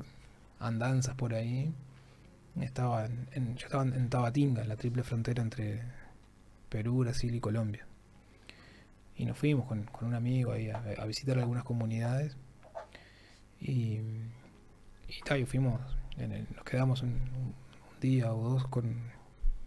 andanzas 0.58 1.14
por 1.16 1.34
ahí. 1.34 1.72
Estaba 2.60 3.04
en, 3.06 3.28
en- 3.32 3.56
yo 3.56 3.66
estaba 3.66 3.82
en, 3.82 3.92
en 3.92 4.08
Tabatinga, 4.08 4.62
en 4.62 4.68
la 4.68 4.76
triple 4.76 5.02
frontera 5.02 5.42
entre 5.42 5.82
Perú, 6.70 6.98
Brasil 7.00 7.34
y 7.34 7.40
Colombia. 7.40 7.84
Y 9.16 9.24
nos 9.26 9.36
fuimos 9.36 9.66
con, 9.66 9.84
con 9.84 10.08
un 10.08 10.14
amigo 10.14 10.52
ahí 10.52 10.70
a, 10.70 10.78
a 10.98 11.04
visitar 11.06 11.38
algunas 11.38 11.64
comunidades. 11.64 12.36
Y, 13.60 13.98
y 15.08 15.22
tal, 15.22 15.40
y 15.40 15.46
fuimos, 15.46 15.80
en 16.18 16.32
el- 16.32 16.46
nos 16.54 16.64
quedamos 16.64 17.02
un, 17.02 17.10
un 17.10 17.54
día 18.00 18.32
o 18.32 18.50
dos 18.50 18.66
con, 18.68 18.96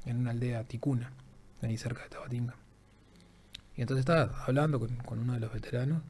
en 0.06 0.18
una 0.18 0.32
aldea 0.32 0.64
ticuna, 0.64 1.12
ahí 1.62 1.78
cerca 1.78 2.04
de 2.04 2.10
Tabatinga. 2.10 2.56
Y 3.76 3.82
entonces 3.82 4.02
estaba 4.02 4.44
hablando 4.46 4.80
con, 4.80 4.96
con 4.98 5.20
uno 5.20 5.34
de 5.34 5.40
los 5.40 5.54
veteranos. 5.54 6.02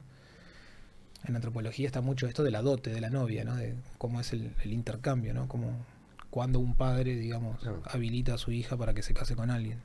En 1.24 1.36
antropología 1.36 1.86
está 1.86 2.00
mucho 2.00 2.26
esto 2.26 2.42
de 2.42 2.50
la 2.50 2.62
dote 2.62 2.90
de 2.90 3.00
la 3.00 3.10
novia, 3.10 3.44
¿no? 3.44 3.54
De 3.54 3.74
cómo 3.98 4.20
es 4.20 4.32
el, 4.32 4.54
el 4.64 4.72
intercambio, 4.72 5.34
¿no? 5.34 5.48
Como 5.48 5.70
cuando 6.30 6.58
un 6.60 6.74
padre, 6.74 7.14
digamos, 7.16 7.60
Claro. 7.60 7.82
habilita 7.86 8.34
a 8.34 8.38
su 8.38 8.52
hija 8.52 8.76
para 8.76 8.94
que 8.94 9.02
se 9.02 9.12
case 9.14 9.36
con 9.36 9.50
alguien. 9.50 9.80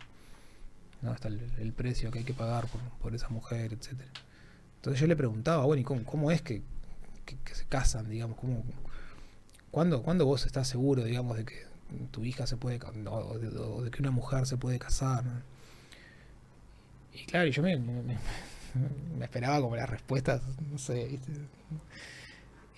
¿no? 1.02 1.12
Hasta 1.12 1.28
el, 1.28 1.52
el 1.60 1.74
precio 1.74 2.10
que 2.10 2.20
hay 2.20 2.26
que 2.26 2.34
pagar 2.34 2.68
por, 2.68 2.80
por 3.02 3.14
esa 3.14 3.28
mujer, 3.30 3.74
etcétera. 3.74 4.10
Entonces 4.78 5.00
yo 5.02 5.08
le 5.08 5.16
preguntaba, 5.16 5.66
bueno, 5.66 5.82
¿y 5.82 5.84
cómo, 5.84 6.04
cómo 6.06 6.32
es 6.32 6.42
que, 6.42 6.62
que- 7.26 7.38
que 7.44 7.54
se 7.54 7.66
casan, 7.66 8.10
digamos? 8.10 8.38
¿Cómo, 8.40 8.64
¿cuándo, 9.76 10.02
cuándo 10.04 10.26
vos 10.26 10.46
estás 10.46 10.70
seguro, 10.70 11.04
digamos, 11.04 11.36
de 11.36 11.44
que 11.44 11.66
tu 12.12 12.24
hija 12.24 12.48
se 12.48 12.56
puede, 12.56 12.80
o 13.10 13.38
de, 13.40 13.48
o 13.60 13.82
de 13.84 13.92
que 13.92 14.02
una 14.02 14.12
mujer 14.12 14.46
se 14.46 14.56
puede 14.56 14.80
casar? 14.80 15.26
Y 17.14 17.26
claro, 17.26 17.50
yo 17.50 17.64
me, 17.64 17.78
me- 17.78 18.18
esperaba 19.22 19.62
como 19.62 19.76
las 19.76 19.90
respuestas, 19.90 20.42
no 20.72 20.78
sé. 20.78 21.20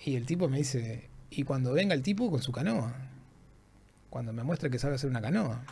Y 0.04 0.16
el 0.16 0.26
tipo 0.26 0.48
me 0.48 0.58
dice, 0.58 1.08
y 1.30 1.42
cuando 1.44 1.72
venga 1.72 1.94
el 1.94 2.02
tipo 2.02 2.30
con 2.30 2.42
su 2.42 2.52
canoa, 2.52 2.94
cuando 4.10 4.32
me 4.32 4.42
muestre 4.42 4.70
que 4.70 4.78
sabe 4.78 4.94
hacer 4.96 5.10
una 5.10 5.20
canoa. 5.20 5.64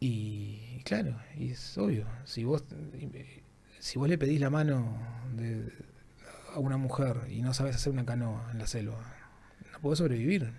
Y 0.00 0.80
claro, 0.84 1.16
y 1.38 1.50
es 1.52 1.78
obvio, 1.78 2.06
si 2.24 2.44
vos, 2.44 2.64
si 3.78 3.98
vos 3.98 4.08
le 4.08 4.18
pedís 4.18 4.40
la 4.40 4.50
mano 4.50 4.98
de, 5.36 5.72
a 6.54 6.58
una 6.58 6.76
mujer 6.76 7.28
y 7.30 7.42
no 7.42 7.54
sabes 7.54 7.76
hacer 7.76 7.92
una 7.92 8.04
canoa 8.04 8.48
en 8.52 8.58
la 8.58 8.66
selva, 8.66 9.11
podés 9.82 9.98
sobrevivir. 9.98 10.50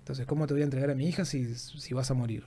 Entonces, 0.00 0.26
¿cómo 0.26 0.46
te 0.46 0.54
voy 0.54 0.60
a 0.62 0.64
entregar 0.64 0.90
a 0.90 0.94
mi 0.94 1.08
hija 1.08 1.24
si, 1.24 1.54
si 1.54 1.94
vas 1.94 2.10
a 2.10 2.14
morir? 2.14 2.44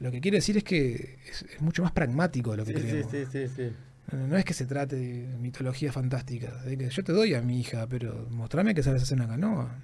Lo 0.00 0.10
que 0.10 0.20
quiere 0.20 0.38
decir 0.38 0.56
es 0.56 0.64
que 0.64 1.18
es, 1.30 1.42
es 1.42 1.60
mucho 1.60 1.82
más 1.82 1.92
pragmático 1.92 2.50
de 2.52 2.56
lo 2.58 2.64
que 2.64 2.72
Sí, 2.74 2.80
creemos. 2.80 3.10
sí, 3.10 3.24
sí, 3.30 3.48
sí. 3.48 3.72
No, 4.12 4.36
es 4.36 4.44
que 4.44 4.54
se 4.54 4.66
trate 4.66 4.94
de 4.96 5.26
mitología 5.38 5.92
fantástica, 5.92 6.62
de 6.62 6.76
que 6.78 6.88
yo 6.90 7.02
te 7.02 7.12
doy 7.12 7.34
a 7.34 7.42
mi 7.42 7.58
hija, 7.60 7.86
pero 7.88 8.26
mostrame 8.30 8.74
que 8.74 8.82
sabes 8.82 9.02
hacer 9.02 9.16
una 9.18 9.26
canoa. 9.28 9.74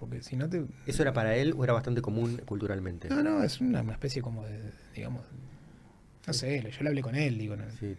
Porque 0.00 0.22
si 0.22 0.34
no 0.36 0.48
te... 0.48 0.64
¿Eso 0.86 1.02
era 1.02 1.12
para 1.12 1.36
él 1.36 1.54
o 1.56 1.62
era 1.62 1.72
bastante 1.72 2.02
común 2.02 2.38
culturalmente? 2.46 3.08
No, 3.10 3.22
no, 3.22 3.42
es 3.44 3.60
una, 3.60 3.82
una 3.82 3.92
especie 3.92 4.22
como 4.22 4.44
de, 4.44 4.58
digamos, 4.94 5.24
no 6.26 6.32
sé, 6.32 6.62
yo 6.68 6.82
le 6.82 6.88
hablé 6.88 7.02
con 7.02 7.14
él, 7.14 7.38
digo, 7.38 7.54
no, 7.54 7.64
Sí, 7.78 7.94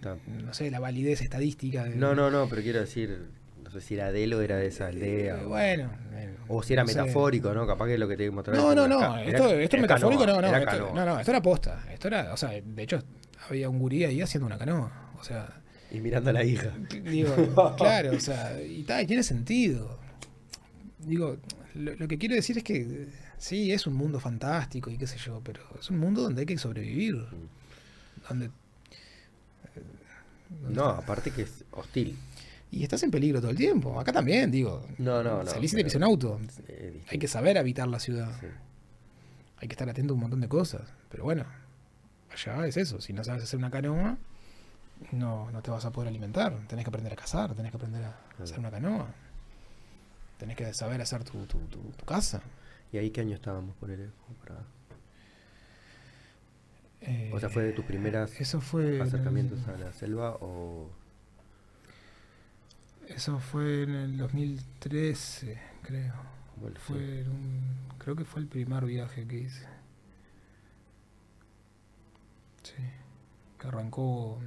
no 0.46 0.54
sé, 0.54 0.70
la 0.72 0.80
validez 0.80 1.22
estadística. 1.22 1.86
de- 1.86 1.96
No, 1.96 2.16
no, 2.16 2.30
no, 2.30 2.50
pero 2.50 2.62
quiero 2.62 2.80
decir, 2.82 3.30
no 3.66 3.72
sé 3.72 3.82
si 3.82 3.96
era 3.96 4.12
de 4.12 4.24
él 4.24 4.34
o 4.34 4.42
era 4.42 4.56
de 4.58 4.68
esa 4.68 4.88
aldea. 4.88 5.38
Eh, 5.42 5.44
o- 5.44 5.50
bueno. 5.50 5.92
eh, 6.14 6.36
O 6.48 6.64
si 6.64 6.74
era 6.74 6.84
no 6.84 6.90
sé. 6.90 7.00
metafórico, 7.02 7.54
¿no? 7.54 7.66
Capaz 7.68 7.88
que 7.88 7.96
es 7.96 8.00
lo 8.00 8.08
que 8.08 8.16
te 8.16 8.30
mostraba. 8.32 8.58
No, 8.60 8.74
no, 8.76 8.88
no. 8.88 9.18
Era- 9.18 9.24
Esto, 9.30 9.50
esto 9.50 9.60
es 9.60 9.74
era 9.74 9.82
metafórico, 9.82 10.22
canoa, 10.26 10.42
no, 10.42 10.42
no. 10.44 10.48
era 10.58 10.72
Esto, 10.72 10.92
no, 10.94 11.06
no, 11.06 11.20
esto 11.20 11.32
era 11.32 11.42
posta. 11.42 11.84
Esto 11.92 12.08
era, 12.08 12.34
o 12.34 12.38
sea, 12.38 12.50
de 12.52 12.84
hecho, 12.84 13.04
había 13.50 13.68
un 13.70 13.80
gurí 13.80 14.06
ahí 14.06 14.22
haciendo 14.22 14.46
una 14.46 14.58
canoa. 14.58 15.12
O 15.20 15.24
sea, 15.24 15.62
Y 15.92 16.00
mirando 16.00 16.30
a 16.30 16.34
la 16.34 16.44
hija. 16.44 16.72
digo, 17.04 17.34
claro, 17.78 18.12
o 18.16 18.20
sea, 18.20 18.62
y, 18.62 18.84
ta, 18.84 19.02
y 19.02 19.08
tiene 19.08 19.24
sentido. 19.24 20.00
Digo, 21.00 21.38
lo, 21.74 21.96
lo 21.96 22.08
que 22.08 22.18
quiero 22.18 22.36
decir 22.36 22.58
es 22.60 22.64
que 22.64 22.78
eh, 22.82 23.08
sí, 23.38 23.72
es 23.72 23.86
un 23.88 23.96
mundo 23.96 24.20
fantástico 24.20 24.90
y 24.90 24.98
qué 24.98 25.08
sé 25.08 25.18
yo, 25.18 25.42
pero 25.44 25.62
es 25.80 25.90
un 25.90 25.98
mundo 26.00 26.22
donde 26.22 26.42
hay 26.42 26.46
que 26.46 26.58
sobrevivir. 26.58 27.26
Donde, 28.30 28.50
No, 30.70 30.86
aparte 30.86 31.32
que 31.32 31.44
es 31.44 31.64
hostil. 31.72 32.18
Y 32.76 32.84
estás 32.84 33.02
en 33.04 33.12
peligro 33.12 33.40
todo 33.42 33.52
el 33.52 33.58
tiempo. 33.58 34.00
Acá 34.00 34.12
también, 34.14 34.52
digo. 34.52 34.86
No, 34.98 35.24
no, 35.24 35.44
no. 35.44 35.50
Salís 35.50 35.74
y 35.74 35.78
te 35.78 35.84
pisa 35.84 35.98
un 35.98 36.04
auto. 36.04 36.40
Hay 37.10 37.18
que 37.18 37.28
saber 37.28 37.58
habitar 37.58 37.88
la 37.88 38.00
ciudad. 38.00 38.32
Sí. 38.40 38.48
Hay 39.58 39.68
que 39.68 39.74
estar 39.74 39.90
atento 39.90 40.14
a 40.14 40.16
un 40.16 40.22
montón 40.22 40.42
de 40.42 40.48
cosas. 40.50 40.82
Pero 41.10 41.24
bueno, 41.24 41.46
allá 42.32 42.68
es 42.68 42.78
eso. 42.78 43.00
Si 43.02 43.14
no 43.14 43.24
sabes 43.24 43.44
hacer 43.44 43.58
una 43.58 43.72
canoa, 43.72 44.18
no, 45.12 45.50
no 45.52 45.62
te 45.62 45.72
vas 45.72 45.86
a 45.86 45.92
poder 45.92 46.10
alimentar. 46.10 46.58
Tenés 46.68 46.84
que 46.86 46.90
aprender 46.90 47.14
a 47.14 47.16
cazar, 47.16 47.54
tenés 47.56 47.72
que 47.72 47.78
aprender 47.78 48.04
a 48.04 48.16
hacer 48.44 48.60
una 48.60 48.72
canoa. 48.72 49.08
Tenés 50.38 50.58
que 50.58 50.74
saber 50.74 51.02
hacer 51.02 51.24
tu, 51.24 51.46
tu, 51.46 51.58
tu- 51.60 51.92
tu 51.98 52.06
casa. 52.06 52.42
¿Y 52.92 52.98
ahí 52.98 53.10
qué 53.12 53.22
año 53.22 53.36
estábamos, 53.36 53.74
ponele? 53.78 54.10
Como 54.26 54.38
para- 54.40 54.62
Eh, 57.02 57.32
O 57.34 57.40
sea, 57.40 57.50
¿fue 57.50 57.64
de 57.64 57.72
tus 57.72 57.86
primeras 57.86 58.40
Eso 58.42 58.60
fue. 58.62 58.88
en 58.88 58.94
el- 58.96 59.02
acercamientos 59.04 59.60
a 59.68 59.78
la 59.78 59.94
selva 59.94 60.38
o...? 60.42 60.90
Eso 63.08 63.40
fue 63.40 63.84
en 63.84 63.92
el 63.92 64.18
2013, 64.18 65.60
creo. 65.84 66.14
bueno. 66.58 66.80
Fue 66.80 67.22
en 67.22 67.30
un, 67.30 67.62
creo 67.98 68.16
que 68.16 68.26
fue 68.26 68.42
el 68.42 68.48
primer 68.48 68.86
viaje 68.86 69.28
que 69.28 69.38
hice. 69.38 69.68
Sí. 72.64 72.74
Que 73.60 73.68
arrancó. 73.68 74.40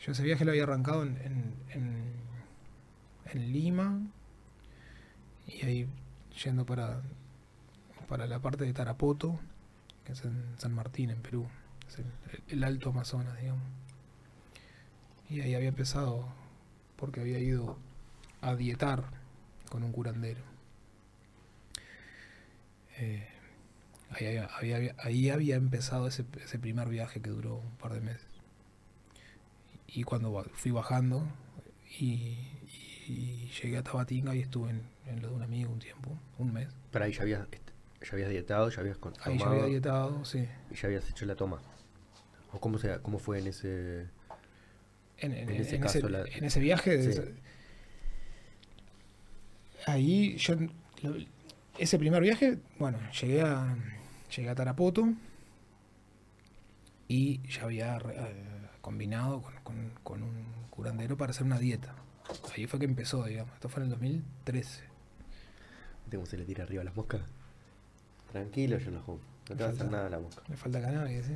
Yo 0.00 0.12
ese 0.12 0.22
viaje 0.24 0.44
lo 0.44 0.50
había 0.50 0.64
arrancado 0.64 1.04
en, 1.04 1.16
en, 1.18 1.54
en, 1.70 2.12
en 3.32 3.52
Lima. 3.52 4.00
Y 5.46 5.64
ahí 5.64 5.88
yendo 6.44 6.66
para, 6.66 7.00
para 8.08 8.26
la 8.26 8.40
parte 8.40 8.64
de 8.64 8.72
Tarapoto, 8.72 9.38
que 10.04 10.12
es 10.12 10.24
en 10.24 10.54
San 10.58 10.74
Martín, 10.74 11.10
en 11.10 11.22
Perú. 11.22 11.46
Es 11.88 11.98
el, 12.00 12.06
el 12.48 12.64
Alto 12.64 12.90
Amazonas, 12.90 13.38
digamos. 13.40 13.62
Y 15.30 15.40
ahí 15.40 15.54
había 15.54 15.68
empezado 15.68 16.28
porque 16.96 17.20
había 17.20 17.38
ido 17.38 17.78
a 18.40 18.54
dietar 18.54 19.04
con 19.70 19.82
un 19.82 19.92
curandero. 19.92 20.40
Eh, 22.98 23.28
ahí, 24.10 24.36
había, 24.36 24.94
ahí 24.98 25.30
había 25.30 25.56
empezado 25.56 26.06
ese, 26.08 26.24
ese 26.42 26.58
primer 26.58 26.88
viaje 26.88 27.20
que 27.20 27.30
duró 27.30 27.56
un 27.56 27.76
par 27.76 27.92
de 27.92 28.00
meses. 28.00 28.26
Y 29.86 30.04
cuando 30.04 30.44
fui 30.54 30.70
bajando 30.70 31.26
y, 31.98 32.38
y 33.06 33.50
llegué 33.62 33.78
a 33.78 33.82
Tabatinga 33.82 34.34
y 34.34 34.40
estuve 34.40 34.70
en, 34.70 34.82
en 35.06 35.22
lo 35.22 35.28
de 35.28 35.34
un 35.34 35.42
amigo 35.42 35.72
un 35.72 35.78
tiempo, 35.78 36.18
un 36.38 36.52
mes. 36.52 36.68
Pero 36.90 37.04
ahí 37.04 37.12
ya 37.12 37.22
habías, 37.22 37.46
ya 38.02 38.12
habías 38.12 38.30
dietado, 38.30 38.70
ya 38.70 38.80
habías 38.80 38.98
Ahí 39.22 39.38
ya 39.38 39.46
había 39.46 39.64
dietado, 39.66 40.24
sí. 40.24 40.48
y 40.70 40.74
ya 40.74 40.86
habías 40.88 41.08
hecho 41.08 41.24
la 41.26 41.36
toma. 41.36 41.60
¿O 42.52 42.60
cómo, 42.60 42.78
se, 42.78 42.98
cómo 43.00 43.18
fue 43.18 43.38
en 43.40 43.48
ese...? 43.48 44.06
En, 45.18 45.32
en- 45.32 45.48
En 45.50 45.56
ese 45.62 45.76
en 45.76 45.82
caso, 45.82 45.98
ese, 45.98 46.10
la- 46.10 46.24
en 46.24 46.44
ese 46.44 46.60
viaje, 46.60 47.02
Sí. 47.02 47.08
ese- 47.10 47.34
ahí 49.86 50.36
yo, 50.36 50.54
lo- 51.02 51.16
ese 51.78 51.98
primer 51.98 52.22
viaje, 52.22 52.58
bueno, 52.78 52.98
llegué 53.20 53.42
a, 53.42 53.76
llegué 54.34 54.48
a 54.50 54.54
Tarapoto 54.54 55.08
y 57.08 57.40
ya 57.48 57.62
había 57.64 57.96
eh, 57.98 58.34
combinado 58.80 59.42
con, 59.42 59.54
con- 59.62 59.90
con 60.02 60.22
un 60.22 60.44
curandero 60.70 61.16
para 61.16 61.30
hacer 61.30 61.44
una 61.44 61.58
dieta. 61.58 61.94
Ahí 62.56 62.66
fue 62.66 62.78
que 62.80 62.86
empezó, 62.86 63.24
digamos. 63.24 63.54
Esto 63.54 63.68
fue 63.68 63.80
en 63.82 63.84
el 63.84 63.90
2013. 63.90 64.82
¿Viste 66.04 66.16
cómo 66.16 66.26
se 66.26 66.36
le 66.36 66.44
tira 66.44 66.64
arriba 66.64 66.82
a 66.82 66.84
las 66.84 66.96
moscas? 66.96 67.20
Tranquilo, 68.32 68.78
Sherlock 68.78 69.08
Holmes. 69.08 69.24
No 69.48 69.56
te 69.56 69.62
va 69.62 69.70
a 69.70 69.72
hacer 69.72 69.90
nada 69.90 70.10
la 70.10 70.18
mosca. 70.18 70.42
Me 70.48 70.56
falta 70.56 70.80
cannabis, 70.80 71.24
sí. 71.26 71.32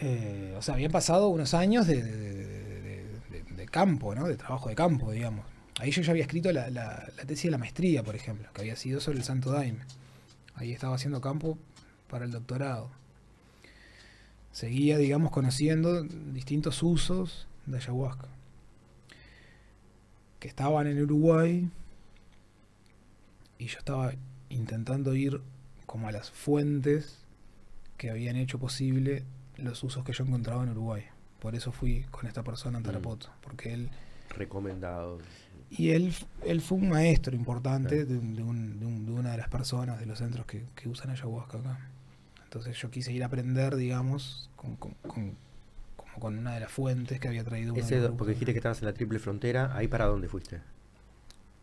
Eh, 0.00 0.54
o 0.56 0.62
sea, 0.62 0.74
habían 0.74 0.92
pasado 0.92 1.28
unos 1.28 1.54
años 1.54 1.86
de, 1.86 2.04
campo, 3.70 4.14
¿no? 4.14 4.26
De 4.26 4.36
trabajo 4.36 4.68
de 4.68 4.74
campo, 4.74 5.10
digamos. 5.10 5.44
Ahí 5.78 5.90
yo 5.90 6.00
ya 6.00 6.12
había 6.12 6.22
escrito 6.22 6.50
la- 6.52 6.70
la 6.70 7.06
tesis 7.26 7.44
de 7.44 7.50
la 7.50 7.58
maestría, 7.58 8.02
por 8.02 8.14
ejemplo, 8.14 8.48
que 8.54 8.60
había 8.62 8.76
sido 8.76 9.00
sobre 9.00 9.18
el 9.18 9.24
Santo 9.24 9.50
Daime. 9.50 9.80
Ahí 10.54 10.72
estaba 10.72 10.94
haciendo 10.94 11.20
campo 11.20 11.58
para 12.08 12.24
el 12.24 12.30
doctorado. 12.30 12.88
Seguía, 14.52 14.96
digamos, 14.96 15.30
conociendo 15.32 16.02
distintos 16.04 16.82
usos 16.82 17.46
de 17.66 17.76
ayahuasca. 17.76 18.28
Que 20.40 20.48
estaban 20.48 20.86
en 20.86 21.02
Uruguay 21.02 21.68
y 23.58 23.66
yo 23.66 23.78
estaba 23.78 24.14
intentando 24.48 25.14
ir 25.14 25.40
como 25.84 26.08
a 26.08 26.12
las 26.12 26.30
fuentes 26.30 27.18
que 27.98 28.10
habían 28.10 28.36
hecho 28.36 28.58
posible 28.58 29.24
los 29.58 29.82
usos 29.84 30.04
que 30.04 30.12
yo 30.12 30.24
encontraba 30.24 30.62
en 30.62 30.70
Uruguay. 30.70 31.04
Por 31.40 31.54
eso 31.54 31.72
fui 31.72 32.04
con 32.10 32.26
esta 32.26 32.42
persona 32.42 32.78
en 32.78 32.82
Mm. 32.82 32.86
Tarapoto, 32.86 33.28
porque 33.42 33.72
él 33.72 33.90
Recomendado. 34.30 35.18
y 35.70 35.90
él, 35.90 36.14
él 36.44 36.60
fue 36.60 36.78
un 36.78 36.88
maestro 36.88 37.34
importante 37.34 38.04
Claro. 38.06 38.06
de, 38.06 38.18
un- 38.18 38.34
de 38.36 38.42
un- 38.42 38.80
de 38.80 38.86
un- 38.86 39.06
de 39.06 39.12
una 39.12 39.30
de 39.32 39.38
las 39.38 39.48
personas 39.48 39.98
de 39.98 40.06
los 40.06 40.18
centros 40.18 40.46
que, 40.46 40.64
que 40.74 40.88
usan 40.88 41.10
ayahuasca 41.10 41.58
acá. 41.58 41.90
Entonces 42.44 42.76
yo 42.78 42.90
quise 42.90 43.12
ir 43.12 43.22
a 43.22 43.26
aprender, 43.26 43.76
digamos, 43.76 44.50
con, 44.56 44.76
con- 44.76 44.94
con- 45.06 45.36
como 45.96 46.18
con 46.20 46.38
una 46.38 46.54
de 46.54 46.60
las 46.60 46.72
fuentes 46.72 47.20
que 47.20 47.28
había 47.28 47.44
traído 47.44 47.74
Ese, 47.74 48.08
porque 48.10 48.32
dijiste 48.32 48.52
que 48.52 48.58
estabas 48.58 48.78
en 48.80 48.86
la 48.86 48.94
triple 48.94 49.18
frontera, 49.18 49.76
¿ahí 49.76 49.88
para 49.88 50.06
dónde 50.06 50.28
fuiste? 50.28 50.60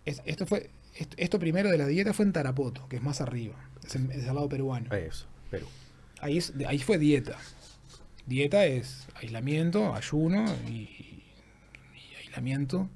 Es- 0.05 0.21
esto 0.25 0.45
fue 0.45 0.69
esto, 0.95 1.15
esto 1.17 1.39
primero 1.39 1.71
de 1.71 1.77
la 1.79 1.87
dieta 1.87 2.13
fue 2.13 2.25
en 2.25 2.33
Tarapoto, 2.33 2.87
que 2.87 2.97
es 2.97 3.01
más 3.01 3.19
arriba, 3.21 3.55
es, 3.83 3.95
en- 3.95 4.11
es 4.11 4.27
al 4.27 4.35
lado 4.35 4.47
peruano. 4.49 4.93
Eso, 4.93 5.25
Perú. 5.49 5.65
Ahí, 6.21 6.37
es, 6.37 6.53
ahí 6.67 6.77
fue 6.79 6.97
dieta. 6.99 7.35
Dieta 8.25 8.65
es 8.65 9.07
aislamiento, 9.15 9.93
ayuno 9.93 10.45
y, 10.67 10.71
y 10.71 11.23
aislamiento. 12.19 12.89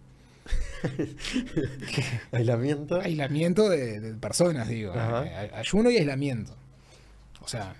Aislamiento. 2.31 3.01
Aislamiento 3.01 3.69
de, 3.69 3.99
de 3.99 4.13
personas, 4.13 4.67
digo. 4.69 4.93
Ajá. 4.93 5.25
eh, 5.25 5.51
ayuno 5.53 5.89
y 5.91 5.97
aislamiento. 5.97 6.55
O 7.41 7.47
sea, 7.47 7.75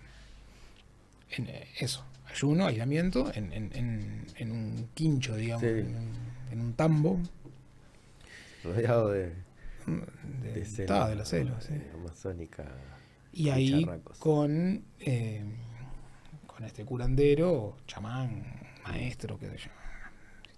en, 1.32 1.48
eh, 1.48 1.68
eso. 1.80 2.03
Ayuno, 2.30 2.68
aislamiento 2.68 3.32
en, 3.34 3.53
en, 3.53 3.72
en, 3.74 4.26
en 4.36 4.52
un 4.52 4.90
quincho, 4.94 5.36
digamos. 5.36 5.61
Sí. 5.61 5.68
En, 5.69 5.95
un, 5.95 6.11
en 6.52 6.61
un 6.61 6.74
tambo 6.74 7.19
Rodeado 8.64 9.11
de, 9.11 9.32
de, 10.44 10.53
de 10.53 10.65
selva. 10.65 10.88
ta, 10.88 11.10
de 11.10 11.15
la 11.15 11.26
selva, 11.26 11.61
sí. 11.61 11.74
Amazónica. 11.94 12.65
Y 13.32 13.49
ahí 13.49 13.88
con, 14.19 14.84
eh, 14.99 15.44
con 16.57 16.65
este 16.65 16.84
curandero, 16.84 17.77
chamán, 17.85 18.43
maestro, 18.84 19.38
qué 19.38 19.47
sé 19.51 19.57
yo. 19.57 19.69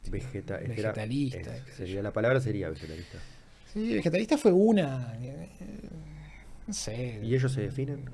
Vegeta, 0.10 0.58
Vegetalista, 0.58 1.56
es- 1.58 1.76
sería 1.76 2.02
la 2.02 2.12
palabra 2.14 2.40
sería 2.40 2.70
vegetalista. 2.70 3.18
Sí, 3.74 3.96
vegetalista 3.96 4.38
fue 4.38 4.54
una. 4.54 5.14
eh, 5.20 5.50
No 6.66 6.74
sé. 6.74 7.20
¿Y 7.22 7.36
ellos 7.36 7.52
se 7.52 7.62
definen? 7.62 8.06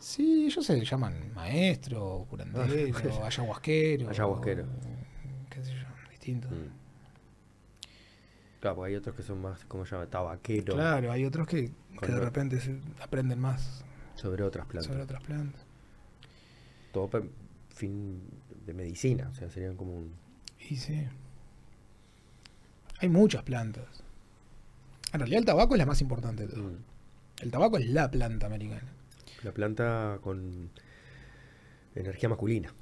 Sí, 0.00 0.46
ellos 0.46 0.66
se 0.66 0.84
llaman 0.84 1.32
maestro, 1.34 2.26
curandero, 2.28 2.64
Ah, 3.22 3.26
ayahuasquero. 3.26 4.10
Ayahuasquero. 4.10 4.64
Qué 5.50 5.64
sé 5.64 5.72
yo, 5.74 5.86
distinto. 6.10 6.48
Mm. 6.48 6.72
Claro, 8.60 8.76
porque 8.76 8.90
hay 8.90 8.96
otros 8.96 9.14
que 9.14 9.22
son 9.22 9.40
más, 9.40 9.64
¿cómo 9.66 9.86
se 9.86 9.92
llama? 9.94 10.06
Tabaquero. 10.08 10.74
Claro, 10.74 11.12
hay 11.12 11.24
otros 11.24 11.46
que, 11.46 11.70
de 12.02 12.20
repente 12.20 12.60
se 12.60 12.80
aprenden 13.00 13.38
más 13.38 13.84
Sobre 14.16 14.42
otras 14.42 14.66
plantas. 14.66 14.86
sobre 14.90 15.02
otras 15.04 15.22
plantas. 15.22 15.64
Todo 17.06 17.22
fin 17.70 18.20
de 18.66 18.74
medicina, 18.74 19.28
o 19.30 19.34
sea, 19.34 19.48
serían 19.50 19.76
como 19.76 19.94
un... 19.96 20.12
Y 20.68 20.76
sí. 20.76 21.06
Hay 23.00 23.08
muchas 23.08 23.42
plantas. 23.44 23.84
En 25.12 25.20
realidad 25.20 25.38
el 25.38 25.44
tabaco 25.44 25.74
es 25.74 25.78
la 25.78 25.86
más 25.86 26.00
importante 26.00 26.46
de 26.46 26.52
todo. 26.54 26.64
Mm. 26.64 26.76
El 27.42 27.50
tabaco 27.50 27.78
es 27.78 27.86
la 27.86 28.10
planta 28.10 28.46
americana. 28.46 28.82
La 29.44 29.52
planta 29.52 30.18
con 30.22 30.70
energía 31.94 32.28
masculina. 32.28 32.74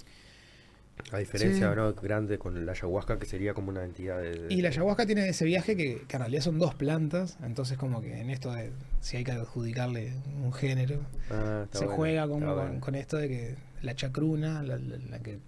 A 1.12 1.18
diferencia 1.18 1.68
Sí. 1.70 1.76
¿no? 1.76 1.92
grande 1.92 2.38
con 2.38 2.64
la 2.64 2.72
ayahuasca, 2.72 3.18
que 3.18 3.26
sería 3.26 3.52
como 3.52 3.68
una 3.68 3.84
entidad 3.84 4.18
de... 4.22 4.30
de- 4.48 4.54
Y 4.54 4.62
la 4.62 4.68
ayahuasca 4.70 5.04
tiene 5.04 5.28
ese 5.28 5.44
viaje 5.44 5.76
que, 5.76 6.04
que 6.08 6.16
en 6.16 6.20
realidad 6.20 6.40
son 6.40 6.58
dos 6.58 6.74
plantas, 6.74 7.36
entonces 7.42 7.76
como 7.76 8.00
que 8.00 8.18
en 8.18 8.30
esto 8.30 8.50
de 8.54 8.72
si 9.02 9.18
hay 9.18 9.24
que 9.24 9.32
adjudicarle 9.32 10.14
un 10.42 10.54
género, 10.54 11.00
Ah, 11.30 11.66
se 11.70 11.80
bueno, 11.80 11.92
juega 11.96 12.26
como 12.26 12.46
con, 12.46 12.54
bueno. 12.54 12.80
con 12.80 12.94
esto 12.94 13.18
de 13.18 13.28
que 13.28 13.54
la 13.86 13.94
chacruna, 13.96 14.62
la, 14.62 14.76
la- 14.78 14.98
la 15.10 15.18
que 15.20 15.38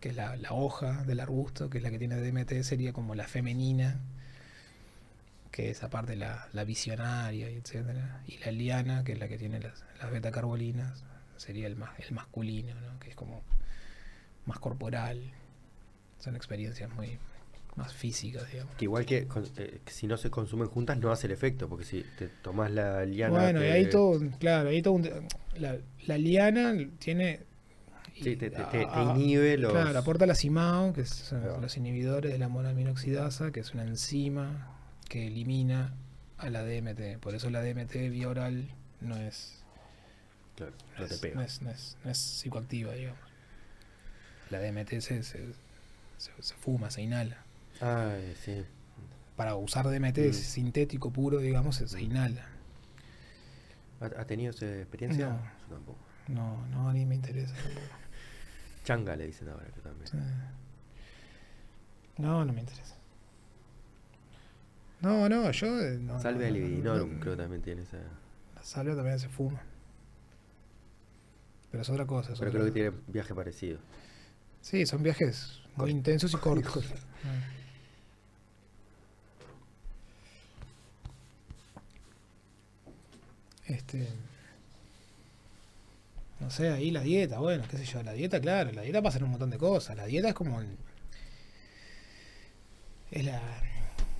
que 0.00 0.08
es 0.08 0.16
la, 0.16 0.34
la 0.36 0.52
hoja 0.54 1.04
del 1.04 1.20
arbusto, 1.20 1.68
que 1.68 1.76
es 1.76 1.84
la 1.84 1.90
que 1.90 1.98
tiene 1.98 2.16
DMT, 2.16 2.62
sería 2.62 2.94
como 2.94 3.14
la 3.14 3.26
femenina, 3.28 4.00
que 5.50 5.70
es 5.70 5.82
aparte 5.82 6.16
la, 6.16 6.48
visionaria, 6.66 7.48
etcétera. 7.50 8.22
Y 8.26 8.38
la 8.38 8.50
liana, 8.50 9.04
que 9.04 9.12
es 9.12 9.18
la 9.18 9.28
que 9.28 9.36
tiene 9.36 9.60
las, 9.60 9.84
las 10.00 10.10
betacarbolinas, 10.10 11.04
sería 11.36 11.66
el, 11.66 11.76
más, 11.76 11.90
el 11.98 12.14
masculino, 12.14 12.74
¿no? 12.80 12.98
que 13.00 13.10
es 13.10 13.14
como 13.14 13.42
más 14.46 14.58
corporal. 14.58 15.20
Son 16.18 16.34
experiencias 16.34 16.90
muy 16.94 17.18
más 17.76 17.92
físicas, 17.92 18.50
digamos. 18.50 18.74
Que 18.76 18.84
igual 18.86 19.04
que, 19.04 19.26
con- 19.26 19.44
eh, 19.58 19.80
que 19.84 19.92
si 19.92 20.06
no 20.06 20.16
se 20.16 20.30
consumen 20.30 20.68
juntas 20.68 20.98
no 20.98 21.10
hace 21.12 21.26
el 21.26 21.32
efecto, 21.34 21.68
porque 21.68 21.84
si 21.84 22.04
te 22.18 22.28
tomás 22.28 22.70
la 22.70 23.04
liana... 23.04 23.38
Bueno, 23.38 23.60
y 23.62 23.68
ahí 23.68 23.82
todo, 23.90 24.18
claro, 24.38 24.70
ahí 24.70 24.80
todo 24.80 24.94
un- 24.94 25.28
la, 25.58 25.76
la 26.06 26.16
liana 26.16 26.74
tiene... 26.98 27.49
Sí, 28.22 28.36
te, 28.36 28.50
te- 28.50 28.56
te- 28.56 28.64
te 28.64 28.84
a- 28.84 29.00
a- 29.12 29.16
inhibe 29.16 29.56
los... 29.58 29.72
Claro, 29.72 29.98
aporta 29.98 30.26
la 30.26 30.34
CIMAO, 30.34 30.92
que 30.92 31.04
son 31.06 31.40
va. 31.46 31.58
los 31.58 31.76
inhibidores 31.76 32.32
de 32.32 32.38
la 32.38 32.48
monoaminoxidasa, 32.48 33.50
que 33.52 33.60
es 33.60 33.72
una 33.74 33.84
enzima 33.84 34.68
que 35.08 35.26
elimina 35.26 35.94
a 36.38 36.50
la 36.50 36.62
DMT. 36.64 37.18
Por 37.20 37.34
eso 37.34 37.50
la 37.50 37.62
DMT 37.62 37.92
vía 38.10 38.28
oral 38.28 38.68
no 39.00 39.16
es, 39.16 39.62
Claro, 40.56 40.72
no 40.98 41.04
es, 41.04 41.22
no 41.34 41.42
es- 41.42 41.62
no 41.62 41.70
es- 41.70 41.96
no 42.04 42.10
es 42.10 42.18
psicoactiva, 42.18 42.92
digamos. 42.94 43.20
La 44.50 44.58
DMT 44.60 45.00
se, 45.00 45.22
se, 45.22 45.52
se- 46.18 46.32
se 46.40 46.54
fuma, 46.56 46.90
se 46.90 47.02
inhala. 47.02 47.44
Ay, 47.80 48.34
sí. 48.44 48.64
Para 49.36 49.54
usar 49.54 49.88
DMT 49.88 50.18
Mm. 50.28 50.32
sintético 50.34 51.10
puro, 51.10 51.38
digamos, 51.38 51.76
se, 51.76 51.88
se 51.88 52.02
inhala. 52.02 52.46
¿Ha, 54.00 54.06
ha 54.20 54.24
tenido 54.26 54.50
esa 54.50 54.66
experiencia? 54.66 55.28
No. 55.28 55.36
Yo 55.68 55.74
tampoco. 55.76 55.98
No, 56.28 56.66
no, 56.68 56.92
ni 56.92 57.04
me 57.06 57.14
interesa. 57.14 57.54
Changa 58.84 59.14
le 59.16 59.26
dicen 59.26 59.48
ahora 59.48 59.66
que 59.66 59.80
también. 59.80 60.06
Sí. 60.06 60.16
No, 62.18 62.44
no 62.44 62.52
me 62.52 62.60
interesa. 62.60 62.96
No, 65.00 65.28
no, 65.28 65.50
yo. 65.50 65.80
eh, 65.80 65.98
No, 66.00 66.20
Salve 66.20 66.46
al 66.46 66.52
no, 66.52 66.58
no, 66.58 66.64
libidinorum, 66.66 67.14
no. 67.14 67.20
creo 67.20 67.36
que 67.36 67.42
también 67.42 67.62
tiene 67.62 67.82
esa... 67.82 67.98
La 68.54 68.62
salvia 68.62 68.94
también 68.94 69.18
se 69.18 69.28
fuma. 69.28 69.60
Pero 71.70 71.82
es 71.82 71.88
otra 71.88 72.06
cosa. 72.06 72.32
es 72.32 72.38
Pero 72.38 72.50
otra- 72.50 72.60
creo 72.60 72.72
que 72.72 72.80
tiene 72.80 72.96
viaje 73.08 73.34
parecido. 73.34 73.78
Sí, 74.60 74.84
son 74.84 75.02
viajes 75.02 75.60
muy 75.76 75.90
intensos 75.90 76.34
y 76.34 76.36
cortos. 76.38 76.84
Este. 83.66 84.08
No 86.40 86.50
sé, 86.50 86.70
ahí 86.70 86.90
la 86.90 87.02
dieta, 87.02 87.38
bueno, 87.38 87.64
qué 87.70 87.76
sé 87.76 87.84
yo, 87.84 88.02
la 88.02 88.12
dieta, 88.12 88.40
claro, 88.40 88.72
la 88.72 88.82
dieta 88.82 89.02
pasa 89.02 89.18
en 89.18 89.24
un 89.24 89.30
montón 89.30 89.50
de 89.50 89.58
cosas. 89.58 89.96
La 89.96 90.06
dieta 90.06 90.28
es 90.28 90.34
como. 90.34 90.60
el- 90.60 90.76
es 93.10 93.24
la, 93.24 93.40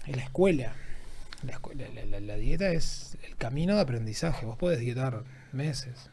es 0.07 0.17
la 0.17 0.23
escuela. 0.25 0.73
La, 1.45 1.53
escuela- 1.53 1.89
la- 1.95 2.05
la- 2.05 2.21
la 2.21 2.37
dieta 2.37 2.71
es 2.71 3.17
el 3.27 3.37
camino 3.37 3.75
de 3.77 3.81
aprendizaje. 3.81 4.45
Vos 4.45 4.59
podés 4.59 4.81
dietar 4.81 5.25
meses. 5.53 6.11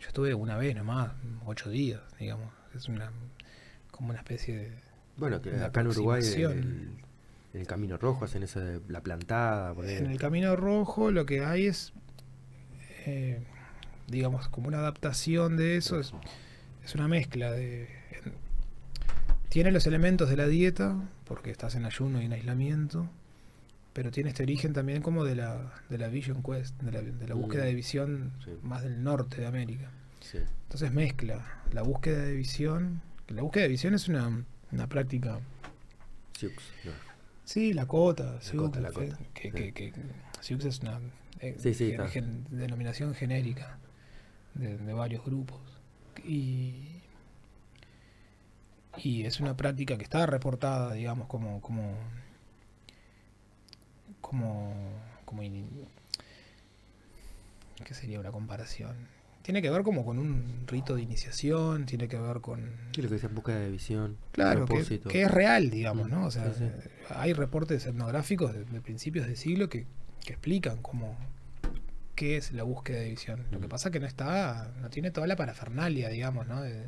Yo 0.00 0.08
estuve 0.08 0.34
una 0.34 0.56
vez 0.56 0.76
nomás, 0.76 1.12
ocho 1.44 1.68
días, 1.70 2.00
digamos. 2.18 2.52
Es 2.74 2.88
una 2.88 3.10
como 3.90 4.10
una 4.10 4.18
especie 4.20 4.56
de. 4.56 4.72
Bueno, 5.16 5.42
que 5.42 5.50
acá 5.56 5.80
en 5.80 5.88
Uruguay, 5.88 6.22
el, 6.52 6.98
en 7.54 7.60
el 7.60 7.66
Camino 7.66 7.96
Rojo, 7.98 8.24
hacen 8.24 8.42
esa 8.44 8.60
de 8.60 8.80
la 8.88 9.02
plantada. 9.02 9.74
En 9.98 10.06
el 10.10 10.18
camino 10.18 10.54
rojo 10.56 11.10
lo 11.10 11.26
que 11.26 11.44
hay 11.44 11.66
es, 11.66 11.92
eh, 13.06 13.42
digamos, 14.10 14.48
como 14.48 14.68
una 14.68 14.78
adaptación 14.78 15.56
de 15.56 15.76
eso. 15.76 15.98
Es, 16.00 16.12
es 16.84 16.94
una 16.94 17.08
mezcla 17.08 17.50
de. 17.52 17.88
Tiene 19.48 19.72
los 19.72 19.86
elementos 19.86 20.28
de 20.30 20.36
la 20.36 20.46
dieta, 20.46 20.96
porque 21.24 21.50
estás 21.50 21.74
en 21.74 21.84
ayuno 21.84 22.22
y 22.22 22.26
en 22.26 22.32
aislamiento, 22.32 23.08
pero 23.92 24.10
tiene 24.12 24.30
este 24.30 24.44
origen 24.44 24.72
también 24.72 25.02
como 25.02 25.24
de 25.24 25.34
la, 25.34 25.72
de 25.88 25.98
la 25.98 26.08
Vision 26.08 26.42
Quest, 26.42 26.80
de 26.80 26.92
la, 26.92 27.02
de 27.02 27.26
la 27.26 27.34
búsqueda 27.34 27.64
de 27.64 27.74
visión 27.74 28.32
sí. 28.44 28.52
más 28.62 28.82
del 28.84 29.02
norte 29.02 29.40
de 29.40 29.46
América. 29.48 29.90
Sí. 30.20 30.38
Entonces 30.64 30.92
mezcla 30.92 31.62
la 31.72 31.82
búsqueda 31.82 32.18
de 32.22 32.34
visión. 32.34 33.02
que 33.26 33.34
La 33.34 33.42
búsqueda 33.42 33.64
de 33.64 33.70
visión 33.70 33.94
es 33.94 34.06
una, 34.08 34.44
una 34.70 34.86
práctica 34.88 35.40
Sioux, 36.38 36.54
no. 36.84 36.92
Sí, 37.44 37.72
la 37.72 37.86
cota. 37.86 38.40
Sioux, 38.40 38.62
cota, 38.66 38.80
la 38.80 38.92
fe- 38.92 39.08
cota, 39.08 39.18
Que, 39.34 39.50
sí. 39.50 39.56
que, 39.56 39.72
que 39.72 39.92
Sioux 40.40 40.64
es 40.64 40.78
una 40.80 41.00
eh, 41.40 41.56
Sí, 41.58 41.74
gen- 42.10 42.46
denominación 42.50 43.14
genérica 43.14 43.78
de, 44.54 44.76
de 44.78 44.92
varios 44.92 45.24
grupos. 45.24 45.60
Y, 46.24 47.00
y 48.96 49.24
es 49.24 49.40
una 49.40 49.56
práctica 49.56 49.96
que 49.96 50.04
está 50.04 50.26
reportada, 50.26 50.92
digamos, 50.94 51.26
como... 51.28 51.60
como 51.60 51.94
como, 54.20 54.72
como 55.24 55.42
in- 55.42 55.66
¿qué 57.84 57.94
sería 57.94 58.20
una 58.20 58.30
comparación? 58.30 58.94
Tiene 59.42 59.62
que 59.62 59.70
ver 59.70 59.82
como 59.82 60.04
con 60.04 60.18
un 60.18 60.64
rito 60.66 60.94
de 60.94 61.02
iniciación, 61.02 61.86
tiene 61.86 62.06
que 62.06 62.18
ver 62.18 62.40
con 62.40 62.70
Sí, 62.94 63.02
lo 63.02 63.08
que 63.08 63.14
decía 63.14 63.28
búsqueda 63.30 63.58
de 63.58 63.70
visión. 63.70 64.18
Claro, 64.32 64.66
que, 64.66 64.84
que 65.08 65.22
es 65.22 65.30
real, 65.30 65.70
digamos, 65.70 66.06
Mm, 66.08 66.10
¿no? 66.10 66.26
O 66.26 66.30
sea, 66.30 66.52
sí, 66.52 66.64
sí. 66.82 66.88
hay 67.08 67.32
reportes 67.32 67.86
etnográficos 67.86 68.52
de, 68.52 68.64
de 68.64 68.80
principios 68.80 69.26
de 69.26 69.34
siglo 69.34 69.68
que, 69.68 69.86
que 70.24 70.32
explican 70.34 70.80
cómo 70.82 71.16
qué 72.20 72.36
es 72.36 72.52
la 72.52 72.64
búsqueda 72.64 72.98
de 73.00 73.08
visión. 73.08 73.46
Lo 73.50 73.60
que 73.60 73.66
pasa 73.68 73.88
es 73.88 73.92
que 73.94 73.98
no 74.00 74.06
está, 74.06 74.70
no 74.82 74.90
tiene 74.90 75.10
toda 75.10 75.26
la 75.26 75.36
parafernalia, 75.36 76.10
digamos, 76.10 76.46
¿no? 76.46 76.60
De, 76.60 76.82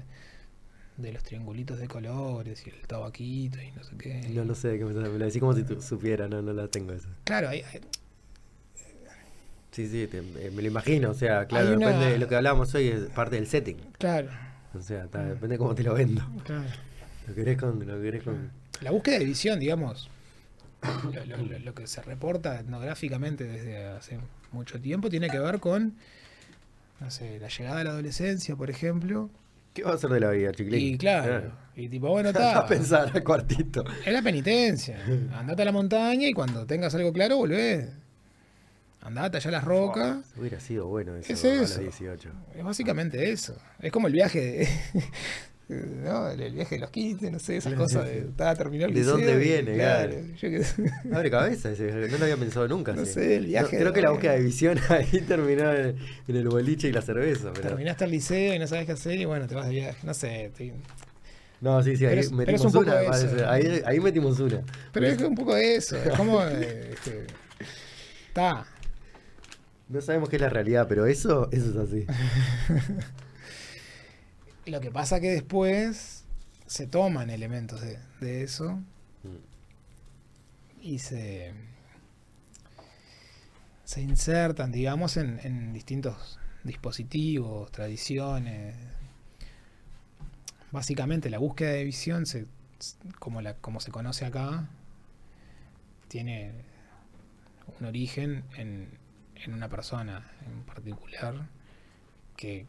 de 0.98 1.10
los 1.12 1.22
triangulitos 1.22 1.78
de 1.78 1.88
colores 1.88 2.66
y 2.66 2.68
el 2.70 2.86
tabaquito 2.86 3.58
y 3.62 3.70
no 3.72 3.82
sé 3.82 3.96
qué. 3.96 4.28
No 4.28 4.44
lo 4.44 4.54
sé, 4.54 4.76
que 4.78 4.84
me, 4.84 4.92
me 4.92 5.18
lo 5.18 5.24
decís 5.24 5.40
como 5.40 5.54
si 5.54 5.62
tú 5.64 5.80
supiera, 5.80 6.28
no, 6.28 6.42
no 6.42 6.52
la 6.52 6.68
tengo 6.68 6.92
esa. 6.92 7.08
Claro, 7.24 7.48
hay, 7.48 7.62
hay- 7.62 7.80
Sí, 9.70 9.88
sí, 9.88 10.06
te- 10.06 10.18
eh, 10.18 10.50
me 10.54 10.60
lo 10.60 10.68
imagino, 10.68 11.10
o 11.10 11.14
sea, 11.14 11.46
claro, 11.46 11.74
una- 11.76 11.86
depende 11.86 12.10
de 12.12 12.18
lo 12.18 12.28
que 12.28 12.36
hablábamos 12.36 12.74
hoy, 12.74 12.88
es 12.88 13.04
parte 13.08 13.36
del 13.36 13.46
setting. 13.46 13.78
claro, 13.98 14.28
O 14.74 14.80
sea, 14.82 15.04
Mm. 15.04 15.28
depende 15.28 15.48
de 15.48 15.58
cómo 15.58 15.74
te 15.74 15.82
lo 15.82 15.94
vendo. 15.94 16.22
claro. 16.44 16.64
Lo 17.26 17.34
querés 17.34 17.56
con. 17.58 17.86
Lo 17.86 18.00
querés 18.02 18.22
con 18.22 18.50
La 18.82 18.90
búsqueda 18.90 19.18
de 19.18 19.24
visión, 19.24 19.58
digamos, 19.60 20.10
lo, 20.82 21.24
lo- 21.24 21.36
lo- 21.44 21.58
lo 21.58 21.74
que 21.74 21.86
se 21.86 22.02
reporta 22.02 22.60
etnográficamente 22.60 23.44
desde 23.44 23.86
hace 23.86 24.18
mucho 24.52 24.80
tiempo 24.80 25.08
tiene 25.10 25.28
que 25.30 25.38
ver 25.38 25.60
con, 25.60 25.94
no 27.00 27.10
sé, 27.10 27.38
la 27.38 27.48
llegada 27.48 27.78
de 27.78 27.84
la 27.84 27.90
adolescencia, 27.90 28.56
por 28.56 28.70
ejemplo. 28.70 29.30
¿Qué 29.74 29.82
va 29.84 29.92
a 29.92 29.94
hacer 29.94 30.10
de 30.10 30.20
la 30.20 30.30
vida, 30.30 30.52
chiquilín? 30.52 30.94
Y 30.94 30.98
claro, 30.98 31.52
y 31.74 31.88
tipo, 31.88 32.08
bueno, 32.10 32.28
está. 32.30 32.58
a 32.58 32.66
pensar 32.66 33.10
al 33.14 33.24
cuartito. 33.24 33.84
Es 34.04 34.12
la 34.12 34.20
penitencia. 34.22 34.98
Andate 35.34 35.62
a 35.62 35.64
la 35.64 35.72
montaña 35.72 36.26
y 36.28 36.32
cuando 36.34 36.66
tengas 36.66 36.94
algo 36.94 37.12
claro, 37.12 37.38
volvés. 37.38 37.88
Andate 39.00 39.38
allá 39.38 39.48
a 39.48 39.52
las 39.52 39.64
rocas. 39.64 40.18
Hubiera 40.36 40.60
sido 40.60 40.86
bueno 40.86 41.16
eso, 41.16 41.32
Es 41.32 41.44
a 41.44 41.48
los 41.54 41.70
eso. 41.72 41.80
18. 41.80 42.28
Es 42.54 42.62
básicamente 42.62 43.32
eso. 43.32 43.56
Es 43.80 43.90
como 43.90 44.06
el 44.08 44.12
viaje 44.12 44.40
de. 44.40 44.68
¿no? 46.04 46.28
El, 46.30 46.52
viaje 46.52 46.74
de 46.76 46.80
los 46.80 46.90
15, 46.90 47.30
no 47.30 47.38
sé, 47.38 47.56
esas 47.56 47.74
cosas 47.74 48.04
de. 48.06 48.18
Estaba 48.20 48.54
terminó 48.54 48.86
el 48.86 48.94
¿De 48.94 49.02
dónde 49.02 49.36
viene, 49.36 49.74
claro? 49.74 50.14
Abre 51.14 51.30
cabeza, 51.30 51.70
ese, 51.70 51.90
no 51.92 52.18
lo 52.18 52.24
había 52.24 52.36
pensado 52.36 52.68
nunca. 52.68 52.92
No 52.92 53.04
sí. 53.04 53.12
sé, 53.14 53.36
el 53.36 53.46
viaje 53.46 53.76
creo 53.76 53.88
de- 53.88 53.92
que 53.94 54.02
la 54.02 54.10
búsqueda 54.10 54.32
de 54.32 54.42
visión 54.42 54.78
ahí 54.88 55.20
terminó 55.26 55.72
en, 55.72 55.96
en 56.28 56.36
el 56.36 56.48
boliche 56.48 56.88
y 56.88 56.92
la 56.92 57.02
cerveza. 57.02 57.52
Pero... 57.54 57.68
Terminaste 57.68 58.04
el 58.04 58.10
liceo 58.10 58.54
y 58.54 58.58
no 58.58 58.66
sabes 58.66 58.86
qué 58.86 58.92
hacer 58.92 59.18
y 59.18 59.24
bueno, 59.24 59.46
te 59.46 59.54
vas 59.54 59.66
de 59.66 59.72
viaje. 59.72 59.98
No 60.06 60.14
sé. 60.14 60.50
te- 60.56 60.72
No, 61.60 61.82
sí, 61.82 61.96
sí, 61.96 62.04
ahí 62.06 62.16
Pero 62.16 62.36
pero 62.36 62.52
metimos 62.52 62.74
un 62.74 62.82
una. 62.88 63.02
eso. 63.02 63.48
Ahí, 63.50 63.82
ahí 63.86 64.00
metimos 64.00 64.40
una. 64.40 64.60
Pero 64.92 65.06
es 65.06 65.20
un 65.22 65.34
poco 65.34 65.56
eso. 65.56 65.96
Es 65.96 66.10
como. 66.16 66.42
eh, 66.42 66.90
este, 66.94 67.26
Está. 68.28 68.66
No 69.88 70.00
sabemos 70.00 70.30
qué 70.30 70.36
es 70.36 70.42
la 70.42 70.48
realidad, 70.48 70.86
pero 70.88 71.04
eso, 71.04 71.50
eso 71.52 71.68
es 71.68 71.76
así. 71.76 72.06
Lo 74.66 74.80
que 74.80 74.90
pasa 74.90 75.20
que 75.20 75.30
después 75.30 76.24
se 76.66 76.86
toman 76.86 77.30
elementos 77.30 77.80
de, 77.80 77.98
de 78.20 78.42
eso 78.44 78.80
y 80.80 80.98
se, 81.00 81.52
se 83.84 84.00
insertan, 84.00 84.72
digamos, 84.72 85.16
en, 85.16 85.40
en 85.42 85.72
distintos 85.72 86.38
dispositivos, 86.64 87.70
tradiciones. 87.72 88.76
Básicamente 90.70 91.28
la 91.28 91.38
búsqueda 91.38 91.72
de 91.72 91.84
visión, 91.84 92.24
se, 92.24 92.46
como, 93.18 93.42
la, 93.42 93.54
como 93.54 93.80
se 93.80 93.90
conoce 93.90 94.24
acá, 94.24 94.68
tiene 96.08 96.52
un 97.80 97.86
origen 97.86 98.44
en, 98.56 98.88
en 99.34 99.54
una 99.54 99.68
persona 99.68 100.30
en 100.46 100.62
particular 100.62 101.48
que 102.36 102.66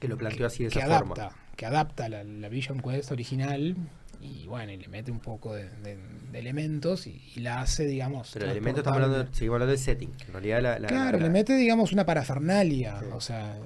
Que 0.00 0.08
lo 0.08 0.16
planteó 0.16 0.46
así 0.46 0.64
de 0.64 0.70
que 0.70 0.78
esa 0.78 0.86
adapta, 0.86 1.06
forma. 1.30 1.38
que 1.56 1.66
adapta 1.66 2.08
la, 2.08 2.24
la 2.24 2.48
Vision 2.48 2.80
Quest 2.80 3.12
original 3.12 3.76
y 4.20 4.46
bueno, 4.46 4.70
y 4.72 4.76
le 4.76 4.88
mete 4.88 5.10
un 5.10 5.18
poco 5.20 5.54
de, 5.54 5.68
de- 5.82 5.98
de 6.32 6.38
elementos 6.38 7.06
y, 7.06 7.20
y 7.36 7.40
la 7.40 7.60
hace, 7.60 7.84
digamos. 7.86 8.30
Pero 8.32 8.44
el 8.46 8.52
elemento 8.52 8.80
estamos 8.80 9.02
hablando, 9.02 9.26
seguimos 9.34 9.54
hablando 9.56 9.72
del 9.72 9.80
setting. 9.80 10.12
En 10.28 10.32
realidad 10.32 10.62
la, 10.62 10.78
la- 10.78 10.88
Claro, 10.88 11.18
la- 11.18 11.24
le 11.24 11.30
mete, 11.30 11.54
digamos, 11.56 11.92
una 11.92 12.06
parafernalia. 12.06 13.00
Sí. 13.00 13.06
O 13.12 13.20
sea, 13.20 13.56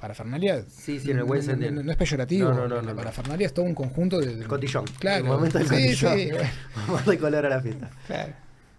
Parafernalia. 0.00 0.64
Sí, 0.68 0.98
sí, 0.98 1.12
en 1.12 1.18
el 1.18 1.24
buen 1.24 1.44
sentido. 1.44 1.70
No, 1.70 1.82
no 1.84 1.90
es 1.92 1.96
peyorativo. 1.96 2.48
No, 2.48 2.54
no, 2.56 2.68
no, 2.68 2.74
la 2.76 2.82
no, 2.82 2.88
no. 2.90 2.96
parafernalia 2.96 3.46
es 3.46 3.54
todo 3.54 3.64
un 3.64 3.74
conjunto 3.74 4.18
de. 4.18 4.32
El 4.32 4.48
cotillón. 4.48 4.84
Claro. 4.98 5.24
El 5.24 5.30
momento 5.30 5.58
del 5.58 5.68
sí, 5.68 5.74
cotillón. 5.74 6.18
sí, 6.18 6.30
bueno, 6.32 6.48
Vamos 6.88 7.06
de 7.06 7.18
color 7.18 7.46
a 7.46 7.48
la 7.48 7.60
fiesta. 7.60 7.90
claro. 8.08 8.32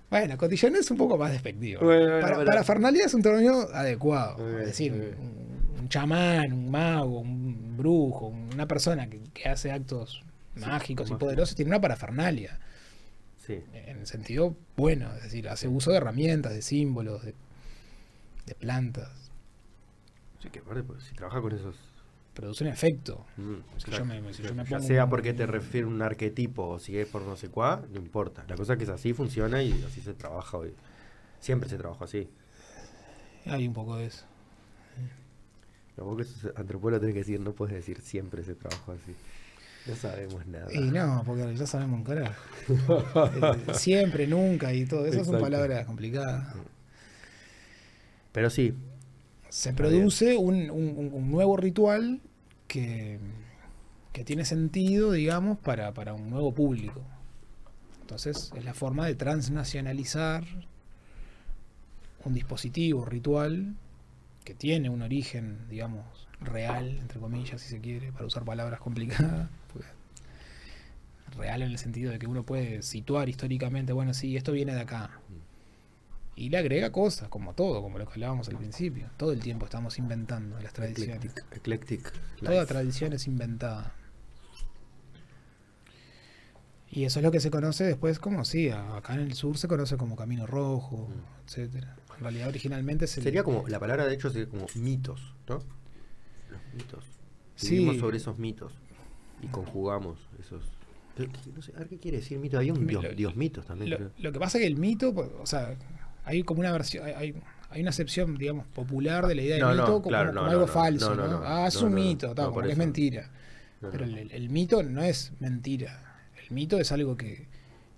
Bueno, 0.09 0.37
cotillón 0.37 0.75
es 0.75 0.91
un 0.91 0.97
poco 0.97 1.17
más 1.17 1.31
despectivo. 1.31 1.81
Bueno, 1.85 2.05
bueno, 2.11 2.21
Para, 2.21 2.43
parafernalia 2.45 3.05
es 3.05 3.13
un 3.13 3.21
término 3.21 3.61
adecuado. 3.73 4.59
Es 4.59 4.65
decir, 4.67 4.91
un, 4.91 5.52
un 5.83 5.89
chamán, 5.89 6.53
un 6.53 6.71
mago, 6.71 7.19
un 7.21 7.77
brujo, 7.77 8.27
una 8.27 8.67
persona 8.67 9.09
que, 9.09 9.21
que 9.33 9.49
hace 9.49 9.71
actos 9.71 10.23
Sí, 10.55 10.61
mágicos 10.61 11.09
y 11.11 11.15
poderosos 11.15 11.55
tiene 11.55 11.69
una 11.71 11.81
parafernalia. 11.81 12.59
Sí. 13.45 13.63
En 13.73 13.97
el 13.97 14.07
sentido 14.07 14.55
bueno, 14.77 15.13
es 15.15 15.23
decir, 15.23 15.49
hace 15.49 15.67
uso 15.67 15.91
de 15.91 15.97
herramientas, 15.97 16.53
de 16.53 16.61
símbolos, 16.61 17.23
de, 17.23 17.33
de 18.45 18.55
plantas. 18.55 19.31
Sí, 20.41 20.49
que 20.49 20.59
aparte, 20.59 20.83
pues, 20.83 21.03
si 21.03 21.15
trabaja 21.15 21.41
con 21.41 21.53
esos. 21.53 21.75
Produce 22.33 22.63
un 22.63 22.69
efecto. 22.69 23.25
mm, 23.37 23.55
Si 23.77 23.85
claro. 23.85 24.05
yo 24.05 24.05
me- 24.05 24.33
si 24.33 24.43
yo 24.43 24.53
me 24.55 24.65
ya 24.65 24.79
sea 24.79 25.09
porque 25.09 25.33
te 25.33 25.45
refiere 25.45 25.85
un 25.87 26.01
arquetipo 26.01 26.67
o 26.67 26.79
si 26.79 26.97
es 26.97 27.07
por 27.07 27.21
no 27.23 27.35
sé 27.35 27.49
cuál, 27.49 27.87
no 27.91 27.99
importa. 27.99 28.43
La 28.47 28.55
cosa 28.57 28.73
es 28.73 28.77
que 28.77 28.83
es 28.85 28.89
así, 28.89 29.13
funciona 29.13 29.61
y 29.63 29.83
así 29.83 30.01
se 30.01 30.13
trabaja 30.13 30.57
hoy. 30.57 30.75
Siempre 31.39 31.69
se 31.69 31.77
trabaja 31.77 32.05
así. 32.05 32.29
Hay 33.45 33.67
un 33.67 33.73
poco 33.73 33.95
de 33.97 34.05
eso. 34.07 34.25
Lo 35.97 36.05
vos 36.05 36.17
que 36.41 36.49
antropólogo 36.55 36.99
tenés 37.01 37.13
que 37.13 37.19
decir, 37.19 37.39
no 37.39 37.53
puedes 37.53 37.75
decir 37.75 38.01
siempre 38.01 38.43
se 38.43 38.55
trabaja 38.55 38.93
así. 38.93 39.13
No 39.85 39.95
sabemos 39.95 40.45
nada. 40.47 40.73
Y 40.73 40.79
no, 40.79 41.23
porque 41.25 41.55
ya 41.55 41.67
sabemos 41.67 41.99
un 41.99 42.03
carajo. 42.05 42.41
Eh, 43.67 43.73
Siempre, 43.73 44.25
nunca 44.27 44.73
y 44.73 44.85
todo. 44.85 45.05
Esas 45.05 45.27
son 45.27 45.39
palabras 45.41 45.85
complicadas. 45.85 46.55
Pero 48.31 48.49
sí, 48.49 48.73
Se 49.49 49.73
produce 49.73 50.35
un, 50.37 50.71
un- 50.71 50.97
un- 50.97 51.11
un 51.13 51.31
nuevo 51.31 51.57
ritual 51.57 52.21
que, 52.67 53.19
que 54.13 54.23
tiene 54.23 54.45
sentido, 54.45 55.11
digamos, 55.11 55.59
para, 55.59 55.93
para 55.93 56.13
un 56.13 56.29
nuevo 56.29 56.53
público. 56.53 57.01
Entonces, 58.01 58.51
es 58.55 58.65
la 58.65 58.73
forma 58.73 59.05
de 59.05 59.15
transnacionalizar 59.15 60.43
un 62.25 62.33
dispositivo 62.33 63.05
ritual 63.05 63.75
que 64.43 64.53
tiene 64.53 64.89
un 64.89 65.01
origen, 65.01 65.67
digamos, 65.69 66.05
real, 66.41 66.97
entre 66.99 67.19
comillas, 67.19 67.61
si 67.61 67.69
se 67.69 67.79
quiere, 67.79 68.11
para 68.11 68.25
usar 68.25 68.43
palabras 68.43 68.79
complicadas. 68.79 69.49
porque 69.73 69.87
real 71.37 71.61
en 71.63 71.71
el 71.71 71.77
sentido 71.79 72.11
de 72.11 72.19
que 72.19 72.27
uno 72.27 72.43
puede 72.43 72.81
situar 72.83 73.29
históricamente, 73.29 73.93
bueno, 73.93 74.13
sí, 74.13 74.35
esto 74.37 74.51
viene 74.51 74.73
de 74.75 74.81
acá. 74.81 75.09
Y 76.35 76.49
le 76.49 76.57
agrega 76.57 76.91
cosas, 76.91 77.29
como 77.29 77.53
todo, 77.53 77.81
como 77.81 77.99
lo 77.99 78.05
que 78.05 78.13
hablábamos 78.13 78.49
al 78.49 78.57
principio. 78.57 79.09
Todo 79.17 79.31
el 79.33 79.39
tiempo 79.39 79.65
estamos 79.65 79.97
inventando 79.99 80.59
las 80.59 80.73
tradiciones. 80.73 81.17
eclectic. 81.17 81.45
eclectic 81.55 82.11
Toda 82.43 82.65
tradición 82.65 83.13
es 83.13 83.27
inventada. 83.27 83.93
Y 86.89 87.05
eso 87.05 87.19
es 87.19 87.23
lo 87.23 87.31
que 87.31 87.39
se 87.39 87.49
conoce 87.49 87.83
después 87.85 88.19
como, 88.19 88.45
sí, 88.45 88.69
acá 88.69 89.15
en 89.15 89.21
el 89.21 89.33
sur 89.33 89.57
se 89.57 89.67
conoce 89.67 89.97
como 89.97 90.15
Camino 90.15 90.45
Rojo, 90.45 91.07
Mm. 91.09 91.45
etcétera. 91.47 91.95
En 92.17 92.23
realidad 92.23 92.47
originalmente 92.49 93.07
se... 93.07 93.21
Sería 93.21 93.43
como, 93.43 93.67
la 93.67 93.79
palabra 93.79 94.05
de 94.07 94.13
hecho 94.15 94.29
sería 94.29 94.47
como 94.49 94.65
mitos, 94.75 95.33
¿no? 95.47 95.55
Los 96.49 96.73
mitos. 96.75 97.03
Sí. 97.55 97.69
Vivimos 97.71 97.97
sobre 97.97 98.17
esos 98.17 98.37
mitos 98.39 98.73
y 99.41 99.47
conjugamos 99.47 100.19
esos. 100.39 100.63
Pero, 101.15 101.31
¿qué- 101.31 101.51
no 101.55 101.61
sé, 101.61 101.73
a 101.75 101.79
ver 101.79 101.87
qué 101.89 101.97
quiere 101.99 102.17
decir 102.17 102.39
mito. 102.39 102.57
Hay 102.57 102.71
un 102.71 102.87
dios, 102.87 103.03
lo- 103.03 103.11
dios 103.13 103.35
mitos 103.35 103.65
también. 103.65 104.11
Lo, 104.17 104.31
que 104.31 104.39
pasa 104.39 104.57
es 104.57 104.63
que 104.63 104.67
el 104.67 104.77
mito, 104.77 105.13
pues, 105.13 105.29
o 105.39 105.45
sea, 105.45 105.75
hay 106.25 106.43
como 106.43 106.59
una 106.61 106.71
versión, 106.71 107.05
hay- 107.05 107.35
hay, 107.69 107.81
una 107.81 107.89
acepción, 107.89 108.37
digamos, 108.37 108.65
popular 108.67 109.25
de 109.27 109.35
la 109.35 109.41
idea 109.41 109.55
de 109.55 109.61
No, 109.61 109.73
no, 109.73 109.81
mito 109.83 109.93
como, 109.93 110.07
claro, 110.09 110.29
como 110.33 110.45
no, 110.45 110.51
algo 110.51 110.67
falso, 110.67 111.41
ah, 111.43 111.65
es 111.67 111.75
un 111.81 111.93
mito, 111.93 112.33
tal, 112.33 112.47
como 112.49 112.61
que 112.61 112.71
es 112.71 112.77
mentira. 112.77 113.29
Pero 113.91 114.05
el, 114.05 114.31
el 114.31 114.49
mito 114.49 114.81
no 114.83 115.03
es 115.03 115.33
mentira. 115.39 116.21
El 116.43 116.51
mito 116.55 116.79
es 116.79 116.91
algo 116.91 117.17
que, 117.17 117.47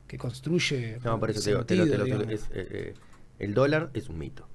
que 0.07 0.17
construye. 0.17 0.97
No, 1.03 1.19
por 1.19 1.29
eso 1.29 1.41
te 1.41 1.75
digo, 1.75 1.85
te 1.85 1.97
lo- 1.97 2.03
te 2.05 2.25
lo- 2.25 2.29
es, 2.29 2.43
eh, 2.53 2.67
eh, 2.71 2.93
el 3.39 3.53
dólar 3.53 3.89
es 3.93 4.09
un 4.09 4.17
mito. 4.17 4.47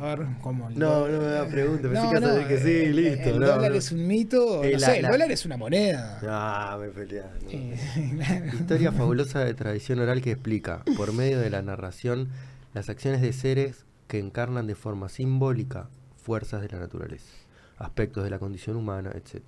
A 0.00 0.14
ver, 0.16 0.26
¿cómo? 0.40 0.70
No, 0.70 1.06
no 1.06 1.18
me 1.18 1.26
da 1.26 1.46
pregunta, 1.46 1.82
pensé 1.82 2.02
No, 2.02 2.10
que 2.10 2.20
no, 2.20 2.48
que 2.48 2.58
sí, 2.58 2.70
el- 2.70 2.96
listo, 2.96 3.28
El 3.30 3.40
no, 3.40 3.46
dólar 3.46 3.72
es 3.72 3.92
un 3.92 4.06
mito. 4.06 4.64
Eh, 4.64 4.72
no 4.72 4.78
la- 4.78 4.86
sé, 4.86 4.96
el 4.96 5.02
la- 5.02 5.10
dólar 5.10 5.30
es 5.32 5.44
una 5.44 5.56
moneda. 5.58 6.18
Ah, 6.26 6.78
me 6.80 6.88
claro. 7.04 8.46
Historia 8.54 8.92
fabulosa 8.92 9.40
de 9.44 9.52
tradición 9.54 9.98
oral 10.00 10.22
que 10.22 10.32
explica, 10.32 10.82
por 10.96 11.12
medio 11.12 11.40
de 11.40 11.50
la 11.50 11.60
narración, 11.62 12.28
las 12.72 12.88
acciones 12.88 13.20
de 13.20 13.32
seres 13.34 13.84
que 14.08 14.18
encarnan 14.18 14.66
de 14.66 14.74
forma 14.74 15.08
simbólica 15.10 15.88
fuerzas 16.16 16.62
de 16.62 16.68
la 16.68 16.78
naturaleza, 16.78 17.30
aspectos 17.76 18.24
de 18.24 18.30
la 18.30 18.38
condición 18.38 18.76
humana, 18.76 19.10
etc. 19.14 19.42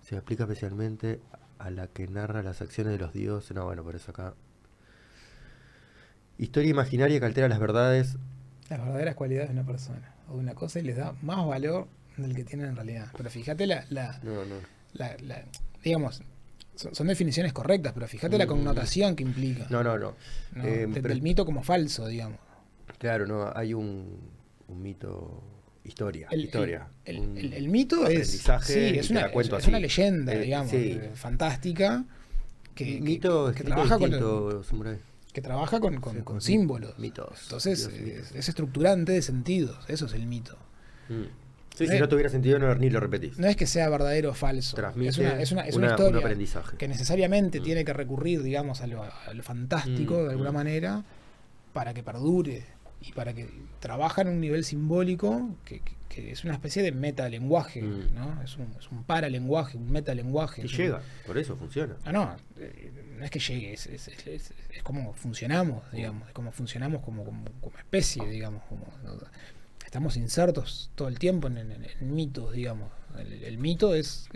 Se 0.00 0.16
aplica 0.16 0.44
especialmente 0.44 1.20
a 1.58 1.70
la 1.70 1.86
que 1.88 2.06
narra 2.08 2.42
las 2.42 2.60
acciones 2.62 2.92
de 2.92 2.98
los 2.98 3.12
dioses. 3.12 3.54
No, 3.54 3.64
bueno, 3.64 3.82
por 3.82 3.94
eso 3.96 4.10
acá. 4.10 4.34
Historia 6.38 6.70
imaginaria 6.70 7.18
que 7.18 7.24
altera 7.26 7.48
las 7.48 7.58
verdades. 7.58 8.16
Las 8.68 8.80
verdaderas 8.80 9.14
cualidades 9.14 9.48
de 9.48 9.54
una 9.54 9.66
persona 9.66 10.14
o 10.28 10.34
de 10.34 10.40
una 10.40 10.54
cosa 10.54 10.78
y 10.80 10.82
les 10.82 10.96
da 10.96 11.14
más 11.22 11.46
valor 11.46 11.86
del 12.16 12.34
que 12.34 12.44
tienen 12.44 12.68
en 12.68 12.76
realidad. 12.76 13.06
Pero 13.16 13.30
fíjate 13.30 13.66
la, 13.66 13.84
la, 13.90 14.18
No, 14.22 14.44
no. 14.44 14.56
la- 14.94 15.16
la- 15.22 15.44
digamos, 15.82 16.22
son, 16.74 16.94
son 16.94 17.06
definiciones 17.06 17.52
correctas, 17.52 17.92
pero 17.94 18.06
fíjate 18.06 18.36
la 18.36 18.44
Mm. 18.44 18.48
connotación 18.48 19.16
que 19.16 19.22
implica. 19.22 19.66
No, 19.70 19.82
no, 19.82 19.98
no. 19.98 20.14
¿no? 20.54 20.64
Eh, 20.64 20.86
De- 20.86 20.88
pero- 21.00 21.08
del 21.08 21.22
mito 21.22 21.46
como 21.46 21.62
falso, 21.62 22.06
digamos. 22.06 22.38
Claro, 22.98 23.26
no, 23.26 23.50
hay 23.54 23.72
un, 23.74 24.20
un 24.68 24.82
mito. 24.82 25.42
Historia. 25.86 26.28
El, 26.30 26.44
historia. 26.44 26.88
el- 27.04 27.36
el- 27.38 27.52
el 27.52 27.68
mito 27.68 28.06
es, 28.06 28.28
sí, 28.30 28.40
es, 28.98 29.10
una, 29.10 29.26
es- 29.26 29.66
una 29.68 29.80
leyenda, 29.80 30.34
Eh, 30.34 30.40
digamos, 30.40 30.70
sí. 30.70 30.98
eh, 31.00 31.10
fantástica, 31.14 32.04
que, 32.74 33.00
mito 33.00 33.52
que 33.54 33.64
trabaja 33.64 33.96
distinto, 33.96 34.62
que 35.32 35.40
trabaja 35.42 35.80
con, 35.80 36.00
con- 36.00 36.12
Sí, 36.14 36.18
con 36.18 36.24
con 36.24 36.40
símbolos. 36.40 36.98
mitos, 36.98 37.42
Entonces, 37.44 37.88
Dios, 37.88 38.32
es, 38.34 38.48
estructurante 38.48 39.12
de 39.12 39.22
sentidos, 39.22 39.78
eso 39.88 40.06
es 40.06 40.14
el 40.14 40.26
mito. 40.26 40.56
Mm. 41.08 41.22
Sí, 41.74 41.86
si 41.86 41.98
no 41.98 42.08
tuviera 42.08 42.30
sentido, 42.30 42.58
no, 42.58 42.74
ni 42.74 42.88
lo 42.88 43.00
repetís. 43.00 43.38
No 43.38 43.46
es 43.46 43.54
que 43.54 43.66
sea 43.66 43.90
verdadero 43.90 44.30
o 44.30 44.34
falso, 44.34 44.76
Transmite 44.76 45.10
es 45.10 45.18
una, 45.18 45.40
es 45.42 45.52
una, 45.52 45.62
es 45.66 45.76
una 45.76 45.86
una- 45.88 45.94
un 45.96 46.00
historia 46.00 46.20
aprendizaje. 46.20 46.76
que 46.78 46.88
necesariamente 46.88 47.60
Mm. 47.60 47.62
tiene 47.64 47.84
que 47.84 47.92
recurrir, 47.92 48.42
digamos, 48.42 48.80
a 48.80 48.86
lo, 48.86 49.02
a 49.02 49.34
lo 49.34 49.42
fantástico 49.42 50.14
Mm, 50.14 50.24
de 50.24 50.30
alguna 50.30 50.52
mm. 50.52 50.54
manera 50.54 51.04
para 51.74 51.92
que 51.92 52.02
perdure 52.02 52.64
y 53.00 53.12
para 53.12 53.32
que 53.34 53.48
trabaja 53.80 54.22
en 54.22 54.28
un 54.28 54.40
nivel 54.40 54.64
simbólico 54.64 55.54
que, 55.64 55.80
que- 55.80 55.96
que 56.08 56.30
es 56.32 56.44
una 56.44 56.54
especie 56.54 56.82
de 56.82 56.92
metalenguaje, 56.92 57.82
Mm. 57.82 58.14
¿no? 58.14 58.40
Es 58.42 58.56
un, 58.56 58.72
es 58.78 58.90
un 58.90 59.02
paralenguaje, 59.04 59.76
un 59.76 59.90
metalenguaje. 59.90 60.62
Un- 60.62 60.68
llega, 60.68 61.02
por 61.26 61.36
eso 61.36 61.56
funciona. 61.56 61.96
No, 62.06 62.12
no, 62.12 62.36
eh, 62.58 62.92
no 63.18 63.24
es 63.24 63.30
que 63.30 63.38
llegue, 63.40 63.72
es, 63.74 63.86
es, 63.86 64.08
es- 64.08 64.26
es- 64.26 64.54
es 64.70 64.82
como 64.82 65.12
funcionamos, 65.14 65.82
digamos, 65.92 66.26
es 66.28 66.32
como 66.34 66.52
funcionamos 66.52 67.02
como, 67.02 67.24
como, 67.24 67.44
como 67.60 67.76
especie, 67.78 68.26
digamos, 68.28 68.62
como 68.68 68.86
¿no? 69.04 69.18
estamos 69.84 70.16
insertos 70.16 70.90
todo 70.94 71.08
el 71.08 71.18
tiempo 71.18 71.48
en, 71.48 71.58
en- 71.58 71.72
en 72.00 72.14
mitos, 72.14 72.52
digamos. 72.54 72.90
El, 73.18 73.42
el 73.44 73.58
mito 73.58 73.94
es 73.94 74.28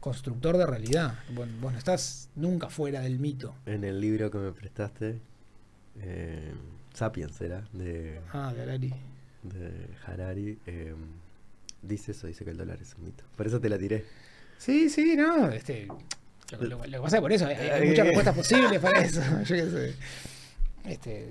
constructor 0.00 0.56
de 0.56 0.66
realidad. 0.66 1.18
Vos, 1.34 1.46
vos 1.60 1.72
no 1.72 1.78
estás 1.78 2.30
nunca 2.34 2.70
fuera 2.70 3.00
del 3.02 3.18
mito. 3.18 3.54
En 3.66 3.84
el 3.84 4.00
libro 4.00 4.30
que 4.30 4.38
me 4.38 4.52
prestaste, 4.52 5.20
eh, 6.00 6.52
Sapiens 6.94 7.40
era, 7.40 7.62
de, 7.72 8.20
Ah, 8.32 8.52
de 8.54 8.62
Harari. 8.62 8.92
de 9.42 9.70
Harari, 10.06 10.58
eh, 10.66 10.94
dice 11.82 12.12
eso, 12.12 12.26
dice 12.26 12.44
que 12.44 12.50
el 12.50 12.56
dólar 12.56 12.78
es 12.82 12.94
un 12.98 13.04
mito. 13.04 13.24
Por 13.36 13.46
eso 13.46 13.60
te 13.60 13.68
la 13.68 13.78
tiré. 13.78 14.04
Sí, 14.58 14.90
sí, 14.90 15.14
no, 15.16 15.48
este, 15.50 15.86
lo, 15.86 16.62
lo- 16.62 16.76
lo 16.78 16.82
que 16.82 16.98
pasa 17.00 17.16
es 17.16 17.22
por 17.22 17.32
eso 17.32 17.46
hay, 17.46 17.54
hay 17.56 17.82
Eh, 17.84 17.86
muchas 17.88 18.04
eh. 18.06 18.08
respuestas 18.08 18.34
posibles 18.36 18.80
para 18.80 19.00
eso. 19.04 19.20
Yo 19.44 19.56
qué 19.56 19.70
sé. 19.70 19.94
Este, 20.84 21.30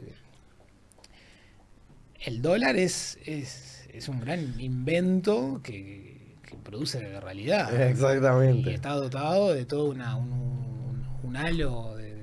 el 2.25 2.41
dólar 2.41 2.75
es, 2.75 3.17
es, 3.25 3.87
es 3.93 4.09
un 4.09 4.19
gran 4.19 4.59
invento 4.59 5.61
que, 5.63 6.35
que 6.43 6.55
produce 6.57 7.19
realidad. 7.19 7.71
Y 7.71 7.91
Exactamente. 7.91 8.73
está 8.73 8.91
dotado 8.93 9.53
de 9.53 9.65
todo 9.65 9.85
una, 9.89 10.15
un, 10.15 10.31
un- 10.31 11.05
un 11.23 11.37
halo 11.37 11.95
de, 11.95 12.15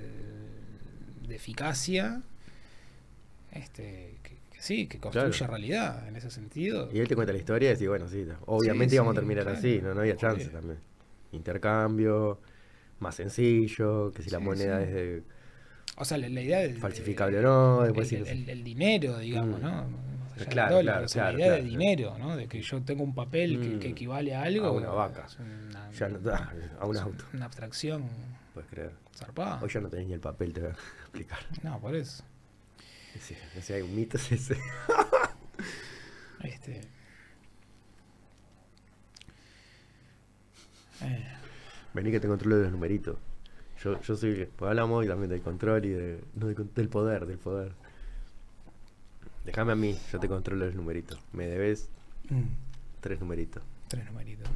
de 1.29 1.37
eficacia. 1.37 2.23
Este, 3.59 4.19
que, 4.23 4.37
que 4.53 4.61
sí, 4.63 4.87
que 4.87 4.99
construye 4.99 5.31
Claro. 5.31 5.53
realidad 5.53 6.09
en 6.09 6.17
ese 6.17 6.31
sentido. 6.31 6.89
Y 6.93 6.99
él 7.01 7.09
te 7.09 7.15
cuenta 7.15 7.33
la 7.33 7.39
historia 7.39 7.71
y 7.71 7.73
decís, 7.73 7.89
bueno, 7.89 8.09
sí, 8.09 8.27
obviamente 8.47 8.91
Sí, 8.91 8.95
íbamos 8.97 9.13
sí, 9.15 9.17
a 9.19 9.21
terminar 9.21 9.45
claro. 9.45 9.59
así, 9.59 9.81
no, 9.83 9.95
no 9.95 10.01
había 10.01 10.17
chance 10.17 10.47
también. 10.49 10.79
Intercambio, 11.33 12.41
más 13.01 13.15
sencillo, 13.15 14.13
que 14.13 14.23
si 14.23 14.31
la 14.31 14.39
moneda 14.39 14.83
es 14.83 14.93
de 14.93 15.23
O 15.97 16.05
sea, 16.05 16.19
la, 16.19 16.29
la 16.29 16.41
idea 16.41 16.59
de. 16.61 16.75
falsificable 16.75 17.39
o 17.39 17.43
no, 17.43 17.83
después 17.83 18.13
el, 18.13 18.27
el- 18.27 18.49
el 18.51 18.65
dinero, 18.65 19.19
digamos, 19.19 19.61
Mm. 19.61 19.63
¿no? 19.63 19.87
Del 20.37 20.49
Claro, 20.49 20.75
dólar, 20.77 20.95
claro, 20.97 21.07
o 21.07 21.09
sea, 21.09 21.23
claro, 21.23 21.33
la 21.39 21.39
idea 21.45 21.53
claro, 21.55 21.63
de 21.65 21.71
dinero, 21.71 22.19
¿no? 22.19 22.37
De 22.37 22.47
que 22.47 22.61
yo 22.61 22.83
tengo 22.83 23.03
un 23.05 23.15
papel 23.15 23.59
que, 23.59 23.69
Mm. 23.69 23.79
que 23.81 23.89
equivale 23.89 24.35
a 24.35 24.43
algo. 24.43 24.67
A 24.67 24.71
una 24.73 24.91
vaca. 24.91 25.25
es 25.27 25.39
una, 25.39 25.91
Ya 25.93 26.09
no- 26.09 26.31
ah, 26.31 26.53
a 26.81 26.87
un 26.87 26.97
auto. 26.99 27.25
Una 27.33 27.47
abstracción 27.47 28.05
Puedes 28.53 28.69
creer. 28.71 28.91
zarpada. 29.15 29.61
Hoy 29.63 29.71
ya 29.71 29.81
no 29.81 29.89
tenés 29.89 30.07
ni 30.09 30.13
el 30.13 30.21
papel, 30.21 30.53
te 30.53 30.61
voy 30.61 30.71
a 30.71 30.73
explicar. 31.05 31.39
No, 31.63 31.81
por 31.81 31.95
eso. 31.97 32.23
Sí, 33.21 33.35
o 33.59 33.63
sea, 33.63 33.77
hay 33.77 33.83
un 33.83 33.95
mito 33.95 34.17
es 34.19 34.33
ese. 34.33 34.57
Este. 36.43 36.81
eh, 41.03 41.27
Vení 41.95 42.11
que 42.11 42.21
te 42.21 42.29
controlo 42.29 42.57
de 42.57 42.63
los 42.65 42.73
numeritos. 42.73 43.17
Yo, 43.83 44.01
yo 44.01 44.17
soy. 44.17 44.49
Pues 44.57 44.69
hablamos 44.69 45.05
y 45.05 45.09
también 45.09 45.31
del 45.31 45.41
control 45.43 45.85
y 45.85 45.91
de, 45.91 46.21
no, 46.35 46.47
del 46.49 46.89
poder, 46.89 47.27
del 47.27 47.39
poder. 47.39 47.73
Déjame 49.45 49.73
a 49.73 49.77
mí, 49.77 49.97
yo 50.13 50.19
te 50.19 50.29
controlo 50.29 50.67
los 50.67 50.75
numeritos. 50.75 51.21
Me 51.33 51.47
debes 51.47 51.89
mm, 52.31 52.43
tres 53.01 53.21
numeritos. 53.21 53.63
tres 53.89 54.05
numeritos. 54.07 54.49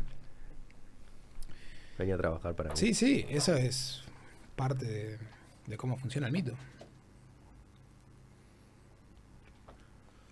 Vení 1.98 2.12
a 2.12 2.16
trabajar 2.16 2.54
para 2.56 2.70
mí. 2.70 2.76
Sí, 2.76 2.94
sí, 2.94 3.24
eso 3.28 3.54
es 3.54 4.02
parte 4.56 4.84
de, 4.84 5.18
de 5.66 5.76
cómo 5.76 5.96
funciona 5.96 6.26
el 6.26 6.32
mito. 6.32 6.54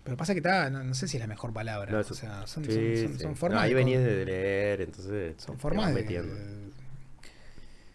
Pero 0.09 0.17
pasa 0.17 0.33
que 0.33 0.39
está, 0.39 0.71
no, 0.71 0.83
no 0.83 0.95
sé 0.95 1.07
si 1.07 1.17
es 1.17 1.21
la 1.21 1.27
mejor 1.27 1.53
palabra. 1.53 1.91
No, 1.91 1.99
eso- 1.99 2.15
o 2.15 2.17
sea, 2.17 2.47
son, 2.47 2.65
Sí, 2.65 2.71
son- 2.71 2.81
son- 2.81 3.13
sí. 3.13 3.19
son 3.19 3.29
No, 3.33 3.35
formas. 3.37 3.61
ahí 3.61 3.75
venías 3.75 4.03
de 4.03 4.25
leer, 4.25 4.81
entonces. 4.81 5.35
Son 5.37 5.59
formas 5.59 5.89
de, 5.93 6.01
metiendo. 6.01 6.33
de- 6.33 6.71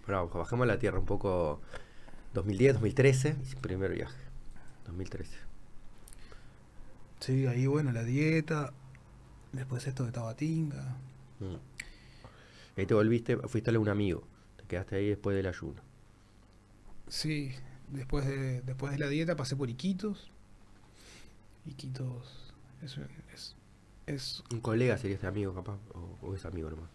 Pero 0.06 0.18
vamos, 0.18 0.32
bajemos 0.32 0.62
a 0.62 0.66
la 0.68 0.78
tierra 0.78 1.00
un 1.00 1.06
poco. 1.06 1.60
2010, 2.32 2.74
2013, 2.74 3.34
y 3.50 3.56
primer 3.56 3.92
viaje. 3.92 4.16
2013. 4.86 5.36
Sí, 7.18 7.46
ahí 7.48 7.66
bueno, 7.66 7.90
la 7.90 8.04
dieta. 8.04 8.72
Después 9.50 9.84
esto 9.88 10.04
de 10.04 10.12
Tabatinga. 10.12 10.96
Mm. 11.40 11.56
Ahí 12.78 12.86
te 12.86 12.94
volviste, 12.94 13.36
fuiste 13.48 13.70
a 13.74 13.78
un 13.80 13.88
amigo. 13.88 14.22
Te 14.56 14.64
quedaste 14.66 14.94
ahí 14.96 15.08
después 15.08 15.36
del 15.36 15.46
ayuno. 15.46 15.82
Sí, 17.08 17.52
después 17.88 18.24
de, 18.24 18.62
después 18.62 18.92
de 18.92 18.98
la 18.98 19.08
dieta 19.08 19.34
pasé 19.34 19.56
por 19.56 19.68
Iquitos. 19.68 20.30
Iquitos 21.66 22.52
es, 22.82 22.98
es, 23.32 23.56
es 24.06 24.44
Un 24.52 24.60
colega 24.60 24.98
sería 24.98 25.14
este 25.16 25.26
amigo, 25.26 25.54
capaz. 25.54 25.78
O, 25.94 26.18
o 26.28 26.34
es 26.34 26.44
amigo 26.44 26.70
nomás. 26.70 26.90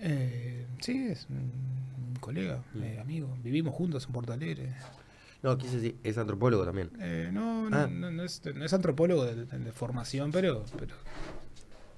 eh, 0.00 0.66
sí, 0.80 1.06
es 1.08 1.26
un 1.30 2.16
colega, 2.20 2.62
Mm. 2.74 2.82
eh, 2.82 2.98
amigo. 3.00 3.36
Vivimos 3.42 3.74
juntos 3.74 4.04
en 4.06 4.12
Porto 4.12 4.32
Alegre. 4.32 4.74
No, 5.42 5.56
quise 5.58 5.76
decir, 5.76 5.96
es 6.02 6.16
antropólogo 6.18 6.64
también. 6.64 6.90
Eh, 7.00 7.30
no, 7.32 7.68
no, 7.70 7.76
Ah. 7.76 7.86
no, 7.86 8.10
no 8.10 8.22
es, 8.24 8.42
no 8.54 8.64
es 8.64 8.72
antropólogo 8.72 9.24
de, 9.24 9.44
de- 9.46 9.58
de 9.58 9.72
formación, 9.72 10.32
pero, 10.32 10.64
pero, 10.78 10.96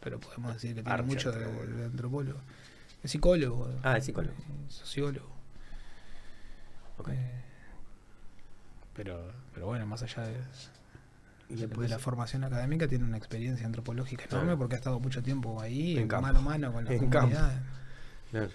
pero 0.01 0.21
podemos 0.21 0.53
decir 0.55 0.75
que 0.75 0.83
tiene 0.83 1.03
mucho 1.03 1.31
de, 1.33 1.45
antropólogo. 1.45 1.79
de 1.79 1.85
antropólogo. 1.87 2.39
Es 3.03 3.11
psicólogo. 3.13 3.71
Ah, 3.85 3.97
es 3.99 4.05
psicólogo. 4.05 4.35
eh, 4.35 4.65
sociólogo. 4.69 5.31
Ok. 6.99 7.09
Eh, 7.11 7.43
pero, 8.95 9.31
pero 9.55 9.67
bueno, 9.67 9.87
más 9.87 10.03
allá 10.03 10.23
de, 10.27 10.35
Y 11.49 11.55
de 11.55 11.67
después- 11.69 11.91
la 11.91 11.99
formación 11.99 12.43
académica, 12.45 12.89
tiene 12.89 13.05
una 13.05 13.17
experiencia 13.17 13.67
antropológica 13.67 14.25
enorme 14.25 14.45
Claro. 14.47 14.59
porque 14.59 14.75
ha 14.75 14.79
estado 14.79 14.99
mucho 15.01 15.23
tiempo 15.23 15.61
ahí, 15.61 15.97
En 15.99 16.09
mano 16.09 16.39
a 16.39 16.43
mano 16.43 16.73
con 16.73 16.85
la 16.85 16.93
En 16.93 17.09
comunidad. 17.11 17.61
Claro. 18.31 18.51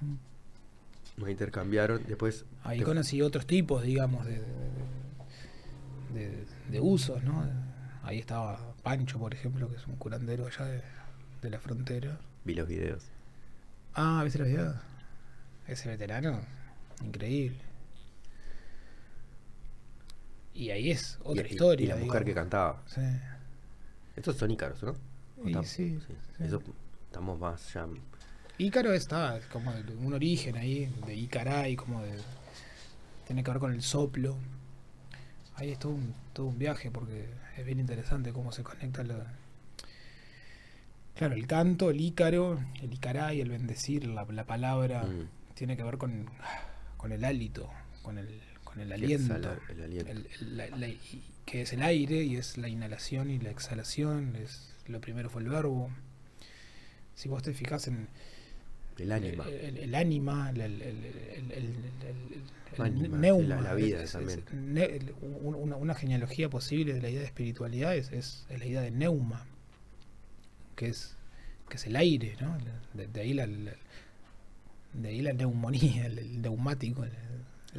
Mm. 0.00 1.20
Nos 1.20 1.28
intercambiaron. 1.30 2.02
Después. 2.06 2.44
Ahí 2.62 2.78
te- 2.78 2.84
conocí 2.84 3.20
otros 3.22 3.44
tipos, 3.46 3.82
digamos, 3.82 4.24
de, 4.24 4.40
de, 6.14 6.28
de- 6.28 6.46
de 6.70 6.80
usos, 6.80 7.22
¿no? 7.24 7.44
Ahí 8.04 8.18
estaba 8.18 8.72
Pancho, 8.82 9.18
por 9.18 9.34
ejemplo, 9.34 9.68
que 9.68 9.76
es 9.76 9.86
un 9.86 9.96
curandero 9.96 10.46
allá 10.46 10.64
de, 10.64 10.82
de 11.42 11.50
la 11.50 11.58
frontera. 11.58 12.18
Vi 12.44 12.54
los 12.54 12.68
videos. 12.68 13.04
Ah, 13.94 14.20
¿viste 14.22 14.38
la 14.38 14.44
vida? 14.44 14.82
Ese 15.66 15.88
veterano, 15.88 16.40
increíble. 17.04 17.58
Y 20.58 20.70
ahí 20.70 20.90
es 20.90 21.18
otra 21.22 21.46
y, 21.46 21.50
historia. 21.52 21.84
Y 21.84 21.88
la 21.88 21.96
mujer 21.96 22.24
que 22.24 22.34
cantaba. 22.34 22.82
Sí. 22.86 23.00
Estos 24.16 24.36
son 24.36 24.50
ícaros, 24.50 24.82
¿no? 24.82 24.94
¿O 25.42 25.48
Y 25.48 25.52
tam- 25.54 25.62
sí, 25.64 25.98
sí. 26.06 26.14
Eso 26.44 26.60
estamos 27.06 27.38
más 27.38 27.72
ya. 27.72 27.86
Ícaro 28.58 28.92
está 28.92 29.38
como 29.52 29.70
un 30.00 30.12
origen 30.14 30.56
ahí, 30.56 30.92
de 31.06 31.14
Icaray, 31.14 31.76
como 31.76 32.02
de. 32.02 32.18
Tiene 33.26 33.44
que 33.44 33.50
ver 33.52 33.60
con 33.60 33.72
el 33.72 33.82
soplo. 33.82 34.36
Ahí 35.54 35.70
es 35.70 35.78
todo 35.78 35.92
un, 35.92 36.12
todo 36.32 36.46
un 36.46 36.58
viaje 36.58 36.90
porque 36.90 37.28
es 37.56 37.64
bien 37.64 37.78
interesante 37.78 38.32
cómo 38.32 38.50
se 38.50 38.64
conecta 38.64 39.04
la. 39.04 39.32
Claro, 41.14 41.34
el 41.34 41.46
canto, 41.46 41.90
el 41.90 42.00
ícaro, 42.00 42.58
el 42.82 42.92
icaray, 42.92 43.40
el 43.40 43.50
bendecir, 43.50 44.06
la, 44.06 44.24
la 44.24 44.44
palabra, 44.44 45.02
Mm. 45.04 45.28
tiene 45.54 45.76
que 45.76 45.82
ver 45.84 45.98
con, 45.98 46.28
con 46.96 47.12
el 47.12 47.24
hálito, 47.24 47.68
con 48.02 48.18
el, 48.18 48.40
con 48.78 48.86
el 48.86 48.92
aliento. 48.92 49.34
exhala 49.34 49.58
el 49.68 49.82
aliento. 49.82 50.10
el- 50.12 50.26
el- 50.40 50.56
la- 50.56 50.68
la- 50.76 50.88
y- 50.88 51.22
que 51.46 51.62
es 51.62 51.72
el 51.72 51.82
aire 51.82 52.22
y 52.22 52.36
es 52.36 52.58
la 52.58 52.68
inhalación 52.68 53.30
y 53.30 53.38
la 53.38 53.50
exhalación. 53.50 54.36
Es, 54.36 54.74
lo 54.86 55.00
primero 55.00 55.30
fue 55.30 55.42
el 55.42 55.48
verbo. 55.48 55.90
Si 57.14 57.28
vos 57.28 57.42
te 57.42 57.52
fijas 57.54 57.88
en, 57.88 58.08
El 58.98 59.12
ánima. 59.12 59.44
el, 59.48 59.78
el- 59.78 59.94
ánima, 59.94 60.50
el, 60.50 60.82
neuma, 63.20 63.60
la- 63.60 63.74
vida 63.74 64.02
es- 64.02 64.16
ne- 64.52 65.00
una, 65.22 65.76
una 65.76 65.94
genealogía 65.94 66.48
posible 66.48 66.94
de 66.94 67.00
la 67.02 67.08
idea 67.10 67.20
de 67.20 67.26
espiritualidad 67.26 67.96
es, 67.96 68.46
la 68.50 68.64
idea 68.64 68.80
de 68.82 68.90
neuma, 68.90 69.46
que 70.76 70.88
es, 70.88 71.16
que 71.68 71.76
es 71.76 71.86
el 71.86 71.96
aire, 71.96 72.36
¿no? 72.40 72.56
De, 72.94 73.06
de 73.08 73.20
ahí 73.20 73.32
la, 73.34 73.46
de 73.46 75.08
ahí 75.08 75.20
la 75.22 75.32
neumonía, 75.32 76.06
el 76.06 76.40
neumático. 76.42 77.04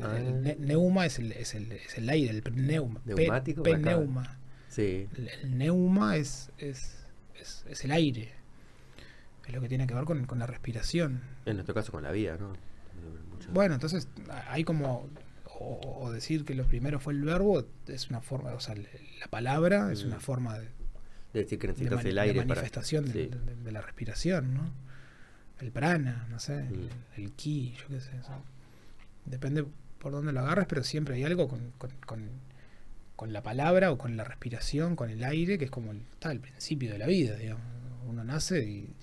Ah. 0.04 0.18
el 0.18 0.42
ne- 0.42 0.56
neuma 0.60 1.06
es 1.06 1.20
el, 1.20 1.32
es, 1.32 1.56
el, 1.56 1.72
es 1.72 1.98
el 1.98 2.10
aire, 2.10 2.30
el 2.32 2.44
neuma. 2.68 3.00
pe- 3.02 3.16
Neumático, 3.16 3.64
Pneuma. 3.64 4.38
Sí. 4.70 5.08
El, 5.16 5.28
el 5.30 5.58
neuma 5.58 6.16
es, 6.18 6.52
es, 6.58 6.98
es, 7.40 7.66
es 7.70 7.84
el 7.86 7.92
aire. 7.92 8.32
Es 9.48 9.54
lo 9.54 9.62
que 9.62 9.68
tiene 9.70 9.88
que 9.88 9.94
ver 9.96 10.04
con, 10.06 10.26
con 10.26 10.38
la 10.40 10.46
respiración. 10.46 11.22
En 11.46 11.56
nuestro 11.56 11.74
caso 11.74 11.92
con 11.92 12.04
la 12.04 12.12
vida, 12.12 12.38
¿no? 12.40 12.54
Mucho- 13.32 13.52
Bueno, 13.52 13.74
entonces 13.76 14.08
hay 14.48 14.64
como. 14.64 15.10
O, 15.62 16.04
o 16.04 16.12
decir 16.12 16.46
que 16.46 16.54
lo 16.56 16.66
primero 16.66 17.00
fue 17.02 17.12
el 17.14 17.22
verbo 17.24 17.66
es 17.88 18.10
una 18.10 18.22
forma. 18.22 18.52
O 18.54 18.60
sea, 18.62 18.76
la 18.76 19.28
palabra 19.30 19.92
es 19.92 20.04
Mm. 20.06 20.08
una 20.08 20.20
forma 20.22 20.58
de, 20.58 20.68
de 21.34 21.44
decir 21.44 21.60
que 21.60 21.68
de 21.68 21.74
necesitas 21.74 22.06
el 22.06 22.16
de 22.16 22.22
aire 22.22 22.36
para. 22.42 22.48
manifestación 22.56 23.06
de, 23.06 23.12
Sí. 23.12 23.30
de- 23.46 23.56
de 23.56 23.72
la 23.74 23.82
respiración, 23.82 24.54
¿no? 24.54 24.72
El 25.60 25.72
prana, 25.74 26.28
no 26.30 26.40
sé, 26.40 26.60
el, 26.60 26.78
Mm. 26.86 26.90
el 27.22 27.32
ki, 27.34 27.76
yo 27.78 27.88
qué 27.90 28.00
sé. 28.00 28.12
eso. 28.18 28.32
Depende 29.26 29.66
por 30.00 30.12
dónde 30.12 30.32
lo 30.34 30.40
agarres, 30.42 30.66
pero 30.68 30.84
siempre 30.84 31.16
hay 31.16 31.24
algo 31.24 31.48
con, 31.48 31.72
con, 31.78 31.92
con- 32.06 32.50
con 33.16 33.34
la 33.34 33.44
palabra 33.44 33.92
o 33.92 33.98
con 33.98 34.16
la 34.16 34.24
respiración, 34.24 34.96
con 34.96 35.10
el 35.10 35.24
aire, 35.26 35.58
que 35.58 35.66
es 35.66 35.72
como 35.72 35.92
el, 35.92 35.98
está, 36.14 36.32
el 36.32 36.40
principio 36.40 36.90
de 36.94 36.98
la 37.00 37.06
vida, 37.06 37.36
digamos. 37.36 37.64
Uno 38.08 38.24
nace 38.24 38.64
y 38.64 38.94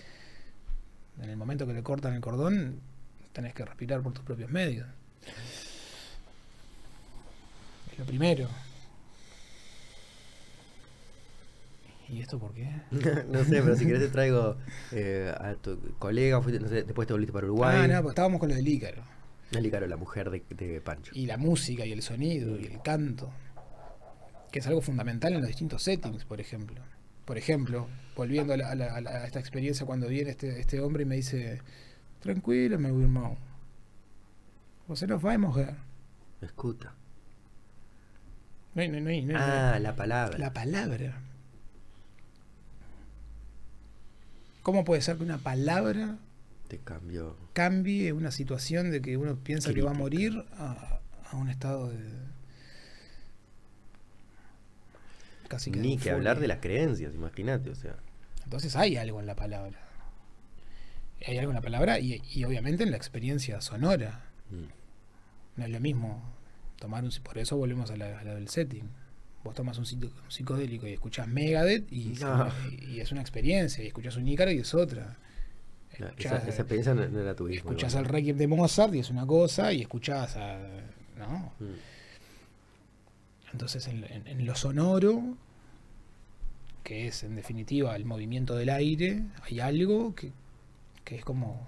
en 1.23 1.29
el 1.29 1.37
momento 1.37 1.67
que 1.67 1.75
le 1.75 1.83
cortan 1.83 2.15
el 2.15 2.21
cordón, 2.23 2.81
tenés 3.35 3.53
que 3.53 3.65
respirar 3.67 4.01
por 4.03 4.15
tus 4.15 4.25
propios 4.25 4.51
medios. 4.51 4.87
Es 7.93 7.99
lo 7.99 8.05
primero. 8.07 8.49
¿Y 12.09 12.21
esto 12.21 12.39
por 12.39 12.55
qué? 12.55 12.71
no 13.29 13.45
sé, 13.45 13.61
pero 13.63 13.77
si 13.77 13.85
querés 13.85 14.01
te 14.01 14.09
traigo 14.09 14.57
eh, 14.93 15.33
a 15.39 15.55
tu 15.55 15.79
colega, 15.99 16.41
fuiste- 16.41 16.61
no 16.61 16.69
sé, 16.69 16.85
después 16.85 17.07
te 17.09 17.13
volviste 17.15 17.33
para 17.33 17.47
Uruguay. 17.47 17.81
Ah, 17.83 17.89
no, 17.89 18.03
pues 18.03 18.13
estábamos 18.13 18.39
con 18.41 18.49
lo 18.49 18.55
del 18.55 18.67
Ícaro. 18.67 19.03
Nelly 19.53 19.71
Caro, 19.71 19.87
la 19.87 19.97
mujer 19.97 20.31
de, 20.31 20.43
de 20.51 20.81
Pancho. 20.81 21.13
Y 21.15 21.27
la 21.27 21.37
música 21.37 21.85
y 21.87 21.93
el 21.93 22.03
sonido 22.03 22.59
y 22.59 22.65
el 22.65 22.83
canto. 22.83 23.31
Que 24.51 24.59
es 24.61 24.67
algo 24.67 24.81
fundamental 24.83 25.33
en 25.35 25.41
los 25.41 25.49
distintos 25.49 25.83
settings, 25.83 26.25
por 26.25 26.41
ejemplo. 26.41 26.81
Por 27.25 27.39
ejemplo, 27.39 27.89
volviendo 28.17 28.53
a, 28.53 28.57
la- 28.57 28.71
a 28.71 28.75
la- 28.75 28.95
a 28.97 29.01
la- 29.01 29.11
a 29.11 29.27
esta 29.27 29.39
experiencia 29.41 29.85
cuando 29.87 30.09
viene 30.09 30.31
este, 30.31 30.61
este 30.61 30.81
hombre 30.81 31.03
y 31.03 31.07
me 31.07 31.17
dice, 31.17 31.61
tranquilo, 32.21 32.79
meu 32.79 33.01
irmão. 33.01 33.37
Você 34.89 35.07
não 35.07 35.19
vai 35.19 35.37
morrer. 35.37 35.75
Escuta. 36.41 36.93
No 38.75 38.87
no 38.87 39.01
no 39.01 39.11
no 39.23 39.39
Ah, 39.39 39.79
la 39.81 39.97
palabra. 39.97 40.39
La 40.39 40.53
palabra. 40.53 41.21
¿Cómo 44.63 44.85
puede 44.85 45.03
ser 45.03 45.17
que 45.17 45.23
una 45.25 45.39
palabra 45.39 46.19
Te 46.69 46.79
cambió. 46.79 47.37
cambie 47.53 48.13
una 48.13 48.31
situación 48.31 48.91
de 48.91 49.01
que 49.01 49.17
uno 49.17 49.37
piensa 49.37 49.73
que 49.73 49.83
va 49.83 49.93
a 49.93 49.95
morir 49.95 50.45
a, 50.59 51.01
a 51.31 51.37
un 51.37 51.49
estado 51.49 51.89
de... 51.91 51.99
Casi 55.49 55.71
que 55.71 55.79
Ni 55.79 55.97
que 55.97 56.11
hablar 56.11 56.41
de 56.41 56.49
las 56.49 56.59
creencias, 56.59 57.15
imagínate, 57.15 57.71
o 57.71 57.75
sea. 57.75 57.95
Entonces 58.45 58.75
hay 58.77 58.97
algo 58.97 59.21
en 59.21 59.27
la 59.27 59.37
palabra. 59.37 59.79
Hay 61.27 61.39
algo 61.39 61.51
en 61.53 61.55
la 61.57 61.63
palabra 61.63 61.99
y, 62.01 62.21
y 62.35 62.45
obviamente 62.45 62.83
en 62.83 62.91
la 62.91 62.97
experiencia 62.97 63.61
sonora. 63.61 64.25
mm. 64.51 64.65
No 65.59 65.65
es 65.65 65.71
lo 65.71 65.81
mismo 65.81 66.23
tomar 66.79 67.05
un... 67.05 67.11
Por 67.23 67.39
eso 67.39 67.57
volvemos 67.57 67.91
a 67.91 67.97
la, 67.97 68.19
a 68.19 68.25
la 68.25 68.35
del 68.35 68.49
setting. 68.49 68.89
Vos 69.45 69.55
tomas 69.55 69.79
un, 69.79 69.85
psico- 69.87 70.11
un 70.25 70.31
psicodélico 70.31 70.87
y 70.89 70.93
escuchás 70.93 71.29
Megadeth 71.29 71.91
y, 71.93 72.09
No. 72.21 72.49
y 72.69 73.01
es 73.01 73.13
una 73.13 73.21
experiencia. 73.21 73.83
Y 73.85 73.87
escuchás 73.87 74.17
un 74.17 74.27
Ícaro 74.29 74.51
y 74.51 74.59
es 74.59 74.75
otra. 74.75 75.17
Escuchás, 76.05 76.33
esa, 76.43 76.49
esa 76.49 76.63
experiencia 76.63 76.95
no, 76.95 77.03
era 77.21 77.35
tu 77.35 77.49
hijo. 77.49 77.69
escuchás 77.69 77.95
el 77.95 78.05
Requiem 78.05 78.37
de 78.37 78.47
Mozart 78.47 78.95
y 78.95 78.99
es 79.01 79.11
una 79.11 79.27
cosa. 79.27 79.73
Y 79.73 79.83
escuchás 79.83 80.37
a... 80.37 80.59
¿no? 81.19 81.53
Mm. 81.61 81.65
Entonces, 83.53 83.87
en, 83.89 84.05
en- 84.05 84.27
en 84.27 84.45
lo 84.47 84.55
sonoro, 84.55 85.23
que 86.85 87.07
es 87.09 87.23
en 87.25 87.37
definitiva 87.37 87.97
el 87.97 88.05
movimiento 88.05 88.55
del 88.55 88.69
aire, 88.71 89.23
hay 89.43 89.61
algo 89.61 90.15
que, 90.15 90.33
que 91.05 91.17
es 91.17 91.25
como 91.25 91.67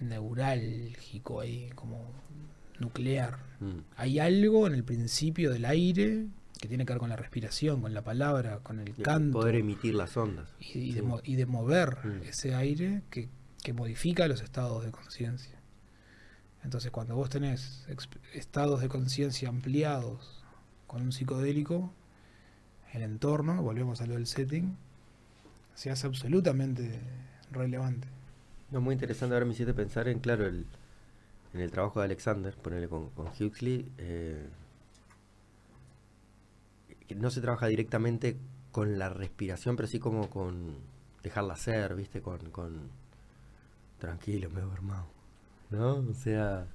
neurálgico 0.00 1.40
ahí, 1.40 1.70
como 1.74 2.04
nuclear. 2.78 3.38
Mm. 3.60 3.78
Hay 3.96 4.18
algo 4.18 4.66
en 4.66 4.74
el 4.74 4.84
principio 4.84 5.50
del 5.52 5.64
aire 5.64 6.26
que 6.60 6.68
tiene 6.68 6.84
que 6.84 6.92
ver 6.92 7.00
con 7.00 7.08
la 7.08 7.16
respiración, 7.16 7.80
con 7.80 7.94
la 7.94 8.02
palabra, 8.02 8.58
con 8.58 8.80
el 8.80 8.94
canto 8.96 9.38
Poder 9.40 9.54
emitir 9.56 9.94
las 9.94 10.16
ondas. 10.16 10.48
y, 10.60 10.78
y 10.78 10.92
de, 10.92 11.00
Sí. 11.00 11.06
mo- 11.06 11.20
y 11.24 11.36
de 11.36 11.46
mover 11.46 11.96
Mm. 12.04 12.22
ese 12.24 12.54
aire 12.54 13.02
que, 13.10 13.28
que 13.62 13.72
modifica 13.72 14.28
los 14.28 14.42
estados 14.42 14.84
de 14.84 14.90
conciencia. 14.90 15.56
Entonces, 16.62 16.90
cuando 16.90 17.14
vos 17.16 17.30
tenés 17.30 17.86
estados 18.34 18.80
de 18.82 18.88
conciencia 18.88 19.48
ampliados 19.48 20.44
con 20.86 21.00
un 21.02 21.12
psicodélico, 21.12 21.90
el 22.92 23.02
entorno, 23.02 23.62
volvemos 23.62 24.00
a 24.02 24.06
lo 24.06 24.14
del 24.14 24.26
setting, 24.26 24.76
se 25.74 25.90
hace 25.90 26.06
absolutamente 26.06 27.00
relevante. 27.50 28.06
No, 28.70 28.80
muy 28.82 28.92
interesante. 28.92 29.34
Ahora 29.34 29.46
me 29.46 29.52
hiciste 29.52 29.72
pensar 29.72 30.08
en, 30.08 30.18
claro, 30.18 30.46
el, 30.46 30.66
en 31.54 31.60
el 31.60 31.70
trabajo 31.70 32.00
de 32.00 32.04
Alexander, 32.06 32.54
ponerle 32.54 32.88
con, 32.88 33.08
con 33.10 33.28
Huxley. 33.28 33.90
eh, 33.98 34.46
que 37.10 37.16
no 37.16 37.30
se 37.30 37.40
trabaja 37.40 37.66
directamente 37.66 38.38
con 38.72 38.98
la 38.98 39.08
respiración, 39.10 39.76
pero 39.76 39.88
sí 39.88 39.98
como 39.98 40.30
con 40.30 40.76
dejarla 41.22 41.56
ser, 41.56 41.94
¿viste? 41.96 42.22
Con, 42.22 42.38
con 42.50 42.90
tranquilo, 43.98 44.50
me 44.50 44.60
he 44.60 44.64
dormado. 44.64 45.06
¿No? 45.70 45.96
O 45.96 46.14
sea, 46.14 46.66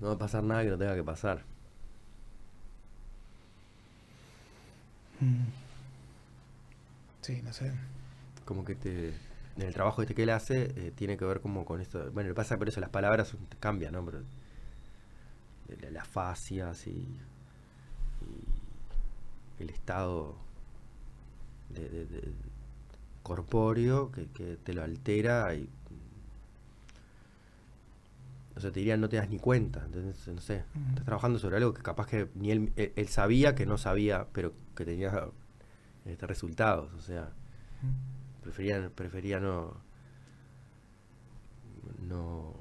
no, 0.00 0.08
va 0.08 0.14
a 0.14 0.18
pasar 0.18 0.42
nada 0.44 0.62
que 0.64 0.70
no 0.70 0.78
tenga 0.78 0.94
que 0.94 1.04
pasar. 1.04 1.44
Sí, 7.20 7.40
no 7.42 7.52
sé. 7.52 7.72
como 8.46 8.64
que 8.64 8.74
te 8.76 9.10
en 9.56 9.62
el 9.62 9.74
trabajo 9.74 10.02
este 10.02 10.14
que 10.14 10.24
él 10.24 10.30
hace 10.30 10.64
eh, 10.76 10.92
tiene 10.96 11.16
que 11.18 11.24
ver 11.26 11.40
como 11.40 11.64
con 11.66 11.80
esto 11.80 12.10
bueno 12.12 12.30
que 12.30 12.34
pasa 12.34 12.58
por 12.58 12.68
eso 12.68 12.80
las 12.80 12.90
palabras 12.90 13.34
cambian 13.60 13.94
no 13.94 14.04
pero 14.04 14.22
la- 15.80 15.90
las 15.90 16.06
fascias 16.08 16.86
y 16.86 17.18
el 19.62 19.70
estado 19.70 20.34
de, 21.70 21.88
de- 21.88 22.06
de- 22.06 22.32
corpóreo 23.22 24.10
que, 24.10 24.26
que 24.26 24.56
te 24.56 24.74
lo 24.74 24.82
altera 24.82 25.54
y 25.54 25.68
o 28.56 28.60
sea 28.60 28.70
te 28.72 28.80
diría 28.80 28.96
no 28.96 29.08
te 29.08 29.16
das 29.16 29.30
ni 29.30 29.38
cuenta 29.38 29.82
entonces 29.86 30.26
no 30.34 30.40
sé 30.40 30.64
estás 30.90 31.04
trabajando 31.04 31.38
sobre 31.38 31.56
algo 31.56 31.72
que 31.72 31.82
capaz 31.82 32.06
que 32.08 32.28
ni 32.34 32.50
él, 32.50 32.72
él, 32.76 32.92
él 32.96 33.08
sabía 33.08 33.54
que 33.54 33.64
no 33.64 33.78
sabía 33.78 34.26
pero 34.32 34.52
que 34.74 34.84
tenía 34.84 35.28
este, 36.04 36.26
resultados 36.26 36.92
o 36.94 37.00
sea 37.00 37.30
prefería 38.42 38.90
prefería 38.94 39.38
no 39.38 39.76
no 42.08 42.54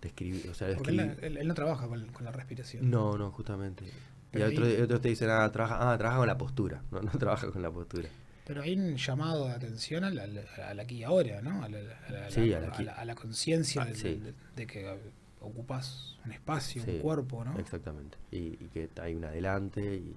describir 0.00 0.48
o 0.50 0.54
sea 0.54 0.74
Porque 0.76 0.92
él, 0.92 1.16
él- 1.20 1.36
él 1.36 1.46
no 1.48 1.54
trabaja 1.54 1.86
con, 1.86 2.06
con 2.06 2.24
la 2.24 2.32
respiración. 2.32 2.90
no 2.90 3.18
no 3.18 3.30
justamente 3.30 3.84
Pero 4.32 4.46
otros, 4.48 4.68
ahí- 4.68 4.80
otros 4.80 5.00
te 5.00 5.08
dicen 5.08 5.28
ah 5.30 5.50
trabaja 5.50 5.92
ah 5.92 5.98
trabaja 5.98 6.18
con 6.18 6.26
la 6.28 6.38
postura 6.38 6.82
no 6.90 7.00
no 7.02 7.10
trabaja 7.12 7.50
con 7.50 7.62
la 7.62 7.70
postura 7.70 8.08
Pero 8.46 8.62
hay 8.62 8.74
un 8.74 8.96
llamado 8.96 9.46
de 9.46 9.52
atención 9.54 10.04
a 10.04 10.10
la, 10.10 10.24
a 10.68 10.74
la 10.74 10.82
aquí 10.82 10.96
y 10.96 11.04
ahora, 11.04 11.40
¿no? 11.42 11.62
A 11.64 11.68
la, 11.68 11.78
a 11.78 12.10
la- 12.10 12.30
Sí, 12.30 12.52
a 12.52 12.60
la 12.60 12.68
a 12.68 12.82
la- 12.82 12.92
a 12.94 13.04
la 13.04 13.14
conciencia 13.14 13.82
Ah, 13.82 13.84
de, 13.86 13.94
sí. 13.94 14.14
de- 14.16 14.34
de 14.56 14.66
que 14.66 14.98
ocupas 15.40 16.16
un 16.24 16.32
espacio, 16.32 16.82
Sí, 16.82 16.90
un 16.90 16.98
cuerpo, 17.00 17.44
¿no? 17.44 17.58
exactamente 17.58 18.18
y, 18.30 18.38
y 18.62 18.68
que 18.72 18.88
hay 19.00 19.14
un 19.14 19.24
adelante 19.24 19.80
y, 19.96 20.16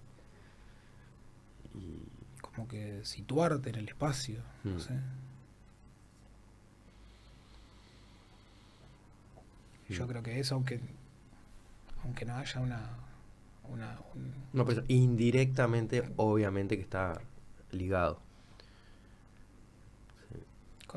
y 1.75 1.99
Como 2.41 2.67
que 2.67 2.99
situarte 3.03 3.69
en 3.69 3.75
el 3.75 3.87
espacio, 3.87 4.41
no 4.63 4.75
Mm. 4.75 4.79
sé. 4.79 4.93
Yo 9.89 10.05
Mm. 10.05 10.09
creo 10.09 10.23
que 10.23 10.39
eso, 10.39 10.55
aunque 10.55 10.79
aunque 12.03 12.25
no 12.25 12.35
haya 12.35 12.59
una, 12.59 12.89
una 13.69 13.99
un- 14.13 14.33
no 14.53 14.65
pero 14.65 14.83
indirectamente 14.87 16.11
obviamente 16.17 16.75
que 16.75 16.83
está 16.83 17.19
ligado 17.71 18.19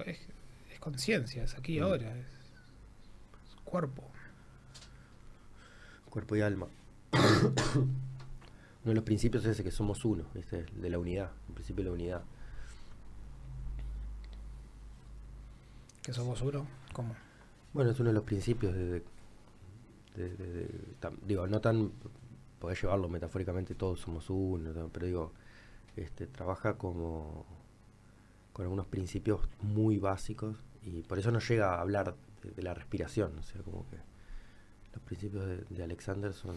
es, 0.05 0.19
es 0.73 0.79
conciencia, 0.79 1.43
es 1.45 1.55
aquí 1.55 1.79
y 1.79 1.81
Mm. 1.81 1.85
ahora, 1.85 2.17
es, 2.19 2.27
es 2.27 3.55
cuerpo. 3.65 4.03
cuerpo 6.11 6.37
y 6.37 6.43
alma 6.43 6.67
uno 7.13 7.87
de 8.85 8.95
los 8.95 9.05
principios 9.05 9.45
es 9.45 9.53
ese 9.53 9.65
que 9.65 9.71
somos 9.71 10.05
uno. 10.05 10.25
El 10.35 10.67
de 10.83 10.91
la 10.91 10.99
unidad 10.99 11.31
el 11.49 11.55
principio 11.55 11.83
de 11.85 11.91
la 11.91 11.95
unidad 11.95 12.23
Que 16.03 16.13
somos 16.13 16.41
uno, 16.43 16.67
¿cómo? 16.93 17.15
Bueno, 17.73 17.91
es 17.91 17.99
uno 18.01 18.11
de 18.11 18.15
los 18.15 18.23
principios 18.25 18.75
de, 18.75 18.85
de- 18.85 19.03
de- 20.15 20.29
de- 20.37 20.47
de- 20.47 20.95
tam- 21.01 21.19
digo, 21.27 21.47
no 21.47 21.61
tan, 21.61 21.91
podés 22.59 22.83
llevarlo 22.83 23.09
metafóricamente, 23.09 23.75
todos 23.75 24.01
somos 24.01 24.31
uno, 24.31 24.73
¿no? 24.73 24.89
pero 24.89 25.07
digo, 25.07 25.33
este, 25.97 26.27
trabaja 26.27 26.79
como 26.79 27.45
con 28.53 28.65
algunos 28.65 28.87
principios 28.87 29.41
muy 29.61 29.99
básicos 29.99 30.57
y 30.83 31.03
por 31.03 31.19
eso 31.19 31.31
no 31.31 31.41
llega 31.41 31.75
a 31.75 31.81
hablar 31.81 32.15
de, 32.43 32.63
la 32.63 32.75
respiración, 32.75 33.39
o 33.39 33.43
sea, 33.43 33.63
como 33.63 33.89
que 33.91 33.97
los 34.95 35.03
principios 35.03 35.47
de, 35.47 35.57
de 35.69 35.83
Alexander 35.83 36.33
son 36.33 36.57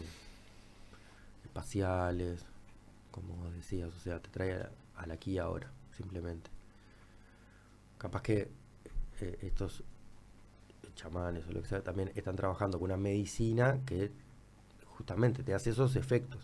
espaciales, 1.44 2.44
como 3.10 3.50
decías, 3.50 3.94
o 3.94 3.98
sea, 3.98 4.20
te 4.20 4.30
trae 4.30 4.66
al 4.96 5.10
aquí 5.10 5.32
y 5.32 5.38
ahora, 5.38 5.70
simplemente. 5.96 6.50
Capaz 7.98 8.22
que 8.22 8.50
eh, 9.20 9.38
estos 9.42 9.82
chamanes 10.94 11.46
o 11.46 11.52
lo 11.52 11.62
que 11.62 11.68
sea, 11.68 11.82
también 11.82 12.12
están 12.14 12.36
trabajando 12.36 12.78
con 12.78 12.86
una 12.86 12.96
medicina 12.96 13.80
que 13.86 14.10
justamente 15.00 15.42
te 15.42 15.54
hace 15.54 15.70
esos 15.70 15.96
efectos. 15.96 16.40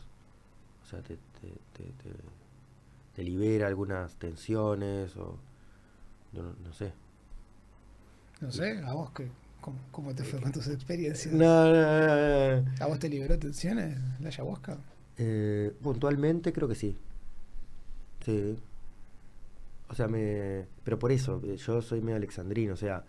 O 0.84 0.86
sea, 0.86 1.02
te, 1.02 1.16
te, 1.16 1.48
te- 1.74 1.92
te- 3.14 3.24
libera 3.24 3.66
algunas 3.66 4.16
tensiones 4.16 5.16
o 5.16 5.38
no, 6.32 6.42
no- 6.64 6.72
sé. 6.72 6.92
No 8.40 8.50
sé, 8.50 8.78
a 8.84 8.92
vos, 8.94 9.10
que, 9.12 9.30
¿cómo, 9.60 9.78
cómo 9.90 10.14
te 10.14 10.24
fue 10.24 10.40
con 10.40 10.52
tus 10.52 10.68
experiencias? 10.68 11.34
No, 11.34 11.72
no, 11.72 12.60
no. 12.62 12.64
¿A 12.80 12.86
vos 12.86 12.98
te 12.98 13.08
liberó 13.08 13.38
tensiones 13.38 13.96
la 14.20 14.28
ayahuasca? 14.28 14.78
Eh, 15.18 15.74
puntualmente 15.82 16.52
creo 16.52 16.68
que 16.68 16.74
sí. 16.74 16.96
Sí. 18.24 18.56
O 19.88 19.94
sea, 19.94 20.08
me... 20.08 20.66
Pero 20.84 20.98
por 20.98 21.12
eso, 21.12 21.40
eh, 21.44 21.56
yo 21.56 21.80
soy 21.82 22.00
medio 22.00 22.16
alexandrino, 22.16 22.74
o 22.74 22.76
sea, 22.76 23.04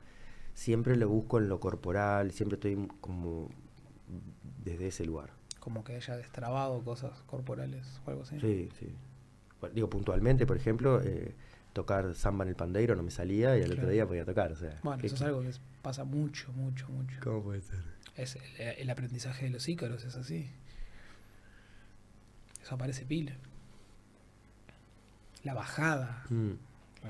siempre 0.53 0.95
lo 0.98 1.10
busco 1.10 1.40
en 1.40 1.49
lo 1.49 1.60
corporal, 1.60 2.32
siempre 2.32 2.56
estoy 2.56 2.88
como 3.02 3.49
desde 4.64 4.88
ese 4.88 5.06
lugar. 5.06 5.32
Como 5.68 5.84
que 5.84 5.98
haya 5.98 6.15
destrabado 6.15 6.81
cosas 6.81 7.11
corporales 7.26 7.99
o 8.06 8.10
algo 8.11 8.23
así. 8.23 8.39
Sí, 8.39 8.69
sí. 8.80 8.95
Bueno, 9.60 9.76
Digo, 9.76 9.89
puntualmente, 9.89 10.45
por 10.45 10.56
ejemplo, 10.56 11.02
eh, 11.03 11.35
tocar 11.73 12.15
samba 12.15 12.45
en 12.45 12.49
el 12.52 12.56
pandeiro 12.56 12.95
no 12.95 13.03
me 13.03 13.11
salía 13.11 13.57
y 13.57 13.64
al 13.64 13.73
otro 13.73 13.89
día 13.89 14.07
podía 14.07 14.23
tocar, 14.23 14.53
o 14.53 14.56
sea. 14.56 14.80
Bueno, 14.81 15.02
¿qué- 15.02 15.07
eso 15.07 15.18
es 15.18 15.22
algo 15.23 15.41
que 15.41 15.52
pasa 15.81 16.06
mucho, 16.06 16.53
mucho, 16.53 16.88
mucho. 16.88 17.19
¿Cómo 17.22 17.44
puede 17.44 17.60
ser? 17.61 17.80
Es 18.15 18.38
el, 18.38 18.61
el 18.80 18.89
aprendizaje 18.89 19.48
de 19.48 19.52
los 19.52 19.68
ícaros 19.68 20.06
es 20.06 20.15
así. 20.15 20.49
Eso 22.64 22.76
aparece 22.76 23.06
pila. 23.06 23.34
La 25.44 25.53
bajada 25.53 26.23
Mm, 26.30 26.52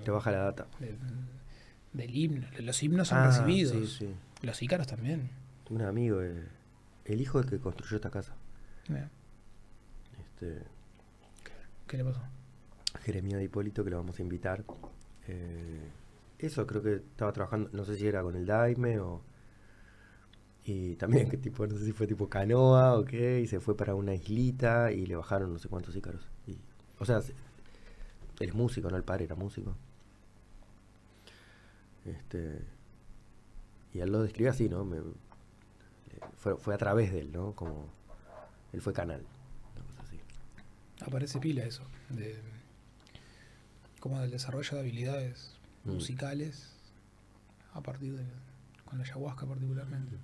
te 0.04 0.10
baja 0.10 0.32
la 0.32 0.40
data. 0.40 0.66
del, 0.80 0.98
del 1.94 2.16
himno. 2.16 2.48
Los 2.60 2.82
himnos 2.82 3.10
son 3.10 3.20
Ah, 3.20 3.28
recibidos. 3.28 3.74
Sí, 3.74 4.08
sí. 4.08 4.16
Los 4.42 4.64
ícaros 4.64 4.88
también. 4.88 5.30
Un 5.70 5.84
amigo, 5.84 6.24
eh, 6.24 6.48
el 7.06 7.22
hijo 7.22 7.40
del 7.40 7.50
que 7.52 7.60
construyó 7.60 7.98
esta 7.98 8.10
casa. 8.10 8.34
Mira, 8.90 9.10
Este, 10.20 10.62
¿Qué 11.88 11.98
le 11.98 12.04
pasó? 12.06 12.22
Jeremía 13.02 13.38
de 13.38 13.44
Hipólito, 13.46 13.84
que 13.84 13.90
lo 13.90 13.98
vamos 13.98 14.20
a 14.20 14.22
invitar. 14.22 14.64
Eh, 15.28 15.90
eso 16.40 16.66
creo 16.68 16.82
que 16.82 16.96
estaba 16.96 17.32
trabajando, 17.34 17.70
no 17.74 17.86
sé 17.86 17.96
si 17.98 18.08
era 18.08 18.22
con 18.24 18.36
el 18.36 18.46
Daime 18.46 19.00
o. 19.00 19.22
Y 20.66 20.96
también 20.98 21.30
que 21.30 21.38
tipo, 21.38 21.66
no 21.66 21.78
sé 21.78 21.86
si 21.86 21.94
fue 21.94 22.08
tipo 22.08 22.28
canoa 22.30 22.98
o 23.00 23.06
qué, 23.06 23.40
y 23.42 23.48
se 23.48 23.60
fue 23.62 23.78
para 23.78 23.96
una 23.96 24.14
islita 24.14 24.92
y 24.92 25.06
le 25.06 25.16
bajaron 25.16 25.54
no 25.54 25.60
sé 25.60 25.70
cuántos 25.70 25.96
ícaros. 25.96 26.28
Y, 26.46 26.58
o 27.00 27.06
sea, 27.06 27.22
se- 27.22 27.34
él 28.40 28.50
es 28.50 28.54
músico, 28.54 28.90
no 28.90 28.98
el 28.98 29.04
padre 29.04 29.26
era 29.26 29.36
músico. 29.36 29.76
Este. 32.06 32.62
Y 33.94 34.00
él 34.00 34.12
lo 34.12 34.22
describe 34.24 34.50
así, 34.50 34.68
¿no? 34.70 34.84
Me- 34.86 35.02
fue, 36.38 36.58
fue 36.58 36.74
a 36.74 36.78
través 36.78 37.12
de 37.12 37.20
él, 37.22 37.32
¿no? 37.32 37.54
Como. 37.54 37.86
Él 38.74 38.82
fue 38.82 38.94
canal. 38.94 39.22
Una 39.76 39.86
cosa 39.86 40.02
así. 40.04 40.20
Aparece 41.06 41.40
pila 41.40 41.64
eso. 41.64 41.84
De, 42.10 42.40
como 44.00 44.20
del 44.20 44.32
desarrollo 44.32 44.72
de 44.76 44.80
habilidades 44.80 45.52
Mm. 45.84 45.92
musicales 45.94 46.70
a 47.74 47.82
partir 47.82 48.14
de. 48.18 48.24
con 48.86 48.98
la 48.98 49.04
ayahuasca 49.06 49.46
particularmente. 49.46 50.18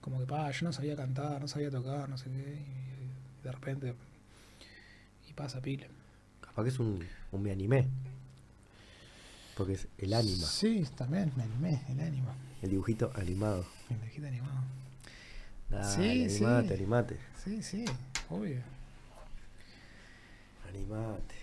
como 0.00 0.18
que, 0.20 0.26
pa, 0.26 0.50
yo 0.50 0.64
no 0.66 0.72
sabía 0.72 0.96
cantar, 0.96 1.40
no 1.40 1.46
sabía 1.48 1.70
tocar, 1.70 2.08
no 2.08 2.16
sé 2.18 2.30
qué, 2.30 2.62
y 2.62 3.44
de 3.44 3.52
repente, 3.52 3.94
y 5.28 5.32
pasa 5.34 5.60
pila. 5.60 5.86
Capaz 6.40 6.62
que 6.64 6.68
es 6.70 6.78
un, 6.78 7.04
un 7.32 7.42
me 7.42 7.50
animé. 7.52 7.86
Porque 9.56 9.72
es 9.74 9.88
el 9.98 10.14
ánima, 10.14 10.46
Sí, 10.46 10.84
también, 10.96 11.32
me 11.36 11.42
animé, 11.42 11.82
el 11.88 12.00
ánimo, 12.00 12.30
el 12.62 12.70
dibujito 12.70 13.12
animado. 13.16 13.66
el 13.90 14.00
dibujito 14.00 14.26
animado. 14.28 14.60
Dale, 15.70 15.84
Sí, 15.84 16.30
sí. 16.30 16.44
animate, 16.44 16.74
animate. 16.74 17.16
Sí, 17.44 17.62
sí, 17.62 17.84
obvio. 18.30 18.60
Animate. 20.68 21.34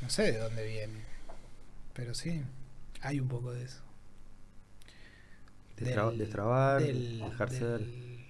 No 0.00 0.08
sé 0.08 0.32
de 0.32 0.38
dónde 0.38 0.66
viene, 0.66 1.00
pero 1.92 2.14
sí, 2.14 2.42
hay 3.02 3.20
un 3.20 3.28
poco 3.28 3.52
de 3.52 3.64
eso. 3.64 3.80
Destra- 5.76 6.08
Del- 6.10 6.18
destrabar, 6.18 6.82
del, 6.82 7.18
dejarse 7.20 7.64
del, 7.64 8.24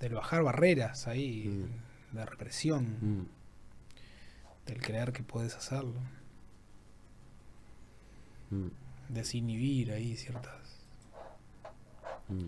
del 0.00 0.14
bajar 0.14 0.42
barreras 0.42 1.06
ahí, 1.06 1.46
Mm. 2.12 2.16
de 2.16 2.26
represión, 2.26 2.84
Mm, 3.00 3.26
del 4.66 4.80
creer 4.82 5.12
que 5.12 5.22
puedes 5.22 5.54
hacerlo, 5.54 5.94
mm, 8.50 8.68
desinhibir 9.08 9.92
ahí 9.92 10.16
ciertas... 10.16 10.52
mm. 12.28 12.46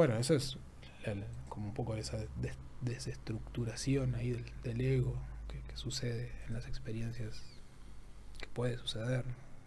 Bueno, 0.00 0.16
eso 0.16 0.32
es 0.34 0.56
la- 1.04 1.14
la- 1.14 1.26
como 1.50 1.66
un 1.66 1.74
poco 1.74 1.94
esa 1.94 2.16
des- 2.40 2.56
desestructuración 2.80 4.14
ahí 4.14 4.30
del, 4.30 4.46
del 4.64 4.80
ego 4.80 5.14
que, 5.46 5.60
que 5.60 5.76
sucede 5.76 6.32
en 6.46 6.54
las 6.54 6.66
experiencias, 6.66 7.42
que 8.38 8.46
puede 8.46 8.78
suceder, 8.78 9.26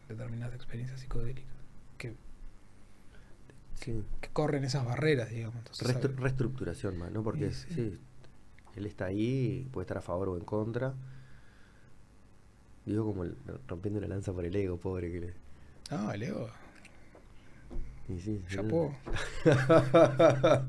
determinadas 0.10 0.56
experiencias 0.56 1.02
psicodélicas, 1.02 1.54
que, 2.00 2.16
Sí. 3.76 4.04
que 4.22 4.30
corren 4.30 4.64
esas 4.64 4.84
barreras, 4.86 5.30
digamos. 5.30 5.58
Entonces, 5.58 5.88
Restru- 5.88 6.02
¿sabe? 6.02 6.16
reestructuración 6.22 6.98
más, 6.98 7.12
¿no? 7.12 7.22
Porque 7.22 7.52
Sí, 7.52 8.00
él 8.76 8.86
está 8.88 9.06
ahí, 9.06 9.70
puede 9.72 9.84
estar 9.84 10.00
a 10.00 10.02
favor 10.02 10.30
o 10.30 10.38
en 10.38 10.46
contra. 10.46 10.96
Digo 12.88 13.06
como 13.06 13.24
el- 13.24 13.38
rompiendo 13.68 14.02
la 14.02 14.08
lanza 14.08 14.34
por 14.34 14.46
el 14.46 14.56
ego, 14.56 14.78
pobre 14.80 15.12
que 15.12 15.20
le... 15.20 15.34
No, 15.92 16.12
el 16.12 16.24
ego, 16.24 16.50
y 18.10 18.20
sí, 18.20 18.44
sí. 18.48 18.56
chapó. 18.56 18.96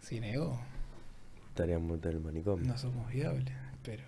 Sin 0.00 0.24
ego 0.24 0.60
Estaríamos 1.48 2.02
en 2.04 2.10
el 2.10 2.20
manicomio. 2.20 2.66
no 2.66 2.76
somos 2.78 3.10
viables, 3.10 3.54
pero, 3.82 4.04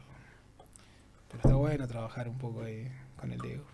pero 1.28 1.38
está 1.42 1.54
bueno 1.56 1.88
trabajar 1.88 2.28
un 2.28 2.36
poco 2.38 2.62
ahí 2.62 2.86
con 3.16 3.32
el 3.32 3.42
ego. 3.44 3.64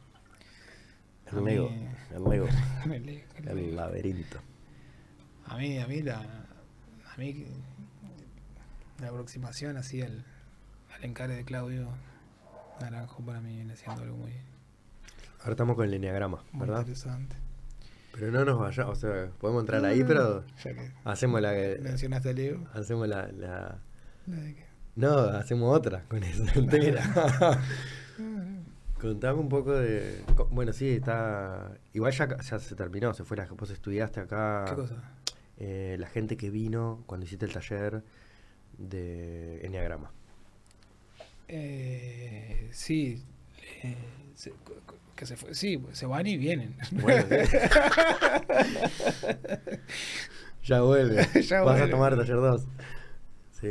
El 1.26 1.48
ego, 1.48 1.68
el 2.14 2.32
ego, 2.32 2.47
con 2.82 2.93
el 2.93 3.09
ego, 3.09 3.24
el 3.36 3.48
el 3.48 3.59
ego. 3.59 3.76
laberinto. 3.76 4.39
A 5.47 5.56
mí, 5.59 5.78
a 5.78 5.86
mí 5.89 6.02
la, 6.02 6.20
a 6.20 7.16
mí 7.18 7.47
la 9.01 9.09
aproximación 9.09 9.76
así 9.76 10.01
al, 10.02 10.24
al 10.94 11.05
encare 11.05 11.35
de 11.35 11.44
Claudio 11.44 11.89
Naranjo 12.81 13.24
para 13.24 13.40
mí 13.40 13.56
viene 13.56 13.74
siendo 13.76 14.02
algo 14.02 14.16
muy, 14.16 14.32
Ahora 15.44 15.52
estamos 15.52 15.76
con 15.76 15.84
el 15.86 15.94
enneagrama, 15.94 16.42
muy 16.52 16.66
¿verdad? 16.66 16.80
interesante. 16.80 17.36
Pero 18.12 18.30
no 18.30 18.44
nos 18.44 18.58
vayamos, 18.58 18.98
o 18.98 19.00
sea, 19.00 19.28
podemos 19.40 19.62
entrar 19.62 19.84
ahí, 19.84 20.02
pero 20.04 20.44
Ya 20.64 20.72
que 20.74 20.90
hacemos 21.04 21.40
la... 21.40 21.52
mencionaste 21.80 22.30
el 22.30 22.38
ego. 22.38 22.64
Hacemos 22.74 23.08
la... 23.08 23.26
la- 23.32 23.78
la 24.26 24.36
de 24.36 24.54
que- 24.54 24.66
No, 24.96 25.18
hacemos 25.18 25.76
otra 25.76 26.04
con 26.08 26.22
eso 26.22 26.44
entera. 26.54 27.60
Contame 29.00 29.38
un 29.40 29.48
poco 29.48 29.72
de... 29.74 30.22
Bueno, 30.50 30.72
sí, 30.72 30.88
está... 30.90 31.72
Igual 31.92 32.12
ya, 32.12 32.38
ya 32.40 32.58
se 32.58 32.74
terminó, 32.74 33.12
se 33.12 33.24
fue 33.24 33.36
la... 33.36 33.46
Vos 33.46 33.68
estudiaste 33.70 34.20
acá... 34.20 34.64
¿Qué 34.68 34.74
cosa? 34.74 34.94
eh, 35.58 35.96
la 36.00 36.06
gente 36.08 36.36
que 36.36 36.50
vino 36.50 37.02
cuando 37.06 37.26
hiciste 37.26 37.44
el 37.46 37.52
taller 37.52 38.02
de 38.78 39.64
Enneagrama. 39.66 40.10
Eh, 41.48 42.70
sí, 42.72 43.22
eh, 43.82 43.96
se- 44.34 44.52
que 45.15 45.27
se 45.27 45.36
fue, 45.36 45.55
sí, 45.55 45.82
se 45.93 46.07
van 46.07 46.27
y 46.27 46.36
vienen. 46.36 46.77
Bueno, 46.93 47.27
ya 50.65 50.81
vuelve. 50.82 51.28
Ya 51.43 51.62
Vas 51.62 51.81
a 51.81 51.89
tomar 51.89 52.16
taller 52.16 52.36
2. 52.36 52.66
Sí. 53.61 53.69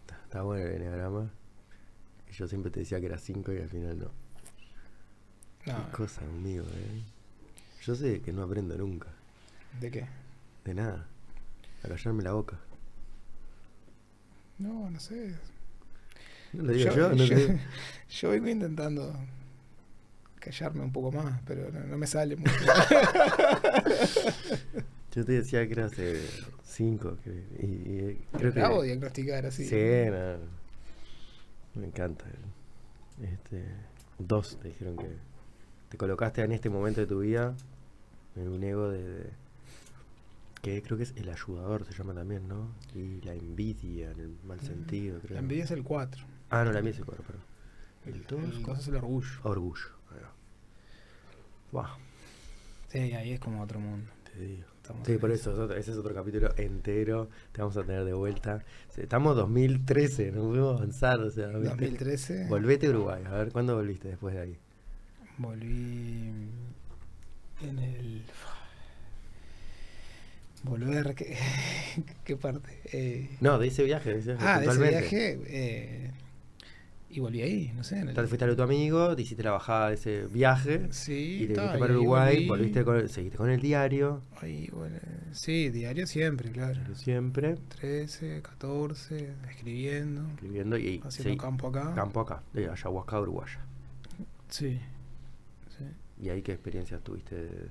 Está, 0.00 0.16
está 0.24 0.42
bueno 0.42 0.66
el 0.66 0.74
Enneagrama. 0.74 1.30
Yo 2.32 2.46
siempre 2.46 2.70
te 2.70 2.80
decía 2.80 3.00
que 3.00 3.06
era 3.06 3.18
5 3.18 3.52
y 3.52 3.58
al 3.58 3.68
final 3.68 3.98
no. 3.98 4.10
No, 5.66 5.86
Qué 5.86 5.96
cosa, 5.96 6.20
amigo, 6.22 6.64
eh. 6.64 7.02
Yo 7.82 7.94
sé 7.94 8.20
que 8.20 8.32
no 8.32 8.42
aprendo 8.42 8.76
nunca. 8.76 9.08
¿De 9.80 9.90
qué? 9.90 10.06
De 10.64 10.74
nada. 10.74 11.06
A 11.82 11.88
callarme 11.88 12.22
la 12.22 12.32
boca. 12.32 12.58
No, 14.58 14.90
no 14.90 15.00
sé. 15.00 15.34
No 16.52 16.64
lo 16.64 16.72
digo 16.72 16.94
yo, 16.94 17.08
no 17.10 17.14
lo 17.14 17.24
digo. 17.24 17.58
yo 18.10 18.30
vengo 18.30 18.48
intentando 18.48 19.14
callarme 20.50 20.82
un 20.84 20.92
poco 20.92 21.10
más, 21.12 21.40
pero 21.44 21.70
no, 21.72 21.80
no 21.80 21.96
me 21.98 22.06
sale 22.06 22.36
mucho. 22.36 22.52
Yo 25.14 25.24
te 25.24 25.32
decía 25.32 25.66
que 25.66 25.72
era 25.72 25.86
hace 25.86 26.20
5. 26.64 27.18
Y, 27.26 27.64
y 27.64 28.26
creo 28.36 28.52
que. 28.52 28.60
Diagnosticar 28.84 29.46
así. 29.46 29.64
Sí, 29.66 30.10
no. 30.10 30.36
Me 31.80 31.86
encanta. 31.86 32.24
Este, 33.22 33.64
dos 34.18 34.58
te 34.60 34.68
dijeron 34.68 34.96
que 34.96 35.08
te 35.88 35.96
colocaste 35.96 36.42
en 36.42 36.52
este 36.52 36.68
momento 36.68 37.00
de 37.00 37.06
tu 37.06 37.20
vida 37.20 37.54
en 38.36 38.48
un 38.48 38.62
ego 38.62 38.90
de, 38.90 39.02
de- 39.02 39.30
que 40.60 40.82
creo 40.82 40.96
que 40.98 41.04
es 41.04 41.14
el 41.16 41.28
ayudador 41.30 41.84
se 41.86 41.94
llama 41.94 42.12
también, 42.12 42.46
¿no? 42.48 42.70
Y 42.94 43.20
la 43.22 43.32
envidia 43.34 44.10
en 44.10 44.20
el 44.20 44.36
mal 44.46 44.60
sentido, 44.60 45.18
creo. 45.20 45.34
La 45.34 45.40
envidia 45.40 45.64
es 45.64 45.70
el 45.70 45.82
4. 45.82 46.24
Ah, 46.50 46.64
no, 46.64 46.72
la 46.72 46.80
envidia 46.80 46.94
es 46.94 46.98
el 47.00 47.04
cuatro, 47.06 47.24
perdón. 47.24 47.42
El 48.06 48.22
dos, 48.26 48.56
El 48.56 48.62
cosa 48.62 48.80
es 48.80 48.88
el 48.88 48.96
orgullo. 48.96 49.28
orgullo. 49.44 49.95
Buah, 51.72 51.96
Sí, 52.88 52.98
ahí 53.12 53.32
es 53.32 53.40
como 53.40 53.62
otro 53.62 53.80
mundo. 53.80 54.10
te 54.32 54.40
digo. 54.40 54.64
Estamos 54.82 55.06
Sí, 55.06 55.16
por 55.18 55.30
eso. 55.32 55.50
eso, 55.50 55.52
es 55.52 55.58
otro- 55.64 55.76
ese 55.76 55.90
es 55.90 55.96
otro 55.96 56.14
capítulo 56.14 56.54
entero. 56.56 57.28
Te 57.52 57.60
vamos 57.60 57.76
a 57.76 57.82
tener 57.82 58.04
de 58.04 58.12
vuelta. 58.12 58.64
Estamos 58.96 59.34
2013, 59.36 60.30
no 60.30 60.42
podemos 60.42 60.76
avanzar. 60.76 61.18
O 61.20 61.30
sea, 61.30 61.48
¿viste? 61.48 61.68
2013 61.70 62.46
Volvete 62.48 62.86
a 62.86 62.90
Uruguay, 62.90 63.22
a 63.26 63.30
ver 63.30 63.50
cuándo 63.50 63.74
volviste 63.74 64.08
después 64.08 64.34
de 64.34 64.40
ahí. 64.42 64.58
volví 65.38 66.30
en 67.62 67.78
el... 67.78 68.22
Volver, 70.62 71.14
¿qué, 71.14 71.36
qué 72.24 72.36
parte? 72.36 72.80
Eh, 72.92 73.36
No, 73.40 73.58
de 73.58 73.68
ese 73.68 73.84
viaje, 73.84 74.10
de 74.14 74.18
ese 74.20 74.34
viaje. 74.34 74.46
ah, 74.48 74.60
de 74.60 74.66
ese 74.66 74.78
viaje. 74.88 75.38
eh, 75.46 76.10
y 77.08 77.20
volví 77.20 77.40
ahí, 77.42 77.72
no 77.74 77.84
sé. 77.84 77.98
En 77.98 78.08
el, 78.08 78.14
Tal, 78.14 78.26
fuiste 78.26 78.44
a 78.44 78.56
tu 78.56 78.62
amigo, 78.62 79.14
te 79.14 79.22
hiciste 79.22 79.42
la 79.42 79.52
bajada 79.52 79.88
de 79.88 79.94
ese 79.94 80.26
viaje 80.26 80.88
sí, 80.90 81.40
y 81.42 81.46
te 81.46 81.54
ta, 81.54 81.62
viniste 81.62 81.78
para 81.78 81.92
Uruguay, 81.94 82.34
volví. 82.34 82.48
volviste 82.48 82.84
con, 82.84 83.08
seguiste 83.08 83.38
con 83.38 83.50
el 83.50 83.60
diario, 83.60 84.22
Ahí, 84.40 84.68
bueno, 84.72 84.96
sí, 85.32 85.70
diario 85.70 86.06
siempre, 86.06 86.50
claro. 86.50 86.94
siempre, 86.94 87.56
13, 87.80 88.42
14, 88.42 89.34
escribiendo, 89.48 90.26
escribiendo 90.30 90.76
y 90.78 91.00
haciendo 91.04 91.32
sí, 91.32 91.36
campo 91.38 91.68
acá. 91.68 91.94
campo 91.94 92.20
acá, 92.20 92.42
de 92.52 92.68
ayahuasca 92.68 93.20
uruguaya. 93.20 93.60
Sí, 94.48 94.80
sí. 95.78 95.84
¿Y 96.22 96.28
ahí 96.30 96.42
qué 96.42 96.52
experiencias 96.52 97.02
tuviste? 97.02 97.68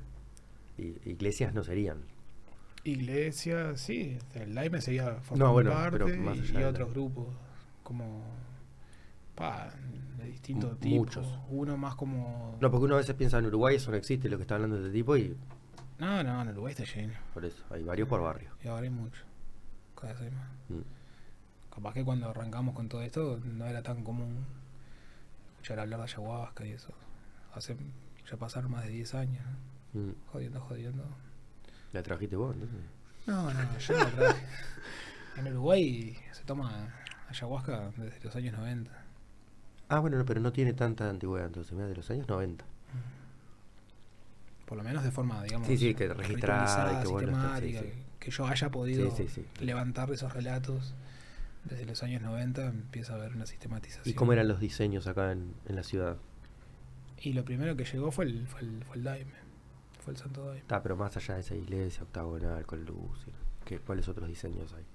iglesias 0.78 1.54
no 1.54 1.64
serían. 1.64 2.00
Iglesia, 2.84 3.78
sí, 3.78 4.18
el 4.34 4.54
Laime 4.54 4.82
seguía 4.82 5.16
formando 5.22 5.54
bueno, 5.54 5.72
parte 5.72 6.00
pero 6.00 6.18
más 6.22 6.38
allá 6.38 6.62
y 6.62 6.64
otros 6.64 6.92
grupos 6.92 7.28
como 7.82 8.24
pa, 9.36 9.70
de 10.18 10.26
distinto 10.26 10.68
M- 10.70 10.76
tipo. 10.78 10.96
muchos. 10.96 11.40
Uno 11.50 11.78
más 11.78 11.96
como 11.96 12.58
No, 12.62 12.72
porque 12.72 12.86
uno 12.86 12.96
a 12.96 12.98
veces 13.00 13.16
piensa 13.16 13.38
en 13.40 13.46
Uruguay, 13.48 13.76
eso 13.76 13.92
no 13.92 13.98
existe, 13.98 14.30
lo 14.30 14.38
que 14.38 14.44
está 14.44 14.56
hablando 14.56 14.78
de 14.78 14.84
este 14.88 14.98
tipo, 14.98 15.16
y 15.18 15.36
no, 16.00 16.24
no, 16.24 16.42
en 16.42 16.50
Uruguay 16.50 16.74
está 16.78 16.84
lleno. 16.84 17.14
por 17.34 17.46
eso, 17.46 17.64
hay 17.70 17.84
varios 17.84 18.08
por 18.08 18.22
barrio. 18.22 18.50
Y 18.64 18.68
ahora 18.68 18.84
hay 18.84 18.90
mucho. 18.90 19.22
Cada 20.00 20.14
vez 20.14 20.22
hay 20.24 20.32
más. 20.32 20.48
Mm. 20.70 21.74
Capaz 21.74 21.94
que 21.94 22.04
cuando 22.06 22.30
arrancamos 22.30 22.74
con 22.76 22.88
todo 22.90 23.02
esto 23.02 23.40
no 23.44 23.66
era 23.66 23.82
tan 23.84 24.04
común 24.04 24.46
escuchar 25.54 25.80
hablar 25.80 26.00
de 26.00 26.04
ayahuasca 26.06 26.66
y 26.66 26.72
eso. 26.72 26.94
Hace 27.54 27.76
ya 28.30 28.38
pasaron 28.38 28.72
más 28.72 28.84
de 28.86 28.90
10 28.92 29.14
años, 29.16 29.46
¿no? 29.94 30.02
Mm. 30.02 30.14
jodiendo, 30.32 30.60
jodiendo. 30.62 31.04
¿La 31.94 32.02
trajiste 32.04 32.36
vos? 32.36 32.54
entonces? 32.56 32.78
No, 33.28 33.54
no, 33.54 33.78
yo 33.80 33.94
la 33.98 34.06
traje. 34.12 34.46
En 35.38 35.48
Uruguay 35.50 36.18
se 36.32 36.44
toma 36.46 36.94
ayahuasca 37.30 37.92
desde 37.98 38.24
los 38.24 38.36
años 38.38 38.54
90. 38.58 38.92
Ah, 39.90 40.00
bueno, 40.00 40.18
no, 40.18 40.26
pero 40.26 40.40
no 40.42 40.52
tiene 40.52 40.74
tanta 40.74 41.10
antigüedad, 41.10 41.48
entonces, 41.48 41.72
mira, 41.74 41.88
de 41.88 41.96
los 41.96 42.10
años 42.10 42.28
90. 42.28 42.66
Por 44.66 44.78
lo 44.78 44.84
menos 44.84 45.04
de 45.04 45.12
forma, 45.12 45.44
digamos, 45.44 45.68
Sí, 45.68 45.78
sí, 45.78 45.94
que 45.94 46.08
registrada 46.12 47.02
que 47.02 47.08
sistemática, 47.08 47.82
sí. 47.82 47.92
que- 48.20 48.32
yo 48.32 48.48
haya 48.48 48.72
podido 48.72 49.16
levantar 49.60 50.10
esos 50.12 50.34
relatos 50.34 50.96
desde 51.66 51.86
los 51.86 52.02
años 52.02 52.24
90, 52.24 52.66
empieza 52.68 53.14
a 53.14 53.18
haber 53.18 53.36
una 53.36 53.46
sistematización. 53.46 54.10
¿Y 54.12 54.16
cómo 54.16 54.34
eran 54.34 54.48
los 54.48 54.60
diseños 54.60 55.06
acá 55.06 55.32
en, 55.32 55.54
en 55.68 55.76
la 55.76 55.84
ciudad? 55.84 56.18
Y 57.20 57.34
lo 57.34 57.46
primero 57.46 57.76
que 57.76 57.86
llegó 57.86 58.12
fue 58.12 58.26
el, 58.26 58.48
fue 58.48 58.62
el, 58.62 58.84
fue 58.84 58.98
el 58.98 59.04
Daime. 59.04 59.32
Fue 60.04 60.14
el 60.14 60.18
Santo 60.18 60.44
Daime. 60.46 60.60
Está, 60.62 60.82
pero 60.82 60.96
más 60.96 61.16
allá 61.18 61.36
de 61.36 61.42
esa 61.42 61.56
iglesia 61.56 62.02
octagonal 62.04 62.66
con 62.66 62.84
luz. 62.86 63.26
¿qué, 63.66 63.80
¿Cuáles 63.80 64.08
otros 64.08 64.28
diseños 64.28 64.74
hay? 64.74 64.86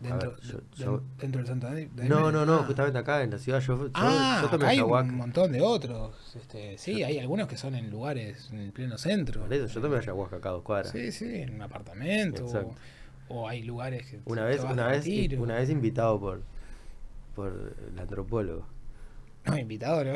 Dentro, 0.00 0.30
ver, 0.30 0.40
yo- 0.42 0.58
de- 0.58 0.64
yo- 0.76 1.02
dentro 1.18 1.38
del 1.40 1.46
Santo 1.48 1.66
Daime. 1.66 1.90
No, 2.08 2.30
no, 2.30 2.46
no, 2.46 2.54
Ah. 2.60 2.64
justamente 2.64 2.98
acá 2.98 3.22
en 3.24 3.30
la 3.32 3.38
ciudad. 3.38 3.58
Yo, 3.60 3.86
yo, 3.86 3.90
Ah, 3.94 4.38
yo 4.42 4.48
tomé 4.48 4.66
hay 4.66 4.76
ayahuasca. 4.76 5.08
un 5.10 5.16
montón 5.16 5.50
de 5.52 5.60
otros. 5.60 6.14
Este, 6.36 6.78
sí, 6.78 7.02
hay 7.02 7.18
algunos 7.18 7.48
que 7.48 7.56
son 7.56 7.74
en 7.74 7.90
lugares 7.90 8.48
en 8.52 8.58
el 8.60 8.70
pleno 8.72 8.96
centro. 8.96 9.42
Por 9.42 9.52
eso, 9.52 9.66
yo 9.66 9.80
tomé 9.80 9.96
ayahuasca 9.98 10.36
acá 10.36 10.50
a 10.50 10.52
dos 10.52 10.62
cuadras. 10.62 10.92
Sí, 10.92 11.10
sí, 11.10 11.42
en 11.42 11.54
un 11.54 11.62
apartamento. 11.62 12.44
O, 12.46 12.74
o 13.40 13.48
hay 13.48 13.64
lugares 13.64 14.06
que 14.06 14.20
Una 14.24 14.44
vez, 14.44 14.62
una 14.62 14.86
de 14.88 15.00
vez, 15.00 15.38
una 15.38 15.56
vez 15.56 15.68
invitado 15.68 16.20
por, 16.20 16.42
por 17.34 17.74
el 17.92 17.98
antropólogo. 17.98 18.66
No, 19.46 19.58
invitado, 19.58 20.04
¿no? 20.04 20.12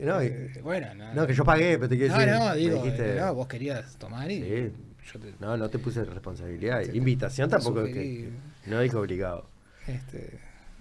No, 0.00 0.22
y- 0.22 0.26
Eh, 0.56 0.60
bueno, 0.62 0.94
no. 0.94 1.12
no, 1.12 1.26
que 1.26 1.34
yo 1.34 1.44
pagué, 1.44 1.76
pero 1.76 1.88
te 1.88 1.96
quiero 1.98 2.14
No, 2.14 2.20
decir. 2.20 2.34
no, 2.38 2.54
digo, 2.54 2.82
dijiste- 2.84 3.16
no, 3.20 3.34
vos 3.34 3.48
querías 3.48 3.96
tomar 3.96 4.30
y 4.30 4.40
Sí, 4.42 4.72
yo 5.12 5.20
te, 5.20 5.34
no, 5.40 5.56
no 5.56 5.68
te 5.70 5.78
puse 5.78 6.04
responsabilidad. 6.04 6.82
te- 6.82 6.96
Invitación 6.96 7.48
tampoco 7.50 7.82
es 7.82 7.94
que. 7.94 8.30
No 8.66 8.80
dijo 8.80 9.00
obligado. 9.00 9.46
Este, 9.86 10.38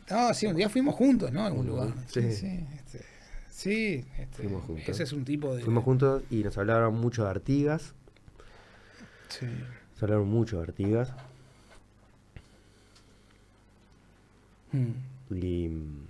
no, 0.10 0.34
sí, 0.34 0.48
un 0.48 0.56
día 0.56 0.68
fuimos 0.70 0.96
juntos, 0.96 1.32
¿no? 1.32 1.42
A 1.42 1.48
algún 1.48 1.68
lugar. 1.68 1.94
Sí, 2.08 2.22
sí. 2.22 2.32
sí. 2.34 2.66
este, 2.76 3.02
sí, 3.50 4.06
este, 4.18 4.38
Fuimos 4.44 4.64
juntos. 4.64 4.90
Ese 4.90 5.04
es 5.04 5.14
un 5.14 5.24
tipo 5.26 5.56
de. 5.56 5.62
Fuimos 5.64 5.84
juntos 5.84 6.24
y 6.30 6.44
nos 6.44 6.58
hablaron 6.58 6.96
mucho 7.00 7.24
de 7.24 7.30
Artigas. 7.30 7.94
Sí. 9.30 9.46
Nos 9.94 10.04
hablaron 10.04 10.28
mucho 10.28 10.58
de 10.58 10.64
Artigas. 10.64 11.14
Mm, 14.72 15.36
Y 15.36 15.68
mm, 15.70 16.08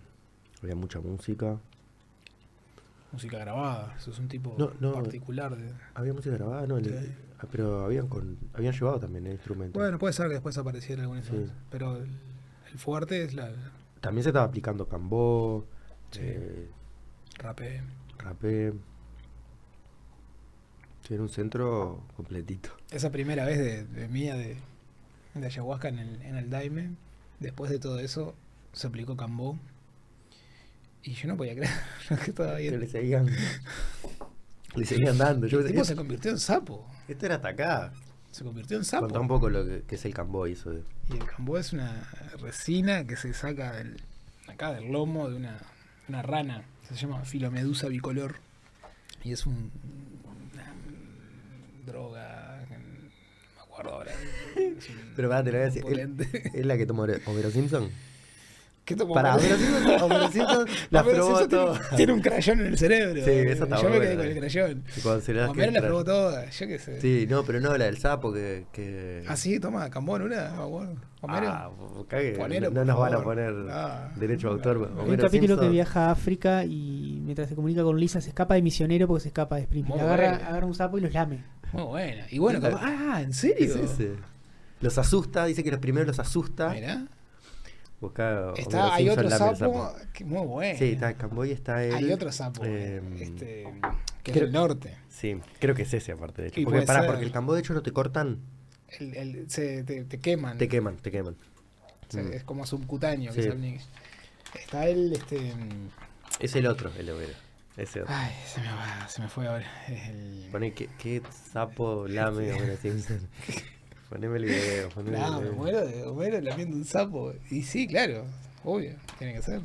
había 0.63 0.75
mucha 0.75 0.99
música. 0.99 1.57
Música 3.11 3.37
grabada, 3.39 3.95
eso 3.97 4.11
es 4.11 4.19
un 4.19 4.27
tipo 4.27 4.55
No, 4.57 4.71
no. 4.79 4.93
particular 4.93 5.55
de. 5.55 5.71
Había 5.93 6.13
música 6.13 6.35
grabada, 6.35 6.67
¿no? 6.67 6.77
El- 6.77 6.85
Sí. 6.85 7.11
Ah, 7.39 7.47
pero 7.51 7.85
habían 7.85 8.07
con 8.07 8.37
habían 8.53 8.73
llevado 8.73 8.99
también 8.99 9.25
el 9.27 9.33
instrumento. 9.33 9.79
Bueno, 9.79 9.97
puede 9.99 10.13
ser 10.13 10.27
que 10.27 10.33
después 10.33 10.57
apareciera 10.57 11.01
algún 11.03 11.17
Sí. 11.17 11.21
instrumento, 11.23 11.53
pero 11.69 11.97
el, 11.97 12.09
el 12.71 12.77
fuerte 12.79 13.23
es 13.23 13.33
la 13.33 13.51
También 14.01 14.23
se 14.23 14.29
estaba 14.29 14.45
aplicando 14.45 14.87
cambó, 14.87 15.65
Sí. 16.11 16.19
eh, 16.23 16.69
rapé. 17.39 17.81
rapé. 18.19 18.73
Sí, 21.07 21.13
era 21.13 21.21
un 21.23 21.29
centro 21.29 22.03
completito. 22.15 22.69
Esa 22.91 23.11
primera 23.11 23.45
vez 23.45 23.59
de, 23.59 23.83
de 23.85 24.07
mía 24.07 24.35
de, 24.35 24.57
de 25.35 25.45
ayahuasca 25.45 25.87
en 25.89 25.99
el, 25.99 26.21
en 26.23 26.35
el 26.35 26.49
Daime, 26.49 26.95
después 27.39 27.69
de 27.69 27.77
todo 27.79 27.99
eso, 27.99 28.33
se 28.73 28.87
aplicó 28.87 29.15
Cambó. 29.15 29.57
Y 31.03 31.11
yo 31.13 31.27
no 31.27 31.37
podía 31.37 31.53
creer 31.53 31.69
que 32.25 32.33
Que 32.33 32.55
bien. 32.55 32.79
le 32.79 32.87
seguían, 32.87 33.27
le 34.75 34.85
seguían 34.85 35.17
dando. 35.19 35.45
Yo 35.45 35.59
El 35.59 35.65
tipo 35.67 35.81
"Esto- 35.81 35.93
se 35.93 35.95
convirtió 35.95 36.31
en 36.31 36.39
sapo. 36.39 36.87
Esto 37.07 37.25
era 37.25 37.35
hasta 37.35 37.49
acá. 37.49 37.93
Se 38.31 38.43
convirtió 38.43 38.77
en 38.77 38.83
sapo. 38.83 39.05
Contá 39.05 39.19
un 39.19 39.27
poco 39.27 39.49
lo 39.49 39.65
que, 39.65 39.83
que 39.83 39.95
es 39.95 40.05
el 40.05 40.13
cambó 40.13 40.47
y 40.47 40.53
eso 40.53 40.71
de. 40.71 40.83
Y 41.09 41.13
el 41.13 41.25
cambó 41.25 41.57
es 41.57 41.71
una 41.71 42.09
resina 42.39 43.05
que 43.05 43.15
se 43.15 43.33
saca 43.33 43.73
del, 43.73 44.01
acá 44.47 44.73
del 44.73 44.91
lomo 44.91 45.29
de 45.29 45.37
una, 45.37 45.57
una 46.09 46.21
rana. 46.21 46.63
Se 46.87 46.95
llama 46.95 47.23
filomedusa 47.23 47.87
bicolor. 47.87 48.35
Y 49.23 49.31
es 49.31 49.45
un, 49.45 49.71
una 50.53 50.73
droga. 51.85 52.65
No 52.69 52.77
me 53.55 53.61
acuerdo 53.61 53.91
ahora. 53.93 54.11
Es 54.55 54.89
un 54.89 55.13
Pero 55.15 55.29
pará, 55.29 55.43
te 55.43 55.51
lo 55.51 55.57
voy 55.57 55.67
a 55.67 55.71
decir. 55.71 56.51
¿Es 56.53 56.65
la 56.65 56.77
que 56.77 56.85
tomó 56.85 57.03
Homero 57.03 57.51
Simpson? 57.51 57.89
¿Qué 58.85 58.95
tomó? 58.95 59.15
Para 59.15 59.35
Homero 59.35 59.55
Homero 60.05 60.31
Simpson 60.31 60.67
la 60.91 61.01
Homero 61.01 61.25
probó 61.27 61.47
tiene, 61.47 61.79
tiene 61.97 62.13
un 62.13 62.21
crayón 62.21 62.59
en 62.59 62.65
el 62.67 62.77
cerebro. 62.77 63.15
Sí, 63.25 63.31
esa 63.31 63.63
está 63.63 63.81
Yo 63.81 63.89
me 63.89 63.99
quedé 63.99 64.15
con 64.15 64.25
el 64.27 64.37
crayón. 64.37 64.83
Y 64.95 65.01
cuando 65.01 65.21
se 65.21 65.33
le 65.33 65.39
da 65.39 65.49
Homero 65.49 65.71
que 65.73 65.79
la 65.81 65.87
probó 65.87 66.03
toda. 66.03 66.49
Yo 66.51 66.67
qué 66.67 66.77
sé. 66.79 67.01
Sí, 67.01 67.25
no, 67.27 67.43
pero 67.43 67.59
no, 67.59 67.75
la 67.77 67.85
del 67.85 67.97
sapo 67.97 68.31
que. 68.31 68.65
que... 68.71 69.23
Ah, 69.27 69.35
sí, 69.35 69.59
toma, 69.59 69.89
Cambón 69.89 70.21
una. 70.21 70.49
Acuerdo. 70.49 70.95
Homero. 71.21 71.47
Ah, 71.49 71.71
cague, 72.07 72.33
Ponelo, 72.33 72.69
no 72.69 72.85
nos 72.85 72.99
van 72.99 73.15
a 73.15 73.23
poner 73.23 73.53
Ah. 73.71 74.11
derecho 74.17 74.49
a 74.49 74.51
autor. 74.51 74.77
Hay 74.77 74.93
un 74.93 74.99
Homero 74.99 75.23
capítulo 75.23 75.59
que 75.59 75.67
viaja 75.69 76.05
a 76.07 76.11
África 76.11 76.63
y 76.63 77.19
mientras 77.23 77.49
se 77.49 77.55
comunica 77.55 77.81
con 77.81 77.99
Lisa 77.99 78.21
se 78.21 78.29
escapa 78.29 78.53
de 78.53 78.61
misionero 78.61 79.07
porque 79.07 79.21
se 79.23 79.29
escapa 79.29 79.55
de 79.55 79.63
Springfield. 79.63 79.99
Agarra, 80.01 80.63
un 80.65 80.75
sapo 80.75 80.99
y 80.99 81.01
los 81.01 81.11
lame. 81.11 81.43
Muy 81.73 81.83
buena. 81.83 82.25
Y 82.29 82.37
bueno, 82.37 82.61
como- 82.61 82.77
ah, 82.79 83.19
¿en 83.21 83.27
¿Qué 83.29 83.33
serio? 83.33 83.65
es 83.65 83.75
ese? 83.75 84.11
Los 84.81 84.97
asusta, 84.99 85.45
dice 85.45 85.63
que 85.63 85.71
los 85.71 85.79
primeros 85.79 86.05
los 86.07 86.19
asusta. 86.19 86.69
Mirá. 86.69 87.07
Busca 88.01 88.53
Está, 88.57 88.93
hay 88.93 89.09
otro 89.09 89.23
el 89.27 89.31
sapo, 89.33 89.93
que 90.13 90.25
muy 90.25 90.45
bueno. 90.45 90.77
Sí, 90.77 90.91
está 90.91 91.11
en 91.11 91.17
Camboya, 91.17 91.53
está 91.53 91.83
el. 91.83 91.95
Hay 91.95 92.11
otro 92.11 92.31
sapo, 92.31 92.63
eh, 92.65 93.01
este, 93.19 93.63
que 94.21 94.31
es 94.31 94.33
creo- 94.37 94.43
del 94.45 94.51
norte. 94.53 94.97
Sí, 95.09 95.39
creo 95.59 95.73
que 95.75 95.83
es 95.83 95.93
ese 95.93 96.11
aparte 96.11 96.41
de 96.41 96.47
hecho. 96.49 96.59
Y 96.59 96.65
Porque, 96.65 96.81
pará, 96.83 96.99
ser. 97.01 97.09
porque 97.09 97.25
el 97.25 97.31
Cambo 97.31 97.53
de 97.53 97.61
hecho 97.61 97.73
no 97.73 97.81
te 97.81 97.91
cortan, 97.91 98.39
El, 98.99 99.15
el- 99.15 99.49
se, 99.49 99.83
te, 99.83 100.03
te 100.03 100.19
queman. 100.19 100.57
te 100.57 100.67
queman, 100.67 100.97
te 100.97 101.09
queman. 101.11 101.35
O 102.07 102.11
sea, 102.11 102.21
Mm. 102.23 102.33
Es 102.33 102.43
como 102.43 102.65
subcutáneo. 102.67 103.31
Sí. 103.33 103.41
Que 103.41 103.79
Está 104.59 104.87
el, 104.87 105.11
este... 105.13 105.53
Es 106.39 106.55
el 106.55 106.67
otro, 106.67 106.91
el 106.99 107.09
Homero. 107.09 107.33
Ese 107.77 108.01
otro. 108.03 108.13
Ay, 108.15 108.31
se 108.45 108.61
me, 108.61 108.67
va, 108.71 109.07
se 109.09 109.21
me 109.21 109.27
fue 109.27 109.47
ahora. 109.47 109.65
Es 109.87 110.09
el... 110.09 110.47
Poné 110.51 110.73
¿qué, 110.73 110.87
qué 110.99 111.21
sapo 111.51 112.07
lame. 112.07 112.51
Poneme 114.15 114.37
el 114.37 114.45
video, 114.45 114.87
poneme 114.91 115.17
el 115.17 115.41
me 115.43 115.51
muero 115.51 115.85
de 115.85 116.03
Homero 116.03 116.39
lamiendo 116.39 116.77
un 116.77 116.85
sapo. 116.85 117.33
Y 117.51 117.63
sí, 117.63 117.85
claro, 117.85 118.23
obvio, 118.63 118.93
tiene 119.17 119.33
que 119.33 119.41
ser. 119.41 119.59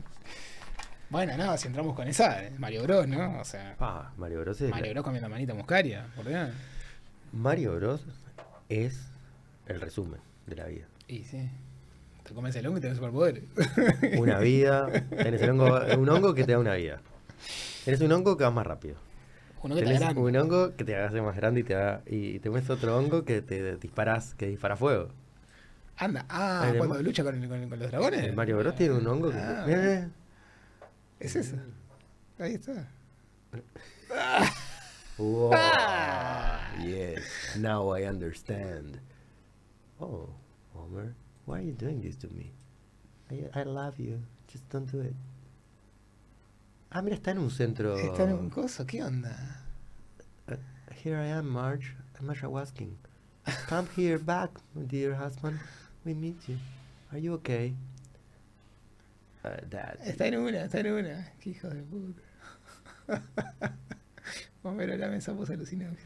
Bueno, 1.09 1.37
no, 1.37 1.57
si 1.57 1.69
entramos 1.69 1.95
con 1.95 2.09
esa, 2.09 2.45
eh, 2.45 2.51
Mario 2.59 2.83
Bros, 2.83 3.07
¿no? 3.07 3.39
O 3.41 3.45
sea, 3.45 3.77
Ah, 3.79 4.11
Mario 4.17 4.41
Bros. 4.41 4.61
es 4.61 4.71
la- 4.71 4.75
Mario 4.75 4.91
Bros 4.91 5.05
comiendo 5.05 5.29
manita 5.29 5.55
muscaria, 5.55 6.05
por 6.17 6.27
Dios. 6.27 6.51
Mario 7.33 7.77
Bros. 7.77 8.05
es 8.69 8.99
el 9.67 9.81
resumen 9.81 10.19
de 10.49 10.57
la 10.57 10.65
vida. 10.67 10.87
Y 11.07 11.23
sí, 11.23 11.49
te 12.25 12.35
comes 12.35 12.57
el 12.57 12.67
hongo 12.67 12.79
y 12.79 12.81
tenés 12.81 12.97
superpoderes. 12.97 13.45
Una 14.19 14.41
vida, 14.41 14.89
tenés 15.11 15.43
el 15.43 15.51
hongo, 15.51 15.79
un 15.97 16.09
hongo 16.09 16.35
que 16.35 16.43
te 16.43 16.51
da 16.53 16.59
una 16.59 16.75
vida. 16.75 17.01
Tenés 17.85 18.01
un 18.01 18.11
hongo 18.11 18.37
que 18.37 18.43
va 18.43 18.51
más 18.51 18.67
rápido. 18.67 18.97
Uno 19.63 19.75
que 19.77 19.83
te 19.83 20.19
un 20.19 20.37
hongo 20.37 20.75
que 20.77 20.85
te 20.85 20.97
hace 20.97 21.21
más 21.21 21.37
grande 21.37 21.61
y 21.61 21.65
te 21.65 21.75
da, 21.75 22.03
y 22.07 22.39
te 22.39 22.51
pones 22.51 22.69
otro 22.71 22.97
hongo 22.97 23.25
que 23.25 23.43
te 23.43 23.77
disparas, 23.77 24.35
que 24.35 24.47
dispara 24.47 24.77
fuego. 24.77 25.09
Anda, 25.97 26.25
ah, 26.31 26.73
cuando 26.79 27.03
lucha 27.03 27.23
con, 27.23 27.39
con- 27.47 27.69
con 27.69 27.79
los 27.79 27.91
dragones. 27.91 28.25
El 28.25 28.35
Mario 28.35 28.57
Bros 28.59 28.75
tiene 28.75 28.95
un 28.95 29.07
hongo 29.07 29.31
que. 29.31 29.37
Ah, 29.37 29.65
mirá. 29.67 30.09
Es 31.19 31.37
eso. 31.37 31.57
Ahí 32.39 32.55
está. 32.55 32.89
Wow. 35.19 35.51
Ah. 35.53 36.73
Yes. 36.83 37.21
Now 37.59 37.95
I 37.95 38.05
understand. 38.07 38.99
Oh, 40.01 40.31
Homer, 40.75 41.15
why 41.45 41.59
are 41.59 41.63
you 41.63 41.75
doing 41.75 42.01
this 42.01 42.17
to 42.21 42.29
me? 42.29 42.53
I, 43.31 43.61
I 43.61 43.65
love 43.65 43.99
you. 43.99 44.23
Just 44.51 44.67
don't 44.71 44.91
do 44.91 45.03
it. 45.03 45.15
Ah, 46.93 47.03
mira, 47.03 47.15
está 47.15 47.31
en 47.31 47.39
un 47.39 47.51
centro. 47.51 47.97
Está 47.97 48.25
en 48.25 48.33
un 48.33 48.51
coso, 48.51 48.85
¿qué 48.85 49.05
onda? 49.05 49.63
Uh, 50.49 50.57
here 51.05 51.17
I 51.17 51.29
am, 51.29 51.47
Marge. 51.47 51.95
I'm 52.19 52.29
asking. 52.57 52.99
Come 53.69 53.89
here 53.97 54.19
back, 54.19 54.51
my 54.75 54.83
dear 54.83 55.15
husband. 55.15 55.61
We 56.05 56.15
meet 56.15 56.49
you. 56.49 56.59
Are 57.13 57.19
you 57.19 57.35
okay? 57.35 57.75
Uh, 59.45 59.57
Dad. 59.69 59.99
Está 60.05 60.27
en 60.27 60.35
una, 60.37 60.65
está 60.65 60.81
en 60.81 60.87
una. 60.87 61.33
Qué 61.41 61.51
hijo 61.51 61.69
de 61.69 61.83
puta. 61.83 62.23
Homero 64.65 64.97
lame 64.97 65.21
sapos 65.21 65.49
alucinógenos. 65.49 66.01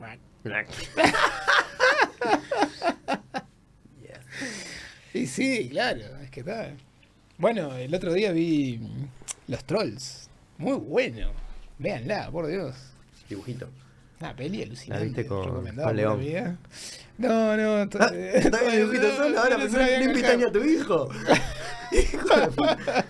yes. 4.00 4.20
Y 5.12 5.26
sí, 5.26 5.68
claro, 5.68 6.16
es 6.22 6.30
que 6.30 6.40
está. 6.40 6.70
Bueno, 7.38 7.74
el 7.76 7.94
otro 7.94 8.12
día 8.14 8.32
vi 8.32 8.80
Los 9.48 9.64
Trolls. 9.64 10.28
Muy 10.58 10.76
bueno. 10.78 11.30
Véanla, 11.78 12.30
por 12.30 12.46
Dios. 12.46 12.74
Dibujito. 13.28 13.68
Una 14.20 14.34
peli 14.34 14.62
alucinante. 14.62 15.00
¿La 15.04 15.06
viste 15.06 15.26
con- 15.26 15.96
León? 15.96 16.58
No, 17.18 17.56
no. 17.56 17.88
Ah, 18.00 18.10
está 18.14 18.60
bien 18.62 18.76
dibujito 18.76 19.16
solo, 19.16 19.38
ahora 19.38 19.56
pensé 19.58 19.78
que 19.78 19.98
no 19.98 20.04
invitan 20.10 20.44
a 20.44 20.52
tu 20.52 20.64
hijo. 20.64 21.08
Hijo 21.92 22.40
de 22.40 22.46
puta. 22.48 23.04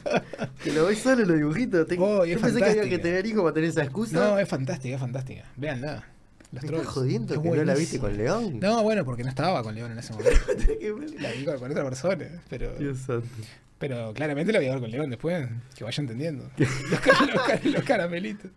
Que 0.62 0.70
lo 0.72 0.84
ves 0.86 0.98
solo 0.98 1.22
en 1.22 1.28
los 1.28 1.36
dibujitos. 1.38 1.86
Oh, 1.98 2.24
Yo 2.26 2.38
pensé 2.38 2.58
que 2.58 2.64
había 2.66 2.88
que 2.88 2.98
tener 2.98 3.24
hijo 3.24 3.42
para 3.42 3.54
tener 3.54 3.70
esa 3.70 3.82
excusa. 3.82 4.18
No, 4.18 4.38
es 4.38 4.46
fantástica, 4.48 4.96
es 4.96 5.00
fantástica. 5.00 5.44
Véanla. 5.56 6.04
Los 6.52 6.62
Me 6.62 6.70
estás 6.78 6.86
jodiendo 6.86 7.34
Es 7.34 7.40
que 7.40 7.48
no 7.50 7.64
la 7.64 7.74
viste 7.74 7.98
con 7.98 8.16
León. 8.16 8.60
No, 8.60 8.82
bueno, 8.82 9.04
porque 9.04 9.22
no 9.24 9.28
estaba 9.28 9.62
con 9.62 9.74
León 9.74 9.92
en 9.92 9.98
ese 9.98 10.12
momento. 10.14 10.40
La 11.20 11.32
vi 11.32 11.44
con, 11.44 11.58
con 11.58 11.70
otra 11.70 11.84
persona. 11.84 12.26
Pero, 12.48 12.72
Dios 12.76 12.98
santo. 12.98 13.26
pero 13.78 14.12
claramente 14.14 14.52
la 14.52 14.58
voy 14.60 14.68
a 14.68 14.70
ver 14.72 14.80
con 14.80 14.90
León 14.90 15.10
después. 15.10 15.48
Que 15.74 15.84
vaya 15.84 16.00
entendiendo. 16.00 16.48
los, 16.56 17.00
car- 17.00 17.28
los 17.34 17.42
car- 17.42 17.66
los 17.66 17.82
caramelitos. 17.84 18.50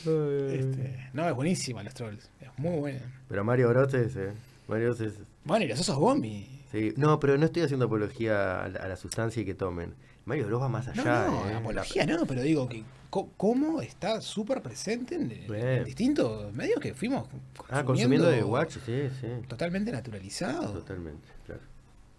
Este, 0.00 1.08
no, 1.12 1.28
es 1.28 1.34
buenísima 1.34 1.82
Los 1.82 1.94
Trolls. 1.94 2.28
Es 2.40 2.48
muy 2.58 2.78
buena. 2.78 3.00
Pero 3.28 3.44
Mario 3.44 3.68
Bros 3.70 3.92
es. 3.94 4.14
eh, 4.16 4.32
Mario 4.68 4.88
Bros 4.88 5.00
es. 5.00 5.14
Bueno, 5.44 5.64
y 5.64 5.68
los 5.68 5.80
osos 5.80 5.96
Gombi. 5.96 6.59
Sí. 6.70 6.92
No, 6.96 7.18
pero 7.18 7.36
no 7.36 7.46
estoy 7.46 7.62
haciendo 7.62 7.86
apología 7.86 8.62
a 8.62 8.68
la, 8.68 8.80
a 8.80 8.88
la 8.88 8.96
sustancia 8.96 9.42
y 9.42 9.44
que 9.44 9.54
tomen. 9.54 9.94
Mario 10.24 10.46
Bros 10.46 10.62
va 10.62 10.68
más 10.68 10.86
allá. 10.88 11.26
no, 11.26 11.48
¿eh? 11.48 11.54
apología 11.54 12.06
no, 12.06 12.24
pero 12.26 12.42
digo 12.42 12.68
que 12.68 12.84
cómo 13.10 13.80
está 13.80 14.20
súper 14.20 14.62
presente 14.62 15.16
en, 15.16 15.84
distintos 15.84 16.52
medios 16.54 16.78
que 16.80 16.94
fuimos 16.94 17.28
Ah, 17.68 17.82
consumiendo 17.84 18.28
de 18.28 18.44
Watch, 18.44 18.76
sí, 18.86 19.10
sí. 19.20 19.26
Totalmente 19.48 19.90
naturalizado. 19.90 20.72
Totalmente, 20.72 21.26
claro. 21.46 21.62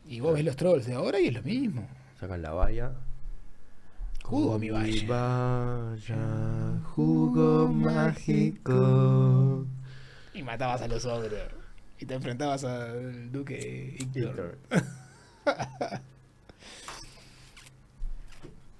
Y 0.07 0.19
vos 0.19 0.33
ves 0.33 0.43
los 0.43 0.55
trolls 0.55 0.85
de 0.85 0.93
ahora 0.93 1.19
y 1.19 1.27
es 1.27 1.33
lo 1.33 1.41
mismo. 1.43 1.87
Sacan 2.19 2.41
la 2.41 2.51
valla. 2.51 2.91
Jugo, 4.23 4.59
mi 4.59 4.69
valla. 4.69 5.07
valla, 5.07 6.81
jugo 6.93 7.67
mágico. 7.69 9.65
Y 10.33 10.43
matabas 10.43 10.81
a 10.81 10.87
los 10.87 11.05
otros. 11.05 11.60
Y 12.01 12.05
te 12.05 12.15
enfrentabas 12.15 12.63
al 12.63 13.31
duque 13.31 13.95
Ictor. 13.99 14.57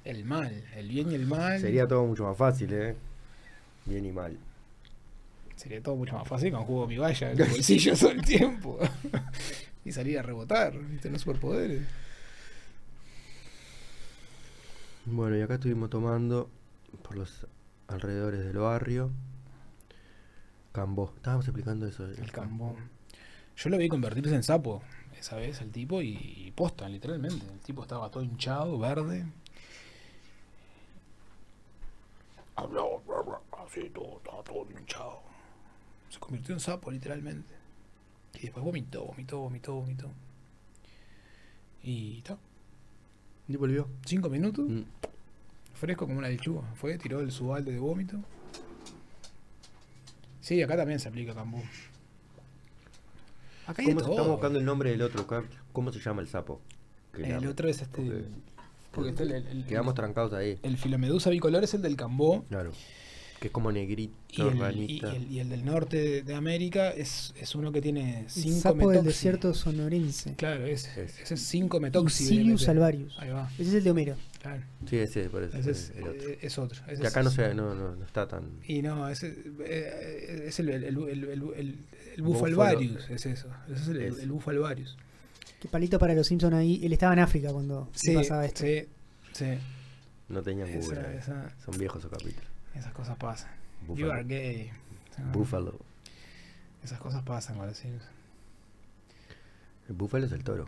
El 0.04 0.26
mal, 0.26 0.64
el 0.76 0.90
bien 0.90 1.12
y 1.12 1.16
el 1.16 1.28
mal. 1.28 1.62
Sería 1.62 1.88
todo 1.88 2.04
mucho 2.08 2.24
más 2.24 2.36
fácil, 2.36 2.74
¿eh? 2.74 2.96
Bien 3.86 4.04
y 4.04 4.12
mal. 4.12 4.36
Sería 5.56 5.84
todo 5.84 5.96
mucho 5.96 6.16
más 6.16 6.28
fácil 6.28 6.52
con 6.52 6.64
jugo 6.64 6.88
mi 6.88 6.98
valla 6.98 7.32
en 7.32 7.40
el 7.42 7.50
bolsillo 7.50 7.96
todo 7.96 8.10
el 8.10 8.24
tiempo. 8.24 8.80
y 9.86 9.92
salir 9.92 10.18
a 10.18 10.24
rebotar, 10.24 10.76
¿viste? 10.80 11.12
Los 11.12 11.22
superpoderes. 11.22 11.84
Bueno, 15.06 15.38
y 15.38 15.42
acá 15.42 15.54
estuvimos 15.54 15.92
tomando 15.92 16.50
por 17.04 17.16
los 17.16 17.46
alrededores 17.88 18.44
del 18.44 18.58
barrio. 18.58 19.12
Cambó. 20.72 21.14
Estábamos 21.16 21.48
explicando 21.48 21.86
eso. 21.86 22.08
El 22.08 22.32
cambón. 22.32 23.01
Yo 23.64 23.70
lo 23.70 23.78
vi 23.78 23.88
convertirse 23.90 24.34
en 24.34 24.44
sapo 24.44 24.82
esa 25.20 25.36
vez, 25.36 25.62
el 25.62 25.72
tipo, 25.72 26.02
y, 26.02 26.18
y 26.48 26.52
posta, 26.52 26.90
literalmente. 26.90 27.46
El 27.46 27.60
tipo 27.60 27.84
estaba 27.84 28.10
todo 28.10 28.24
hinchado, 28.24 28.80
verde. 28.80 29.26
Hablaba, 32.56 32.98
bla, 33.08 33.22
bla, 33.22 33.42
así, 33.64 33.90
todo, 33.90 34.18
estaba 34.18 34.44
todo 34.44 34.68
hinchado. 34.78 35.22
Se 36.10 36.20
convirtió 36.20 36.54
en 36.56 36.60
sapo, 36.60 36.90
literalmente. 36.92 37.54
Y 38.36 38.42
después 38.44 38.64
vomitó, 38.66 39.06
vomitó, 39.06 39.40
vomitó, 39.40 39.74
vomitó. 39.76 40.10
Y 41.84 42.18
está. 42.18 42.38
Y 43.48 43.56
volvió. 43.58 43.88
Cinco 44.06 44.30
minutos, 44.30 44.68
Mm. 44.68 44.82
fresco 45.76 46.06
como 46.08 46.20
una 46.20 46.30
lechuga. 46.30 46.62
Fue, 46.76 46.98
tiró 46.98 47.20
el 47.20 47.32
subalde 47.32 47.72
de 47.72 47.80
vómito. 47.80 48.18
Sí, 50.42 50.62
acá 50.62 50.76
también 50.78 51.00
se 51.00 51.10
aplica 51.10 51.34
cambú. 51.36 51.62
Acá 53.68 53.82
hay 53.82 53.88
de 53.88 53.94
¿Cómo 53.94 54.00
se- 54.02 54.06
todo. 54.06 54.12
estamos 54.16 54.32
buscando 54.32 54.60
el 54.60 54.66
nombre 54.66 54.92
del 54.92 55.02
otro? 55.02 55.26
¿Cómo- 55.28 55.44
¿Cómo 55.74 55.92
se 55.94 56.00
llama 56.00 56.22
el 56.22 56.28
sapo? 56.28 56.60
Que 57.14 57.24
El 57.24 57.48
otro 57.48 57.68
es 57.70 57.82
este. 57.82 58.02
porque- 58.02 58.26
Porque 58.92 59.10
está 59.12 59.24
el, 59.24 59.32
el, 59.32 59.48
el- 59.48 59.66
Quedamos 59.66 59.94
trancados 59.96 60.34
ahí. 60.34 60.58
el 60.64 60.78
filomedusa 60.78 61.30
bicolor 61.30 61.64
es 61.64 61.74
el 61.74 61.82
del 61.82 61.96
Cambó. 61.96 62.44
Claro. 62.50 62.72
Que 63.40 63.48
es 63.48 63.52
como 63.54 63.72
negrito, 63.72 64.14
Y 64.30 64.42
el, 64.42 64.78
y, 64.90 65.00
el, 65.04 65.32
y 65.32 65.40
el 65.40 65.50
del 65.50 65.66
norte 65.66 65.98
de, 65.98 66.22
de 66.22 66.36
América 66.36 66.92
es, 66.92 67.34
es 67.40 67.56
uno 67.56 67.72
que 67.72 67.82
tiene 67.82 68.20
El 68.20 68.30
5 68.30 68.60
sapo 68.60 68.90
del 68.92 69.04
desierto 69.04 69.54
sonorense. 69.56 70.36
Claro, 70.36 70.66
ese. 70.66 71.06
Es 71.06 71.42
5 71.42 71.80
metoxi. 71.80 72.26
Sirius 72.26 72.68
alvarius. 72.70 73.18
Ahí 73.18 73.30
va, 73.32 73.50
Ese 73.54 73.64
es 73.70 73.74
el 73.74 73.84
de 73.84 73.92
Homero. 73.92 74.16
Claro. 74.42 74.64
Sí, 74.90 74.98
ese, 74.98 75.30
por 75.30 75.44
eso. 75.44 75.58
Ese 75.58 75.72
es, 75.72 75.90
el 75.96 76.08
otro. 76.08 76.30
eh, 76.30 76.40
es 76.42 76.58
otro. 76.58 76.82
Ese 76.88 77.02
que 77.02 77.08
acá 77.08 77.20
es- 77.20 77.26
no, 77.26 77.32
se, 77.32 77.54
no, 77.54 77.76
no, 77.76 77.96
no 77.96 78.06
está 78.06 78.28
tan... 78.28 78.60
Y 78.66 78.82
no, 78.82 79.08
ese 79.10 79.36
eh, 79.66 80.46
es 80.48 80.60
el, 80.60 80.70
el, 80.70 80.84
el, 80.84 80.98
el, 80.98 81.24
el, 81.24 81.32
el, 81.32 81.86
el 82.16 82.22
Búfalo. 82.22 82.56
Bufalvarius, 82.56 83.10
es 83.10 83.26
eso. 83.26 83.48
Ese 83.70 83.82
es 83.82 83.88
el, 83.90 84.02
Es. 84.02 84.20
el. 84.20 84.86
Qué 85.60 85.68
palito 85.70 86.00
para 86.00 86.14
los 86.16 86.26
Simpsons 86.28 86.54
ahí. 86.56 86.84
Él 86.84 86.92
estaba 86.94 87.14
en 87.14 87.20
África 87.20 87.52
cuando 87.52 87.88
Sí, 87.94 88.14
pasaba 88.16 88.46
esto. 88.46 88.64
sí, 88.64 88.88
sí. 89.34 89.58
No 90.30 90.42
tenían 90.42 90.68
Google. 90.74 91.00
Esa- 91.00 91.14
esa- 91.14 91.56
Son 91.64 91.78
viejos 91.78 92.00
esos 92.00 92.12
capítulos. 92.12 92.50
esas 92.76 92.92
cosas 92.94 93.18
pasan. 93.18 93.52
You 93.96 94.10
are 94.12 94.24
gay. 94.24 94.72
Ah, 95.18 95.30
Búfalo. 95.34 95.78
Esas 96.84 97.00
cosas 97.00 97.22
pasan 97.24 97.58
con 97.58 97.68
los 97.68 97.78
Simpsons. 97.78 98.10
El 99.90 99.96
búfalo 99.96 100.26
es 100.26 100.32
el 100.32 100.44
toro. 100.44 100.68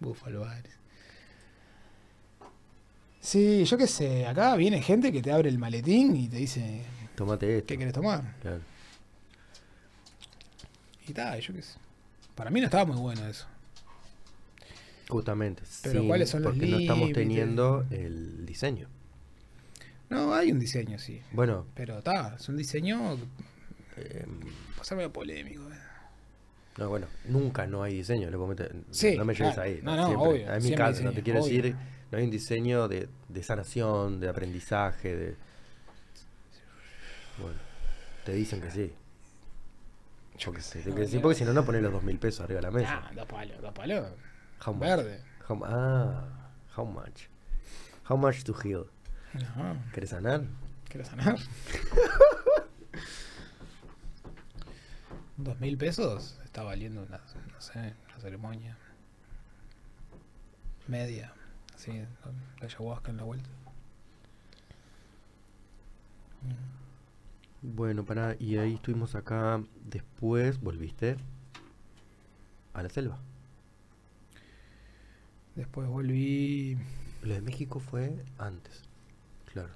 Búfalo 0.00 0.46
Aires. 0.48 0.72
Sí, 3.28 3.62
yo 3.66 3.76
qué 3.76 3.86
sé. 3.86 4.24
Acá 4.26 4.56
viene 4.56 4.80
gente 4.80 5.12
que 5.12 5.20
te 5.20 5.30
abre 5.30 5.50
el 5.50 5.58
maletín 5.58 6.16
y 6.16 6.28
te 6.28 6.36
dice, 6.38 6.80
Tómate 7.14 7.58
esto. 7.58 7.66
¿qué 7.66 7.76
querés 7.76 7.92
tomar? 7.92 8.34
Claro. 8.40 8.60
Y 11.06 11.12
tal, 11.12 11.38
yo 11.38 11.52
qué 11.52 11.60
sé. 11.60 11.78
Para 12.34 12.50
mí 12.50 12.58
no 12.60 12.64
estaba 12.64 12.86
muy 12.86 12.96
bueno 12.96 13.26
eso. 13.28 13.46
Justamente. 15.10 15.62
Pero 15.82 16.00
sí, 16.00 16.06
¿cuáles 16.06 16.30
son 16.30 16.42
los 16.42 16.52
Porque 16.52 16.68
no 16.68 16.78
estamos 16.78 17.12
teniendo 17.12 17.84
el 17.90 18.46
diseño. 18.46 18.88
No, 20.08 20.32
hay 20.32 20.50
un 20.50 20.58
diseño, 20.58 20.98
sí. 20.98 21.20
Bueno, 21.32 21.66
Pero 21.74 21.98
está, 21.98 22.36
es 22.36 22.48
un 22.48 22.56
diseño. 22.56 23.18
eh, 23.98 24.24
Pasa 24.78 24.94
medio 24.94 25.12
polémico. 25.12 25.70
eh. 25.70 25.76
no, 26.78 26.88
bueno, 26.88 27.08
nunca 27.26 27.66
no 27.66 27.82
hay 27.82 27.92
diseño. 27.92 28.30
Lo 28.30 28.56
Sí, 28.90 29.18
no 29.18 29.26
me 29.26 29.34
lleves 29.34 29.52
claro. 29.52 29.68
ahí. 29.70 29.80
No, 29.82 29.96
no, 29.96 30.22
obvio, 30.22 30.50
En 30.50 30.62
mi 30.62 30.74
caso, 30.74 31.02
no 31.02 31.12
te 31.12 31.22
quiero 31.22 31.42
obvio. 31.42 31.62
decir, 31.62 31.76
no 32.10 32.18
hay 32.18 32.24
un 32.24 32.30
diseño 32.30 32.88
de, 32.88 33.08
de 33.28 33.42
sanación, 33.42 34.20
de 34.20 34.28
aprendizaje, 34.28 35.16
de... 35.16 35.36
Bueno, 37.38 37.58
te 38.24 38.32
dicen 38.32 38.60
que 38.60 38.70
sí. 38.70 38.92
Yo 40.38 40.52
qué 40.52 40.60
sé. 40.60 40.82
Te 40.82 40.90
decir, 40.92 41.20
porque 41.20 41.36
si 41.36 41.44
no, 41.44 41.52
no 41.52 41.64
pones 41.64 41.82
los 41.82 41.92
dos 41.92 42.02
mil 42.02 42.18
pesos 42.18 42.40
arriba 42.42 42.58
de 42.60 42.66
la 42.66 42.70
mesa. 42.70 43.02
Ah, 43.08 43.10
dos 43.14 43.26
palos, 43.26 43.60
dos 43.60 43.72
palos. 43.72 44.06
How 44.64 44.72
much? 44.72 44.80
Verde. 44.82 45.22
How- 45.48 45.64
ah, 45.64 46.50
how 46.76 46.84
much? 46.84 47.26
How 48.08 48.16
much 48.16 48.42
to 48.44 48.54
heal? 48.54 48.86
No, 49.56 49.76
¿Querés 49.92 50.10
sanar? 50.10 50.42
quiero 50.88 51.04
sanar. 51.04 51.36
Dos 55.36 55.60
mil 55.60 55.76
pesos 55.78 56.38
está 56.44 56.62
valiendo 56.64 57.02
una, 57.02 57.18
no 57.52 57.60
sé, 57.60 57.94
una 58.06 58.18
ceremonia. 58.20 58.76
Media. 60.88 61.32
Así, 61.78 61.92
de 61.92 62.06
ayahuasca 62.60 63.10
en 63.12 63.18
la 63.18 63.22
vuelta. 63.22 63.48
Bueno, 67.62 68.04
para 68.04 68.36
y 68.38 68.56
ahí 68.58 68.74
estuvimos 68.74 69.14
acá. 69.14 69.62
Después 69.88 70.60
volviste 70.60 71.16
a 72.74 72.82
la 72.82 72.88
selva. 72.88 73.18
Después 75.54 75.88
volví. 75.88 76.76
Lo 77.22 77.34
de 77.34 77.40
México 77.42 77.80
fue 77.80 78.24
antes. 78.38 78.82
Claro. 79.52 79.70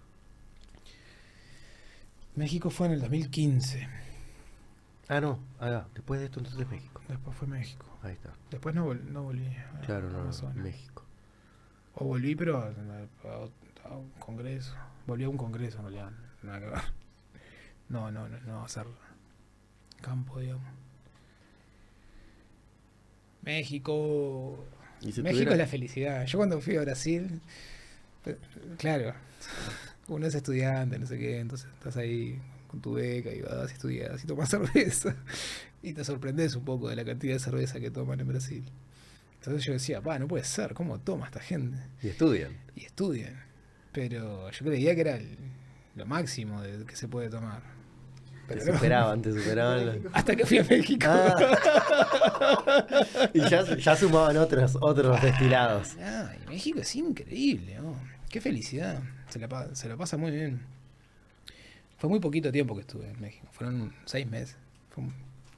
México 2.37 2.71
fue 2.71 2.87
en 2.87 2.93
el 2.95 3.01
2015. 3.01 3.89
Ah, 5.09 5.21
no. 5.21 5.39
Ah, 5.61 5.87
después 5.95 6.21
de 6.21 6.27
esto 6.27 6.39
entonces 6.41 6.69
México. 6.69 7.01
Después 7.09 7.37
fue 7.37 7.49
México. 7.49 7.85
Ahí 8.03 8.13
está. 8.13 8.33
Después 8.51 8.75
no, 8.75 8.87
vol- 8.93 9.03
no 9.05 9.23
volví. 9.25 9.47
a- 9.47 9.81
Claro, 9.85 10.07
no, 10.09 10.19
no, 10.19 10.23
Amazonas. 10.23 10.57
México. 10.57 11.02
O 11.95 12.05
volví, 12.07 12.35
pero 12.35 12.59
a, 12.59 12.67
a- 12.69 13.89
a 13.91 13.97
un 13.97 14.11
congreso. 14.19 14.75
Volví 15.07 15.25
a 15.25 15.29
un 15.29 15.37
congreso, 15.37 15.79
en 15.79 15.83
realidad. 15.85 16.11
Nada 16.43 16.61
que 16.61 16.67
ver. 16.67 16.83
No, 17.89 18.11
no, 18.11 18.29
no, 18.29 18.39
no 18.41 18.59
va 18.61 18.65
a 18.65 18.69
ser 18.69 18.87
campo, 20.01 20.41
digamos. 20.41 20.65
México. 23.43 24.65
Si 25.01 25.07
México 25.23 25.31
tuviera- 25.31 25.53
es 25.53 25.59
la 25.59 25.67
felicidad. 25.67 26.27
Yo 26.27 26.39
cuando 26.39 26.61
fui 26.61 26.77
a 26.77 26.83
Brasil, 26.83 27.41
eh, 28.27 28.37
claro, 28.79 29.15
uno 30.09 30.27
es 30.27 30.35
estudiante, 30.35 30.99
no 30.99 31.07
sé 31.07 31.19
qué, 31.19 31.41
entonces 31.41 31.69
estás 31.75 31.97
ahí 31.97 32.41
con 32.69 32.81
tu 32.81 32.95
beca 32.95 33.31
y 33.33 33.41
vas 33.43 33.71
y 33.71 33.75
estudias 33.75 34.23
y 34.23 34.27
tomas 34.27 34.49
cerveza 34.51 35.17
y 35.83 35.93
te 35.93 36.05
sorprendes 36.05 36.55
un 36.55 36.65
poco 36.65 36.89
de 36.89 36.97
la 36.97 37.05
cantidad 37.05 37.35
de 37.35 37.41
cerveza 37.41 37.81
que 37.81 37.91
toman 37.91 38.21
en 38.21 38.29
Brasil. 38.29 38.65
Entonces 39.45 39.65
yo 39.65 39.73
decía, 39.73 40.01
pa, 40.01 40.21
no 40.21 40.29
puede 40.29 40.45
ser, 40.45 40.73
¿cómo 40.73 41.01
toma 41.01 41.27
esta 41.27 41.41
gente? 41.41 41.77
Y 42.01 42.09
estudian. 42.09 42.57
Y 42.77 42.85
estudian. 42.85 43.43
Pero 43.91 44.49
yo 44.51 44.65
creía 44.65 44.95
que 44.95 45.01
era 45.01 45.17
el- 45.17 45.37
lo 45.97 46.07
máximo 46.07 46.63
de 46.63 46.85
que 46.87 46.95
se 46.95 47.09
puede 47.09 47.29
tomar. 47.29 47.61
Te 48.47 48.55
Pero 48.55 48.67
no. 48.67 48.75
superaban, 48.75 49.21
te 49.21 49.33
superaban. 49.33 49.87
los- 49.87 49.97
Hasta 50.15 50.37
que 50.37 50.47
fui 50.47 50.59
a 50.59 50.65
México. 50.65 51.07
Ah. 51.09 52.47
y 53.35 53.41
ya, 53.49 53.77
ya 53.77 53.97
sumaban 53.97 54.37
otros, 54.37 54.77
otros 54.81 55.21
destilados. 55.21 55.97
Ah, 56.01 56.33
y 56.45 56.49
México 56.49 56.81
es 56.81 56.95
increíble, 56.97 57.77
¿no? 57.81 57.97
Qué 58.31 58.41
felicidad. 58.41 59.01
Se 59.29 59.39
la, 59.41 59.75
se 59.75 59.89
la 59.89 59.97
pasa 59.97 60.17
muy 60.17 60.31
bien. 60.31 60.61
Fue 61.99 62.09
muy 62.09 62.21
poquito 62.21 62.51
tiempo 62.53 62.75
que 62.75 62.83
estuve 62.83 63.09
en 63.11 63.21
México. 63.21 63.47
Fueron 63.53 63.93
seis 64.05 64.27
meses. 64.27 64.57
Fue, 64.91 65.05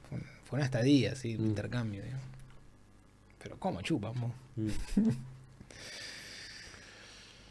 fue 0.09 0.19
fue 0.45 0.57
una 0.57 0.65
estadía, 0.65 1.11
así, 1.13 1.35
un 1.35 1.45
Mm. 1.45 1.49
intercambio. 1.49 2.03
digamos. 2.03 2.25
Pero 3.45 3.59
¿cómo 3.59 3.79
chupan? 3.83 4.13
Mm. 4.55 4.69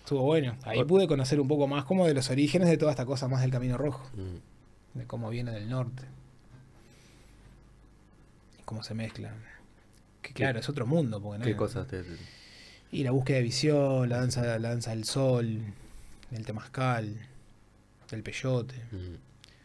Estuvo 0.00 0.22
bueno. 0.22 0.56
Ahí 0.64 0.82
pude 0.82 1.06
conocer 1.06 1.40
un 1.40 1.46
poco 1.46 1.68
más 1.68 1.84
como 1.84 2.04
de 2.04 2.14
los 2.14 2.30
orígenes 2.30 2.68
de 2.68 2.76
toda 2.76 2.90
esta 2.90 3.06
cosa 3.06 3.28
más 3.28 3.42
del 3.42 3.52
Camino 3.52 3.78
Rojo. 3.78 4.10
Mm. 4.14 4.98
De 4.98 5.06
cómo 5.06 5.30
viene 5.30 5.52
del 5.52 5.70
norte. 5.70 6.02
Y 8.58 8.62
cómo 8.64 8.82
se 8.82 8.94
mezclan. 8.94 9.36
Que 10.20 10.32
claro, 10.32 10.58
es 10.58 10.68
otro 10.68 10.84
mundo. 10.84 11.22
Porque 11.22 11.38
no 11.38 11.44
¿Qué 11.44 11.54
cosas 11.54 11.86
te.? 11.86 12.02
Y 12.90 13.04
la 13.04 13.12
búsqueda 13.12 13.36
de 13.36 13.44
visión, 13.44 14.08
la 14.08 14.16
danza, 14.16 14.58
la 14.58 14.70
danza 14.70 14.90
del 14.90 15.04
sol, 15.04 15.60
el 16.32 16.44
temazcal, 16.44 17.24
el 18.10 18.22
peyote. 18.24 18.74
Mm. 18.90 19.14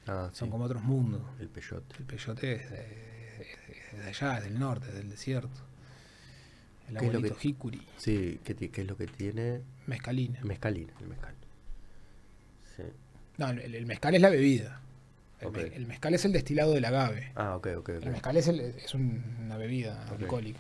Ah, 0.06 0.30
sí. 0.32 0.38
Son 0.38 0.52
como 0.52 0.66
otros 0.66 0.84
mundos. 0.84 1.24
El 1.40 1.50
peyote. 1.50 1.96
El 1.98 2.06
peyote 2.06 2.54
es 2.54 2.70
de, 2.70 3.42
es 3.94 3.98
de 3.98 4.10
allá, 4.10 4.38
es 4.38 4.44
del 4.44 4.60
norte, 4.60 4.90
es 4.90 4.94
del 4.94 5.10
desierto. 5.10 5.69
El 6.90 6.98
¿Qué 6.98 7.06
es 7.06 7.12
lo 7.14 7.18
abuelito 7.20 7.38
que- 7.38 7.48
Hikuri, 7.48 7.82
Sí, 7.98 8.40
¿qué, 8.44 8.72
es 8.82 8.88
lo 8.88 8.98
que 8.98 9.08
tiene? 9.08 9.62
mezcalina. 9.88 10.40
Mezcalina, 10.44 10.94
el 11.00 11.08
mezcal. 11.08 11.34
Sí. 12.76 12.84
No, 13.38 13.50
el, 13.50 13.76
el 13.76 13.86
mezcal 13.86 14.16
es 14.16 14.22
la 14.22 14.30
bebida. 14.30 14.82
El, 15.40 15.48
Ok. 15.48 15.58
me- 15.58 15.64
el 15.76 15.86
mezcal 15.88 16.14
es 16.14 16.26
el 16.26 16.32
destilado 16.34 16.74
del 16.74 16.84
agave. 16.86 17.32
Ah, 17.36 17.56
ok, 17.56 17.68
ok. 17.78 17.90
ok. 17.98 18.04
El 18.04 18.12
mezcal 18.12 18.36
es, 18.38 18.48
el- 18.48 18.60
es 18.60 18.94
un- 18.94 19.24
una 19.46 19.56
bebida 19.58 20.06
alcohólica. 20.10 20.60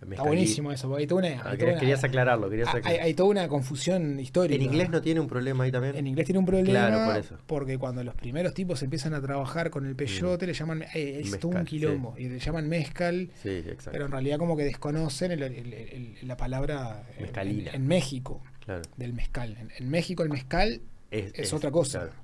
Está 0.00 0.22
buenísimo 0.22 0.70
eso, 0.70 0.88
porque 0.88 1.02
hay 1.02 1.06
toda 1.08 1.18
una, 1.20 1.28
Ah, 1.28 1.32
hay 1.32 1.36
toda 1.42 1.56
querías, 1.56 1.70
una- 1.72 1.80
querías 1.80 2.04
aclararlo, 2.04 2.48
querías 2.50 2.68
hay- 2.68 2.74
hay, 2.74 2.78
aclararlo. 2.78 3.04
hay 3.06 3.14
toda 3.14 3.28
una 3.30 3.48
confusión 3.48 4.20
histórica. 4.20 4.54
¿En 4.54 4.62
inglés 4.62 4.90
no 4.90 5.02
tiene 5.02 5.18
un 5.20 5.26
problema 5.26 5.64
ahí 5.64 5.72
también? 5.72 5.96
En 5.96 6.06
inglés 6.06 6.24
tiene 6.26 6.38
un 6.38 6.46
problema 6.46 6.68
Claro, 6.70 7.06
por 7.10 7.16
eso. 7.20 7.36
porque 7.48 7.78
cuando 7.78 8.04
los 8.04 8.14
primeros 8.14 8.54
tipos 8.54 8.80
empiezan 8.84 9.12
a 9.14 9.20
trabajar 9.20 9.70
con 9.70 9.86
el 9.86 9.96
peyote 9.96 10.46
le 10.46 10.52
llaman 10.54 10.82
eh, 10.94 11.20
es 11.24 11.30
todo 11.40 11.48
un 11.48 11.54
Mezcal, 11.54 11.66
quilombo 11.66 12.14
y 12.16 12.28
le 12.28 12.38
llaman 12.38 12.68
mezcal 12.68 13.28
Sí, 13.42 13.48
exacto. 13.50 13.90
pero 13.90 14.06
en 14.06 14.12
realidad 14.12 14.38
como 14.38 14.56
que 14.56 14.62
desconocen 14.64 15.32
el- 15.32 15.42
el- 15.42 15.72
el- 15.74 16.16
la 16.22 16.36
palabra 16.36 17.02
en- 17.16 17.22
Mezcalina. 17.22 17.70
en, 17.70 17.74
en 17.82 17.86
México 17.88 18.40
Claro. 18.64 18.82
del 18.96 19.12
mezcal 19.14 19.56
en, 19.60 19.70
en 19.76 19.90
México 19.90 20.22
el 20.22 20.28
mezcal 20.30 20.80
Es, 21.10 21.32
es, 21.34 21.52
otra 21.52 21.70
cosa 21.72 21.98
claro. 22.00 22.14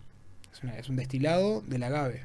es, 0.52 0.62
una- 0.62 0.78
es 0.78 0.88
un 0.88 0.94
destilado 0.96 1.60
del 1.62 1.82
agave 1.82 2.22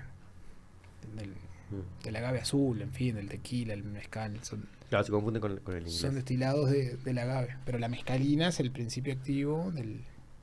del, 1.15 1.33
Mm. 1.71 2.03
del 2.03 2.15
agave 2.15 2.39
azul 2.39 2.81
en 2.81 2.91
fin 2.91 3.15
del 3.15 3.27
tequila 3.29 3.73
el 3.73 3.83
mezcal 3.83 4.43
son, 4.43 4.67
Claro, 4.89 5.03
se 5.05 5.11
confunde 5.11 5.39
con, 5.39 5.57
con 5.57 5.75
el 5.75 5.81
inglés. 5.83 5.97
son 5.99 6.15
destilados 6.15 6.71
de- 6.71 6.97
del 6.97 7.17
agave 7.19 7.57
pero 7.65 7.77
la 7.77 7.87
mezcalina 7.89 8.47
es 8.47 8.59
el 8.59 8.71
principio 8.71 9.13
activo 9.13 9.71
del, 9.71 10.01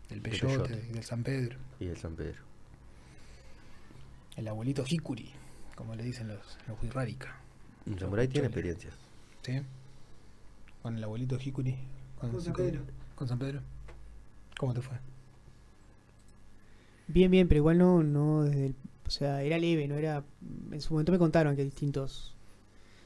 del 0.09 0.21
peyote 0.23 0.47
peyote. 0.69 0.87
y 0.89 0.93
del 0.93 1.03
San 1.05 1.23
Pedro 1.25 1.59
Y 1.81 1.87
el 1.87 1.97
San 1.97 2.15
Pedro. 2.15 2.41
El 4.37 4.47
abuelito 4.49 4.85
Hikuri, 4.89 5.31
como 5.75 5.95
le 5.95 6.03
dicen 6.03 6.29
los, 6.29 6.59
los 6.69 6.81
Wirrárica. 6.83 7.37
Un 7.87 7.99
samurái 7.99 8.29
tiene 8.29 8.49
experiencias. 8.49 8.95
¿Sí? 9.43 9.63
Con 10.83 10.97
el 10.97 11.05
abuelito 11.05 11.39
Hikuri. 11.43 11.75
Con, 12.21 12.31
Con 12.33 12.41
San 12.43 12.53
Pedro. 12.53 12.83
con 13.15 13.27
San 13.29 13.39
Pedro. 13.39 13.61
¿Cómo 14.59 14.75
te 14.75 14.83
fue? 14.83 14.97
Bien, 17.09 17.31
bien, 17.31 17.47
pero 17.49 17.59
igual 17.59 17.79
no, 17.79 18.03
no 18.03 18.43
desde 18.45 18.67
el, 18.67 18.75
o 19.07 19.11
sea, 19.11 19.43
era 19.43 19.59
leve, 19.59 19.87
no 19.87 19.97
era, 19.97 20.25
en 20.73 20.81
su 20.81 20.95
momento 20.95 21.13
me 21.13 21.19
contaron 21.19 21.55
que 21.57 21.65
distintos 21.65 22.35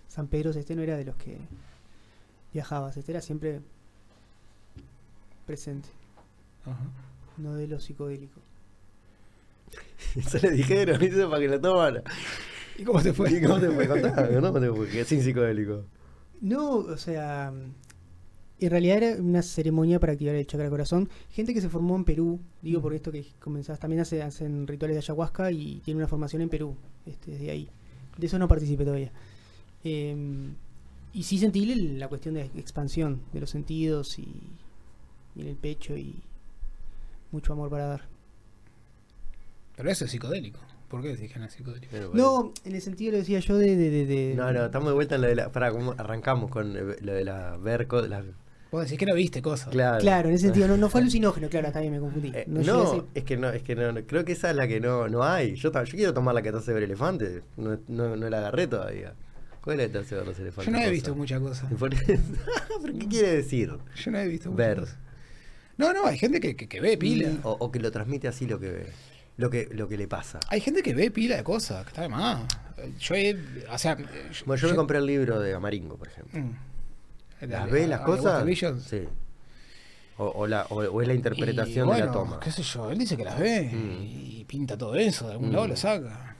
San 0.09 0.27
Pedro 0.29 0.51
este 0.51 0.75
no 0.75 0.83
era 0.83 0.97
de 0.97 1.05
los 1.05 1.17
que 1.17 1.39
viajabas, 2.53 2.97
este 2.97 3.13
era 3.13 3.21
siempre 3.21 3.61
presente, 5.47 5.89
Ajá. 6.65 6.85
no 7.37 7.55
de 7.55 7.69
los 7.69 7.85
psicodélicos. 7.85 8.43
Eso 10.17 10.39
le 10.39 10.51
dijeron, 10.51 11.01
eso 11.01 11.31
para 11.31 11.41
que 11.41 11.49
lo 11.49 11.61
tomara. 11.61 12.03
¿Y 12.77 12.83
cómo 12.83 13.01
te 13.03 13.13
fue? 13.13 13.31
¿Y 13.31 13.43
cómo 13.43 13.61
te 13.61 13.71
fue? 13.71 13.87
Contá, 13.87 14.29
¿no? 14.33 14.41
¿Cómo 14.41 14.61
te 14.61 14.71
fue? 14.73 14.89
Que 14.89 15.01
es 15.03 15.09
sin 15.09 15.23
psicodélico. 15.23 15.85
No, 16.41 16.77
o 16.77 16.97
sea, 16.97 17.53
en 18.61 18.71
realidad 18.71 18.97
era 19.03 19.23
una 19.23 19.43
ceremonia 19.43 19.99
para 20.01 20.13
activar 20.13 20.35
el 20.35 20.47
chakra 20.47 20.69
corazón. 20.71 21.09
Gente 21.31 21.53
que 21.55 21.61
se 21.61 21.69
formó 21.69 21.97
en 21.97 22.05
Perú, 22.05 22.41
digo 22.63 22.81
Mm. 22.81 22.83
por 22.83 22.95
esto 22.95 23.11
que 23.13 23.25
comenzás, 23.41 23.79
también 23.79 24.01
hace- 24.01 24.23
hacen 24.23 24.67
rituales 24.67 24.95
de 24.97 24.99
ayahuasca 25.01 25.51
y 25.53 25.81
tienen 25.85 25.99
una 25.99 26.09
formación 26.09 26.43
en 26.43 26.49
Perú, 26.49 26.77
este, 27.07 27.33
desde 27.33 27.51
ahí. 27.51 27.69
De 28.19 28.27
eso 28.27 28.39
no 28.39 28.49
participé 28.49 28.85
todavía. 28.85 29.13
Eh, 29.85 30.15
y 31.13 31.23
sí 31.23 31.39
sentí 31.39 31.65
la 31.75 32.09
cuestión 32.09 32.35
de 32.35 32.43
expansión 32.57 33.21
de 33.33 33.41
los 33.41 33.51
sentidos 33.51 34.19
y, 34.19 34.29
y 35.35 35.41
en 35.41 35.49
el 35.49 35.57
pecho 35.57 35.97
y 35.97 36.17
mucho 37.33 37.53
amor 37.53 37.71
para 37.71 37.87
dar. 37.87 38.03
Pero 39.77 39.91
eso 39.91 40.05
es 40.05 40.11
psicodélico. 40.11 40.61
¿Por 40.89 41.03
qué 41.03 41.09
decís 41.09 41.33
que 41.33 41.39
no 41.39 41.45
es 41.47 41.53
psicodélico? 41.53 41.93
Bueno. 41.97 42.11
No, 42.15 42.53
en 42.65 42.75
el 42.75 42.83
sentido 42.83 43.13
lo 43.13 43.19
decía 43.19 43.39
yo 43.39 43.57
de... 43.57 43.77
de, 43.77 43.91
de- 43.91 44.07
de- 44.07 44.35
No, 44.35 44.53
no, 44.53 44.67
estamos 44.67 44.89
de 44.89 44.95
vuelta 44.95 45.15
en 45.15 45.21
lo 45.23 45.29
de 45.29 45.37
la. 45.37 45.51
¿cómo 45.71 45.95
arrancamos 45.97 46.51
con 46.51 46.77
eh, 46.77 46.97
lo 47.01 47.13
de 47.13 47.25
la 47.25 47.57
ver 47.57 47.87
co- 47.87 48.03
la- 48.07 48.25
Vos 48.71 48.85
decís 48.85 48.99
que 48.99 49.07
no 49.07 49.15
viste 49.15 49.43
cosas. 49.43 49.69
Claro. 49.71 49.99
Claro, 49.99 50.29
en 50.29 50.35
ese 50.37 50.45
sentido, 50.47 50.69
no, 50.69 50.77
no 50.77 50.89
fue 50.89 51.01
alucinógeno, 51.03 51.49
claro, 51.49 51.67
está 51.69 51.81
bien, 51.81 51.93
me 51.93 51.99
confundí. 52.01 52.31
Eh, 52.35 52.45
No, 52.47 53.07
es 53.15 53.25
que 53.25 53.37
no, 53.37 53.49
es 53.51 53.63
que 53.63 53.75
no, 53.75 53.91
no, 53.93 54.01
creo 54.03 54.25
que 54.25 54.33
esa 54.33 54.51
es 54.51 54.57
la 54.57 54.69
que 54.69 54.81
no, 54.81 55.09
no 55.09 55.25
hay. 55.25 55.57
Yo, 55.57 55.73
yo 55.73 55.85
quiero 55.97 56.15
tomar 56.15 56.35
la 56.35 56.43
que 56.43 56.53
te 56.53 56.59
hace 56.59 56.73
ver 56.73 56.85
elefantes. 56.85 57.43
No, 57.57 57.79
no, 57.89 58.17
no 58.17 58.31
la 58.31 58.39
agarré 58.39 58.67
todavía. 58.69 59.13
¿Cuál 59.63 59.81
es 59.81 59.83
la 59.83 59.87
que 59.89 59.93
te 59.93 59.99
hace 60.07 60.15
ver 60.15 60.27
los 60.27 60.39
elefantes? 60.39 60.67
Yo 60.67 60.71
no 60.73 60.79
he 60.79 60.83
Cosa? 60.83 60.91
visto 60.93 61.15
mucha 61.15 61.41
cosa. 61.41 61.69
¿Pero 61.79 62.99
qué 62.99 63.09
quiere 63.09 63.33
decir? 63.35 63.73
Yo 63.97 64.11
no 64.11 64.19
he 64.19 64.29
visto 64.29 64.51
mucha 64.51 64.67
Ver. 64.67 64.81
cosa. 64.81 64.97
No, 65.77 65.93
no, 65.93 66.07
hay 66.07 66.19
gente 66.19 66.41
que, 66.41 66.55
que, 66.57 66.69
que 66.69 66.81
ve 66.81 66.97
pila. 66.97 67.31
O, 67.43 67.53
o 67.59 67.73
que 67.73 67.79
lo 67.81 67.91
transmite 67.91 68.29
así 68.29 68.47
lo 68.47 68.61
que 68.61 68.71
ve. 68.71 68.87
Lo 69.37 69.49
que, 69.49 69.69
lo 69.73 69.89
que 69.89 69.97
le 69.97 70.07
pasa. 70.07 70.39
Hay 70.49 70.61
gente 70.61 70.83
que 70.83 70.93
ve 70.95 71.11
pila 71.11 71.37
de 71.37 71.43
cosas, 71.45 71.85
que 71.85 71.89
está 71.89 72.03
de 72.03 72.09
más. 72.11 72.43
Yo 73.01 73.15
he. 73.15 73.37
O 73.73 73.79
sea. 73.79 73.97
yo- 73.97 74.05
Bueno, 74.45 74.61
yo 74.63 74.69
me 74.69 74.75
compré 74.77 74.99
el 74.99 75.07
libro 75.07 75.41
de 75.41 75.55
Amaringo, 75.55 75.97
por 75.97 76.09
ejemplo. 76.09 76.39
Mm. 76.39 76.70
¿Las 77.41 77.71
ve 77.71 77.87
las 77.87 78.01
cosas? 78.01 78.45
Sí. 78.89 79.03
O, 80.19 80.25
o 80.27 80.47
la, 80.47 80.67
o, 80.69 80.77
o 80.81 81.01
es 81.03 81.09
la 81.09 81.15
interpretación 81.15 81.89
Y, 81.89 81.93
de 81.95 82.01
la 82.01 82.13
toma. 82.13 82.41
qué 82.41 82.51
sé 82.51 82.63
yo, 82.63 82.91
él 82.91 82.99
dice 82.99 83.17
que 83.17 83.25
las 83.25 83.39
ve 83.39 83.71
Mm. 83.73 84.03
y 84.03 84.45
pinta 84.47 84.77
todo 84.77 84.95
eso, 84.97 85.27
de 85.27 85.33
algún 85.33 85.49
Mm. 85.49 85.53
lado 85.53 85.69
lo 85.69 85.77
saca. 85.77 86.37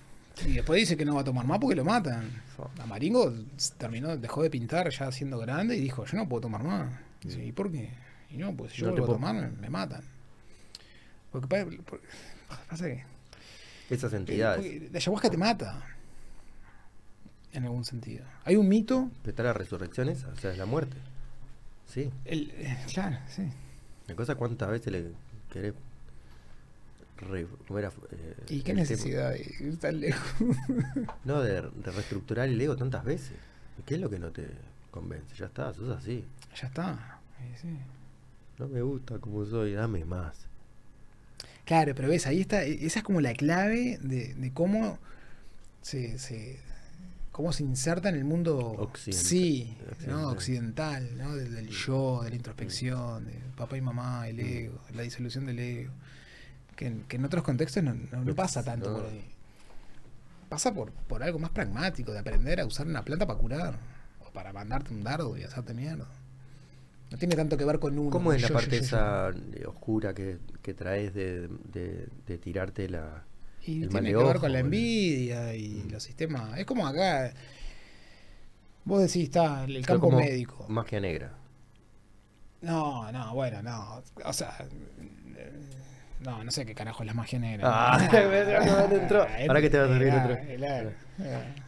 Y 0.47 0.53
después 0.53 0.81
dice 0.81 0.97
que 0.97 1.05
no 1.05 1.15
va 1.15 1.23
a 1.23 1.25
tomar 1.25 1.47
más 1.47 1.59
porque 1.59 1.77
lo 1.77 1.85
matan. 1.85 2.43
A 2.79 2.87
Maringo 2.87 3.33
terminó, 3.79 4.17
dejó 4.19 4.43
de 4.43 4.51
pintar 4.51 4.91
ya 4.91 5.11
siendo 5.13 5.39
grande 5.39 5.77
y 5.77 5.81
dijo, 5.81 6.05
yo 6.05 6.17
no 6.19 6.29
puedo 6.29 6.43
tomar 6.43 6.63
más. 6.63 6.91
Mm. 6.91 7.29
Dice, 7.29 7.45
¿y 7.45 7.53
por 7.53 7.71
qué? 7.73 7.91
Y 8.31 8.37
no, 8.37 8.55
pues 8.55 8.73
si 8.73 8.79
yo 8.83 8.87
No 8.89 8.93
vuelvo 8.93 9.13
a 9.13 9.17
tomar, 9.17 9.35
me, 9.35 9.49
me 9.49 9.71
matan. 9.71 10.03
Porque, 11.33 11.47
pa- 11.47 11.65
porque- 11.87 12.07
pasa 12.69 12.85
que 12.87 13.05
Esas 13.89 14.13
eh, 14.13 14.17
entidades. 14.17 14.57
porque 14.61 14.89
la 14.93 14.99
ayahuasca 14.99 15.31
te 15.31 15.37
mata. 15.39 15.83
En 17.53 17.65
algún 17.65 17.85
sentido. 17.85 18.25
Hay 18.45 18.57
un 18.57 18.69
mito. 18.69 19.11
¿Qué 19.25 19.33
tal 19.33 19.47
la 19.47 19.53
resurrección 19.53 20.09
esa? 20.09 20.29
O 20.29 20.37
sea, 20.37 20.53
es 20.53 20.59
la 20.59 20.67
muerte. 20.67 20.97
Sí. 21.87 22.11
El, 22.25 22.51
eh, 22.57 22.79
claro, 22.93 23.19
sí. 23.29 23.43
La 24.07 24.15
cosa 24.15 24.37
cuántas 24.37 24.69
veces 24.71 24.93
le 24.93 25.05
querés 25.53 25.75
re-. 27.19 27.43
Eh, 27.43 28.35
¿Y 28.49 28.63
qué 28.63 28.73
necesidad 28.75 29.31
de 29.31 29.41
ir 29.61 29.79
tan 29.79 30.01
lejos? 30.01 30.23
No, 31.25 31.43
de, 31.43 31.63
de 31.63 31.91
reestructurar 31.93 32.49
el 32.49 32.61
ego 32.61 32.77
tantas 32.77 33.05
veces. 33.05 33.33
¿Y 33.79 33.83
¿Qué 33.83 33.95
es 33.97 34.01
lo 34.01 34.09
que 34.11 34.19
no 34.19 34.31
te 34.31 34.47
convence? 34.91 35.35
Ya 35.37 35.47
está, 35.47 35.73
sos 35.75 35.89
así. 35.97 36.25
ya 36.61 36.69
está. 36.69 37.19
Sí. 37.61 37.69
No 38.59 38.69
me 38.69 38.83
gusta 38.83 39.19
como 39.19 39.45
soy, 39.47 39.73
dame 39.73 40.05
más. 40.05 40.47
Claro, 41.65 41.95
pero 41.95 42.09
ves, 42.09 42.27
ahí 42.27 42.41
está, 42.41 42.65
e- 42.65 42.85
esa 42.87 42.99
es 43.01 43.05
como 43.05 43.21
la 43.21 43.33
clave 43.35 43.99
de, 44.03 44.35
de 44.35 44.53
cómo 44.53 44.99
se, 45.83 46.19
se- 46.19 46.59
cómo 47.41 47.53
se 47.53 47.63
inserta 47.63 48.09
en 48.09 48.17
el 48.17 48.25
mundo 48.25 48.57
Occidental. 48.59 49.25
sí, 49.27 49.77
Occidental. 49.91 50.09
¿no? 50.23 50.29
occidental, 50.31 51.19
¿no? 51.19 51.35
Del, 51.37 51.55
del 51.55 51.69
yo, 51.69 52.21
de 52.23 52.31
la 52.31 52.37
introspección, 52.37 53.25
de 53.27 53.35
papá 53.57 53.77
y 53.77 53.81
mamá, 53.81 54.29
el 54.29 54.41
ego, 54.41 54.81
la 54.95 55.03
disolución 55.03 55.47
del 55.47 55.59
ego. 55.59 55.93
Que, 56.77 56.87
en- 56.87 57.03
que 57.05 57.17
en 57.17 57.25
otros 57.25 57.43
contextos 57.45 57.83
no, 57.83 57.95
no- 57.95 58.25
no 58.25 58.35
pasa 58.35 58.63
tanto 58.63 58.93
por 58.95 59.07
ahí. 59.07 59.25
Pasa 60.49 60.75
por, 60.75 60.91
por 60.93 61.23
algo 61.23 61.39
más 61.39 61.51
pragmático, 61.51 62.13
de 62.13 62.19
aprender 62.19 62.61
a 62.61 62.67
usar 62.67 62.87
una 62.87 63.05
planta 63.05 63.27
para 63.27 63.39
curar, 63.39 63.79
o 64.27 64.31
para 64.33 64.53
mandarte 64.53 64.93
un 64.93 65.03
dardo 65.05 65.37
y 65.37 65.43
hacerte 65.45 65.75
mierda. 65.75 66.07
No 67.11 67.19
tiene 67.19 67.37
tanto 67.37 67.57
que 67.57 67.65
ver 67.65 67.79
con 67.79 67.99
uno. 67.99 68.11
¿Cómo 68.11 68.33
es 68.33 68.41
la 68.43 68.49
yo, 68.49 68.55
parte 68.55 68.71
yo, 68.71 68.77
yo. 68.79 68.83
esa 68.85 69.31
oscura 69.69 70.15
que, 70.15 70.39
que 70.63 70.75
traes 70.75 71.13
de, 71.15 71.49
de, 71.73 72.09
de 72.27 72.39
tirarte 72.39 72.89
la... 72.89 73.25
Y 73.67 73.83
el 73.83 73.89
tiene 73.91 74.09
que 74.11 74.17
ver 74.17 74.25
ojo, 74.27 74.41
con 74.41 74.53
la 74.53 74.59
envidia 74.61 75.55
y 75.55 75.83
Mm. 75.87 75.91
los 75.93 76.03
sistemas. 76.03 76.59
Es 76.59 76.65
como 76.67 76.87
acá. 76.87 77.33
Vos 78.85 79.01
decís, 79.01 79.25
está 79.25 79.65
el 79.65 79.85
campo 79.85 80.09
como 80.09 80.19
médico. 80.19 80.65
Magia 80.69 81.01
negra. 81.01 81.33
No, 82.63 83.11
no, 83.13 83.35
bueno, 83.35 83.63
no. 83.63 84.03
O 84.25 84.33
sea. 84.33 84.57
eh, 85.37 85.53
No, 86.21 86.45
no 86.45 86.51
sé 86.51 86.67
qué 86.67 86.75
carajo 86.75 87.03
es 87.03 87.07
la 87.07 87.15
magia 87.15 87.39
negra. 87.39 87.67
Ah. 87.67 87.95
Ahora 89.49 89.61
que 89.63 89.71
te 89.71 89.79
va 89.79 89.85
a 89.85 89.89
salir 89.89 90.13
otro. 90.13 90.37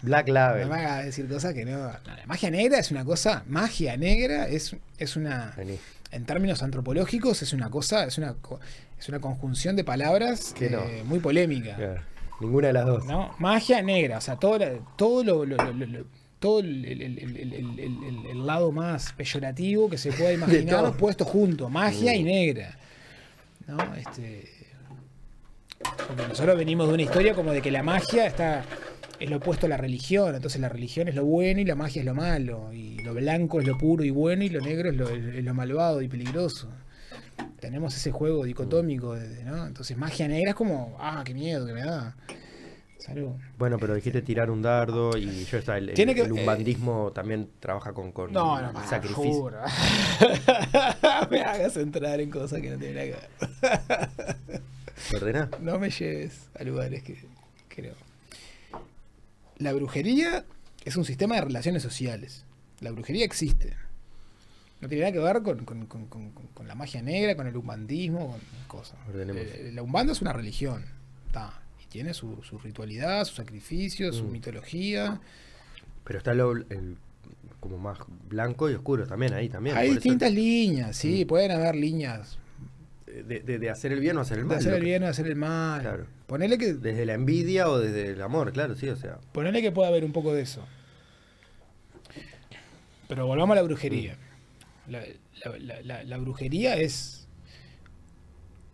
Black 0.02 0.28
No 0.28 0.34
Label. 0.34 0.68
me 0.68 0.74
hagas 0.76 1.04
decir 1.06 1.26
cosas 1.28 1.54
que 1.54 1.64
no. 1.64 1.78
no, 1.78 1.92
La 2.16 2.26
magia 2.26 2.50
negra 2.50 2.78
es 2.78 2.90
una 2.90 3.04
cosa. 3.04 3.44
Magia 3.46 3.96
negra 3.96 4.48
es, 4.48 4.76
es 4.98 5.16
una. 5.16 5.52
Vení. 5.56 5.78
En 6.10 6.26
términos 6.26 6.62
antropológicos, 6.62 7.40
es 7.42 7.52
una 7.54 7.70
cosa. 7.70 8.04
Es 8.04 8.18
una, 8.18 8.34
es 9.02 9.08
una 9.08 9.20
conjunción 9.20 9.74
de 9.74 9.82
palabras 9.84 10.54
Que 10.56 10.70
no. 10.70 10.80
muy 11.04 11.18
polémica. 11.18 11.74
Claro. 11.74 12.00
Ninguna 12.40 12.68
de 12.68 12.72
las 12.72 12.86
dos. 12.86 13.04
¿no? 13.04 13.34
Magia 13.38 13.82
negra, 13.82 14.18
o 14.18 14.20
sea, 14.20 14.36
todo, 14.36 14.58
la- 14.58 14.72
todo 14.96 15.24
lo, 15.24 15.44
lo- 15.44 15.56
lo- 15.56 15.72
lo- 15.72 15.86
lo- 15.86 16.04
todo 16.38 16.60
el, 16.60 18.46
lado 18.46 18.72
más 18.72 19.12
peyorativo 19.12 19.88
que 19.90 19.98
se 19.98 20.12
pueda 20.12 20.32
imaginar 20.84 20.96
puesto 20.96 21.24
junto, 21.24 21.68
magia 21.68 22.14
y 22.14 22.22
Mm. 22.22 22.26
negra. 22.26 22.78
¿No? 23.66 23.78
Este, 23.94 24.48
porque 26.08 26.26
nosotros 26.28 26.56
venimos 26.56 26.88
de 26.88 26.94
una 26.94 27.02
historia 27.02 27.34
como 27.34 27.52
de 27.52 27.60
que 27.62 27.70
la 27.70 27.82
magia 27.82 28.26
está 28.26 28.64
es 29.20 29.30
lo 29.30 29.36
opuesto 29.36 29.66
a 29.66 29.68
la 29.68 29.76
religión. 29.76 30.34
Entonces 30.34 30.60
la 30.60 30.68
religión 30.68 31.06
es 31.08 31.14
lo 31.14 31.24
bueno 31.24 31.60
y 31.60 31.64
la 31.64 31.76
magia 31.76 32.00
es 32.00 32.06
lo 32.06 32.14
malo. 32.14 32.72
Y 32.72 32.98
lo 33.02 33.14
blanco 33.14 33.60
es 33.60 33.66
lo 33.66 33.78
puro 33.78 34.02
y 34.04 34.10
bueno 34.10 34.42
y 34.42 34.48
lo 34.48 34.60
negro 34.60 34.90
es 34.90 34.96
lo, 34.96 35.08
es 35.08 35.44
lo 35.44 35.54
malvado 35.54 36.02
y 36.02 36.08
peligroso. 36.08 36.68
Tenemos 37.60 37.96
ese 37.96 38.10
juego 38.12 38.44
dicotómico, 38.44 39.16
¿no? 39.44 39.66
Entonces 39.66 39.96
magia 39.96 40.28
negra 40.28 40.50
es 40.50 40.56
como, 40.56 40.96
ah, 41.00 41.22
qué 41.24 41.34
miedo 41.34 41.66
que 41.66 41.72
me 41.72 41.82
da. 41.82 42.16
Salud. 42.98 43.32
Bueno, 43.58 43.78
pero 43.80 43.94
dijiste 43.94 44.22
tirar 44.22 44.48
un 44.50 44.62
dardo 44.62 45.16
y 45.18 45.44
yo 45.44 45.58
está 45.58 45.76
el, 45.76 45.88
el, 45.88 45.94
que- 45.96 46.02
el 46.22 46.32
umbandismo 46.32 47.10
también 47.12 47.48
trabaja 47.58 47.92
con, 47.92 48.12
con 48.12 48.32
No, 48.32 48.62
no, 48.62 48.72
pará, 48.72 48.86
sacrificio. 48.88 49.50
me 51.30 51.42
hagas 51.42 51.76
entrar 51.76 52.20
en 52.20 52.30
cosas 52.30 52.60
que 52.60 52.70
no 52.70 52.78
tienen 52.78 52.94
nada 52.94 53.06
que 53.06 54.48
ver. 54.48 54.62
¿Te 55.10 55.16
ordenás? 55.16 55.48
No 55.60 55.78
me 55.80 55.90
lleves 55.90 56.48
a 56.58 56.62
lugares 56.62 57.02
que 57.02 57.16
creo. 57.68 57.94
La 59.58 59.72
brujería 59.72 60.44
es 60.84 60.96
un 60.96 61.04
sistema 61.04 61.34
de 61.36 61.40
relaciones 61.42 61.82
sociales. 61.82 62.44
La 62.80 62.90
brujería 62.92 63.24
existe. 63.24 63.74
No 64.82 64.88
tiene 64.88 65.02
nada 65.04 65.12
que 65.12 65.18
ver 65.20 65.42
con, 65.42 65.64
con- 65.64 65.86
con- 65.86 66.06
con- 66.08 66.66
la 66.68 66.74
magia 66.74 67.00
negra, 67.02 67.34
con 67.36 67.46
el 67.46 67.56
umbandismo, 67.56 68.32
con 68.32 68.40
cosas. 68.80 68.98
Eh, 69.14 69.70
La 69.74 69.82
umbanda 69.82 70.12
es 70.12 70.20
una 70.22 70.32
religión. 70.32 70.84
ta, 71.32 71.62
y 71.82 71.86
tiene 71.86 72.12
su, 72.14 72.42
su 72.42 72.58
ritualidad, 72.58 73.24
su 73.24 73.34
sacrificio, 73.36 74.12
su 74.12 74.24
Mm. 74.24 74.32
mitología. 74.32 75.20
Pero 76.04 76.18
está 76.18 76.34
lo, 76.34 76.52
el, 76.52 76.96
como 77.60 77.78
más 77.78 77.98
blanco 78.28 78.68
y 78.70 78.74
oscuro 78.74 79.06
también 79.06 79.32
ahí 79.34 79.48
también. 79.48 79.76
Hay 79.76 79.86
eso- 79.86 79.94
distintas 79.94 80.32
líneas, 80.32 80.94
sí, 80.96 81.24
Mm. 81.24 81.28
pueden 81.28 81.50
haber 81.52 81.74
líneas 81.76 82.38
de, 83.06 83.40
de- 83.40 83.58
de 83.58 83.70
hacer 83.70 83.92
el 83.92 84.00
bien 84.00 84.16
o 84.16 84.20
hacer 84.20 84.38
el 84.38 84.44
de 84.44 84.48
mal. 84.48 84.58
hacer 84.58 84.70
lo 84.72 84.76
el 84.78 84.84
bien 84.84 85.02
o 85.04 85.06
hacer 85.06 85.26
el 85.26 85.36
mal. 85.36 85.80
Claro. 85.80 86.06
Ponele 86.26 86.58
que 86.58 86.74
Desde 86.74 87.04
la 87.06 87.12
envidia 87.14 87.68
o 87.68 87.78
desde 87.78 88.08
el 88.12 88.20
amor, 88.22 88.52
claro, 88.52 88.74
sí, 88.74 88.88
o 88.88 88.96
sea. 88.96 89.18
Ponele 89.32 89.60
que 89.62 89.70
pueda 89.72 89.88
haber 89.88 90.04
un 90.04 90.12
poco 90.12 90.32
de 90.34 90.42
eso. 90.42 90.64
Pero 93.08 93.26
volvamos 93.26 93.52
a 93.52 93.56
la 93.56 93.62
brujería. 93.62 94.16
La, 94.92 96.16
brujería 96.18 96.76
es 96.76 97.26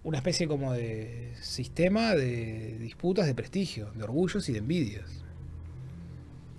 una 0.05 0.19
especie 0.19 0.47
como 0.49 0.73
de 0.73 1.33
sistema 1.41 2.15
de 2.15 2.79
disputas 2.79 3.27
de 3.27 3.35
prestigio, 3.35 3.91
de 3.93 4.05
orgullos 4.05 4.49
y 4.49 4.53
de 4.53 4.59
envidias. 4.59 5.25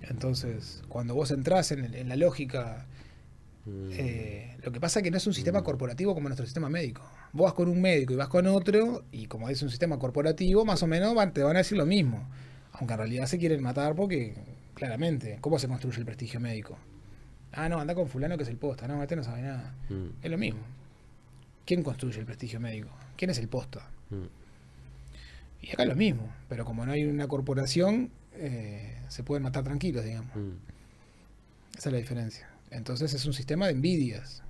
Entonces, 0.02 0.82
cuando 0.88 1.14
vos 1.14 1.30
entrás 1.30 1.70
en, 1.72 1.94
en 1.94 2.08
la 2.08 2.16
lógica, 2.16 2.86
mm, 3.66 3.90
eh, 3.92 4.56
lo 4.62 4.72
que 4.72 4.80
pasa 4.80 5.00
es 5.00 5.04
que 5.04 5.10
no 5.10 5.16
es 5.18 5.26
un 5.26 5.34
sistema 5.34 5.60
Mm. 5.60 5.64
corporativo 5.64 6.14
como 6.14 6.28
nuestro 6.28 6.46
sistema 6.46 6.68
médico. 6.68 7.02
Vos 7.32 7.44
vas 7.44 7.54
con 7.54 7.68
un 7.68 7.80
médico 7.80 8.12
y 8.12 8.16
vas 8.16 8.28
con 8.28 8.46
otro, 8.46 9.04
y 9.12 9.26
como 9.26 9.48
es 9.48 9.62
un 9.62 9.70
sistema 9.70 9.98
corporativo, 9.98 10.64
más 10.64 10.82
o 10.82 10.86
menos 10.86 11.14
van- 11.14 11.32
te 11.32 11.42
van 11.42 11.56
a 11.56 11.60
decir 11.60 11.76
lo 11.78 11.86
mismo. 11.86 12.28
Aunque 12.72 12.94
en 12.94 12.98
realidad 12.98 13.26
se 13.26 13.38
quieren 13.38 13.62
matar 13.62 13.94
porque, 13.94 14.34
claramente, 14.74 15.38
¿cómo 15.40 15.58
se 15.58 15.68
construye 15.68 15.98
el 15.98 16.06
prestigio 16.06 16.40
médico? 16.40 16.78
Ah, 17.52 17.68
no, 17.68 17.80
anda 17.80 17.94
con 17.94 18.08
fulano 18.08 18.36
que 18.36 18.44
es 18.44 18.48
el 18.48 18.56
posta. 18.56 18.86
No, 18.86 19.02
este 19.02 19.16
no 19.16 19.24
sabe 19.24 19.42
nada. 19.42 19.74
mm, 19.88 20.06
Es 20.22 20.30
lo 20.30 20.38
mismo. 20.38 20.60
¿Quién 21.66 21.82
construye 21.82 22.18
el 22.20 22.26
prestigio 22.26 22.60
médico? 22.60 22.88
¿Quién 23.16 23.30
es 23.30 23.38
el 23.38 23.48
posta? 23.48 23.88
mm. 24.10 24.24
Y 25.62 25.70
acá 25.72 25.82
es 25.82 25.88
lo 25.90 25.96
mismo. 25.96 26.28
Pero 26.48 26.64
como 26.64 26.86
no 26.86 26.92
hay 26.92 27.04
una 27.04 27.28
corporación, 27.28 28.10
eh, 28.34 28.98
se 29.08 29.22
pueden 29.22 29.42
matar 29.42 29.62
tranquilos, 29.64 30.04
digamos. 30.04 30.34
Mm. 30.34 30.52
Esa 31.76 31.88
es 31.88 31.92
la 31.92 31.98
diferencia. 31.98 32.48
Entonces 32.70 33.12
es 33.12 33.26
un 33.26 33.32
sistema 33.34 33.66
de 33.66 33.72
envidias 33.72 34.42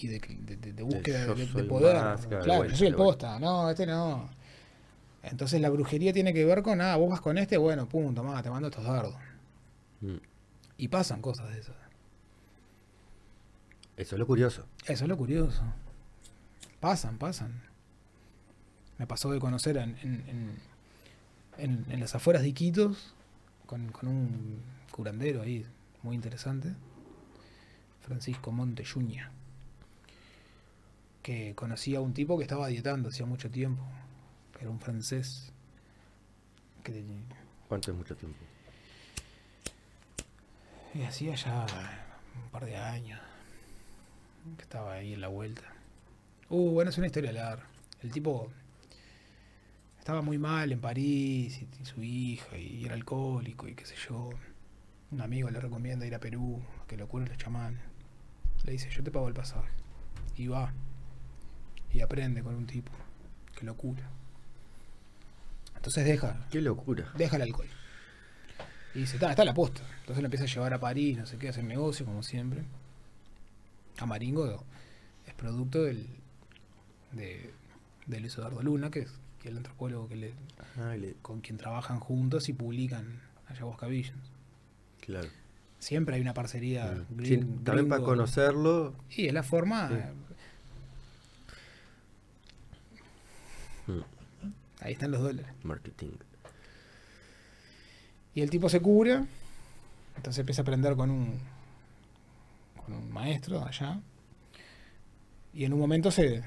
y 0.00 0.06
de, 0.08 0.20
de- 0.20 0.56
de- 0.56 0.72
de 0.72 0.82
búsqueda 0.82 1.26
de, 1.34 1.64
poder. 1.64 1.96
más, 1.96 2.26
claro, 2.26 2.64
yo 2.66 2.76
soy 2.76 2.86
el 2.86 2.94
posta. 2.94 3.38
No, 3.40 3.68
este 3.70 3.86
no. 3.86 4.30
Entonces 5.22 5.60
la 5.60 5.70
brujería 5.70 6.12
tiene 6.12 6.32
que 6.34 6.44
ver 6.44 6.62
con, 6.62 6.80
ah, 6.80 6.96
vos 6.96 7.10
vas 7.10 7.20
con 7.20 7.38
este, 7.38 7.56
bueno, 7.56 7.88
pum, 7.88 8.14
tomá, 8.14 8.42
te 8.42 8.50
mando 8.50 8.68
estos 8.68 8.84
dardos. 8.84 9.14
Mm. 10.00 10.16
Y 10.78 10.88
pasan 10.88 11.20
cosas 11.22 11.50
de 11.52 11.60
esas. 11.60 11.76
Eso 13.96 14.14
es 14.14 14.18
lo 14.18 14.26
curioso. 14.26 14.66
Eso 14.86 15.04
es 15.04 15.08
lo 15.08 15.16
curioso. 15.16 15.62
Pasan, 16.80 17.18
pasan. 17.18 17.62
Me 18.98 19.06
pasó 19.06 19.30
de 19.30 19.38
conocer 19.40 19.76
en, 19.76 19.96
en, 20.02 20.58
en- 21.58 22.00
las 22.00 22.14
afueras 22.14 22.42
de 22.42 22.48
Iquitos 22.48 23.14
con, 23.66 23.88
con 23.92 24.08
un 24.08 24.60
curandero 24.90 25.42
ahí 25.42 25.66
muy 26.02 26.14
interesante, 26.16 26.74
Francisco 28.02 28.50
Montejuña, 28.52 29.30
que 31.22 31.54
conocía 31.54 31.98
a 31.98 32.00
un 32.00 32.12
tipo 32.14 32.36
que 32.36 32.44
estaba 32.44 32.66
dietando 32.68 33.08
hacía 33.08 33.26
mucho 33.26 33.50
tiempo, 33.50 33.82
era 34.60 34.70
un 34.70 34.80
francés, 34.80 35.52
que 36.82 37.04
¿Cuánto 37.68 37.90
es 37.92 37.96
mucho 37.96 38.16
tiempo? 38.16 38.38
y 40.94 41.02
hacía 41.02 41.34
ya 41.34 41.66
un 42.44 42.50
par 42.50 42.64
de 42.66 42.76
años 42.76 43.20
que 44.56 44.62
estaba 44.62 44.94
ahí 44.94 45.14
en 45.14 45.20
la 45.20 45.28
vuelta. 45.28 45.62
Uh, 46.48 46.70
bueno, 46.70 46.90
es 46.90 46.98
una 46.98 47.06
historia 47.06 47.32
larga. 47.32 47.66
El 48.02 48.10
tipo 48.10 48.50
estaba 49.98 50.20
muy 50.22 50.38
mal 50.38 50.72
en 50.72 50.80
París 50.80 51.60
y, 51.62 51.68
y 51.80 51.84
su 51.84 52.02
hija 52.02 52.56
y 52.58 52.84
era 52.84 52.94
alcohólico 52.94 53.68
y 53.68 53.74
qué 53.74 53.86
sé 53.86 53.94
yo. 54.08 54.30
Un 55.10 55.20
amigo 55.20 55.50
le 55.50 55.60
recomienda 55.60 56.06
ir 56.06 56.14
a 56.14 56.18
Perú, 56.20 56.62
que 56.88 56.96
lo 56.96 57.06
curen 57.06 57.28
los 57.28 57.38
chamanes. 57.38 57.80
Le 58.64 58.72
dice, 58.72 58.88
yo 58.90 59.02
te 59.02 59.10
pago 59.10 59.28
el 59.28 59.34
pasaje. 59.34 59.68
Y 60.36 60.46
va. 60.48 60.72
Y 61.92 62.00
aprende 62.00 62.42
con 62.42 62.54
un 62.54 62.66
tipo 62.66 62.92
que 63.56 63.66
lo 63.66 63.76
cura. 63.76 64.08
Entonces 65.76 66.04
deja, 66.04 66.46
Qué 66.50 66.60
locura. 66.60 67.12
deja 67.16 67.36
el 67.36 67.42
alcohol. 67.42 67.66
Y 68.94 69.00
dice, 69.00 69.16
está, 69.16 69.30
está 69.30 69.44
la 69.44 69.52
posta. 69.52 69.82
Entonces 70.00 70.22
lo 70.22 70.26
empieza 70.26 70.44
a 70.44 70.48
llevar 70.48 70.72
a 70.74 70.80
París, 70.80 71.18
no 71.18 71.26
sé 71.26 71.38
qué, 71.38 71.48
hacer 71.48 71.64
negocio, 71.64 72.06
como 72.06 72.22
siempre. 72.22 72.62
A 73.98 74.06
Maringo 74.06 74.64
es 75.26 75.34
producto 75.34 75.82
del, 75.82 76.06
de, 77.12 77.50
de 78.06 78.20
Luis 78.20 78.34
Eduardo 78.36 78.62
Luna, 78.62 78.90
que 78.90 79.00
es 79.00 79.10
que 79.40 79.48
es 79.48 79.52
el 79.52 79.58
antropólogo 79.58 80.08
que 80.08 80.16
le, 80.16 80.32
Ah, 80.78 80.94
le- 80.96 81.14
con 81.22 81.40
quien 81.40 81.58
trabajan 81.58 81.98
juntos 82.00 82.48
y 82.48 82.52
publican 82.52 83.20
Ayahuasca 83.48 83.86
Visions. 83.86 84.30
claro. 85.00 85.28
Siempre 85.80 86.14
hay 86.14 86.20
una 86.20 86.32
parcería. 86.32 87.04
Sí, 87.24 87.38
también 87.64 87.88
para 87.88 88.04
conocerlo. 88.04 88.94
Y 89.10 89.26
es 89.26 89.34
la 89.34 89.42
forma. 89.42 89.88
Sí. 89.88 89.94
eh, 89.96 90.12
mm, 93.88 94.00
Ahí 94.84 94.92
están 94.92 95.10
los 95.10 95.20
dólares. 95.22 95.50
Marketing. 95.64 96.10
Y 98.34 98.42
el 98.42 98.50
tipo 98.50 98.68
se 98.68 98.80
cura, 98.80 99.26
entonces 100.16 100.38
empieza 100.40 100.62
a 100.62 100.64
aprender 100.64 100.94
con 100.96 101.10
un, 101.10 101.38
con 102.84 102.94
un 102.94 103.12
maestro 103.12 103.64
allá. 103.64 104.00
Y 105.54 105.64
en 105.64 105.72
un 105.72 105.80
momento 105.80 106.10
se, 106.10 106.42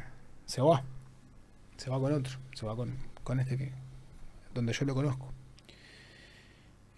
se 0.46 0.62
va. 0.62 0.84
Se 1.78 1.90
va 1.90 2.00
con 2.00 2.14
otro. 2.14 2.38
Se 2.54 2.66
va 2.66 2.76
con, 2.76 2.96
con 3.24 3.40
este 3.40 3.58
que. 3.58 3.72
donde 4.54 4.74
yo 4.74 4.86
lo 4.86 4.96
conozco. 4.96 5.32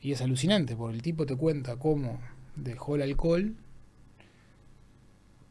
Y 0.02 0.12
es 0.12 0.22
alucinante, 0.22 0.76
porque 0.76 0.96
el 0.96 1.02
tipo 1.02 1.26
te 1.26 1.36
cuenta 1.36 1.78
cómo 1.78 2.20
dejó 2.56 2.96
el 2.96 3.02
alcohol, 3.02 3.56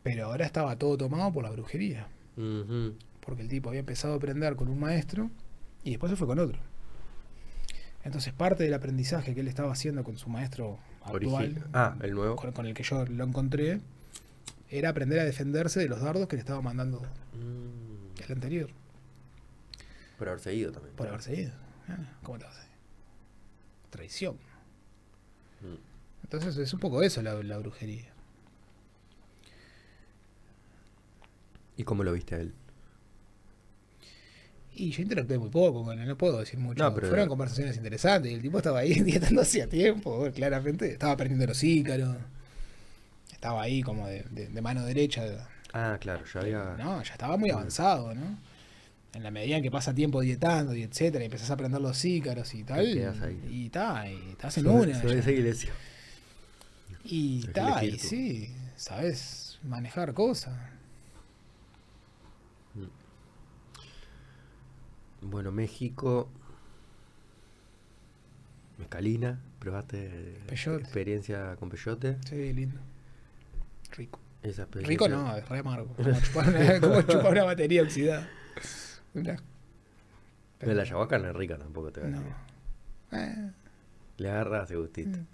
pero 0.02 0.26
ahora 0.26 0.46
estaba 0.46 0.76
todo 0.76 0.96
tomado 0.96 1.32
por 1.32 1.42
la 1.42 1.50
brujería. 1.50 2.08
Porque 2.36 3.42
el 3.42 3.48
tipo 3.48 3.70
había 3.70 3.80
empezado 3.80 4.14
a 4.14 4.16
aprender 4.18 4.54
con 4.56 4.68
un 4.68 4.78
maestro 4.78 5.30
y 5.82 5.90
después 5.90 6.10
se 6.10 6.16
fue 6.16 6.26
con 6.26 6.38
otro. 6.38 6.58
Entonces 8.04 8.32
parte 8.32 8.62
del 8.62 8.74
aprendizaje 8.74 9.34
que 9.34 9.40
él 9.40 9.48
estaba 9.48 9.72
haciendo 9.72 10.04
con 10.04 10.16
su 10.16 10.28
maestro 10.28 10.78
actual, 11.06 11.64
Ah, 11.72 11.96
el 12.02 12.14
nuevo. 12.14 12.36
con, 12.36 12.52
con 12.52 12.66
el 12.66 12.74
que 12.74 12.82
yo 12.82 13.04
lo 13.06 13.24
encontré, 13.24 13.80
era 14.70 14.88
aprender 14.90 15.20
a 15.20 15.24
defenderse 15.24 15.80
de 15.80 15.88
los 15.88 16.00
dardos 16.00 16.26
que 16.28 16.36
le 16.36 16.40
estaba 16.40 16.60
mandando 16.62 17.00
Mm, 17.34 18.20
el 18.24 18.32
anterior, 18.32 18.70
Por 20.18 20.28
haberse 20.28 20.54
ido 20.54 20.72
también. 20.72 20.94
por 20.96 21.08
haberse 21.08 21.34
ido. 21.40 21.52
Ah, 21.88 21.96
¿Cómo 22.22 22.38
te 22.38 22.44
vas 22.44 22.56
a? 22.58 22.66
Traición. 23.90 24.34
Mm. 25.60 25.76
Entonces 26.24 26.56
es 26.56 26.72
un 26.72 26.80
poco 26.80 27.02
eso 27.02 27.22
la, 27.22 27.34
la 27.42 27.58
brujería. 27.58 28.10
¿Y 31.76 31.84
cómo 31.84 32.02
lo 32.04 32.12
viste 32.12 32.34
a 32.34 32.38
él? 32.40 32.54
Y 34.78 34.90
yo 34.90 35.02
interactué 35.02 35.38
muy 35.38 35.48
poco 35.48 35.82
con 35.84 35.98
él, 35.98 36.06
no 36.06 36.16
puedo 36.18 36.38
decir 36.38 36.58
mucho. 36.58 36.82
No, 36.84 36.94
pero- 36.94 37.08
Fueron 37.08 37.28
conversaciones 37.28 37.76
interesantes 37.76 38.30
y 38.30 38.34
el 38.34 38.42
tipo 38.42 38.58
estaba 38.58 38.80
ahí 38.80 38.92
dietando 39.02 39.40
hacía 39.42 39.66
tiempo, 39.68 40.28
claramente. 40.34 40.92
Estaba 40.92 41.12
aprendiendo 41.12 41.46
los 41.46 41.62
ícaros. 41.64 42.14
Estaba 43.32 43.62
ahí 43.62 43.82
como 43.82 44.06
de, 44.06 44.22
de- 44.30 44.48
de 44.48 44.60
mano 44.60 44.84
derecha. 44.84 45.24
Ah, 45.72 45.96
claro, 46.00 46.24
ya 46.32 46.40
había. 46.40 46.74
No, 46.78 47.02
ya 47.02 47.12
estaba 47.12 47.36
muy 47.36 47.50
avanzado, 47.50 48.14
¿no? 48.14 48.38
En 49.14 49.22
la 49.22 49.30
medida 49.30 49.56
en 49.56 49.62
que 49.62 49.70
pasa 49.70 49.94
tiempo 49.94 50.20
dietando 50.20 50.74
y 50.74 50.82
etcétera, 50.82 51.24
y 51.24 51.26
empezás 51.26 51.48
a 51.50 51.54
aprender 51.54 51.80
los 51.80 52.04
ícaros 52.04 52.52
y 52.54 52.62
tal. 52.64 52.86
Y 53.50 53.66
está, 53.66 54.10
y 54.10 54.30
estás 54.32 54.58
en 54.58 54.64
Soy- 54.64 54.72
una. 54.90 55.00
soy 55.00 55.12
esa 55.18 55.30
iglesia. 55.30 55.70
Y 57.04 57.46
está, 57.46 57.82
y 57.84 57.98
sí, 57.98 58.54
sabes 58.76 59.58
manejar 59.62 60.12
cosas. 60.12 60.54
Bueno, 65.30 65.52
México. 65.52 66.28
Mezcalina, 68.78 69.40
¿Probaste 69.58 70.38
Peyote. 70.46 70.82
experiencia 70.82 71.56
con 71.56 71.70
peyote? 71.70 72.18
Sí, 72.28 72.52
lindo. 72.52 72.78
Rico. 73.92 74.20
Esa 74.42 74.66
Rico 74.70 75.08
no, 75.08 75.34
es 75.36 75.48
re 75.48 75.58
amargo. 75.60 75.88
Como 75.96 76.12
chupar 76.20 76.48
una, 76.48 76.80
como 76.80 77.02
chupar 77.02 77.32
una 77.32 77.44
batería 77.44 77.82
oxidada. 77.82 78.28
Una- 79.14 79.36
Pero 80.58 80.74
la 80.74 80.82
ayahuasca 80.82 81.18
no 81.18 81.28
es 81.28 81.34
rica 81.36 81.56
tampoco, 81.58 81.90
te 81.90 82.00
voy 82.00 82.12
a 82.12 82.12
No. 82.12 82.22
Eh, 83.12 83.50
Le 84.18 84.30
agarra 84.30 84.64
ese 84.64 84.76
gustito. 84.76 85.18
mm. 85.18 85.26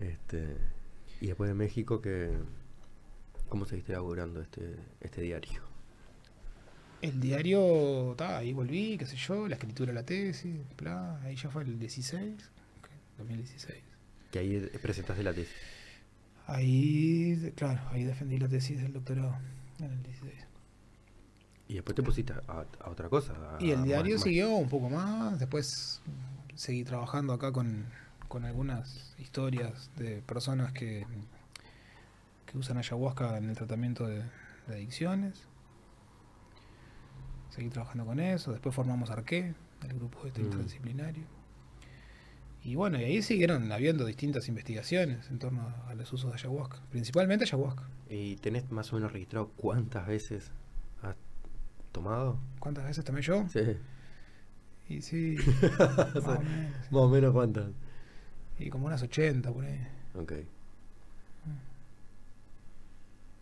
Este, 0.00 0.56
y 1.20 1.26
después 1.28 1.48
de 1.48 1.54
México, 1.54 2.00
que 2.00 2.30
¿cómo 3.48 3.64
seguiste 3.64 3.92
laburando 3.92 4.40
este, 4.42 4.76
este 5.00 5.22
diario? 5.22 5.62
El 7.02 7.18
diario, 7.20 8.14
ta, 8.16 8.38
ahí 8.38 8.52
volví, 8.52 8.98
qué 8.98 9.06
sé 9.06 9.16
yo, 9.16 9.48
la 9.48 9.54
escritura 9.54 9.88
de 9.90 9.94
la 9.94 10.04
tesis, 10.04 10.56
bla, 10.76 11.18
ahí 11.22 11.34
ya 11.36 11.48
fue 11.48 11.62
el 11.62 11.78
16, 11.78 12.34
ok, 12.80 12.88
2016. 13.18 13.78
Que 14.30 14.38
ahí 14.38 14.60
presentaste 14.82 15.22
la 15.22 15.32
tesis. 15.32 15.54
Ahí, 16.46 17.52
claro, 17.56 17.80
ahí 17.90 18.04
defendí 18.04 18.38
la 18.38 18.48
tesis 18.48 18.80
del 18.82 18.92
doctorado 18.92 19.36
en 19.78 19.86
el 19.92 20.02
16. 20.02 20.32
Y 21.68 21.74
después 21.74 21.94
te 21.94 22.02
pusiste 22.02 22.32
a, 22.32 22.64
a 22.80 22.90
otra 22.90 23.08
cosa. 23.08 23.32
a- 23.56 23.62
Y 23.62 23.70
el 23.70 23.84
diario 23.84 24.16
más- 24.16 24.22
siguió 24.24 24.50
un 24.50 24.68
poco 24.68 24.90
más, 24.90 25.38
después 25.38 26.02
seguí 26.56 26.82
trabajando 26.84 27.32
acá 27.32 27.52
con, 27.52 27.86
con 28.28 28.44
algunas 28.44 29.14
historias 29.18 29.90
de 29.96 30.20
personas 30.22 30.72
que, 30.72 31.06
que 32.46 32.58
usan 32.58 32.76
ayahuasca 32.78 33.38
en 33.38 33.48
el 33.50 33.56
tratamiento 33.56 34.06
de, 34.06 34.18
de 34.66 34.74
adicciones. 34.74 35.44
Trabajando 37.68 38.06
con 38.06 38.20
eso, 38.20 38.52
después 38.52 38.74
formamos 38.74 39.10
Arqué, 39.10 39.54
el 39.82 39.94
grupo 39.94 40.26
este 40.26 40.40
Mm. 40.40 40.44
interdisciplinario. 40.46 41.24
Y 42.62 42.74
bueno, 42.74 42.98
y 43.00 43.04
ahí 43.04 43.22
siguieron 43.22 43.70
habiendo 43.72 44.04
distintas 44.04 44.48
investigaciones 44.48 45.30
en 45.30 45.38
torno 45.38 45.74
a 45.88 45.94
los 45.94 46.12
usos 46.12 46.30
de 46.30 46.36
ayahuasca, 46.36 46.80
principalmente 46.90 47.44
ayahuasca. 47.44 47.84
¿Y 48.08 48.36
tenés 48.36 48.70
más 48.70 48.92
o 48.92 48.96
menos 48.96 49.12
registrado 49.12 49.48
cuántas 49.56 50.06
veces 50.06 50.50
has 51.02 51.16
tomado? 51.92 52.38
¿Cuántas 52.58 52.84
veces 52.84 53.04
tomé 53.04 53.22
yo? 53.22 53.46
Sí. 53.48 53.60
Y 54.90 55.00
sí, 55.02 55.36
más 55.78 56.16
o 56.16 56.40
menos. 56.40 56.72
Más 56.90 57.02
o 57.02 57.08
menos 57.08 57.32
cuántas. 57.32 57.70
Y 58.58 58.68
como 58.68 58.86
unas 58.86 59.02
80 59.02 59.50
por 59.52 59.64
ahí. 59.64 59.80
Ok. 60.14 60.32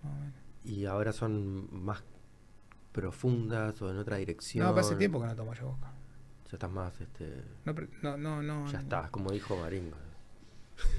más 0.03 0.13
o 0.13 0.17
menos. 0.21 0.35
¿Y 0.65 0.85
ahora 0.85 1.13
son 1.13 1.69
más 1.85 2.03
profundas 2.93 3.81
o 3.83 3.91
en 3.91 3.99
otra 3.99 4.17
dirección? 4.17 4.67
No, 4.75 4.79
hace 4.81 4.97
tiempo 4.97 5.21
que 5.21 5.27
no 5.27 5.35
tomo 5.37 5.53
ayahuasca. 5.53 5.93
Ya 6.47 6.53
estás 6.55 6.71
más, 6.71 7.01
este... 7.01 7.43
No, 7.65 7.75
no, 8.03 8.17
no. 8.17 8.43
no 8.43 8.73
Ya 8.73 8.79
estás, 8.81 9.11
como 9.11 9.31
dijo 9.31 9.57
Maringo. 9.57 9.97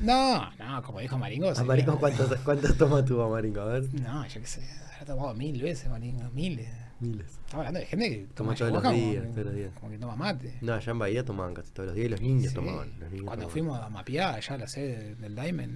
No, 0.02 0.52
no, 0.58 0.84
como 0.84 1.00
dijo 1.00 1.18
Maringo. 1.18 1.50
¿A 1.50 1.56
sería- 1.56 1.68
Maringo 1.68 2.00
cuántas, 2.00 2.40
cuántas 2.42 2.78
tomas 2.78 3.06
tuvo 3.06 3.30
Maringo? 3.30 3.62
A 3.62 3.66
ver. 3.66 3.94
No, 3.94 4.26
yo 4.28 4.42
qué 4.42 4.48
sé. 4.48 4.62
Habrá 4.94 5.06
tomado 5.06 5.34
mil 5.34 5.62
veces 5.62 5.90
Maringo, 5.90 6.30
miles. 6.32 6.70
Miles. 7.00 7.28
Estamos 7.32 7.54
hablando 7.66 7.80
de 7.80 7.86
gente 7.86 8.10
que 8.10 8.18
Toma 8.36 8.54
toma 8.56 8.70
todos 8.72 8.84
los 8.84 8.94
días, 8.94 9.22
como, 9.24 9.34
todos 9.34 9.46
los 9.46 9.56
días. 9.56 9.72
como 9.80 9.90
que 9.92 9.98
toma 9.98 10.16
mate. 10.18 10.58
No, 10.62 10.74
allá 10.74 10.92
en 10.92 11.00
Bahía 11.00 11.24
tomaban 11.26 11.54
casi 11.54 11.72
todos 11.72 11.88
los 11.88 11.96
días 11.96 12.08
y 12.08 12.10
los 12.10 12.22
niños 12.22 12.50
Sí. 12.50 12.56
tomaban. 12.56 12.90
Los 13.00 13.10
niños 13.10 13.26
Cuando 13.26 13.46
tomaban 13.48 13.50
fuimos 13.52 13.80
a 13.82 13.90
mapear 13.90 14.36
allá 14.36 14.54
a 14.56 14.58
la 14.58 14.68
sede 14.68 15.16
del 15.16 15.34
Daime 15.36 15.64
en, 15.64 15.72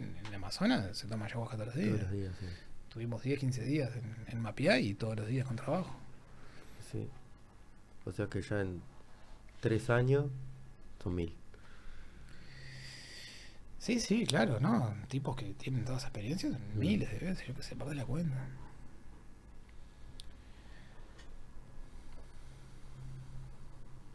en- 0.00 0.16
en 0.18 0.26
el 0.26 0.34
Amazonas, 0.34 0.96
se 0.98 1.06
toma 1.06 1.26
ayahuasca 1.26 1.54
todos 1.56 1.68
los 1.68 1.76
días. 1.76 1.90
Todos 1.90 2.02
los 2.02 2.12
días, 2.12 2.32
sí. 2.40 2.46
Tuvimos 2.94 3.22
10, 3.22 3.40
15 3.40 3.62
días 3.64 3.90
en, 3.96 4.14
en 4.28 4.40
mapear 4.40 4.80
y 4.80 4.94
todos 4.94 5.16
los 5.16 5.26
días 5.26 5.46
con 5.46 5.56
trabajo. 5.56 5.94
Sí. 6.92 7.08
O 8.06 8.12
sea 8.12 8.28
que 8.28 8.40
ya 8.40 8.60
en 8.60 8.80
tres 9.60 9.90
años 9.90 10.26
son 11.02 11.14
mil. 11.16 11.34
Sí, 13.80 14.00
sí, 14.00 14.24
claro, 14.26 14.60
¿no? 14.60 14.94
Tipos 15.08 15.36
que 15.36 15.52
tienen 15.54 15.84
todas 15.84 16.04
experiencias, 16.04 16.52
Mm. 16.52 16.78
miles 16.78 17.10
de 17.10 17.18
veces, 17.18 17.46
yo 17.46 17.54
que 17.54 17.62
sé, 17.62 17.76
perdí 17.76 17.94
la 17.96 18.06
cuenta. 18.06 18.48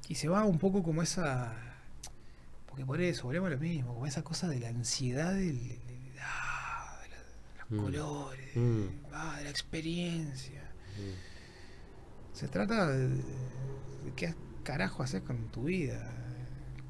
Y 0.08 0.16
se 0.16 0.28
va 0.28 0.44
un 0.46 0.58
poco 0.58 0.82
como 0.84 1.02
esa. 1.04 1.54
Porque 2.68 2.86
por 2.86 3.00
eso, 3.02 3.24
volvemos 3.26 3.48
a 3.48 3.52
lo 3.56 3.60
mismo, 3.60 3.94
como 3.94 4.06
esa 4.08 4.24
cosa 4.24 4.48
de 4.48 4.60
la 4.60 4.70
ansiedad 4.70 5.34
del, 5.34 5.68
del- 5.68 6.14
ah, 6.22 7.00
de, 7.04 7.10
la- 7.10 7.16
de 7.18 7.24
los 7.24 7.58
Mm. 7.70 7.78
colores, 7.78 8.56
Mm. 8.56 8.84
ah, 9.14 9.36
de 9.38 9.44
la 9.44 9.50
experiencia. 9.50 10.62
Mm. 10.98 12.36
Se 12.36 12.48
trata 12.48 12.88
de, 12.88 13.08
de 13.10 14.14
qué 14.16 14.34
carajo 14.64 15.04
haces 15.04 15.22
con 15.24 15.48
tu 15.50 15.64
vida, 15.66 16.10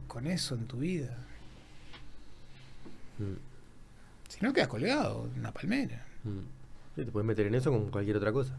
con 0.08 0.28
eso 0.28 0.56
en 0.56 0.66
tu 0.68 0.78
vida. 0.78 1.18
Mm. 3.18 3.34
Si 4.30 4.40
no, 4.46 4.54
quedas 4.54 4.68
colgado 4.68 5.28
en 5.34 5.40
una 5.40 5.52
palmera. 5.52 6.06
Sí, 6.96 7.04
te 7.06 7.12
puedes 7.12 7.26
meter 7.28 7.48
en 7.48 7.56
eso 7.56 7.72
como 7.72 7.90
cualquier 7.92 8.18
otra 8.18 8.32
cosa. 8.32 8.56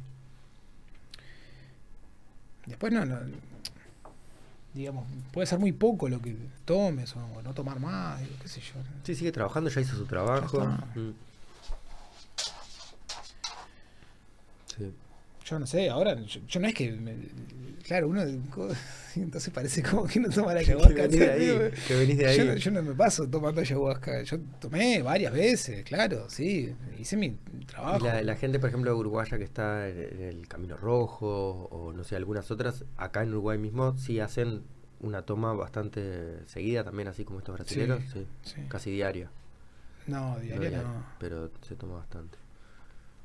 Después 2.67 2.93
no, 2.93 3.05
no- 3.05 3.19
digamos, 4.75 5.07
puede 5.33 5.47
ser 5.47 5.59
muy 5.59 5.73
poco 5.73 6.09
lo 6.09 6.21
que 6.21 6.37
tomes 6.65 7.15
o, 7.17 7.43
no 7.43 7.53
tomar 7.55 7.81
más, 7.81 8.21
qué 8.41 8.49
sé 8.49 8.61
yo. 8.61 8.75
Sí, 9.03 9.15
sigue 9.15 9.33
trabajando, 9.33 9.69
ya 9.71 9.81
hizo 9.81 9.97
su 9.97 10.07
trabajo. 10.07 10.65
Mm. 10.95 11.13
Sí. 14.81 14.93
Yo 15.47 15.59
no 15.59 15.67
sé, 15.67 15.89
ahora 15.89 16.15
yo, 16.21 16.41
yo 16.47 16.61
no 16.61 16.67
es 16.69 16.75
que, 16.75 16.93
me- 16.93 17.17
claro, 17.83 18.09
uno 18.09 18.23
entonces 19.17 19.53
parece 19.53 19.83
como 19.83 20.07
que 20.07 20.21
no 20.21 20.29
toma 20.29 20.53
la 20.53 20.61
ayahuasca. 20.61 20.95
venís 21.03 21.19
de 21.19 21.31
ahí, 21.31 21.49
¿entendés? 21.49 21.85
que 21.87 21.95
venís 21.97 22.19
de 22.19 22.27
ahí. 22.27 22.37
Yo, 22.39 22.45
no- 22.45 22.55
yo 22.57 22.71
no 22.71 22.83
me 22.83 22.95
paso 22.95 23.27
tomando 23.29 23.61
ayahuasca, 23.63 24.23
yo 24.23 24.39
tomé 24.61 25.03
varias 25.03 25.33
veces, 25.33 25.83
claro, 25.85 26.29
sí, 26.29 26.75
hice 26.99 27.17
mi 27.17 27.27
Y 27.59 27.65
trabajo. 27.65 28.05
la, 28.05 28.23
la 28.23 28.37
gente, 28.37 28.59
por 28.59 28.69
ejemplo, 28.69 28.97
uruguaya 28.97 29.39
que 29.39 29.45
está 29.45 29.89
en, 29.89 29.99
en 29.99 30.23
el 30.23 30.47
Camino 30.47 30.77
Rojo 30.77 31.69
o 31.71 31.93
no 31.93 32.05
sé, 32.05 32.17
algunas 32.17 32.51
otras, 32.51 32.85
acá 32.99 33.23
en 33.23 33.31
Uruguay 33.31 33.57
mismo 33.59 33.97
sí 33.97 34.21
hacen 34.21 34.63
una 35.01 35.23
toma 35.23 35.55
bastante 35.55 36.47
seguida 36.47 36.85
también, 36.85 37.09
así 37.09 37.25
como 37.25 37.39
estos 37.39 37.57
brasileños, 37.57 38.03
sí, 38.13 38.27
Sí. 38.43 38.57
casi 38.69 38.91
diaria. 38.91 39.31
No, 40.07 40.39
diaria, 40.39 40.83
no. 40.83 41.05
Pero 41.19 41.51
se 41.67 41.77
toma 41.77 41.95
bastante. 41.97 42.37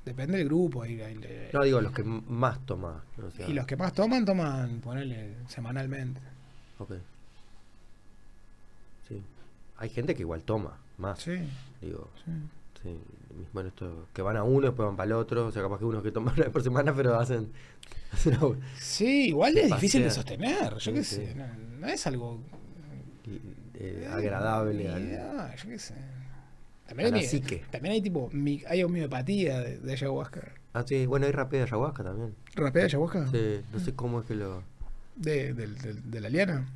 Depende 0.05 0.37
del 0.37 0.47
grupo. 0.47 0.83
ahí- 0.83 1.01
ahí 1.01 1.15
le- 1.15 1.49
No, 1.51 1.63
digo, 1.63 1.81
los 1.81 1.91
que 1.91 2.03
más 2.03 2.63
toma. 2.65 3.03
o 3.21 3.31
sea, 3.31 3.49
y 3.49 3.53
los 3.53 3.65
que 3.65 3.75
más 3.75 3.91
toman, 3.93 4.23
toman, 4.23 4.79
ponele, 4.81 5.35
semanalmente. 5.47 6.21
Ok. 6.77 6.93
Sí. 9.07 9.21
Hay 9.77 9.89
gente 9.89 10.15
que 10.15 10.21
igual 10.21 10.43
toma 10.43 10.77
más. 10.97 11.19
Sí, 11.19 11.37
Digo, 11.81 12.09
sí. 12.23 12.31
en 13.59 13.65
esto, 13.67 14.07
que 14.13 14.21
van 14.21 14.37
a 14.37 14.43
uno, 14.43 14.67
después 14.67 14.85
van 14.85 14.95
para 14.95 15.07
el 15.07 15.13
otro. 15.13 15.47
O 15.47 15.51
sea, 15.51 15.63
capaz 15.63 15.79
que 15.79 15.85
unos 15.85 16.03
que 16.03 16.11
toman 16.11 16.33
una 16.35 16.43
vez 16.45 16.51
por 16.53 16.61
semana, 16.63 16.93
pero 16.95 17.19
hacen. 17.19 17.51
Sí, 18.79 19.27
igual 19.29 19.57
es 19.57 19.67
difícil 19.71 20.03
de 20.03 20.11
sostener, 20.11 20.75
yo 20.77 20.93
qué 20.93 21.03
sé, 21.03 21.33
no, 21.35 21.45
no 21.79 21.87
es 21.87 22.05
algo 22.07 22.39
eh, 23.73 24.07
agradable. 24.09 24.85
eh, 24.85 25.19
al- 25.19 25.55
yo 25.57 25.69
qué 25.69 25.79
sé. 25.79 25.95
También 26.87 27.13
hay, 27.15 27.27
también 27.71 27.93
hay 27.93 28.01
tipo, 28.01 28.29
hay 28.67 28.83
homeopatía 28.83 29.59
de, 29.61 29.79
de 29.79 29.91
ayahuasca. 29.93 30.53
Ah, 30.73 30.83
sí, 30.85 31.05
bueno, 31.05 31.25
hay 31.25 31.31
rapé 31.31 31.57
de 31.57 31.63
ayahuasca 31.63 32.03
también. 32.03 32.35
¿Rapé 32.53 32.79
de 32.79 32.85
ayahuasca? 32.85 33.27
Sí, 33.31 33.61
no 33.73 33.79
sé 33.79 33.93
cómo 33.95 34.19
es 34.21 34.25
que 34.27 34.35
lo. 34.35 34.61
De, 35.15 35.53
del- 35.53 36.11
de 36.11 36.21
la 36.21 36.29
liana. 36.29 36.67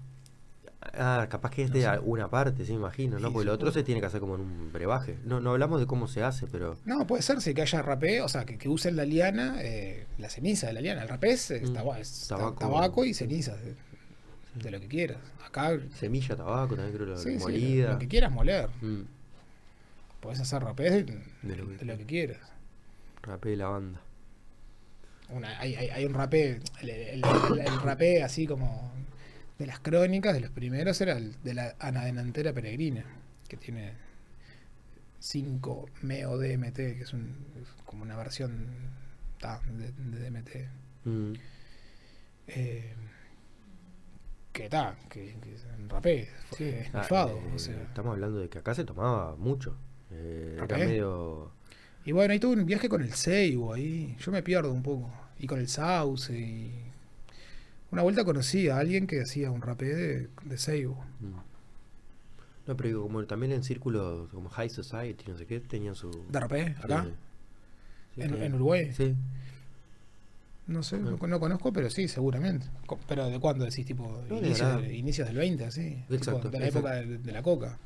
Ah, 0.94 1.28
capaz 1.30 1.52
que 1.52 1.64
es 1.64 1.70
No 1.70 1.76
de 1.76 1.82
sé. 1.82 1.88
alguna 1.88 2.30
parte, 2.30 2.66
sí, 2.66 2.72
imagino, 2.74 3.20
¿no? 3.20 3.28
Sí, 3.28 3.34
Porque 3.34 3.46
lo 3.48 3.54
otro 3.54 3.70
se 3.72 3.84
tiene 3.84 4.00
que 4.00 4.08
hacer 4.08 4.22
como 4.22 4.36
en 4.36 4.42
un 4.42 4.72
brebaje. 4.72 5.18
No, 5.26 5.42
no 5.42 5.52
hablamos 5.52 5.80
de 5.82 5.86
cómo 5.86 6.08
se 6.08 6.24
hace, 6.24 6.48
pero. 6.48 6.78
No, 6.86 7.06
puede 7.06 7.22
ser, 7.22 7.42
sí, 7.42 7.54
que 7.54 7.62
haya 7.62 7.82
rapé, 7.82 8.22
o 8.22 8.30
sea, 8.30 8.46
que, 8.46 8.58
que 8.58 8.70
usen 8.70 8.96
la 8.96 9.04
liana, 9.04 9.58
eh, 9.62 10.06
la 10.18 10.30
ceniza 10.30 10.68
de 10.68 10.74
la 10.74 10.82
liana. 10.82 11.02
El 11.04 11.10
rapé 11.10 11.32
es, 11.32 11.52
es 11.52 11.70
Mm, 11.70 11.74
taba- 11.74 12.00
es 12.00 12.28
ta- 12.30 12.38
tabaco. 12.38 12.60
tabaco. 12.60 13.06
y 13.06 13.14
ceniza, 13.14 13.58
de, 13.58 13.76
de 14.64 14.72
lo 14.72 14.80
que 14.80 14.88
quieras. 14.88 15.18
Acá, 15.46 15.78
Semilla, 15.96 16.36
tabaco, 16.38 16.76
también 16.76 16.96
creo, 16.96 17.08
lo- 17.08 17.18
sí, 17.18 17.38
molida. 17.38 17.92
lo 17.94 18.00
que 18.00 18.08
quieras 18.08 18.32
moler. 18.32 18.70
Mm, 18.82 19.02
Podés 20.22 20.40
hacer 20.42 20.62
rapé 20.64 20.90
de, 21.04 21.56
lo 21.56 21.68
que 21.68 21.78
de 21.78 21.86
lo 21.86 21.98
que 21.98 22.06
quieras. 22.06 22.40
rapé 23.22 23.50
de 23.50 23.58
lavanda. 23.58 24.02
Una, 25.30 25.60
hay, 25.60 25.76
hay, 25.76 25.90
hay 25.90 26.06
un 26.06 26.14
rapé, 26.14 26.60
el, 26.82 26.90
el- 26.90 27.24
el- 27.26 27.60
el 27.60 27.82
rapé 27.82 28.24
así 28.24 28.48
como 28.48 28.92
de 29.60 29.68
las 29.68 29.80
crónicas, 29.80 30.34
de 30.34 30.40
los 30.42 30.50
primeros, 30.52 31.00
era 31.02 31.14
el 31.18 31.36
de 31.44 31.54
la 31.54 31.76
anadenantera 31.80 32.52
peregrina, 32.54 33.04
que 33.48 33.56
tiene 33.58 33.94
5 35.20 35.86
MEO 36.02 36.38
DMT, 36.38 36.76
que 36.76 37.02
es, 37.02 37.14
un, 37.14 37.36
es 37.62 37.68
como 37.86 38.04
una 38.04 38.16
versión 38.18 38.66
ta, 39.40 39.62
de, 39.68 39.92
de 39.92 40.30
DMT. 40.30 40.50
Mm, 41.06 41.34
Eh, 42.48 42.94
que 44.52 44.64
está, 44.66 44.96
que, 45.10 45.36
que 45.40 45.56
rapé, 45.88 46.28
fue 46.50 46.80
ah, 46.94 47.02
esnifado. 47.02 47.38
eh, 47.38 47.52
o 47.56 47.60
sea. 47.60 47.82
Estamos 47.84 48.14
hablando 48.14 48.40
de 48.40 48.50
que 48.50 48.58
acá 48.58 48.74
se 48.74 48.84
tomaba 48.84 49.36
mucho. 49.36 49.78
Eh, 50.12 50.52
era 50.58 50.62
¿Rapé? 50.68 50.86
medio. 50.86 51.52
Y 52.06 52.12
bueno, 52.12 52.34
ahí 52.34 52.40
tuve 52.40 52.56
un 52.60 52.66
viaje 52.66 52.90
con 52.90 53.02
el 53.02 53.14
Seibo 53.14 53.74
ahí. 53.74 54.16
Yo 54.20 54.32
me 54.32 54.42
pierdo 54.42 54.72
un 54.74 54.82
poco. 54.84 55.12
Y 55.40 55.48
con 55.48 55.60
el 55.60 55.68
Sauce. 55.68 56.34
Y... 56.38 56.72
Una 57.92 58.02
vuelta 58.04 58.24
conocí 58.24 58.70
a 58.70 58.78
alguien 58.78 59.08
que 59.08 59.22
hacía 59.22 59.52
un 59.52 59.62
rapé 59.62 59.86
de, 59.94 60.30
de 60.44 60.58
Seibo. 60.58 61.04
mm. 61.20 61.50
No, 62.68 62.78
pero 62.78 62.88
digo, 62.90 63.02
como 63.04 63.26
también 63.26 63.52
en 63.52 63.64
círculos 63.64 64.30
como 64.30 64.48
High 64.50 64.70
Society, 64.70 65.26
no 65.28 65.36
sé 65.36 65.48
qué, 65.48 65.60
tenían 65.60 65.96
su... 65.96 66.12
¿DRP? 66.30 66.78
¿Acá? 66.84 67.04
Sí. 67.06 67.14
Sí, 68.16 68.22
¿En, 68.22 68.54
Uruguay? 68.54 68.94
Sí. 68.94 69.16
No 70.68 70.84
sé, 70.84 71.00
no, 71.00 71.18
no 71.18 71.40
conozco, 71.40 71.74
pero 71.74 71.90
sí, 71.90 72.08
seguramente. 72.08 72.68
Co- 72.86 73.00
¿Pero 73.08 73.28
de 73.28 73.40
cuándo 73.40 73.66
decís? 73.66 73.88
Tipo, 73.88 74.22
No, 74.30 74.40
de 74.40 74.50
inicios, 74.96 75.28
de- 75.28 75.34
del 75.34 75.38
20, 75.38 75.66
así. 75.66 75.96
Tipo, 76.04 76.14
Exacto, 76.14 76.50
de 76.52 76.60
la 76.60 76.68
época 76.68 76.92
de, 76.96 77.18
de 77.18 77.32
la 77.32 77.42
coca. 77.42 77.80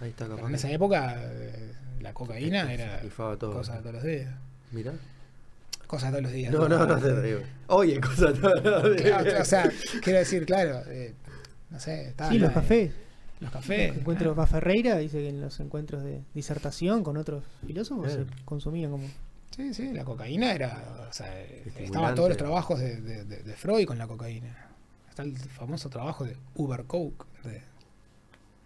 Ahí 0.00 0.10
está, 0.10 0.24
Pero 0.24 0.36
capaz. 0.36 0.46
en 0.48 0.52
que- 0.52 0.56
esa 0.56 0.70
época, 0.70 1.14
eh, 1.18 1.72
la 2.00 2.12
cocaína 2.14 2.66
Se 2.66 2.74
era 2.74 3.00
todo. 3.38 3.52
cosa 3.54 3.74
de 3.76 3.80
todos 3.80 3.94
los 3.96 4.04
días. 4.04 4.34
Mirá. 4.72 4.92
Cosa 5.86 6.06
de 6.06 6.12
todos 6.12 6.22
los 6.24 6.32
días. 6.32 6.52
No, 6.52 6.68
no, 6.68 6.86
no 6.86 6.98
te 6.98 7.22
digo. 7.22 7.40
Oye, 7.68 8.00
cosa 8.00 8.32
todos 8.32 8.62
los 8.62 8.96
días. 8.96 9.22
Claro, 9.22 9.42
o 9.42 9.44
sea, 9.44 9.70
quiero 10.02 10.18
decir, 10.18 10.44
claro, 10.46 10.82
eh, 10.88 11.14
no 11.70 11.80
sé, 11.80 12.08
está 12.08 12.28
Sí, 12.28 12.38
los 12.38 12.52
cafés. 12.52 12.92
Los 13.40 13.50
cafés. 13.50 13.88
Los 13.90 13.98
encuentros, 13.98 14.38
va 14.38 14.46
Ferreira 14.46 14.96
dice 14.98 15.18
que 15.18 15.28
en 15.28 15.40
los 15.40 15.58
encuentros 15.60 16.02
de 16.02 16.22
disertación 16.34 17.02
con 17.04 17.16
otros 17.16 17.44
filósofos 17.66 18.06
Claro. 18.12 18.24
se 18.26 18.44
consumían 18.44 18.90
como. 18.90 19.06
Sí, 19.56 19.72
sí, 19.74 19.92
la 19.92 20.04
cocaína 20.04 20.52
era. 20.52 21.06
O 21.08 21.12
sea, 21.12 21.26
eh, 21.40 21.64
estaban 21.78 22.14
todos 22.14 22.28
los 22.28 22.38
trabajos 22.38 22.78
de, 22.80 23.00
de- 23.00 23.24
de- 23.24 23.42
de 23.42 23.52
Freud 23.54 23.86
con 23.86 23.96
la 23.98 24.06
cocaína. 24.06 24.66
Está 25.08 25.22
el 25.22 25.36
famoso 25.36 25.88
trabajo 25.88 26.24
de 26.24 26.36
Uber 26.54 26.84
Coke 26.84 27.24
de, 27.44 27.62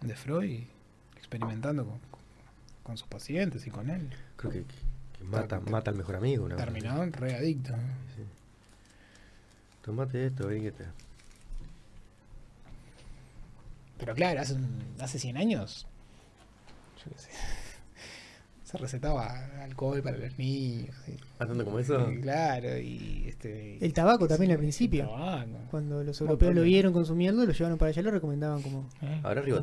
de 0.01 0.15
Freud, 0.15 0.63
experimentando 1.23 1.85
con, 1.85 1.99
con 2.83 2.97
sus 2.97 3.07
pacientes 3.07 3.65
y 3.65 3.69
con 3.71 3.89
él. 3.89 4.09
Creo 4.35 4.51
que, 4.51 4.63
que 5.17 5.23
mata, 5.23 5.59
mata 5.61 5.89
al 5.91 5.97
mejor 5.97 6.15
amigo. 6.17 6.45
Una. 6.45 6.57
Terminó 6.57 7.03
re 7.05 7.35
adicto. 7.35 7.71
¿no? 7.71 7.83
Sí. 8.15 8.23
Tomate 9.83 10.25
esto, 10.27 10.47
ven 10.47 10.61
que 10.63 10.71
te. 10.71 10.83
Pero 13.97 14.13
claro, 14.15 14.41
hace, 14.41 14.55
hace 14.99 15.19
100 15.19 15.37
años, 15.37 15.87
yo 17.05 17.11
qué 17.11 17.17
sé, 17.19 17.29
se 18.65 18.77
recetaba 18.77 19.27
alcohol 19.61 20.01
para 20.01 20.17
los 20.17 20.37
niños. 20.37 20.95
y- 21.07 21.15
¿Haciendo 21.41 21.63
como 21.63 21.79
eso? 21.79 22.11
y 22.11 22.19
claro, 22.21 22.77
y 22.77 23.25
este. 23.27 23.83
El 23.83 23.93
tabaco 23.93 24.27
también 24.27 24.51
al 24.51 24.55
el 24.55 24.59
principio. 24.61 25.05
tabaco. 25.07 25.51
Cuando 25.71 26.03
los 26.03 26.19
europeos 26.19 26.53
lo 26.55 26.63
vieron 26.63 26.91
consumiendo, 26.91 27.45
lo 27.45 27.51
llevaron 27.53 27.77
para 27.77 27.89
allá 27.89 28.01
y 28.01 28.05
lo 28.05 28.11
recomendaban 28.11 28.61
como, 28.61 28.89
¿Eh? 29.01 29.21
Ahora 29.23 29.41
como 29.41 29.61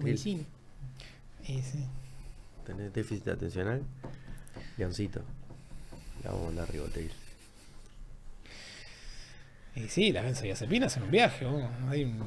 Y 1.47 1.63
sí. 1.63 1.85
Tenés 2.65 2.93
déficit 2.93 3.29
atencional. 3.29 3.83
Leoncito. 4.77 5.23
Le 6.23 6.29
vamos 6.29 6.43
a 6.43 6.47
mandar 6.47 6.71
ribotil. 6.71 7.11
Y 9.77 9.89
sí, 9.89 10.13
las 10.13 10.25
benzodiazepinas 10.25 10.97
en 10.97 11.05
un 11.05 11.11
viaje, 11.11 11.47
hay 11.89 12.05
un, 12.05 12.23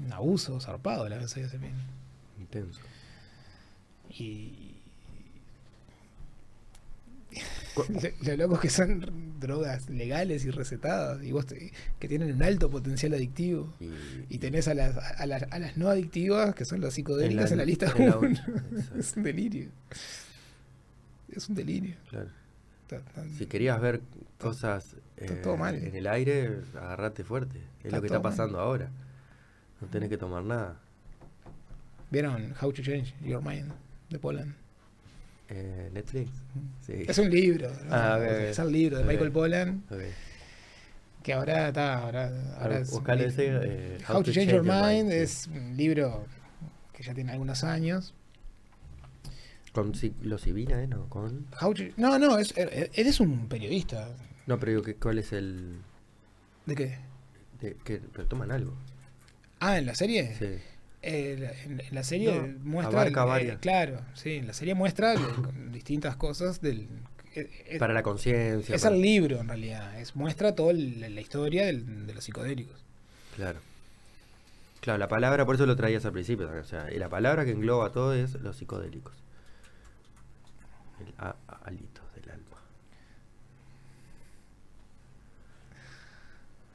un 0.00 0.12
abuso 0.12 0.60
zarpado 0.60 1.04
de 1.04 1.10
las 1.10 1.18
benzodiazepinas. 1.20 1.80
Intenso. 2.38 2.80
Y. 4.10 4.63
Lo, 7.76 8.28
lo 8.30 8.36
loco 8.36 8.54
es 8.56 8.60
que 8.60 8.70
son 8.70 9.34
drogas 9.40 9.90
legales 9.90 10.44
y 10.44 10.50
recetadas, 10.50 11.22
y 11.24 11.32
vos 11.32 11.46
te- 11.46 11.72
que 11.98 12.08
tienen 12.08 12.32
un 12.34 12.42
alto 12.42 12.70
potencial 12.70 13.14
adictivo. 13.14 13.72
Y, 13.80 13.90
Y 14.36 14.38
tenés 14.38 14.68
a 14.68 14.74
las, 14.74 14.96
a, 14.96 15.26
las, 15.26 15.44
a 15.50 15.58
las 15.58 15.76
no 15.76 15.88
adictivas, 15.88 16.54
que 16.54 16.64
son 16.64 16.80
las 16.80 16.94
psicodélicas, 16.94 17.50
en 17.52 17.58
la, 17.58 17.64
lista 17.64 17.92
en 17.96 18.08
la- 18.10 18.16
1. 18.18 18.28
Exacto, 18.30 18.62
es 18.98 19.16
un 19.16 19.22
delirio. 19.24 19.68
Es 21.34 21.48
un 21.48 21.54
delirio. 21.54 21.96
claro. 22.08 22.28
Está- 22.82 22.96
está- 22.98 23.24
Si 23.38 23.46
querías 23.46 23.80
ver 23.80 24.00
cosas 24.38 24.94
está 25.16 25.34
eh, 25.34 25.40
todo 25.42 25.56
mal. 25.56 25.74
en 25.74 25.94
el 25.96 26.06
aire, 26.06 26.60
agarrate 26.74 27.24
fuerte. 27.24 27.58
Es 27.82 27.92
lo 27.92 28.00
que 28.00 28.06
está 28.06 28.20
pasando 28.22 28.60
ahora. 28.60 28.90
No 29.80 29.88
tenés 29.88 30.08
que 30.10 30.18
tomar 30.18 30.44
nada. 30.44 30.76
¿Vieron 32.10 32.54
How 32.60 32.72
to 32.72 32.82
Change 32.82 33.14
Your 33.24 33.42
Mind 33.42 33.72
de 34.10 34.18
Poland? 34.18 34.54
Eh, 35.48 35.90
Netflix. 35.92 36.30
Sí. 36.86 37.04
Es 37.06 37.18
un 37.18 37.30
libro. 37.30 37.68
¿no? 37.70 37.94
Ah. 37.94 38.18
Es 38.26 38.58
el 38.58 38.72
libro 38.72 38.98
de. 38.98 39.04
Michael 39.04 39.30
Pollan, 39.32 39.84
que 41.22 41.32
ahora 41.32 41.68
está. 41.68 41.98
Ahora, 41.98 42.30
ahora 42.58 42.78
es 42.80 42.92
ese, 42.92 43.46
eh, 43.62 43.98
How, 44.08 44.22
to 44.22 44.32
Change, 44.32 44.52
Your 44.52 44.62
Mind 44.62 45.10
es 45.12 45.46
un 45.48 45.76
libro 45.76 46.26
que 46.92 47.02
ya 47.02 47.12
tiene 47.14 47.32
algunos 47.32 47.62
años. 47.64 48.14
Con 49.72 49.94
psilocibina, 49.94 50.80
¿eh? 50.82 50.86
No, 50.86 51.08
con... 51.08 51.46
How 51.60 51.74
to- 51.74 51.82
no, 51.96 52.16
no, 52.18 52.38
es, 52.38 52.54
er- 52.56 52.90
eres 52.94 53.18
un 53.18 53.48
periodista. 53.48 54.08
No, 54.46 54.58
pero 54.60 54.80
digo, 54.82 54.98
¿cuál 55.00 55.18
es 55.18 55.32
el...? 55.32 55.78
¿De 56.64 56.74
qué? 56.76 56.98
de- 57.60 57.74
que, 57.84 58.00
pero 58.12 58.26
toman 58.28 58.52
algo. 58.52 58.72
Ah, 59.58 59.76
en 59.78 59.86
la 59.86 59.94
serie. 59.96 60.32
Sí. 60.38 60.46
Eh, 61.06 61.36
la- 61.38 61.52
en, 61.64 61.80
en 61.86 61.94
la 61.94 62.02
serie 62.02 62.34
No, 62.34 62.58
muestra. 62.64 63.00
abarca 63.02 63.20
el- 63.22 63.26
eh, 63.26 63.30
varias. 63.30 63.58
claro, 63.58 64.00
sí, 64.14 64.36
en 64.36 64.46
la 64.46 64.54
serie 64.54 64.74
muestra 64.74 65.14
distintas 65.70 66.16
cosas 66.16 66.60
del. 66.62 66.88
eh, 67.34 67.76
Para 67.78 67.92
la 67.92 68.02
conciencia. 68.02 68.74
es 68.74 68.82
para- 68.82 68.94
el 68.94 69.02
libro 69.02 69.38
en 69.40 69.48
realidad, 69.48 70.00
es 70.00 70.16
muestra 70.16 70.54
toda 70.54 70.72
la 70.72 71.20
historia 71.20 71.66
del- 71.66 72.06
de 72.06 72.14
los 72.14 72.24
psicodélicos. 72.24 72.82
Claro. 73.36 73.60
Claro, 74.80 74.98
la 74.98 75.08
palabra, 75.08 75.44
por 75.46 75.54
eso 75.56 75.66
lo 75.66 75.76
traías 75.76 76.04
al 76.06 76.12
principio. 76.12 76.48
O 76.60 76.64
sea, 76.64 76.90
y 76.92 76.98
la 76.98 77.08
palabra 77.08 77.44
que 77.44 77.50
engloba 77.52 77.90
todo 77.90 78.14
es 78.14 78.34
los 78.34 78.56
psicodélicos. 78.56 79.14
El 81.00 81.12
a- 81.18 81.36
a- 81.48 81.60
alito 81.64 82.00
del 82.14 82.30
alma. 82.30 82.58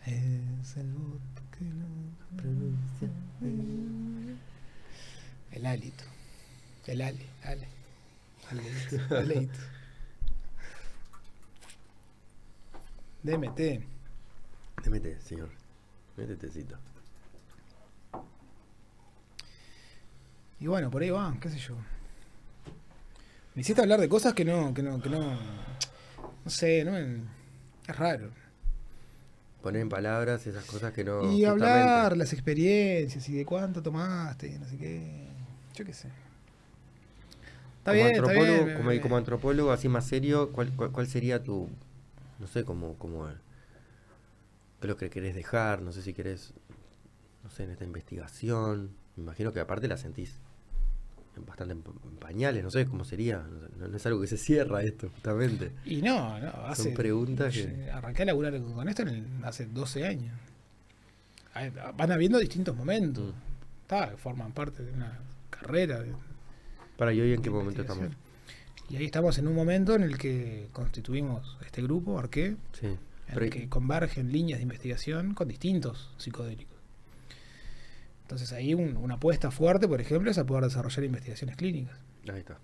Es 0.06 0.78
el 0.78 0.94
que 1.58 1.66
no 1.66 1.88
El 5.60 5.66
hálito. 5.66 6.06
El 6.88 7.02
ale, 7.02 7.26
ale. 7.44 7.68
Aleito, 8.50 9.16
aleito. 9.16 9.60
DMT. 13.24 13.60
Démete, 14.86 15.20
señor. 15.20 15.50
Métetecito. 16.16 16.78
Y 20.62 20.68
bueno, 20.68 20.90
por 20.90 21.02
ahí 21.02 21.10
va, 21.10 21.36
qué 21.42 21.50
sé 21.50 21.58
yo. 21.58 21.76
Me 23.56 23.62
hiciste 23.62 23.82
hablar 23.82 24.00
de 24.00 24.08
cosas 24.08 24.34
que 24.34 24.46
no, 24.46 24.74
que 24.74 24.82
no, 24.82 25.02
que 25.02 25.10
no. 25.10 25.20
No 26.46 26.50
sé, 26.50 26.86
no 26.86 26.94
me- 26.94 27.20
es 27.86 27.96
raro. 27.98 28.30
Poner 29.62 29.82
en 29.82 29.90
palabras 29.90 30.48
esas 30.48 30.64
cosas 30.64 30.94
que 30.94 31.04
no. 31.04 31.24
y 31.24 31.44
justamente- 31.44 31.50
hablar 31.66 32.16
las 32.16 32.32
experiencias 32.32 33.28
y 33.28 33.34
de 33.34 33.46
cuánto 33.46 33.84
tomaste 33.84 34.58
no 34.58 34.66
sé 34.70 34.78
qué. 34.78 35.28
Yo 35.80 35.86
qué 35.86 35.94
sé. 35.94 36.10
Está 37.78 37.92
como 37.92 37.94
bien, 37.94 38.08
está 38.08 38.20
antropólogo, 38.30 38.66
bien. 38.66 38.78
como, 38.78 38.92
eh, 38.92 39.00
como 39.02 39.16
antropólogo 39.18 39.72
así 39.72 39.88
más 39.88 40.06
serio, 40.06 40.52
¿cuál, 40.52 40.72
cuál, 40.76 40.92
cuál 40.92 41.08
sería 41.08 41.42
tu, 41.42 41.70
no 42.40 42.48
sé, 42.48 42.66
como, 42.66 42.96
como, 42.96 43.26
qué 43.28 43.32
es 44.82 44.88
lo 44.90 44.98
que 44.98 45.10
querés 45.10 45.36
dejar? 45.36 45.82
No 45.82 45.94
sé 45.94 46.02
si 46.02 46.14
querés, 46.14 46.54
no 47.46 47.50
sé, 47.50 47.64
en 47.64 47.70
esta 47.72 47.86
investigación. 47.86 48.90
Me 49.16 49.24
imagino 49.24 49.54
que 49.54 49.62
aparte 49.62 49.88
la 49.88 49.96
sentís 49.96 50.36
en 51.38 51.46
bastante 51.46 51.74
en, 51.74 51.82
en 52.12 52.18
pañales, 52.18 52.62
no 52.62 52.72
sé 52.72 52.86
cómo 52.86 53.06
sería. 53.06 53.42
No, 53.78 53.96
es 53.96 54.06
algo 54.06 54.20
que 54.20 54.28
se 54.28 54.38
cierra 54.38 54.84
esto, 54.84 55.08
justamente. 55.10 55.72
Y 55.86 56.02
no, 56.02 56.38
no, 56.40 56.50
hace. 56.66 56.84
Son 56.84 56.94
preguntas 56.94 57.54
que- 57.54 57.90
Arranqué 57.90 58.24
a 58.24 58.26
laburar 58.26 58.62
con 58.62 58.90
esto 58.90 59.04
en 59.04 59.08
el- 59.08 59.46
hace 59.46 59.66
12 59.66 60.06
años. 60.06 60.38
Van 61.96 62.12
habiendo 62.12 62.38
distintos 62.38 62.76
momentos. 62.76 63.34
Mm. 63.34 63.82
Está, 63.84 64.18
forman 64.18 64.52
parte 64.52 64.84
de 64.84 64.92
una 64.92 65.18
carrera. 65.60 66.04
Para, 66.98 67.14
¿y 67.14 67.22
hoy 67.22 67.34
en 67.34 67.42
qué 67.42 67.50
momento 67.50 67.82
estamos? 67.82 68.08
Y 68.90 68.96
ahí 68.98 69.06
estamos 69.06 69.38
en 69.38 69.48
un 69.48 69.56
momento 69.56 69.94
en 69.96 70.04
el 70.04 70.18
que 70.18 70.70
constituimos 70.74 71.58
este 71.66 71.82
grupo, 71.82 72.18
Arqué, 72.18 72.56
Sí. 72.74 72.88
en 73.28 73.44
el 73.44 73.50
que 73.50 73.70
convergen 73.70 74.32
líneas 74.32 74.60
de 74.60 74.64
investigación 74.64 75.34
con 75.36 75.48
distintos 75.48 76.12
psicodélicos. 76.18 76.78
Entonces 78.24 78.52
ahí 78.54 78.74
un- 78.74 78.98
una 78.98 79.16
apuesta 79.16 79.52
fuerte, 79.52 79.88
por 79.88 80.02
ejemplo, 80.02 80.30
es 80.32 80.38
a 80.38 80.46
poder 80.46 80.64
desarrollar 80.66 81.04
investigaciones 81.04 81.56
clínicas. 81.56 81.98
ahí 82.32 82.40
está. 82.40 82.60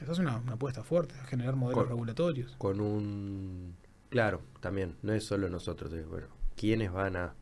Eso 0.00 0.12
es 0.12 0.18
una, 0.18 0.36
una 0.38 0.54
apuesta 0.54 0.82
fuerte, 0.82 1.14
a 1.20 1.24
generar 1.24 1.54
modelos 1.56 1.84
Con- 1.84 1.88
regulatorios. 1.90 2.54
Con 2.58 2.80
un... 2.80 3.74
Claro, 4.10 4.42
también, 4.60 4.96
no 5.02 5.12
es 5.14 5.24
solo 5.24 5.48
nosotros, 5.48 5.92
es, 5.94 6.06
bueno, 6.06 6.26
¿quiénes 6.56 6.92
van 6.92 7.16
a... 7.16 7.34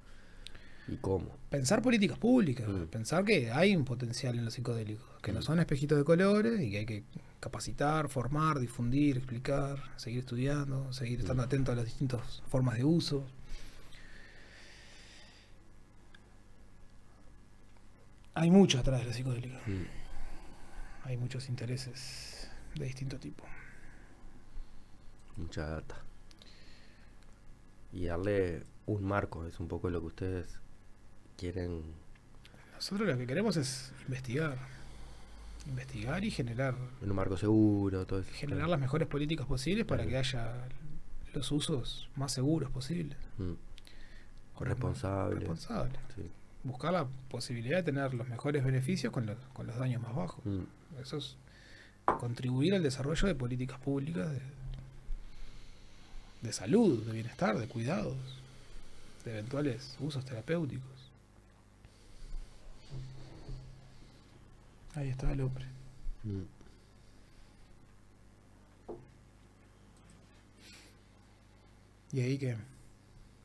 y 0.91 0.97
cómo? 0.97 1.27
Pensar 1.51 1.81
políticas 1.83 2.19
públicas, 2.19 2.69
Mm. 2.69 2.85
pensar 2.87 3.25
que 3.25 3.51
hay 3.51 3.77
un 3.77 3.85
potencial 3.85 4.37
en 4.39 4.45
los 4.45 4.55
psicodélicos, 4.55 5.07
que 5.23 5.33
no 5.33 5.41
Mm. 5.41 5.43
son 5.43 5.61
espejitos 5.61 5.97
de 5.99 6.05
colores 6.05 6.61
y 6.61 6.71
que 6.71 6.79
hay 6.79 6.87
que 6.87 7.05
capacitar, 7.41 8.09
formar, 8.09 8.59
difundir, 8.59 9.17
explicar, 9.19 9.79
seguir 9.97 10.21
estudiando, 10.21 10.93
seguir 10.93 11.21
estando 11.21 11.43
Mm. 11.43 11.47
atento 11.47 11.73
a 11.73 11.75
las 11.77 11.85
distintas 11.85 12.43
formas 12.49 12.77
de 12.77 12.85
uso. 12.85 13.25
Hay 18.35 18.51
mucho 18.51 18.79
atrás 18.79 19.01
de 19.01 19.07
los 19.07 19.17
psicodélicos, 19.17 19.61
hay 21.05 21.17
muchos 21.17 21.49
intereses 21.49 22.49
de 22.75 22.85
distinto 22.87 23.19
tipo. 23.19 23.45
Mucha 25.37 25.67
data. 25.67 25.97
Y 27.93 28.07
darle 28.07 28.63
un 28.87 29.05
marco, 29.05 29.47
es 29.47 29.59
un 29.59 29.67
poco 29.69 29.91
lo 29.91 30.01
que 30.01 30.07
ustedes 30.07 30.47
quieren 31.41 31.83
Nosotros 32.75 33.09
lo 33.09 33.17
que 33.17 33.27
queremos 33.27 33.57
es 33.57 33.93
investigar. 34.07 34.57
Investigar 35.67 36.25
y 36.25 36.31
generar 36.31 36.75
En 37.03 37.11
un 37.11 37.17
marco 37.17 37.37
seguro, 37.37 38.07
todo 38.07 38.21
eso. 38.21 38.31
generar 38.33 38.69
las 38.69 38.81
mejores 38.81 39.09
políticas 39.09 39.47
posibles 39.47 39.85
para 39.87 40.05
Claro. 40.05 40.11
que 40.11 40.17
haya 40.19 40.69
los 41.35 41.51
usos 41.53 42.09
más 42.17 42.33
seguros 42.33 42.71
posibles. 42.71 43.17
Mm, 43.39 43.53
Responsable. 44.61 45.47
sí. 46.15 46.23
Buscar 46.65 46.93
la 46.93 47.07
posibilidad 47.31 47.79
de 47.79 47.83
tener 47.85 48.13
los 48.13 48.29
mejores 48.29 48.63
beneficios 48.65 49.13
con 49.13 49.25
los, 49.27 49.39
con 49.55 49.67
los 49.67 49.77
daños 49.77 50.03
más 50.03 50.15
bajos. 50.15 50.45
Mm, 50.45 50.65
Eso 51.01 51.17
es 51.19 51.37
contribuir 52.19 52.75
al 52.75 52.83
desarrollo 52.83 53.29
de 53.29 53.35
políticas 53.35 53.79
públicas 53.81 54.31
de, 54.31 54.41
de 56.43 56.53
salud, 56.53 57.03
de 57.07 57.13
bienestar, 57.13 57.57
de 57.59 57.69
cuidados, 57.69 58.17
de 59.25 59.33
eventuales 59.33 59.97
usos 60.01 60.25
terapéuticos. 60.25 60.91
Ahí 64.95 65.09
está 65.09 65.31
el 65.33 65.41
hombre. 65.41 65.67
mm. 66.25 66.43
Y 72.13 72.21
ahí 72.21 72.39
que. 72.39 72.57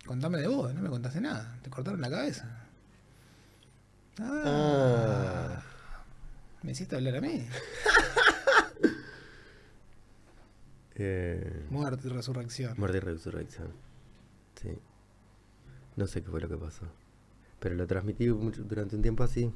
Contame 0.06 0.38
de 0.40 0.48
vos, 0.48 0.74
no 0.74 0.82
me 0.82 0.90
contaste 0.90 1.20
nada. 1.22 1.58
Te 1.64 1.70
cortaron 1.70 2.02
la 2.02 2.10
cabeza. 2.10 2.66
Ah, 4.20 4.42
Ah. 4.46 5.64
Me 6.62 6.72
hiciste 6.72 6.96
hablar 6.96 7.16
a 7.18 7.22
mí. 7.22 7.48
Eh, 10.98 11.66
Muerte 11.72 12.08
y 12.08 12.10
resurrección. 12.10 12.74
muerte 12.78 13.00
y 13.00 13.02
resurrección. 13.02 13.68
Sí. 14.62 14.70
No 15.98 16.08
sé 16.08 16.24
qué 16.24 16.30
fue 16.32 16.40
lo 16.40 16.48
que 16.48 16.56
pasó. 16.56 16.86
Pero 17.60 17.76
lo 17.76 17.86
transmití 17.86 18.30
mucho- 18.30 18.64
durante 18.64 18.96
un 18.96 19.02
tiempo 19.02 19.22
así. 19.22 19.52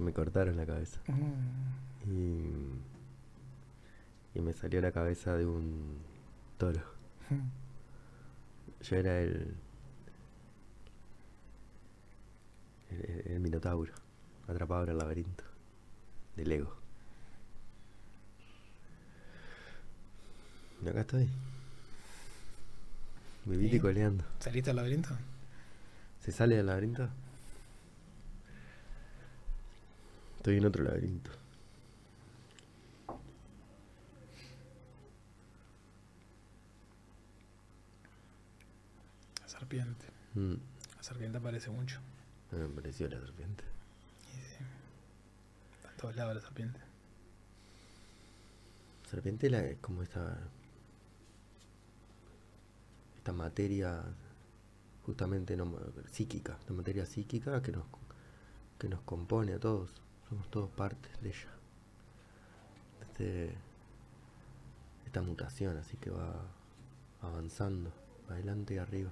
Me 0.00 0.12
cortaron 0.14 0.56
la 0.56 0.64
cabeza. 0.64 0.98
Mm. 1.08 2.10
Y, 2.10 2.78
y 4.38 4.40
me 4.40 4.54
salió 4.54 4.80
la 4.80 4.92
cabeza 4.92 5.36
de 5.36 5.44
un 5.44 5.98
toro. 6.56 6.80
Yo 8.82 8.96
era 8.96 9.20
el. 9.20 9.54
El, 13.26 13.40
minotauro. 13.40 13.92
Atrapado 14.48 14.84
en 14.84 14.88
el 14.90 14.98
laberinto. 14.98 15.44
Del 16.34 16.50
ego. 16.50 16.74
Y 20.82 20.88
acá 20.88 21.02
estoy. 21.02 21.28
Vivito 23.44 23.66
y 23.66 23.70
Bien. 23.70 23.82
coleando. 23.82 24.24
¿Saliste 24.38 24.70
al 24.70 24.76
laberinto? 24.76 25.10
¿Se 26.20 26.32
sale 26.32 26.56
del 26.56 26.66
laberinto? 26.66 27.08
Estoy 30.40 30.56
en 30.56 30.64
otro 30.64 30.82
laberinto. 30.84 31.30
La 39.42 39.48
serpiente. 39.48 40.06
Mm, 40.34 40.54
La 40.96 41.02
serpiente 41.02 41.38
aparece 41.38 41.70
mucho. 41.70 42.00
no 42.52 42.58
me 42.58 42.68
pareció 42.68 43.08
la 43.08 43.20
serpiente. 43.20 43.64
Y 44.32 44.36
sí. 44.40 44.64
Está 45.76 45.90
en 45.90 45.96
todos 45.96 46.16
lados 46.16 46.34
la 46.34 46.40
serpiente. 46.40 46.80
Serpiente 49.10 49.50
la, 49.50 49.60
es 49.64 49.78
como 49.78 50.02
esta. 50.02 50.38
Esta 53.18 53.32
materia 53.32 54.02
justamente 55.04 55.56
no, 55.56 55.70
psíquica, 56.10 56.56
esta 56.58 56.72
materia 56.72 57.04
psíquica 57.04 57.60
que 57.62 57.72
nos, 57.72 57.84
que 58.78 58.88
nos 58.88 59.00
compone 59.02 59.52
a 59.54 59.58
todos. 59.58 59.90
Somos 60.30 60.48
todos 60.48 60.70
partes 60.70 61.20
de 61.20 61.28
ella. 61.28 61.48
Este, 63.02 63.54
esta 65.04 65.22
mutación 65.22 65.76
así 65.76 65.96
que 65.96 66.10
va 66.10 66.32
avanzando, 67.20 67.92
adelante 68.28 68.74
y 68.74 68.78
arriba. 68.78 69.10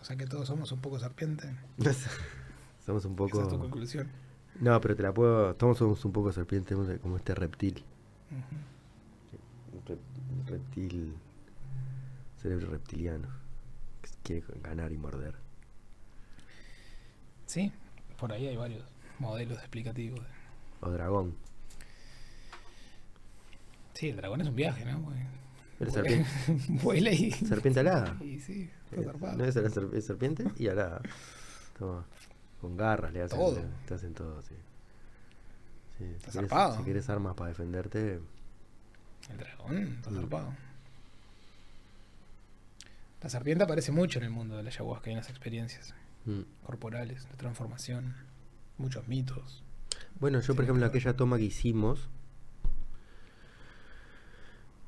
O 0.00 0.04
sea 0.04 0.16
que 0.16 0.26
todos 0.26 0.46
somos 0.46 0.70
un 0.70 0.80
poco 0.80 1.00
serpiente. 1.00 1.52
Somos 2.86 3.04
un 3.04 3.12
Esa 3.14 3.24
es 3.24 3.48
tu 3.48 3.50
poco... 3.50 3.58
conclusión. 3.58 4.08
No, 4.60 4.80
pero 4.80 4.96
te 4.96 5.02
la 5.02 5.12
puedo... 5.12 5.54
Todos 5.54 5.78
somos 5.78 6.04
un 6.04 6.12
poco 6.12 6.32
serpientes 6.32 6.76
como 7.00 7.16
este 7.16 7.34
reptil. 7.34 7.84
Ujú. 8.30 8.79
Reptil, 10.50 11.14
cerebro 12.42 12.70
reptiliano, 12.70 13.28
que 14.02 14.10
quiere 14.22 14.44
ganar 14.62 14.92
y 14.92 14.98
morder. 14.98 15.34
Sí, 17.46 17.72
por 18.18 18.32
ahí 18.32 18.46
hay 18.48 18.56
varios 18.56 18.84
modelos 19.18 19.58
explicativos. 19.58 20.20
O 20.80 20.90
dragón. 20.90 21.34
Sí, 23.94 24.08
el 24.08 24.16
dragón 24.16 24.40
es 24.40 24.48
un 24.48 24.56
viaje, 24.56 24.84
¿no? 24.84 25.02
Porque 25.02 25.20
Pero 25.78 25.90
vuela- 25.92 26.08
serpiente, 26.08 26.30
Vuela 26.82 27.10
y. 27.12 27.32
serpiente 27.32 27.80
alada. 27.80 28.16
Y 28.24 28.38
sí, 28.40 28.70
está 28.90 29.00
Eh. 29.00 29.36
No 29.36 29.44
es 29.44 29.54
la 29.56 30.00
serpiente 30.00 30.44
y 30.58 30.68
alada. 30.68 31.02
Toma, 31.78 32.04
con 32.60 32.76
garras 32.76 33.12
le 33.12 33.22
hacen 33.22 33.38
Todo. 33.38 33.56
le- 33.56 33.86
te 33.86 33.94
hacen 33.94 34.14
todo, 34.14 34.40
sí. 34.42 34.54
Sí, 35.98 36.04
si. 36.30 36.38
Si 36.78 36.82
quieres 36.84 37.10
armas 37.10 37.34
para 37.34 37.48
defenderte, 37.48 38.20
El 39.30 39.38
dragón 39.38 39.76
está 39.96 40.10
Mm. 40.10 40.14
zarpado. 40.14 40.54
La 43.22 43.28
serpiente 43.28 43.64
aparece 43.64 43.92
mucho 43.92 44.18
en 44.18 44.24
el 44.24 44.30
mundo 44.30 44.56
de 44.56 44.62
la 44.62 44.70
ayahuasca 44.70 45.10
y 45.10 45.12
en 45.12 45.18
las 45.18 45.28
experiencias 45.28 45.94
mm. 46.24 46.40
corporales, 46.64 47.28
de 47.28 47.36
transformación, 47.36 48.14
muchos 48.78 49.06
mitos. 49.08 49.62
Bueno, 50.18 50.40
yo 50.40 50.54
por 50.54 50.64
ejemplo, 50.64 50.84
aquella 50.86 51.14
toma 51.16 51.36
que 51.36 51.44
hicimos, 51.44 52.08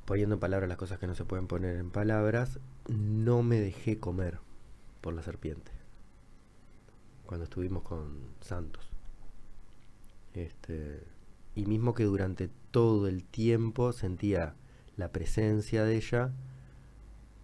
poniendo 0.05 0.35
en 0.35 0.39
palabras 0.39 0.67
las 0.67 0.77
cosas 0.77 0.99
que 0.99 1.07
no 1.07 1.15
se 1.15 1.25
pueden 1.25 1.47
poner 1.47 1.77
en 1.77 1.91
palabras, 1.91 2.59
no 2.87 3.43
me 3.43 3.59
dejé 3.59 3.99
comer 3.99 4.39
por 5.01 5.13
la 5.13 5.21
serpiente. 5.21 5.71
Cuando 7.25 7.45
estuvimos 7.45 7.83
con 7.83 8.19
Santos. 8.41 8.89
Este, 10.33 11.03
y 11.55 11.65
mismo 11.65 11.93
que 11.93 12.03
durante 12.03 12.49
todo 12.71 13.07
el 13.07 13.23
tiempo 13.23 13.93
sentía 13.93 14.55
la 14.97 15.11
presencia 15.11 15.83
de 15.83 15.95
ella, 15.95 16.31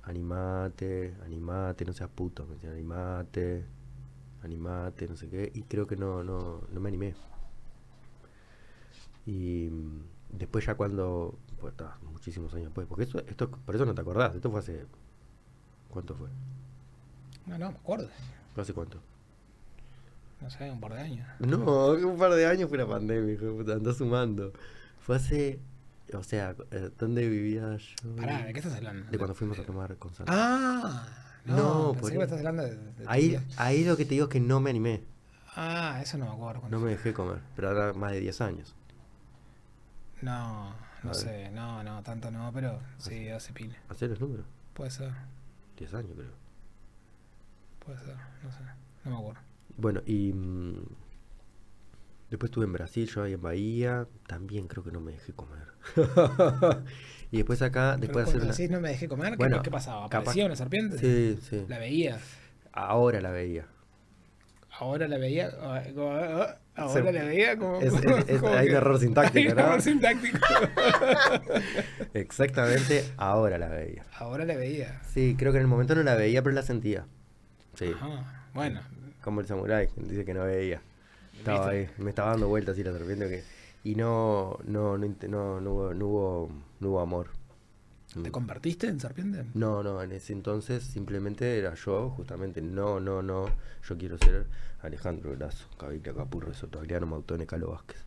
animate, 0.03 1.15
animate, 1.23 1.85
no 1.85 1.93
seas 1.93 2.09
puto, 2.09 2.45
me 2.47 2.55
decían 2.55 2.73
animate, 2.73 3.65
animate, 4.41 5.07
no 5.07 5.15
sé 5.15 5.29
qué, 5.29 5.51
y 5.53 5.63
creo 5.63 5.85
que 5.87 5.95
no, 5.95 6.23
no, 6.23 6.61
no 6.71 6.79
me 6.79 6.89
animé. 6.89 7.15
Y 9.25 9.69
mm, 9.69 10.37
después 10.37 10.65
ya 10.65 10.75
cuando, 10.75 11.37
pues 11.59 11.73
está, 11.73 11.97
muchísimos 12.11 12.53
años 12.53 12.65
después, 12.65 12.87
porque 12.87 13.03
eso, 13.03 13.19
esto, 13.19 13.49
por 13.51 13.75
eso 13.75 13.85
no 13.85 13.93
te 13.93 14.01
acordás, 14.01 14.35
esto 14.35 14.49
fue 14.49 14.59
hace, 14.59 14.85
¿cuánto 15.89 16.15
fue? 16.15 16.29
No, 17.45 17.57
no, 17.57 17.71
me 17.71 17.77
acuerdo. 17.77 18.09
¿Fue 18.53 18.63
hace 18.63 18.73
cuánto? 18.73 18.99
No 20.41 20.49
sé, 20.49 20.71
un 20.71 20.79
par 20.79 20.93
de 20.93 21.01
años. 21.01 21.27
No, 21.39 21.91
un 21.91 22.17
par 22.17 22.31
de 22.33 22.45
años 22.47 22.69
fue 22.69 22.77
la 22.77 22.87
pandemia, 22.87 23.33
hijo 23.33 23.45
de 23.45 23.51
puta, 23.51 23.73
andá 23.73 23.93
sumando. 23.93 24.53
Fue 24.99 25.15
hace, 25.17 25.59
o 26.13 26.23
sea, 26.23 26.55
eh, 26.71 26.89
¿dónde 26.97 27.27
vivía 27.27 27.75
yo? 27.75 28.15
Pará, 28.15 28.45
¿de 28.45 28.53
qué 28.53 28.59
estás 28.59 28.75
hablando? 28.75 29.09
De 29.11 29.17
cuando 29.17 29.35
fuimos 29.35 29.59
a 29.59 29.63
tomar 29.63 29.95
con 29.97 30.13
Santos. 30.13 30.33
Ah, 30.37 31.07
no, 31.45 31.55
No, 31.55 31.93
pensé 31.93 32.13
que 32.17 32.23
estás 32.23 32.37
hablando 32.39 32.63
de, 32.63 32.77
ahí, 33.07 33.39
ahí 33.57 33.83
lo 33.83 33.97
que 33.97 34.05
te 34.05 34.11
digo 34.11 34.25
es 34.25 34.29
que 34.31 34.39
no 34.39 34.59
me 34.59 34.69
animé, 34.69 35.03
Ah, 35.55 35.99
eso 36.01 36.17
no 36.17 36.25
me 36.25 36.31
acuerdo. 36.31 36.69
no 36.69 36.79
me 36.79 36.91
dejé 36.91 37.11
comer, 37.13 37.39
pero 37.55 37.69
ahora 37.69 37.91
más 37.93 38.11
de 38.11 38.19
10 38.21 38.41
años. 38.41 38.75
No, 40.21 40.73
no 41.03 41.13
sé, 41.13 41.49
no, 41.51 41.83
no, 41.83 42.01
tanto 42.03 42.29
no, 42.31 42.51
pero 42.53 42.79
sí, 42.97 43.29
hace 43.29 43.51
pile. 43.51 43.75
¿Hacer 43.89 44.09
los 44.09 44.19
números? 44.21 44.45
Puede 44.73 44.91
ser, 44.91 45.11
10 45.77 45.93
años 45.95 46.11
creo. 46.15 46.31
puede 47.85 47.99
ser, 47.99 48.15
no 48.43 48.51
sé, 48.51 48.59
no 49.05 49.11
me 49.11 49.17
acuerdo. 49.17 49.41
Bueno, 49.79 50.01
y 50.05 50.33
mm, 50.33 50.83
después 52.29 52.49
estuve 52.49 52.65
en 52.65 52.73
Brasil, 52.73 53.07
yo 53.07 53.23
ahí 53.23 53.33
en 53.33 53.41
Bahía, 53.41 54.07
también 54.27 54.67
creo 54.67 54.83
que 54.83 54.91
no 54.91 54.99
me 54.99 55.13
dejé 55.13 55.33
comer. 55.33 55.67
y 57.31 57.37
después 57.37 57.61
acá, 57.61 57.95
después 57.97 58.25
de 58.25 58.31
hacer 58.31 58.41
una... 58.43 58.51
decís 58.51 58.69
no 58.69 58.81
me 58.81 58.89
dejé 58.89 59.07
comer, 59.07 59.31
¿qué, 59.31 59.37
Bueno, 59.37 59.61
qué 59.61 59.71
pasaba? 59.71 60.09
capaz- 60.09 60.17
¿Aparecía 60.21 60.45
una 60.45 60.55
serpiente? 60.55 60.97
Sí, 60.97 61.39
sí. 61.49 61.65
¿La 61.67 61.79
veías? 61.79 62.21
Ahora 62.73 63.21
la 63.21 63.31
veía. 63.31 63.67
Ahora 64.79 65.07
la 65.07 65.17
veía, 65.17 65.49
ah, 65.61 65.81
ah, 65.97 66.57
ahora 66.75 66.93
Se- 66.93 67.11
la 67.13 67.23
veía 67.25 67.57
como... 67.57 67.79
es- 67.81 67.93
es- 67.93 68.03
es- 68.29 68.41
como 68.41 68.53
hay 68.53 68.65
un 68.67 68.71
que- 68.71 68.77
error 68.77 68.99
sintáctico, 68.99 69.39
hay 69.39 69.47
un 69.47 69.55
¿no? 69.55 69.61
error 69.65 69.81
sintáctico. 69.81 70.37
Exactamente, 72.13 73.05
ahora 73.17 73.57
la 73.57 73.67
veía. 73.69 74.05
ahora 74.17 74.45
la 74.45 74.55
veía. 74.55 75.01
Sí, 75.13 75.35
creo 75.37 75.51
que 75.51 75.57
en 75.57 75.63
el 75.63 75.67
momento 75.67 75.95
no 75.95 76.03
la 76.03 76.15
veía, 76.15 76.41
pero 76.43 76.55
la 76.55 76.63
sentía. 76.63 77.05
Sí, 77.75 77.91
Ajá, 77.95 78.47
bueno, 78.53 78.81
como 79.23 79.41
el 79.41 79.47
samurái, 79.47 79.89
dice 79.95 80.25
que 80.25 80.33
no 80.33 80.43
veía. 80.45 80.81
Estaba 81.37 81.69
ahí, 81.69 81.89
me 81.97 82.09
estaba 82.09 82.31
dando 82.31 82.47
vueltas 82.47 82.73
así 82.73 82.83
la 82.83 82.91
serpiente 82.91 83.29
que... 83.29 83.43
Y 83.83 83.95
no, 83.95 84.59
no, 84.65 84.97
no, 84.97 85.07
no, 85.29 85.61
no 85.61 85.71
hubo, 85.71 85.93
no, 85.93 86.07
hubo, 86.07 86.51
no 86.81 86.89
hubo 86.89 86.99
amor. 86.99 87.27
¿Te 88.21 88.31
convertiste 88.31 88.87
en 88.87 88.99
serpiente? 88.99 89.45
No, 89.53 89.83
no, 89.83 90.01
en 90.01 90.11
ese 90.11 90.33
entonces 90.33 90.83
simplemente 90.83 91.59
era 91.59 91.75
yo, 91.75 92.09
justamente, 92.09 92.59
no, 92.61 92.99
no, 92.99 93.21
no, 93.21 93.45
yo 93.87 93.97
quiero 93.97 94.17
ser 94.17 94.47
Alejandro 94.81 95.31
Grasso, 95.37 95.67
Caviglia 95.77 96.13
Capurro, 96.13 96.53
Sotogliano, 96.53 97.05
Mautone, 97.05 97.45
Calo 97.45 97.71
Vázquez. 97.71 98.03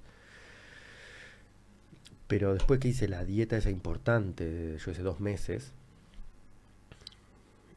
Pero 2.26 2.52
después 2.52 2.81
que 2.81 2.89
hice 2.89 3.07
la 3.07 3.24
dieta 3.24 3.57
esa 3.57 3.70
importante, 3.70 4.76
yo 4.84 4.91
hice 4.91 5.02
dos 5.02 5.20
meses, 5.20 5.73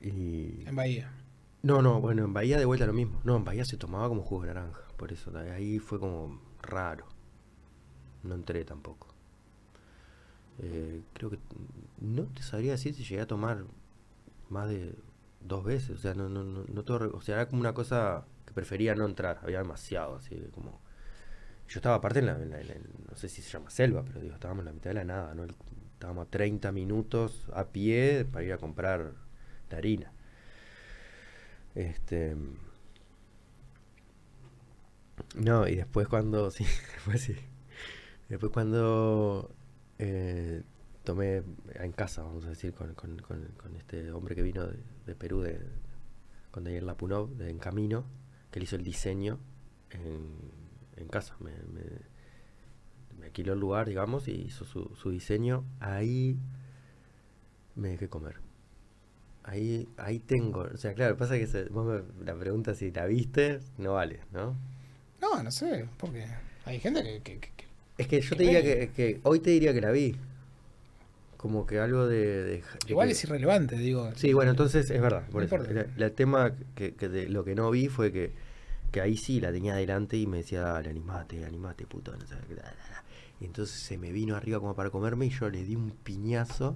y... 0.02 0.64
En 0.66 0.76
Bahía. 0.76 1.12
No, 1.66 1.82
no, 1.82 2.00
bueno, 2.00 2.24
en 2.24 2.32
Bahía 2.34 2.58
de 2.58 2.64
vuelta 2.66 2.85
lo 2.85 2.94
mismo. 2.94 3.19
No, 3.26 3.35
en 3.35 3.44
Bahía 3.44 3.66
se 3.66 3.76
tomaba 3.77 4.08
como 4.08 4.22
jugo 4.24 4.44
de 4.44 4.53
naranja, 4.53 4.82
por 4.95 5.11
eso, 5.11 5.32
ahí 5.38 5.80
fue 5.80 6.00
como 6.00 6.40
raro. 6.61 7.06
No 8.24 8.35
entré 8.35 8.66
tampoco. 8.66 9.08
Eh, 10.60 11.03
creo 11.14 11.30
que 11.30 11.40
no 12.00 12.24
te 12.26 12.42
sabría 12.42 12.72
decir 12.74 12.94
si 12.95 13.03
llegué 13.03 13.22
a 13.22 13.27
tomar 13.27 13.66
más 14.50 14.69
de 14.69 14.95
dos 15.42 15.64
veces, 15.66 15.92
o 15.92 15.98
sea, 16.00 16.14
no, 16.16 16.30
no, 16.30 16.44
no, 16.44 16.66
no 16.68 16.84
todo 16.85 17.11
o 17.18 17.22
sea, 17.22 17.35
era 17.38 17.50
como 17.50 17.61
una 17.61 17.74
cosa 17.74 18.26
que 18.45 18.53
prefería 18.53 18.95
no 18.95 19.06
entrar, 19.06 19.40
había 19.44 19.60
demasiado, 19.60 20.16
así 20.18 20.35
como... 20.53 20.82
Yo 21.69 21.80
estaba 21.80 21.95
aparte 21.98 22.19
en 22.19 22.27
la, 22.27 22.34
en 22.42 22.52
la- 22.52 22.61
en 22.61 22.68
la- 22.69 22.76
no 23.11 23.18
sé 23.18 23.30
si 23.30 23.42
se 23.44 23.52
llama 23.52 23.69
selva, 23.72 24.03
pero 24.06 24.22
digo, 24.22 24.35
estábamos 24.35 24.61
en 24.64 24.68
la 24.68 24.74
mitad 24.74 24.92
de 24.92 24.95
la 24.95 25.06
nada, 25.06 25.35
¿no? 25.35 25.45
Estábamos 25.94 26.27
a 26.27 26.32
30 26.32 26.72
minutos 26.74 27.48
a 27.53 27.66
pie 27.69 28.26
para 28.26 28.45
ir 28.45 28.53
a 28.53 28.60
comprar 28.60 29.14
la 29.72 29.77
harina. 29.80 30.14
Este. 31.76 32.36
No, 35.36 35.68
y 35.68 35.76
después 35.76 36.08
cuando. 36.08 36.50
Sí, 36.52 36.66
después 36.95 37.22
sí. 37.22 37.36
Después 38.30 38.52
cuando 38.52 39.52
eh, 40.00 40.64
tomé 41.04 41.44
en 41.76 41.92
casa, 41.94 42.24
vamos 42.24 42.45
a 42.45 42.50
decir, 42.50 42.74
con, 42.74 42.94
con- 42.95 43.20
con- 43.20 43.50
con 43.62 43.76
este 43.76 44.12
hombre 44.12 44.36
que 44.36 44.44
vino 44.44 44.66
de, 45.06 45.16
Perú, 45.16 45.42
de, 45.42 45.60
con 46.52 46.64
Daniel 46.64 46.86
Lapunov, 46.88 47.30
de 47.38 47.50
En 47.52 47.60
Camino, 47.60 48.06
que 48.52 48.60
él 48.60 48.64
hizo 48.64 48.76
el 48.78 48.84
diseño 48.84 49.40
en, 49.92 50.30
en 50.98 51.08
casa. 51.10 51.36
Me, 51.40 51.52
me- 51.52 52.02
me 53.20 53.26
alquiló 53.28 53.54
el 53.54 53.60
lugar, 53.60 53.88
digamos, 53.88 54.28
y 54.28 54.32
hizo 54.34 54.66
su, 54.66 54.92
su 54.95 55.10
diseño. 55.10 55.64
Ahí 55.80 56.38
me 57.76 57.90
dejé 57.90 58.10
comer. 58.10 58.36
Ahí, 59.48 59.88
ahí 59.98 60.20
tengo, 60.20 60.62
o 60.74 60.78
sea, 60.78 60.94
claro, 60.96 61.18
pasa 61.18 61.38
que 61.38 61.46
se- 61.46 61.66
vos 61.66 61.86
me- 61.86 62.26
la 62.26 62.36
pregunta 62.36 62.74
si 62.74 62.92
la 62.92 63.06
viste, 63.06 63.60
no 63.78 63.94
vale, 63.94 64.20
¿no? 64.34 64.56
No, 65.22 65.44
no 65.44 65.52
sé, 65.52 65.88
porque 65.98 66.26
hay 66.66 66.80
gente 66.80 67.04
que... 67.04 67.22
que- 67.22 67.40
que- 67.40 67.52
que- 67.56 67.66
Es 67.98 68.08
que 68.08 68.22
yo 68.22 68.36
te 68.36 68.44
diría 68.44 68.62
que, 68.92 69.20
hoy 69.24 69.40
te 69.40 69.52
diría 69.52 69.74
que 69.74 69.82
la 69.82 69.92
vi. 69.92 70.16
Como 71.38 71.68
que 71.68 71.80
algo 71.80 72.08
de... 72.08 72.64
Igual 72.88 73.12
es 73.12 73.24
irrelevante, 73.24 73.78
digo. 73.78 74.10
Sí, 74.16 74.34
bueno, 74.34 74.52
entonces 74.52 74.90
es 74.90 75.02
verdad. 75.02 75.28
Por 75.30 75.48
No 75.50 75.64
eso. 75.64 75.86
El 75.98 76.12
tema 76.14 76.54
que, 76.74 76.96
que 76.96 77.08
de 77.08 77.30
lo 77.30 77.44
que 77.46 77.54
no 77.54 77.70
vi 77.70 77.88
fue 77.88 78.12
que, 78.12 78.32
que 78.92 79.00
ahí 79.00 79.16
sí 79.16 79.40
la 79.40 79.52
tenía 79.52 79.74
adelante 79.74 80.18
y 80.18 80.26
me 80.26 80.38
decía, 80.38 80.62
dale, 80.62 80.90
animate, 80.90 81.46
animate, 81.46 81.86
puto. 81.86 82.16
No 82.18 82.26
sé 82.26 82.36
qué, 82.48 82.56
da, 82.56 82.64
da, 82.64 82.70
da". 82.72 83.04
Y 83.40 83.46
entonces 83.46 83.76
se 83.80 83.98
me 84.00 84.12
vino 84.12 84.36
arriba 84.36 84.60
como 84.60 84.76
para 84.76 84.90
comerme 84.90 85.28
y 85.28 85.30
yo 85.30 85.50
le 85.50 85.64
di 85.64 85.76
un 85.76 85.92
piñazo 85.92 86.76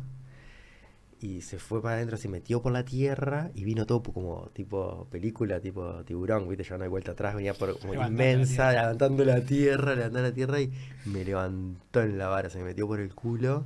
y 1.21 1.41
se 1.41 1.59
fue 1.59 1.81
para 1.81 1.95
adentro, 1.95 2.17
se 2.17 2.29
metió 2.29 2.61
por 2.61 2.71
la 2.71 2.85
tierra 2.85 3.51
y 3.53 3.65
vino 3.65 3.85
todo 3.85 4.01
como 4.03 4.49
tipo 4.53 5.07
película, 5.11 5.59
tipo 5.59 6.03
tiburón, 6.05 6.47
viste, 6.47 6.63
ya 6.63 6.77
no 6.77 6.83
hay 6.85 6.89
vuelta 6.89 7.11
atrás, 7.11 7.35
venía 7.35 7.57
por 7.57 7.77
como 7.79 7.93
Levantando 7.93 8.23
inmensa, 8.23 8.71
levantando 8.71 9.25
la 9.25 9.41
tierra, 9.45 9.95
levantando 9.95 10.29
la 10.29 10.33
tierra 10.33 10.61
y 10.61 10.71
me 11.05 11.25
levantó 11.25 12.01
en 12.01 12.17
la 12.17 12.27
vara, 12.29 12.49
se 12.49 12.59
me 12.59 12.65
metió 12.65 12.87
por 12.87 12.99
el 13.01 13.13
culo 13.13 13.65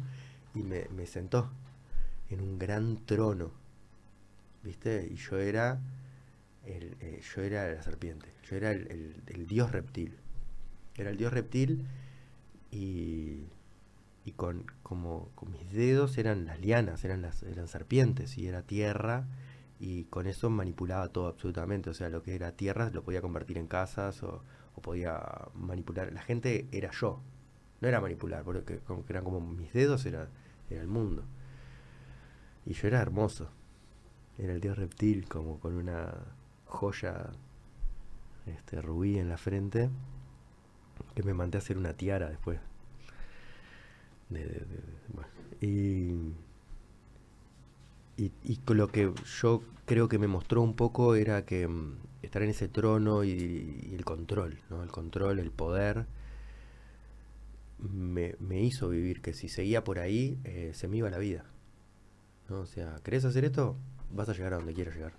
y 0.56 0.64
me, 0.64 0.88
me 0.96 1.06
sentó 1.06 1.50
en 2.30 2.42
un 2.42 2.58
gran 2.58 2.98
trono, 3.06 3.52
viste, 4.64 5.08
y 5.12 5.16
yo 5.16 5.38
era 5.38 5.80
el, 6.66 6.96
eh, 7.02 7.22
yo 7.36 7.42
era 7.44 7.72
la 7.74 7.84
serpiente, 7.84 8.30
yo 8.50 8.58
era 8.58 8.72
el, 8.72 8.88
el- 8.92 9.24
el 9.28 9.48
dios 9.48 9.72
reptil, 9.72 10.18
era 10.98 11.12
el 11.12 11.18
dios 11.18 11.34
reptil 11.34 11.86
y, 12.72 13.46
y 14.26 14.32
con 14.32 14.66
como 14.84 15.30
con 15.36 15.52
mis 15.52 15.72
dedos 15.72 16.18
eran 16.18 16.46
las 16.46 16.60
lianas, 16.60 17.04
eran 17.04 17.22
las 17.22 17.44
eran 17.44 17.68
serpientes 17.68 18.38
y 18.38 18.48
era 18.48 18.62
tierra 18.62 19.28
y 19.80 20.06
con 20.06 20.28
eso 20.28 20.50
manipulaba 20.50 21.10
todo 21.10 21.28
absolutamente, 21.28 21.90
o 21.90 21.94
sea, 21.94 22.10
lo 22.10 22.24
que 22.24 22.36
era 22.36 22.54
tierra 22.54 22.90
lo 22.92 23.04
podía 23.04 23.22
convertir 23.22 23.58
en 23.58 23.68
casas 23.68 24.24
o, 24.24 24.42
podía 24.82 25.22
manipular, 25.54 26.12
la 26.12 26.22
gente 26.22 26.68
era 26.72 26.92
yo, 26.92 27.22
no 27.82 27.88
era 27.88 28.02
manipular, 28.02 28.44
porque 28.44 28.80
como 28.80 29.04
eran 29.10 29.24
como 29.24 29.40
mis 29.40 29.72
dedos 29.74 30.06
era, 30.06 30.30
era 30.70 30.82
el 30.82 30.88
mundo. 30.88 31.24
Y 32.66 32.74
yo 32.74 32.88
era 32.88 33.02
hermoso. 33.02 33.50
Era 34.38 34.54
el 34.54 34.62
dios 34.62 34.78
reptil, 34.78 35.28
como 35.28 35.60
con 35.60 35.76
una 35.76 36.14
joya 36.66 37.32
este, 38.46 38.82
rubí 38.82 39.20
en 39.20 39.30
la 39.30 39.38
frente, 39.38 39.90
que 41.14 41.24
me 41.24 41.34
mandé 41.34 41.58
a 41.58 41.62
hacer 41.62 41.78
una 41.78 41.94
tiara 41.94 42.30
después. 42.30 42.60
Y, 45.62 46.12
y, 48.18 48.32
y 48.44 48.60
lo 48.68 48.88
que 48.90 49.12
yo 49.40 49.64
creo 49.86 50.08
que 50.08 50.20
me 50.20 50.28
mostró 50.28 50.62
un 50.62 50.76
poco 50.76 51.16
era 51.16 51.46
que 51.46 51.68
mm, 51.68 51.98
estar 52.22 52.42
en 52.42 52.50
ese 52.50 52.68
trono 52.68 53.24
y, 53.24 53.94
el 53.94 54.06
control, 54.06 54.60
¿no? 54.70 54.84
El 54.84 54.90
control, 54.90 55.40
el 55.40 55.52
poder, 55.52 56.06
me, 57.80 58.36
me 58.40 58.62
hizo 58.62 58.90
vivir 58.90 59.22
que 59.22 59.34
si 59.34 59.50
seguía 59.50 59.84
por 59.84 60.00
ahí, 60.00 60.38
eh, 60.44 60.72
se 60.74 60.88
me 60.88 60.98
iba 60.98 61.10
la 61.10 61.18
vida. 61.18 61.46
¿no? 62.50 62.62
O 62.62 62.66
sea, 62.66 62.96
¿querés 63.04 63.26
hacer 63.26 63.46
esto? 63.46 63.76
Vas 64.12 64.30
a 64.30 64.34
llegar 64.34 64.54
a 64.54 64.58
donde 64.58 64.74
quieras 64.74 64.96
llegar. 64.96 65.14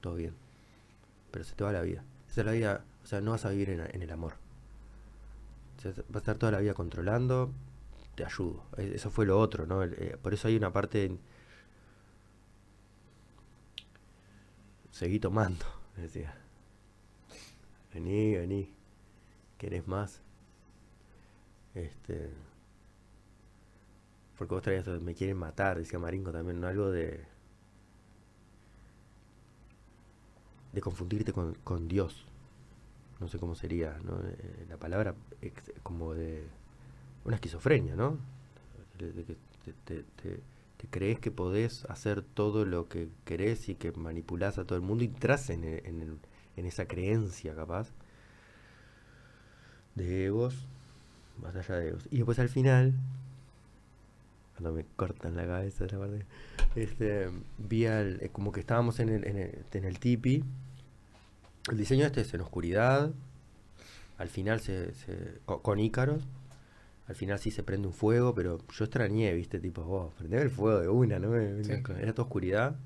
Todo 0.00 0.14
bien. 0.14 0.34
Pero 1.30 1.44
se 1.44 1.54
te 1.54 1.64
va 1.64 1.72
la 1.72 1.82
vida. 1.82 2.02
Esa 2.30 2.42
es 2.42 2.46
la 2.46 2.52
vida, 2.52 2.84
o 3.02 3.06
sea, 3.06 3.20
no 3.20 3.32
vas 3.32 3.44
a 3.44 3.50
vivir 3.50 3.70
en, 3.70 4.02
el 4.02 4.10
amor. 4.10 4.34
Vas 5.82 5.98
a 6.14 6.18
estar 6.18 6.36
toda 6.36 6.52
la 6.52 6.60
vida 6.60 6.74
controlando, 6.74 7.50
ayudo. 8.24 8.64
E- 8.76 8.92
Eso 8.94 9.10
fue 9.10 9.26
lo 9.26 9.38
otro, 9.38 9.66
¿no? 9.66 9.82
Eh, 9.84 10.16
por 10.22 10.34
eso 10.34 10.48
hay 10.48 10.56
una 10.56 10.72
parte... 10.72 11.04
en- 11.06 11.20
Seguí 14.90 15.18
tomando, 15.18 15.64
decía. 15.96 16.34
Vení, 17.94 18.36
vení. 18.36 18.72
¿Querés 19.58 19.86
más? 19.88 20.22
Este... 21.74 22.30
Porque 24.36 24.54
vos 24.54 24.62
traías, 24.62 24.86
me 24.88 25.14
quieren 25.14 25.36
matar, 25.36 25.78
decía 25.78 25.98
Maringo 26.00 26.32
también, 26.32 26.60
¿no? 26.60 26.66
Algo 26.66 26.90
de... 26.90 27.24
De 30.72 30.80
confundirte 30.80 31.32
con, 31.32 31.54
con 31.64 31.88
Dios. 31.88 32.24
No 33.20 33.28
sé 33.28 33.38
cómo 33.38 33.54
sería, 33.54 33.98
¿no? 34.04 34.20
Eh, 34.26 34.66
la 34.68 34.78
palabra 34.78 35.14
como 35.82 36.14
de... 36.14 36.46
Una 37.24 37.36
esquizofrenia, 37.36 37.94
¿no? 37.96 38.18
De, 38.98 39.24
que 39.24 39.36
te, 39.84 40.04
crees 40.90 41.18
que 41.20 41.30
podés 41.30 41.84
hacer 41.86 42.22
todo 42.22 42.64
lo 42.64 42.88
que 42.88 43.08
querés 43.24 43.68
y 43.68 43.74
que 43.74 43.92
manipulás 43.92 44.56
a 44.58 44.64
todo 44.64 44.76
el 44.76 44.82
mundo 44.84 45.04
y 45.04 45.08
entras 45.08 45.50
en, 45.50 45.64
esa 46.56 46.86
creencia 46.86 47.54
capaz 47.54 47.88
de 49.94 50.26
egos, 50.26 50.66
batalla 51.38 51.76
de 51.76 51.88
egos. 51.88 52.08
Y 52.10 52.16
después 52.18 52.38
al 52.38 52.48
final, 52.48 52.94
cuando 54.54 54.72
me 54.72 54.84
cortan 54.96 55.36
la 55.36 55.46
cabeza 55.46 55.86
este, 56.76 57.28
vi 57.58 57.86
al- 57.86 58.18
eh, 58.22 58.28
como 58.32 58.52
que 58.52 58.60
estábamos 58.60 59.00
en 59.00 59.08
el, 59.10 59.26
en 59.26 59.36
el, 59.84 59.98
tipi. 59.98 60.44
El 61.70 61.76
diseño 61.76 62.06
este 62.06 62.22
es 62.22 62.32
en 62.34 62.40
oscuridad. 62.40 63.10
Al 64.18 64.28
final 64.28 64.60
se, 64.60 64.94
se- 64.94 65.38
co- 65.46 65.62
con 65.62 65.78
ícaros. 65.78 66.22
Al 67.10 67.16
final 67.16 67.38
sí 67.40 67.50
se 67.50 67.62
prende 67.62 67.88
un 67.88 67.92
fuego, 67.92 68.34
pero 68.34 68.58
yo 68.72 68.84
extrañé, 68.84 69.34
viste, 69.34 69.58
tipo, 69.58 69.82
vos, 69.82 70.14
prendeme 70.14 70.42
el 70.44 70.50
fuego 70.50 70.80
de 70.80 70.88
una, 70.88 71.18
¿no? 71.18 71.30
Sí. 71.64 71.72
Era 72.00 72.12
toda 72.14 72.26
oscuridad. 72.26 72.76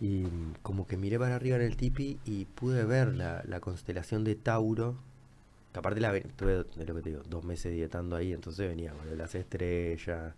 Y 0.00 0.24
como 0.62 0.86
que 0.86 0.96
miré 0.96 1.18
para 1.18 1.36
arriba 1.36 1.56
en 1.56 1.62
el 1.62 1.76
tipi 1.76 2.18
y 2.24 2.46
pude 2.46 2.84
ver 2.84 3.14
la, 3.14 3.42
la 3.46 3.60
constelación 3.60 4.24
de 4.24 4.34
Tauro. 4.34 4.96
Que 5.72 5.78
aparte 5.78 6.00
la 6.00 6.10
ve- 6.10 6.26
tuve, 6.36 6.64
de 6.64 6.84
lo 6.84 6.94
que 6.96 7.02
te 7.02 7.10
digo, 7.10 7.22
dos 7.28 7.44
meses 7.44 7.72
dietando 7.72 8.16
ahí, 8.16 8.32
entonces 8.32 8.68
venía 8.68 8.92
con 8.92 9.16
las 9.16 9.34
estrellas, 9.36 10.34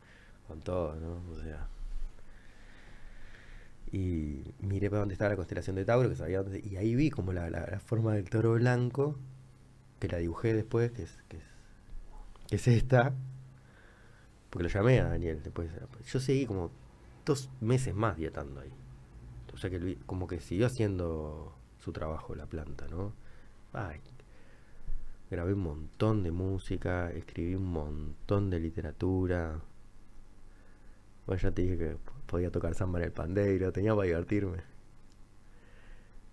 con 0.46 0.60
todo, 0.60 0.94
¿no? 0.96 1.22
O 1.32 1.40
sea. 1.42 1.66
Y 3.90 4.42
miré 4.60 4.88
para 4.90 5.00
dónde 5.00 5.14
estaba 5.14 5.30
la 5.30 5.36
constelación 5.36 5.76
de 5.76 5.84
Tauro, 5.84 6.08
que 6.08 6.16
sabía 6.16 6.42
dónde, 6.42 6.60
y 6.60 6.76
ahí 6.76 6.94
vi 6.94 7.10
como 7.10 7.32
la, 7.32 7.50
la- 7.50 7.66
la 7.70 7.80
forma 7.80 8.14
del 8.14 8.28
toro 8.30 8.54
blanco, 8.54 9.16
que 10.00 10.08
la 10.08 10.18
dibujé 10.18 10.54
después, 10.54 10.92
que 10.92 11.02
es, 11.04 11.18
que 11.28 11.36
es, 11.38 11.42
es 12.56 12.68
esta. 12.68 13.14
Porque 14.50 14.64
lo 14.64 14.68
llamé 14.68 15.00
a 15.00 15.08
Daniel 15.08 15.42
después. 15.42 15.70
Yo 16.06 16.20
seguí 16.20 16.46
como 16.46 16.70
dos 17.24 17.50
meses 17.60 17.94
más 17.94 18.16
dietando 18.16 18.60
ahí. 18.60 18.72
O 19.52 19.56
sea 19.56 19.70
que 19.70 19.98
como 20.06 20.26
que 20.26 20.40
siguió 20.40 20.66
haciendo 20.66 21.54
su 21.78 21.92
trabajo 21.92 22.34
la 22.34 22.46
planta, 22.46 22.86
¿no? 22.88 23.12
Ay, 23.72 24.00
grabé 25.30 25.54
un 25.54 25.60
montón 25.60 26.22
de 26.22 26.30
música, 26.30 27.10
escribí 27.10 27.54
un 27.54 27.72
montón 27.72 28.50
de 28.50 28.60
literatura. 28.60 29.60
Bueno, 31.26 31.40
ya 31.42 31.50
te 31.50 31.62
dije 31.62 31.78
que 31.78 31.96
podía 32.26 32.50
tocar 32.50 32.74
samba 32.74 32.98
en 32.98 33.06
el 33.06 33.12
pandeiro, 33.12 33.72
tenía 33.72 33.94
para 33.94 34.06
divertirme. 34.06 34.58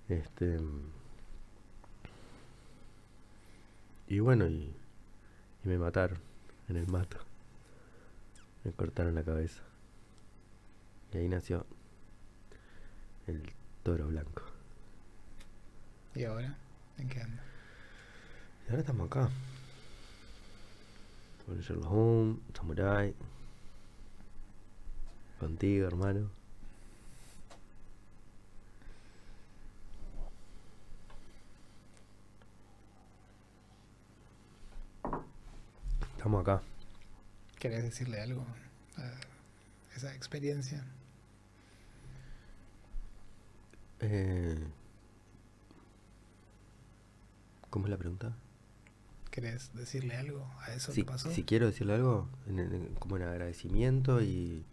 Este. 0.09 0.57
Y 4.07 4.19
bueno, 4.19 4.47
y, 4.47 4.75
y 5.63 5.67
me 5.69 5.77
mataron 5.77 6.19
en 6.67 6.77
el 6.77 6.87
mato. 6.87 7.17
Me 8.63 8.71
cortaron 8.71 9.15
la 9.15 9.23
cabeza. 9.23 9.61
Y 11.13 11.17
ahí 11.17 11.29
nació 11.29 11.65
el 13.27 13.51
toro 13.83 14.07
blanco. 14.07 14.43
¿Y 16.15 16.23
ahora? 16.23 16.55
¿En 16.97 17.09
qué 17.09 17.21
anda? 17.21 17.41
Y 18.65 18.69
ahora 18.69 18.81
estamos 18.81 19.07
acá. 19.07 19.29
Con 21.45 21.59
Sherlock 21.59 21.91
Holmes, 21.91 22.37
Samurai. 22.53 23.15
Contigo, 25.39 25.87
hermano. 25.87 26.38
Estamos 36.19 36.41
acá. 36.41 36.61
¿Querés 37.59 37.81
decirle 37.81 38.19
algo 38.19 38.45
a 38.97 39.95
esa 39.95 40.13
experiencia? 40.13 40.83
Eh, 44.01 44.57
¿Cómo 47.69 47.85
es 47.85 47.89
la 47.91 47.95
pregunta? 47.97 48.33
¿Querés 49.31 49.73
decirle 49.73 50.17
algo 50.17 50.45
a 50.59 50.73
eso 50.73 50.91
Si, 50.91 51.03
que 51.03 51.07
pasó? 51.09 51.31
si 51.31 51.43
quiero 51.43 51.67
decirle 51.67 51.93
algo, 51.93 52.27
en- 52.47 52.59
en- 52.59 52.95
como 52.95 53.15
en 53.15 53.23
agradecimiento 53.23 54.21
y... 54.21 54.65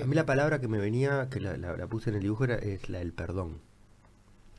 A 0.00 0.06
mí 0.06 0.14
la 0.14 0.24
palabra 0.24 0.60
que 0.60 0.68
me 0.68 0.78
venía, 0.78 1.28
que 1.30 1.40
la, 1.40 1.56
la- 1.56 1.76
la 1.76 1.86
puse 1.88 2.10
en 2.10 2.16
el 2.16 2.22
dibujo, 2.22 2.44
era, 2.44 2.54
es 2.54 2.88
la 2.88 3.00
del 3.00 3.12
perdón. 3.12 3.58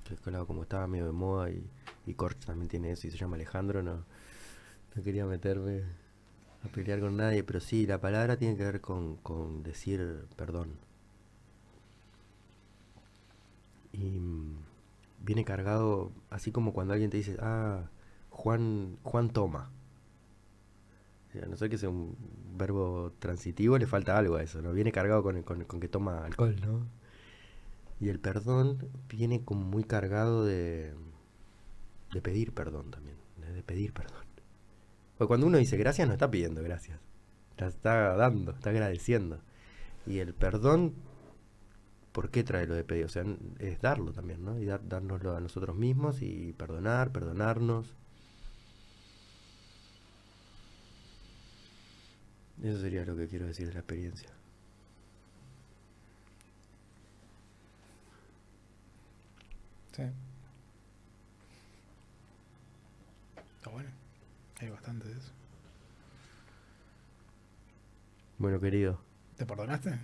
Que 0.09 0.15
claro, 0.17 0.45
como 0.45 0.63
estaba 0.63 0.87
medio 0.87 1.05
de 1.05 1.13
moda 1.13 1.49
y, 1.51 1.65
y 2.05 2.15
Korch 2.15 2.37
también 2.45 2.67
tiene 2.67 2.91
eso 2.91 3.07
y 3.07 3.11
se 3.11 3.17
llama 3.17 3.35
Alejandro, 3.37 3.81
no, 3.81 4.03
no 4.95 5.03
quería 5.03 5.25
meterme 5.25 5.83
a 6.63 6.69
pelear 6.69 6.99
con 7.01 7.17
nadie, 7.17 7.43
pero 7.43 7.59
sí, 7.59 7.87
la 7.87 8.01
palabra 8.01 8.37
tiene 8.37 8.57
que 8.57 8.63
ver 8.65 8.81
con, 8.81 9.17
con 9.17 9.63
decir 9.63 10.25
perdón. 10.37 10.77
Y 13.91 14.19
mm, 14.19 14.57
viene 15.21 15.45
cargado, 15.45 16.11
así 16.29 16.51
como 16.51 16.73
cuando 16.73 16.93
alguien 16.93 17.11
te 17.11 17.17
dice, 17.17 17.37
ah, 17.41 17.89
Juan, 18.29 18.97
Juan 19.03 19.29
toma. 19.31 19.71
A 21.43 21.47
no 21.47 21.55
ser 21.57 21.69
que 21.69 21.79
sea 21.79 21.89
un 21.89 22.15
verbo 22.55 23.11
transitivo, 23.19 23.77
le 23.79 23.87
falta 23.87 24.17
algo 24.17 24.35
a 24.35 24.43
eso, 24.43 24.61
¿no? 24.61 24.71
Viene 24.71 24.91
cargado 24.91 25.23
con, 25.23 25.41
con- 25.43 25.63
con 25.65 25.79
que 25.79 25.87
toma 25.89 26.23
alcohol, 26.25 26.55
¿no? 26.61 26.85
Y 27.99 28.09
el 28.09 28.19
perdón 28.19 28.77
viene 29.09 29.43
como 29.43 29.61
muy 29.63 29.83
cargado 29.83 30.45
de, 30.45 30.93
de 32.13 32.21
pedir 32.21 32.53
perdón 32.53 32.91
también, 32.91 33.17
de 33.55 33.63
pedir 33.63 33.93
perdón. 33.93 34.22
Cuando 35.27 35.47
uno 35.47 35.57
dice 35.57 35.77
gracias, 35.77 36.07
no 36.07 36.13
está 36.13 36.29
pidiendo 36.31 36.61
gracias, 36.63 36.99
la 37.57 37.67
está 37.67 38.15
dando, 38.15 38.51
está 38.51 38.69
agradeciendo. 38.71 39.39
Y 40.05 40.19
el 40.19 40.33
perdón, 40.33 40.95
¿por 42.11 42.29
qué 42.29 42.43
trae 42.43 42.67
lo 42.67 42.75
de 42.75 42.83
pedir? 42.83 43.05
O 43.05 43.09
sea, 43.09 43.23
es 43.59 43.81
darlo 43.81 44.13
también, 44.13 44.43
¿no? 44.43 44.59
Y 44.59 44.65
dar, 44.65 44.87
dárnoslo 44.87 45.35
a 45.35 45.41
nosotros 45.41 45.75
mismos 45.75 46.21
y 46.21 46.53
perdonar, 46.53 47.11
perdonarnos. 47.11 47.95
Eso 52.63 52.79
sería 52.79 53.05
lo 53.05 53.15
que 53.15 53.27
quiero 53.27 53.45
decir 53.45 53.67
de 53.67 53.73
la 53.73 53.79
experiencia. 53.79 54.29
Sí. 59.95 60.03
Está 63.57 63.69
bueno. 63.69 64.02
Hay 64.63 64.69
bastante 64.69 65.07
de 65.07 65.13
eso. 65.17 65.31
Bueno, 68.37 68.59
querido, 68.61 68.97
¿Te 69.35 69.45
perdonaste? 69.45 69.99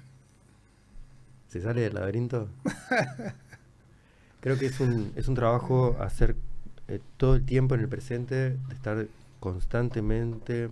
¿se 1.48 1.62
sale 1.62 1.82
del 1.82 1.94
laberinto? 1.96 2.50
Creo 4.42 4.58
que 4.60 4.66
es 4.68 4.80
un, 4.82 5.14
es 5.16 5.28
un 5.30 5.36
trabajo 5.36 5.96
hacer 6.00 6.36
eh, 6.90 7.00
todo 7.18 7.36
el 7.36 7.46
tiempo 7.46 7.76
en 7.76 7.82
el 7.82 7.90
presente, 7.90 8.36
de 8.58 8.74
estar 8.74 9.08
constantemente, 9.40 10.70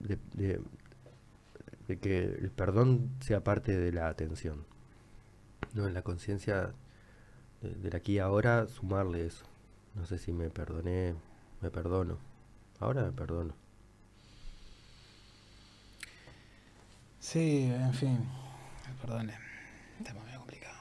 de, 0.00 0.18
de- 0.34 0.60
de 1.88 1.98
que 1.98 2.22
el 2.24 2.50
perdón 2.50 3.10
sea 3.20 3.42
parte 3.42 3.76
de 3.76 3.90
la 3.92 4.08
atención. 4.08 4.64
¿no? 5.74 5.86
En 5.88 5.94
la 5.94 6.02
conciencia 6.02 6.72
de- 7.62 7.74
del 7.74 7.96
aquí 7.96 8.12
y 8.14 8.18
ahora, 8.20 8.66
sumarle 8.68 9.26
eso. 9.26 9.44
No 9.94 10.06
sé 10.06 10.18
si 10.18 10.32
me 10.32 10.48
perdoné, 10.50 11.14
me 11.62 11.70
perdono. 11.70 12.18
Ahora 12.80 13.04
me 13.04 13.12
perdono. 13.12 13.54
Sí, 17.20 17.70
en 17.72 17.94
fin. 17.94 18.28
Perdone. 19.00 19.34
Está 19.98 20.12
muy 20.14 20.32
complicado. 20.32 20.76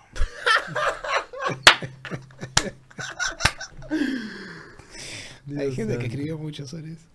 Hay 5.58 5.76
gente 5.76 5.98
que 6.00 6.06
escribió 6.06 6.38
mucho 6.38 6.68
sobre 6.68 6.94
eso. 6.94 7.08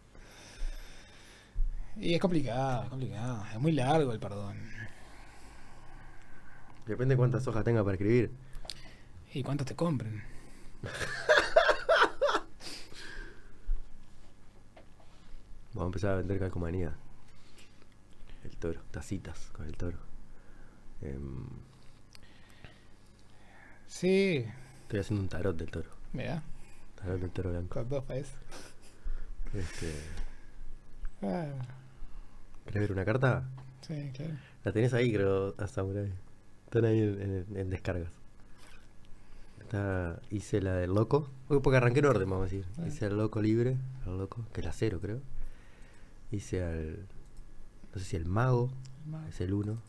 Y 1.97 2.15
es 2.15 2.20
complicado, 2.20 2.85
es 2.85 2.91
complicado. 2.91 3.45
Es 3.53 3.59
muy 3.59 3.73
largo 3.73 4.12
el 4.12 4.20
perdón. 4.20 4.57
Depende 6.86 7.17
cuántas 7.17 7.47
hojas 7.49 7.65
tenga 7.65 7.83
para 7.83 7.95
escribir. 7.95 8.31
¿Y 9.33 9.43
cuántos 9.43 9.67
te 9.67 9.75
compren? 9.75 10.23
Vamos 15.77 15.83
a 15.83 15.87
empezar 15.87 16.11
a 16.13 16.17
vender 16.17 16.39
calcomanía. 16.39 16.95
El 18.45 18.57
toro, 18.57 18.81
tacitas 18.91 19.51
con 19.53 19.67
el 19.67 19.77
toro. 19.77 19.99
Em, 21.03 21.45
Sí, 23.87 24.45
estoy 24.83 25.01
haciendo 25.01 25.23
un 25.23 25.29
tarot 25.29 25.57
del 25.57 25.71
toro. 25.71 25.91
mira, 26.13 26.43
Tarot 26.97 27.21
del 27.21 27.31
toro 27.31 27.51
blanco. 27.51 27.75
con 27.75 27.89
dos 27.89 28.05
países. 28.05 28.35
Este, 29.55 29.93
Ah, 31.23 31.47
¿Querés 32.67 32.81
ver 32.83 32.93
una 32.93 33.05
carta? 33.05 33.49
sí, 33.83 34.11
claro. 34.15 34.33
La 34.65 34.73
tenés 34.73 34.93
ahí, 34.95 35.13
creo, 35.13 35.55
a 35.59 35.67
Samurai. 35.67 36.13
Están 36.65 36.85
ahí 36.85 37.01
en, 37.01 37.23
en- 37.49 37.57
en 37.57 37.71
descargas. 37.71 38.11
Está, 39.61 40.21
hice 40.31 40.61
la 40.61 40.75
del 40.75 40.93
loco. 40.95 41.29
Porque 41.49 41.77
arranqué 41.77 42.01
en 42.01 42.07
orden, 42.07 42.29
vamos 42.29 42.43
a 42.49 42.51
decir. 42.51 42.67
Ah. 42.79 42.87
Hice 42.87 43.07
al 43.07 43.17
loco 43.17 43.41
libre, 43.41 43.77
al 44.05 44.19
loco, 44.19 44.45
que 44.53 44.61
es 44.61 44.67
la 44.67 44.73
cero, 44.73 44.99
creo. 45.01 45.21
Hice 46.31 46.63
al. 46.63 47.07
No 47.95 47.99
sé 48.01 48.05
si 48.05 48.17
el 48.17 48.27
mago, 48.27 48.71
es 49.29 49.41
el 49.41 49.53
uno. 49.55 49.81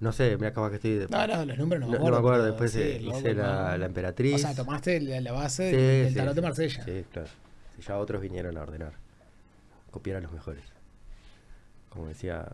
No 0.00 0.12
sé, 0.12 0.38
me 0.38 0.46
acaba 0.46 0.70
que 0.70 0.76
estoy. 0.76 0.94
de- 0.94 1.08
No, 1.08 1.26
no, 1.26 1.44
los 1.44 1.58
números 1.58 1.80
no, 1.82 1.86
No, 1.86 1.92
me 1.92 1.98
no 1.98 2.04
acuerdo. 2.06 2.10
me 2.12 2.18
acuerdo, 2.28 2.44
después 2.46 2.72
sí, 2.72 2.80
eh, 2.80 3.02
hice 3.02 3.34
la, 3.34 3.72
no. 3.72 3.78
la 3.78 3.86
emperatriz. 3.86 4.34
O 4.36 4.38
sea, 4.38 4.54
tomaste 4.54 5.00
la, 5.00 5.20
la 5.20 5.32
base 5.32 5.70
Sí, 5.70 5.76
del 5.76 6.08
sí, 6.10 6.14
tarot 6.14 6.34
de. 6.34 6.40
Marsella. 6.42 6.84
Sí, 6.84 7.04
claro. 7.12 7.28
Ya 7.86 7.98
otros 7.98 8.22
vinieron 8.22 8.56
a 8.56 8.62
ordenar. 8.62 8.92
Copiar 9.90 10.16
a 10.18 10.20
los 10.20 10.32
mejores. 10.32 10.62
Como 11.90 12.06
decía 12.08 12.46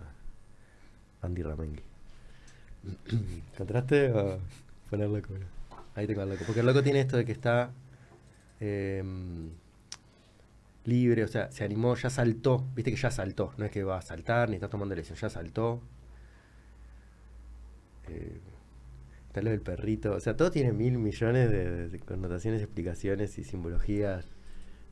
Andy 1.23 1.43
Ramengui. 1.43 1.83
¿Encontraste 3.53 4.11
o 4.13 4.39
poner 4.91 5.09
loco? 5.09 5.35
no? 5.35 5.47
Ahí 5.95 6.07
tengo 6.07 6.23
al 6.23 6.31
loco. 6.31 6.43
Porque 6.47 6.61
el 6.61 6.67
loco 6.67 6.83
tiene 6.83 7.01
esto 7.01 7.17
de 7.17 7.25
que 7.25 7.33
está 7.33 7.71
em, 8.61 9.51
libre, 10.87 11.25
o 11.25 11.29
sea, 11.29 11.51
se 11.51 11.65
animó, 11.65 11.95
ya 11.97 12.11
saltó. 12.11 12.65
Viste 12.75 12.91
que 12.91 12.97
ya 12.97 13.11
saltó. 13.11 13.53
No 13.59 13.65
es 13.65 13.71
que 13.71 13.83
va 13.85 13.99
a 13.99 14.03
saltar 14.03 14.49
ni 14.49 14.55
está 14.57 14.69
tomando 14.69 14.95
elección, 14.95 15.19
ya 15.19 15.29
saltó. 15.29 15.81
Eh, 18.09 18.41
está 19.29 19.43
lo 19.43 19.51
del 19.51 19.61
perrito. 19.61 20.13
O 20.15 20.21
sea, 20.21 20.37
todo 20.37 20.51
tiene 20.51 20.73
mil 20.73 20.99
millones 20.99 21.51
de, 21.51 21.89
de 21.89 21.99
connotaciones, 22.01 22.63
explicaciones 22.63 23.39
y 23.39 23.45
simbologías. 23.45 24.27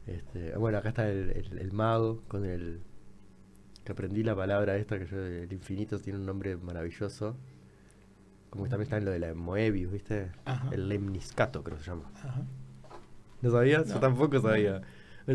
Este, 0.06 0.56
bueno, 0.56 0.78
acá 0.78 0.90
está 0.90 1.08
el, 1.08 1.30
el- 1.30 1.58
el 1.58 1.72
mago 1.72 2.22
con 2.28 2.44
el. 2.44 2.80
que 3.84 3.92
aprendí 3.92 4.22
la 4.22 4.34
palabra 4.36 4.76
esta, 4.76 4.98
que 4.98 5.06
yo, 5.06 5.18
el 5.18 5.52
infinito 5.52 5.98
tiene 5.98 6.18
un 6.18 6.26
nombre 6.26 6.56
maravilloso. 6.56 7.36
Como 8.50 8.64
que 8.64 8.70
también 8.70 8.84
está 8.86 8.98
en 8.98 9.04
lo 9.04 9.10
de 9.10 9.18
la 9.18 9.34
Moebius, 9.34 9.90
¿viste? 9.92 10.30
Ajá. 10.44 10.68
El 10.72 10.88
lemniscato, 10.88 11.64
creo 11.64 11.76
que 11.78 11.84
se 11.84 11.90
llama. 11.90 12.10
Ajá. 12.14 12.42
¿No 13.42 13.50
sabías? 13.50 13.88
Yo 13.88 13.98
tampoco 14.00 14.40
sabía. 14.40 14.80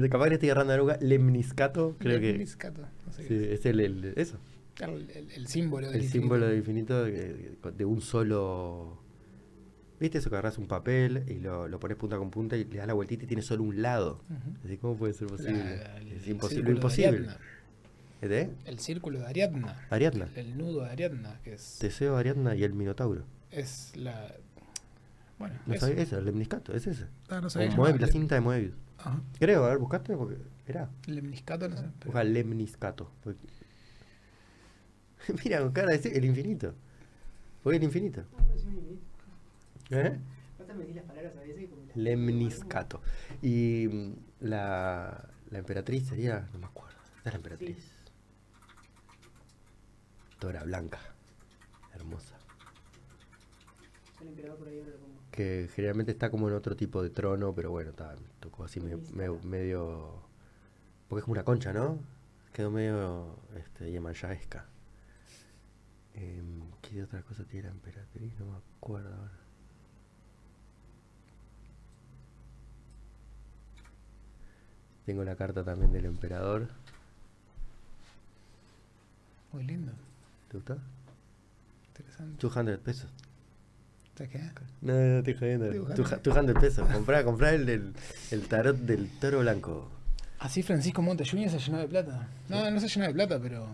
Capaz 0.10 0.28
que 0.28 0.34
estoy 0.36 0.50
agarrando 0.50 0.74
la 0.76 0.82
nuca. 0.82 0.98
Lemniscato, 1.06 1.96
creo 2.00 2.20
que. 2.20 2.32
Lemniscato, 2.34 2.82
no 3.06 3.14
sé 3.14 3.24
Sí, 3.24 3.28
qué 3.30 3.54
es. 3.54 3.60
es 3.60 3.66
el, 3.66 3.80
el- 3.80 4.14
eso. 4.16 4.38
El, 4.80 5.10
el- 5.12 5.32
el 5.32 5.48
símbolo 5.48 5.88
del 5.88 5.96
El 5.98 6.04
infinito. 6.04 6.22
símbolo 6.22 6.46
del 6.48 6.58
infinito 6.58 7.04
de, 7.04 7.56
de 7.78 7.86
un 7.86 8.02
solo 8.02 8.98
¿Viste 10.00 10.20
eso 10.20 10.30
que 10.30 10.38
agarras 10.38 10.58
un 10.58 10.68
papel 10.68 11.26
y 11.28 11.40
lo, 11.40 11.68
lo 11.68 11.78
pones 11.82 11.98
punta 11.98 12.18
con 12.18 12.32
punta 12.32 12.56
y 12.56 12.64
le 12.64 12.78
das 12.78 12.88
la 12.88 12.94
vueltita 12.94 13.26
y 13.26 13.28
tiene 13.28 13.42
solo 13.44 13.64
un 13.64 13.82
lado? 13.82 14.22
Así, 14.64 14.78
¿Cómo 14.78 14.96
puede 14.96 15.12
ser 15.14 15.28
posible? 15.28 15.58
La- 15.60 16.00
es 16.00 16.26
imposible. 16.28 16.72
imposible. 16.72 17.08
Ariadna. 17.18 17.38
¿Es 18.22 18.30
de? 18.30 18.50
El 18.66 18.80
círculo 18.80 19.20
de 19.20 19.26
Ariadna. 19.28 19.86
Ariadna. 19.90 20.30
El 20.36 20.58
nudo 20.58 20.84
de 20.86 20.90
Ariadna, 20.92 21.40
que 21.44 21.54
es, 21.56 21.78
Teseo, 21.80 22.16
Ariadna 22.16 22.56
y 22.56 22.64
el 22.64 22.74
Minotauro. 22.74 23.24
es 23.52 23.92
la. 23.98 24.34
Bueno, 25.38 25.56
¿No 25.66 25.74
eso. 25.74 25.88
eso? 25.88 26.18
El 26.20 26.26
lemniscato, 26.26 26.74
es 26.74 26.88
ese. 26.88 27.06
Ah, 27.30 27.42
no 27.42 27.50
sabía 27.50 27.70
que 27.70 27.76
Moebius, 27.76 28.00
la 28.02 28.08
cinta 28.08 28.36
de 28.36 28.42
Moebius. 28.42 28.74
Ajá. 29.00 29.22
Creo, 29.40 29.64
a 29.66 29.70
ver, 29.70 29.78
buscaste 29.78 30.16
porque 30.18 30.38
era. 30.68 30.90
Lemniscato, 31.08 31.68
no 31.70 31.78
sé. 31.78 31.84
pero- 32.00 32.06
Busca 32.12 32.24
lemniscato. 32.24 33.12
porque- 33.24 33.48
Mira, 35.44 35.60
con 35.62 35.72
cara 35.72 35.96
de 35.98 36.10
el 36.10 36.26
infinito. 36.26 36.74
Fue 37.64 37.76
el 37.76 37.84
infinito. 37.84 38.22
¿Eh? 39.90 40.20
Lemniscato. 41.96 43.02
Y 43.42 43.88
mm, 43.88 44.14
la, 44.42 45.30
la 45.50 45.58
emperatriz 45.60 46.08
sería, 46.08 46.48
no 46.54 46.60
me 46.60 46.66
acuerdo. 46.68 46.98
Esta 47.18 47.30
es 47.30 47.34
la 47.34 47.38
emperatriz. 47.38 47.92
Dora 50.40 50.64
Blanca. 50.64 51.00
Hermosa. 51.94 52.36
Que 55.32 55.70
generalmente 55.76 56.12
está 56.12 56.30
como 56.32 56.48
en 56.50 56.56
otro 56.56 56.76
tipo 56.76 57.02
de 57.04 57.10
trono, 57.10 57.54
pero 57.54 57.72
bueno, 57.72 57.92
está, 57.92 58.16
tocó 58.40 58.64
así 58.66 58.80
medio, 58.80 59.00
medio, 59.14 59.40
medio- 59.44 60.22
Porque 61.08 61.20
es 61.20 61.26
como 61.26 61.34
una 61.34 61.44
concha, 61.44 61.72
¿no? 61.74 62.00
Quedó 62.54 62.72
medio 62.72 63.36
este, 63.56 63.92
yemanyaesca. 63.92 64.66
Em, 66.16 66.62
¿Qué 66.82 67.04
otra 67.04 67.22
cosa 67.22 67.44
tiene 67.46 67.68
la 67.70 67.74
emperatriz? 67.76 68.34
No 68.40 68.46
me 68.48 68.58
acuerdo 68.58 69.14
ahora. 69.16 69.32
Tengo 75.06 75.24
la 75.24 75.36
carta 75.36 75.64
también 75.64 75.92
del 75.92 76.06
emperador. 76.06 76.68
Muy 79.52 79.64
lindo. 79.64 79.92
¿Te 80.50 80.58
gusta? 80.58 80.78
Interesante. 81.88 82.38
200 82.40 82.78
pesos. 82.80 83.10
No, 84.82 84.94
no, 84.94 85.18
estoy 85.20 85.34
jodiendo. 85.36 85.66
Buscando. 85.96 86.22
200 86.24 86.56
pesos. 86.62 86.88
Comprá, 86.92 87.24
comprá 87.24 87.54
el, 87.54 87.66
del- 87.66 87.94
el 88.32 88.48
tarot 88.48 88.76
del 88.78 89.10
toro 89.20 89.40
blanco. 89.40 89.90
Así 90.40 90.64
Francisco 90.64 91.02
Monte 91.02 91.26
Jr. 91.30 91.50
se 91.50 91.60
llenó 91.60 91.80
de 91.80 91.88
plata. 91.88 92.28
No, 92.48 92.70
no 92.72 92.80
se 92.80 92.88
llenó 92.88 93.08
de 93.08 93.14
plata, 93.14 93.40
pero 93.42 93.68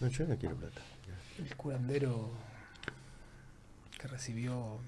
No, 0.00 0.08
yo 0.08 0.26
no 0.26 0.36
quiero 0.36 0.56
plata. 0.56 0.80
el 1.38 1.56
curandero 1.56 2.30
que 4.00 4.06
recibió 4.08 4.78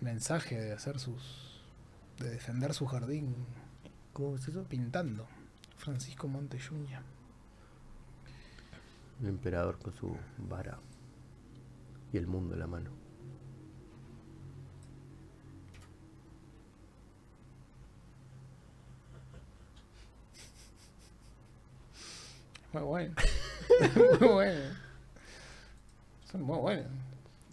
el 0.00 0.04
mensaje 0.04 0.60
de 0.60 0.72
hacer 0.72 0.98
sus. 1.00 1.60
de 2.18 2.30
defender 2.30 2.74
su 2.74 2.86
jardín 2.86 3.34
¿Cómo 4.12 4.36
es 4.36 4.46
eso? 4.46 4.62
pintando. 4.64 5.26
Francisco 5.76 6.28
Monte 6.28 6.58
Jr. 6.60 7.02
El 9.22 9.28
emperador 9.28 9.78
con 9.78 9.92
su 9.94 10.16
vara 10.38 10.78
y 12.14 12.16
el 12.16 12.28
mundo 12.28 12.54
en 12.54 12.60
la 12.60 12.66
mano. 12.68 12.90
Muy 22.72 22.82
bueno. 22.82 23.14
muy 24.20 24.28
bueno. 24.28 24.60
Son 26.30 26.42
muy 26.42 26.58
buenos. 26.58 26.86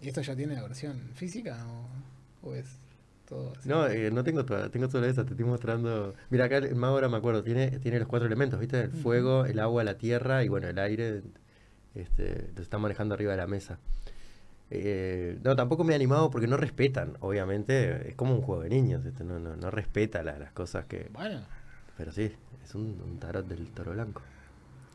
¿Y 0.00 0.08
esto 0.08 0.20
ya 0.20 0.36
tiene 0.36 0.54
la 0.54 0.62
versión 0.62 1.10
física 1.14 1.64
o, 1.66 2.48
o 2.48 2.54
es 2.54 2.66
todo 3.28 3.52
así? 3.56 3.68
No, 3.68 3.86
eh, 3.88 4.10
no 4.12 4.22
tengo 4.22 4.44
toda, 4.44 4.68
tengo 4.68 4.88
solo 4.88 5.06
esa, 5.06 5.24
te 5.24 5.32
estoy 5.32 5.46
mostrando. 5.46 6.14
Mira, 6.30 6.44
acá 6.44 6.58
el 6.58 6.76
mago 6.76 6.94
ahora 6.94 7.08
me 7.08 7.16
acuerdo, 7.16 7.42
tiene, 7.42 7.78
tiene 7.80 7.98
los 7.98 8.06
cuatro 8.06 8.26
elementos, 8.26 8.60
¿viste? 8.60 8.80
El 8.80 8.92
fuego, 8.92 9.44
el 9.44 9.58
agua, 9.58 9.82
la 9.82 9.98
tierra 9.98 10.44
y 10.44 10.48
bueno, 10.48 10.68
el 10.68 10.78
aire. 10.78 11.22
Este, 11.94 12.50
los 12.54 12.62
están 12.62 12.80
manejando 12.80 13.14
arriba 13.14 13.32
de 13.32 13.38
la 13.38 13.46
mesa. 13.46 13.78
Eh, 14.74 15.38
no, 15.44 15.54
tampoco 15.54 15.84
me 15.84 15.92
he 15.92 15.96
animado 15.96 16.30
porque 16.30 16.46
no 16.46 16.56
respetan, 16.56 17.16
obviamente. 17.20 18.08
Es 18.08 18.14
como 18.14 18.34
un 18.34 18.40
juego 18.40 18.62
de 18.62 18.70
niños, 18.70 19.04
este, 19.04 19.22
no, 19.22 19.38
no, 19.38 19.54
no 19.54 19.70
respeta 19.70 20.22
la- 20.22 20.38
las 20.38 20.52
cosas 20.52 20.86
que. 20.86 21.10
Bueno, 21.12 21.40
Pero 21.98 22.10
sí, 22.10 22.32
es 22.64 22.74
un, 22.74 22.98
un 23.04 23.18
tarot 23.18 23.46
del 23.46 23.70
toro 23.72 23.92
blanco. 23.92 24.22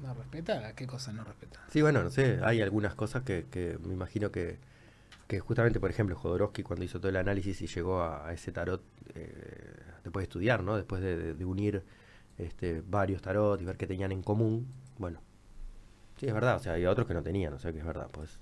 ¿no 0.02 0.14
respeta? 0.16 0.74
¿Qué 0.74 0.88
cosa 0.88 1.12
no 1.14 1.24
respeta? 1.24 1.60
Sí, 1.70 1.82
bueno, 1.82 2.04
no 2.04 2.10
sé, 2.10 2.40
hay 2.44 2.62
algunas 2.62 2.96
cosas 2.96 3.24
que, 3.24 3.46
que 3.52 3.78
me 3.84 3.94
imagino 3.94 4.32
que, 4.32 4.58
que 5.28 5.40
justamente, 5.40 5.80
por 5.80 5.90
ejemplo, 5.92 6.16
Jodorowsky 6.16 6.64
cuando 6.64 6.84
hizo 6.86 7.00
todo 7.00 7.10
el 7.10 7.18
análisis 7.18 7.62
y 7.62 7.68
llegó 7.68 8.02
a, 8.02 8.28
a 8.28 8.34
ese 8.34 8.52
tarot, 8.52 8.82
eh, 9.16 9.74
después 10.04 10.22
de 10.24 10.26
estudiar, 10.26 10.64
¿no? 10.64 10.76
Después 10.76 11.02
de, 11.04 11.18
de- 11.18 11.34
de 11.36 11.46
unir 11.46 11.84
este, 12.40 12.82
varios 12.88 13.22
tarot 13.22 13.62
y 13.62 13.66
ver 13.66 13.78
qué 13.78 13.86
tenían 13.88 14.12
en 14.12 14.22
común, 14.24 14.68
bueno, 14.98 15.20
sí, 16.20 16.28
es 16.28 16.34
verdad, 16.34 16.56
o 16.58 16.60
sea, 16.60 16.74
hay 16.74 16.86
otros 16.88 17.08
que 17.08 17.14
no 17.14 17.22
tenían, 17.24 17.54
o 17.54 17.60
sea 17.60 17.72
que 17.72 17.80
es 17.80 17.86
verdad, 17.86 18.08
pues 18.12 18.40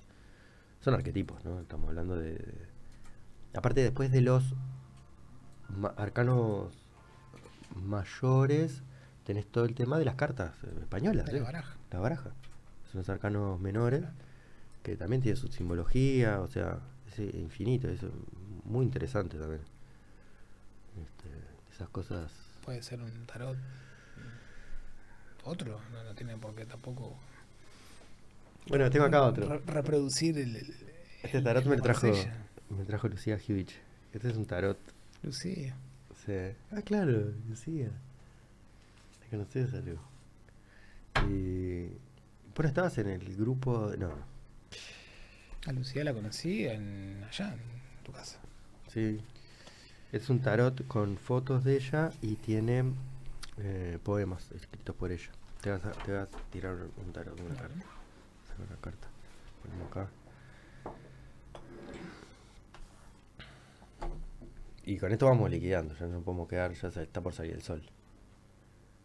son 0.86 0.94
arquetipos, 0.94 1.44
¿no? 1.44 1.60
Estamos 1.60 1.90
hablando 1.90 2.16
de... 2.16 2.34
de- 2.36 2.76
Aparte, 3.56 3.82
después 3.82 4.12
de 4.12 4.22
los 4.22 4.54
ma- 5.70 5.94
arcanos 5.98 6.72
mayores, 7.76 8.84
tenés 9.24 9.48
todo 9.48 9.66
el 9.66 9.74
tema 9.74 9.98
de 9.98 10.06
las 10.06 10.14
cartas 10.16 10.54
eh, 10.64 10.68
españolas. 10.82 11.26
De 11.26 11.32
la 11.34 11.38
¿eh? 11.40 11.42
baraja. 11.42 11.76
La 11.92 12.00
baraja. 12.00 12.30
Son 12.92 13.00
los 13.00 13.10
arcanos 13.10 13.60
menores 13.60 14.04
que 14.84 14.96
también 14.96 15.22
tiene 15.24 15.36
su 15.38 15.48
simbología, 15.48 16.40
o 16.42 16.48
sea, 16.48 16.80
es 17.08 17.18
infinito, 17.34 17.88
es 17.90 18.02
muy 18.66 18.86
interesante 18.86 19.40
también. 19.40 19.62
Este, 21.02 21.30
esas 21.74 21.90
cosas. 21.90 22.32
Puede 22.64 22.84
ser 22.84 23.02
un 23.02 23.26
tarot. 23.26 23.58
Otro, 25.46 25.80
no, 25.92 26.04
no 26.04 26.14
tiene 26.14 26.38
por 26.38 26.54
qué 26.54 26.66
tampoco. 26.66 27.18
Bueno, 28.68 28.90
tengo 28.90 29.06
acá 29.06 29.24
otro. 29.24 29.48
re- 29.48 29.62
reproducir 29.66 30.38
el. 30.38 30.56
el- 30.56 30.76
Este 31.24 31.42
tarot 31.42 31.64
el 31.64 31.70
me 31.70 31.78
lo 31.78 31.84
trajo, 31.84 32.12
me 32.70 32.84
trajo 32.86 33.08
Lucía 33.08 33.36
Huge. 33.36 33.76
Este 34.14 34.30
es 34.30 34.36
un 34.38 34.46
tarot. 34.46 34.78
Lucía. 35.24 35.76
sí. 36.26 36.32
Ah, 36.72 36.82
claro, 36.84 37.32
Lucía. 37.50 37.90
La 39.22 39.30
conocés, 39.30 39.74
algo. 39.74 40.00
Y. 41.30 41.88
Bueno, 42.56 42.68
estabas 42.70 42.98
en 43.00 43.08
el 43.10 43.36
grupo. 43.36 43.92
No, 43.98 44.12
A 45.68 45.72
Lucía 45.74 46.04
la 46.04 46.14
conocí 46.14 46.66
en, 46.66 47.24
allá, 47.30 47.54
en 47.54 48.04
tu 48.04 48.12
casa. 48.12 48.40
Sí. 48.88 49.20
Es 50.12 50.30
un 50.30 50.40
tarot 50.40 50.88
con 50.88 51.18
fotos 51.18 51.64
de 51.66 51.76
ella 51.76 52.12
y 52.22 52.36
tiene 52.36 52.84
eh, 53.58 54.00
poemas 54.04 54.50
escritos 54.52 54.96
por 54.96 55.12
ella. 55.12 55.30
Te 55.62 55.72
vas 55.72 55.84
a, 55.84 55.92
te 55.92 56.12
vas 56.14 56.30
a 56.34 56.38
tirar 56.52 56.76
un 56.76 57.12
tarot, 57.12 57.38
una 57.42 57.56
carta. 57.56 57.76
Saca 58.56 58.70
una 58.70 58.82
carta. 58.82 59.08
Ponemos 59.62 59.88
acá. 59.90 60.10
Y 64.86 64.98
con 64.98 65.12
esto 65.12 65.26
vamos 65.26 65.50
liquidando, 65.50 65.96
ya 65.96 66.06
no 66.06 66.22
podemos 66.22 66.48
quedar, 66.48 66.72
ya 66.74 66.92
se 66.92 67.04
está 67.04 67.20
por 67.20 67.34
salir 67.34 67.54
el 67.54 67.64
sol. 67.64 67.82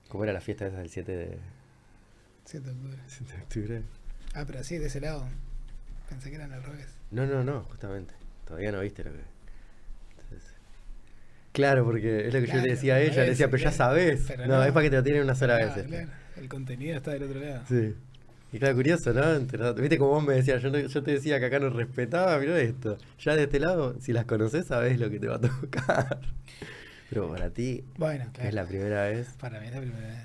¿Cómo 0.08 0.24
era 0.24 0.32
la 0.32 0.42
fiesta 0.42 0.66
esa 0.66 0.78
del 0.78 0.90
7 0.90 1.16
de, 1.16 1.38
7 2.44 2.66
de 2.66 2.72
octubre. 2.72 2.98
7 3.06 3.32
de 3.32 3.42
octubre? 3.42 3.82
Ah, 4.34 4.44
pero 4.46 4.60
así, 4.60 4.76
de 4.76 4.86
ese 4.86 5.00
lado. 5.00 5.26
Pensé 6.08 6.28
que 6.28 6.36
eran 6.36 6.52
al 6.52 6.62
revés. 6.62 6.88
No, 7.10 7.26
no, 7.26 7.42
no, 7.42 7.62
justamente. 7.62 8.14
Todavía 8.44 8.72
no 8.72 8.80
viste 8.80 9.04
lo 9.04 9.12
que. 9.12 9.20
Entonces, 10.10 10.52
claro, 11.52 11.84
porque 11.84 12.26
es 12.26 12.34
lo 12.34 12.40
que 12.40 12.46
yo 12.46 12.56
le 12.56 12.70
decía 12.70 12.96
a 12.96 13.00
ella. 13.00 13.22
Le 13.22 13.30
decía, 13.30 13.48
pero 13.48 13.62
ya 13.62 13.72
sabes. 13.72 14.28
No, 14.38 14.46
no. 14.46 14.64
es 14.64 14.72
para 14.72 14.84
que 14.84 14.90
te 14.90 14.96
lo 14.96 15.02
tienen 15.02 15.22
una 15.22 15.34
sola 15.34 15.56
vez. 15.56 15.86
claro. 15.86 16.10
El 16.36 16.48
contenido 16.48 16.96
está 16.96 17.12
del 17.12 17.22
otro 17.24 17.40
lado. 17.40 17.62
Sí. 17.68 17.94
Y 18.52 18.58
claro, 18.58 18.74
curioso, 18.74 19.12
¿no? 19.12 19.32
Entre- 19.34 19.72
Viste 19.74 19.96
como 19.98 20.10
vos 20.12 20.24
me 20.24 20.34
decías, 20.34 20.60
yo, 20.62 20.70
no- 20.70 20.78
yo 20.78 21.02
te 21.02 21.12
decía 21.12 21.38
que 21.38 21.46
acá 21.46 21.60
no 21.60 21.70
respetaba, 21.70 22.36
mirá 22.38 22.58
esto. 22.58 22.98
Ya 23.20 23.36
de 23.36 23.44
este 23.44 23.60
lado, 23.60 23.94
si 24.00 24.12
las 24.12 24.24
conoces, 24.24 24.66
sabés 24.66 24.98
lo 24.98 25.08
que 25.08 25.20
te 25.20 25.28
va 25.28 25.36
a 25.36 25.40
tocar. 25.40 26.18
Pero 27.08 27.28
para 27.28 27.50
ti, 27.50 27.84
Bueno, 27.96 28.26
claro. 28.32 28.48
es 28.48 28.54
la 28.54 28.64
primera 28.64 29.04
vez. 29.04 29.28
Para 29.40 29.60
mí 29.60 29.66
es 29.66 29.72
la 29.74 29.80
primera 29.80 30.06
vez. 30.08 30.18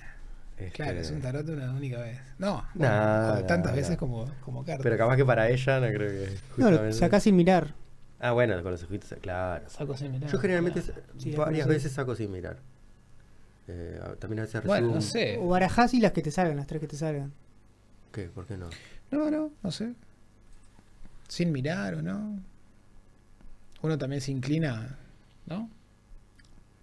este, 0.58 0.72
Claro, 0.72 1.00
es 1.00 1.12
un 1.12 1.22
tarot 1.22 1.48
una 1.50 1.72
única 1.74 2.00
vez. 2.00 2.20
No, 2.40 2.64
No, 2.76 2.88
bueno, 2.88 3.46
tantas 3.46 3.72
no, 3.72 3.76
veces 3.76 3.92
no. 3.92 3.98
como, 3.98 4.32
como 4.44 4.64
carta. 4.66 4.82
Pero 4.84 4.98
capaz 4.98 5.16
que 5.18 5.26
para 5.26 5.50
ella 5.50 5.80
no 5.80 5.88
creo 5.88 6.10
que. 6.10 6.30
No, 6.58 6.66
lo 6.66 6.78
justamente- 6.78 6.94
sacás 6.98 7.24
sin 7.24 7.36
mirar. 7.36 7.74
Ah, 8.20 8.32
bueno, 8.32 8.62
con 8.64 8.72
los 8.72 8.82
ojitos, 8.84 9.14
claro. 9.22 9.70
Saco 9.70 9.96
sin 9.98 10.12
mirar. 10.12 10.32
Yo 10.32 10.40
generalmente 10.40 10.82
Claro. 10.82 11.02
Sí, 11.18 11.32
varias 11.36 11.64
sí. 11.68 11.70
veces 11.74 11.92
saco 11.92 12.16
sin 12.16 12.32
mirar. 12.32 12.58
Eh, 13.68 14.00
también 14.20 14.40
a 14.40 14.42
veces 14.44 14.56
recibo 14.56 14.68
Bueno, 14.74 14.88
no 14.94 15.02
sé. 15.02 15.38
O 15.40 15.50
barajás 15.50 15.94
y 15.94 16.00
las 16.00 16.12
que 16.12 16.22
te 16.22 16.32
salgan, 16.32 16.56
las 16.58 16.66
tres 16.68 16.80
que 16.82 16.88
te 16.88 16.96
salgan. 16.98 17.34
¿Qué? 18.16 18.30
¿Por 18.30 18.46
qué 18.48 18.56
no? 18.56 18.70
No, 19.12 19.30
no, 19.30 19.52
no 19.62 19.72
sé. 19.72 19.94
Sin 21.28 21.52
mirar 21.52 21.96
o 21.96 22.02
no. 22.02 22.40
Uno 23.82 23.98
también 23.98 24.22
se 24.22 24.32
inclina, 24.32 24.98
¿no? 25.46 25.70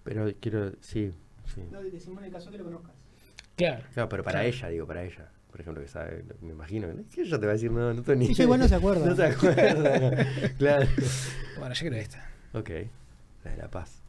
Pero 0.04 0.30
quiero, 0.40 0.72
sí, 0.82 1.10
sí. 1.54 1.62
decimos 1.90 2.18
en 2.18 2.24
el 2.26 2.32
caso 2.32 2.50
que 2.50 2.58
lo 2.58 2.64
conozcas. 2.64 2.92
Claro. 3.56 3.82
Claro, 3.94 4.08
pero 4.10 4.22
para 4.24 4.40
Claro. 4.40 4.48
ella, 4.54 4.68
digo, 4.68 4.86
para 4.86 5.04
ella. 5.04 5.30
por 5.50 5.60
ejemplo, 5.62 5.82
que 5.82 5.88
sabe, 5.88 6.22
me 6.42 6.52
imagino, 6.52 6.88
que 7.14 7.24
yo 7.24 7.40
te 7.40 7.46
va 7.46 7.52
a 7.52 7.54
decir, 7.54 7.70
no, 7.70 7.94
no 7.94 8.02
tengo 8.02 8.18
ni 8.20 8.34
Sí, 8.34 8.42
igual 8.42 8.60
no 8.60 8.68
se 8.68 8.74
acuerda. 8.74 9.06
No 9.06 9.16
se 9.16 9.24
acuerda, 9.24 10.26
claro. 10.58 10.86
Bueno, 11.58 11.74
yo 11.74 11.88
creo 11.88 12.00
esta. 12.00 12.28
Ok, 12.52 12.70
la 13.44 13.50
de 13.52 13.56
La 13.56 13.68
Paz. 13.68 14.00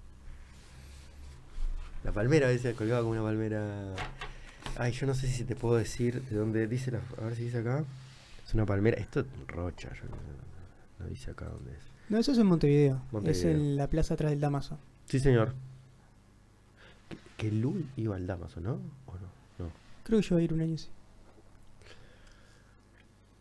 La 2.03 2.11
palmera, 2.11 2.47
a 2.47 2.49
veces 2.49 2.75
colgaba 2.75 2.99
como 2.99 3.11
una 3.13 3.23
palmera. 3.23 3.93
Ay, 4.77 4.91
yo 4.91 5.05
no 5.05 5.13
sé 5.13 5.27
si 5.27 5.43
te 5.43 5.55
puedo 5.55 5.75
decir 5.77 6.21
de 6.23 6.35
dónde 6.35 6.67
dice 6.67 6.91
la. 6.91 6.99
A 7.21 7.25
ver 7.25 7.35
si 7.35 7.43
dice 7.43 7.59
acá. 7.59 7.83
Es 8.45 8.53
una 8.53 8.65
palmera. 8.65 8.97
Esto 8.97 9.21
es 9.21 9.25
Rocha, 9.47 9.89
yo 9.93 10.03
no, 10.09 10.17
no 10.99 11.09
dice 11.09 11.31
acá 11.31 11.45
dónde 11.45 11.71
es. 11.71 11.79
No, 12.09 12.17
eso 12.17 12.31
es 12.31 12.37
en 12.37 12.47
Montevideo. 12.47 13.01
Es 13.07 13.13
Montevideo. 13.13 13.51
en 13.51 13.77
la 13.77 13.87
plaza 13.89 14.15
atrás 14.15 14.31
del 14.31 14.39
Damaso. 14.39 14.77
Sí, 15.05 15.19
señor. 15.19 15.53
Que, 17.09 17.17
que 17.37 17.51
Lul 17.51 17.87
iba 17.95 18.15
al 18.15 18.27
Damaso, 18.27 18.59
¿no? 18.59 18.73
¿O 19.05 19.13
no? 19.13 19.65
No. 19.65 19.71
Creo 20.03 20.19
que 20.19 20.27
yo 20.27 20.35
voy 20.35 20.41
a 20.41 20.45
ir 20.45 20.53
un 20.53 20.61
año 20.61 20.75
así. 20.75 20.89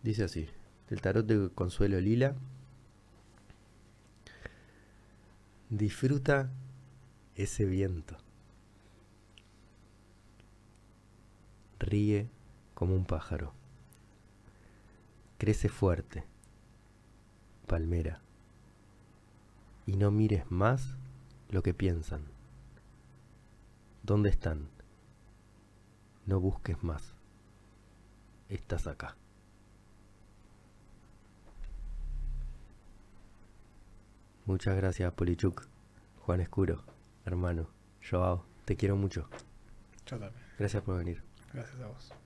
Dice 0.02 0.24
así: 0.24 0.48
Del 0.90 1.00
tarot 1.00 1.26
de 1.26 1.50
Consuelo 1.54 2.00
Lila. 2.00 2.34
Disfruta 5.70 6.50
ese 7.34 7.64
viento. 7.64 8.16
Ríe 11.82 12.30
como 12.74 12.94
un 12.94 13.04
pájaro. 13.04 13.52
Crece 15.38 15.68
fuerte. 15.68 16.24
Palmera. 17.66 18.20
Y 19.86 19.96
no 19.96 20.10
mires 20.12 20.48
más 20.50 20.96
lo 21.50 21.62
que 21.62 21.74
piensan. 21.74 22.22
¿Dónde 24.04 24.30
están? 24.30 24.68
No 26.24 26.38
busques 26.38 26.82
más. 26.84 27.14
Estás 28.48 28.86
acá. 28.86 29.16
Muchas 34.46 34.76
gracias, 34.76 35.12
Polichuk. 35.14 35.66
Juan 36.20 36.40
Escuro, 36.40 36.84
hermano. 37.24 37.68
Joao, 38.08 38.44
te 38.64 38.76
quiero 38.76 38.96
mucho. 38.96 39.28
Yo 40.06 40.18
también. 40.18 40.44
Gracias 40.58 40.82
por 40.82 40.98
venir. 40.98 41.31
Gracias 41.52 41.80
a 41.80 41.86
vos. 41.86 42.21